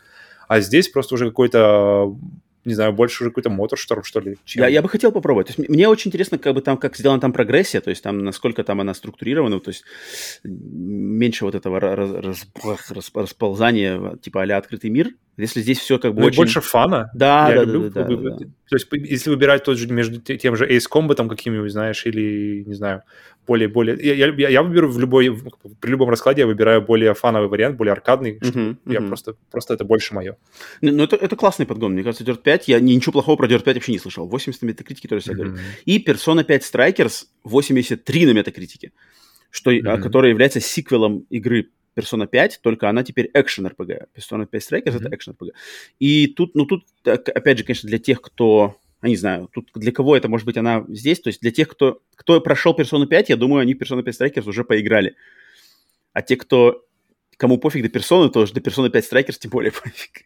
а 0.48 0.60
здесь 0.60 0.90
просто 0.90 1.16
уже 1.16 1.26
какой-то 1.26 2.16
не 2.66 2.74
знаю, 2.74 2.94
больше 2.94 3.24
уже 3.24 3.30
какой-то 3.32 3.50
моторшторм, 3.50 4.04
что 4.04 4.20
ли. 4.20 4.38
Чем... 4.44 4.64
Я, 4.64 4.70
я 4.70 4.82
бы 4.82 4.90
хотел 4.90 5.12
попробовать. 5.12 5.48
То 5.48 5.54
есть, 5.56 5.70
мне 5.70 5.88
очень 5.88 6.10
интересно, 6.10 6.38
как 6.38 6.56
бы 6.56 6.62
там, 6.62 6.78
как 6.78 6.98
сделана 6.98 7.22
там 7.22 7.32
прогрессия, 7.32 7.80
то 7.80 7.92
есть 7.92 8.04
там, 8.04 8.24
насколько 8.24 8.64
там 8.64 8.82
она 8.82 8.94
структурирована, 8.94 9.60
то 9.60 9.70
есть 9.70 9.84
меньше 10.44 11.46
вот 11.46 11.56
этого 11.56 11.80
раз, 11.80 12.12
раз, 12.12 12.48
раз, 12.90 13.12
расползания, 13.14 14.18
типа 14.18 14.44
а 14.44 14.58
открытый 14.58 14.90
мир. 14.90 15.12
Если 15.38 15.62
здесь 15.62 15.80
все 15.80 16.00
как 16.00 16.14
бы 16.14 16.22
ну, 16.22 16.28
очень... 16.28 16.38
больше 16.38 16.62
фана. 16.62 17.12
Да, 17.14 17.50
я 17.50 17.56
да, 17.56 17.64
люблю, 17.64 17.90
да, 17.90 18.04
да, 18.04 18.16
да. 18.16 18.38
То 18.38 18.76
есть 18.76 18.88
если 18.92 19.30
выбирать 19.30 19.64
тот 19.64 19.78
же 19.78 19.92
между 19.92 20.20
тем 20.22 20.56
же 20.56 20.66
Ace 20.68 20.86
Combo 20.92 21.14
там 21.14 21.30
какими-нибудь, 21.30 21.72
знаешь, 21.72 22.06
или, 22.06 22.64
не 22.66 22.74
знаю, 22.74 23.04
более, 23.46 23.68
более... 23.68 23.98
Я, 24.02 24.28
я, 24.28 24.50
я 24.50 24.64
выберу 24.64 24.90
в 24.90 25.00
любой, 25.00 25.38
при 25.80 25.92
любом 25.92 26.10
раскладе 26.10 26.42
я 26.42 26.48
выбираю 26.48 26.82
более 26.82 27.14
фановый 27.14 27.48
вариант, 27.48 27.78
более 27.78 27.92
аркадный, 27.92 28.40
uh-huh, 28.40 28.78
я 28.86 29.00
uh-huh. 29.00 29.08
просто, 29.08 29.36
просто 29.52 29.74
это 29.74 29.84
больше 29.84 30.16
мое. 30.16 30.38
Ну, 30.82 30.92
ну, 30.92 31.04
это, 31.04 31.16
это 31.16 31.36
классный 31.36 31.66
подгон, 31.66 31.94
мне 31.94 32.04
кажется, 32.04 32.24
Dirt 32.24 32.42
5, 32.42 32.55
я 32.64 32.80
ничего 32.80 33.12
плохого 33.12 33.36
про 33.36 33.48
Dirt 33.48 33.64
5 33.64 33.76
вообще 33.76 33.92
не 33.92 34.00
слышал, 34.00 34.28
80 34.28 34.62
на 34.62 34.68
метакритике 34.68 35.08
тоже 35.08 35.24
себя 35.24 35.34
uh-huh. 35.34 35.38
говорю. 35.38 35.58
И 35.86 36.04
Persona 36.04 36.44
5 36.44 36.64
Strikers 36.64 37.26
83 37.44 38.26
на 38.26 38.32
метакритике, 38.32 38.92
что, 39.50 39.72
uh-huh. 39.72 40.02
который 40.02 40.32
является 40.32 40.60
сиквелом 40.60 41.26
игры 41.30 41.70
Persona 41.96 42.28
5, 42.28 42.60
только 42.62 42.90
она 42.90 43.04
теперь 43.04 43.30
экшен 43.34 43.68
RPG. 43.68 44.08
Persona 44.16 44.46
5 44.46 44.62
Strikers 44.62 44.84
mm-hmm. 44.86 45.06
это 45.06 45.16
экшен 45.16 45.34
RPG. 45.34 45.52
И 46.00 46.28
тут, 46.28 46.56
ну 46.56 46.66
тут, 46.66 46.86
опять 47.04 47.58
же, 47.58 47.64
конечно, 47.64 47.88
для 47.88 48.00
тех, 48.00 48.22
кто 48.22 48.78
я 49.02 49.10
не 49.10 49.16
знаю, 49.16 49.50
тут 49.54 49.70
для 49.76 49.92
кого 49.92 50.18
это, 50.18 50.28
может 50.28 50.46
быть, 50.46 50.58
она 50.58 50.84
здесь, 50.90 51.20
то 51.20 51.28
есть 51.28 51.40
для 51.40 51.52
тех, 51.52 51.68
кто, 51.68 52.02
кто 52.16 52.42
прошел 52.42 52.76
Persona 52.76 53.06
5, 53.06 53.30
я 53.30 53.38
думаю, 53.38 53.62
они 53.62 53.74
Persona 53.74 54.04
5 54.04 54.22
Strikers 54.22 54.50
уже 54.50 54.64
поиграли. 54.64 55.16
А 56.14 56.22
те, 56.22 56.36
кто 56.38 56.86
кому 57.38 57.58
пофиг 57.58 57.84
до 57.84 57.90
персоны, 57.90 58.30
то 58.30 58.46
до 58.46 58.62
персоны 58.62 58.90
5 58.90 59.12
Strikers 59.12 59.38
тем 59.40 59.52
более 59.52 59.72
пофиг. 59.84 60.26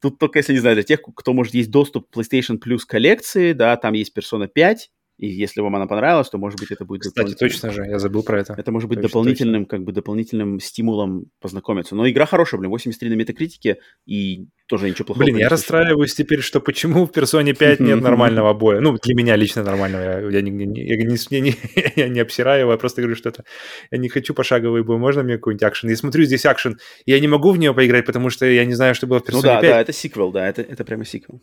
Тут 0.00 0.18
только, 0.18 0.38
если 0.38 0.52
не 0.52 0.58
знаю, 0.58 0.76
для 0.76 0.82
тех, 0.82 1.00
кто, 1.02 1.32
может, 1.32 1.54
есть 1.54 1.70
доступ 1.70 2.10
к 2.10 2.16
PlayStation 2.16 2.58
Plus 2.58 2.80
коллекции, 2.86 3.52
да, 3.52 3.76
там 3.76 3.94
есть 3.94 4.16
Persona 4.16 4.48
5, 4.48 4.90
И 5.18 5.26
если 5.26 5.60
вам 5.60 5.74
она 5.74 5.86
понравилась, 5.86 6.28
то, 6.28 6.38
может 6.38 6.60
быть, 6.60 6.70
это 6.70 6.84
будет... 6.84 7.02
Кстати, 7.02 7.34
точно 7.34 7.72
же, 7.72 7.84
я 7.84 7.98
забыл 7.98 8.22
про 8.22 8.40
это. 8.40 8.54
Это 8.56 8.70
может 8.70 8.88
быть 8.88 8.98
точно, 8.98 9.08
дополнительным, 9.08 9.64
точно. 9.64 9.76
как 9.76 9.84
бы, 9.84 9.92
дополнительным 9.92 10.60
стимулом 10.60 11.26
познакомиться. 11.40 11.96
Но 11.96 12.08
игра 12.08 12.24
хорошая, 12.24 12.60
блин, 12.60 12.70
83 12.70 13.10
на 13.10 13.14
метакритике, 13.14 13.78
и 14.06 14.46
тоже 14.68 14.88
ничего 14.88 15.06
плохого. 15.06 15.24
Блин, 15.24 15.36
я 15.38 15.48
расстраиваюсь 15.48 16.14
теперь, 16.14 16.40
что 16.40 16.60
почему 16.60 17.04
в 17.04 17.10
Persona 17.10 17.52
5 17.52 17.80
нет 17.80 18.00
нормального 18.02 18.54
боя. 18.54 18.80
Ну, 18.80 18.96
для 18.96 19.14
меня 19.16 19.34
лично 19.34 19.64
нормального. 19.64 20.02
Я, 20.02 20.20
я, 20.20 20.40
не, 20.40 20.50
я, 20.50 20.96
не, 20.96 21.40
не, 21.40 21.56
я 21.96 22.08
не 22.08 22.20
обсираю 22.20 22.60
его, 22.60 22.72
я 22.72 22.78
просто 22.78 23.02
говорю, 23.02 23.16
что 23.16 23.30
это... 23.30 23.44
Я 23.90 23.98
не 23.98 24.08
хочу 24.08 24.34
пошаговый 24.34 24.84
бой, 24.84 24.98
можно 24.98 25.24
мне 25.24 25.34
какой-нибудь 25.34 25.64
акшен? 25.64 25.90
Я 25.90 25.96
смотрю 25.96 26.24
здесь 26.24 26.46
акшен, 26.46 26.78
я 27.06 27.18
не 27.18 27.26
могу 27.26 27.50
в 27.50 27.58
нее 27.58 27.74
поиграть, 27.74 28.06
потому 28.06 28.30
что 28.30 28.46
я 28.46 28.64
не 28.64 28.74
знаю, 28.74 28.94
что 28.94 29.08
было 29.08 29.18
в 29.18 29.22
Persona 29.22 29.36
ну, 29.36 29.42
да, 29.42 29.60
5. 29.60 29.70
да, 29.70 29.80
это 29.80 29.92
сиквел, 29.92 30.30
да, 30.30 30.48
это, 30.48 30.62
это 30.62 30.84
прямо 30.84 31.04
сиквел. 31.04 31.40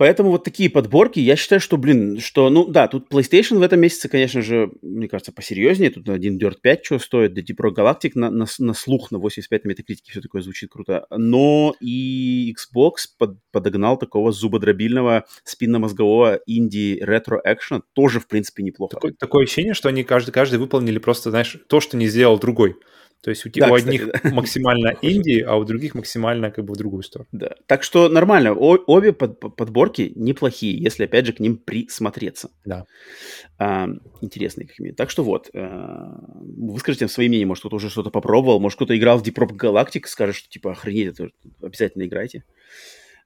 Поэтому 0.00 0.30
вот 0.30 0.44
такие 0.44 0.70
подборки, 0.70 1.20
я 1.20 1.36
считаю, 1.36 1.60
что, 1.60 1.76
блин, 1.76 2.20
что, 2.20 2.48
ну 2.48 2.64
да, 2.64 2.88
тут 2.88 3.12
PlayStation 3.12 3.58
в 3.58 3.62
этом 3.62 3.80
месяце, 3.80 4.08
конечно 4.08 4.40
же, 4.40 4.70
мне 4.80 5.08
кажется, 5.08 5.30
посерьезнее. 5.30 5.90
Тут 5.90 6.08
один 6.08 6.38
Dirt 6.38 6.56
5 6.62 6.86
что 6.86 6.98
стоит, 6.98 7.36
Deep 7.36 7.58
Rock 7.58 7.74
Galactic 7.76 8.12
на, 8.14 8.30
на, 8.30 8.46
на 8.60 8.72
слух 8.72 9.10
на 9.10 9.18
85 9.18 9.64
на 9.64 9.68
метакритике 9.68 10.12
все 10.12 10.22
такое 10.22 10.40
звучит 10.40 10.70
круто. 10.70 11.04
Но 11.14 11.74
и 11.82 12.54
Xbox 12.54 12.94
под, 13.18 13.36
подогнал 13.52 13.98
такого 13.98 14.32
зубодробильного 14.32 15.26
спинномозгового 15.44 16.40
инди-ретро-экшена, 16.46 17.82
тоже, 17.92 18.20
в 18.20 18.26
принципе, 18.26 18.62
неплохо. 18.62 18.94
Такое, 18.94 19.12
такое 19.12 19.44
ощущение, 19.44 19.74
что 19.74 19.90
они 19.90 20.02
каждый, 20.02 20.30
каждый 20.30 20.58
выполнили 20.58 20.96
просто, 20.98 21.28
знаешь, 21.28 21.58
то, 21.68 21.80
что 21.80 21.98
не 21.98 22.06
сделал 22.06 22.38
другой. 22.38 22.76
То 23.22 23.28
есть 23.30 23.44
у, 23.44 23.50
да, 23.50 23.70
у 23.70 23.74
одних 23.74 24.06
кстати, 24.06 24.22
да. 24.24 24.30
максимально 24.34 24.94
инди, 25.02 25.40
а 25.40 25.56
у 25.56 25.64
других 25.64 25.94
максимально 25.94 26.50
как 26.50 26.64
бы 26.64 26.72
в 26.72 26.76
другую 26.76 27.02
сторону. 27.02 27.28
Да. 27.32 27.54
Так 27.66 27.82
что 27.82 28.08
нормально. 28.08 28.54
О, 28.54 28.78
обе 28.86 29.12
под, 29.12 29.38
подборки 29.38 30.12
неплохие, 30.14 30.80
если 30.82 31.04
опять 31.04 31.26
же 31.26 31.34
к 31.34 31.40
ним 31.40 31.58
присмотреться. 31.58 32.50
Да. 32.64 32.86
А, 33.58 33.88
интересные 34.22 34.66
как 34.66 34.78
минимум. 34.78 34.96
Так 34.96 35.10
что 35.10 35.22
вот. 35.22 35.50
А, 35.54 36.18
выскажите 36.40 37.08
свои 37.08 37.28
мнения. 37.28 37.44
Может, 37.44 37.62
кто-то 37.62 37.76
уже 37.76 37.90
что-то 37.90 38.10
попробовал. 38.10 38.58
Может, 38.58 38.76
кто-то 38.76 38.96
играл 38.96 39.18
в 39.18 39.22
Deep 39.22 39.34
Rock 39.34 39.56
Galactic, 39.56 40.06
скажет, 40.06 40.36
что 40.36 40.48
типа 40.48 40.72
охренеть, 40.72 41.08
это 41.08 41.28
обязательно 41.62 42.04
играйте. 42.04 42.44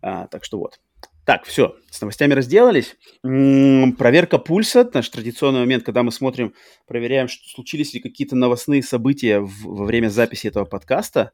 А, 0.02 0.26
так 0.26 0.44
что 0.44 0.58
вот. 0.58 0.81
Так, 1.25 1.44
все, 1.44 1.77
с 1.91 2.01
новостями 2.03 2.35
разделались. 2.35 2.97
М-м, 3.23 3.94
проверка 3.94 4.39
пульса, 4.39 4.89
наш 4.93 5.09
традиционный 5.09 5.61
момент, 5.61 5.83
когда 5.83 6.03
мы 6.03 6.12
смотрим, 6.12 6.53
проверяем, 6.86 7.28
что 7.28 7.49
случились 7.49 7.94
ли 7.94 8.01
какие-то 8.01 8.36
новостные 8.36 8.83
события 8.83 9.41
в, 9.41 9.62
во 9.62 9.85
время 9.86 10.09
записи 10.09 10.49
этого 10.49 10.67
подкаста. 10.67 11.33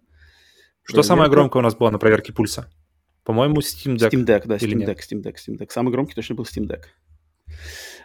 Что 0.82 0.94
проверка... 0.94 1.08
самое 1.08 1.30
громкое 1.30 1.58
у 1.58 1.62
нас 1.62 1.74
было 1.74 1.90
на 1.90 1.98
проверке 1.98 2.32
пульса? 2.32 2.70
По-моему, 3.24 3.56
Steam 3.56 3.96
Deck. 3.96 4.10
Steam 4.10 4.24
Deck, 4.24 4.42
да, 4.46 4.56
Steam 4.56 4.86
Deck, 4.86 4.98
Steam 4.98 5.22
Deck, 5.22 5.34
Steam 5.34 5.58
Deck. 5.58 5.70
Самый 5.70 5.90
громкий 5.90 6.14
точно 6.14 6.36
был 6.36 6.44
Steam 6.44 6.68
Deck. 6.68 6.84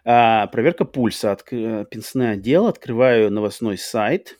А, 0.04 0.48
проверка 0.48 0.86
пульса. 0.86 1.32
От, 1.32 1.46
пенсное 1.46 2.34
отдел. 2.34 2.66
Открываю 2.66 3.32
новостной 3.32 3.78
сайт. 3.78 4.40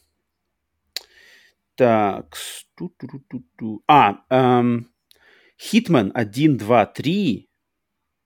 Так. 1.76 2.36
А, 3.88 4.18
эм, 4.30 4.92
Hitman 5.60 6.12
1, 6.14 6.58
2, 6.58 6.86
3, 6.86 7.50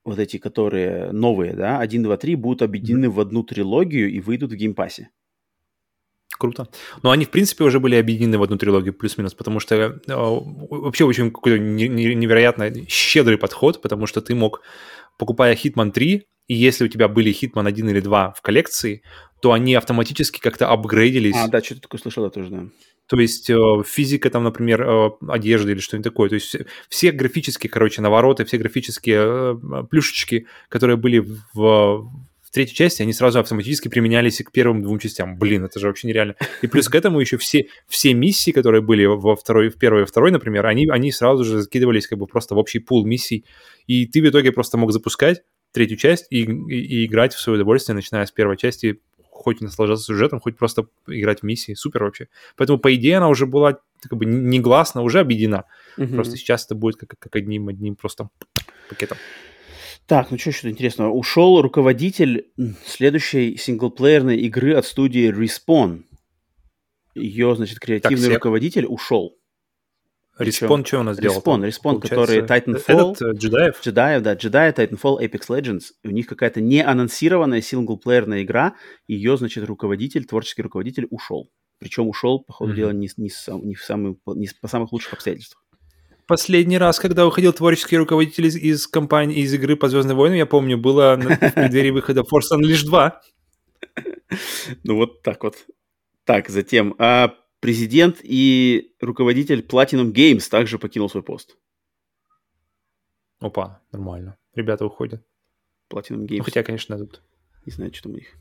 вот 0.05 0.19
эти, 0.19 0.37
которые 0.37 1.11
новые, 1.11 1.53
да, 1.53 1.79
1, 1.79 2.03
2, 2.03 2.17
3 2.17 2.35
будут 2.35 2.61
объединены 2.61 3.05
mm-hmm. 3.05 3.09
в 3.09 3.19
одну 3.19 3.43
трилогию 3.43 4.11
и 4.11 4.19
выйдут 4.19 4.51
в 4.51 4.55
Game 4.55 4.77
Pass 4.77 4.98
е. 4.98 5.09
Круто. 6.37 6.69
Но 7.03 7.11
они, 7.11 7.25
в 7.25 7.31
принципе, 7.31 7.65
уже 7.65 7.81
были 7.81 7.95
объединены 7.95 8.37
в 8.37 8.43
одну 8.43 8.57
трилогию, 8.57 8.93
плюс-минус, 8.93 9.33
потому 9.33 9.59
что 9.59 9.75
э, 9.75 9.99
вообще 10.07 11.03
очень 11.03 11.31
какой-то 11.31 11.59
невероятно 11.59 12.71
щедрый 12.87 13.37
подход, 13.37 13.81
потому 13.81 14.07
что 14.07 14.21
ты 14.21 14.35
мог, 14.35 14.61
покупая 15.17 15.53
Hitman 15.53 15.91
3, 15.91 16.27
и 16.47 16.53
если 16.53 16.85
у 16.85 16.87
тебя 16.87 17.09
были 17.09 17.31
Hitman 17.31 17.67
1 17.67 17.89
или 17.89 17.99
2 17.99 18.33
в 18.37 18.41
коллекции, 18.41 19.03
то 19.41 19.51
они 19.51 19.75
автоматически 19.75 20.39
как-то 20.39 20.69
апгрейдились. 20.69 21.35
А, 21.35 21.49
да, 21.49 21.61
что-то 21.61 21.81
такое 21.81 21.99
слышал, 21.99 22.23
да, 22.23 22.29
тоже, 22.29 22.49
да. 22.49 22.65
То 23.09 23.19
есть 23.19 23.49
э, 23.49 23.57
физика 23.87 24.29
там, 24.29 24.43
например, 24.43 24.83
э, 24.83 25.09
одежды 25.29 25.71
или 25.71 25.79
что-нибудь 25.79 26.03
такое. 26.03 26.29
То 26.29 26.35
есть 26.35 26.55
все 26.89 27.11
графические, 27.11 27.71
короче, 27.71 28.03
навороты, 28.03 28.45
все 28.45 28.59
графические 28.59 29.19
э, 29.19 29.83
плюшечки, 29.89 30.45
которые 30.69 30.95
были 30.95 31.17
в, 31.17 31.41
в 31.55 32.51
третьей 32.51 32.75
части, 32.75 33.01
они 33.01 33.11
сразу 33.11 33.39
автоматически 33.39 33.87
применялись 33.87 34.39
и 34.41 34.43
к 34.43 34.51
первым 34.51 34.83
двум 34.83 34.99
частям. 34.99 35.39
Блин, 35.39 35.65
это 35.65 35.79
же 35.79 35.87
вообще 35.87 36.07
нереально. 36.07 36.35
И 36.61 36.67
плюс 36.67 36.87
к 36.87 36.93
этому 36.93 37.19
еще 37.19 37.37
все, 37.37 37.65
все 37.87 38.13
миссии, 38.13 38.51
которые 38.51 38.83
были 38.83 39.05
во 39.05 39.35
второй, 39.35 39.69
в 39.69 39.79
первой 39.79 40.03
и 40.03 40.05
второй, 40.05 40.29
например, 40.29 40.67
они, 40.67 40.87
они 40.87 41.11
сразу 41.11 41.43
же 41.43 41.61
закидывались 41.61 42.05
как 42.05 42.19
бы 42.19 42.27
просто 42.27 42.53
в 42.53 42.59
общий 42.59 42.77
пул 42.77 43.07
миссий. 43.07 43.43
И 43.87 44.05
ты 44.05 44.21
в 44.21 44.29
итоге 44.29 44.51
просто 44.51 44.77
мог 44.77 44.91
запускать 44.91 45.41
третью 45.71 45.97
часть 45.97 46.27
и, 46.29 46.43
и, 46.43 46.45
и 46.45 47.05
играть 47.07 47.33
в 47.33 47.39
свое 47.39 47.57
удовольствие, 47.57 47.95
начиная 47.95 48.27
с 48.27 48.31
первой 48.31 48.57
части 48.57 48.99
хоть 49.39 49.61
наслаждаться 49.61 50.05
сюжетом, 50.05 50.39
хоть 50.39 50.57
просто 50.57 50.87
играть 51.07 51.39
в 51.39 51.43
миссии. 51.43 51.73
Супер 51.73 52.03
вообще. 52.03 52.27
Поэтому, 52.57 52.77
по 52.77 52.93
идее, 52.93 53.17
она 53.17 53.29
уже 53.29 53.45
была 53.45 53.79
как 54.01 54.17
бы 54.17 54.25
негласно 54.25 55.01
уже 55.01 55.19
объединена. 55.19 55.65
Угу. 55.97 56.13
Просто 56.13 56.37
сейчас 56.37 56.65
это 56.65 56.75
будет 56.75 56.97
как, 56.97 57.17
как 57.17 57.35
одним, 57.35 57.69
одним 57.69 57.95
просто 57.95 58.29
пакетом. 58.89 59.17
Так, 60.05 60.31
ну 60.31 60.37
что 60.37 60.49
еще 60.49 60.69
интересного? 60.69 61.11
Ушел 61.11 61.61
руководитель 61.61 62.47
следующей 62.85 63.57
синглплеерной 63.57 64.37
игры 64.37 64.73
от 64.73 64.85
студии 64.85 65.31
Respawn. 65.31 66.03
Ее, 67.15 67.55
значит, 67.55 67.79
креативный 67.79 68.27
так, 68.27 68.35
руководитель 68.35 68.85
ушел. 68.85 69.38
Респон 70.39 70.85
что 70.85 71.01
у 71.01 71.03
нас 71.03 71.17
делал? 71.17 71.35
Респон, 71.35 71.65
Респон, 71.65 71.99
который 71.99 72.41
Titanfall... 72.41 73.11
Этот, 73.11 73.21
э, 73.21 73.31
джедаев? 73.33 73.81
Джедаев, 73.81 74.23
да, 74.23 74.33
джедаев, 74.33 74.75
Titanfall, 74.75 75.19
Apex 75.21 75.41
Legends. 75.49 75.83
У 76.03 76.09
них 76.09 76.27
какая-то 76.27 76.61
неанонсированная 76.61 77.61
синглплеерная 77.61 78.43
игра. 78.43 78.75
Ее, 79.07 79.37
значит, 79.37 79.65
руководитель, 79.65 80.25
творческий 80.25 80.61
руководитель 80.61 81.07
ушел. 81.09 81.51
Причем 81.79 82.07
ушел, 82.07 82.39
по 82.39 82.53
ходу 82.53 82.71
mm-hmm. 82.71 82.75
дела, 82.75 82.91
не, 82.91 83.09
не, 83.17 83.31
не, 83.63 83.75
в 83.75 83.83
самый, 83.83 84.17
не 84.35 84.49
по 84.61 84.67
самых 84.67 84.91
лучших 84.93 85.13
обстоятельствах. 85.13 85.63
Последний 86.25 86.77
раз, 86.77 86.99
когда 86.99 87.25
уходил 87.25 87.53
творческий 87.53 87.97
руководитель 87.97 88.45
из, 88.45 88.55
из 88.55 88.87
компании, 88.87 89.41
из 89.41 89.53
игры 89.53 89.75
по 89.75 89.89
Звездным 89.89 90.15
войнам, 90.15 90.37
я 90.37 90.45
помню, 90.45 90.77
было 90.77 91.15
на, 91.15 91.35
в 91.35 91.53
преддверии 91.53 91.89
выхода 91.89 92.21
Force 92.21 92.55
Unleashed 92.55 92.85
2. 92.85 93.21
Ну 94.83 94.95
вот 94.95 95.23
так 95.23 95.43
вот. 95.43 95.55
Так, 96.23 96.49
затем, 96.49 96.93
а 96.99 97.33
президент 97.59 98.19
и 98.23 98.93
руководитель 98.99 99.59
Platinum 99.61 100.11
Games 100.11 100.49
также 100.49 100.79
покинул 100.79 101.09
свой 101.09 101.23
пост. 101.23 101.57
Опа, 103.39 103.81
нормально. 103.91 104.37
Ребята 104.55 104.85
уходят. 104.85 105.23
Platinum 105.91 106.25
Games. 106.25 106.39
Ну, 106.39 106.43
хотя, 106.43 106.63
конечно, 106.63 106.97
тут... 106.97 107.21
Не 107.65 107.71
знаю, 107.71 107.93
что 107.93 108.03
там 108.03 108.13
у 108.13 108.15
них. 108.15 108.35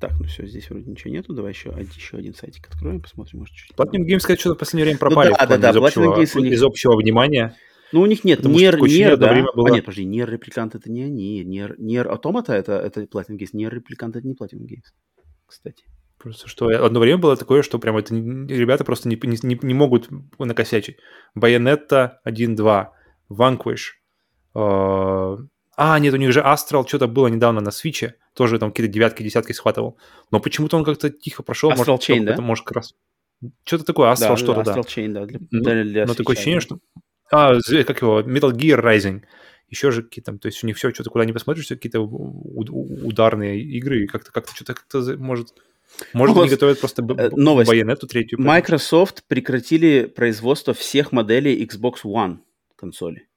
Так, 0.00 0.12
ну 0.18 0.26
все, 0.26 0.46
здесь 0.46 0.68
вроде 0.68 0.90
ничего 0.90 1.12
нету. 1.12 1.32
Давай 1.32 1.52
еще, 1.52 1.70
еще 1.70 2.18
один 2.18 2.34
сайтик 2.34 2.68
откроем, 2.68 3.00
посмотрим, 3.00 3.40
может, 3.40 3.54
чуть 3.54 3.74
Platinum 3.76 4.06
Games, 4.06 4.20
сказать, 4.20 4.40
что-то 4.40 4.56
в 4.56 4.58
последнее 4.58 4.84
время 4.84 4.98
пропали. 4.98 5.30
Ну, 5.30 5.36
да, 5.38 5.46
да, 5.46 5.58
да, 5.58 5.70
из, 5.70 5.76
общего, 5.76 6.14
Games 6.14 6.42
них... 6.42 6.52
из 6.52 6.62
общего 6.62 6.96
внимания. 6.96 7.56
Ну, 7.92 8.00
у 8.00 8.06
них 8.06 8.24
нет, 8.24 8.44
Нер, 8.44 8.78
Нер, 8.80 9.16
да. 9.16 9.46
Было... 9.54 9.68
А, 9.68 9.70
нет, 9.70 9.84
подожди, 9.84 10.04
Нер 10.04 10.28
Репликант 10.28 10.74
это 10.74 10.90
не 10.90 11.04
они. 11.04 11.44
Нер, 11.44 11.76
Нер 11.78 12.08
Automata 12.08 12.52
это, 12.52 12.72
это 12.72 13.02
Platinum 13.02 13.38
Games, 13.38 13.50
Нер 13.52 13.72
Репликант 13.72 14.16
это 14.16 14.26
не 14.26 14.34
Platinum 14.34 14.66
Games, 14.66 14.90
кстати. 15.46 15.84
Просто 16.18 16.48
что 16.48 16.68
одно 16.68 17.00
время 17.00 17.18
было 17.18 17.36
такое, 17.36 17.62
что 17.62 17.78
прям 17.78 17.96
это 17.96 18.14
ребята 18.14 18.84
просто 18.84 19.08
не, 19.08 19.18
не, 19.22 19.58
не 19.60 19.74
могут 19.74 20.08
накосячить. 20.38 20.96
Bayonetta 21.38 22.12
1.2, 22.26 22.86
Vanquish. 23.30 23.92
Э, 24.54 25.36
а, 25.76 25.98
нет, 25.98 26.14
у 26.14 26.16
них 26.16 26.32
же 26.32 26.40
Astral 26.40 26.86
что-то 26.86 27.06
было 27.06 27.26
недавно 27.26 27.60
на 27.60 27.70
свиче. 27.70 28.14
Тоже 28.34 28.58
там 28.58 28.70
какие-то 28.70 28.92
девятки, 28.92 29.22
десятки 29.22 29.52
схватывал. 29.52 29.98
Но 30.30 30.40
почему-то 30.40 30.76
он 30.76 30.84
как-то 30.84 31.10
тихо 31.10 31.42
прошел. 31.42 31.70
Astral 31.70 31.76
может, 31.76 32.08
Chain, 32.08 32.24
да? 32.24 32.32
Это 32.32 32.42
может 32.42 32.64
как 32.64 32.76
раз... 32.76 32.94
Что-то 33.64 33.84
такое, 33.84 34.10
Astral 34.10 34.28
да, 34.28 34.36
что-то, 34.36 34.62
да. 34.62 34.72
Astral 34.72 34.86
Chain, 34.86 35.12
да. 35.12 35.26
Для, 35.26 35.38
ну, 35.50 35.62
для, 35.62 35.84
для 35.84 36.00
но 36.02 36.14
свеча, 36.14 36.18
такое 36.18 36.36
ощущение, 36.36 36.60
да. 36.60 36.64
что... 36.64 36.78
А, 37.30 37.84
как 37.84 38.00
его, 38.00 38.20
Metal 38.22 38.52
Gear 38.52 38.82
Rising 38.82 39.22
еще 39.68 39.90
же 39.90 40.02
какие-то, 40.02 40.36
то 40.38 40.46
есть 40.46 40.62
у 40.62 40.66
них 40.66 40.76
все, 40.76 40.92
что-то 40.92 41.10
куда 41.10 41.24
не 41.24 41.32
посмотришь, 41.32 41.64
все 41.64 41.74
какие-то 41.74 42.00
ударные 42.00 43.60
игры, 43.60 44.06
как-то 44.06 44.30
как-то 44.30 44.54
что-то 44.54 44.74
как-то 44.74 45.18
может 45.18 45.54
может, 46.12 46.36
ну, 46.36 46.42
они 46.42 46.50
готовят 46.50 46.80
просто 46.80 47.02
э, 47.02 47.30
новость. 47.34 47.68
байонету 47.68 48.06
третью? 48.06 48.40
Microsoft 48.40 49.24
прекратили 49.26 50.04
производство 50.04 50.74
всех 50.74 51.12
моделей 51.12 51.64
Xbox 51.64 52.02
One 52.04 52.38
консоли 52.76 53.28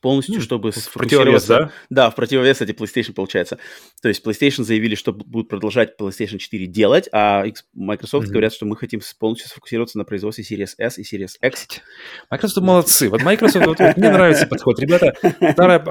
полностью, 0.00 0.36
mm, 0.36 0.40
чтобы 0.40 0.70
в 0.72 0.92
противовес, 0.92 1.46
да? 1.46 1.70
Да, 1.88 2.10
в 2.10 2.14
противовес 2.14 2.60
эти 2.60 2.72
PlayStation 2.72 3.12
получается. 3.12 3.58
То 4.02 4.08
есть 4.08 4.24
PlayStation 4.24 4.62
заявили, 4.62 4.94
что 4.94 5.12
будут 5.12 5.48
продолжать 5.48 5.94
PlayStation 5.98 6.38
4 6.38 6.66
делать, 6.66 7.08
а 7.12 7.44
Microsoft 7.74 8.26
mm-hmm. 8.26 8.30
говорят, 8.30 8.52
что 8.52 8.66
мы 8.66 8.76
хотим 8.76 9.00
полностью 9.18 9.48
сфокусироваться 9.48 9.98
на 9.98 10.04
производстве 10.04 10.44
Series 10.44 10.74
S 10.78 10.98
и 10.98 11.02
Series 11.02 11.32
X. 11.42 11.80
Microsoft 12.30 12.66
молодцы. 12.66 13.08
Вот 13.08 13.22
Microsoft, 13.22 13.66
вот, 13.66 13.78
вот, 13.78 13.96
мне 13.96 14.10
нравится 14.10 14.46
подход. 14.46 14.78
Ребята, 14.78 15.14
старая, 15.52 15.84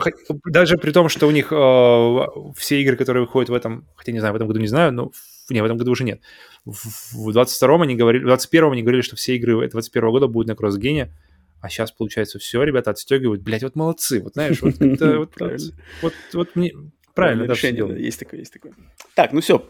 даже 0.45 0.77
при 0.77 0.91
том, 0.91 1.09
что 1.09 1.27
у 1.27 1.31
них 1.31 1.51
э, 1.51 2.17
все 2.57 2.81
игры, 2.81 2.95
которые 2.95 3.23
выходят 3.23 3.49
в 3.49 3.53
этом, 3.53 3.87
хотя 3.95 4.11
не 4.11 4.19
знаю, 4.19 4.33
в 4.33 4.35
этом 4.35 4.47
году 4.47 4.59
не 4.59 4.67
знаю, 4.67 4.93
но 4.93 5.11
не, 5.53 5.61
в 5.61 5.65
этом 5.65 5.77
году 5.77 5.91
уже 5.91 6.03
нет. 6.03 6.21
В 6.65 7.29
22-м 7.29 7.81
они 7.81 7.95
говорили, 7.95 8.23
в 8.23 8.27
21-м 8.27 8.71
они 8.71 8.81
говорили, 8.81 9.01
что 9.01 9.15
все 9.15 9.35
игры 9.35 9.67
21 9.67 10.09
года 10.09 10.27
будут 10.27 10.47
на 10.47 10.55
кроссгене. 10.55 11.13
А 11.61 11.69
сейчас, 11.69 11.91
получается, 11.91 12.39
все, 12.39 12.63
ребята 12.63 12.91
отстегивают. 12.91 13.41
Блять, 13.41 13.63
вот 13.63 13.75
молодцы. 13.75 14.21
Вот 14.21 14.33
знаешь, 14.33 14.61
вот, 14.61 14.75
вот, 14.79 15.73
вот, 16.01 16.13
вот 16.33 16.55
мне 16.55 16.73
правильно, 17.13 17.45
да, 17.45 17.53
решение, 17.53 17.85
да, 17.85 17.95
есть 17.95 18.19
такое, 18.19 18.39
есть 18.39 18.53
такое. 18.53 18.73
Так, 19.13 19.33
ну 19.33 19.41
все, 19.41 19.69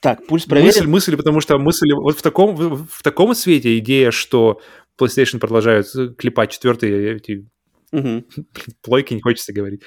так, 0.00 0.26
пульс 0.26 0.44
проверен. 0.46 0.68
Мысль, 0.68 0.86
мысль, 0.86 1.16
потому 1.16 1.40
что 1.40 1.58
мысль, 1.58 1.92
вот 1.92 2.18
в 2.18 2.22
таком, 2.22 2.56
в, 2.56 2.86
в 2.86 3.02
таком 3.02 3.34
свете 3.34 3.78
идея, 3.78 4.10
что 4.10 4.60
PlayStation 4.98 5.38
продолжают 5.38 5.88
клепать 6.16 6.50
четвертые 6.50 7.16
эти 7.16 7.46
Угу. 7.92 8.24
Плойки 8.82 9.14
не 9.14 9.20
хочется 9.20 9.52
говорить. 9.52 9.82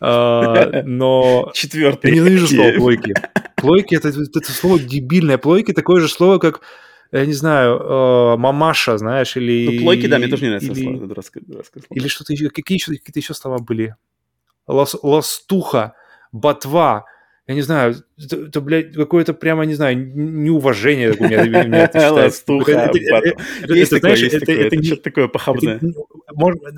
А, 0.00 0.82
но... 0.84 1.50
Четвертый. 1.54 2.10
Я 2.10 2.16
ненавижу 2.16 2.48
слово 2.48 2.72
плойки. 2.72 3.14
Плойки 3.66 3.94
это, 3.94 4.08
это 4.08 4.52
слово 4.52 4.78
дебильное. 4.78 5.38
Плойки 5.38 5.72
такое 5.72 6.00
же 6.00 6.08
слово, 6.08 6.38
как 6.38 6.62
я 7.12 7.24
не 7.24 7.32
знаю, 7.32 7.78
э, 7.78 8.36
мамаша, 8.36 8.98
знаешь, 8.98 9.36
или... 9.36 9.78
Ну, 9.78 9.82
плойки, 9.84 10.06
да, 10.06 10.18
мне 10.18 10.28
тоже 10.28 10.42
не 10.42 10.48
нравится 10.48 10.72
или, 10.72 10.82
слово, 10.82 11.06
дурацкое, 11.06 11.42
дурацкое 11.46 11.82
слово. 11.86 11.98
Или 11.98 12.08
что-то 12.08 12.32
еще, 12.32 12.50
какие 12.50 12.76
еще, 12.76 12.92
какие-то 12.92 13.18
еще 13.18 13.34
слова 13.34 13.58
были? 13.58 13.94
Лас, 14.66 14.96
ластуха, 15.02 15.94
ботва, 16.32 17.04
я 17.48 17.54
не 17.54 17.62
знаю, 17.62 17.94
это, 18.18 18.36
это 18.36 18.60
блядь, 18.60 18.92
какое-то 18.92 19.32
прямо, 19.32 19.64
не 19.64 19.74
знаю, 19.74 19.96
неуважение 19.96 21.12
у 21.12 21.22
меня, 21.22 21.44
меня 21.44 21.84
это 21.84 22.00
считается. 24.16 24.52
Это 24.52 24.82
что-то 24.82 25.02
такое 25.02 25.28
похабное. 25.28 25.80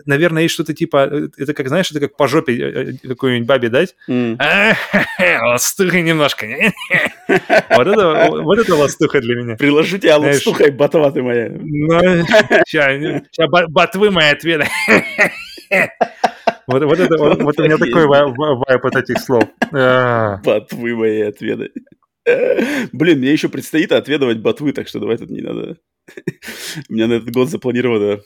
Наверное, 0.05 0.43
есть 0.43 0.53
что-то 0.53 0.75
типа, 0.75 1.31
это 1.39 1.55
как, 1.55 1.69
знаешь, 1.69 1.91
это 1.91 2.01
как 2.01 2.17
по 2.17 2.29
жопе 2.29 2.53
э, 2.55 2.97
э, 3.03 3.09
какой-нибудь 3.09 3.49
бабе 3.49 3.71
дать. 3.71 3.97
Ластуха 4.09 6.01
немножко. 6.01 6.47
Вот 7.29 8.59
это 8.59 8.75
ластуха 8.75 9.21
для 9.21 9.37
меня. 9.37 9.57
Приложу 9.57 9.99
тебя 9.99 10.19
ластухой, 10.19 10.71
ботва 10.71 11.11
ты 11.11 11.23
моя. 11.23 11.49
Сейчас 12.67 13.49
ботвы 13.69 14.11
мои 14.11 14.31
ответы. 14.31 14.67
Вот, 16.69 16.85
вот, 16.85 17.01
это, 17.01 17.17
вот, 17.17 17.43
вот 17.43 17.59
у 17.59 17.63
меня 17.65 17.79
такой 17.79 18.07
вайп 18.07 18.85
от 18.85 18.97
этих 18.97 19.19
слов. 19.19 19.45
Ботвы 19.73 20.95
мои 20.95 21.23
отведай. 21.23 21.71
Блин, 22.93 23.19
мне 23.19 23.33
еще 23.33 23.49
предстоит 23.49 23.93
отведывать 23.93 24.41
ботвы, 24.41 24.73
так 24.73 24.89
что 24.89 25.01
давай 25.01 25.17
тут 25.17 25.31
не 25.31 25.41
надо. 25.41 25.79
У 26.89 26.93
меня 26.93 27.07
на 27.07 27.15
этот 27.15 27.31
год 27.31 27.49
запланировано 27.49 28.21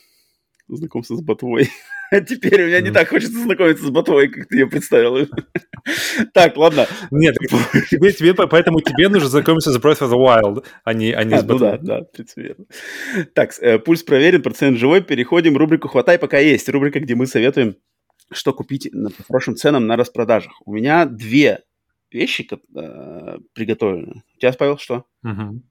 знакомство 0.69 1.17
с 1.17 1.23
ботвой. 1.23 1.69
А 2.15 2.21
теперь 2.21 2.63
у 2.63 2.67
меня 2.67 2.83
не 2.83 2.91
так 2.91 3.09
хочется 3.09 3.39
знакомиться 3.39 3.87
с 3.87 3.91
ботвой, 3.91 4.29
как 4.29 4.47
ты 4.47 4.59
ее 4.59 4.67
представил. 4.67 5.27
Так, 6.35 6.59
ладно. 6.59 6.87
Нет, 7.11 7.39
тебе, 7.91 8.13
тебе, 8.13 8.35
поэтому 8.35 8.83
тебе 8.83 9.09
нужно 9.09 9.31
знакомиться 9.31 9.73
с 9.73 9.79
Breath 9.79 10.01
of 10.01 10.11
the 10.11 10.19
Wild, 10.19 10.63
а 10.85 10.93
не, 10.93 11.13
а 11.13 11.25
не 11.25 11.33
а, 11.33 11.39
с 11.39 11.43
ботвой. 11.43 11.71
Ну 11.71 11.79
да, 11.79 12.01
да, 12.01 12.05
в 12.05 12.13
принципе, 12.13 12.43
верно. 12.43 12.67
Так, 13.35 13.53
э, 13.61 13.79
пульс 13.79 14.03
проверен, 14.03 14.43
процент 14.43 14.77
живой. 14.77 15.01
Переходим 15.01 15.55
в 15.55 15.57
рубрику 15.57 15.89
«Хватай, 15.89 16.19
пока 16.19 16.39
есть». 16.39 16.69
Рубрика, 16.69 17.01
где 17.01 17.15
мы 17.15 17.27
советуем 17.27 17.77
что 18.33 18.53
купить 18.53 18.91
по 19.17 19.23
хорошим 19.25 19.57
ценам 19.57 19.87
на 19.87 19.97
распродажах. 19.97 20.53
У 20.65 20.73
меня 20.73 21.07
две 21.07 21.61
вещи 22.11 22.49
э, 22.51 23.39
приготовлены. 23.55 24.23
У 24.37 24.39
тебя, 24.39 24.53
Павел, 24.53 24.79
что? 24.79 25.05
Угу. 25.25 25.63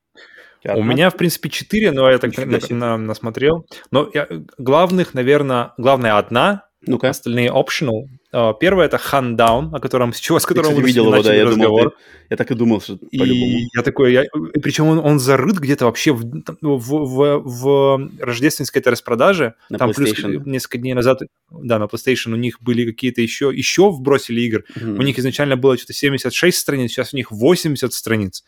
У 0.63 0.83
меня, 0.83 1.09
в 1.09 1.17
принципе, 1.17 1.49
четыре, 1.49 1.91
но 1.91 2.09
я 2.09 2.19
так 2.19 2.37
на, 2.37 2.75
на, 2.75 2.97
насмотрел. 2.97 3.65
Но 3.89 4.09
я, 4.13 4.27
главных, 4.57 5.13
наверное, 5.13 5.73
главная 5.77 6.17
одна, 6.17 6.67
ну-ка. 6.87 7.09
Остальные 7.09 7.49
optional. 7.49 8.07
А, 8.31 8.53
первое 8.53 8.85
это 8.85 8.97
Handown, 8.97 9.69
о 9.73 9.79
котором, 9.79 10.13
с 10.13 10.19
чего, 10.19 10.39
с 10.39 10.45
которого 10.45 10.71
мы 10.71 10.83
видел 10.83 11.13
его, 11.13 11.21
да, 11.21 11.33
я 11.33 11.45
разговор. 11.45 11.79
Думал, 11.79 11.91
ты, 11.91 11.95
я 12.31 12.37
так 12.37 12.51
и 12.51 12.55
думал, 12.55 12.81
что 12.81 12.97
И 13.11 13.67
я 13.75 13.83
такой, 13.83 14.13
я, 14.13 14.23
причем 14.61 14.87
он, 14.87 14.99
он 14.99 15.19
зарыт 15.19 15.57
где-то 15.57 15.85
вообще 15.85 16.11
в, 16.11 16.23
в, 16.61 16.79
в, 16.79 17.41
в 17.43 18.09
рождественской 18.19 18.81
этой 18.81 18.89
распродаже. 18.89 19.53
На 19.69 19.77
Там 19.77 19.93
плюс 19.93 20.17
несколько 20.45 20.77
дней 20.79 20.93
назад, 20.93 21.19
да, 21.51 21.77
на 21.77 21.83
PlayStation 21.83 22.33
у 22.33 22.37
них 22.37 22.61
были 22.61 22.85
какие-то 22.85 23.21
еще, 23.21 23.51
еще 23.53 23.91
вбросили 23.91 24.41
игр. 24.41 24.63
Mm-hmm. 24.75 24.97
У 24.97 25.01
них 25.03 25.19
изначально 25.19 25.57
было 25.57 25.77
что-то 25.77 25.93
76 25.93 26.57
страниц, 26.57 26.91
сейчас 26.91 27.13
у 27.13 27.17
них 27.17 27.31
80 27.31 27.93
страниц 27.93 28.43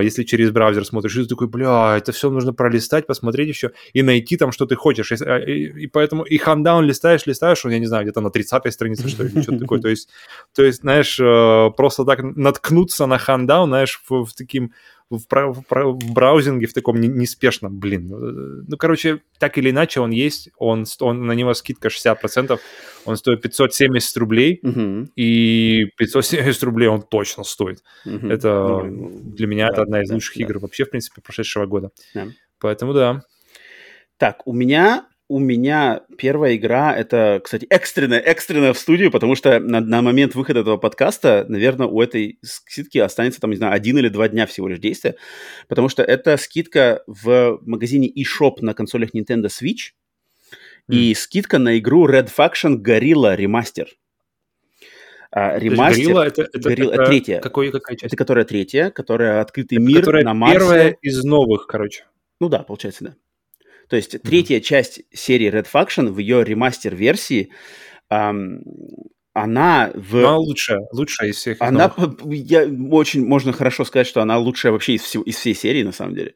если 0.00 0.22
через 0.22 0.50
браузер 0.50 0.84
смотришь, 0.84 1.16
и 1.16 1.22
ты 1.22 1.28
такой, 1.28 1.48
бля, 1.48 1.96
это 1.96 2.12
все 2.12 2.30
нужно 2.30 2.52
пролистать, 2.52 3.06
посмотреть 3.06 3.48
еще 3.48 3.72
и 3.92 4.02
найти 4.02 4.36
там, 4.36 4.52
что 4.52 4.66
ты 4.66 4.76
хочешь. 4.76 5.12
А, 5.12 5.38
и, 5.38 5.84
и 5.84 5.86
поэтому 5.86 6.22
и 6.22 6.36
хандаун 6.38 6.84
листаешь, 6.84 7.26
листаешь, 7.26 7.64
я 7.64 7.78
не 7.78 7.86
знаю, 7.86 8.04
где-то 8.04 8.20
на 8.20 8.28
30-й 8.28 8.72
странице, 8.72 9.08
что 9.08 9.24
ли, 9.24 9.42
что-то 9.42 9.58
такое. 9.58 9.80
То 9.80 9.88
есть, 9.88 10.08
то 10.54 10.62
есть, 10.62 10.80
знаешь, 10.80 11.18
э, 11.20 11.70
просто 11.76 12.04
так 12.04 12.22
наткнуться 12.22 13.06
на 13.06 13.18
хандаун, 13.18 13.68
знаешь, 13.68 14.00
в, 14.08 14.24
в 14.24 14.32
таким 14.34 14.72
в, 15.18 15.26
в, 15.28 15.64
в 15.70 16.12
браузинге 16.12 16.66
в 16.66 16.72
таком 16.72 17.00
неспешном, 17.00 17.78
блин. 17.78 18.08
Ну, 18.08 18.64
ну, 18.68 18.76
короче, 18.76 19.20
так 19.38 19.58
или 19.58 19.70
иначе 19.70 20.00
он 20.00 20.10
есть, 20.10 20.50
он, 20.58 20.84
он 21.00 21.26
на 21.26 21.32
него 21.32 21.54
скидка 21.54 21.88
60%, 21.88 22.58
он 23.04 23.16
стоит 23.16 23.42
570 23.42 24.16
рублей, 24.16 24.60
uh-huh. 24.62 25.06
и 25.16 25.86
570 25.96 26.62
рублей 26.62 26.88
он 26.88 27.02
точно 27.02 27.44
стоит. 27.44 27.82
Uh-huh. 28.06 28.32
Это 28.32 28.48
uh-huh. 28.48 29.34
для 29.34 29.46
меня 29.46 29.66
да, 29.66 29.72
это 29.72 29.82
одна 29.82 30.02
из 30.02 30.08
да, 30.08 30.14
лучших 30.14 30.36
да. 30.36 30.44
игр 30.44 30.58
вообще, 30.58 30.84
в 30.84 30.90
принципе, 30.90 31.20
прошедшего 31.20 31.66
года. 31.66 31.90
Yeah. 32.14 32.30
Поэтому 32.60 32.92
да. 32.92 33.22
Так, 34.16 34.46
у 34.46 34.52
меня 34.52 35.06
у 35.34 35.40
меня 35.40 36.02
первая 36.16 36.54
игра, 36.54 36.96
это, 36.96 37.40
кстати, 37.42 37.66
экстренная, 37.68 38.20
экстренная 38.20 38.72
в 38.72 38.78
студию, 38.78 39.10
потому 39.10 39.34
что 39.34 39.58
на, 39.58 39.80
на 39.80 40.00
момент 40.00 40.36
выхода 40.36 40.60
этого 40.60 40.76
подкаста, 40.76 41.44
наверное, 41.48 41.88
у 41.88 42.00
этой 42.00 42.38
скидки 42.42 42.98
останется, 42.98 43.40
там, 43.40 43.50
не 43.50 43.56
знаю, 43.56 43.72
один 43.74 43.98
или 43.98 44.08
два 44.08 44.28
дня 44.28 44.46
всего 44.46 44.68
лишь 44.68 44.78
действия, 44.78 45.16
потому 45.66 45.88
что 45.88 46.04
это 46.04 46.36
скидка 46.36 47.02
в 47.08 47.58
магазине 47.62 48.08
eShop 48.08 48.58
на 48.60 48.74
консолях 48.74 49.12
Nintendo 49.12 49.46
Switch 49.46 49.90
mm. 50.88 50.94
и 50.94 51.14
скидка 51.14 51.58
на 51.58 51.80
игру 51.80 52.08
Red 52.08 52.30
Faction 52.32 52.76
Gorilla 52.80 53.36
Remaster. 53.36 53.88
А, 55.32 55.58
ремастер. 55.58 56.04
Горилла 56.04 56.26
это, 56.28 56.42
это, 56.42 56.60
Горилла, 56.60 56.92
это 56.92 57.06
третья. 57.06 57.40
Какой, 57.40 57.72
какая 57.72 57.96
часть? 57.96 58.04
Это 58.04 58.16
которая 58.16 58.44
третья, 58.44 58.90
которая 58.90 59.40
открытый 59.40 59.78
это 59.78 59.84
мир 59.84 59.98
которая 59.98 60.22
на 60.22 60.32
Марсе. 60.32 60.58
Первая 60.60 60.96
из 61.02 61.24
новых, 61.24 61.66
короче. 61.66 62.04
Ну 62.38 62.48
да, 62.48 62.60
получается, 62.60 63.02
да. 63.02 63.14
То 63.88 63.96
есть 63.96 64.20
третья 64.22 64.60
часть 64.60 65.02
серии 65.12 65.50
Red 65.50 65.66
Faction 65.72 66.08
в 66.08 66.18
ее 66.18 66.44
ремастер-версии, 66.44 67.50
эм, 68.10 68.62
она 69.34 69.90
в... 69.94 70.16
Она 70.16 70.36
лучшая, 70.36 70.80
лучшая 70.92 71.30
из 71.30 71.36
всех. 71.36 71.56
Она, 71.60 71.92
я, 72.24 72.66
очень 72.90 73.26
можно 73.26 73.52
хорошо 73.52 73.84
сказать, 73.84 74.06
что 74.06 74.22
она 74.22 74.38
лучшая 74.38 74.70
вообще 74.72 74.94
из, 74.94 75.02
всего, 75.02 75.24
из 75.24 75.36
всей 75.36 75.54
серии, 75.54 75.82
на 75.82 75.90
самом 75.90 76.14
деле. 76.14 76.34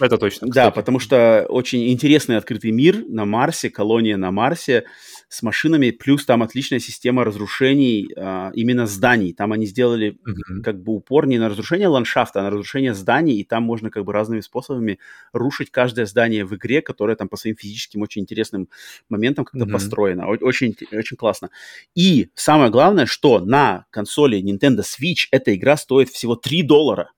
Это 0.00 0.18
точно. 0.18 0.48
Кстати. 0.48 0.54
Да, 0.66 0.70
потому 0.72 0.98
что 0.98 1.46
очень 1.48 1.90
интересный 1.92 2.36
открытый 2.36 2.72
мир 2.72 3.04
на 3.06 3.24
Марсе, 3.24 3.70
колония 3.70 4.16
на 4.16 4.32
Марсе 4.32 4.84
с 5.30 5.42
машинами, 5.42 5.92
плюс 5.92 6.26
там 6.26 6.42
отличная 6.42 6.80
система 6.80 7.24
разрушений 7.24 8.10
а, 8.16 8.50
именно 8.52 8.88
зданий. 8.88 9.32
Там 9.32 9.52
они 9.52 9.64
сделали 9.64 10.18
mm-hmm. 10.26 10.62
как 10.62 10.82
бы 10.82 10.96
упор 10.96 11.28
не 11.28 11.38
на 11.38 11.48
разрушение 11.48 11.86
ландшафта, 11.86 12.40
а 12.40 12.42
на 12.42 12.50
разрушение 12.50 12.94
зданий, 12.94 13.36
и 13.36 13.44
там 13.44 13.62
можно 13.62 13.90
как 13.90 14.04
бы 14.04 14.12
разными 14.12 14.40
способами 14.40 14.98
рушить 15.32 15.70
каждое 15.70 16.06
здание 16.06 16.44
в 16.44 16.56
игре, 16.56 16.82
которое 16.82 17.14
там 17.14 17.28
по 17.28 17.36
своим 17.36 17.54
физическим 17.54 18.02
очень 18.02 18.22
интересным 18.22 18.68
моментам 19.08 19.44
как-то 19.44 19.66
mm-hmm. 19.66 19.72
построено. 19.72 20.26
Очень, 20.26 20.76
очень 20.90 21.16
классно. 21.16 21.50
И 21.94 22.30
самое 22.34 22.72
главное, 22.72 23.06
что 23.06 23.38
на 23.38 23.86
консоли 23.90 24.42
Nintendo 24.42 24.80
Switch 24.80 25.28
эта 25.30 25.54
игра 25.54 25.76
стоит 25.76 26.08
всего 26.08 26.34
3 26.34 26.64
доллара. 26.64 27.12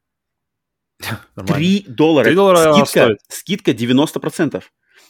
3 1.46 1.86
доллара. 1.88 2.24
3 2.26 2.34
доллара 2.34 2.84
скидка, 2.84 3.16
скидка 3.30 3.70
90%. 3.70 4.62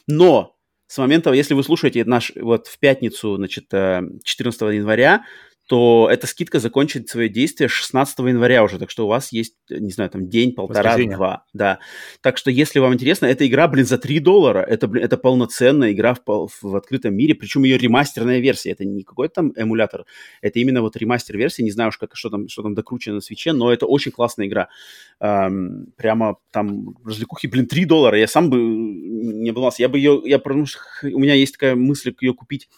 Но 0.06 0.51
с 0.92 0.98
момента, 0.98 1.32
если 1.32 1.54
вы 1.54 1.64
слушаете 1.64 2.04
наш 2.04 2.32
вот 2.36 2.66
в 2.66 2.78
пятницу, 2.78 3.36
значит, 3.36 3.70
14 3.70 4.62
э, 4.62 4.74
января, 4.74 5.24
то 5.68 6.08
эта 6.10 6.26
скидка 6.26 6.58
закончит 6.58 7.08
свое 7.08 7.28
действие 7.28 7.68
16 7.68 8.18
января 8.18 8.64
уже, 8.64 8.78
так 8.78 8.90
что 8.90 9.04
у 9.04 9.08
вас 9.08 9.32
есть, 9.32 9.54
не 9.70 9.92
знаю, 9.92 10.10
там 10.10 10.28
день, 10.28 10.52
полтора, 10.54 10.96
два, 10.98 11.44
да. 11.52 11.78
Так 12.20 12.36
что, 12.36 12.50
если 12.50 12.78
вам 12.78 12.94
интересно, 12.94 13.26
эта 13.26 13.46
игра, 13.46 13.68
блин, 13.68 13.86
за 13.86 13.98
3 13.98 14.18
доллара, 14.18 14.60
это, 14.60 14.88
блин, 14.88 15.04
это 15.04 15.16
полноценная 15.16 15.92
игра 15.92 16.14
в, 16.14 16.48
в 16.60 16.76
открытом 16.76 17.14
мире, 17.14 17.34
причем 17.34 17.62
ее 17.62 17.78
ремастерная 17.78 18.40
версия, 18.40 18.70
это 18.72 18.84
не 18.84 19.02
какой-то 19.02 19.34
там 19.34 19.52
эмулятор, 19.56 20.04
это 20.40 20.58
именно 20.58 20.82
вот 20.82 20.96
ремастер 20.96 21.38
версия, 21.38 21.62
не 21.62 21.70
знаю 21.70 21.90
уж, 21.90 21.98
как, 21.98 22.16
что, 22.16 22.28
там, 22.28 22.48
что 22.48 22.62
там 22.62 22.74
докручено 22.74 23.16
на 23.16 23.20
свече, 23.20 23.52
но 23.52 23.72
это 23.72 23.86
очень 23.86 24.10
классная 24.10 24.46
игра. 24.46 24.68
Эм, 25.20 25.92
прямо 25.96 26.36
там 26.50 26.96
развлекухи, 27.04 27.46
блин, 27.46 27.66
3 27.66 27.84
доллара, 27.84 28.18
я 28.18 28.26
сам 28.26 28.50
бы 28.50 28.58
не 28.58 29.52
был, 29.52 29.70
я 29.78 29.88
бы 29.88 29.98
ее, 29.98 30.20
я, 30.24 30.38
потому 30.38 30.66
что 30.66 30.80
у 31.04 31.18
меня 31.18 31.34
есть 31.34 31.52
такая 31.52 31.76
мысль 31.76 32.14
ее 32.20 32.34
купить 32.34 32.68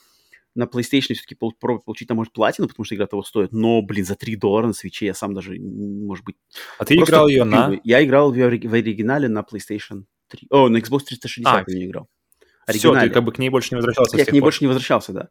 на 0.54 0.64
PlayStation 0.64 1.14
все-таки 1.14 1.34
пробовать 1.34 1.84
получить, 1.84 2.08
там, 2.08 2.16
может, 2.16 2.32
платину, 2.32 2.68
потому 2.68 2.84
что 2.84 2.94
игра 2.94 3.06
того 3.06 3.22
стоит, 3.22 3.52
но, 3.52 3.82
блин, 3.82 4.04
за 4.04 4.14
3 4.14 4.36
доллара 4.36 4.66
на 4.66 4.72
свече 4.72 5.06
я 5.06 5.14
сам 5.14 5.34
даже, 5.34 5.58
может 5.58 6.24
быть... 6.24 6.36
А 6.78 6.84
ты 6.84 6.94
играл 6.94 7.28
ее 7.28 7.44
на... 7.44 7.78
Я 7.84 8.04
играл 8.04 8.32
в, 8.32 8.36
в 8.36 8.74
оригинале 8.74 9.28
на 9.28 9.40
PlayStation 9.40 10.04
3. 10.28 10.48
О, 10.50 10.68
на 10.68 10.78
Xbox 10.78 11.04
360 11.08 11.46
а, 11.46 11.64
я 11.66 11.78
не 11.78 11.86
играл. 11.86 12.08
Все, 12.68 12.98
ты 12.98 13.10
как 13.10 13.24
бы 13.24 13.32
к 13.32 13.38
ней 13.38 13.50
больше 13.50 13.70
не 13.72 13.76
возвращался. 13.76 14.16
Я 14.16 14.24
к 14.24 14.32
ней 14.32 14.40
пор. 14.40 14.46
больше 14.46 14.64
не 14.64 14.68
возвращался, 14.68 15.12
да. 15.12 15.28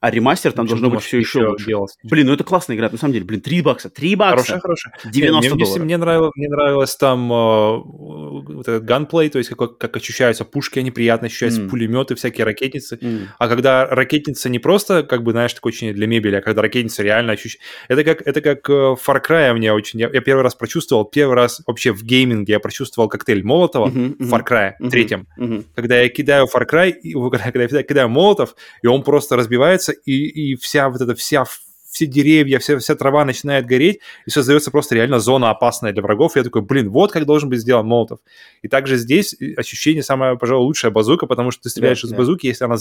А 0.00 0.10
ремастер 0.10 0.50
там 0.50 0.66
должно 0.66 0.90
быть 0.90 1.02
все 1.02 1.18
еще 1.18 1.46
лучше. 1.46 1.66
Делалось. 1.66 1.96
Блин, 2.02 2.26
ну 2.26 2.32
это 2.32 2.42
классная 2.42 2.76
игра, 2.76 2.88
на 2.90 2.98
самом 2.98 3.12
деле. 3.12 3.24
Блин, 3.24 3.40
3 3.40 3.62
бакса, 3.62 3.88
3 3.88 4.16
бакса. 4.16 4.58
Хорошая, 4.58 4.60
хорошая. 4.60 5.12
90 5.12 5.54
мне, 5.54 5.64
долларов. 5.64 5.84
Мне 5.84 5.96
нравилось, 5.96 6.32
мне 6.34 6.48
нравилось 6.48 6.96
там, 6.96 7.32
э, 7.32 8.31
вот 8.66 8.68
этот 8.68 8.88
gunplay, 8.88 9.28
то 9.28 9.38
есть 9.38 9.50
как, 9.50 9.78
как 9.78 9.96
ощущаются 9.96 10.44
пушки, 10.44 10.78
они 10.78 10.90
приятно 10.90 11.26
ощущаются, 11.26 11.62
mm. 11.62 11.68
пулеметы, 11.68 12.14
всякие 12.14 12.44
ракетницы. 12.44 12.96
Mm. 12.96 13.26
А 13.38 13.48
когда 13.48 13.86
ракетница 13.86 14.48
не 14.48 14.58
просто, 14.58 15.02
как 15.02 15.22
бы, 15.22 15.32
знаешь, 15.32 15.52
такой 15.52 15.72
очень 15.72 15.92
для 15.92 16.06
мебели, 16.06 16.36
а 16.36 16.40
когда 16.40 16.62
ракетница 16.62 17.02
реально 17.02 17.32
ощущается... 17.32 17.66
Это 17.88 18.04
как, 18.04 18.22
это 18.26 18.40
как 18.40 18.68
э, 18.68 18.72
Far 18.72 19.22
Cry 19.26 19.52
мне 19.54 19.72
очень... 19.72 20.00
Я, 20.00 20.10
я 20.12 20.20
первый 20.20 20.42
раз 20.42 20.54
прочувствовал, 20.54 21.04
первый 21.04 21.34
раз 21.34 21.62
вообще 21.66 21.92
в 21.92 22.02
гейминге 22.04 22.54
я 22.54 22.60
прочувствовал 22.60 23.08
коктейль 23.08 23.42
Молотова 23.42 23.88
mm-hmm, 23.88 24.16
в 24.18 24.32
Far 24.32 24.46
Cry 24.46 24.72
mm-hmm, 24.80 24.90
третьем. 24.90 25.26
Mm-hmm. 25.38 25.64
Когда 25.74 26.00
я 26.00 26.08
кидаю 26.08 26.46
Far 26.46 26.68
Cry, 26.68 26.92
когда 27.52 27.78
я 27.78 27.82
кидаю 27.82 28.08
Молотов, 28.08 28.54
и 28.82 28.86
он 28.86 29.02
просто 29.02 29.36
разбивается, 29.36 29.92
и, 29.92 30.52
и 30.52 30.56
вся 30.56 30.88
вот 30.88 31.00
эта 31.00 31.14
вся 31.14 31.44
все 31.92 32.06
деревья, 32.06 32.58
вся, 32.58 32.78
вся 32.78 32.94
трава 32.94 33.24
начинает 33.24 33.66
гореть, 33.66 34.00
и 34.26 34.30
создается 34.30 34.70
просто 34.70 34.94
реально 34.94 35.18
зона 35.18 35.50
опасная 35.50 35.92
для 35.92 36.02
врагов. 36.02 36.34
И 36.34 36.38
я 36.38 36.44
такой, 36.44 36.62
блин, 36.62 36.88
вот 36.88 37.12
как 37.12 37.26
должен 37.26 37.50
быть 37.50 37.60
сделан 37.60 37.86
Молотов. 37.86 38.20
И 38.62 38.68
также 38.68 38.96
здесь 38.96 39.36
ощущение 39.56 40.02
самое, 40.02 40.38
пожалуй, 40.38 40.64
лучшая 40.64 40.90
базука, 40.90 41.26
потому 41.26 41.50
что 41.50 41.64
ты 41.64 41.68
стреляешь 41.68 42.00
да, 42.00 42.08
из 42.08 42.10
да. 42.12 42.16
базуки, 42.16 42.46
если 42.46 42.64
она 42.64 42.76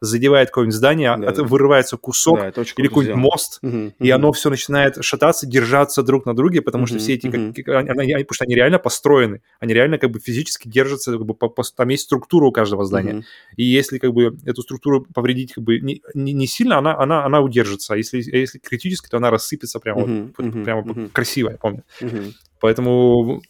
задевает 0.00 0.48
какое-нибудь 0.48 0.74
здание, 0.74 1.14
да, 1.18 1.26
это, 1.26 1.42
да. 1.42 1.48
вырывается 1.48 1.98
кусок 1.98 2.38
да, 2.38 2.62
или 2.76 2.88
какой-нибудь 2.88 3.16
мост, 3.16 3.58
угу, 3.62 3.92
и 3.98 4.10
угу. 4.10 4.14
оно 4.14 4.32
все 4.32 4.48
начинает 4.48 5.04
шататься, 5.04 5.46
держаться 5.46 6.02
друг 6.02 6.24
на 6.24 6.34
друге, 6.34 6.62
потому 6.62 6.84
угу, 6.84 6.88
что 6.88 6.98
все 6.98 7.14
эти, 7.14 7.26
угу. 7.26 7.52
как, 7.62 7.68
они, 7.68 7.90
они, 7.90 8.24
потому 8.24 8.34
что 8.34 8.44
они 8.44 8.54
реально 8.54 8.78
построены, 8.78 9.42
они 9.60 9.74
реально 9.74 9.98
как 9.98 10.10
бы 10.10 10.18
физически 10.18 10.66
держатся, 10.66 11.12
как 11.12 11.26
бы, 11.26 11.34
по, 11.34 11.50
по, 11.50 11.62
там 11.62 11.88
есть 11.90 12.04
структура 12.04 12.46
у 12.46 12.52
каждого 12.52 12.86
здания. 12.86 13.16
Угу. 13.16 13.24
И 13.56 13.64
если 13.64 13.98
как 13.98 14.14
бы 14.14 14.38
эту 14.46 14.62
структуру 14.62 15.06
повредить 15.12 15.52
как 15.52 15.62
бы 15.62 15.78
не, 15.80 16.00
не, 16.14 16.32
не 16.32 16.46
сильно, 16.46 16.78
она, 16.78 16.98
она, 16.98 17.26
она 17.26 17.42
удержится. 17.42 17.92
А 17.92 17.96
если 17.96 18.45
если 18.46 18.58
критически, 18.58 19.08
то 19.08 19.18
она 19.18 19.30
рассыпется 19.30 19.78
прямо, 19.80 20.02
uh-huh, 20.02 20.34
вот, 20.36 20.46
uh-huh, 20.46 20.64
прямо 20.64 20.82
uh-huh. 20.82 21.10
красиво, 21.10 21.50
я 21.50 21.56
помню. 21.56 21.84
Uh-huh. 22.00 22.32
Поэтому 22.60 23.42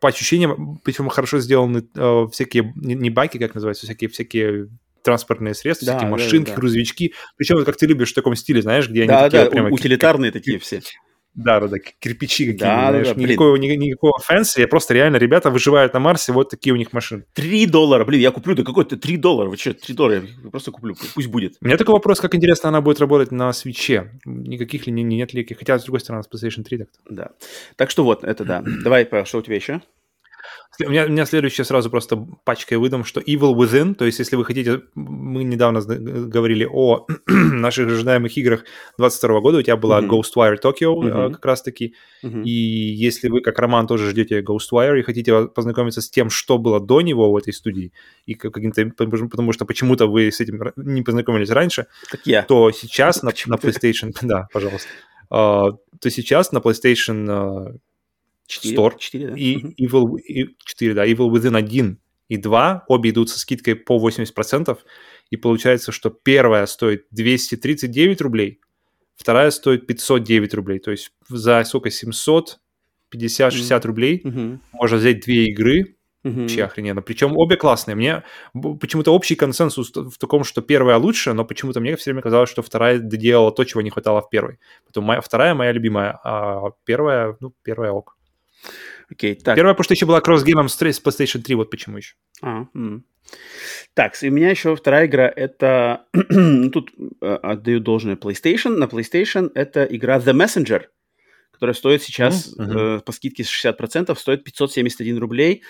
по 0.00 0.08
ощущениям, 0.08 0.80
причем 0.84 1.08
хорошо 1.08 1.38
сделаны 1.38 1.86
э, 1.94 2.26
всякие, 2.32 2.72
не, 2.76 2.94
не 2.94 3.10
байки, 3.10 3.38
как 3.38 3.54
называются, 3.54 3.86
всякие, 3.86 4.10
всякие 4.10 4.68
транспортные 5.02 5.54
средства, 5.54 5.86
да, 5.86 5.92
всякие 5.92 6.10
машинки, 6.10 6.48
да, 6.48 6.54
да. 6.54 6.60
грузовички. 6.60 7.14
Причем, 7.36 7.64
как 7.64 7.76
ты 7.76 7.86
любишь 7.86 8.12
в 8.12 8.14
таком 8.14 8.34
стиле, 8.34 8.62
знаешь, 8.62 8.88
где 8.88 9.06
да, 9.06 9.18
они 9.18 9.30
такие 9.30 9.44
да, 9.44 9.50
прямо... 9.50 9.70
утилитарные 9.70 10.32
такие 10.32 10.58
все. 10.58 10.80
Да, 11.34 11.58
да, 11.58 11.66
да, 11.66 11.78
кирпичи 11.78 12.44
какие-то, 12.44 12.64
да, 12.64 12.90
знаешь, 12.90 13.08
да, 13.08 13.14
никакого, 13.14 13.56
ни, 13.56 13.66
никакого 13.66 14.18
fancy, 14.20 14.66
просто 14.66 14.94
реально 14.94 15.16
ребята 15.16 15.50
выживают 15.50 15.92
на 15.92 15.98
Марсе, 15.98 16.32
вот 16.32 16.50
такие 16.50 16.72
у 16.72 16.76
них 16.76 16.92
машины. 16.92 17.24
Три 17.32 17.66
доллара, 17.66 18.04
блин, 18.04 18.20
я 18.20 18.30
куплю, 18.30 18.54
да 18.54 18.62
какой-то 18.62 18.96
три 18.96 19.16
доллара, 19.16 19.48
вы 19.48 19.56
что, 19.56 19.74
три 19.74 19.94
доллара, 19.94 20.22
я 20.22 20.50
просто 20.50 20.70
куплю, 20.70 20.94
пусть 21.14 21.28
будет. 21.28 21.56
У 21.60 21.66
меня 21.66 21.76
такой 21.76 21.94
вопрос, 21.94 22.20
как 22.20 22.36
интересно 22.36 22.68
она 22.68 22.80
будет 22.80 23.00
работать 23.00 23.32
на 23.32 23.52
свече, 23.52 24.12
никаких 24.24 24.86
ли 24.86 24.92
нет 24.92 25.34
ли, 25.34 25.44
хотя, 25.44 25.78
с 25.78 25.82
другой 25.82 26.00
стороны, 26.00 26.22
с 26.22 26.28
PlayStation 26.28 26.62
3 26.62 26.78
так 26.78 26.88
-то. 26.88 26.90
Да, 27.10 27.30
так 27.76 27.90
что 27.90 28.04
вот, 28.04 28.22
это 28.22 28.44
да. 28.44 28.62
Давай, 28.64 29.08
что 29.24 29.38
у 29.38 29.42
тебя 29.42 29.56
еще? 29.56 29.80
У 30.80 30.90
меня, 30.90 31.04
у 31.06 31.08
меня 31.08 31.24
следующее 31.26 31.64
сразу 31.64 31.90
просто 31.90 32.16
пачкой 32.44 32.78
выдам, 32.78 33.04
что 33.04 33.20
Evil 33.20 33.54
Within, 33.54 33.94
то 33.94 34.04
есть 34.04 34.18
если 34.18 34.36
вы 34.36 34.44
хотите, 34.44 34.82
мы 34.94 35.44
недавно 35.44 35.80
говорили 35.80 36.68
о 36.70 37.06
наших 37.26 37.86
ожидаемых 37.86 38.36
играх 38.36 38.64
22 38.98 39.40
года, 39.40 39.58
у 39.58 39.62
тебя 39.62 39.76
была 39.76 40.00
uh-huh. 40.00 40.08
Ghostwire 40.08 40.56
Tokyo 40.62 40.94
uh-huh. 40.94 41.32
как 41.32 41.44
раз-таки, 41.44 41.94
uh-huh. 42.24 42.42
и 42.42 42.50
если 42.50 43.28
вы, 43.28 43.40
как 43.40 43.58
Роман, 43.58 43.86
тоже 43.86 44.10
ждете 44.10 44.40
Ghostwire 44.40 44.98
и 44.98 45.02
хотите 45.02 45.46
познакомиться 45.46 46.00
с 46.00 46.10
тем, 46.10 46.30
что 46.30 46.58
было 46.58 46.80
до 46.80 47.00
него 47.00 47.30
в 47.30 47.36
этой 47.36 47.52
студии, 47.52 47.92
и 48.26 48.34
каким-то, 48.34 48.86
потому 48.96 49.52
что 49.52 49.64
почему-то 49.64 50.06
вы 50.06 50.32
с 50.32 50.40
этим 50.40 50.72
не 50.76 51.02
познакомились 51.02 51.50
раньше, 51.50 51.86
как 52.10 52.26
я. 52.26 52.42
то 52.42 52.72
сейчас 52.72 53.22
на, 53.22 53.32
на 53.46 53.54
PlayStation, 53.56 54.12
да, 54.22 54.48
пожалуйста, 54.52 54.88
uh, 55.32 55.76
то 56.00 56.10
сейчас 56.10 56.52
на 56.52 56.58
PlayStation 56.58 57.26
uh, 57.26 57.78
4, 58.46 58.76
Store 58.76 58.94
4, 58.98 59.28
да? 59.28 59.34
и 59.36 59.56
Evil, 59.84 60.18
и 60.18 60.56
4, 60.64 60.94
да, 60.94 61.06
Evil 61.06 61.30
Within 61.30 61.56
1 61.56 61.98
и 62.28 62.36
2, 62.36 62.84
обе 62.88 63.10
идут 63.10 63.30
со 63.30 63.38
скидкой 63.38 63.74
по 63.76 63.96
80%, 63.96 64.78
и 65.30 65.36
получается, 65.36 65.92
что 65.92 66.10
первая 66.10 66.66
стоит 66.66 67.06
239 67.10 68.20
рублей, 68.20 68.60
вторая 69.16 69.50
стоит 69.50 69.86
509 69.86 70.54
рублей, 70.54 70.78
то 70.78 70.90
есть 70.90 71.12
за 71.28 71.62
сколько, 71.64 71.88
750-60 71.88 72.56
mm-hmm. 73.12 73.86
рублей 73.86 74.22
mm-hmm. 74.24 74.58
можно 74.72 74.96
взять 74.96 75.20
две 75.20 75.46
игры, 75.46 75.96
Mm-hmm. 76.24 76.40
Вообще 76.40 76.64
охрененно. 76.64 77.02
Причем 77.02 77.36
обе 77.36 77.56
классные. 77.56 77.94
Мне 77.94 78.22
почему-то 78.80 79.14
общий 79.14 79.34
консенсус 79.34 79.92
в 79.94 80.16
таком, 80.16 80.42
что 80.42 80.62
первая 80.62 80.96
лучше, 80.96 81.34
но 81.34 81.44
почему-то 81.44 81.80
мне 81.80 81.96
все 81.96 82.10
время 82.10 82.22
казалось, 82.22 82.48
что 82.48 82.62
вторая 82.62 82.98
доделала 82.98 83.52
то, 83.52 83.62
чего 83.64 83.82
не 83.82 83.90
хватало 83.90 84.22
в 84.22 84.30
первой. 84.30 84.58
Потом 84.86 85.04
моя, 85.04 85.20
вторая 85.20 85.54
моя 85.54 85.72
любимая, 85.72 86.18
а 86.24 86.70
первая, 86.84 87.36
ну, 87.40 87.52
первая 87.62 87.92
ок. 87.92 88.13
Окей, 89.10 89.34
так. 89.34 89.56
Первая, 89.56 89.74
потому 89.74 89.84
что 89.84 89.94
еще 89.94 90.06
была 90.06 90.20
кросс-геймом 90.20 90.68
с 90.68 90.80
PlayStation 90.80 91.42
3, 91.42 91.54
вот 91.54 91.70
почему 91.70 91.98
еще. 91.98 92.14
А. 92.42 92.66
Так, 93.94 94.20
и 94.22 94.28
у 94.28 94.32
меня 94.32 94.50
еще 94.50 94.74
вторая 94.76 95.06
игра, 95.06 95.32
это, 95.34 96.06
ну, 96.28 96.70
тут 96.70 96.92
э, 97.20 97.34
отдаю 97.42 97.80
должное 97.80 98.16
PlayStation, 98.16 98.70
на 98.70 98.84
PlayStation 98.84 99.50
это 99.54 99.84
игра 99.84 100.18
The 100.18 100.34
Messenger, 100.34 100.82
которая 101.50 101.74
стоит 101.74 102.02
сейчас 102.02 102.54
mm-hmm. 102.54 102.98
э, 102.98 103.00
по 103.00 103.12
скидке 103.12 103.44
с 103.44 103.64
60%, 103.64 104.14
стоит 104.16 104.44
571 104.44 105.18
рублей, 105.18 105.62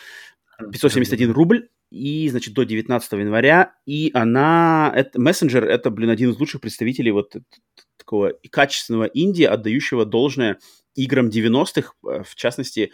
571 0.59 1.33
рубль, 1.33 1.69
и, 1.91 2.29
значит, 2.29 2.55
до 2.55 2.65
19 2.65 3.13
января, 3.13 3.75
и 3.87 4.11
она, 4.15 4.93
это, 4.95 5.19
Messenger, 5.19 5.65
это, 5.65 5.91
блин, 5.91 6.11
один 6.11 6.31
из 6.31 6.39
лучших 6.39 6.61
представителей 6.61 7.13
вот 7.13 7.37
такого 7.97 8.33
качественного 8.51 9.05
инди, 9.05 9.45
отдающего 9.45 10.05
должное 10.05 10.59
играм 10.95 11.29
90-х, 11.29 11.93
э, 12.05 12.23
в 12.25 12.35
частности, 12.35 12.91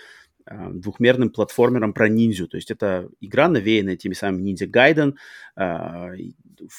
э, 0.46 0.70
двухмерным 0.72 1.30
платформером 1.30 1.92
про 1.92 2.08
ниндзю. 2.08 2.48
То 2.48 2.56
есть 2.56 2.70
это 2.70 3.08
игра, 3.20 3.48
навеянная 3.48 3.96
теми 3.96 4.14
самыми 4.14 4.50
Ninja 4.50 4.66
Gaiden, 4.66 5.14
э, 5.56 6.16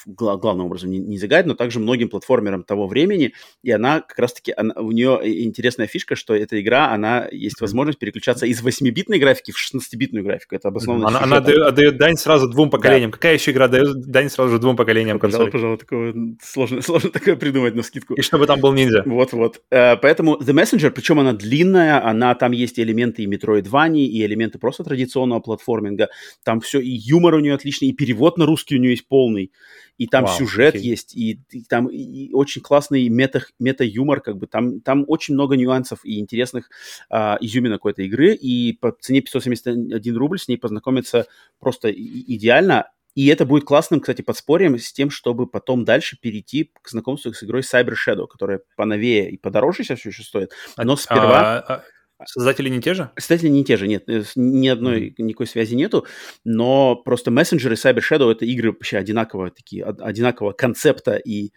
главным 0.06 0.66
образом 0.66 0.90
Ninja 0.90 1.28
Gaiden, 1.28 1.46
но 1.46 1.54
также 1.54 1.78
многим 1.78 2.08
платформерам 2.08 2.64
того 2.64 2.86
времени. 2.86 3.32
И 3.62 3.70
она 3.70 4.00
как 4.00 4.18
раз-таки, 4.18 4.52
она, 4.56 4.74
у 4.74 4.92
нее 4.92 5.20
интересная 5.44 5.86
фишка, 5.86 6.16
что 6.16 6.34
эта 6.34 6.60
игра, 6.60 6.90
она 6.90 7.28
есть 7.30 7.60
возможность 7.60 7.98
переключаться 7.98 8.46
из 8.46 8.62
8-битной 8.62 9.18
графики 9.18 9.52
в 9.52 9.56
16-битную 9.56 10.22
графику. 10.22 10.54
Это 10.54 10.68
обоснованно. 10.68 11.08
Она, 11.08 11.22
она 11.22 11.40
дает, 11.40 11.62
отдает 11.62 11.96
дань 11.98 12.16
сразу 12.16 12.48
двум 12.48 12.70
поколениям. 12.70 13.10
Да. 13.10 13.16
Какая 13.16 13.34
еще 13.34 13.50
игра 13.50 13.68
дает 13.68 14.06
дань 14.06 14.30
сразу 14.30 14.52
же 14.52 14.58
двум 14.58 14.76
поколениям 14.76 15.18
консолей? 15.18 15.50
Пожалуй, 15.50 15.78
такое 15.78 16.14
сложно, 16.42 16.82
сложно 16.82 17.10
такое 17.10 17.36
придумать 17.36 17.74
на 17.74 17.82
скидку. 17.82 18.14
И 18.14 18.22
чтобы 18.22 18.46
там 18.46 18.60
был 18.60 18.72
ниндзя. 18.72 19.02
Вот-вот. 19.06 19.62
Поэтому 19.70 20.36
The 20.36 20.52
Messenger, 20.52 20.90
причем 20.90 21.20
она 21.20 21.32
длинная, 21.32 22.04
она, 22.04 22.34
там 22.34 22.52
есть 22.52 22.78
элементы 22.78 23.22
и 23.22 23.26
Metroidvania, 23.26 24.04
и 24.04 24.24
элементы 24.24 24.58
просто 24.58 24.84
традиционного 24.84 25.40
платформинга. 25.40 26.08
Там 26.44 26.60
все, 26.60 26.80
и 26.80 26.90
юмор 26.90 27.34
у 27.34 27.40
нее 27.40 27.54
отличный, 27.54 27.88
и 27.88 27.92
перевод 27.92 28.38
на 28.38 28.46
русский 28.46 28.76
у 28.76 28.78
нее 28.78 28.92
есть 28.92 29.08
полный. 29.08 29.52
И 29.98 30.06
там 30.06 30.24
Вау, 30.24 30.36
сюжет 30.36 30.74
окей. 30.74 30.90
есть, 30.90 31.16
и, 31.16 31.40
и 31.50 31.62
там 31.64 31.88
и 31.88 32.32
очень 32.32 32.62
классный 32.62 33.08
мета, 33.08 33.42
мета-юмор, 33.58 34.20
как 34.20 34.36
бы 34.36 34.46
там, 34.46 34.80
там 34.80 35.04
очень 35.08 35.34
много 35.34 35.56
нюансов 35.56 36.04
и 36.04 36.18
интересных 36.18 36.70
а, 37.10 37.38
изюминок 37.40 37.84
у 37.84 37.88
этой 37.88 38.06
игры, 38.06 38.34
и 38.34 38.72
по 38.72 38.92
цене 38.92 39.20
571 39.20 40.16
рубль 40.16 40.38
с 40.38 40.48
ней 40.48 40.56
познакомиться 40.56 41.26
просто 41.58 41.90
идеально. 41.92 42.90
И 43.14 43.26
это 43.26 43.44
будет 43.44 43.64
классным, 43.64 44.00
кстати, 44.00 44.22
подспорьем 44.22 44.78
с 44.78 44.92
тем, 44.92 45.10
чтобы 45.10 45.46
потом 45.46 45.84
дальше 45.84 46.16
перейти 46.18 46.72
к 46.80 46.88
знакомству 46.88 47.32
с 47.32 47.42
игрой 47.44 47.60
Cyber 47.60 47.92
Shadow, 47.94 48.26
которая 48.26 48.62
поновее 48.74 49.30
и 49.30 49.36
подороже 49.36 49.84
сейчас 49.84 50.00
все 50.00 50.08
еще 50.08 50.22
стоит. 50.22 50.52
Но 50.78 50.96
сперва... 50.96 51.58
А, 51.58 51.74
а, 51.74 51.84
Создатели 52.26 52.68
не 52.68 52.80
те 52.80 52.94
же? 52.94 53.10
Создатели 53.16 53.48
не 53.48 53.64
те 53.64 53.76
же, 53.76 53.88
нет, 53.88 54.04
э, 54.08 54.22
ни 54.36 54.68
одной 54.68 55.08
mm-hmm. 55.08 55.22
никакой 55.22 55.46
связи 55.46 55.74
нету, 55.74 56.06
но 56.44 56.96
просто 56.96 57.30
мессенджеры 57.30 57.74
Cyber 57.74 58.00
Shadow 58.00 58.30
это 58.30 58.44
игры 58.44 58.72
вообще 58.72 58.98
одинаково 58.98 59.50
такие, 59.50 59.84
одинакового 59.84 60.52
концепта 60.52 61.16
и 61.16 61.52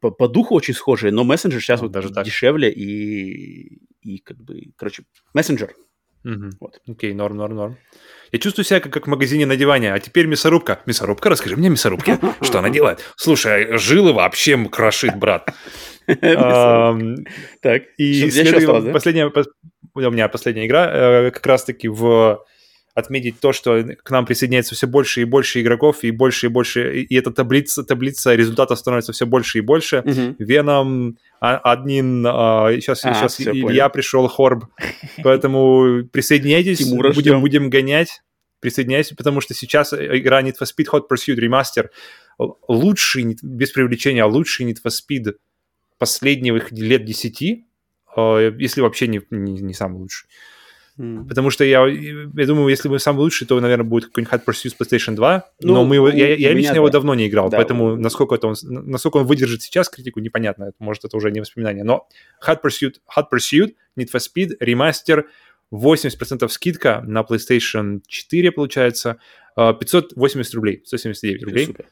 по, 0.00 0.10
по 0.10 0.28
духу 0.28 0.54
очень 0.54 0.74
схожие, 0.74 1.12
но 1.12 1.24
мессенджер 1.24 1.60
сейчас 1.60 1.80
вот 1.80 1.90
даже 1.90 2.10
дешевле 2.10 2.70
и, 2.70 3.80
и 4.02 4.18
как 4.18 4.38
бы, 4.38 4.72
короче, 4.76 5.04
мессенджер. 5.32 5.74
Угу. 6.24 6.50
Вот. 6.60 6.80
Окей, 6.88 7.14
норм, 7.14 7.36
норм, 7.36 7.54
норм. 7.54 7.78
Я 8.32 8.38
чувствую 8.40 8.64
себя 8.64 8.80
как, 8.80 8.92
как 8.92 9.06
в 9.06 9.10
магазине 9.10 9.46
на 9.46 9.56
диване, 9.56 9.94
а 9.94 10.00
теперь 10.00 10.26
мясорубка. 10.26 10.80
Мясорубка, 10.84 11.30
расскажи 11.30 11.56
мне 11.56 11.68
мясорубке, 11.68 12.18
что 12.42 12.58
она 12.58 12.68
делает. 12.68 13.00
Слушай, 13.16 13.78
жилы 13.78 14.12
вообще 14.12 14.62
крошит, 14.68 15.16
брат. 15.16 15.54
Так, 17.60 17.82
и 17.98 18.30
последняя, 18.92 19.30
у 19.94 20.10
меня 20.10 20.28
последняя 20.28 20.66
игра, 20.66 20.90
э, 20.92 21.30
как 21.30 21.46
раз-таки 21.46 21.88
в 21.88 22.44
отметить 22.94 23.40
то, 23.40 23.52
что 23.52 23.84
к 24.02 24.10
нам 24.10 24.24
присоединяется 24.24 24.74
все 24.74 24.86
больше 24.86 25.20
и 25.20 25.24
больше 25.24 25.60
игроков, 25.60 26.02
и 26.02 26.10
больше 26.10 26.46
и 26.46 26.48
больше, 26.48 27.02
и 27.02 27.14
эта 27.14 27.30
таблица, 27.30 27.84
таблица 27.84 28.34
результатов 28.34 28.78
становится 28.78 29.12
все 29.12 29.26
больше 29.26 29.58
и 29.58 29.60
больше. 29.60 30.02
Веном, 30.38 31.18
Аднин, 31.38 32.24
сейчас, 32.24 33.04
а, 33.04 33.12
сейчас 33.12 33.40
Илья 33.40 33.90
пришел, 33.90 34.26
Хорб, 34.28 34.64
поэтому 35.22 36.06
присоединяйтесь, 36.10 36.90
будем, 36.90 37.40
будем 37.42 37.68
гонять, 37.68 38.22
присоединяйтесь, 38.60 39.14
потому 39.14 39.42
что 39.42 39.52
сейчас 39.52 39.92
игра 39.92 40.42
Need 40.42 40.54
for 40.58 40.66
Speed 40.66 40.86
Hot 40.92 41.02
Pursuit 41.12 41.36
Remaster 41.36 41.88
лучший, 42.66 43.36
без 43.42 43.72
привлечения, 43.72 44.22
а 44.22 44.26
лучший 44.26 44.66
Need 44.66 44.78
for 44.84 44.90
Speed 44.90 45.34
последних 45.98 46.72
лет 46.72 47.04
10, 47.04 47.40
если 47.40 48.80
вообще 48.80 49.08
не, 49.08 49.22
не, 49.30 49.60
не 49.60 49.74
самый 49.74 49.98
лучший. 49.98 50.28
Mm. 50.98 51.28
Потому 51.28 51.50
что 51.50 51.62
я, 51.64 51.86
я 51.86 52.46
думаю, 52.46 52.68
если 52.68 52.88
мы 52.88 52.98
самый 52.98 53.20
лучший, 53.20 53.46
то, 53.46 53.60
наверное, 53.60 53.84
будет 53.84 54.06
какой-нибудь 54.06 54.32
Hot 54.32 54.44
Pursuit 54.46 54.74
PlayStation 54.78 55.14
2. 55.14 55.44
Ну, 55.60 55.74
но 55.74 55.84
мы 55.84 55.96
его, 55.96 56.08
я, 56.08 56.34
я 56.34 56.52
лично 56.52 56.72
да. 56.72 56.76
его 56.76 56.88
давно 56.88 57.14
не 57.14 57.28
играл, 57.28 57.50
да, 57.50 57.58
поэтому 57.58 57.96
насколько, 57.96 58.34
это 58.34 58.48
он, 58.48 58.56
насколько 58.62 59.18
он 59.18 59.26
выдержит 59.26 59.62
сейчас 59.62 59.90
критику, 59.90 60.20
непонятно. 60.20 60.72
Может, 60.78 61.04
это 61.04 61.16
уже 61.16 61.30
не 61.30 61.40
воспоминание. 61.40 61.84
Но 61.84 62.08
Hot 62.46 62.60
Pursuit, 62.64 62.94
Hot 63.16 63.26
Pursuit, 63.32 63.74
Need 63.98 64.08
for 64.12 64.20
Speed, 64.20 64.56
ремастер, 64.60 65.26
80% 65.70 66.48
скидка 66.48 67.02
на 67.06 67.20
PlayStation 67.20 68.00
4, 68.06 68.52
получается, 68.52 69.18
580 69.56 70.54
а, 70.54 70.56
рублей, 70.56 70.82
179 70.84 71.44
рублей. 71.44 71.66
Супер 71.66 71.86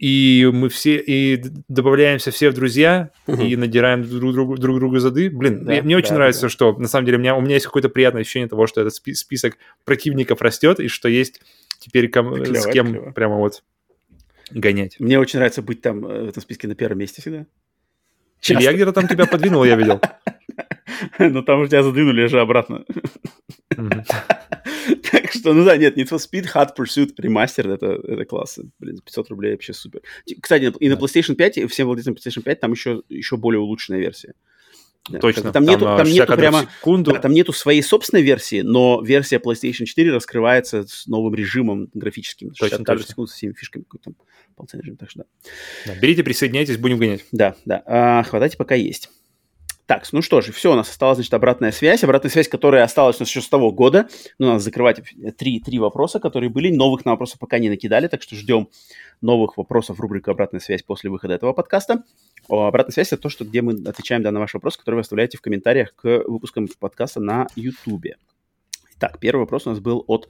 и 0.00 0.48
мы 0.50 0.70
все 0.70 0.96
и 0.96 1.42
добавляемся 1.68 2.30
все 2.30 2.48
в 2.48 2.54
друзья 2.54 3.10
угу. 3.26 3.42
и 3.42 3.54
надираем 3.54 4.02
друг 4.02 4.32
другу 4.32 4.56
друг 4.56 4.78
другу 4.78 4.98
зады. 4.98 5.28
Блин, 5.28 5.62
да, 5.62 5.72
мне, 5.72 5.82
мне 5.82 5.96
очень 5.98 6.10
да, 6.10 6.14
нравится, 6.14 6.42
да. 6.42 6.48
что 6.48 6.72
на 6.72 6.88
самом 6.88 7.04
деле 7.04 7.18
у 7.18 7.20
меня 7.20 7.36
у 7.36 7.42
меня 7.42 7.54
есть 7.54 7.66
какое-то 7.66 7.90
приятное 7.90 8.22
ощущение 8.22 8.48
того, 8.48 8.66
что 8.66 8.80
этот 8.80 8.94
список 8.94 9.58
противников 9.84 10.40
растет 10.40 10.80
и 10.80 10.88
что 10.88 11.10
есть 11.10 11.42
теперь 11.78 12.08
ком, 12.08 12.32
клево, 12.42 12.54
с 12.54 12.66
кем 12.72 12.92
клево. 12.92 13.10
прямо 13.12 13.36
вот 13.36 13.62
гонять. 14.50 14.98
Мне 14.98 15.18
очень 15.18 15.38
нравится 15.38 15.60
быть 15.60 15.82
там 15.82 16.06
э, 16.06 16.24
в 16.24 16.28
этом 16.30 16.42
списке 16.42 16.66
на 16.66 16.74
первом 16.74 16.98
месте 16.98 17.20
всегда. 17.20 17.44
Часто. 18.40 18.64
я 18.64 18.72
где-то 18.72 18.94
там 18.94 19.06
тебя 19.06 19.26
подвинул, 19.26 19.64
я 19.64 19.76
видел. 19.76 20.00
Ну 21.18 21.42
там 21.42 21.60
уже 21.60 21.70
тебя 21.70 21.82
задвинули 21.82 22.26
же 22.26 22.40
обратно. 22.40 22.84
Так 25.10 25.32
что, 25.32 25.52
ну 25.52 25.64
да, 25.64 25.76
нет, 25.76 25.96
Need 25.96 26.08
for 26.08 26.18
Speed 26.18 26.46
Hot 26.54 26.76
Pursuit 26.76 27.14
Remastered, 27.16 27.74
это, 27.74 27.86
это 27.86 28.24
классно. 28.24 28.64
Блин, 28.78 28.98
500 29.04 29.30
рублей 29.30 29.52
вообще 29.52 29.72
супер. 29.72 30.02
Кстати, 30.40 30.72
и 30.78 30.88
на 30.88 30.94
PlayStation 30.94 31.34
5, 31.34 31.58
и 31.58 31.66
всем 31.66 31.86
владельцам 31.86 32.14
PlayStation 32.14 32.42
5 32.42 32.60
там 32.60 32.72
еще, 32.72 33.02
еще 33.08 33.36
более 33.36 33.60
улучшенная 33.60 34.00
версия. 34.00 34.34
Точно. 35.20 35.52
Там, 35.52 35.64
нету, 35.64 35.84
там 35.84 36.06
нету 36.06 36.36
прямо, 36.36 36.62
секунду. 36.62 37.12
Да, 37.12 37.20
там 37.20 37.32
нету 37.32 37.52
своей 37.52 37.82
собственной 37.82 38.22
версии, 38.22 38.60
но 38.60 39.00
версия 39.02 39.38
PlayStation 39.38 39.84
4 39.84 40.12
раскрывается 40.12 40.86
с 40.86 41.06
новым 41.06 41.34
режимом 41.34 41.88
графическим. 41.94 42.50
Точно, 42.50 42.84
точно. 42.84 43.06
секунд 43.06 43.30
со 43.30 43.36
всеми 43.36 43.52
фишками. 43.54 43.84
Там 44.04 44.14
полноценный 44.54 44.82
режим, 44.82 44.96
так 44.96 45.10
что 45.10 45.20
да. 45.20 45.24
да. 45.86 46.00
Берите, 46.00 46.22
присоединяйтесь, 46.22 46.76
будем 46.76 46.98
гонять. 46.98 47.24
Да, 47.32 47.56
да. 47.64 47.82
А, 47.86 48.22
хватайте, 48.24 48.56
пока 48.56 48.74
есть. 48.74 49.10
Так, 49.90 50.06
ну 50.12 50.22
что 50.22 50.40
же, 50.40 50.52
все, 50.52 50.72
у 50.72 50.76
нас 50.76 50.88
осталась, 50.88 51.16
значит, 51.16 51.34
обратная 51.34 51.72
связь. 51.72 52.04
Обратная 52.04 52.30
связь, 52.30 52.46
которая 52.46 52.84
осталась 52.84 53.16
у 53.16 53.22
нас 53.22 53.28
еще 53.28 53.40
с 53.40 53.48
того 53.48 53.72
года. 53.72 54.08
Ну, 54.38 54.46
надо 54.46 54.60
закрывать 54.60 55.00
три, 55.36 55.58
три 55.58 55.80
вопроса, 55.80 56.20
которые 56.20 56.48
были. 56.48 56.72
Новых 56.72 57.04
на 57.04 57.10
вопросы 57.10 57.36
пока 57.36 57.58
не 57.58 57.68
накидали, 57.68 58.06
так 58.06 58.22
что 58.22 58.36
ждем 58.36 58.68
новых 59.20 59.56
вопросов 59.56 59.98
в 59.98 60.00
рубрику 60.00 60.30
«Обратная 60.30 60.60
связь» 60.60 60.84
после 60.84 61.10
выхода 61.10 61.34
этого 61.34 61.52
подкаста. 61.54 62.04
О, 62.46 62.68
обратная 62.68 62.92
связь– 62.92 63.08
это 63.12 63.22
то, 63.22 63.30
что, 63.30 63.44
где 63.44 63.62
мы 63.62 63.72
отвечаем 63.84 64.22
да, 64.22 64.30
на 64.30 64.38
ваши 64.38 64.58
вопросы, 64.58 64.78
которые 64.78 64.98
вы 64.98 65.00
оставляете 65.00 65.38
в 65.38 65.40
комментариях 65.40 65.92
к 65.96 66.22
выпускам 66.24 66.68
подкаста 66.78 67.18
на 67.18 67.48
YouTube. 67.56 68.14
Так, 69.00 69.18
первый 69.18 69.40
вопрос 69.40 69.66
у 69.66 69.70
нас 69.70 69.80
был 69.80 70.04
от 70.06 70.28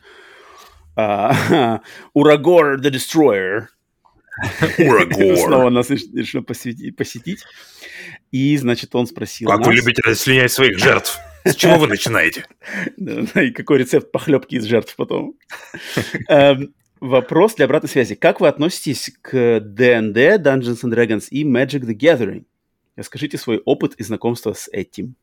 uh, 0.97 1.81
Урагор 2.15 2.81
the 2.81 2.91
Destroyer. 2.91 3.67
Урагор. 4.79 5.37
Снова 5.45 5.69
нас 5.69 5.91
решил 5.91 6.43
посетить. 6.43 7.45
И, 8.31 8.57
значит, 8.57 8.95
он 8.95 9.07
спросил 9.07 9.49
Как 9.49 9.67
вы 9.67 9.75
любите 9.75 10.03
расчленять 10.05 10.53
своих 10.53 10.79
жертв? 10.79 11.19
С 11.45 11.55
чего 11.55 11.79
вы 11.79 11.87
начинаете? 11.87 12.47
И 12.97 13.51
какой 13.51 13.79
рецепт 13.79 14.13
похлебки 14.13 14.57
из 14.57 14.65
жертв 14.65 14.95
потом? 14.97 15.35
Эм, 16.29 16.75
вопрос 17.01 17.55
для 17.55 17.65
обратной 17.65 17.89
связи. 17.89 18.15
Как 18.15 18.41
вы 18.41 18.49
относитесь 18.49 19.11
к 19.23 19.61
D&D, 19.61 20.39
Dungeons 20.39 20.83
and 20.85 20.95
Dragons 20.95 21.29
и 21.31 21.45
Magic 21.45 21.81
the 21.81 21.95
Gathering? 21.95 22.45
Расскажите 22.97 23.39
свой 23.39 23.59
опыт 23.65 23.95
и 23.95 24.03
знакомство 24.03 24.53
с 24.53 24.69
этим. 24.69 25.17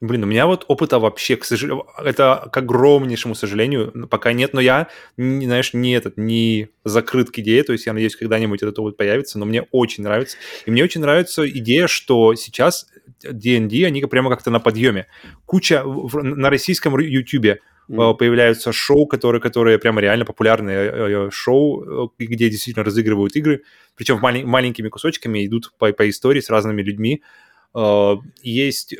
Блин, 0.00 0.24
у 0.24 0.26
меня 0.26 0.46
вот 0.46 0.64
опыта 0.66 0.98
вообще, 0.98 1.36
к 1.36 1.44
сожалению, 1.44 1.84
это 1.98 2.48
к 2.50 2.56
огромнейшему 2.56 3.34
сожалению, 3.34 4.08
пока 4.08 4.32
нет, 4.32 4.54
но 4.54 4.60
я, 4.60 4.88
знаешь, 5.18 5.74
не 5.74 5.92
этот, 5.92 6.16
не 6.16 6.70
закрыт 6.84 7.30
к 7.30 7.38
идее, 7.38 7.62
то 7.64 7.72
есть 7.72 7.84
я 7.84 7.92
надеюсь, 7.92 8.16
когда-нибудь 8.16 8.62
этот 8.62 8.78
опыт 8.78 8.96
появится, 8.96 9.38
но 9.38 9.44
мне 9.44 9.66
очень 9.72 10.02
нравится. 10.02 10.38
И 10.64 10.70
мне 10.70 10.82
очень 10.82 11.02
нравится 11.02 11.46
идея, 11.46 11.86
что 11.86 12.34
сейчас 12.34 12.86
D&D, 13.22 13.84
они 13.84 14.02
прямо 14.06 14.30
как-то 14.30 14.50
на 14.50 14.58
подъеме. 14.58 15.06
Куча 15.44 15.84
на 15.84 16.48
российском 16.48 16.98
YouTube 16.98 17.58
mm. 17.90 18.14
появляются 18.16 18.72
шоу, 18.72 19.06
которые, 19.06 19.42
которые 19.42 19.78
прямо 19.78 20.00
реально 20.00 20.24
популярные 20.24 20.78
э, 20.78 21.26
э, 21.26 21.30
шоу, 21.30 22.14
где 22.18 22.48
действительно 22.48 22.84
разыгрывают 22.84 23.36
игры, 23.36 23.64
причем 23.96 24.18
малень, 24.18 24.46
маленькими 24.46 24.88
кусочками 24.88 25.44
идут 25.44 25.74
по, 25.78 25.92
по 25.92 26.08
истории 26.08 26.40
с 26.40 26.48
разными 26.48 26.80
людьми, 26.80 27.22
Э, 27.22 27.49
есть, 27.72 28.94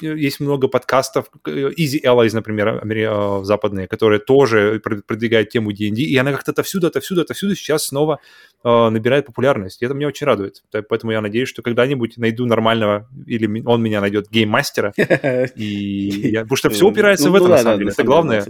есть 0.00 0.40
много 0.40 0.68
подкастов, 0.68 1.26
э, 1.46 1.70
Easy 1.78 2.02
Allies, 2.02 2.32
например, 2.32 2.80
э, 2.82 3.44
западные, 3.44 3.86
которые 3.86 4.20
тоже 4.20 4.80
продвигают 4.80 5.50
тему 5.50 5.70
D&D, 5.70 6.00
и 6.00 6.16
она 6.16 6.32
как-то 6.32 6.52
отовсюду, 6.52 6.86
отовсюду, 6.86 7.20
отовсюду 7.20 7.54
сейчас 7.54 7.86
снова 7.86 8.20
набирает 8.64 9.26
популярность. 9.26 9.80
И 9.80 9.84
это 9.84 9.94
меня 9.94 10.08
очень 10.08 10.26
радует. 10.26 10.64
Поэтому 10.72 11.12
я 11.12 11.20
надеюсь, 11.20 11.48
что 11.48 11.62
когда-нибудь 11.62 12.16
найду 12.16 12.46
нормального, 12.46 13.08
или 13.24 13.62
он 13.64 13.80
меня 13.80 14.00
найдет 14.00 14.28
гейммастера. 14.28 14.92
И 15.54 16.30
я, 16.32 16.40
потому 16.40 16.56
что 16.56 16.70
все 16.70 16.88
упирается 16.88 17.26
ну, 17.26 17.32
в 17.32 17.36
это, 17.36 17.44
ну, 17.44 17.50
на 17.50 17.58
самом 17.58 17.78
деле. 17.78 17.90
Это 17.92 18.02
главное. 18.02 18.44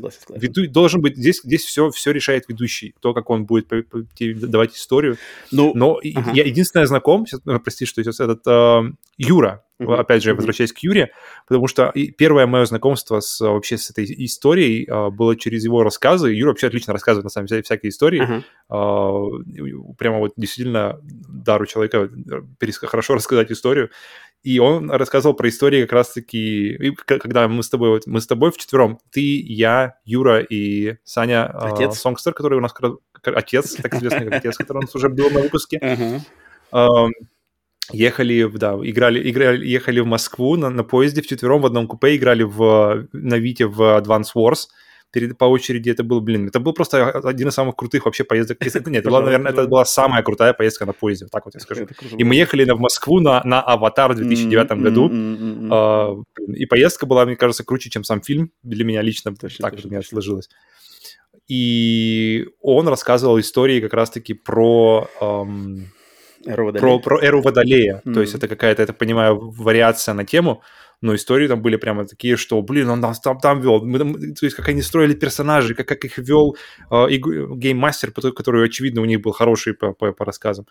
Должен 0.71 1.03
быть, 1.03 1.19
здесь, 1.19 1.43
здесь 1.43 1.65
все, 1.65 1.91
решает 2.13 2.45
ведущий. 2.49 2.95
То, 3.01 3.13
как 3.13 3.29
он 3.29 3.45
будет 3.45 3.71
давать 4.19 4.75
историю. 4.75 5.19
Ну, 5.53 5.73
Но 5.75 5.99
я 6.03 6.45
единственное 6.45 6.87
знаком, 6.87 7.27
прости, 7.63 7.85
что 7.85 8.03
сейчас 8.03 8.21
этот 8.21 8.95
Юра, 9.19 9.56
Mm-hmm. 9.81 9.95
Опять 9.95 10.23
же, 10.23 10.31
я 10.31 10.35
возвращаюсь 10.35 10.73
к 10.73 10.79
Юре, 10.79 11.13
потому 11.47 11.69
что 11.69 11.93
первое 12.17 12.47
мое 12.47 12.65
знакомство 12.65 13.21
с, 13.21 13.41
вообще 13.41 13.77
с 13.77 13.91
этой 13.91 14.07
историей 14.25 14.89
uh, 14.89 15.11
было 15.11 15.37
через 15.37 15.65
его 15.65 15.83
рассказы. 15.83 16.33
Юра 16.33 16.51
вообще 16.51 16.69
отлично 16.69 16.93
рассказывает, 16.93 17.25
на 17.25 17.31
самом 17.31 17.47
деле, 17.47 17.63
всякие 17.63 17.91
истории. 17.91 18.43
Uh, 18.71 19.95
прямо 19.99 20.19
вот 20.19 20.33
действительно 20.37 20.99
дар 21.03 21.61
у 21.63 21.67
человека 21.67 22.09
э, 22.61 22.73
хорошо 22.87 23.15
рассказать 23.15 23.53
историю. 23.53 23.91
И 24.43 24.59
он 24.59 24.91
рассказывал 24.91 25.35
про 25.35 25.49
истории 25.49 25.83
как 25.83 25.93
раз-таки, 25.93 26.95
когда 27.07 27.49
мы 27.49 27.63
с 27.63 27.69
тобой, 27.69 27.91
вот, 27.91 28.07
мы 28.07 28.21
с 28.21 28.27
тобой 28.27 28.53
вчетвером, 28.53 28.99
ты, 29.11 29.41
я, 29.41 29.99
Юра 30.05 30.41
и 30.41 30.97
Саня 31.05 31.47
отец. 31.47 31.93
Uh, 31.93 32.01
Сонгстер, 32.01 32.33
который 32.33 32.59
у 32.59 32.63
нас 32.63 32.73
отец, 33.25 33.75
так 33.75 33.95
известный 33.95 34.25
как 34.27 34.35
отец, 34.35 34.57
который 34.57 34.79
у 34.79 34.83
нас 34.83 34.95
уже 34.95 35.09
был 35.09 35.31
на 35.31 35.41
выпуске. 35.41 35.79
Uh-huh. 36.73 37.11
Ехали, 37.93 38.51
да, 38.55 38.75
играли, 38.83 39.31
играли, 39.31 39.67
ехали 39.67 40.01
в 40.01 40.07
Москву 40.07 40.57
на, 40.57 40.71
на 40.71 40.85
поезде 40.85 41.23
вчетвером 41.23 41.61
в 41.63 41.67
одном 41.67 41.87
купе, 41.87 42.17
играли 42.17 42.43
в, 42.43 43.07
на 43.13 43.39
Вите 43.39 43.67
в 43.67 43.81
Advance 43.81 44.35
Wars, 44.35 44.67
перед, 45.13 45.39
по 45.39 45.45
очереди 45.45 45.91
это 45.91 46.03
был, 46.05 46.21
блин, 46.21 46.49
это 46.49 46.61
был 46.61 46.73
просто 46.73 47.11
один 47.11 47.49
из 47.49 47.55
самых 47.55 47.77
крутых 47.77 48.05
вообще 48.05 48.25
поездок. 48.25 48.61
Нет, 48.61 48.77
это 48.77 49.09
была, 49.09 49.23
наверное, 49.23 49.53
это 49.53 49.67
была 49.67 49.85
самая 49.85 50.23
крутая 50.23 50.53
поездка 50.53 50.85
на 50.85 50.93
поезде, 50.93 51.27
так 51.31 51.45
вот 51.45 51.55
я 51.55 51.61
скажу. 51.61 51.87
И 52.19 52.25
мы 52.25 52.35
ехали 52.35 52.71
в 52.71 52.81
Москву 52.81 53.21
на, 53.21 53.43
на 53.45 53.63
«Аватар» 53.63 54.13
в 54.13 54.17
2009 54.17 54.71
году, 54.83 55.11
а, 55.73 56.17
и 56.49 56.67
поездка 56.67 57.07
была, 57.07 57.25
мне 57.25 57.37
кажется, 57.37 57.65
круче, 57.65 57.91
чем 57.91 58.05
сам 58.05 58.21
фильм, 58.21 58.51
для 58.63 58.85
меня 58.85 59.03
лично, 59.03 59.35
так 59.35 59.75
у 59.85 59.89
меня 59.89 60.03
сложилось. 60.03 60.49
И 61.49 62.49
он 62.61 62.89
рассказывал 62.89 63.39
истории 63.39 63.81
как 63.81 63.95
раз-таки 63.95 64.35
про... 64.35 65.09
Эру 66.47 66.73
Про, 66.73 66.99
про 67.01 67.21
эру 67.21 67.43
Водолея. 67.43 68.03
Mm. 68.05 68.15
То 68.15 68.21
есть 68.21 68.35
это 68.35 68.49
какая-то, 68.49 68.83
я 68.83 68.87
так 68.87 68.99
понимаю, 68.99 69.51
вариация 69.51 70.15
на 70.15 70.25
тему, 70.25 70.63
но 71.03 71.15
истории 71.15 71.49
там 71.49 71.61
были 71.61 71.77
прямо 71.77 72.07
такие, 72.07 72.37
что, 72.37 72.63
блин, 72.63 72.89
он 72.89 73.01
там, 73.01 73.39
там 73.41 73.61
вел. 73.61 73.85
Мы, 73.85 73.99
там, 73.99 74.15
то 74.15 74.47
есть 74.47 74.57
как 74.57 74.69
они 74.69 74.83
строили 74.83 75.15
персонажей, 75.15 75.75
как, 75.75 75.87
как 75.89 76.05
их 76.05 76.19
вел 76.19 76.57
э, 76.91 77.09
гейммастер, 77.11 78.13
который, 78.13 78.65
очевидно, 78.65 79.03
у 79.03 79.05
них 79.05 79.21
был 79.21 79.33
хороший 79.33 79.75
по, 79.75 79.93
по, 79.93 80.13
по 80.13 80.25
рассказам. 80.25 80.67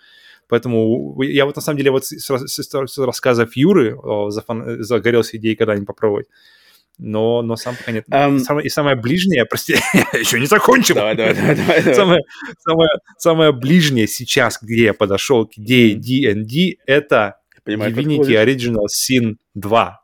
Поэтому 0.47 1.21
я 1.21 1.45
вот 1.45 1.55
на 1.55 1.61
самом 1.61 1.77
деле 1.77 1.91
вот 1.91 2.05
с, 2.05 2.29
с, 2.29 2.63
с 2.63 2.97
рассказов 2.97 3.55
Юры 3.55 3.95
о, 3.95 4.29
загорелся 4.29 5.37
идеей 5.37 5.55
когда-нибудь 5.55 5.87
попробовать 5.87 6.27
но, 6.97 7.41
но 7.41 7.55
сам 7.55 7.75
пока 7.75 7.91
нет. 7.91 8.05
Um, 8.09 8.39
самое, 8.39 8.65
и 8.65 8.69
самое 8.69 8.95
ближнее, 8.95 9.45
прости, 9.45 9.73
еще 10.13 10.39
не 10.39 10.45
закончим. 10.45 10.95
Давай, 10.95 11.15
давай, 11.15 11.33
давай. 11.33 11.55
давай, 11.55 11.95
самое, 11.95 12.21
самое, 12.59 12.89
самое 13.17 13.51
ближнее 13.51 14.07
сейчас, 14.07 14.59
где 14.61 14.85
я 14.85 14.93
подошел 14.93 15.45
к 15.45 15.53
идее 15.57 15.95
D&D, 15.95 16.77
это 16.85 17.37
понимаю, 17.65 17.93
Divinity 17.93 18.43
Original 18.43 18.85
Sin 18.87 19.35
2. 19.55 20.01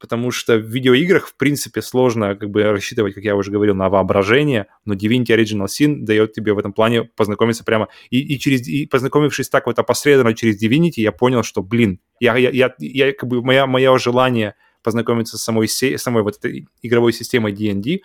Потому 0.00 0.30
что 0.30 0.56
в 0.56 0.66
видеоиграх, 0.66 1.28
в 1.28 1.36
принципе, 1.36 1.80
сложно 1.80 2.36
как 2.36 2.50
бы 2.50 2.62
рассчитывать, 2.62 3.14
как 3.14 3.24
я 3.24 3.36
уже 3.36 3.50
говорил, 3.50 3.74
на 3.74 3.88
воображение, 3.88 4.66
но 4.84 4.94
Divinity 4.94 5.28
Original 5.28 5.66
Sin 5.66 6.00
дает 6.00 6.34
тебе 6.34 6.52
в 6.52 6.58
этом 6.58 6.72
плане 6.72 7.04
познакомиться 7.04 7.64
прямо... 7.64 7.88
И, 8.10 8.20
и, 8.20 8.38
через, 8.38 8.68
и 8.68 8.86
познакомившись 8.86 9.48
так 9.48 9.66
вот 9.66 9.78
опосредованно 9.78 10.34
через 10.34 10.62
Divinity, 10.62 11.00
я 11.00 11.12
понял, 11.12 11.42
что, 11.42 11.62
блин, 11.62 12.00
я, 12.20 12.36
я, 12.36 12.50
я, 12.50 12.74
я 12.78 13.12
как 13.12 13.28
бы, 13.28 13.42
моя, 13.42 13.66
мое 13.66 13.96
желание 13.98 14.56
познакомиться 14.84 15.38
с 15.38 15.42
самой, 15.42 15.66
самой 15.66 16.22
вот 16.22 16.36
этой 16.36 16.68
игровой 16.82 17.12
системой 17.12 17.52
D&D, 17.52 18.00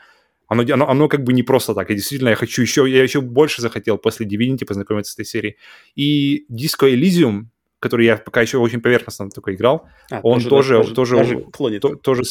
оно, 0.47 0.63
оно, 0.63 0.89
оно 0.89 1.07
как 1.07 1.23
бы 1.23 1.33
не 1.33 1.43
просто 1.43 1.75
так. 1.75 1.91
И 1.91 1.95
действительно, 1.95 2.29
я 2.29 2.35
хочу 2.35 2.63
еще, 2.63 2.89
я 2.89 3.03
еще 3.03 3.21
больше 3.21 3.61
захотел 3.61 3.99
после 3.99 4.25
Divinity 4.25 4.65
познакомиться 4.65 5.11
с 5.11 5.15
этой 5.15 5.25
серией. 5.25 5.57
И 5.95 6.45
Disco 6.51 6.91
Elysium, 6.91 7.45
который 7.79 8.07
я 8.07 8.17
пока 8.17 8.41
еще 8.41 8.57
очень 8.57 8.81
поверхностно 8.81 9.29
только 9.29 9.53
играл, 9.53 9.87
а, 10.09 10.21
он 10.23 10.41
тоже, 10.41 10.77
тоже, 10.77 10.95
тоже, 10.95 11.17
тоже, 11.17 11.39
клонит. 11.51 11.81
То, 11.83 11.95
тоже 11.95 12.23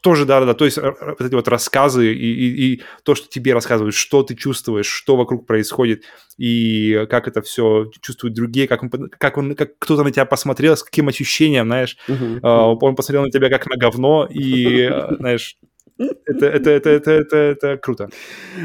тоже, 0.00 0.24
да-да-да, 0.24 0.54
то 0.54 0.64
есть 0.64 0.78
вот 0.78 1.20
эти 1.20 1.34
вот 1.34 1.48
рассказы 1.48 2.14
и, 2.14 2.32
и, 2.32 2.74
и 2.74 2.82
то, 3.02 3.14
что 3.14 3.28
тебе 3.28 3.52
рассказывают, 3.52 3.94
что 3.94 4.22
ты 4.22 4.34
чувствуешь, 4.34 4.86
что 4.86 5.16
вокруг 5.16 5.46
происходит, 5.46 6.04
и 6.38 7.06
как 7.10 7.28
это 7.28 7.42
все 7.42 7.90
чувствуют 8.00 8.34
другие, 8.34 8.66
как, 8.66 8.82
он, 8.82 8.90
как, 8.90 9.38
он, 9.38 9.54
как 9.54 9.78
кто-то 9.78 10.02
на 10.02 10.10
тебя 10.10 10.24
посмотрел, 10.24 10.76
с 10.76 10.82
каким 10.82 11.08
ощущением, 11.08 11.66
знаешь, 11.66 11.96
uh-huh. 12.08 12.40
uh, 12.40 12.78
он 12.80 12.96
посмотрел 12.96 13.24
на 13.24 13.30
тебя 13.30 13.48
как 13.50 13.66
на 13.66 13.76
говно, 13.76 14.26
и, 14.30 14.88
знаешь, 15.18 15.56
это, 15.98 16.46
это, 16.46 16.70
это, 16.70 16.90
это, 16.90 17.10
это, 17.10 17.36
это 17.36 17.76
круто. 17.76 18.08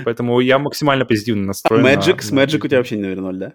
Поэтому 0.06 0.40
я 0.40 0.58
максимально 0.58 1.06
позитивно 1.06 1.48
настроен. 1.48 1.86
А 1.86 1.94
Magic, 1.94 2.16
на, 2.16 2.22
с 2.22 2.32
Magic 2.32 2.66
у 2.66 2.68
тебя 2.68 2.78
вообще, 2.78 2.96
наверное, 2.96 3.24
ноль, 3.24 3.38
да? 3.38 3.54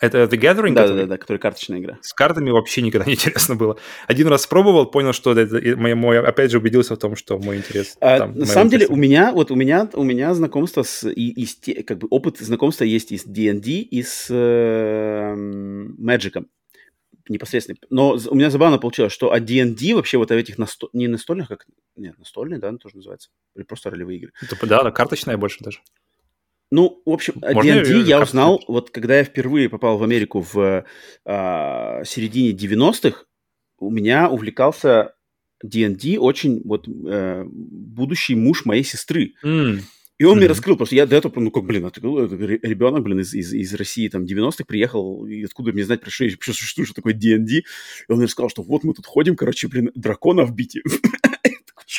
Это 0.00 0.22
The 0.24 0.38
Gathering? 0.38 0.72
Да, 0.72 0.82
который? 0.82 1.02
да, 1.02 1.06
да, 1.06 1.18
который 1.18 1.36
карточная 1.36 1.78
игра. 1.78 1.98
С 2.00 2.14
картами 2.14 2.50
вообще 2.50 2.80
никогда 2.80 3.04
не 3.06 3.12
интересно 3.12 3.54
было. 3.54 3.76
Один 4.06 4.28
раз 4.28 4.46
пробовал, 4.46 4.86
понял, 4.86 5.12
что 5.12 5.38
это, 5.38 5.76
мой, 5.76 5.94
мой, 5.94 6.18
опять 6.18 6.50
же 6.50 6.58
убедился 6.58 6.94
в 6.94 6.98
том, 6.98 7.16
что 7.16 7.38
мой 7.38 7.58
интерес. 7.58 7.96
А, 8.00 8.18
там, 8.18 8.34
на 8.34 8.46
самом 8.46 8.70
деле 8.70 8.86
у 8.86 8.96
меня, 8.96 9.32
вот 9.32 9.50
у 9.50 9.54
меня, 9.54 9.88
у 9.92 10.02
меня 10.02 10.32
знакомство 10.34 10.82
с, 10.82 11.08
и, 11.08 11.30
и 11.30 11.44
с, 11.44 11.58
как 11.84 11.98
бы 11.98 12.08
опыт 12.10 12.38
знакомства 12.38 12.84
есть 12.84 13.12
и 13.12 13.18
с 13.18 13.24
D&D, 13.24 13.70
и 13.70 14.02
с 14.02 14.26
э, 14.30 15.34
Magic 15.34 16.44
непосредственно. 17.28 17.78
Но 17.90 18.18
у 18.28 18.34
меня 18.34 18.50
забавно 18.50 18.78
получилось, 18.78 19.12
что 19.12 19.32
от 19.32 19.44
D&D 19.44 19.94
вообще 19.94 20.16
вот 20.16 20.30
этих 20.30 20.58
насто... 20.58 20.88
не 20.92 21.08
настольных, 21.08 21.48
как... 21.48 21.66
Нет, 21.96 22.18
настольные, 22.18 22.58
да, 22.58 22.72
тоже 22.76 22.96
называется. 22.96 23.30
Или 23.54 23.64
просто 23.64 23.90
ролевые 23.90 24.18
игры. 24.18 24.32
Это, 24.42 24.66
да, 24.66 24.82
да, 24.82 24.90
карточная 24.90 25.36
больше 25.36 25.62
даже. 25.62 25.80
Ну, 26.70 27.02
в 27.04 27.10
общем, 27.10 27.34
D&D 27.40 28.02
я 28.02 28.22
узнал, 28.22 28.62
вот 28.68 28.90
когда 28.90 29.18
я 29.18 29.24
впервые 29.24 29.68
попал 29.68 29.98
в 29.98 30.04
Америку 30.04 30.46
в 30.52 30.84
а, 31.24 32.04
середине 32.04 32.52
90-х, 32.52 33.24
у 33.78 33.90
меня 33.90 34.28
увлекался 34.28 35.14
D&D 35.64 36.18
очень 36.18 36.62
вот 36.64 36.86
э, 36.88 37.44
будущий 37.46 38.34
муж 38.34 38.64
моей 38.64 38.84
сестры. 38.84 39.34
Mm. 39.44 39.80
И 40.18 40.24
он 40.24 40.34
mm-hmm. 40.34 40.36
мне 40.36 40.46
раскрыл, 40.48 40.86
что 40.86 40.94
я 40.94 41.06
до 41.06 41.16
этого, 41.16 41.40
ну 41.40 41.50
как, 41.50 41.64
блин, 41.64 41.86
это 41.86 41.98
ребенок, 41.98 43.02
блин, 43.02 43.20
из, 43.20 43.32
из, 43.32 43.54
из 43.54 43.74
России 43.74 44.06
там 44.08 44.24
90-х 44.24 44.64
приехал, 44.66 45.24
и 45.26 45.44
откуда 45.44 45.72
мне 45.72 45.82
знать, 45.82 46.02
про 46.02 46.10
что, 46.10 46.28
что, 46.28 46.52
что, 46.52 46.84
что 46.84 46.94
такое 46.94 47.14
D&D. 47.14 47.52
И 47.56 47.64
он 48.08 48.18
мне 48.18 48.26
рассказал, 48.26 48.50
что 48.50 48.62
вот 48.62 48.84
мы 48.84 48.92
тут 48.92 49.06
ходим, 49.06 49.34
короче, 49.34 49.66
блин, 49.68 49.90
драконов 49.94 50.54
бить. 50.54 50.76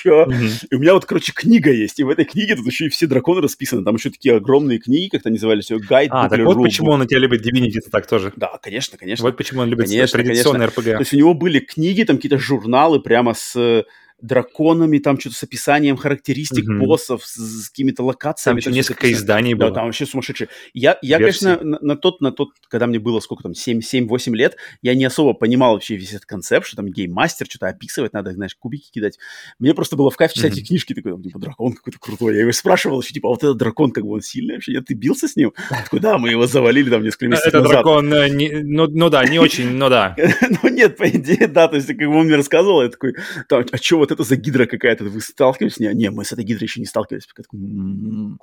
чё? 0.02 0.26
Mm-hmm. 0.26 0.68
И 0.72 0.76
у 0.76 0.80
меня 0.80 0.94
вот, 0.94 1.06
короче, 1.06 1.32
книга 1.34 1.72
есть, 1.72 2.00
и 2.00 2.04
в 2.04 2.10
этой 2.10 2.26
книге 2.26 2.56
тут 2.56 2.66
еще 2.66 2.86
и 2.86 2.90
все 2.90 3.08
драконы 3.08 3.42
расписаны, 3.42 3.84
там 3.84 3.96
еще 3.96 4.10
такие 4.10 4.36
огромные 4.36 4.80
книги, 4.80 5.10
как-то 5.10 5.30
назывались, 5.30 5.70
гайд. 5.70 6.10
А, 6.12 6.30
так 6.30 6.40
вот 6.42 6.62
почему 6.62 6.92
он 6.92 7.00
на 7.00 7.08
тебя 7.08 7.20
любит 7.20 7.46
Divinity 7.46 7.80
так 7.92 8.08
тоже. 8.08 8.34
Да, 8.36 8.60
конечно, 8.62 8.98
конечно. 8.98 9.26
Вот 9.26 9.38
почему 9.38 9.62
он 9.62 9.70
любит 9.70 9.88
конечно, 9.88 10.20
традиционный 10.20 10.68
конечно. 10.68 10.82
RPG. 10.82 10.94
То 10.94 11.02
есть 11.02 11.14
у 11.14 11.18
него 11.18 11.34
были 11.34 11.60
книги, 11.60 12.04
там 12.04 12.18
какие-то 12.18 12.38
журналы 12.38 13.00
прямо 13.00 13.34
с 13.34 13.86
драконами, 14.22 15.00
там 15.00 15.20
что-то 15.20 15.36
с 15.36 15.44
описанием 15.44 15.98
характеристик 15.98 16.70
mm-hmm. 16.70 16.80
боссов, 16.80 17.26
с, 17.26 17.36
с 17.36 17.70
какими-то 17.70 18.04
локациями. 18.04 18.62
Там 18.62 18.74
несколько 18.74 19.12
изданий 19.12 19.54
было. 19.54 19.70
Да, 19.70 19.76
там 19.76 19.86
вообще 19.86 20.06
сумасшедшие. 20.06 20.50
Я, 20.74 20.98
я 21.02 21.18
конечно, 21.18 21.60
на, 21.62 21.80
на, 21.82 21.96
тот, 21.96 22.22
на 22.22 22.32
тот, 22.32 22.50
когда 22.68 22.88
мне 22.88 23.00
было 23.00 23.20
сколько 23.20 23.44
там, 23.44 23.54
7-8 23.54 24.34
лет, 24.36 24.58
я 24.82 24.94
не 24.96 25.06
особо 25.06 25.34
понимал 25.34 25.74
вообще 25.74 25.96
весь 25.96 26.12
этот 26.12 26.26
концепт, 26.26 26.68
что 26.68 26.76
там 26.76 26.88
гейммастер, 26.88 27.48
что-то 27.48 27.68
описывать 27.68 28.14
надо, 28.14 28.32
знаешь, 28.34 28.56
кубики 28.56 28.92
кидать. 28.92 29.18
Мне 29.60 29.74
просто 29.74 29.96
было 29.96 30.12
в 30.12 30.18
кайф 30.18 30.34
читать 30.34 30.54
mm-hmm. 30.54 30.58
эти 30.58 30.68
книжки, 30.68 30.94
такой, 30.94 31.12
там, 31.14 31.24
типа, 31.24 31.40
дракон 31.40 31.74
какой-то 31.74 32.00
крутой. 32.00 32.36
Я 32.36 32.42
его 32.42 32.52
спрашивал 32.52 33.02
еще, 33.02 33.14
типа, 33.14 33.30
а 33.30 33.32
вот 33.32 33.44
этот 33.44 33.58
дракон, 33.58 33.92
как 33.92 34.04
бы 34.04 34.12
он 34.12 34.22
сильный 34.22 34.56
вообще? 34.56 34.74
Нет, 34.74 34.86
ты 34.86 34.94
бился 34.94 35.28
с 35.28 35.36
ним? 35.36 35.54
Такой, 35.70 36.00
да, 36.00 36.18
мы 36.18 36.30
его 36.30 36.46
завалили 36.48 36.90
там 36.90 37.04
несколько 37.04 37.28
месяцев 37.28 37.48
Это 37.48 37.60
назад. 37.60 37.72
дракон, 37.72 38.14
э, 38.14 38.30
не, 38.30 38.50
ну, 38.64 38.88
ну 38.88 39.10
да, 39.10 39.26
не 39.26 39.40
очень, 39.40 39.72
но 39.72 39.90
да. 39.90 40.16
Ну 40.64 40.70
нет, 40.70 40.98
по 40.98 41.10
идее, 41.10 41.48
да, 41.48 41.68
то 41.68 41.76
есть, 41.76 41.88
как 41.88 41.98
бы 41.98 42.16
он 42.16 42.26
мне 42.26 42.36
рассказывал, 42.36 42.84
я 42.84 42.90
такой, 42.90 43.16
а 43.50 43.78
что 43.78 43.98
вот 43.98 44.11
это 44.12 44.24
за 44.24 44.36
гидра 44.36 44.66
какая 44.66 44.96
какая-то, 44.96 45.06
вы 45.06 45.22
сталкивались 45.22 45.76
с 45.76 45.80
ней? 45.80 45.94
Не, 45.94 46.12
мы 46.12 46.26
с 46.26 46.32
этой 46.32 46.44
гидрой 46.44 46.66
еще 46.66 46.80
не 46.80 46.86
сталкивались. 46.86 47.28
«М-м-м». 47.54 48.40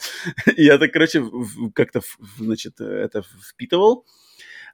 Я 0.57 0.79
так, 0.79 0.93
короче, 0.93 1.25
как-то, 1.75 2.01
значит, 2.39 2.81
это 2.81 3.23
впитывал. 3.23 4.05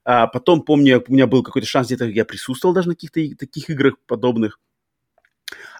А 0.05 0.27
потом, 0.27 0.63
помню, 0.63 1.03
у 1.07 1.13
меня 1.13 1.27
был 1.27 1.43
какой-то 1.43 1.67
шанс, 1.67 1.87
где-то 1.87 2.07
я 2.07 2.25
присутствовал 2.25 2.75
даже 2.75 2.89
на 2.89 2.95
каких-то 2.95 3.21
таких 3.37 3.71
играх 3.71 3.99
подобных. 4.07 4.61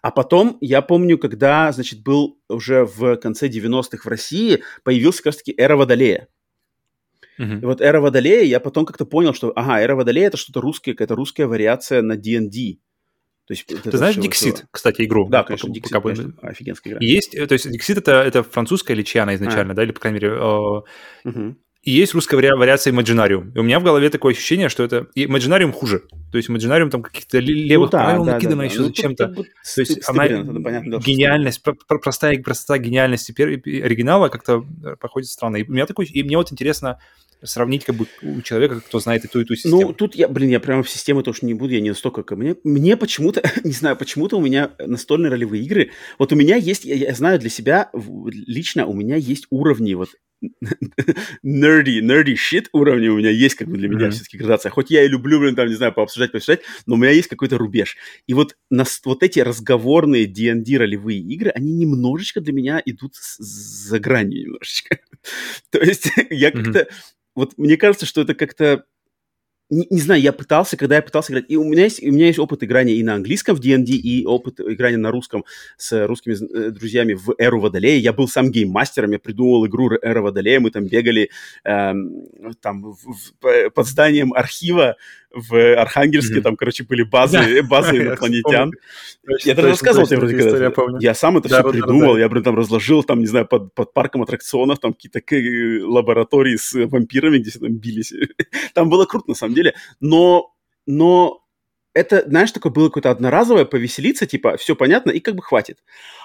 А 0.03 0.11
потом, 0.11 0.59
я 0.61 0.83
помню, 0.83 1.19
когда, 1.19 1.73
значит, 1.73 2.03
был 2.03 2.39
уже 2.49 2.85
в 2.85 3.17
конце 3.17 3.49
90-х 3.49 4.03
в 4.05 4.07
России, 4.07 4.63
появился 4.83 5.19
как 5.19 5.27
раз-таки 5.27 5.55
эра 5.57 5.77
Водолея. 5.77 6.29
Uh-huh. 7.39 7.61
И 7.61 7.65
вот 7.65 7.81
эра 7.81 8.01
Водолея, 8.01 8.45
я 8.45 8.61
потом 8.61 8.87
как-то 8.87 9.07
понял, 9.07 9.35
что, 9.35 9.53
ага, 9.57 9.81
эра 9.81 9.97
Водолея 9.97 10.29
это 10.29 10.37
что-то 10.37 10.61
русское, 10.61 10.93
какая-то 10.93 11.17
русская 11.17 11.47
вариация 11.47 12.03
на 12.03 12.17
D&D. 12.17 12.79
То 13.47 13.53
есть, 13.53 13.67
Ты 13.67 13.97
знаешь 13.97 14.17
Dixit, 14.17 14.53
было... 14.53 14.69
кстати, 14.71 15.03
игру? 15.03 15.29
Да, 15.29 15.43
конечно, 15.43 15.69
Dixit, 15.69 15.83
пока 15.83 16.01
конечно, 16.01 16.33
офигенская 16.41 16.93
игра. 16.95 17.05
Есть, 17.05 17.33
то 17.33 17.53
есть 17.53 17.67
Dixit 17.67 17.99
это, 17.99 18.13
это 18.13 18.43
французская 18.43 18.95
или 18.95 19.03
чья 19.03 19.25
изначально, 19.35 19.73
а. 19.73 19.77
да, 19.77 19.83
или, 19.83 19.93
по 19.93 20.01
крайней 20.01 20.21
мере, 20.21 20.33
э, 20.33 21.29
угу. 21.29 21.57
И 21.85 21.91
есть 21.91 22.15
русская 22.15 22.37
вариация 22.37 22.93
Imaginarium. 22.93 23.53
И 23.55 23.59
у 23.59 23.63
меня 23.63 23.79
в 23.79 23.85
голове 23.85 24.09
такое 24.09 24.33
ощущение, 24.33 24.69
что 24.71 24.83
это... 24.83 25.07
И 25.15 25.27
Imaginarium 25.27 25.71
хуже. 25.73 26.03
То 26.33 26.39
есть 26.39 26.49
Imaginarium 26.49 26.89
там 26.89 27.03
каких-то 27.03 27.39
левых 27.39 27.93
ну, 27.93 27.99
да, 27.99 28.05
правил 28.05 28.25
да, 28.25 28.33
накидано 28.33 28.59
да, 28.59 28.65
еще 28.65 28.79
да. 28.79 28.85
зачем-то. 28.85 29.29
Ну, 29.29 29.45
То 29.45 29.81
есть 29.81 30.09
она... 30.09 30.23
Понятно, 30.25 30.99
гениальность, 30.99 31.63
простая, 31.87 32.43
простая 32.43 32.79
гениальность 32.79 33.31
оригинала 33.31 34.29
как-то 34.29 34.65
проходит 34.99 35.29
странно. 35.29 35.57
И, 35.57 35.69
у 35.69 35.73
меня 35.73 35.85
такой, 35.85 36.07
и 36.07 36.23
мне 36.23 36.39
вот 36.39 36.51
интересно, 36.51 36.99
сравнить 37.43 37.85
как 37.85 37.97
бы 37.97 38.07
у 38.23 38.41
человека, 38.41 38.81
кто 38.81 38.99
знает 38.99 39.25
и 39.25 39.29
ту, 39.29 39.41
и 39.41 39.45
ту 39.45 39.55
систему. 39.55 39.83
Ну, 39.83 39.93
тут 39.93 40.15
я, 40.15 40.29
блин, 40.29 40.51
я 40.51 40.61
прямо 40.61 40.83
в 40.83 40.91
систему 40.91 41.23
тоже 41.23 41.41
не 41.43 41.55
буду, 41.55 41.75
я 41.75 41.81
не 41.81 41.91
настолько 41.91 42.23
ко 42.23 42.37
мне. 42.37 42.57
Мне 42.65 42.97
почему-то, 42.97 43.43
не 43.65 43.73
знаю, 43.73 43.97
почему-то 43.97 44.39
у 44.39 44.41
меня 44.41 44.71
настольные 44.79 45.31
ролевые 45.31 45.63
игры, 45.63 45.91
вот 46.19 46.33
у 46.33 46.37
меня 46.37 46.57
есть, 46.57 46.85
я, 46.85 46.95
я 46.95 47.15
знаю 47.15 47.39
для 47.39 47.51
себя, 47.51 47.91
лично 47.93 48.87
у 48.87 48.95
меня 48.95 49.17
есть 49.17 49.47
уровни 49.51 49.95
вот 49.95 50.11
nerdy, 51.43 52.01
nerdy 52.01 52.35
shit 52.35 52.67
уровня 52.73 53.13
у 53.13 53.19
меня 53.19 53.31
есть 53.31 53.55
как 53.55 53.69
бы 53.69 53.77
для 53.77 53.89
меня 53.89 54.07
mm-hmm. 54.07 54.11
все-таки 54.11 54.39
градация. 54.39 54.71
Хоть 54.71 54.91
я 54.91 55.05
и 55.05 55.09
люблю, 55.09 55.41
блин, 55.41 55.55
там, 55.55 55.69
не 55.69 55.75
знаю, 55.75 55.93
пообсуждать, 55.93 56.33
пообсуждать, 56.33 56.63
но 56.87 56.95
у 56.95 56.99
меня 56.99 57.11
есть 57.11 57.29
какой-то 57.29 57.59
рубеж. 57.59 57.97
И 58.27 58.35
вот, 58.35 58.57
на, 58.71 58.85
вот 59.05 59.23
эти 59.23 59.41
разговорные 59.41 60.27
D&D 60.27 60.77
ролевые 60.77 61.21
игры, 61.21 61.51
они 61.51 61.73
немножечко 61.73 62.41
для 62.41 62.53
меня 62.53 62.83
идут 62.85 63.15
за 63.17 63.99
гранью 63.99 64.43
немножечко. 64.43 64.99
То 65.71 65.79
есть 65.79 66.11
я 66.31 66.51
как-то 66.51 66.89
вот 67.35 67.59
мне 67.59 67.77
кажется, 67.77 68.07
что 68.07 68.23
это 68.23 68.35
как-то 68.35 68.85
не, 69.71 69.87
не 69.91 70.01
знаю, 70.01 70.21
я 70.21 70.33
пытался, 70.33 70.77
когда 70.77 70.97
я 70.97 71.03
пытался 71.03 71.33
играть, 71.33 71.47
и 71.49 71.57
у 71.57 71.65
меня 71.65 71.85
есть, 71.85 72.03
у 72.03 72.13
меня 72.13 72.27
есть 72.27 72.39
опыт 72.39 72.63
играния 72.63 72.95
и 72.95 73.03
на 73.03 73.15
английском 73.15 73.57
в 73.57 73.61
D&D, 73.61 73.93
и 73.93 74.25
опыт 74.27 74.61
играния 74.61 74.99
на 74.99 75.11
русском 75.11 75.45
с 75.77 76.07
русскими 76.07 76.35
э, 76.35 76.71
друзьями 76.71 77.15
в 77.15 77.35
Эру 77.39 77.61
Водолея. 77.61 77.99
Я 77.99 78.13
был 78.13 78.29
сам 78.29 78.51
гейммастером, 78.51 79.13
я 79.13 79.19
придумывал 79.19 79.67
игру 79.67 79.91
Эра 80.03 80.21
Водолея, 80.21 80.61
мы 80.61 80.71
там 80.71 80.87
бегали 80.87 81.31
эм, 81.65 82.27
там 82.61 82.83
в, 82.83 82.97
в, 82.97 83.71
под 83.71 83.87
зданием 83.87 84.33
архива 84.35 84.97
в 85.35 85.75
Архангельске, 85.75 86.39
mm-hmm. 86.39 86.43
там, 86.43 86.57
короче, 86.57 86.85
были 86.85 87.03
базы, 87.03 87.63
базы 87.69 87.99
инопланетян. 87.99 88.73
Я 89.45 89.55
даже 89.55 89.69
рассказывал 89.69 90.07
тебе 90.07 90.19
вроде 90.19 90.37
когда 90.37 90.99
Я 91.01 91.15
сам 91.15 91.39
это 91.39 91.49
все 91.49 91.63
придумал, 91.71 92.17
я, 92.17 92.29
блин, 92.29 92.43
там 92.43 92.57
разложил, 92.57 93.03
там, 93.03 93.21
не 93.21 93.27
знаю, 93.27 93.47
под, 93.47 93.75
под 93.75 93.93
парком 93.93 94.23
аттракционов, 94.23 94.79
там 94.79 94.95
какие-то 94.95 95.21
лаборатории 95.87 96.57
с 96.57 96.73
вампирами, 96.75 97.39
где 97.39 97.51
все 97.51 97.61
там 97.61 97.75
бились. 97.75 98.13
Там 98.75 98.89
было 98.89 99.05
круто, 99.05 99.29
на 99.29 99.35
самом 99.35 99.55
деле. 99.55 99.75
Но, 100.01 100.53
но 100.87 101.44
это, 101.95 102.25
знаешь, 102.27 102.51
такое 102.51 102.73
было 102.73 102.89
какое-то 102.89 103.11
одноразовое 103.11 103.65
повеселиться, 103.65 104.27
типа, 104.27 104.57
все 104.57 104.75
понятно, 104.75 105.13
и 105.13 105.21
как 105.21 105.37
бы 105.37 105.43
хватит. 105.43 105.79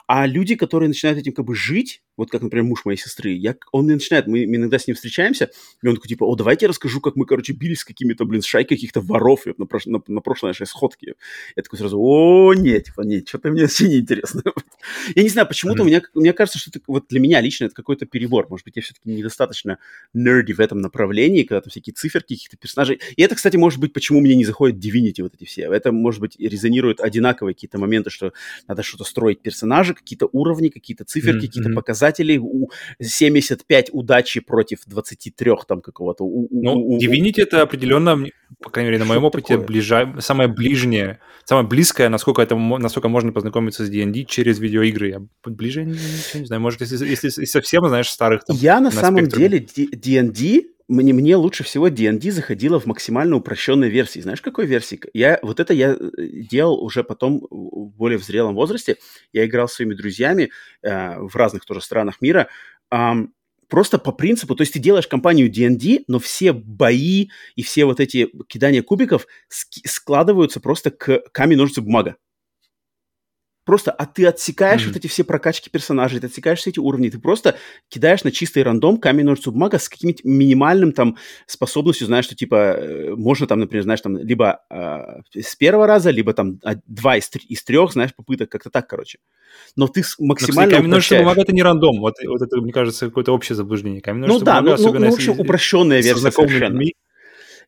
А 0.07 0.25
люди, 0.25 0.55
которые 0.55 0.87
начинают 0.87 1.19
этим 1.19 1.33
как 1.33 1.45
бы 1.45 1.55
жить, 1.55 2.01
вот 2.17 2.31
как, 2.31 2.41
например, 2.41 2.65
муж 2.65 2.83
моей 2.83 2.97
сестры, 2.97 3.31
я, 3.31 3.55
он 3.71 3.85
начинает, 3.85 4.25
мы, 4.25 4.47
мы 4.47 4.55
иногда 4.55 4.79
с 4.79 4.87
ним 4.87 4.95
встречаемся, 4.95 5.51
и 5.83 5.87
он 5.87 5.95
такой, 5.95 6.09
типа, 6.09 6.23
о, 6.23 6.35
давайте 6.35 6.65
я 6.65 6.69
расскажу, 6.69 6.99
как 6.99 7.15
мы, 7.15 7.27
короче, 7.27 7.53
бились 7.53 7.81
с 7.81 7.85
какими-то, 7.85 8.25
блин, 8.25 8.41
шайкой 8.41 8.77
каких-то 8.77 9.01
воров 9.01 9.45
на, 9.57 9.65
прош... 9.67 9.85
на, 9.85 10.01
на 10.07 10.21
прошлой 10.21 10.47
нашей 10.47 10.65
сходке. 10.65 11.13
Я 11.55 11.61
такой 11.61 11.77
сразу, 11.77 11.99
о, 11.99 12.55
нет, 12.55 12.85
типа, 12.85 13.01
нет, 13.01 13.27
что-то 13.27 13.51
мне 13.51 13.61
вообще 13.61 13.87
не 13.87 13.99
интересно. 13.99 14.41
я 15.15 15.21
не 15.21 15.29
знаю, 15.29 15.47
почему-то 15.47 15.83
mm-hmm. 15.83 15.85
у 15.85 15.87
меня, 15.87 16.01
мне 16.15 16.33
кажется, 16.33 16.57
что 16.57 16.71
это, 16.71 16.79
вот 16.87 17.05
для 17.09 17.19
меня 17.19 17.39
лично 17.39 17.65
это 17.65 17.75
какой-то 17.75 18.07
перебор. 18.07 18.47
Может 18.49 18.65
быть, 18.65 18.75
я 18.77 18.81
все-таки 18.81 19.11
недостаточно 19.11 19.77
нерди 20.15 20.53
в 20.53 20.59
этом 20.59 20.79
направлении, 20.79 21.43
когда 21.43 21.61
там 21.61 21.69
всякие 21.69 21.93
циферки 21.93 22.33
каких-то 22.33 22.57
персонажей. 22.57 22.99
И 23.15 23.21
это, 23.21 23.35
кстати, 23.35 23.57
может 23.57 23.79
быть, 23.79 23.93
почему 23.93 24.19
мне 24.21 24.35
не 24.35 24.45
заходит 24.45 24.83
Divinity 24.83 25.21
вот 25.21 25.35
эти 25.35 25.45
все. 25.45 25.58
Это, 25.61 25.91
может 25.91 26.21
быть, 26.21 26.39
резонируют 26.39 26.99
одинаковые 26.99 27.53
какие-то 27.53 27.77
моменты, 27.77 28.09
что 28.09 28.33
надо 28.67 28.83
что-то 28.83 29.03
строить 29.03 29.41
персонажа, 29.41 29.93
какие-то 29.93 30.29
уровни, 30.31 30.69
какие-то 30.69 31.03
циферки, 31.03 31.45
mm-hmm. 31.45 31.47
какие-то 31.47 31.69
показатели. 31.71 32.37
У 32.37 32.69
75 33.01 33.89
удачи 33.91 34.39
против 34.39 34.79
23 34.85 35.51
там 35.67 35.81
какого-то. 35.81 36.23
У, 36.23 36.47
ну, 36.51 36.73
у, 36.73 36.97
Divinity 36.99 37.41
это 37.41 37.61
определенно, 37.61 38.25
по 38.61 38.69
крайней 38.69 38.91
мере, 38.91 39.03
на 39.03 39.05
моем 39.05 39.23
опыте, 39.25 39.57
ближа... 39.57 40.15
самое 40.19 40.49
ближнее, 40.49 41.19
самое 41.45 41.67
близкое, 41.67 42.09
насколько, 42.09 42.41
это, 42.41 42.55
насколько 42.55 43.09
можно 43.09 43.31
познакомиться 43.31 43.85
с 43.85 43.89
D&D 43.89 44.25
через 44.25 44.59
видеоигры. 44.59 45.09
Я 45.09 45.21
ближе 45.45 45.85
ничего 45.85 46.39
не 46.41 46.45
знаю. 46.45 46.61
Может, 46.61 46.81
если, 46.81 47.05
если, 47.05 47.27
если 47.27 47.45
совсем, 47.45 47.87
знаешь, 47.87 48.09
старых 48.09 48.45
там, 48.45 48.55
Я 48.55 48.75
на, 48.79 48.89
на 48.89 48.91
самом 48.91 49.25
спектруме. 49.25 49.59
деле 49.59 49.91
D&D 49.91 50.63
мне, 50.89 51.13
мне 51.13 51.35
лучше 51.35 51.63
всего 51.63 51.89
D&D 51.89 52.31
заходила 52.31 52.79
в 52.79 52.85
максимально 52.87 53.35
упрощенной 53.35 53.89
версии. 53.89 54.19
Знаешь, 54.19 54.41
какой 54.41 54.65
версии? 54.65 54.99
Я, 55.13 55.39
вот 55.43 55.59
это 55.59 55.73
я 55.73 55.91
э, 55.91 55.97
делал 56.17 56.83
уже 56.83 57.03
потом 57.03 57.45
более 57.49 58.17
в 58.17 58.23
зрелом 58.23 58.55
возрасте, 58.55 58.97
я 59.31 59.45
играл 59.45 59.69
с 59.69 59.73
своими 59.73 59.93
друзьями 59.93 60.49
э, 60.81 61.19
в 61.19 61.35
разных 61.35 61.65
тоже 61.65 61.81
странах 61.81 62.21
мира, 62.21 62.49
э, 62.91 63.11
просто 63.67 63.99
по 63.99 64.11
принципу, 64.11 64.55
то 64.55 64.61
есть 64.61 64.73
ты 64.73 64.79
делаешь 64.79 65.07
компанию 65.07 65.51
D&D, 65.51 66.05
но 66.07 66.17
все 66.17 66.53
бои 66.53 67.29
и 67.55 67.61
все 67.61 67.85
вот 67.85 67.99
эти 67.99 68.27
кидания 68.47 68.81
кубиков 68.81 69.27
складываются 69.47 70.59
просто 70.59 70.89
к 70.89 71.21
камень, 71.31 71.57
ножницы, 71.57 71.81
бумага. 71.81 72.15
Просто, 73.69 73.91
а 73.91 74.07
ты 74.07 74.25
отсекаешь 74.25 74.81
mm-hmm. 74.81 74.87
вот 74.87 74.95
эти 74.95 75.05
все 75.05 75.23
прокачки 75.23 75.69
персонажей, 75.69 76.19
ты 76.19 76.25
отсекаешь 76.25 76.57
все 76.57 76.71
эти 76.71 76.79
уровни, 76.79 77.11
ты 77.11 77.19
просто 77.19 77.55
кидаешь 77.87 78.23
на 78.23 78.31
чистый 78.31 78.63
рандом 78.63 78.97
камень, 78.97 79.25
ножницы, 79.25 79.51
бумага 79.51 79.77
с 79.77 79.87
каким-нибудь 79.87 80.23
минимальным 80.23 80.91
там 80.91 81.17
способностью, 81.45 82.07
знаешь, 82.07 82.25
что 82.25 82.33
типа 82.33 82.55
э, 82.55 83.13
можно 83.15 83.45
там, 83.45 83.59
например, 83.59 83.83
знаешь, 83.83 84.01
там 84.01 84.17
либо 84.17 84.61
э, 84.71 85.39
с 85.39 85.55
первого 85.55 85.85
раза, 85.85 86.09
либо 86.09 86.33
там 86.33 86.59
два 86.87 87.17
из, 87.17 87.29
из 87.47 87.63
трех, 87.63 87.93
знаешь, 87.93 88.15
попыток, 88.15 88.49
как-то 88.49 88.71
так, 88.71 88.89
короче. 88.89 89.19
Но 89.75 89.87
ты 89.87 90.01
максимально 90.17 90.71
но, 90.71 90.77
камень, 90.77 90.89
ножницы, 90.89 91.19
бумага 91.19 91.41
это 91.41 91.53
не 91.53 91.61
рандом, 91.61 91.99
вот, 91.99 92.15
вот 92.25 92.41
это, 92.41 92.57
мне 92.57 92.73
кажется, 92.73 93.05
какое-то 93.05 93.33
общее 93.33 93.55
заблуждение. 93.55 94.01
Камень, 94.01 94.25
ну 94.25 94.39
да, 94.39 94.61
бумага, 94.63 94.81
ну, 94.81 94.93
ну, 94.93 94.99
ну, 94.99 95.11
в 95.11 95.13
общем, 95.13 95.39
упрощенная 95.39 96.01
версия 96.01 96.31
совершенно. 96.31 96.73
Людьми, 96.73 96.95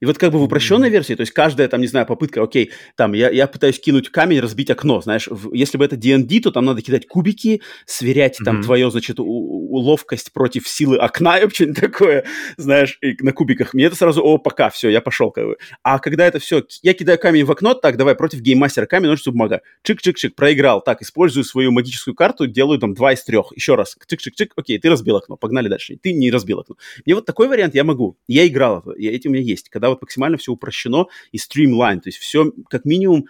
и 0.01 0.05
вот 0.05 0.17
как 0.17 0.31
бы 0.31 0.39
в 0.39 0.43
упрощенной 0.43 0.89
версии, 0.89 1.13
то 1.13 1.21
есть 1.21 1.31
каждая, 1.31 1.67
там, 1.67 1.79
не 1.79 1.87
знаю, 1.87 2.07
попытка, 2.07 2.41
окей, 2.41 2.71
там, 2.95 3.13
я, 3.13 3.29
я 3.29 3.47
пытаюсь 3.47 3.79
кинуть 3.79 4.09
камень, 4.09 4.39
разбить 4.39 4.71
окно, 4.71 4.99
знаешь, 4.99 5.27
в, 5.29 5.53
если 5.53 5.77
бы 5.77 5.85
это 5.85 5.95
D&D, 5.95 6.39
то 6.41 6.51
там 6.51 6.65
надо 6.65 6.81
кидать 6.81 7.07
кубики, 7.07 7.61
сверять 7.85 8.37
там 8.43 8.59
mm-hmm. 8.59 8.63
твою, 8.63 8.89
значит, 8.89 9.19
у, 9.19 9.25
у, 9.25 9.77
ловкость 9.77 10.33
против 10.33 10.67
силы 10.67 10.97
окна 10.97 11.37
и 11.37 11.47
что-нибудь 11.49 11.79
такое, 11.79 12.25
знаешь, 12.57 12.97
и 13.01 13.15
на 13.21 13.31
кубиках. 13.31 13.75
Мне 13.75 13.85
это 13.85 13.95
сразу, 13.95 14.23
о, 14.23 14.39
пока, 14.39 14.71
все, 14.71 14.89
я 14.89 15.01
пошел, 15.01 15.31
как 15.31 15.45
бы. 15.45 15.57
А 15.83 15.99
когда 15.99 16.25
это 16.25 16.39
все, 16.39 16.63
я 16.81 16.93
кидаю 16.95 17.19
камень 17.19 17.45
в 17.45 17.51
окно, 17.51 17.75
так, 17.75 17.95
давай, 17.97 18.15
против 18.15 18.39
гейммастера 18.39 18.87
камень, 18.87 19.09
ножницы, 19.09 19.31
бумага. 19.31 19.61
Чик-чик-чик, 19.87 20.31
проиграл. 20.35 20.81
Так, 20.81 21.03
использую 21.03 21.43
свою 21.43 21.71
магическую 21.71 22.15
карту, 22.15 22.47
делаю 22.47 22.79
там 22.79 22.95
два 22.95 23.13
из 23.13 23.23
трех. 23.23 23.51
Еще 23.55 23.75
раз. 23.75 23.95
Чик-чик-чик, 24.11 24.49
окей, 24.55 24.79
ты 24.79 24.89
разбил 24.89 25.17
окно, 25.17 25.37
погнали 25.37 25.67
дальше. 25.67 25.95
Ты 26.01 26.13
не 26.13 26.31
разбил 26.31 26.59
окно. 26.59 26.75
Мне 27.05 27.13
вот 27.13 27.27
такой 27.27 27.47
вариант 27.47 27.75
я 27.75 27.83
могу. 27.83 28.17
Я 28.27 28.47
играл, 28.47 28.83
я, 28.97 29.13
эти 29.13 29.27
у 29.27 29.31
меня 29.31 29.43
есть. 29.43 29.69
Когда 29.69 29.90
вот 29.91 30.01
максимально 30.01 30.37
все 30.37 30.51
упрощено 30.51 31.07
и 31.31 31.37
streamline, 31.37 32.01
то 32.01 32.09
есть 32.09 32.17
все 32.17 32.51
как 32.69 32.85
минимум, 32.85 33.27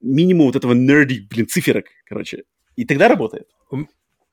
минимум 0.00 0.46
вот 0.46 0.56
этого 0.56 0.74
nerdy, 0.74 1.26
блин, 1.28 1.46
циферок, 1.48 1.86
короче. 2.06 2.44
И 2.76 2.84
тогда 2.84 3.08
работает. 3.08 3.46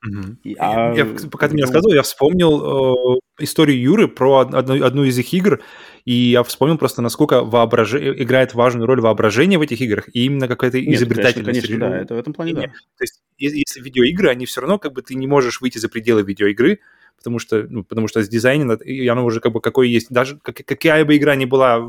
Mm-hmm. 0.04 0.36
И, 0.42 0.56
а... 0.58 0.94
я, 0.94 1.06
пока 1.30 1.46
ты 1.46 1.54
мне 1.54 1.62
рассказывал, 1.62 1.94
я 1.94 2.02
вспомнил 2.02 3.16
э, 3.16 3.18
историю 3.38 3.80
Юры 3.80 4.08
про 4.08 4.40
одну, 4.40 4.84
одну 4.84 5.04
из 5.04 5.16
их 5.16 5.32
игр, 5.32 5.62
и 6.04 6.12
я 6.12 6.42
вспомнил 6.42 6.76
просто, 6.76 7.02
насколько 7.02 7.42
воображ... 7.42 7.94
играет 7.94 8.52
важную 8.52 8.86
роль 8.86 9.00
воображение 9.00 9.60
в 9.60 9.62
этих 9.62 9.80
играх, 9.80 10.08
и 10.12 10.24
именно 10.24 10.48
какая-то 10.48 10.82
изобретательность. 10.84 11.46
Конечно, 11.46 11.68
конечно, 11.68 11.90
да, 11.90 12.00
это 12.00 12.14
в 12.14 12.18
этом 12.18 12.32
плане, 12.32 12.54
да. 12.54 12.62
То 12.62 13.02
есть, 13.02 13.22
если 13.38 13.80
видеоигры, 13.80 14.28
они 14.28 14.44
все 14.44 14.60
равно, 14.60 14.80
как 14.80 14.92
бы, 14.92 15.02
ты 15.02 15.14
не 15.14 15.28
можешь 15.28 15.60
выйти 15.60 15.78
за 15.78 15.88
пределы 15.88 16.24
видеоигры, 16.24 16.80
потому 17.16 17.38
что, 17.38 17.66
ну, 17.68 17.84
потому 17.84 18.08
что 18.08 18.22
с 18.22 18.28
дизайном, 18.28 18.74
и 18.74 19.06
оно 19.06 19.24
уже 19.24 19.40
как 19.40 19.52
бы 19.52 19.60
какое 19.60 19.86
есть, 19.86 20.10
даже 20.10 20.38
как, 20.38 20.56
какая 20.56 21.04
бы 21.04 21.16
игра 21.16 21.34
ни 21.36 21.44
была, 21.44 21.80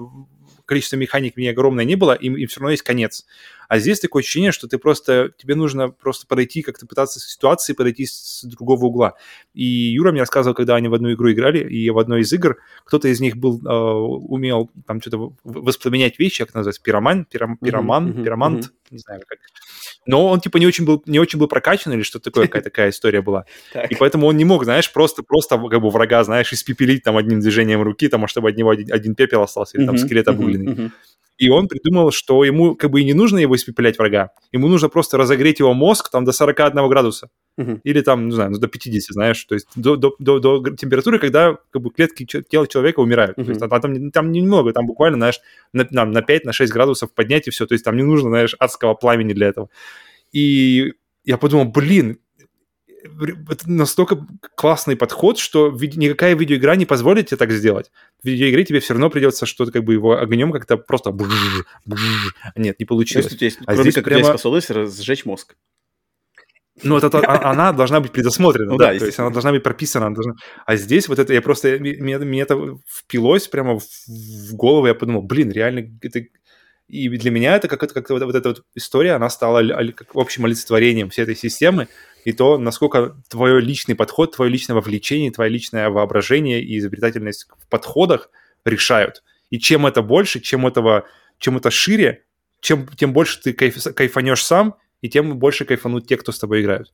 количество 0.66 0.96
механик 0.96 1.36
мне 1.36 1.52
огромное 1.52 1.86
не 1.86 1.96
было, 1.96 2.14
им, 2.14 2.36
им 2.36 2.48
все 2.48 2.60
равно 2.60 2.72
есть 2.72 2.84
конец. 2.84 3.26
А 3.68 3.80
здесь 3.80 4.00
такое 4.00 4.22
ощущение, 4.22 4.52
что 4.52 4.68
ты 4.68 4.78
просто, 4.78 5.32
тебе 5.38 5.56
нужно 5.56 5.90
просто 5.90 6.28
подойти, 6.28 6.62
как-то 6.62 6.86
пытаться 6.86 7.20
с 7.20 7.26
ситуации 7.26 7.74
подойти 7.74 8.06
с 8.06 8.44
другого 8.44 8.86
угла. 8.86 9.14
И 9.54 9.66
Юра 9.66 10.12
мне 10.12 10.22
рассказывал, 10.22 10.56
когда 10.56 10.76
они 10.76 10.88
в 10.88 10.94
одну 10.94 11.12
игру 11.14 11.32
играли, 11.32 11.68
и 11.68 11.90
в 11.90 12.00
одной 12.00 12.22
из 12.22 12.34
игр 12.34 12.58
кто-то 12.86 13.08
из 13.08 13.20
них 13.20 13.38
был, 13.38 13.62
э, 13.66 13.70
умел 13.70 14.70
там 14.86 15.02
что-то 15.02 15.34
воспламенять 15.44 16.20
вещи, 16.20 16.40
как 16.40 16.50
это 16.50 16.60
называется, 16.60 16.82
пироман, 16.82 17.26
пиром, 17.26 17.58
пироман, 17.58 18.12
uh-huh, 18.12 18.24
пиромант, 18.24 18.66
uh-huh. 18.66 18.72
не 18.92 18.98
знаю 19.00 19.22
как. 19.28 19.40
Но 20.06 20.28
он 20.28 20.42
типа 20.42 20.58
не 20.58 20.68
очень 20.68 20.86
был, 20.86 21.02
не 21.06 21.20
очень 21.20 21.40
был 21.40 21.48
прокачан 21.48 21.94
или 21.94 22.04
что-то 22.04 22.26
такое, 22.26 22.48
какая 22.48 22.64
такая 22.64 22.90
история 22.90 23.22
была. 23.22 23.46
И 23.90 23.96
поэтому 23.96 24.28
он 24.28 24.38
не 24.38 24.46
мог, 24.46 24.64
знаешь, 24.66 24.92
просто, 24.92 25.24
просто 25.24 25.58
как 25.58 25.82
бы 25.82 25.90
врага, 25.90 26.24
знаешь, 26.24 26.52
испепелить 26.52 27.04
там 27.04 27.18
одним 27.18 27.40
движением 27.40 27.82
руки, 27.82 28.08
там, 28.10 28.28
чтобы 28.28 28.50
от 28.50 28.58
него 28.58 28.72
один, 28.72 28.92
один 28.92 29.16
пепел 29.16 29.42
остался, 29.44 29.78
или 29.78 29.86
там 29.86 29.98
скелет 29.98 30.28
обугленный. 30.28 30.92
И 31.38 31.50
он 31.50 31.68
придумал, 31.68 32.12
что 32.12 32.44
ему 32.44 32.76
как 32.76 32.92
бы 32.92 33.02
и 33.02 33.04
не 33.04 33.14
нужно 33.14 33.40
его 33.40 33.56
испепелять 33.56 33.98
врага, 33.98 34.32
ему 34.52 34.68
нужно 34.68 34.90
просто 34.90 35.18
разогреть 35.18 35.60
его 35.60 35.74
мозг 35.74 36.12
там 36.12 36.26
до 36.26 36.32
41 36.32 36.88
градуса. 36.90 37.30
Uh-huh. 37.60 37.80
Или 37.84 38.02
там, 38.02 38.28
не 38.28 38.32
знаю, 38.32 38.52
ну, 38.52 38.60
до 38.60 38.68
50, 38.68 39.14
знаешь, 39.14 39.44
то 39.44 39.56
есть 39.56 39.68
до, 39.76 39.96
до, 39.96 40.16
до, 40.20 40.40
до 40.40 40.76
температуры, 40.76 41.20
когда 41.20 41.58
как 41.72 41.82
бы 41.82 41.92
клетки 41.92 42.26
тела 42.26 42.68
человека 42.68 43.00
умирают. 43.00 43.38
Uh-huh. 43.38 43.46
То 43.46 43.50
есть, 43.52 43.62
а, 43.62 43.80
там, 43.80 44.12
там 44.12 44.32
немного, 44.32 44.74
там 44.74 44.86
буквально, 44.86 45.18
знаешь, 45.18 45.40
на, 45.72 45.88
на, 45.90 46.06
на 46.06 46.20
5-6 46.20 46.42
на 46.46 46.68
градусов 46.68 47.14
поднять 47.14 47.48
и 47.48 47.52
все. 47.52 47.66
То 47.66 47.74
есть 47.74 47.86
там 47.86 47.98
не 47.98 48.04
нужно, 48.04 48.30
знаешь, 48.30 48.56
адского 48.60 48.94
пламени 48.94 49.34
для 49.34 49.48
этого. 49.48 49.70
И 50.32 50.94
я 51.26 51.38
подумал, 51.38 51.66
блин, 51.66 52.20
это 53.04 53.70
настолько 53.70 54.26
классный 54.56 54.96
подход, 54.96 55.38
что 55.38 55.72
никакая 55.72 56.36
видеоигра 56.36 56.76
не 56.76 56.86
позволит 56.86 57.28
тебе 57.28 57.38
так 57.38 57.52
сделать. 57.52 57.92
В 58.24 58.28
видеоигре 58.28 58.64
тебе 58.64 58.80
все 58.80 58.94
равно 58.94 59.10
придется 59.10 59.46
что-то 59.46 59.72
как 59.72 59.84
бы 59.84 59.94
его 59.94 60.18
огнем 60.18 60.52
как-то 60.52 60.78
просто... 60.78 61.16
Нет, 62.56 62.80
не 62.80 62.86
получилось. 62.86 63.28
То 63.28 63.46
есть, 63.46 63.60
а 63.66 63.76
здесь 63.76 63.96
как 63.96 64.06
прямо... 64.06 64.24
способность 64.24 64.70
разжечь 64.70 65.26
мозг. 65.26 65.56
Ну, 66.82 66.98
это, 66.98 67.08
а, 67.20 67.52
она 67.52 67.72
должна 67.72 68.00
быть 68.00 68.12
предусмотрена, 68.12 68.72
ну, 68.72 68.78
да, 68.78 68.94
да 68.94 69.00
то 69.00 69.06
есть 69.06 69.20
она 69.20 69.30
должна 69.30 69.52
быть 69.52 69.62
прописана. 69.62 70.14
Должна... 70.14 70.34
А 70.66 70.76
здесь 70.76 71.08
вот 71.08 71.20
это, 71.20 71.32
я 71.32 71.42
просто, 71.42 71.78
мне, 71.80 72.18
мне 72.18 72.42
это 72.42 72.80
впилось 72.88 73.48
прямо 73.48 73.80
в, 73.80 73.84
в 74.08 74.56
голову, 74.56 74.88
я 74.88 74.96
подумал, 74.96 75.22
блин, 75.22 75.52
реально, 75.52 75.88
это... 76.02 76.22
И 76.88 77.10
для 77.10 77.32
меня 77.32 77.56
это 77.56 77.68
как, 77.68 77.80
как 77.80 78.10
вот, 78.10 78.24
вот 78.24 78.36
эта 78.36 78.50
вот 78.50 78.64
история, 78.76 79.14
она 79.14 79.30
стала 79.30 79.64
как 79.94 80.10
общим 80.16 80.46
олицетворением 80.46 81.10
всей 81.10 81.22
этой 81.22 81.36
системы, 81.36 81.88
и 82.26 82.32
то, 82.32 82.58
насколько 82.58 83.16
твой 83.30 83.62
личный 83.62 83.96
подход, 83.96 84.36
твое 84.36 84.50
личное 84.50 84.76
вовлечение, 84.76 85.32
твое 85.32 85.50
личное 85.50 85.90
воображение 85.90 86.62
и 86.62 86.78
изобретательность 86.78 87.48
в 87.58 87.68
подходах 87.68 88.30
решают. 88.66 89.24
И 89.50 89.60
чем 89.60 89.86
это 89.86 90.02
больше, 90.02 90.40
чем 90.40 90.66
этого, 90.66 91.06
чем 91.38 91.58
это 91.58 91.70
шире, 91.70 92.24
чем, 92.60 92.88
тем 92.88 93.14
больше 93.14 93.42
ты 93.42 93.54
кайф, 93.54 93.78
кайфанешь 93.96 94.44
сам, 94.44 94.76
и 95.02 95.10
тем 95.10 95.38
больше 95.38 95.66
кайфанут 95.66 96.08
те, 96.08 96.18
кто 96.18 96.32
с 96.32 96.40
тобой 96.40 96.62
играют. 96.62 96.94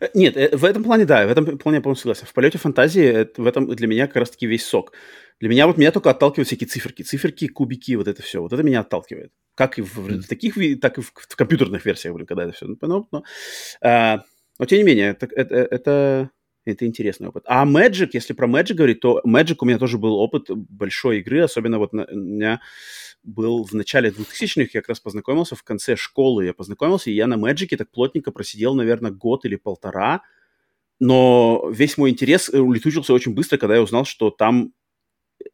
Э, 0.00 0.08
нет, 0.14 0.36
э, 0.36 0.56
в 0.56 0.64
этом 0.64 0.84
плане 0.84 1.04
да, 1.04 1.26
в 1.26 1.30
этом 1.30 1.58
плане 1.58 1.76
я 1.76 1.82
полностью 1.82 2.02
согласен. 2.02 2.26
В 2.26 2.32
полете 2.34 2.58
фантазии 2.58 3.28
в 3.36 3.46
этом 3.46 3.74
для 3.74 3.86
меня 3.86 4.06
как 4.06 4.16
раз-таки 4.16 4.46
весь 4.46 4.66
сок. 4.66 4.92
Для 5.40 5.48
меня 5.48 5.66
вот 5.66 5.78
меня 5.78 5.90
только 5.90 6.10
отталкивают 6.10 6.48
всякие 6.48 6.68
циферки, 6.68 7.02
циферки, 7.02 7.48
кубики, 7.48 7.96
вот 7.96 8.08
это 8.08 8.22
все. 8.22 8.42
Вот 8.42 8.52
это 8.52 8.62
меня 8.62 8.80
отталкивает. 8.80 9.32
Как 9.60 9.78
и 9.78 9.82
в, 9.82 10.22
таких, 10.26 10.54
так 10.80 10.96
и 10.96 11.02
в, 11.02 11.12
в 11.14 11.36
компьютерных 11.36 11.84
версиях, 11.84 12.14
блин, 12.14 12.26
когда 12.26 12.44
это 12.44 12.52
все. 12.52 12.66
Но, 12.80 13.06
но, 13.12 13.24
а, 13.82 14.22
но 14.58 14.64
тем 14.64 14.78
не 14.78 14.84
менее, 14.84 15.10
это, 15.10 15.28
это, 15.36 15.54
это, 15.54 16.30
это 16.64 16.86
интересный 16.86 17.28
опыт. 17.28 17.44
А 17.46 17.66
Magic, 17.66 18.08
если 18.14 18.32
про 18.32 18.48
Magic 18.48 18.72
говорить, 18.72 19.00
то 19.00 19.20
Magic 19.26 19.56
у 19.60 19.66
меня 19.66 19.78
тоже 19.78 19.98
был 19.98 20.14
опыт 20.14 20.46
большой 20.48 21.18
игры, 21.18 21.42
особенно 21.42 21.78
вот 21.78 21.92
на, 21.92 22.06
у 22.10 22.16
меня 22.16 22.62
был 23.22 23.64
в 23.64 23.74
начале 23.74 24.08
2000-х, 24.08 24.70
я 24.72 24.80
как 24.80 24.88
раз 24.88 25.00
познакомился, 25.00 25.56
в 25.56 25.62
конце 25.62 25.94
школы 25.94 26.46
я 26.46 26.54
познакомился, 26.54 27.10
и 27.10 27.14
я 27.14 27.26
на 27.26 27.34
Magic 27.34 27.76
так 27.76 27.90
плотненько 27.90 28.32
просидел, 28.32 28.74
наверное, 28.74 29.10
год 29.10 29.44
или 29.44 29.56
полтора, 29.56 30.22
но 31.00 31.68
весь 31.70 31.98
мой 31.98 32.08
интерес 32.08 32.48
улетучился 32.48 33.12
очень 33.12 33.34
быстро, 33.34 33.58
когда 33.58 33.74
я 33.74 33.82
узнал, 33.82 34.06
что 34.06 34.30
там 34.30 34.72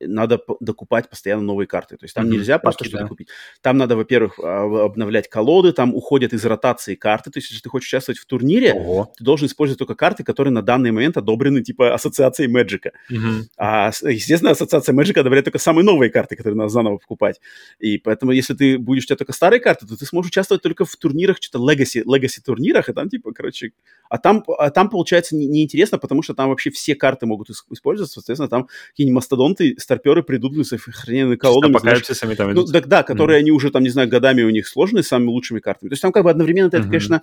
надо 0.01 0.41
докупать 0.61 1.09
постоянно 1.09 1.43
новые 1.43 1.67
карты. 1.67 1.97
То 1.97 2.05
есть 2.05 2.15
там 2.15 2.27
mm-hmm. 2.27 2.31
нельзя 2.31 2.59
просто 2.59 2.85
что 2.85 2.99
докупить. 2.99 3.29
Там 3.61 3.77
надо, 3.77 3.97
во-первых, 3.97 4.39
а, 4.43 4.85
обновлять 4.85 5.29
колоды, 5.29 5.73
там 5.73 5.95
уходят 5.95 6.33
из 6.33 6.45
ротации 6.45 6.95
карты. 6.95 7.31
То 7.31 7.39
есть 7.39 7.51
если 7.51 7.63
ты 7.63 7.69
хочешь 7.69 7.89
участвовать 7.89 8.19
в 8.19 8.27
турнире, 8.27 8.75
Ого. 8.75 9.13
ты 9.17 9.25
должен 9.25 9.47
использовать 9.47 9.79
только 9.79 9.95
карты, 9.95 10.25
которые 10.25 10.53
на 10.53 10.63
данный 10.63 10.91
момент 10.91 11.17
одобрены 11.17 11.63
типа 11.63 11.95
ассоциацией 11.95 12.51
Мэджика. 12.51 12.93
Mm-hmm. 13.11 13.43
А, 13.59 13.91
естественно, 14.03 14.53
ассоциация 14.53 14.93
Мэджика 14.93 15.21
одобряет 15.21 15.45
только 15.45 15.59
самые 15.59 15.85
новые 15.85 16.11
карты, 16.11 16.37
которые 16.37 16.57
надо 16.57 16.69
заново 16.69 16.99
покупать. 16.99 17.41
И 17.79 17.99
поэтому, 17.99 18.33
если 18.33 18.55
ты 18.55 18.79
будешь 18.79 19.05
у 19.05 19.07
тебя 19.07 19.17
только 19.17 19.33
старые 19.33 19.61
карты, 19.61 19.87
то 19.87 19.97
ты 19.97 20.05
сможешь 20.07 20.31
участвовать 20.31 20.63
только 20.63 20.85
в 20.85 20.97
турнирах, 20.97 21.39
что-то 21.41 21.59
legacy, 21.59 22.03
legacy 22.05 22.41
турнирах, 22.45 22.89
и 22.89 22.93
там 22.93 23.09
типа, 23.09 23.33
короче, 23.33 23.73
а 24.09 24.19
там, 24.19 24.45
а 24.59 24.71
там 24.71 24.89
получается 24.89 25.37
неинтересно, 25.37 25.99
потому 25.99 26.23
что 26.23 26.35
там 26.35 26.49
вообще 26.49 26.71
все 26.71 26.95
карты 26.95 27.27
могут 27.27 27.51
использоваться, 27.51 28.21
соответственно, 28.21 28.49
там 28.49 28.69
какие-нибудь 28.91 29.17
мастодонты 29.17 29.76
старперы 29.79 30.23
придут 30.23 30.57
с 30.67 30.73
охрененными 30.73 31.37
колодами. 31.37 31.73
Апокалипсисами 31.73 32.35
там 32.35 32.53
ну, 32.53 32.65
да, 32.65 32.81
да, 32.81 33.03
которые 33.03 33.39
mm. 33.39 33.43
они 33.43 33.51
уже 33.51 33.71
там, 33.71 33.83
не 33.83 33.89
знаю, 33.89 34.09
годами 34.09 34.43
у 34.43 34.51
них 34.51 34.67
сложены 34.67 35.03
с 35.03 35.09
самыми 35.09 35.29
лучшими 35.29 35.61
картами. 35.61 35.91
То 35.91 35.93
есть 35.95 36.03
там 36.03 36.13
как 36.13 36.25
бы 36.25 36.31
одновременно 36.31 36.69
mm-hmm. 36.69 36.79
это, 36.79 36.89
конечно, 36.89 37.23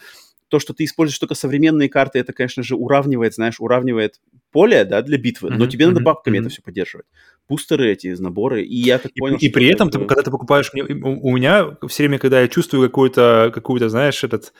то, 0.49 0.59
что 0.59 0.73
ты 0.73 0.83
используешь 0.83 1.19
только 1.19 1.35
современные 1.35 1.89
карты, 1.89 2.19
это, 2.19 2.33
конечно 2.33 2.63
же, 2.63 2.75
уравнивает, 2.75 3.33
знаешь, 3.33 3.59
уравнивает 3.59 4.19
поле, 4.51 4.85
да, 4.85 5.01
для 5.01 5.17
битвы, 5.17 5.49
mm-hmm. 5.49 5.57
но 5.57 5.67
тебе 5.67 5.87
надо 5.87 6.01
бабками 6.01 6.37
mm-hmm. 6.37 6.41
это 6.41 6.49
все 6.49 6.61
поддерживать. 6.61 7.05
Бустеры 7.49 7.91
эти, 7.91 8.07
наборы, 8.07 8.63
и 8.63 8.75
я 8.75 8.99
так 8.99 9.11
и, 9.15 9.19
понял, 9.19 9.37
И, 9.37 9.49
при 9.49 9.67
этом, 9.67 9.87
это... 9.87 9.99
ты, 9.99 10.05
когда 10.05 10.21
ты 10.21 10.31
покупаешь, 10.31 10.71
у 10.73 11.35
меня 11.35 11.75
все 11.87 12.03
время, 12.03 12.19
когда 12.19 12.41
я 12.41 12.47
чувствую 12.47 12.87
какую-то, 12.87 13.51
какую-то, 13.53 13.89
знаешь, 13.89 14.23
этот 14.23 14.53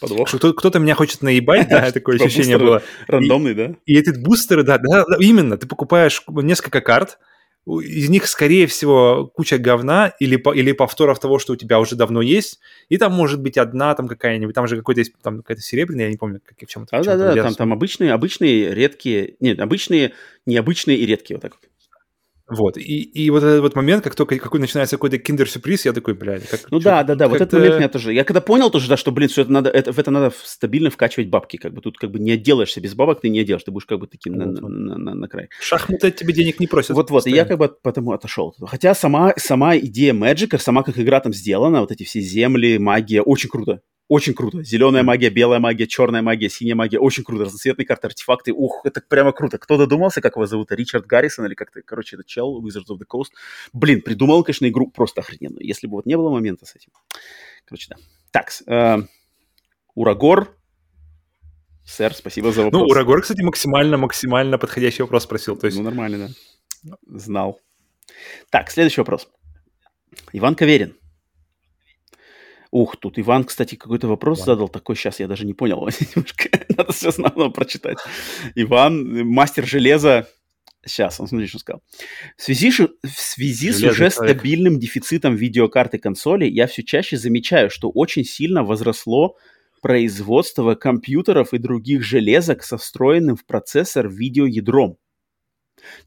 Подвох. 0.00 0.28
Что 0.28 0.54
кто-то 0.54 0.78
меня 0.78 0.94
хочет 0.94 1.20
наебать, 1.20 1.68
да, 1.68 1.90
такое 1.92 2.16
типа 2.16 2.28
ощущение 2.28 2.58
было. 2.58 2.82
Рандомный, 3.06 3.54
да? 3.54 3.74
И 3.84 3.96
эти 3.96 4.10
бустеры, 4.18 4.62
да, 4.62 4.78
да, 4.78 5.04
именно, 5.18 5.58
ты 5.58 5.66
покупаешь 5.66 6.22
несколько 6.28 6.80
карт, 6.80 7.18
из 7.66 8.08
них, 8.08 8.26
скорее 8.26 8.66
всего, 8.66 9.30
куча 9.34 9.58
говна 9.58 10.12
или, 10.18 10.42
или 10.54 10.72
повторов 10.72 11.20
того, 11.20 11.38
что 11.38 11.52
у 11.52 11.56
тебя 11.56 11.78
уже 11.78 11.94
давно 11.94 12.22
есть, 12.22 12.58
и 12.88 12.96
там 12.96 13.12
может 13.12 13.40
быть 13.40 13.58
одна 13.58 13.94
там 13.94 14.08
какая-нибудь, 14.08 14.54
там 14.54 14.66
же 14.66 14.76
какой-то 14.76 15.00
есть, 15.00 15.12
там 15.22 15.38
какая-то 15.38 15.62
серебряная, 15.62 16.06
я 16.06 16.10
не 16.10 16.16
помню, 16.16 16.40
как, 16.44 16.58
в 16.68 16.70
чем 16.70 16.84
это. 16.84 17.02
Да-да-да, 17.02 17.42
там, 17.42 17.54
там 17.54 17.72
обычные, 17.72 18.12
обычные, 18.12 18.74
редкие, 18.74 19.36
нет, 19.40 19.60
обычные, 19.60 20.14
необычные 20.46 20.96
и 20.96 21.06
редкие, 21.06 21.36
вот 21.36 21.42
так 21.42 21.52
вот. 21.52 21.69
Вот, 22.50 22.76
и, 22.76 23.02
и 23.02 23.30
вот 23.30 23.44
этот 23.44 23.60
вот 23.60 23.76
момент, 23.76 24.02
как 24.02 24.16
только 24.16 24.36
какой 24.38 24.58
начинается 24.58 24.96
какой-то 24.96 25.18
киндер-сюрприз, 25.18 25.84
я 25.84 25.92
такой, 25.92 26.14
блядь, 26.14 26.48
как... 26.48 26.70
Ну 26.70 26.80
да, 26.80 27.04
да, 27.04 27.14
да, 27.14 27.28
вот 27.28 27.40
этот 27.40 27.52
момент 27.52 27.76
меня 27.76 27.88
тоже... 27.88 28.12
Я 28.12 28.24
когда 28.24 28.40
понял 28.40 28.70
тоже, 28.70 28.88
да, 28.88 28.96
что, 28.96 29.12
блин, 29.12 29.28
все 29.28 29.42
это 29.42 29.52
надо, 29.52 29.70
это, 29.70 29.92
в 29.92 29.98
это 29.98 30.10
надо 30.10 30.32
стабильно 30.42 30.90
вкачивать 30.90 31.28
бабки, 31.28 31.56
как 31.58 31.72
бы 31.72 31.80
тут 31.80 31.96
как 31.96 32.10
бы 32.10 32.18
не 32.18 32.32
отделаешься 32.32 32.80
без 32.80 32.94
бабок, 32.94 33.20
ты 33.20 33.28
не 33.28 33.40
отделаешь, 33.40 33.62
ты 33.62 33.70
будешь 33.70 33.86
как 33.86 34.00
бы 34.00 34.08
таким 34.08 34.34
вот, 34.34 34.60
на, 34.60 34.68
на, 34.68 34.98
на, 34.98 35.14
на 35.14 35.28
край. 35.28 35.48
Шахматы 35.60 36.10
тебе 36.10 36.32
денег 36.34 36.58
не 36.58 36.66
просят. 36.66 36.96
Вот-вот, 36.96 37.26
и 37.26 37.30
я 37.30 37.44
как 37.44 37.58
бы 37.58 37.68
потому 37.68 38.12
отошел. 38.12 38.54
Хотя 38.66 38.94
сама, 38.94 39.32
сама 39.36 39.76
идея 39.76 40.12
Magic, 40.12 40.58
сама 40.58 40.82
как 40.82 40.98
игра 40.98 41.20
там 41.20 41.32
сделана, 41.32 41.80
вот 41.80 41.92
эти 41.92 42.02
все 42.02 42.20
земли, 42.20 42.78
магия, 42.78 43.22
очень 43.22 43.48
круто. 43.48 43.80
Очень 44.10 44.34
круто. 44.34 44.64
Зеленая 44.64 45.04
магия, 45.04 45.30
белая 45.30 45.60
магия, 45.60 45.86
черная 45.86 46.20
магия, 46.20 46.48
синяя 46.48 46.74
магия. 46.74 46.98
Очень 46.98 47.22
круто. 47.22 47.44
Разноцветные 47.44 47.86
карты, 47.86 48.08
артефакты. 48.08 48.52
Ух, 48.52 48.80
это 48.82 49.00
прямо 49.00 49.30
круто. 49.30 49.56
Кто 49.56 49.78
додумался, 49.78 50.20
как 50.20 50.34
его 50.34 50.46
зовут? 50.46 50.72
Ричард 50.72 51.06
Гаррисон 51.06 51.46
или 51.46 51.54
как-то, 51.54 51.80
короче, 51.82 52.16
это 52.16 52.24
чел 52.24 52.60
Wizards 52.60 52.90
of 52.90 52.98
the 52.98 53.06
Coast. 53.08 53.30
Блин, 53.72 54.02
придумал, 54.02 54.42
конечно, 54.42 54.66
игру 54.66 54.90
просто 54.90 55.20
охрененную. 55.20 55.64
Если 55.64 55.86
бы 55.86 55.92
вот 55.92 56.06
не 56.06 56.16
было 56.16 56.28
момента 56.28 56.66
с 56.66 56.74
этим. 56.74 56.90
Короче, 57.64 57.86
да. 57.90 57.96
Так, 58.32 58.50
э, 58.66 59.06
Урагор. 59.94 60.56
Сэр, 61.84 62.12
спасибо 62.12 62.50
за 62.50 62.64
вопрос. 62.64 62.82
Ну, 62.82 62.88
Урагор, 62.88 63.22
кстати, 63.22 63.42
максимально, 63.42 63.96
максимально 63.96 64.58
подходящий 64.58 65.02
вопрос 65.02 65.22
спросил. 65.22 65.56
То 65.56 65.66
есть... 65.66 65.78
Ну, 65.78 65.84
нормально, 65.84 66.32
да. 66.82 66.96
Знал. 67.06 67.60
Так, 68.50 68.72
следующий 68.72 69.02
вопрос. 69.02 69.28
Иван 70.32 70.56
Каверин. 70.56 70.96
Ух, 72.70 72.96
тут 72.96 73.18
Иван, 73.18 73.44
кстати, 73.44 73.74
какой-то 73.74 74.06
вопрос 74.06 74.38
Иван. 74.38 74.46
задал 74.46 74.68
такой, 74.68 74.94
сейчас 74.94 75.18
я 75.18 75.26
даже 75.26 75.44
не 75.44 75.54
понял, 75.54 75.88
надо 76.76 76.92
все 76.92 77.10
снова 77.10 77.48
прочитать. 77.48 77.98
Иван, 78.54 79.26
мастер 79.26 79.66
железа, 79.66 80.28
сейчас, 80.86 81.18
он 81.18 81.26
смотри, 81.26 81.48
что 81.48 81.58
сказал. 81.58 81.82
В 82.36 82.42
связи, 82.42 82.70
в 82.70 82.90
связи 83.02 83.72
с 83.72 83.82
уже 83.82 84.10
человек. 84.10 84.12
стабильным 84.12 84.78
дефицитом 84.78 85.34
видеокарты 85.34 85.98
консоли, 85.98 86.46
я 86.46 86.68
все 86.68 86.84
чаще 86.84 87.16
замечаю, 87.16 87.70
что 87.70 87.90
очень 87.90 88.24
сильно 88.24 88.62
возросло 88.62 89.36
производство 89.82 90.74
компьютеров 90.74 91.52
и 91.54 91.58
других 91.58 92.02
железок 92.02 92.62
со 92.62 92.78
встроенным 92.78 93.36
в 93.36 93.44
процессор 93.46 94.08
видеоядром. 94.08 94.96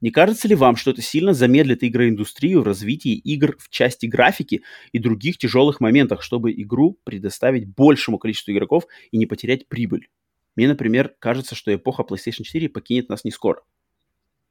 Не 0.02 0.12
кажется 0.12 0.48
ли 0.48 0.56
вам, 0.56 0.76
что 0.76 0.92
это 0.92 1.02
сильно 1.02 1.34
замедлит 1.34 1.84
игроиндустрию 1.84 2.62
в 2.62 2.66
развитии 2.66 3.14
игр 3.14 3.56
в 3.60 3.70
части 3.70 4.06
графики 4.06 4.64
и 4.92 5.00
других 5.00 5.38
тяжелых 5.38 5.80
моментах, 5.80 6.22
чтобы 6.22 6.52
игру 6.52 7.00
предоставить 7.04 7.68
большему 7.68 8.18
количеству 8.18 8.52
игроков 8.52 8.86
и 9.12 9.18
не 9.18 9.26
потерять 9.26 9.68
прибыль? 9.68 10.10
Мне, 10.56 10.68
например, 10.68 11.14
кажется, 11.20 11.56
что 11.56 11.74
эпоха 11.74 12.04
PlayStation 12.04 12.44
4 12.44 12.70
покинет 12.70 13.10
нас 13.10 13.24
не 13.24 13.32
скоро. 13.32 13.62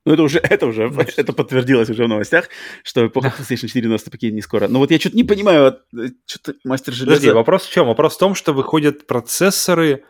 Ну, 0.04 0.14
это 0.14 0.22
уже, 0.22 0.38
это 0.42 0.66
уже, 0.66 0.90
Значит. 0.90 1.18
это 1.18 1.32
подтвердилось 1.32 1.90
уже 1.90 2.04
в 2.04 2.08
новостях, 2.08 2.48
что 2.82 3.06
эпоха 3.06 3.28
PlayStation 3.28 3.68
4 3.68 3.88
нас 3.88 4.02
покинет 4.02 4.34
не 4.34 4.42
скоро. 4.42 4.68
Но 4.68 4.78
вот 4.78 4.90
я 4.90 4.98
что-то 4.98 5.16
не 5.16 5.24
понимаю, 5.24 5.78
э, 5.96 6.08
что-то 6.26 6.54
мастер 6.64 6.92
железа... 6.92 7.16
Подожди, 7.16 7.30
вопрос 7.30 7.66
в 7.66 7.72
чем? 7.72 7.86
Вопрос 7.86 8.16
в 8.16 8.18
том, 8.18 8.34
что 8.34 8.52
выходят 8.52 9.06
процессоры 9.06 10.04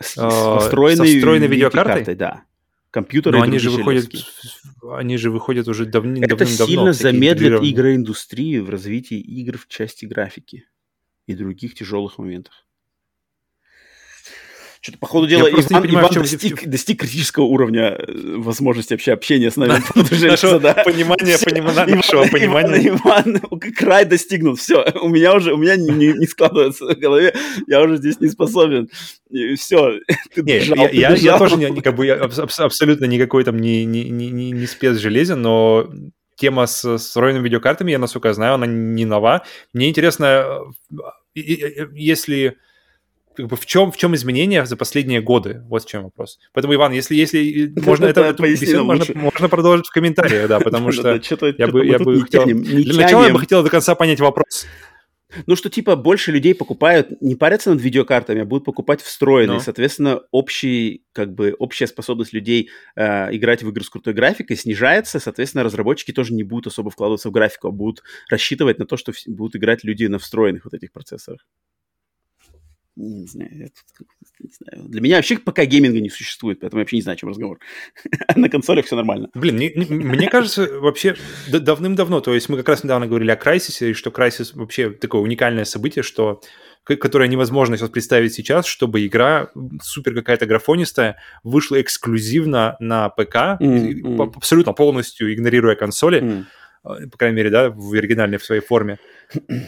с, 0.00 0.16
э, 0.16 0.58
встроенной, 0.60 1.08
со 1.08 1.16
встроенной 1.16 1.48
видеокартой? 1.48 2.14
Да 2.14 2.44
компьютеры. 2.90 3.38
Но 3.38 3.44
они 3.44 3.58
же 3.58 3.70
выходят, 3.70 4.10
они 4.82 5.16
же 5.16 5.30
выходят 5.30 5.68
уже 5.68 5.86
давни, 5.86 6.22
Это 6.22 6.36
давным-давно. 6.36 6.64
Это 6.64 6.92
сильно 6.92 6.92
замедлит 6.92 7.62
игроиндустрию 7.62 8.64
в 8.64 8.70
развитии 8.70 9.18
игр 9.18 9.58
в 9.58 9.66
части 9.68 10.06
графики 10.06 10.66
и 11.26 11.34
других 11.34 11.74
тяжелых 11.74 12.18
моментах. 12.18 12.67
Что-то, 14.80 14.98
по 14.98 15.06
ходу 15.06 15.26
дела, 15.26 15.48
Иван, 15.50 15.82
понимаю, 15.82 16.08
Иван 16.10 16.22
достиг, 16.22 16.66
достиг 16.66 17.00
критического 17.00 17.44
уровня 17.44 17.96
э, 17.98 18.36
возможности 18.36 18.94
вообще 18.94 19.12
общения 19.12 19.50
с 19.50 19.56
нами. 19.56 19.82
Нашего 20.28 20.58
понимания, 20.58 21.36
нашего 21.96 22.26
понимания. 22.28 22.88
Иван, 22.88 23.40
край 23.76 24.04
достигнут, 24.04 24.58
все. 24.58 24.84
У 25.02 25.08
меня 25.08 25.34
уже, 25.34 25.52
у 25.52 25.56
меня 25.56 25.76
не 25.76 26.26
складывается 26.26 26.86
в 26.86 26.98
голове, 26.98 27.34
я 27.66 27.80
уже 27.80 27.96
здесь 27.96 28.20
не 28.20 28.28
способен. 28.28 28.88
Все. 29.56 29.98
Я 30.36 31.38
тоже 31.38 31.82
как 31.82 31.96
бы 31.96 32.08
абсолютно 32.08 33.04
никакой 33.04 33.44
там 33.44 33.58
не 33.58 34.66
спец 34.66 34.96
железен, 34.98 35.42
но 35.42 35.90
тема 36.38 36.66
с 36.66 36.98
встроенными 36.98 37.44
видеокартами, 37.44 37.90
я, 37.90 37.98
насколько 37.98 38.32
знаю, 38.32 38.54
она 38.54 38.66
не 38.66 39.04
нова. 39.04 39.44
Мне 39.72 39.88
интересно, 39.88 40.60
э, 41.34 41.40
если 41.94 42.56
как 43.38 43.46
бы 43.46 43.56
в 43.56 43.66
чем, 43.66 43.92
в 43.92 43.96
чем 43.96 44.16
изменения 44.16 44.66
за 44.66 44.76
последние 44.76 45.20
годы? 45.20 45.62
Вот 45.68 45.84
в 45.84 45.88
чем 45.88 46.02
вопрос. 46.02 46.40
Поэтому, 46.52 46.74
Иван, 46.74 46.90
если, 46.90 47.14
если 47.14 47.72
можно 47.80 48.06
это, 48.06 48.22
эту 48.22 48.42
беседу 48.42 48.84
можно, 48.84 49.04
можно 49.14 49.48
продолжить 49.48 49.86
в 49.86 49.92
комментариях, 49.92 50.48
да, 50.48 50.58
потому 50.68 50.90
что 50.90 51.20
я 51.56 51.68
бы, 51.68 51.86
я 51.86 52.00
бы 52.00 52.20
хотел... 52.20 52.46
Для 52.46 52.94
начала 52.94 53.26
я 53.26 53.32
бы 53.32 53.38
хотел 53.38 53.62
до 53.62 53.70
конца 53.70 53.94
понять 53.94 54.18
вопрос. 54.18 54.66
Ну, 55.46 55.54
что 55.54 55.70
типа 55.70 55.94
больше 55.94 56.32
людей 56.32 56.52
покупают, 56.52 57.22
не 57.22 57.36
парятся 57.36 57.70
над 57.70 57.80
видеокартами, 57.80 58.40
а 58.40 58.44
будут 58.44 58.64
покупать 58.64 59.02
встроенные. 59.02 59.58
No. 59.58 59.62
Соответственно, 59.62 60.22
общий, 60.32 61.04
как 61.12 61.32
бы, 61.32 61.54
общая 61.56 61.86
способность 61.86 62.32
людей 62.32 62.70
э, 62.96 63.36
играть 63.36 63.62
в 63.62 63.68
игры 63.68 63.84
с 63.84 63.90
крутой 63.90 64.14
графикой 64.14 64.56
снижается. 64.56 65.20
Соответственно, 65.20 65.62
разработчики 65.62 66.10
тоже 66.10 66.34
не 66.34 66.42
будут 66.42 66.66
особо 66.68 66.90
вкладываться 66.90 67.28
в 67.28 67.32
графику, 67.32 67.68
а 67.68 67.70
будут 67.70 68.02
рассчитывать 68.28 68.80
на 68.80 68.86
то, 68.86 68.96
что 68.96 69.12
будут 69.28 69.54
играть 69.54 69.84
люди 69.84 70.06
на 70.06 70.18
встроенных 70.18 70.64
вот 70.64 70.74
этих 70.74 70.90
процессорах 70.90 71.44
не 72.98 73.26
знаю, 73.26 73.50
я 73.52 73.68
не 74.40 74.50
знаю. 74.50 74.88
Для 74.88 75.00
меня 75.00 75.16
вообще 75.16 75.38
пока 75.38 75.64
гейминга 75.64 76.00
не 76.00 76.10
существует, 76.10 76.60
поэтому 76.60 76.80
я 76.80 76.82
вообще 76.82 76.96
не 76.96 77.02
знаю, 77.02 77.14
о 77.14 77.18
чем 77.18 77.28
разговор. 77.28 77.58
На 78.36 78.48
консолях 78.48 78.86
все 78.86 78.96
нормально. 78.96 79.28
Блин, 79.34 79.56
мне, 79.56 79.72
мне 79.88 80.28
кажется, 80.28 80.68
вообще 80.80 81.16
давным-давно, 81.48 82.20
то 82.20 82.34
есть 82.34 82.48
мы 82.48 82.56
как 82.56 82.68
раз 82.68 82.84
недавно 82.84 83.06
говорили 83.06 83.30
о 83.30 83.36
Crysis, 83.36 83.90
и 83.90 83.92
что 83.92 84.10
Crysis 84.10 84.50
вообще 84.54 84.90
такое 84.90 85.22
уникальное 85.22 85.64
событие, 85.64 86.02
что 86.02 86.40
которое 86.84 87.28
невозможно 87.28 87.76
сейчас 87.76 87.90
представить 87.90 88.32
сейчас, 88.32 88.66
чтобы 88.66 89.06
игра 89.06 89.50
супер 89.82 90.14
какая-то 90.14 90.46
графонистая 90.46 91.18
вышла 91.44 91.80
эксклюзивно 91.80 92.76
на 92.80 93.10
ПК, 93.10 93.60
mm-hmm. 93.60 94.32
абсолютно 94.36 94.72
полностью 94.72 95.32
игнорируя 95.32 95.74
консоли. 95.74 96.22
Mm 96.22 96.44
по 96.82 97.18
крайней 97.18 97.36
мере, 97.36 97.50
да, 97.50 97.70
в 97.70 97.92
оригинальной 97.92 98.38
в 98.38 98.44
своей 98.44 98.62
форме. 98.62 98.98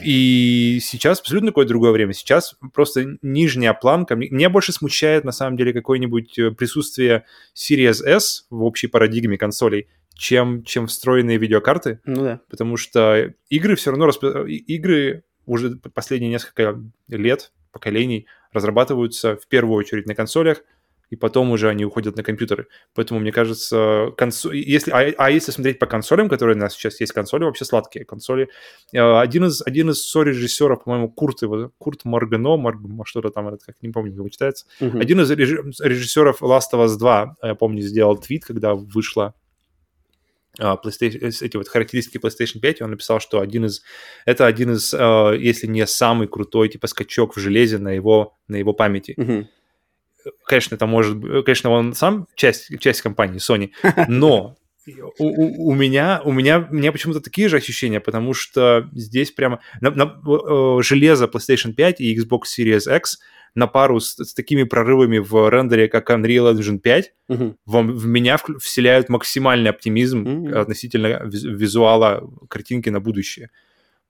И 0.03 0.79
сейчас 0.81 1.19
абсолютно 1.19 1.51
какое-то 1.51 1.69
другое 1.69 1.91
время. 1.91 2.13
Сейчас 2.13 2.55
просто 2.73 3.17
нижняя 3.21 3.73
планка. 3.73 4.15
Меня 4.15 4.49
больше 4.49 4.71
смущает, 4.73 5.23
на 5.23 5.31
самом 5.31 5.57
деле, 5.57 5.73
какое-нибудь 5.73 6.37
э, 6.39 6.51
присутствие 6.51 7.25
Series 7.55 8.03
S 8.03 8.47
в 8.49 8.63
общей 8.63 8.87
парадигме 8.87 9.37
консолей, 9.37 9.87
чем, 10.15 10.63
чем 10.63 10.87
встроенные 10.87 11.37
видеокарты. 11.37 11.99
Ну 12.05 12.23
да. 12.23 12.41
Потому 12.49 12.77
что 12.77 13.33
игры 13.49 13.75
все 13.75 13.91
равно... 13.91 14.07
Расп... 14.07 14.23
Игры 14.23 15.23
уже 15.45 15.77
последние 15.93 16.31
несколько 16.31 16.79
лет, 17.09 17.51
поколений 17.71 18.27
разрабатываются 18.51 19.35
в 19.37 19.47
первую 19.47 19.77
очередь 19.77 20.07
на 20.07 20.15
консолях, 20.15 20.63
и 21.11 21.17
потом 21.17 21.51
уже 21.51 21.67
они 21.69 21.83
уходят 21.83 22.15
на 22.15 22.23
компьютеры. 22.23 22.67
Поэтому, 22.95 23.19
мне 23.19 23.33
кажется, 23.33 24.13
консоль... 24.17 24.55
если... 24.57 24.91
А, 24.91 25.13
а 25.17 25.29
если 25.29 25.51
смотреть 25.51 25.77
по 25.77 25.85
консолям, 25.85 26.29
которые 26.29 26.55
у 26.55 26.59
нас 26.59 26.73
сейчас 26.73 27.01
есть, 27.01 27.11
консоли 27.11 27.43
вообще 27.43 27.65
сладкие. 27.65 28.05
Консоли... 28.05 28.47
Э, 28.93 29.19
один 29.19 29.43
из, 29.43 29.61
один 29.61 29.89
из 29.89 30.01
сорежиссеров, 30.09 30.85
по-моему, 30.85 31.09
Курт, 31.09 31.41
его, 31.41 31.71
Курт 31.77 32.05
Моргано, 32.05 32.55
Морг... 32.55 32.79
что-то 33.05 33.29
там, 33.29 33.49
этот, 33.49 33.61
как 33.63 33.75
не 33.81 33.89
помню, 33.89 34.11
как 34.11 34.19
его 34.19 34.29
читается. 34.29 34.65
Uh-huh. 34.79 35.01
Один 35.01 35.19
из 35.19 35.29
режиссеров 35.29 36.41
Last 36.41 36.71
of 36.73 36.85
Us 36.85 36.97
2, 36.97 37.35
я 37.43 37.55
помню, 37.55 37.81
сделал 37.81 38.15
твит, 38.15 38.45
когда 38.45 38.73
вышла 38.73 39.33
а, 40.59 40.77
PlayStation, 40.81 41.27
эти 41.41 41.57
вот 41.57 41.67
характеристики 41.67 42.25
PlayStation 42.25 42.61
5, 42.61 42.83
он 42.83 42.91
написал, 42.91 43.19
что 43.19 43.41
один 43.41 43.65
из, 43.65 43.81
это 44.25 44.45
один 44.45 44.71
из, 44.71 44.93
э, 44.93 45.37
если 45.37 45.67
не 45.67 45.85
самый 45.87 46.29
крутой, 46.29 46.69
типа, 46.69 46.87
скачок 46.87 47.35
в 47.35 47.39
железе 47.39 47.79
на 47.79 47.89
его, 47.89 48.37
на 48.47 48.55
его 48.55 48.71
памяти. 48.71 49.15
Uh-huh 49.17 49.47
конечно, 50.45 50.75
это 50.75 50.85
может 50.85 51.17
быть, 51.17 51.45
конечно, 51.45 51.69
он 51.69 51.93
сам 51.93 52.27
часть, 52.35 52.69
часть 52.79 53.01
компании 53.01 53.39
Sony, 53.39 53.71
но 54.07 54.57
у, 55.19 55.25
у, 55.25 55.69
у 55.69 55.75
меня, 55.75 56.21
у 56.23 56.31
меня, 56.31 56.67
у 56.69 56.73
меня 56.73 56.91
почему-то 56.91 57.21
такие 57.21 57.49
же 57.49 57.57
ощущения, 57.57 57.99
потому 57.99 58.33
что 58.33 58.89
здесь 58.93 59.31
прямо 59.31 59.59
на, 59.79 59.91
на, 59.91 60.21
э, 60.25 60.81
железо 60.81 61.25
PlayStation 61.25 61.73
5 61.73 62.01
и 62.01 62.17
Xbox 62.17 62.43
Series 62.57 62.95
X 62.97 63.19
на 63.53 63.67
пару 63.67 63.99
с, 63.99 64.15
с 64.15 64.33
такими 64.33 64.63
прорывами 64.63 65.19
в 65.19 65.49
рендере, 65.49 65.87
как 65.87 66.09
Unreal 66.09 66.53
Engine 66.53 66.79
5, 66.79 67.13
uh-huh. 67.29 67.55
в, 67.65 67.81
в 67.81 68.07
меня 68.07 68.37
вселяют 68.59 69.09
максимальный 69.09 69.69
оптимизм 69.69 70.23
uh-huh. 70.23 70.59
относительно 70.59 71.21
визуала 71.25 72.27
картинки 72.49 72.89
на 72.89 72.99
будущее. 72.99 73.49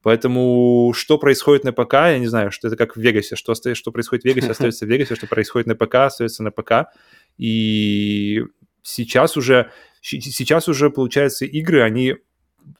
Поэтому 0.03 0.93
что 0.95 1.17
происходит 1.17 1.63
на 1.63 1.73
ПК, 1.73 1.93
я 1.93 2.19
не 2.19 2.27
знаю, 2.27 2.51
что 2.51 2.67
это 2.67 2.77
как 2.77 2.95
в 2.95 2.99
Вегасе, 2.99 3.35
что, 3.35 3.53
что 3.53 3.91
происходит 3.91 4.23
в 4.23 4.27
Вегасе, 4.27 4.47
остается 4.51 4.85
в 4.85 4.89
Вегасе, 4.89 5.15
что 5.15 5.27
происходит 5.27 5.67
на 5.67 5.75
ПК, 5.75 5.95
остается 5.95 6.43
на 6.43 6.51
ПК. 6.51 6.93
И 7.37 8.43
сейчас 8.81 9.37
уже, 9.37 9.71
сейчас 10.01 10.67
уже, 10.67 10.89
получается, 10.89 11.45
игры, 11.45 11.81
они 11.81 12.15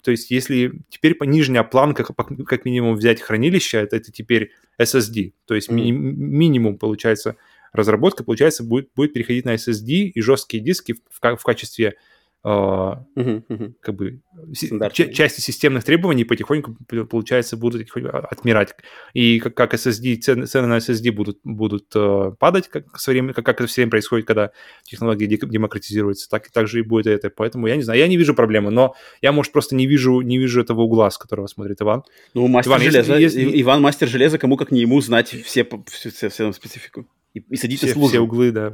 то 0.03 0.11
есть 0.11 0.32
если 0.32 0.74
теперь 0.90 1.16
по 1.16 1.24
нижняя 1.24 1.64
планка, 1.64 2.03
как 2.03 2.66
минимум 2.66 2.95
взять 2.95 3.19
хранилище, 3.19 3.80
это, 3.80 3.95
это 3.95 4.11
теперь 4.11 4.51
SSD, 4.80 5.33
то 5.45 5.56
есть 5.56 5.72
ми- 5.72 5.91
минимум 5.91 6.77
получается 6.77 7.35
разработка, 7.74 8.24
получается, 8.24 8.64
будет, 8.64 8.90
будет 8.95 9.14
переходить 9.14 9.45
на 9.45 9.56
SSD 9.56 10.11
и 10.14 10.22
жесткие 10.22 10.64
диски 10.64 10.93
в, 11.09 11.38
в 11.38 11.43
качестве 11.43 11.95
Uh, 12.44 12.98
uh-huh, 13.16 13.74
как 13.82 13.95
бы 13.95 14.20
части 14.52 15.42
системных 15.42 15.84
требований 15.84 16.24
потихоньку, 16.24 16.76
получается, 17.06 17.56
будут 17.56 17.88
отмирать. 18.32 18.74
И 19.14 19.40
как, 19.40 19.53
как 19.53 19.76
SSD, 19.76 20.16
цены, 20.18 20.48
цены 20.48 20.66
на 20.66 20.78
SSD 20.78 21.11
будут, 21.11 21.38
будут 21.44 21.95
uh, 21.95 22.36
падать, 22.40 22.68
как, 22.68 22.98
со 22.98 23.11
временем, 23.11 23.36
как, 23.36 23.45
как 23.45 23.61
это 23.61 23.68
все 23.68 23.82
время 23.82 23.92
происходит, 23.92 24.26
когда 24.26 24.50
технологии 24.82 25.28
демократизируются, 25.28 26.28
так, 26.32 26.50
так 26.50 26.68
же 26.68 26.80
и 26.80 26.82
будет 26.82 27.06
это. 27.06 27.30
Поэтому 27.30 27.68
я 27.68 27.76
не 27.76 27.84
знаю, 27.84 28.00
я 28.00 28.08
не 28.08 28.18
вижу 28.18 28.34
проблемы, 28.34 28.72
но 28.72 28.95
я, 29.22 29.34
может, 29.34 29.53
просто 29.53 29.76
не 29.76 29.86
вижу, 29.86 30.22
не 30.22 30.40
вижу 30.40 30.61
этого 30.61 30.82
угла, 30.82 31.11
с 31.11 31.20
которого 31.20 31.45
смотрит 31.45 31.80
Иван. 31.80 32.03
Ну, 32.34 32.48
мастер 32.48 32.72
Иван, 32.72 32.82
железа, 32.82 33.18
если, 33.20 33.42
если... 33.42 33.61
Иван 33.61 33.82
мастер 33.84 34.08
железа, 34.08 34.40
кому 34.40 34.58
как 34.58 34.72
не 34.72 34.82
ему 34.82 35.00
знать 35.02 35.28
все, 35.28 35.64
все, 35.64 36.10
все, 36.10 36.30
все 36.30 36.52
специфику. 36.53 37.06
И, 37.36 37.40
и 37.40 37.56
садиться 37.56 37.86
все, 37.86 38.08
все 38.08 38.20
углы, 38.20 38.52
да. 38.52 38.74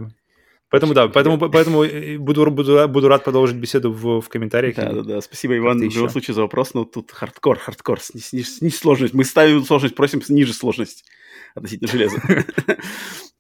Поэтому 0.69 0.93
да, 0.93 1.07
поэтому, 1.07 1.37
поэтому 1.37 1.85
буду, 2.19 2.51
буду, 2.51 2.87
буду 2.89 3.07
рад 3.07 3.23
продолжить 3.23 3.55
беседу 3.55 3.91
в, 3.91 4.19
в 4.19 4.27
комментариях. 4.27 4.75
Да, 4.75 4.91
да, 4.91 5.01
да. 5.01 5.21
Спасибо, 5.21 5.57
Иван, 5.57 5.79
в 5.79 5.95
любом 5.95 6.09
случае 6.09 6.35
за 6.35 6.41
вопрос. 6.41 6.73
Но 6.73 6.83
тут 6.83 7.11
хардкор, 7.11 7.57
хардкор, 7.57 8.01
снизь, 8.01 8.57
снизь 8.57 8.77
сложность. 8.77 9.13
Мы 9.13 9.23
ставим 9.23 9.63
сложность, 9.63 9.95
просим 9.95 10.21
ниже 10.27 10.53
сложность 10.53 11.05
относительно 11.55 11.91
железа. 11.91 12.17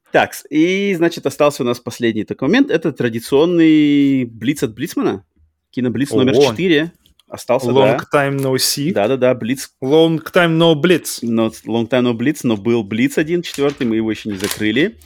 Так, 0.09 0.31
и, 0.49 0.93
значит, 0.95 1.25
остался 1.25 1.63
у 1.63 1.65
нас 1.65 1.81
последний 1.81 2.23
такой 2.23 2.47
момент. 2.47 2.71
Это 2.71 2.93
традиционный 2.93 4.23
Блиц 4.23 4.63
от 4.63 4.73
Блицмана. 4.73 5.25
Киноблиц 5.69 6.11
номер 6.11 6.33
4. 6.33 6.93
Остался, 7.27 7.71
Long 7.71 7.99
да. 8.11 8.29
time 8.29 8.37
no 8.37 8.55
see. 8.55 8.93
Да-да-да, 8.93 9.35
Блиц. 9.35 9.71
Long 9.83 10.19
time 10.19 10.57
no 10.57 10.75
Blitz. 10.75 11.21
No, 11.21 11.51
long 11.65 11.89
time 11.89 12.03
no 12.03 12.13
Blitz, 12.13 12.39
но 12.43 12.55
был 12.55 12.83
Блиц 12.83 13.17
один, 13.17 13.41
четвертый, 13.41 13.85
мы 13.85 13.97
его 13.97 14.09
еще 14.09 14.29
не 14.29 14.37
закрыли. 14.37 14.97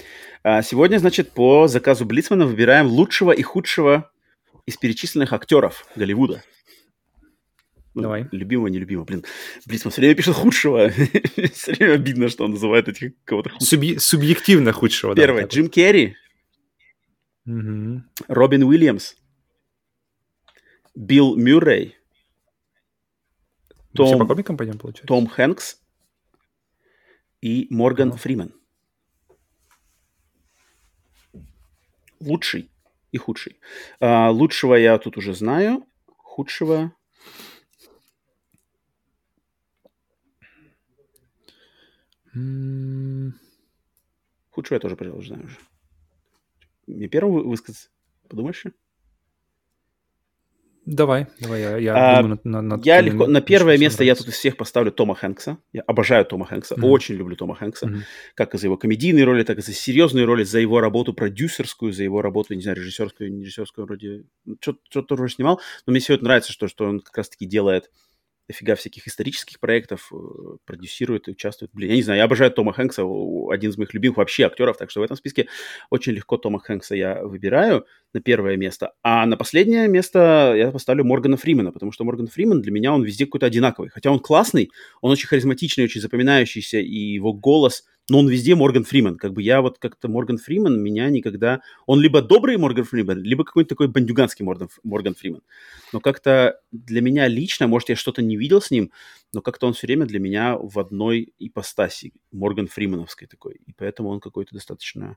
А 0.44 0.62
сегодня, 0.64 0.98
значит, 0.98 1.32
по 1.32 1.68
заказу 1.68 2.06
Блицмана 2.06 2.48
выбираем 2.48 2.88
лучшего 2.88 3.32
и 3.32 3.44
худшего 3.44 4.12
из 4.66 4.76
перечисленных 4.78 5.34
актеров 5.34 5.86
Голливуда. 5.96 6.44
Ну, 7.94 8.04
Давай. 8.04 8.28
Любимого, 8.32 8.68
нелюбимого. 8.68 9.06
Блин, 9.06 9.26
Блицман 9.66 9.92
все 9.92 10.02
время 10.02 10.16
пишет 10.16 10.36
худшего. 10.36 10.90
все 11.54 11.74
время 11.74 11.94
обидно, 11.94 12.30
что 12.30 12.46
он 12.46 12.52
называет 12.52 12.88
этих 12.88 13.12
кого-то 13.26 13.52
Субъ... 13.60 14.00
Субъективно 14.00 14.72
худшего. 14.72 15.14
Первое. 15.14 15.44
Да, 15.44 15.48
Джим 15.48 15.70
Керри. 15.70 16.16
Угу. 17.46 18.04
Робин 18.28 18.64
Уильямс. 18.64 19.16
Билл 20.96 21.36
Мюррей. 21.36 21.98
Том, 23.94 24.20
по 24.20 24.26
комикам 24.26 24.58
пойдем, 24.58 24.78
получается? 24.78 25.08
Том 25.08 25.28
Хэнкс 25.28 25.82
и 27.42 27.68
Морган 27.70 28.10
uh 28.10 28.18
Фриман. 28.18 28.54
лучший 32.22 32.70
и 33.12 33.18
худший. 33.18 33.58
А, 34.00 34.30
лучшего 34.30 34.76
я 34.76 34.98
тут 34.98 35.18
уже 35.18 35.34
знаю, 35.34 35.86
худшего... 36.18 36.94
Худшего 44.52 44.76
я 44.76 44.80
тоже, 44.80 44.96
пожалуй, 44.96 45.26
знаю 45.26 45.46
уже. 45.46 45.58
Мне 46.88 47.10
первым 47.10 47.50
высказать? 47.50 47.90
Подумаешь? 48.30 48.64
Давай, 50.92 51.28
давай, 51.40 51.62
я, 51.62 51.78
я 51.78 51.94
а, 51.96 52.22
думаю 52.22 52.40
на, 52.44 52.62
на, 52.62 52.82
я 52.84 53.00
легко, 53.00 53.26
на 53.26 53.40
первое 53.40 53.78
место 53.78 54.04
я 54.04 54.14
тут 54.14 54.28
из 54.28 54.34
всех 54.34 54.58
поставлю 54.58 54.92
Тома 54.92 55.16
Хэнкса. 55.16 55.58
Я 55.72 55.84
обожаю 55.84 56.26
Тома 56.26 56.46
Хэнкса, 56.46 56.76
mm-hmm. 56.76 56.86
очень 56.86 57.16
люблю 57.16 57.38
Тома 57.38 57.56
Хэнкса. 57.56 57.86
Mm-hmm. 57.86 58.02
Как 58.36 58.54
из-за 58.56 58.68
его 58.68 58.76
комедийной 58.76 59.24
роли, 59.24 59.44
так 59.44 59.58
и 59.58 59.62
за 59.62 59.72
серьезные 59.72 60.26
роли, 60.26 60.44
за 60.44 60.60
его 60.60 60.82
работу 60.82 61.14
продюсерскую, 61.14 61.94
за 61.94 62.04
его 62.04 62.22
работу, 62.22 62.56
не 62.56 62.62
знаю, 62.62 62.78
режиссерскую, 62.78 63.32
не 63.32 63.46
режиссерскую, 63.46 63.88
вроде... 63.88 64.26
Что-то 64.60 65.04
тоже 65.04 65.30
снимал, 65.30 65.62
но 65.86 65.92
мне 65.92 66.02
все 66.02 66.16
это 66.16 66.26
нравится, 66.26 66.52
что, 66.52 66.68
что 66.68 66.84
он 66.86 67.00
как 67.00 67.16
раз-таки 67.16 67.46
делает 67.46 67.90
дофига 68.52 68.76
всяких 68.76 69.08
исторических 69.08 69.60
проектов, 69.60 70.12
э, 70.12 70.16
продюсирует 70.66 71.28
и 71.28 71.32
участвует. 71.32 71.72
Блин, 71.74 71.92
я 71.92 71.96
не 71.96 72.04
знаю, 72.04 72.18
я 72.18 72.26
обожаю 72.26 72.52
Тома 72.52 72.74
Хэнкса, 72.74 73.04
один 73.50 73.72
из 73.72 73.78
моих 73.78 73.94
любимых 73.94 74.18
вообще 74.18 74.44
актеров, 74.44 74.78
так 74.78 74.92
что 74.92 75.00
в 75.00 75.04
этом 75.04 75.16
списке 75.16 75.48
очень 75.90 76.14
легко 76.14 76.38
Тома 76.38 76.60
Хэнкса 76.60 76.96
я 76.96 77.24
выбираю 77.24 77.86
на 78.14 78.22
первое 78.22 78.58
место. 78.58 78.94
А 79.04 79.26
на 79.26 79.38
последнее 79.38 79.88
место 79.88 80.54
я 80.58 80.72
поставлю 80.72 81.04
Моргана 81.04 81.38
Фримена, 81.38 81.72
потому 81.72 81.92
что 81.92 82.04
Морган 82.04 82.28
Фриман 82.28 82.62
для 82.62 82.72
меня 82.72 82.94
он 82.94 83.04
везде 83.04 83.26
какой-то 83.26 83.46
одинаковый. 83.46 83.90
Хотя 83.90 84.12
он 84.12 84.20
классный, 84.20 84.70
он 85.02 85.12
очень 85.12 85.28
харизматичный, 85.28 85.86
очень 85.86 86.02
запоминающийся, 86.02 86.80
и 86.80 86.96
его 86.96 87.34
голос 87.34 87.84
но 88.12 88.20
он 88.20 88.28
везде 88.28 88.56
Морган 88.56 88.84
Фриман. 88.84 89.18
Как 89.18 89.32
бы 89.32 89.42
я 89.42 89.62
вот 89.62 89.78
как-то 89.80 90.10
Морган 90.10 90.38
Фриман 90.38 90.82
меня 90.82 91.10
никогда... 91.10 91.62
Он 91.86 92.02
либо 92.02 92.22
добрый 92.22 92.58
Морган 92.58 92.84
Фриман, 92.84 93.22
либо 93.22 93.46
какой-то 93.46 93.70
такой 93.70 93.88
бандюганский 93.88 94.44
Морган, 94.44 94.68
Морган 94.84 95.16
Фриман. 95.16 95.42
Но 95.94 96.02
как-то 96.02 96.60
для 96.72 97.02
меня 97.02 97.30
лично, 97.30 97.68
может, 97.68 97.88
я 97.88 97.96
что-то 97.96 98.22
не 98.22 98.36
видел 98.36 98.62
с 98.62 98.70
ним, 98.70 98.92
но 99.34 99.42
как-то 99.42 99.68
он 99.68 99.74
все 99.74 99.88
время 99.88 100.06
для 100.06 100.20
меня 100.20 100.58
в 100.58 100.78
одной 100.78 101.34
ипостаси 101.40 102.12
Морган 102.34 102.68
Фримановской 102.68 103.28
такой. 103.28 103.62
И 103.66 103.72
поэтому 103.78 104.10
он 104.10 104.20
какой-то 104.20 104.56
достаточно 104.56 105.16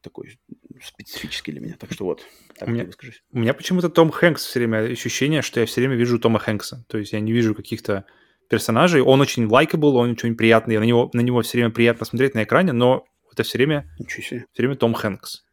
такой 0.00 0.38
специфический 0.82 1.52
для 1.52 1.60
меня. 1.60 1.76
Так 1.78 1.92
что 1.92 2.04
вот, 2.04 2.22
так 2.58 2.68
у 2.68 2.72
меня, 2.72 2.86
у 3.32 3.38
меня 3.38 3.54
почему-то 3.54 3.88
Том 3.88 4.10
Хэнкс 4.10 4.44
все 4.44 4.60
время 4.60 4.78
ощущение, 4.78 5.42
что 5.42 5.60
я 5.60 5.66
все 5.66 5.80
время 5.80 5.96
вижу 5.96 6.18
Тома 6.18 6.38
Хэнкса. 6.38 6.84
То 6.88 6.98
есть 6.98 7.12
я 7.12 7.20
не 7.20 7.32
вижу 7.32 7.54
каких-то 7.54 8.04
персонажей. 8.48 9.02
Он 9.02 9.20
очень 9.20 9.46
лайкабл, 9.46 9.96
он 9.96 10.10
очень 10.12 10.36
приятный, 10.36 10.78
на 10.78 10.84
него, 10.84 11.10
на 11.12 11.20
него 11.20 11.42
все 11.42 11.58
время 11.58 11.70
приятно 11.70 12.06
смотреть 12.06 12.34
на 12.34 12.44
экране, 12.44 12.72
но 12.72 13.04
это 13.32 13.42
все 13.42 13.58
время, 13.58 13.90
все 14.06 14.46
время 14.56 14.76
Том 14.76 14.94
Хэнкс. 14.94 15.44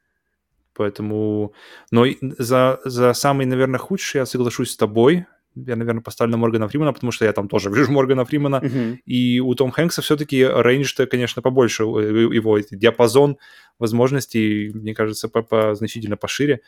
Поэтому... 0.75 1.53
Но 1.91 2.05
за, 2.37 2.79
за 2.85 3.13
самый, 3.13 3.45
наверное, 3.45 3.79
худший 3.79 4.19
я 4.19 4.25
соглашусь 4.25 4.71
с 4.71 4.77
тобой. 4.77 5.25
Я, 5.55 5.75
наверное, 5.75 6.01
поставлю 6.01 6.31
на 6.31 6.37
Моргана 6.37 6.67
Фримана, 6.67 6.93
потому 6.93 7.11
что 7.11 7.25
я 7.25 7.33
там 7.33 7.47
тоже 7.47 7.69
вижу 7.69 7.91
Моргана 7.91 8.25
Фримана. 8.25 8.55
Uh-huh. 8.55 8.97
И 9.05 9.39
у 9.39 9.53
Том 9.53 9.69
Хэнкса 9.69 10.01
все-таки 10.01 10.37
рейндж-то, 10.43 11.05
конечно, 11.05 11.43
побольше. 11.43 11.83
Его 11.83 12.59
диапазон 12.59 13.37
возможностей, 13.79 14.71
мне 14.73 14.93
кажется, 14.93 15.29
по, 15.29 15.75
значительно 15.75 16.17
пошире. 16.17 16.61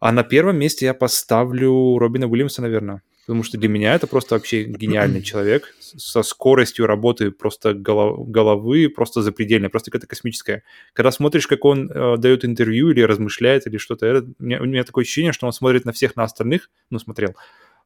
А 0.00 0.12
на 0.12 0.22
первом 0.22 0.58
месте 0.58 0.86
я 0.86 0.94
поставлю 0.94 1.98
Робина 1.98 2.26
Уильямса, 2.28 2.62
наверное 2.62 3.02
потому 3.28 3.42
что 3.42 3.58
для 3.58 3.68
меня 3.68 3.94
это 3.94 4.06
просто 4.06 4.36
вообще 4.36 4.64
гениальный 4.64 5.22
человек 5.22 5.74
со 5.78 6.22
скоростью 6.22 6.86
работы 6.86 7.30
просто 7.30 7.74
головы, 7.74 8.88
просто 8.88 9.20
запредельной, 9.20 9.68
просто 9.68 9.90
какая-то 9.90 10.06
космическая. 10.06 10.62
Когда 10.94 11.10
смотришь, 11.10 11.46
как 11.46 11.62
он 11.66 11.90
э, 11.90 12.16
дает 12.16 12.46
интервью 12.46 12.90
или 12.90 13.02
размышляет 13.02 13.66
или 13.66 13.76
что-то, 13.76 14.06
это, 14.06 14.26
у, 14.38 14.42
меня, 14.42 14.62
у 14.62 14.64
меня 14.64 14.82
такое 14.82 15.04
ощущение, 15.04 15.34
что 15.34 15.46
он 15.46 15.52
смотрит 15.52 15.84
на 15.84 15.92
всех 15.92 16.16
на 16.16 16.24
остальных, 16.24 16.70
ну, 16.88 16.98
смотрел, 16.98 17.36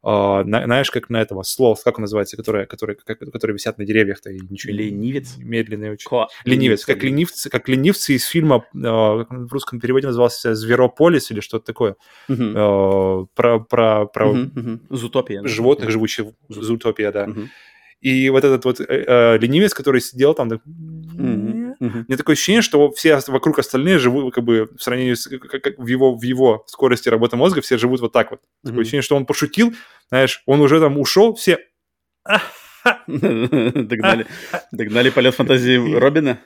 знаешь, 0.02 0.90
как 0.90 1.10
на 1.10 1.22
этого 1.22 1.42
слов, 1.44 1.82
как 1.84 1.98
он 1.98 2.02
называется, 2.02 2.36
которые, 2.36 2.66
которые, 2.66 2.96
которые 2.96 3.54
висят 3.54 3.78
на 3.78 3.84
деревьях-то 3.84 4.30
и 4.30 4.40
ничего 4.48 4.74
Ленивец? 4.74 5.36
Медленный 5.38 5.92
очень. 5.92 6.08
Ко... 6.08 6.28
Ленивец, 6.44 6.84
как 6.84 7.02
ленивцы, 7.04 7.48
как 7.50 7.68
ленивцы 7.68 8.14
из 8.14 8.24
фильма, 8.24 8.64
uh, 8.74 9.24
в 9.28 9.52
русском 9.52 9.78
переводе 9.78 10.08
назывался 10.08 10.54
«Зверополис» 10.54 11.30
или 11.30 11.40
что-то 11.40 11.66
такое. 11.66 11.96
Uh, 12.28 13.26
про 13.34 13.60
про, 13.60 14.06
про 14.06 14.30
uh-huh, 14.30 14.52
uh-huh. 14.52 14.80
Зутопия. 14.90 15.42
Животных, 15.44 15.86
да. 15.88 15.92
живущих 15.92 16.26
в 16.48 16.62
Зутопия, 16.62 17.12
да. 17.12 17.26
Uh-huh. 17.26 17.46
И 18.02 18.28
вот 18.30 18.42
этот 18.42 18.64
вот 18.64 18.80
э, 18.80 18.84
э, 18.88 19.38
ленивец, 19.38 19.72
который 19.72 20.00
сидел 20.00 20.34
там, 20.34 20.50
так... 20.50 20.60
mm-hmm. 20.66 21.61
Mm-hmm. 21.82 22.04
Мне 22.06 22.16
такое 22.16 22.34
ощущение, 22.34 22.62
что 22.62 22.92
все 22.92 23.18
вокруг 23.26 23.58
остальные 23.58 23.98
живут 23.98 24.32
как 24.32 24.44
бы 24.44 24.70
в 24.78 24.82
сравнении 24.82 25.14
с 25.14 25.26
как, 25.26 25.62
как 25.62 25.78
в 25.78 25.86
его 25.86 26.14
в 26.16 26.22
его 26.22 26.64
скорости 26.68 27.08
работы 27.08 27.36
мозга 27.36 27.60
все 27.60 27.76
живут 27.76 28.00
вот 28.00 28.12
так 28.12 28.30
вот. 28.30 28.40
Mm-hmm. 28.40 28.68
Такое 28.68 28.80
ощущение, 28.82 29.02
что 29.02 29.16
он 29.16 29.26
пошутил, 29.26 29.74
знаешь, 30.08 30.42
он 30.46 30.60
уже 30.60 30.78
там 30.78 30.96
ушел, 30.98 31.34
все 31.34 31.58
догнали, 33.06 34.26
догнали 34.70 35.10
полет 35.10 35.34
фантазии 35.34 35.96
Робина. 35.96 36.38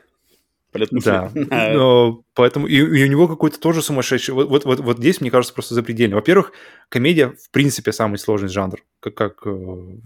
Полет 0.72 0.88
Да, 0.90 1.30
а. 1.50 1.72
но, 1.74 2.22
поэтому 2.34 2.66
и, 2.66 2.76
и 2.76 3.04
у 3.04 3.06
него 3.06 3.28
какой-то 3.28 3.60
тоже 3.60 3.82
сумасшедший. 3.82 4.34
Вот, 4.34 4.48
вот, 4.48 4.64
вот, 4.64 4.80
вот 4.80 4.98
здесь, 4.98 5.20
мне 5.20 5.30
кажется, 5.30 5.54
просто 5.54 5.74
запредельно. 5.74 6.16
Во-первых, 6.16 6.52
комедия 6.88 7.28
в 7.28 7.50
принципе 7.50 7.92
самый 7.92 8.18
сложный 8.18 8.48
жанр, 8.48 8.82
как, 9.00 9.14
как 9.14 9.46
э, 9.46 9.98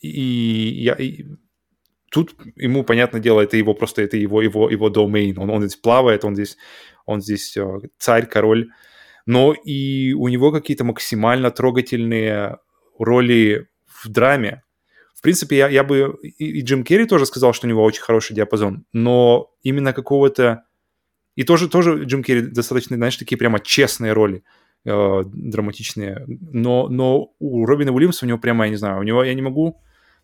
и 0.00 0.10
я 0.10 0.94
и 0.94 1.24
тут 2.10 2.34
ему, 2.56 2.84
понятное 2.84 3.20
дело, 3.20 3.40
это 3.40 3.56
его 3.56 3.74
просто 3.74 4.02
это 4.02 4.16
его 4.16 4.42
его 4.42 4.70
его 4.70 4.90
домейн. 4.90 5.38
Он, 5.38 5.50
он 5.50 5.62
здесь 5.62 5.76
плавает, 5.76 6.24
он 6.24 6.34
здесь 6.34 6.56
он 7.06 7.22
здесь 7.22 7.56
э, 7.56 7.78
царь, 7.98 8.26
король. 8.26 8.68
Но 9.24 9.52
и 9.52 10.12
у 10.12 10.28
него 10.28 10.52
какие-то 10.52 10.84
максимально 10.84 11.50
трогательные 11.50 12.58
роли 12.98 13.68
в 13.86 14.08
драме. 14.08 14.62
В 15.14 15.22
принципе, 15.22 15.56
я, 15.56 15.68
я 15.68 15.84
бы... 15.84 16.18
И, 16.22 16.60
и 16.60 16.62
Джим 16.62 16.84
Керри 16.84 17.06
тоже 17.06 17.26
сказал, 17.26 17.52
что 17.52 17.66
у 17.66 17.70
него 17.70 17.82
очень 17.82 18.02
хороший 18.02 18.34
диапазон, 18.34 18.84
но 18.92 19.50
именно 19.62 19.92
какого-то... 19.92 20.64
И 21.34 21.44
тоже, 21.44 21.68
тоже 21.68 22.04
Джим 22.04 22.22
Керри 22.22 22.42
достаточно, 22.42 22.96
знаешь, 22.96 23.16
такие 23.16 23.38
прямо 23.38 23.58
честные 23.60 24.12
роли 24.12 24.44
э, 24.84 25.22
драматичные. 25.26 26.24
Но, 26.26 26.88
но 26.88 27.32
у 27.38 27.64
Робина 27.64 27.92
Уильямса 27.92 28.26
у 28.26 28.28
него 28.28 28.38
прямо, 28.38 28.64
я 28.64 28.70
не 28.70 28.76
знаю, 28.76 29.00
у 29.00 29.02
него 29.02 29.24
я 29.24 29.34
не 29.34 29.42
могу 29.42 29.80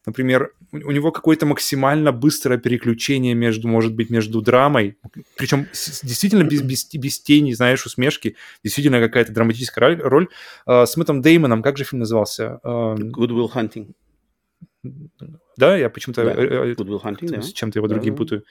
например, 0.07 0.53
у 0.73 0.91
него 0.91 1.13
какое-то 1.13 1.47
максимально 1.47 2.13
быстрое 2.13 2.59
переключение 2.59 3.35
между, 3.35 3.69
может 3.69 3.95
быть, 3.95 4.11
между 4.11 4.43
драмой, 4.43 4.97
причем 5.37 5.67
действительно 5.73 6.45
без, 6.45 6.63
без, 6.63 6.93
без 6.95 7.21
тени, 7.21 7.53
знаешь, 7.53 7.87
усмешки, 7.87 8.37
действительно 8.63 9.01
какая-то 9.01 9.33
драматическая 9.33 9.97
роль. 9.97 10.29
Uh, 10.67 10.87
с 10.87 10.97
Мэттом 10.97 11.23
Деймоном, 11.23 11.63
как 11.63 11.77
же 11.77 11.85
фильм 11.85 12.01
назывался? 12.01 12.61
Good 12.65 13.31
Will 13.31 13.51
Hunting. 13.53 13.95
Да, 15.57 15.77
я 15.77 15.89
почему-то 15.89 16.25
да. 16.25 16.33
Э, 16.33 16.75
э, 16.77 17.27
да. 17.27 17.43
с 17.43 17.53
чем-то 17.53 17.79
его 17.79 17.89
другим 17.89 18.15
да, 18.15 18.19
путаю. 18.19 18.45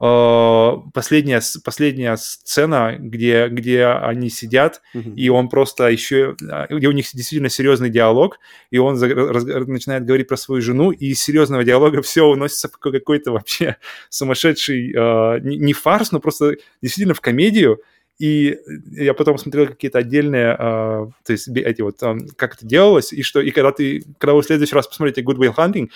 А, 0.00 0.76
последняя, 0.92 1.40
последняя 1.64 2.16
сцена, 2.16 2.96
где, 2.98 3.48
где 3.48 3.86
они 3.86 4.28
сидят, 4.28 4.82
и 4.94 5.28
он 5.28 5.48
просто 5.48 5.88
еще... 5.88 6.36
А, 6.50 6.66
где 6.68 6.88
у 6.88 6.92
них 6.92 7.06
действительно 7.12 7.48
серьезный 7.48 7.90
диалог, 7.90 8.38
и 8.70 8.78
он 8.78 8.96
за, 8.96 9.08
раз, 9.14 9.44
начинает 9.44 10.04
говорить 10.04 10.28
про 10.28 10.36
свою 10.36 10.60
жену, 10.60 10.90
и 10.90 11.06
из 11.06 11.22
серьезного 11.22 11.64
диалога 11.64 12.02
все 12.02 12.24
уносится 12.24 12.68
в 12.68 12.78
какой-то 12.78 13.32
вообще 13.32 13.76
сумасшедший... 14.08 14.92
Не, 15.42 15.56
не 15.56 15.72
фарс, 15.72 16.12
но 16.12 16.20
просто 16.20 16.56
действительно 16.80 17.14
в 17.14 17.20
комедию, 17.20 17.80
и 18.22 18.56
я 18.92 19.14
потом 19.14 19.36
смотрел 19.36 19.66
какие-то 19.66 19.98
отдельные, 19.98 20.54
uh, 20.54 21.10
то 21.24 21.32
есть 21.32 21.48
эти 21.48 21.82
вот, 21.82 22.00
um, 22.04 22.28
как 22.36 22.54
это 22.54 22.64
делалось, 22.64 23.12
и 23.12 23.22
что, 23.22 23.40
и 23.40 23.50
когда 23.50 23.72
ты, 23.72 24.04
когда 24.18 24.34
вы 24.34 24.42
в 24.42 24.46
следующий 24.46 24.76
раз 24.76 24.86
посмотрите 24.86 25.22
Good 25.22 25.38
Will 25.38 25.52
Hunting, 25.56 25.90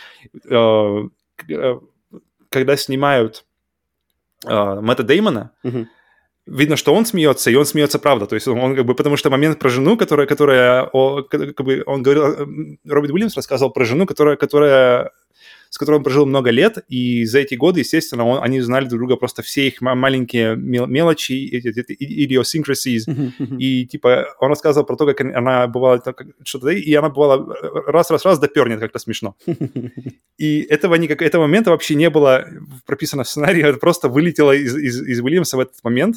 uh, 0.51 1.81
когда 2.49 2.77
снимают 2.77 3.45
uh, 4.45 4.81
Мэтта 4.81 5.05
Деймона, 5.05 5.53
видно, 6.47 6.75
что 6.75 6.95
он 6.95 7.07
смеется, 7.07 7.49
и 7.49 7.55
он 7.55 7.65
смеется 7.65 8.01
правда, 8.01 8.27
то 8.27 8.35
есть 8.35 8.49
он, 8.49 8.59
он 8.59 8.75
как 8.75 8.87
бы, 8.87 8.97
потому 8.97 9.17
что 9.17 9.31
момент 9.31 9.61
про 9.61 9.69
жену, 9.69 9.97
которая, 9.97 10.27
которая, 10.27 10.91
о, 10.93 11.23
как 11.23 11.65
бы, 11.65 11.85
он 11.87 12.03
говорил, 12.03 12.25
Роберт 12.85 13.13
Уильямс 13.13 13.37
рассказывал 13.37 13.73
про 13.73 13.85
жену, 13.85 14.05
которая, 14.05 14.35
которая 14.35 15.13
с 15.71 15.79
которым 15.79 15.99
он 15.99 16.05
прожил 16.05 16.27
много 16.27 16.51
лет, 16.51 16.79
и 16.89 17.25
за 17.25 17.41
эти 17.41 17.55
годы, 17.55 17.81
естественно, 17.81 18.25
он, 18.25 18.43
они 18.43 18.61
знали 18.61 18.87
друг 18.87 19.01
друга 19.01 19.17
просто 19.17 19.43
все 19.43 19.69
их 19.69 19.81
маленькие 19.81 20.57
мелочи, 20.57 21.33
idiosyncrasies, 22.01 23.07
uh-huh, 23.07 23.57
и 23.59 23.87
типа 23.87 24.27
он 24.41 24.49
рассказывал 24.49 24.87
про 24.87 24.97
то, 24.97 25.07
как 25.07 25.21
она 25.21 25.67
бывала 25.67 26.03
что-то, 26.45 26.69
и 26.71 26.95
она 26.95 27.09
бывала 27.09 27.55
раз-раз-раз 27.87 28.39
допернет, 28.39 28.81
как-то 28.81 28.99
смешно. 28.99 29.37
И 30.39 30.61
этого, 30.61 30.97
никак, 30.97 31.23
этого 31.23 31.43
момента 31.43 31.71
вообще 31.71 31.95
не 31.95 32.11
было 32.11 32.47
прописано 32.85 33.25
в 33.25 33.29
сценарии, 33.29 33.65
это 33.65 33.79
просто 33.81 34.09
вылетело 34.09 34.53
из, 34.53 34.77
из, 34.77 35.01
из 35.01 35.21
Уильямса 35.21 35.57
в 35.57 35.61
этот 35.61 35.83
момент, 35.83 36.17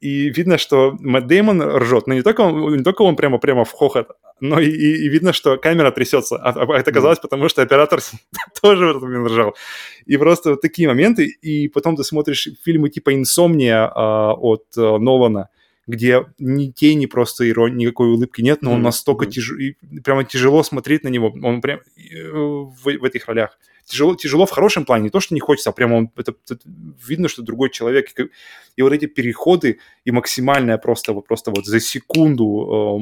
и 0.00 0.28
видно, 0.30 0.58
что 0.58 0.96
Мэтт 1.00 1.26
Деймон 1.26 1.62
ржет, 1.62 2.06
но 2.06 2.14
не 2.14 2.22
только 2.22 2.42
он, 2.42 2.76
не 2.76 2.82
только 2.82 3.02
он 3.02 3.16
прямо, 3.16 3.38
прямо 3.38 3.64
в 3.64 3.72
хохот, 3.72 4.08
но 4.40 4.60
и, 4.60 4.68
и, 4.68 5.08
видно, 5.08 5.32
что 5.32 5.56
камера 5.56 5.90
трясется. 5.90 6.36
А, 6.36 6.50
а 6.50 6.78
это 6.78 6.92
казалось, 6.92 7.18
потому 7.18 7.48
что 7.48 7.62
оператор 7.62 8.00
тоже 8.62 8.86
в 8.86 8.90
этот 8.90 9.02
момент 9.02 9.28
ржал. 9.28 9.56
И 10.04 10.16
просто 10.18 10.50
вот 10.50 10.60
такие 10.60 10.88
моменты. 10.88 11.26
И 11.26 11.68
потом 11.68 11.96
ты 11.96 12.04
смотришь 12.04 12.48
фильмы 12.62 12.90
типа 12.90 13.14
«Инсомния» 13.14 13.90
а, 13.94 14.34
от 14.34 14.64
а, 14.76 14.98
Нолана, 14.98 15.48
где 15.86 16.26
ни 16.38 16.70
тени 16.70 17.06
просто 17.06 17.48
иронии, 17.48 17.86
никакой 17.86 18.08
улыбки 18.08 18.42
нет, 18.42 18.62
но 18.62 18.72
он 18.72 18.82
настолько 18.82 19.26
тяжело, 19.26 19.58
прямо 20.04 20.24
тяжело 20.24 20.62
смотреть 20.62 21.04
на 21.04 21.08
него, 21.08 21.34
он 21.42 21.60
прям 21.60 21.80
э, 21.96 22.28
в, 22.32 22.82
в 22.82 23.04
этих 23.04 23.26
ролях 23.26 23.58
тяжело, 23.86 24.16
тяжело 24.16 24.46
в 24.46 24.50
хорошем 24.50 24.84
плане, 24.84 25.04
не 25.04 25.10
то, 25.10 25.20
что 25.20 25.34
не 25.34 25.40
хочется, 25.40 25.70
а 25.70 25.72
прямо 25.72 25.96
он, 25.96 26.10
это, 26.16 26.34
это 26.50 26.58
видно, 27.06 27.28
что 27.28 27.42
другой 27.42 27.70
человек. 27.70 28.08
И, 28.18 28.28
и 28.76 28.82
вот 28.82 28.92
эти 28.92 29.06
переходы 29.06 29.78
и 30.04 30.10
максимальная 30.10 30.76
просто, 30.76 31.12
вот, 31.12 31.26
просто 31.26 31.50
вот 31.50 31.66
за 31.66 31.80
секунду 31.80 33.00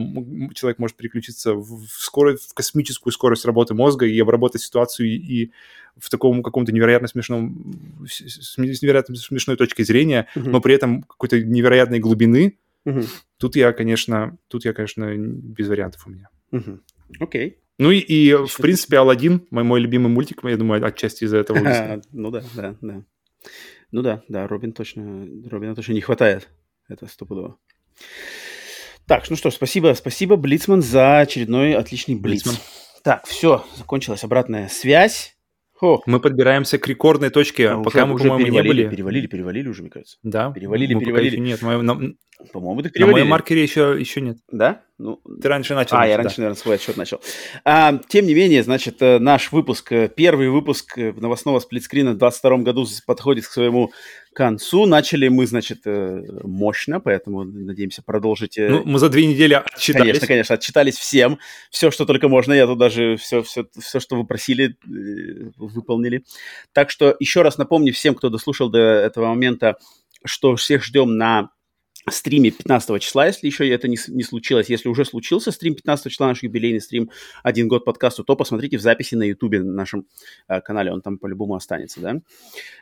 э, 0.50 0.54
человек 0.54 0.78
может 0.78 0.96
переключиться 0.96 1.54
в, 1.54 1.86
скорость, 1.88 2.50
в 2.50 2.54
космическую 2.54 3.12
скорость 3.12 3.46
работы 3.46 3.74
мозга 3.74 4.06
и 4.06 4.20
обработать 4.20 4.62
ситуацию 4.62 5.08
и, 5.08 5.16
и 5.16 5.52
в 5.96 6.10
таком 6.10 6.42
каком-то 6.42 6.72
невероятно 6.72 7.08
смешном, 7.08 8.06
с 8.06 8.58
невероятно 8.58 9.16
смешной 9.16 9.56
точки 9.56 9.82
зрения, 9.82 10.26
mm-hmm. 10.34 10.48
но 10.50 10.60
при 10.60 10.74
этом 10.74 11.02
какой-то 11.02 11.40
невероятной 11.40 12.00
глубины. 12.00 12.58
Mm-hmm. 12.86 13.06
Тут 13.38 13.56
я, 13.56 13.72
конечно, 13.72 14.38
тут 14.48 14.64
я, 14.64 14.72
конечно, 14.72 15.14
без 15.16 15.68
вариантов 15.68 16.06
у 16.06 16.10
меня. 16.10 16.28
Окей. 16.50 16.60
Mm-hmm. 16.60 17.20
Okay. 17.20 17.54
Ну 17.78 17.90
и, 17.90 17.98
и 17.98 18.34
в 18.34 18.56
принципе, 18.58 18.98
Алладин, 18.98 19.46
мой, 19.50 19.64
мой 19.64 19.80
любимый 19.80 20.08
мультик, 20.08 20.44
я 20.44 20.56
думаю, 20.56 20.84
отчасти 20.84 21.24
из-за 21.24 21.38
этого. 21.38 21.58
ну 22.12 22.30
да, 22.30 22.42
да, 22.54 22.76
да. 22.80 23.04
Ну 23.90 24.02
да, 24.02 24.22
да, 24.28 24.46
Робин 24.46 24.72
точно, 24.72 25.26
Робина 25.48 25.74
точно 25.74 25.92
не 25.92 26.00
хватает. 26.00 26.48
Это 26.88 27.06
стопудово. 27.06 27.58
Так, 29.06 29.28
ну 29.28 29.36
что 29.36 29.50
ж, 29.50 29.54
спасибо, 29.54 29.94
спасибо, 29.94 30.36
Блицман, 30.36 30.82
за 30.82 31.20
очередной 31.20 31.74
отличный 31.74 32.14
Блиц. 32.14 32.44
Блицман. 32.44 32.56
Так, 33.02 33.26
все, 33.26 33.66
закончилась 33.76 34.24
обратная 34.24 34.68
связь. 34.68 35.33
О. 35.84 36.02
Мы 36.06 36.18
подбираемся 36.18 36.78
к 36.78 36.88
рекордной 36.88 37.28
точке, 37.28 37.68
а 37.68 37.82
пока 37.82 38.04
уже, 38.04 38.24
мы, 38.24 38.30
по-моему, 38.30 38.50
не 38.50 38.62
были. 38.62 38.88
Перевалили, 38.88 39.26
перевалили 39.26 39.68
уже, 39.68 39.82
мне 39.82 39.90
кажется. 39.90 40.16
Да. 40.22 40.50
Перевалили, 40.50 40.98
перевалили. 40.98 41.36
Нет, 41.36 41.60
мы, 41.60 41.82
на, 41.82 42.14
по-моему, 42.52 42.82
так 42.82 42.92
перевалили. 42.92 43.12
На 43.12 43.12
моем 43.12 43.28
маркере 43.28 43.62
еще, 43.62 43.94
еще 43.98 44.22
нет. 44.22 44.38
Да? 44.50 44.80
Ну, 44.98 45.20
Ты 45.42 45.48
раньше 45.48 45.74
начал. 45.74 45.96
А, 45.96 45.98
значит, 45.98 46.10
я 46.10 46.16
раньше, 46.16 46.36
да. 46.36 46.42
наверное, 46.42 46.60
свой 46.60 46.74
отчет 46.76 46.96
начал. 46.96 47.20
А, 47.64 47.98
тем 48.08 48.26
не 48.26 48.34
менее, 48.34 48.62
значит, 48.62 49.02
э, 49.02 49.18
наш 49.18 49.52
выпуск, 49.52 49.92
э, 49.92 50.08
первый 50.08 50.48
выпуск 50.48 50.96
э, 50.96 51.12
новостного 51.12 51.58
сплитскрина 51.58 52.12
в 52.12 52.18
2022 52.18 52.64
году 52.64 52.86
подходит 53.06 53.46
к 53.46 53.50
своему 53.50 53.92
концу. 54.34 54.86
Начали 54.86 55.28
мы, 55.28 55.46
значит, 55.46 55.82
мощно, 55.84 57.00
поэтому 57.00 57.44
надеемся 57.44 58.02
продолжить. 58.02 58.56
Ну, 58.58 58.82
мы 58.84 58.98
за 58.98 59.08
две 59.08 59.26
недели 59.26 59.54
отчитались. 59.54 60.06
Конечно, 60.06 60.26
конечно, 60.26 60.54
отчитались 60.56 60.96
всем. 60.96 61.38
Все, 61.70 61.90
что 61.90 62.04
только 62.04 62.28
можно. 62.28 62.52
Я 62.52 62.66
тут 62.66 62.78
даже 62.78 63.16
все, 63.16 63.42
все, 63.42 63.66
все 63.78 64.00
что 64.00 64.16
вы 64.16 64.26
просили, 64.26 64.76
выполнили. 65.56 66.24
Так 66.72 66.90
что 66.90 67.16
еще 67.18 67.42
раз 67.42 67.58
напомню 67.58 67.92
всем, 67.92 68.14
кто 68.14 68.28
дослушал 68.28 68.68
до 68.68 68.78
этого 68.78 69.28
момента, 69.28 69.78
что 70.24 70.56
всех 70.56 70.84
ждем 70.84 71.16
на 71.16 71.50
стриме 72.10 72.50
15 72.50 73.02
числа, 73.02 73.26
если 73.26 73.46
еще 73.46 73.68
это 73.68 73.88
не, 73.88 73.96
не 74.08 74.22
случилось. 74.22 74.68
Если 74.68 74.88
уже 74.88 75.04
случился 75.04 75.50
стрим 75.52 75.74
15 75.74 76.12
числа, 76.12 76.28
наш 76.28 76.42
юбилейный 76.42 76.80
стрим 76.80 77.10
«Один 77.42 77.68
год 77.68 77.84
подкасту», 77.84 78.24
то 78.24 78.36
посмотрите 78.36 78.76
в 78.76 78.82
записи 78.82 79.14
на 79.14 79.22
ютубе 79.22 79.60
на 79.60 79.72
нашем 79.72 80.06
э, 80.48 80.60
канале, 80.60 80.92
он 80.92 81.00
там 81.00 81.18
по-любому 81.18 81.54
останется, 81.54 82.00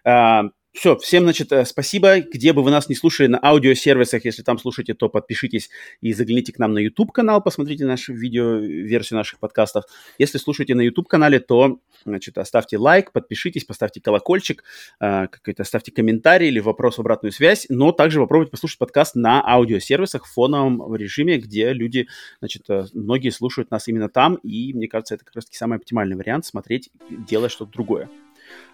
да. 0.04 0.50
Все, 0.72 0.96
всем, 0.96 1.24
значит, 1.24 1.52
э, 1.52 1.66
спасибо. 1.66 2.20
Где 2.20 2.54
бы 2.54 2.62
вы 2.62 2.70
нас 2.70 2.88
не 2.88 2.94
слушали 2.94 3.26
на 3.26 3.38
аудиосервисах, 3.38 4.24
если 4.24 4.42
там 4.42 4.58
слушаете, 4.58 4.94
то 4.94 5.10
подпишитесь 5.10 5.68
и 6.00 6.14
загляните 6.14 6.50
к 6.50 6.58
нам 6.58 6.72
на 6.72 6.78
YouTube-канал, 6.78 7.42
посмотрите 7.42 7.84
нашу 7.84 8.14
видео-версию 8.14 9.18
наших 9.18 9.38
подкастов. 9.38 9.84
Если 10.16 10.38
слушаете 10.38 10.74
на 10.74 10.80
YouTube-канале, 10.80 11.40
то, 11.40 11.78
значит, 12.06 12.38
оставьте 12.38 12.78
лайк, 12.78 13.12
подпишитесь, 13.12 13.64
поставьте 13.64 14.00
колокольчик, 14.00 14.64
э, 14.98 15.26
какой-то 15.26 15.62
оставьте 15.62 15.92
комментарий 15.92 16.48
или 16.48 16.58
вопрос, 16.58 16.98
обратную 16.98 17.32
связь, 17.32 17.66
но 17.68 17.92
также 17.92 18.18
попробуйте 18.18 18.50
послушать 18.50 18.78
подкаст 18.78 19.14
на 19.14 19.42
аудиосервисах 19.46 20.24
в 20.24 20.32
фоновом 20.32 20.94
режиме, 20.94 21.36
где 21.36 21.74
люди, 21.74 22.08
значит, 22.38 22.62
э, 22.70 22.86
многие 22.94 23.28
слушают 23.28 23.70
нас 23.70 23.88
именно 23.88 24.08
там, 24.08 24.36
и 24.36 24.72
мне 24.72 24.88
кажется, 24.88 25.16
это 25.16 25.24
как 25.26 25.34
раз-таки 25.34 25.58
самый 25.58 25.76
оптимальный 25.76 26.16
вариант 26.16 26.46
смотреть, 26.46 26.88
делать 27.10 27.52
что-то 27.52 27.72
другое. 27.72 28.08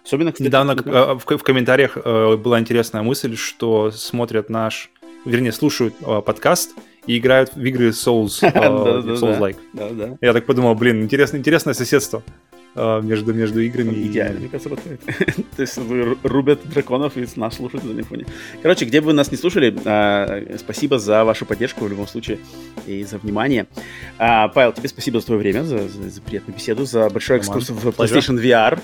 Особенно, 0.05 0.31
кстати, 0.31 0.47
Недавно 0.47 0.71
э, 0.71 1.13
в, 1.13 1.37
в 1.37 1.43
комментариях 1.43 1.97
э, 2.03 2.35
была 2.35 2.59
интересная 2.59 3.03
мысль, 3.03 3.35
что 3.35 3.91
смотрят 3.91 4.49
наш, 4.49 4.89
вернее, 5.25 5.51
слушают 5.51 5.93
э, 6.01 6.21
подкаст 6.21 6.71
и 7.05 7.17
играют 7.17 7.55
в 7.55 7.63
игры 7.63 7.89
Souls, 7.89 8.41
Souls-like. 8.41 10.17
Я 10.21 10.33
так 10.33 10.45
подумал, 10.45 10.75
блин, 10.75 11.03
интересное, 11.03 11.73
соседство 11.73 12.23
между, 12.75 13.33
между 13.33 13.61
играми. 13.61 13.93
Идеально, 13.93 14.39
мне 14.39 14.49
кажется. 14.49 14.69
То 15.55 15.61
есть 15.61 15.77
рубят 16.23 16.59
драконов 16.65 17.17
и 17.17 17.27
нас 17.35 17.55
слушают 17.55 17.83
на 17.83 18.03
фоне. 18.03 18.25
Короче, 18.61 18.85
где 18.85 19.01
бы 19.01 19.07
вы 19.07 19.13
нас 19.13 19.31
не 19.31 19.37
слушали, 19.37 19.75
спасибо 20.57 20.97
за 20.99 21.23
вашу 21.25 21.45
поддержку 21.45 21.85
в 21.85 21.89
любом 21.89 22.07
случае 22.07 22.39
и 22.85 23.03
за 23.03 23.17
внимание. 23.17 23.67
Павел, 24.17 24.71
тебе 24.71 24.87
спасибо 24.87 25.19
за 25.19 25.25
твое 25.25 25.41
время, 25.41 25.63
за, 25.63 25.87
за, 25.87 26.09
за 26.09 26.21
приятную 26.21 26.55
беседу, 26.55 26.85
за 26.85 27.09
большой 27.09 27.37
экскурс 27.37 27.69
в 27.69 27.87
PlayStation 27.87 28.39
VR. 28.39 28.79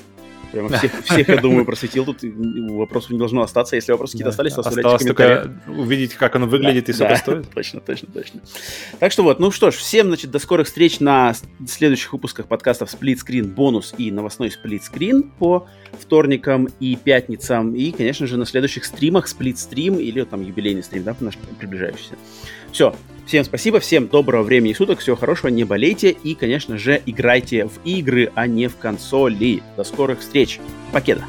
Прямо 0.56 0.70
всех, 0.70 1.04
всех, 1.04 1.28
я 1.28 1.42
думаю, 1.42 1.66
просветил. 1.66 2.06
Тут 2.06 2.20
вопросов 2.24 3.10
не 3.12 3.18
должно 3.18 3.42
остаться. 3.42 3.76
Если 3.76 3.92
вопросы 3.92 4.14
какие-то 4.14 4.30
остались, 4.30 4.54
то 4.54 4.62
оставляйте 4.62 4.88
Осталось 4.88 5.18
только 5.18 5.54
увидеть, 5.68 6.14
как 6.14 6.38
оно 6.38 6.48
выглядит 6.48 6.86
да, 6.86 6.92
и 6.92 6.96
сколько 6.96 7.14
да, 7.14 7.18
стоит. 7.18 7.50
Точно, 7.50 7.82
точно, 7.82 8.08
точно. 8.14 8.40
Так 9.00 9.12
что 9.12 9.24
вот, 9.24 9.40
ну 9.40 9.52
что 9.52 9.70
ж, 9.70 9.74
всем, 9.74 10.08
значит, 10.08 10.32
до 10.32 10.40
скорых 10.40 10.68
встреч 10.68 11.02
на 11.02 11.34
следующих 11.68 12.14
выпусках 12.14 12.48
подкастов 12.48 12.90
Screen 12.94 13.54
бонус 13.54 13.94
и 13.98 14.12
новостной 14.12 14.48
Screen 14.48 15.30
по 15.40 15.68
вторникам 16.00 16.70
и 16.80 16.96
пятницам. 16.96 17.76
И, 17.76 17.92
конечно 17.92 18.26
же, 18.26 18.38
на 18.38 18.46
следующих 18.46 18.86
стримах 18.86 19.28
Stream 19.28 20.02
или 20.02 20.24
там 20.24 20.42
юбилейный 20.42 20.84
стрим, 20.84 21.04
да, 21.04 21.18
наш 21.20 21.38
приближающийся. 21.60 22.16
Все, 22.76 22.94
Всем 23.26 23.46
спасибо, 23.46 23.80
всем 23.80 24.10
доброго 24.10 24.44
времени 24.44 24.74
суток, 24.74 25.00
всего 25.00 25.16
хорошего, 25.16 25.48
не 25.48 25.64
болейте 25.64 26.10
и, 26.10 26.36
конечно 26.36 26.78
же, 26.78 27.02
играйте 27.06 27.68
в 27.68 27.80
игры, 27.86 28.34
а 28.36 28.48
не 28.48 28.68
в 28.68 28.76
консоли. 28.76 29.64
До 29.78 29.86
скорых 29.86 30.20
встреч. 30.20 30.60
Покеда. 30.92 31.24